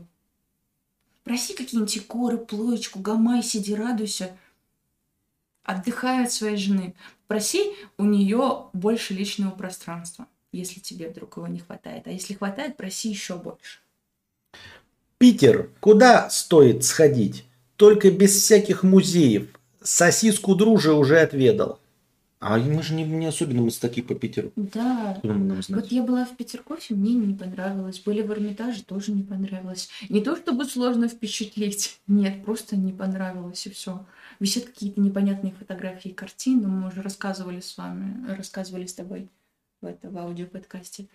Проси 1.31 1.55
какие-нибудь 1.55 2.09
горы, 2.09 2.39
плоечку, 2.39 2.99
гамай, 2.99 3.45
сиди, 3.45 3.73
радуйся. 3.73 4.37
Отдыхай 5.63 6.25
от 6.25 6.33
своей 6.33 6.57
жены. 6.57 6.97
Проси 7.29 7.71
у 7.99 8.05
нее 8.05 8.65
больше 8.73 9.15
личного 9.15 9.53
пространства, 9.53 10.27
если 10.51 10.81
тебе 10.81 11.09
вдруг 11.09 11.37
его 11.37 11.47
не 11.47 11.61
хватает. 11.61 12.09
А 12.09 12.11
если 12.11 12.35
хватает, 12.35 12.77
проси 12.77 13.11
еще 13.11 13.37
больше. 13.37 13.79
Питер. 15.19 15.71
Куда 15.79 16.29
стоит 16.31 16.85
сходить? 16.85 17.45
Только 17.77 18.11
без 18.11 18.33
всяких 18.33 18.83
музеев. 18.83 19.51
Сосиску 19.81 20.57
дружи 20.57 20.93
уже 20.93 21.21
отведал. 21.21 21.79
А 22.41 22.57
мы 22.57 22.83
же 22.83 22.95
не, 22.95 23.05
не 23.05 23.27
особенно 23.27 23.61
мы 23.61 23.71
такие 23.71 24.03
по 24.03 24.15
Питеру. 24.15 24.51
Да. 24.57 25.21
Вот 25.23 25.87
я 25.89 26.03
была 26.03 26.25
в 26.25 26.35
Петергофе, 26.37 26.95
мне 26.95 27.13
не 27.13 27.35
понравилось. 27.35 28.01
Были 28.01 28.23
в 28.23 28.33
Эрмитаже, 28.33 28.83
тоже 28.83 29.13
не 29.13 29.23
понравилось. 29.23 29.91
Не 30.09 30.23
то 30.23 30.37
чтобы 30.37 30.65
сложно 30.65 31.09
впечатлить, 31.09 32.01
нет, 32.07 32.43
просто 32.43 32.77
не 32.77 32.93
понравилось 32.93 33.67
и 33.67 33.71
все. 33.71 34.07
Висят 34.41 34.65
какие-то 34.65 35.03
непонятные 35.03 35.53
фотографии 35.53 36.13
и 36.13 36.15
картины, 36.15 36.67
мы 36.67 36.89
уже 36.89 37.03
рассказывали 37.03 37.61
с 37.61 37.77
вами, 37.77 38.35
рассказывали 38.35 38.87
с 38.87 38.95
тобой 38.95 39.29
в, 39.83 39.87
это, 39.87 40.09
в 40.09 40.17
аудиоподкасте. 40.17 41.09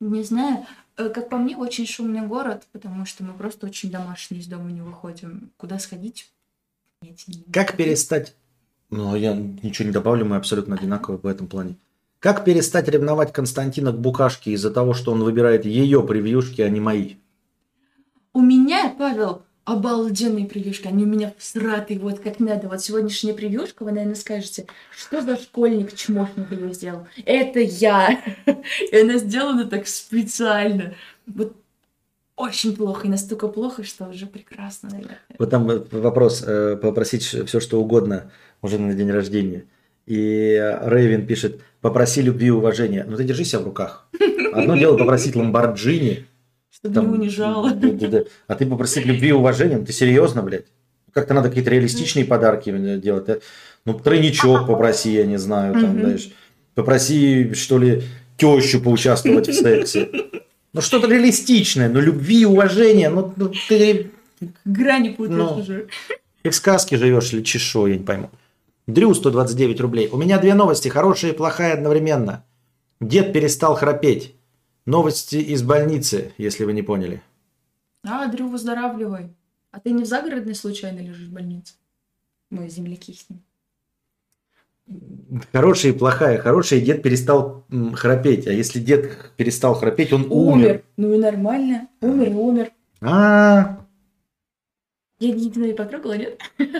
Не 0.00 0.22
знаю, 0.22 0.66
э, 0.96 1.10
как 1.10 1.28
по 1.28 1.36
мне, 1.36 1.54
очень 1.54 1.86
шумный 1.86 2.26
город, 2.26 2.66
потому 2.72 3.04
что 3.04 3.24
мы 3.24 3.34
просто 3.34 3.66
очень 3.66 3.90
домашние 3.90 4.40
из 4.40 4.46
дома 4.46 4.70
не 4.70 4.80
выходим. 4.80 5.50
Куда 5.58 5.78
сходить? 5.78 6.30
Как 7.52 7.76
перестать... 7.76 8.34
Ну, 8.90 9.16
я 9.16 9.34
ничего 9.34 9.86
не 9.86 9.92
добавлю, 9.92 10.24
мы 10.24 10.36
абсолютно 10.36 10.76
одинаковы 10.76 11.18
в 11.18 11.26
этом 11.26 11.48
плане. 11.48 11.76
Как 12.20 12.44
перестать 12.44 12.88
ревновать 12.88 13.32
Константина 13.32 13.92
к 13.92 14.00
букашке 14.00 14.52
из-за 14.52 14.70
того, 14.70 14.94
что 14.94 15.12
он 15.12 15.22
выбирает 15.22 15.64
ее 15.64 16.02
превьюшки, 16.02 16.62
а 16.62 16.68
не 16.68 16.80
мои? 16.80 17.14
У 18.32 18.40
меня, 18.40 18.94
Павел, 18.96 19.42
обалденные 19.64 20.46
превьюшки. 20.46 20.86
Они 20.86 21.04
у 21.04 21.06
меня 21.06 21.34
всратые, 21.36 21.98
вот 21.98 22.20
как 22.20 22.38
надо. 22.38 22.68
Вот 22.68 22.80
сегодняшняя 22.80 23.34
превьюшка, 23.34 23.82
вы, 23.82 23.92
наверное, 23.92 24.14
скажете, 24.14 24.66
что 24.96 25.20
за 25.20 25.36
школьник 25.36 25.94
чмошник 25.94 26.50
ее 26.52 26.72
сделал? 26.72 27.06
Это 27.24 27.60
я. 27.60 28.20
И 28.92 28.96
она 28.96 29.18
сделана 29.18 29.64
так 29.66 29.86
специально. 29.88 30.94
Вот 31.26 31.56
очень 32.36 32.76
плохо, 32.76 33.06
и 33.06 33.10
настолько 33.10 33.48
плохо, 33.48 33.82
что 33.82 34.06
уже 34.06 34.26
прекрасно, 34.26 34.90
наверное. 34.90 35.18
Вот 35.38 35.50
там 35.50 35.66
вопрос, 35.90 36.44
э, 36.46 36.76
попросить 36.76 37.22
все, 37.22 37.60
что 37.60 37.80
угодно 37.80 38.30
уже 38.62 38.78
на 38.78 38.94
день 38.94 39.10
рождения. 39.10 39.64
И 40.06 40.54
Рейвен 40.84 41.26
пишет, 41.26 41.60
попроси 41.80 42.22
любви 42.22 42.48
и 42.48 42.50
уважения. 42.50 43.04
Ну 43.08 43.16
ты 43.16 43.24
держи 43.24 43.44
себя 43.44 43.60
в 43.60 43.64
руках. 43.64 44.08
Одно 44.52 44.76
дело 44.76 44.96
попросить 44.96 45.34
Ламборджини, 45.34 46.26
Чтобы 46.70 46.94
Там, 46.94 47.12
не 47.12 47.18
унижала. 47.18 47.72
да, 47.72 47.88
да, 47.90 48.08
да. 48.08 48.20
А 48.46 48.54
ты 48.54 48.66
попросить 48.66 49.06
любви 49.06 49.28
и 49.28 49.32
уважения, 49.32 49.78
ну 49.78 49.84
ты 49.84 49.92
серьезно, 49.92 50.42
блядь? 50.42 50.66
Как-то 51.12 51.34
надо 51.34 51.48
какие-то 51.48 51.70
реалистичные 51.70 52.26
подарки 52.26 52.70
делать. 52.98 53.42
Ну, 53.86 53.94
тройничок 53.94 54.66
попроси, 54.66 55.14
я 55.14 55.24
не 55.24 55.38
знаю, 55.38 55.72
там, 55.72 55.98
знаешь. 55.98 56.30
Попроси, 56.74 57.54
что 57.54 57.78
ли, 57.78 58.02
тещу 58.36 58.82
поучаствовать 58.82 59.48
в 59.48 59.54
сексе. 59.54 60.10
Ну, 60.76 60.82
что-то 60.82 61.08
реалистичное, 61.08 61.88
ну, 61.88 62.00
любви 62.00 62.44
уважения, 62.44 63.08
ну, 63.08 63.32
ну, 63.34 63.50
ты 63.66 64.10
Грани 64.66 65.08
путаешь 65.08 65.38
Ну. 65.38 65.56
уже. 65.58 65.88
как 66.42 66.52
в 66.52 66.56
сказке 66.56 66.98
живешь 66.98 67.32
или 67.32 67.42
чешу, 67.42 67.86
я 67.86 67.96
не 67.96 68.04
пойму. 68.04 68.30
Дрю 68.86 69.14
129 69.14 69.80
рублей. 69.80 70.10
У 70.12 70.18
меня 70.18 70.38
две 70.38 70.52
новости, 70.52 70.88
хорошая 70.88 71.32
и 71.32 71.34
плохая 71.34 71.72
одновременно. 71.72 72.44
Дед 73.00 73.32
перестал 73.32 73.74
храпеть. 73.74 74.34
Новости 74.84 75.36
из 75.36 75.62
больницы, 75.62 76.34
если 76.36 76.64
вы 76.66 76.74
не 76.74 76.82
поняли. 76.82 77.22
А, 78.04 78.26
Дрю, 78.26 78.46
выздоравливай. 78.48 79.34
А 79.70 79.80
ты 79.80 79.92
не 79.92 80.02
в 80.02 80.06
загородной 80.06 80.54
случайно 80.54 80.98
лежишь 81.00 81.28
в 81.28 81.32
больнице? 81.32 81.72
Мы 82.50 82.68
земляки 82.68 83.14
с 83.14 83.30
ним. 83.30 83.40
Хорошая 85.52 85.92
и 85.92 85.96
плохая. 85.96 86.38
Хорошая, 86.38 86.80
дед 86.80 87.02
перестал 87.02 87.64
храпеть. 87.94 88.46
А 88.46 88.52
если 88.52 88.78
дед 88.78 89.32
перестал 89.36 89.74
храпеть, 89.74 90.12
он 90.12 90.26
умер. 90.30 90.32
Умер. 90.32 90.82
Ну 90.96 91.14
и 91.14 91.18
нормально. 91.18 91.88
Умер 92.00 92.28
и 92.28 92.34
умер. 92.34 92.70
А, 93.00 93.78
Я 95.18 95.32
не 95.32 95.50
тебя 95.50 95.74
потрогала, 95.74 96.16
нет? 96.16 96.40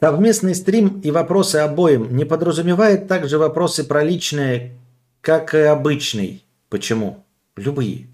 совместный 0.00 0.54
стрим 0.54 1.00
и 1.02 1.10
вопросы 1.10 1.56
обоим 1.56 2.16
не 2.16 2.24
подразумевает 2.24 3.08
также 3.08 3.38
вопросы 3.38 3.84
про 3.84 4.04
личное, 4.04 4.78
как 5.20 5.54
и 5.54 5.58
обычный. 5.58 6.44
Почему? 6.68 7.24
Любые. 7.56 8.06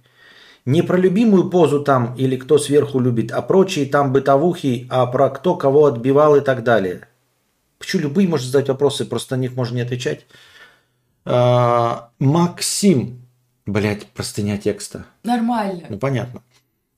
Не 0.65 0.83
про 0.83 0.97
любимую 0.97 1.51
позу 1.51 1.81
там 1.81 2.15
или 2.17 2.37
кто 2.37 2.57
сверху 2.57 2.99
любит, 2.99 3.33
а 3.33 3.43
прочие 3.43 3.85
там 3.85 4.13
бытовухи, 4.13 4.87
а 4.91 5.05
про 5.07 5.29
кто 5.29 5.57
кого 5.57 5.87
отбивал 5.87 6.37
и 6.37 6.41
так 6.41 6.65
далее. 6.65 7.09
Почему 7.85 8.03
любые 8.03 8.27
можно 8.27 8.47
задать 8.47 8.69
вопросы, 8.69 9.05
просто 9.05 9.37
на 9.37 9.41
них 9.41 9.55
можно 9.55 9.77
не 9.77 9.83
отвечать. 9.83 10.25
А, 11.27 12.11
Максим. 12.19 13.21
Блять, 13.67 14.07
простыня 14.07 14.57
текста. 14.57 15.05
Нормально. 15.23 15.85
Ну, 15.91 15.99
понятно. 15.99 16.43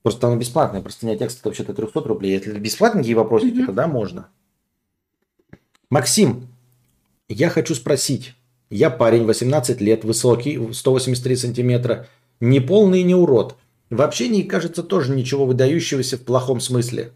Просто 0.03 0.29
она 0.29 0.37
бесплатная. 0.37 0.83
Простыня 0.83 1.17
текста 1.17 1.41
это 1.41 1.49
вообще-то 1.49 1.75
300 1.75 2.01
рублей. 2.03 2.33
Если 2.33 2.57
бесплатненькие 2.59 3.17
вопросики, 3.17 3.57
Мгм. 3.57 3.67
тогда 3.67 3.89
можно. 3.89 4.29
Максим, 5.91 6.49
я 7.29 7.49
хочу 7.51 7.75
спросить. 7.75 8.35
Я 8.71 8.91
парень, 8.91 9.25
18 9.25 9.81
лет, 9.81 10.05
высокий, 10.05 10.73
183 10.73 11.37
сантиметра, 11.37 12.07
не 12.41 12.61
полный 12.61 13.03
не 13.03 13.15
урод. 13.15 13.57
В 13.91 14.03
общении, 14.03 14.43
кажется, 14.43 14.83
тоже 14.83 15.15
ничего 15.15 15.47
выдающегося 15.47 16.17
в 16.17 16.23
плохом 16.23 16.61
смысле. 16.61 17.13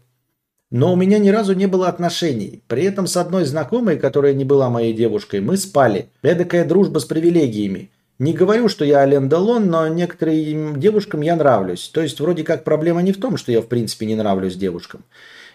Но 0.71 0.93
у 0.93 0.95
меня 0.95 1.19
ни 1.19 1.29
разу 1.29 1.53
не 1.53 1.67
было 1.67 1.89
отношений. 1.89 2.63
При 2.67 2.85
этом 2.85 3.05
с 3.05 3.17
одной 3.17 3.43
знакомой, 3.43 3.97
которая 3.97 4.33
не 4.33 4.45
была 4.45 4.69
моей 4.69 4.93
девушкой, 4.93 5.41
мы 5.41 5.57
спали. 5.57 6.07
Эдакая 6.21 6.65
дружба 6.65 6.99
с 6.99 7.05
привилегиями. 7.05 7.91
Не 8.19 8.33
говорю, 8.33 8.69
что 8.69 8.85
я 8.85 8.99
Ален 8.99 9.27
Делон, 9.27 9.67
но 9.67 9.87
некоторым 9.89 10.79
девушкам 10.79 11.21
я 11.21 11.35
нравлюсь. 11.35 11.89
То 11.89 12.01
есть 12.01 12.19
вроде 12.21 12.43
как 12.43 12.63
проблема 12.63 13.01
не 13.01 13.11
в 13.11 13.19
том, 13.19 13.35
что 13.35 13.51
я 13.51 13.61
в 13.61 13.67
принципе 13.67 14.05
не 14.05 14.15
нравлюсь 14.15 14.55
девушкам. 14.55 15.03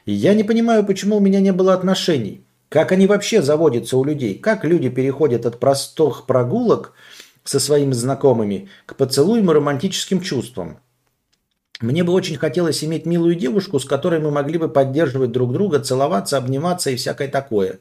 И 0.04 0.12
я 0.12 0.34
не 0.34 0.44
понимаю, 0.44 0.84
почему 0.84 1.16
у 1.16 1.20
меня 1.20 1.40
не 1.40 1.52
было 1.52 1.72
отношений. 1.72 2.44
Как 2.68 2.92
они 2.92 3.06
вообще 3.06 3.40
заводятся 3.40 3.96
у 3.96 4.04
людей? 4.04 4.34
Как 4.34 4.64
люди 4.64 4.90
переходят 4.90 5.46
от 5.46 5.58
простых 5.58 6.26
прогулок 6.26 6.92
со 7.42 7.58
своими 7.58 7.92
знакомыми 7.92 8.68
к 8.84 8.96
поцелуям 8.96 9.50
и 9.50 9.54
романтическим 9.54 10.20
чувствам? 10.20 10.78
Мне 11.80 12.04
бы 12.04 12.12
очень 12.12 12.36
хотелось 12.36 12.82
иметь 12.82 13.04
милую 13.04 13.34
девушку, 13.34 13.78
с 13.78 13.84
которой 13.84 14.20
мы 14.20 14.30
могли 14.30 14.58
бы 14.58 14.68
поддерживать 14.68 15.32
друг 15.32 15.52
друга, 15.52 15.80
целоваться, 15.80 16.38
обниматься 16.38 16.90
и 16.90 16.96
всякое 16.96 17.28
такое. 17.28 17.80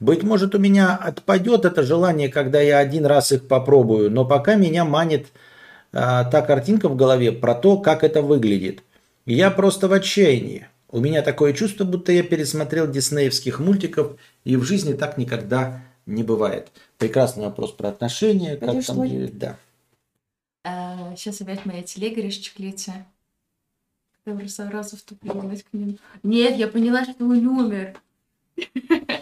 Быть 0.00 0.22
может, 0.22 0.54
у 0.54 0.58
меня 0.58 0.96
отпадет 0.96 1.64
это 1.64 1.82
желание, 1.82 2.28
когда 2.28 2.60
я 2.60 2.78
один 2.78 3.06
раз 3.06 3.32
их 3.32 3.46
попробую, 3.46 4.10
но 4.10 4.24
пока 4.24 4.54
меня 4.56 4.84
манит 4.84 5.28
а, 5.92 6.24
та 6.24 6.42
картинка 6.42 6.88
в 6.88 6.96
голове 6.96 7.32
про 7.32 7.54
то, 7.54 7.78
как 7.78 8.02
это 8.02 8.22
выглядит. 8.22 8.82
Я 9.26 9.50
просто 9.50 9.88
в 9.88 9.92
отчаянии. 9.92 10.66
У 10.88 10.98
меня 10.98 11.22
такое 11.22 11.52
чувство, 11.52 11.84
будто 11.84 12.10
я 12.10 12.22
пересмотрел 12.22 12.90
диснеевских 12.90 13.60
мультиков, 13.60 14.16
и 14.44 14.56
в 14.56 14.64
жизни 14.64 14.94
так 14.94 15.18
никогда 15.18 15.82
не 16.06 16.24
бывает. 16.24 16.68
Прекрасный 16.98 17.44
вопрос 17.44 17.70
про 17.70 17.90
отношения. 17.90 18.56
Как 18.56 18.70
там, 18.70 18.82
свой? 18.82 19.30
да. 19.32 19.56
сейчас 21.16 21.40
опять 21.40 21.64
моя 21.64 21.82
телега 21.82 22.22
расчехлится. 22.22 23.06
Я 24.26 24.48
сразу 24.48 24.96
втупилась 24.96 25.62
к 25.62 25.72
ним. 25.72 25.98
Нет, 26.22 26.56
я 26.56 26.68
поняла, 26.68 27.04
что 27.04 27.24
он 27.24 27.46
умер. 27.46 28.00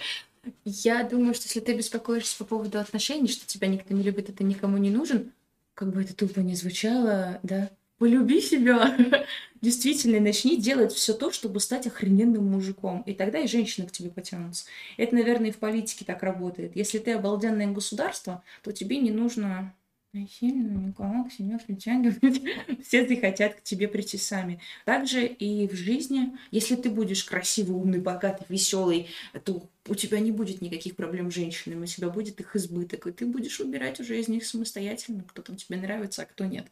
Я 0.65 1.03
думаю, 1.05 1.35
что 1.35 1.45
если 1.45 1.61
ты 1.61 1.75
беспокоишься 1.75 2.39
по 2.39 2.45
поводу 2.45 2.79
отношений, 2.79 3.29
что 3.29 3.47
тебя 3.47 3.69
никто 3.69 3.95
не 3.95 4.03
любит, 4.03 4.35
ты 4.35 4.45
никому 4.45 4.77
не 4.79 4.91
нужен, 4.91 5.33
как 5.75 5.93
бы 5.93 6.03
это 6.03 6.15
тупо 6.15 6.41
не 6.41 6.55
звучало, 6.55 7.39
да, 7.43 7.71
полюби 7.99 8.41
себя. 8.41 8.97
Действительно, 9.61 10.21
начни 10.21 10.57
делать 10.57 10.93
все 10.93 11.15
то, 11.15 11.33
чтобы 11.33 11.61
стать 11.61 11.87
охрененным 11.87 12.45
мужиком. 12.45 13.03
И 13.03 13.13
тогда 13.13 13.41
и 13.41 13.49
женщины 13.49 13.87
к 13.87 13.93
тебе 13.93 14.11
потянутся. 14.11 14.67
Это, 14.97 15.15
наверное, 15.15 15.51
и 15.51 15.53
в 15.53 15.59
политике 15.59 16.05
так 16.05 16.23
работает. 16.23 16.77
Если 16.77 16.99
ты 16.99 17.13
обалденное 17.13 17.67
государство, 17.67 18.43
то 18.63 18.73
тебе 18.73 18.99
не 18.99 19.11
нужно 19.11 19.75
насильно 20.21 20.87
никого 20.87 21.25
к 21.25 21.33
себе. 21.33 21.59
Все 22.83 23.07
захотят 23.07 23.55
к 23.55 23.63
тебе 23.63 23.89
прийти 23.89 24.19
сами. 24.19 24.61
Также 24.85 25.27
и 25.27 25.69
в 25.69 25.75
жизни, 25.75 26.37
если 26.51 26.77
ты 26.77 26.91
будешь 26.91 27.25
красивый, 27.25 27.77
умный, 27.77 28.01
богатый, 28.01 28.45
веселый, 28.49 29.09
то 29.45 29.69
у 29.87 29.95
тебя 29.95 30.21
не 30.21 30.33
будет 30.33 30.61
никаких 30.61 30.97
проблем 30.97 31.31
с 31.31 31.35
женщинами, 31.35 31.85
у 31.85 31.87
тебя 31.87 32.11
будет 32.11 32.41
их 32.41 32.57
избыток, 32.57 33.07
и 33.07 33.13
ты 33.13 33.27
будешь 33.27 33.59
выбирать 33.59 34.01
уже 34.01 34.19
из 34.19 34.29
них 34.29 34.45
самостоятельно, 34.45 35.25
кто 35.27 35.43
там 35.43 35.57
тебе 35.57 35.79
нравится, 35.79 36.23
а 36.23 36.27
кто 36.27 36.45
нет. 36.45 36.67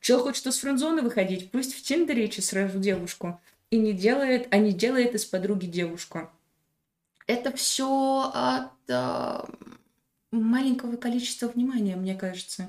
Чел 0.00 0.20
хочет 0.20 0.46
из 0.46 0.58
френдзоны 0.58 1.02
выходить, 1.02 1.50
пусть 1.50 1.74
в 1.74 1.82
Тиндере 1.82 2.26
ищет 2.26 2.44
сразу 2.44 2.78
девушку. 2.78 3.40
И 3.70 3.78
не 3.78 3.94
делает, 3.94 4.48
а 4.50 4.58
не 4.58 4.72
делает 4.72 5.14
из 5.14 5.24
подруги 5.24 5.64
девушку. 5.64 6.30
Это 7.26 7.52
все 7.56 8.30
от 8.34 8.90
а, 8.90 9.48
маленького 10.40 10.96
количества 10.96 11.48
внимания, 11.48 11.96
мне 11.96 12.14
кажется. 12.14 12.68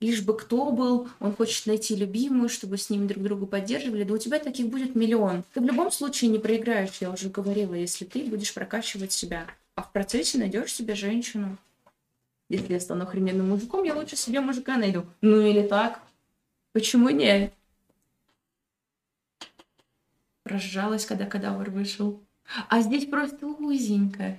Лишь 0.00 0.22
бы 0.22 0.36
кто 0.36 0.70
был, 0.70 1.08
он 1.20 1.34
хочет 1.34 1.66
найти 1.66 1.96
любимую, 1.96 2.48
чтобы 2.48 2.76
с 2.76 2.90
ними 2.90 3.06
друг 3.06 3.24
друга 3.24 3.46
поддерживали. 3.46 4.04
Да 4.04 4.14
у 4.14 4.18
тебя 4.18 4.38
таких 4.38 4.68
будет 4.68 4.94
миллион. 4.94 5.44
Ты 5.54 5.60
в 5.60 5.64
любом 5.64 5.90
случае 5.90 6.30
не 6.30 6.38
проиграешь, 6.38 6.98
я 7.00 7.10
уже 7.10 7.30
говорила, 7.30 7.74
если 7.74 8.04
ты 8.04 8.24
будешь 8.24 8.52
прокачивать 8.52 9.12
себя. 9.12 9.46
А 9.76 9.82
в 9.82 9.92
процессе 9.92 10.38
найдешь 10.38 10.72
себе 10.72 10.94
женщину. 10.94 11.56
Если 12.48 12.72
я 12.74 12.80
стану 12.80 13.04
охрененным 13.04 13.48
мужиком, 13.48 13.84
я 13.84 13.94
лучше 13.94 14.16
себе 14.16 14.40
мужика 14.40 14.76
найду. 14.76 15.06
Ну 15.22 15.40
или 15.40 15.66
так. 15.66 16.02
Почему 16.72 17.08
нет? 17.08 17.54
Разжалась, 20.44 21.06
когда 21.06 21.24
кадавр 21.24 21.70
вышел. 21.70 22.20
А 22.68 22.82
здесь 22.82 23.06
просто 23.06 23.46
узенько. 23.46 24.36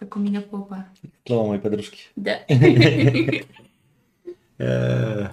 Как 0.00 0.16
у 0.16 0.18
меня 0.18 0.40
попа. 0.40 0.86
Слова 1.26 1.48
моей 1.48 1.60
подружки. 1.60 1.98
Да. 2.16 2.38
Э, 4.62 5.28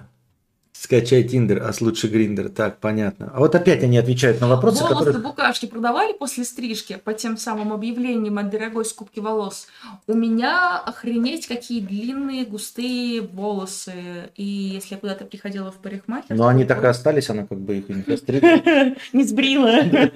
Скачай 0.72 1.22
Тиндер, 1.22 1.62
а 1.62 1.70
лучше 1.82 2.08
Гриндер. 2.08 2.48
Так, 2.48 2.80
понятно. 2.80 3.30
А 3.34 3.40
вот 3.40 3.54
опять 3.54 3.82
они 3.82 3.98
отвечают 3.98 4.40
на 4.40 4.48
вопросы, 4.48 4.84
Волосы 4.84 4.98
которые... 4.98 5.22
букашки 5.22 5.66
продавали 5.66 6.14
после 6.14 6.44
стрижки 6.44 6.96
по 7.04 7.12
тем 7.12 7.36
самым 7.36 7.74
объявлениям 7.74 8.38
от 8.38 8.48
дорогой 8.48 8.86
скупки 8.86 9.20
волос. 9.20 9.66
У 10.06 10.14
меня 10.14 10.78
охренеть 10.78 11.46
какие 11.46 11.80
длинные 11.80 12.46
густые 12.46 13.20
волосы. 13.20 14.30
И 14.34 14.44
если 14.44 14.94
я 14.94 14.98
куда-то 14.98 15.26
приходила 15.26 15.70
в 15.70 15.76
парикмахер... 15.76 16.34
Но 16.34 16.46
они 16.46 16.64
так 16.64 16.82
и 16.82 16.86
остались, 16.86 17.28
она 17.28 17.46
как 17.46 17.58
бы 17.58 17.76
их 17.76 17.90
не 17.90 18.00
постригла. 18.00 18.48
Не 19.12 19.24
сбрила. 19.24 19.82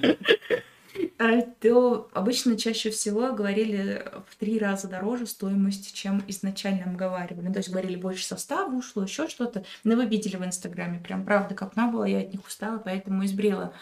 То 1.59 2.09
обычно 2.13 2.57
чаще 2.57 2.89
всего 2.89 3.33
говорили 3.33 4.05
в 4.29 4.35
три 4.35 4.59
раза 4.59 4.87
дороже 4.87 5.25
стоимость, 5.25 5.93
чем 5.93 6.23
изначально 6.27 6.85
мы 6.87 6.97
говорили. 6.97 7.51
То 7.51 7.59
есть 7.59 7.69
говорили 7.69 7.95
больше 7.95 8.25
состава 8.25 8.73
ушло, 8.75 9.03
еще 9.03 9.27
что-то. 9.27 9.63
Но 9.83 9.95
вы 9.95 10.05
видели 10.05 10.35
в 10.35 10.45
Инстаграме, 10.45 10.99
прям 10.99 11.23
правда 11.25 11.55
копна 11.55 11.87
была, 11.89 12.07
я 12.07 12.19
от 12.19 12.31
них 12.31 12.45
устала, 12.45 12.77
поэтому 12.77 13.25
избрила. 13.25 13.73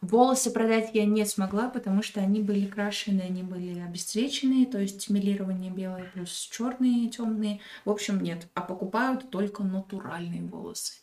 Волосы 0.00 0.50
продать 0.50 0.90
я 0.94 1.04
не 1.04 1.24
смогла, 1.26 1.68
потому 1.68 2.02
что 2.02 2.20
они 2.20 2.40
были 2.40 2.66
крашены, 2.66 3.20
они 3.20 3.42
были 3.42 3.78
обесцвеченные, 3.78 4.66
то 4.66 4.78
есть 4.78 5.10
мелирование 5.10 5.70
белое 5.70 6.10
плюс 6.14 6.48
черные, 6.50 7.08
темные. 7.08 7.60
В 7.84 7.90
общем, 7.90 8.20
нет. 8.20 8.48
А 8.54 8.62
покупают 8.62 9.30
только 9.30 9.62
натуральные 9.62 10.42
волосы. 10.42 10.94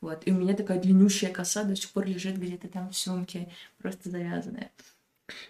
Вот. 0.00 0.22
И 0.26 0.32
у 0.32 0.34
меня 0.34 0.54
такая 0.54 0.80
длиннющая 0.80 1.30
коса 1.30 1.64
до 1.64 1.76
сих 1.76 1.90
пор 1.90 2.06
лежит 2.06 2.36
где-то 2.36 2.68
там 2.68 2.90
в 2.90 2.96
сумке, 2.96 3.48
просто 3.78 4.10
завязанная. 4.10 4.70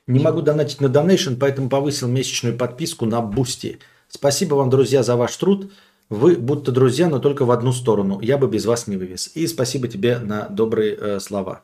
Не 0.07 0.20
могу 0.20 0.43
донатить 0.43 0.81
на 0.81 0.89
donation, 0.89 1.34
поэтому 1.39 1.69
повысил 1.69 2.09
месячную 2.09 2.57
подписку 2.57 3.07
на 3.07 3.20
Boosty. 3.20 3.78
Спасибо 4.09 4.55
вам, 4.57 4.69
друзья, 4.69 5.02
за 5.02 5.17
ваш 5.17 5.36
труд. 5.36 5.73
Вы 6.11 6.36
будто 6.36 6.73
друзья, 6.73 7.09
но 7.09 7.19
только 7.19 7.44
в 7.44 7.51
одну 7.51 7.73
сторону. 7.73 8.20
Я 8.20 8.36
бы 8.36 8.47
без 8.47 8.67
вас 8.67 8.86
не 8.86 8.97
вывез. 8.97 9.31
И 9.35 9.47
спасибо 9.47 9.89
тебе 9.89 10.19
на 10.19 10.49
добрые 10.49 10.94
э, 10.94 11.20
слова. 11.20 11.62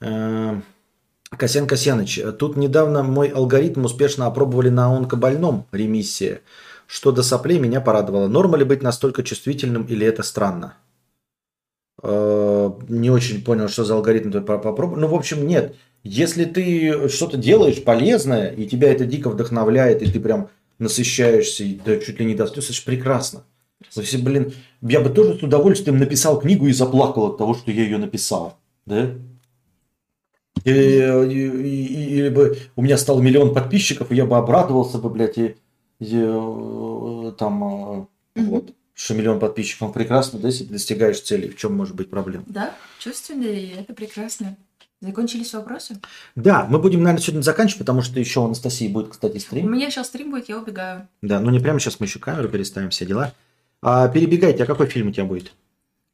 Э, 0.00 0.60
Касьян 1.30 1.66
Касьяныч, 1.66 2.20
тут 2.38 2.56
недавно 2.56 3.02
мой 3.02 3.28
алгоритм 3.28 3.84
успешно 3.84 4.26
опробовали 4.26 4.70
на 4.70 4.88
онкобольном 4.88 5.66
ремиссия. 5.70 6.40
Что 6.86 7.12
до 7.12 7.22
соплей 7.22 7.58
меня 7.58 7.80
порадовало. 7.80 8.28
Норма 8.28 8.56
ли 8.56 8.64
быть 8.64 8.82
настолько 8.82 9.22
чувствительным 9.22 9.84
или 9.84 10.06
это 10.06 10.22
странно? 10.22 10.74
Э, 12.02 12.72
Не 12.88 13.10
очень 13.10 13.44
понял, 13.44 13.68
что 13.68 13.84
за 13.84 13.94
алгоритм 13.94 14.30
ты 14.32 14.40
попробовал. 14.40 14.96
Ну, 14.96 15.06
в 15.06 15.14
общем, 15.14 15.46
нет. 15.46 15.76
Если 16.04 16.44
ты 16.44 17.08
что-то 17.08 17.36
делаешь 17.36 17.82
полезное, 17.82 18.50
и 18.50 18.66
тебя 18.66 18.92
это 18.92 19.04
дико 19.04 19.30
вдохновляет, 19.30 20.02
и 20.02 20.10
ты 20.10 20.20
прям 20.20 20.48
насыщаешься, 20.78 21.64
и 21.64 21.74
да, 21.84 21.98
чуть 21.98 22.18
ли 22.20 22.24
не 22.24 22.34
до 22.34 22.46
слез, 22.46 22.64
это 22.66 22.72
же 22.72 22.82
прекрасно. 22.82 23.44
Если, 23.94 24.16
блин, 24.16 24.52
я 24.82 25.00
бы 25.00 25.10
тоже 25.10 25.38
с 25.38 25.42
удовольствием 25.42 25.98
написал 25.98 26.40
книгу 26.40 26.66
и 26.66 26.72
заплакал 26.72 27.26
от 27.26 27.38
того, 27.38 27.54
что 27.54 27.70
я 27.70 27.82
ее 27.82 27.98
написал. 27.98 28.56
Да? 28.86 29.10
И- 30.64 30.70
и- 30.70 31.48
и- 31.48 32.18
Или 32.18 32.28
бы 32.30 32.58
у 32.76 32.82
меня 32.82 32.98
стал 32.98 33.20
миллион 33.20 33.54
подписчиков, 33.54 34.10
и 34.10 34.16
я 34.16 34.26
бы 34.26 34.36
обрадовался 34.36 34.98
бы, 34.98 35.08
блядь, 35.10 35.38
и, 35.38 35.56
и, 36.00 36.10
э, 36.12 37.32
там, 37.38 38.08
Мгм. 38.34 38.50
вот, 38.50 38.70
что 38.94 39.14
миллион 39.14 39.38
подписчиков 39.38 39.92
прекрасно, 39.92 40.38
да, 40.40 40.48
если 40.48 40.64
ты 40.64 40.72
достигаешь 40.72 41.20
цели, 41.20 41.48
в 41.48 41.56
чем 41.56 41.74
может 41.76 41.94
быть 41.94 42.10
проблема? 42.10 42.44
Да, 42.48 42.74
чувственные, 42.98 43.64
и 43.66 43.74
это 43.80 43.94
прекрасно. 43.94 44.56
Закончились 45.00 45.54
вопросы? 45.54 46.00
Да, 46.34 46.66
мы 46.68 46.80
будем, 46.80 47.02
наверное, 47.04 47.22
сегодня 47.22 47.42
заканчивать, 47.42 47.80
потому 47.80 48.02
что 48.02 48.18
еще 48.18 48.40
у 48.40 48.44
Анастасии 48.46 48.88
будет, 48.88 49.10
кстати, 49.10 49.36
У 49.36 49.40
стрим. 49.40 49.72
меня 49.72 49.90
сейчас 49.90 50.08
стрим 50.08 50.32
будет, 50.32 50.48
я 50.48 50.58
убегаю. 50.58 51.06
Да, 51.22 51.38
ну 51.38 51.50
не 51.50 51.60
прямо 51.60 51.78
сейчас 51.78 52.00
мы 52.00 52.06
еще 52.06 52.18
камеру 52.18 52.48
переставим, 52.48 52.90
все 52.90 53.06
дела. 53.06 53.32
А, 53.80 54.08
перебегайте, 54.08 54.64
а 54.64 54.66
какой 54.66 54.86
фильм 54.86 55.08
у 55.08 55.12
тебя 55.12 55.24
будет? 55.24 55.52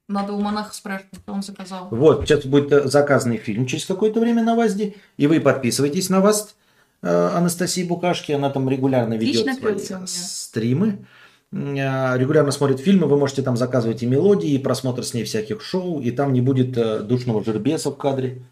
Надо 0.07 0.35
у 0.35 0.41
монаха 0.41 0.75
спрашивать, 0.75 1.15
он 1.27 1.43
заказал. 1.43 1.89
Вот, 1.91 2.27
сейчас 2.27 2.45
будет 2.45 2.71
э, 2.73 2.87
заказанный 2.89 3.39
фильм 3.39 3.65
через 3.65 3.87
какое-то 3.87 4.21
время 4.21 4.43
на 4.43 4.55
ВАЗДе, 4.55 4.97
и 5.17 5.27
вы 5.27 5.41
подписывайтесь 5.41 6.11
на 6.11 6.21
ВАЗД 6.21 6.55
э, 7.01 7.31
Анастасии 7.35 7.85
Букашки, 7.85 8.33
она 8.33 8.51
там 8.51 8.69
регулярно 8.69 9.15
ведет 9.15 9.47
Лично 9.47 9.55
свои 9.55 10.03
у 10.03 10.07
стримы, 10.07 11.07
э, 11.53 12.19
регулярно 12.19 12.51
смотрит 12.51 12.81
фильмы, 12.81 13.07
вы 13.07 13.17
можете 13.17 13.41
там 13.41 13.57
заказывать 13.57 14.03
и 14.03 14.07
мелодии, 14.07 14.51
и 14.51 14.59
просмотр 14.59 15.05
с 15.05 15.15
ней 15.15 15.25
всяких 15.25 15.63
шоу, 15.63 16.03
и 16.03 16.11
там 16.11 16.35
не 16.35 16.43
будет 16.43 16.73
душного 17.07 17.43
жербеса 17.43 17.91
в 17.91 17.97
кадре. 17.97 18.43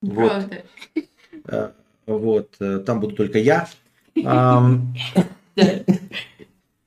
Вот. 0.00 0.30
Правда. 0.30 0.62
Э, 1.46 1.70
Вот, 2.06 2.54
э, 2.60 2.78
там 2.78 3.00
буду 3.00 3.14
только 3.16 3.38
я. 3.38 3.68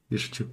И 0.09 0.17
шучу. 0.17 0.45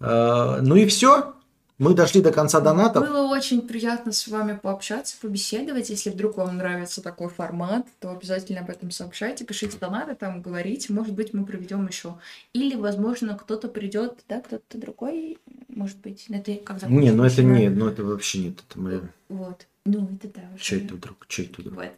Э, 0.00 0.60
Ну 0.62 0.76
и 0.76 0.86
все. 0.86 1.34
Мы 1.78 1.94
дошли 1.94 2.20
до 2.20 2.30
конца 2.30 2.60
донатов. 2.60 3.08
Было 3.08 3.26
очень 3.26 3.62
приятно 3.62 4.12
с 4.12 4.28
вами 4.28 4.56
пообщаться, 4.62 5.16
побеседовать. 5.20 5.90
Если 5.90 6.10
вдруг 6.10 6.36
вам 6.36 6.56
нравится 6.58 7.02
такой 7.02 7.28
формат, 7.28 7.86
то 7.98 8.12
обязательно 8.12 8.60
об 8.60 8.70
этом 8.70 8.92
сообщайте, 8.92 9.44
пишите 9.44 9.78
донаты, 9.78 10.14
там 10.14 10.42
говорите. 10.42 10.92
Может 10.92 11.12
быть, 11.14 11.34
мы 11.34 11.44
проведем 11.44 11.88
еще. 11.88 12.14
Или, 12.52 12.76
возможно, 12.76 13.36
кто-то 13.36 13.66
придет, 13.66 14.20
да, 14.28 14.40
кто-то 14.40 14.78
другой, 14.78 15.38
может 15.68 15.98
быть. 15.98 16.26
Это 16.28 16.54
как 16.54 16.88
Не, 16.88 17.10
ну 17.10 17.24
это 17.24 17.42
не, 17.42 17.68
ну 17.68 17.88
это 17.88 18.04
вообще 18.04 18.38
нет. 18.38 18.62
Это 18.68 18.78
мы... 18.78 19.08
Вот. 19.28 19.66
Ну, 19.84 20.08
это 20.14 20.28
да. 20.28 20.42
уже. 20.54 20.62
Чей 20.62 20.84
это 20.84 20.94
вдруг? 20.94 21.26
Чей 21.26 21.46
это 21.46 21.60
вдруг? 21.60 21.76
Вот. 21.76 21.92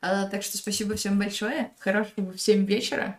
А, 0.00 0.26
так 0.26 0.42
что 0.42 0.56
спасибо 0.56 0.94
всем 0.96 1.18
большое. 1.18 1.72
Хорошего 1.78 2.32
всем 2.32 2.64
вечера. 2.64 3.18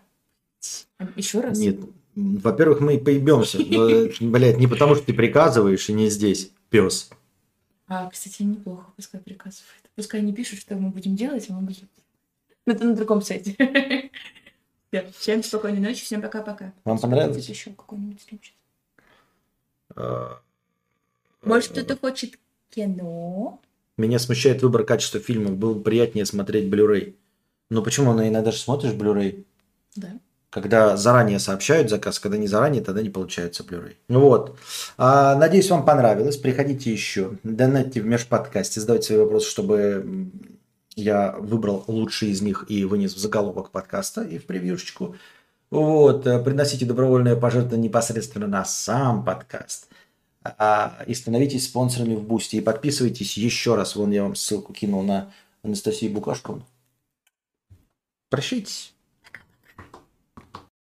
Еще 1.15 1.39
раз. 1.39 1.57
Нет. 1.57 1.79
Во-первых, 2.15 2.79
мы 2.79 2.97
поебемся. 2.97 3.59
Блять, 4.19 4.57
не 4.57 4.67
потому, 4.67 4.95
что 4.95 5.05
ты 5.05 5.13
приказываешь 5.13 5.87
и 5.89 5.93
не 5.93 6.09
здесь, 6.09 6.51
пес. 6.69 7.11
А, 7.87 8.09
кстати, 8.09 8.41
неплохо, 8.41 8.91
пускай 8.95 9.21
приказывает. 9.21 9.83
Пускай 9.95 10.21
не 10.21 10.33
пишут, 10.33 10.59
что 10.59 10.75
мы 10.75 10.89
будем 10.89 11.15
делать, 11.15 11.45
а 11.49 11.53
мы 11.53 11.61
будем... 11.61 11.87
Ну, 12.65 12.73
Это 12.73 12.85
на 12.85 12.95
другом 12.95 13.21
сайте. 13.21 13.55
Всем 15.19 15.43
спокойной 15.43 15.79
ночи, 15.79 16.03
всем 16.03 16.21
пока-пока. 16.21 16.73
Вам 16.85 16.97
понравилось? 16.97 17.47
Еще 17.47 17.71
какой-нибудь. 17.71 18.55
Э, 19.95 20.29
Может, 21.43 21.71
кто-то 21.71 21.97
хочет 21.97 22.39
кино? 22.69 23.59
Меня 23.97 24.19
смущает 24.19 24.61
выбор 24.61 24.83
качества 24.83 25.19
фильмов. 25.19 25.57
Было 25.57 25.73
бы 25.73 25.81
приятнее 25.81 26.25
смотреть 26.25 26.71
Blu-ray. 26.71 27.15
Ну 27.69 27.81
почему? 27.81 28.13
Ну 28.13 28.27
иногда 28.27 28.51
же 28.51 28.57
смотришь 28.57 28.93
Blu-ray. 28.93 29.43
Да. 29.95 30.09
Когда 30.49 30.95
заранее 30.95 31.39
сообщают 31.39 31.89
заказ, 31.89 32.19
когда 32.19 32.37
не 32.37 32.47
заранее, 32.47 32.83
тогда 32.83 33.01
не 33.01 33.09
получается 33.09 33.63
Blu-ray. 33.63 33.95
Ну 34.07 34.21
вот. 34.21 34.57
А, 34.97 35.35
надеюсь, 35.35 35.69
вам 35.69 35.83
понравилось. 35.83 36.37
Приходите 36.37 36.91
еще. 36.91 37.37
Донатьте 37.43 38.01
в 38.01 38.05
межподкасте, 38.05 38.79
задавайте 38.79 39.07
свои 39.07 39.19
вопросы, 39.19 39.49
чтобы 39.49 40.29
я 40.95 41.35
выбрал 41.39 41.83
лучшие 41.87 42.31
из 42.31 42.41
них 42.41 42.65
и 42.69 42.85
вынес 42.85 43.13
в 43.13 43.19
заголовок 43.19 43.71
подкаста 43.71 44.21
и 44.21 44.37
в 44.37 44.45
превьюшечку. 44.45 45.15
Вот. 45.69 46.23
Приносите 46.23 46.85
добровольное 46.85 47.35
пожертвование 47.35 47.89
непосредственно 47.89 48.47
на 48.47 48.63
сам 48.63 49.25
подкаст. 49.25 49.89
А, 50.57 51.03
и 51.07 51.13
становитесь 51.13 51.65
спонсорами 51.65 52.15
в 52.15 52.23
Boosty. 52.23 52.57
И 52.57 52.61
подписывайтесь 52.61 53.37
еще 53.37 53.75
раз. 53.75 53.95
Вон 53.95 54.11
я 54.11 54.23
вам 54.23 54.35
ссылку 54.35 54.73
кинул 54.73 55.03
на 55.03 55.31
Анастасию 55.63 56.11
Букашковну. 56.11 56.65
Прощайтесь. 58.29 58.93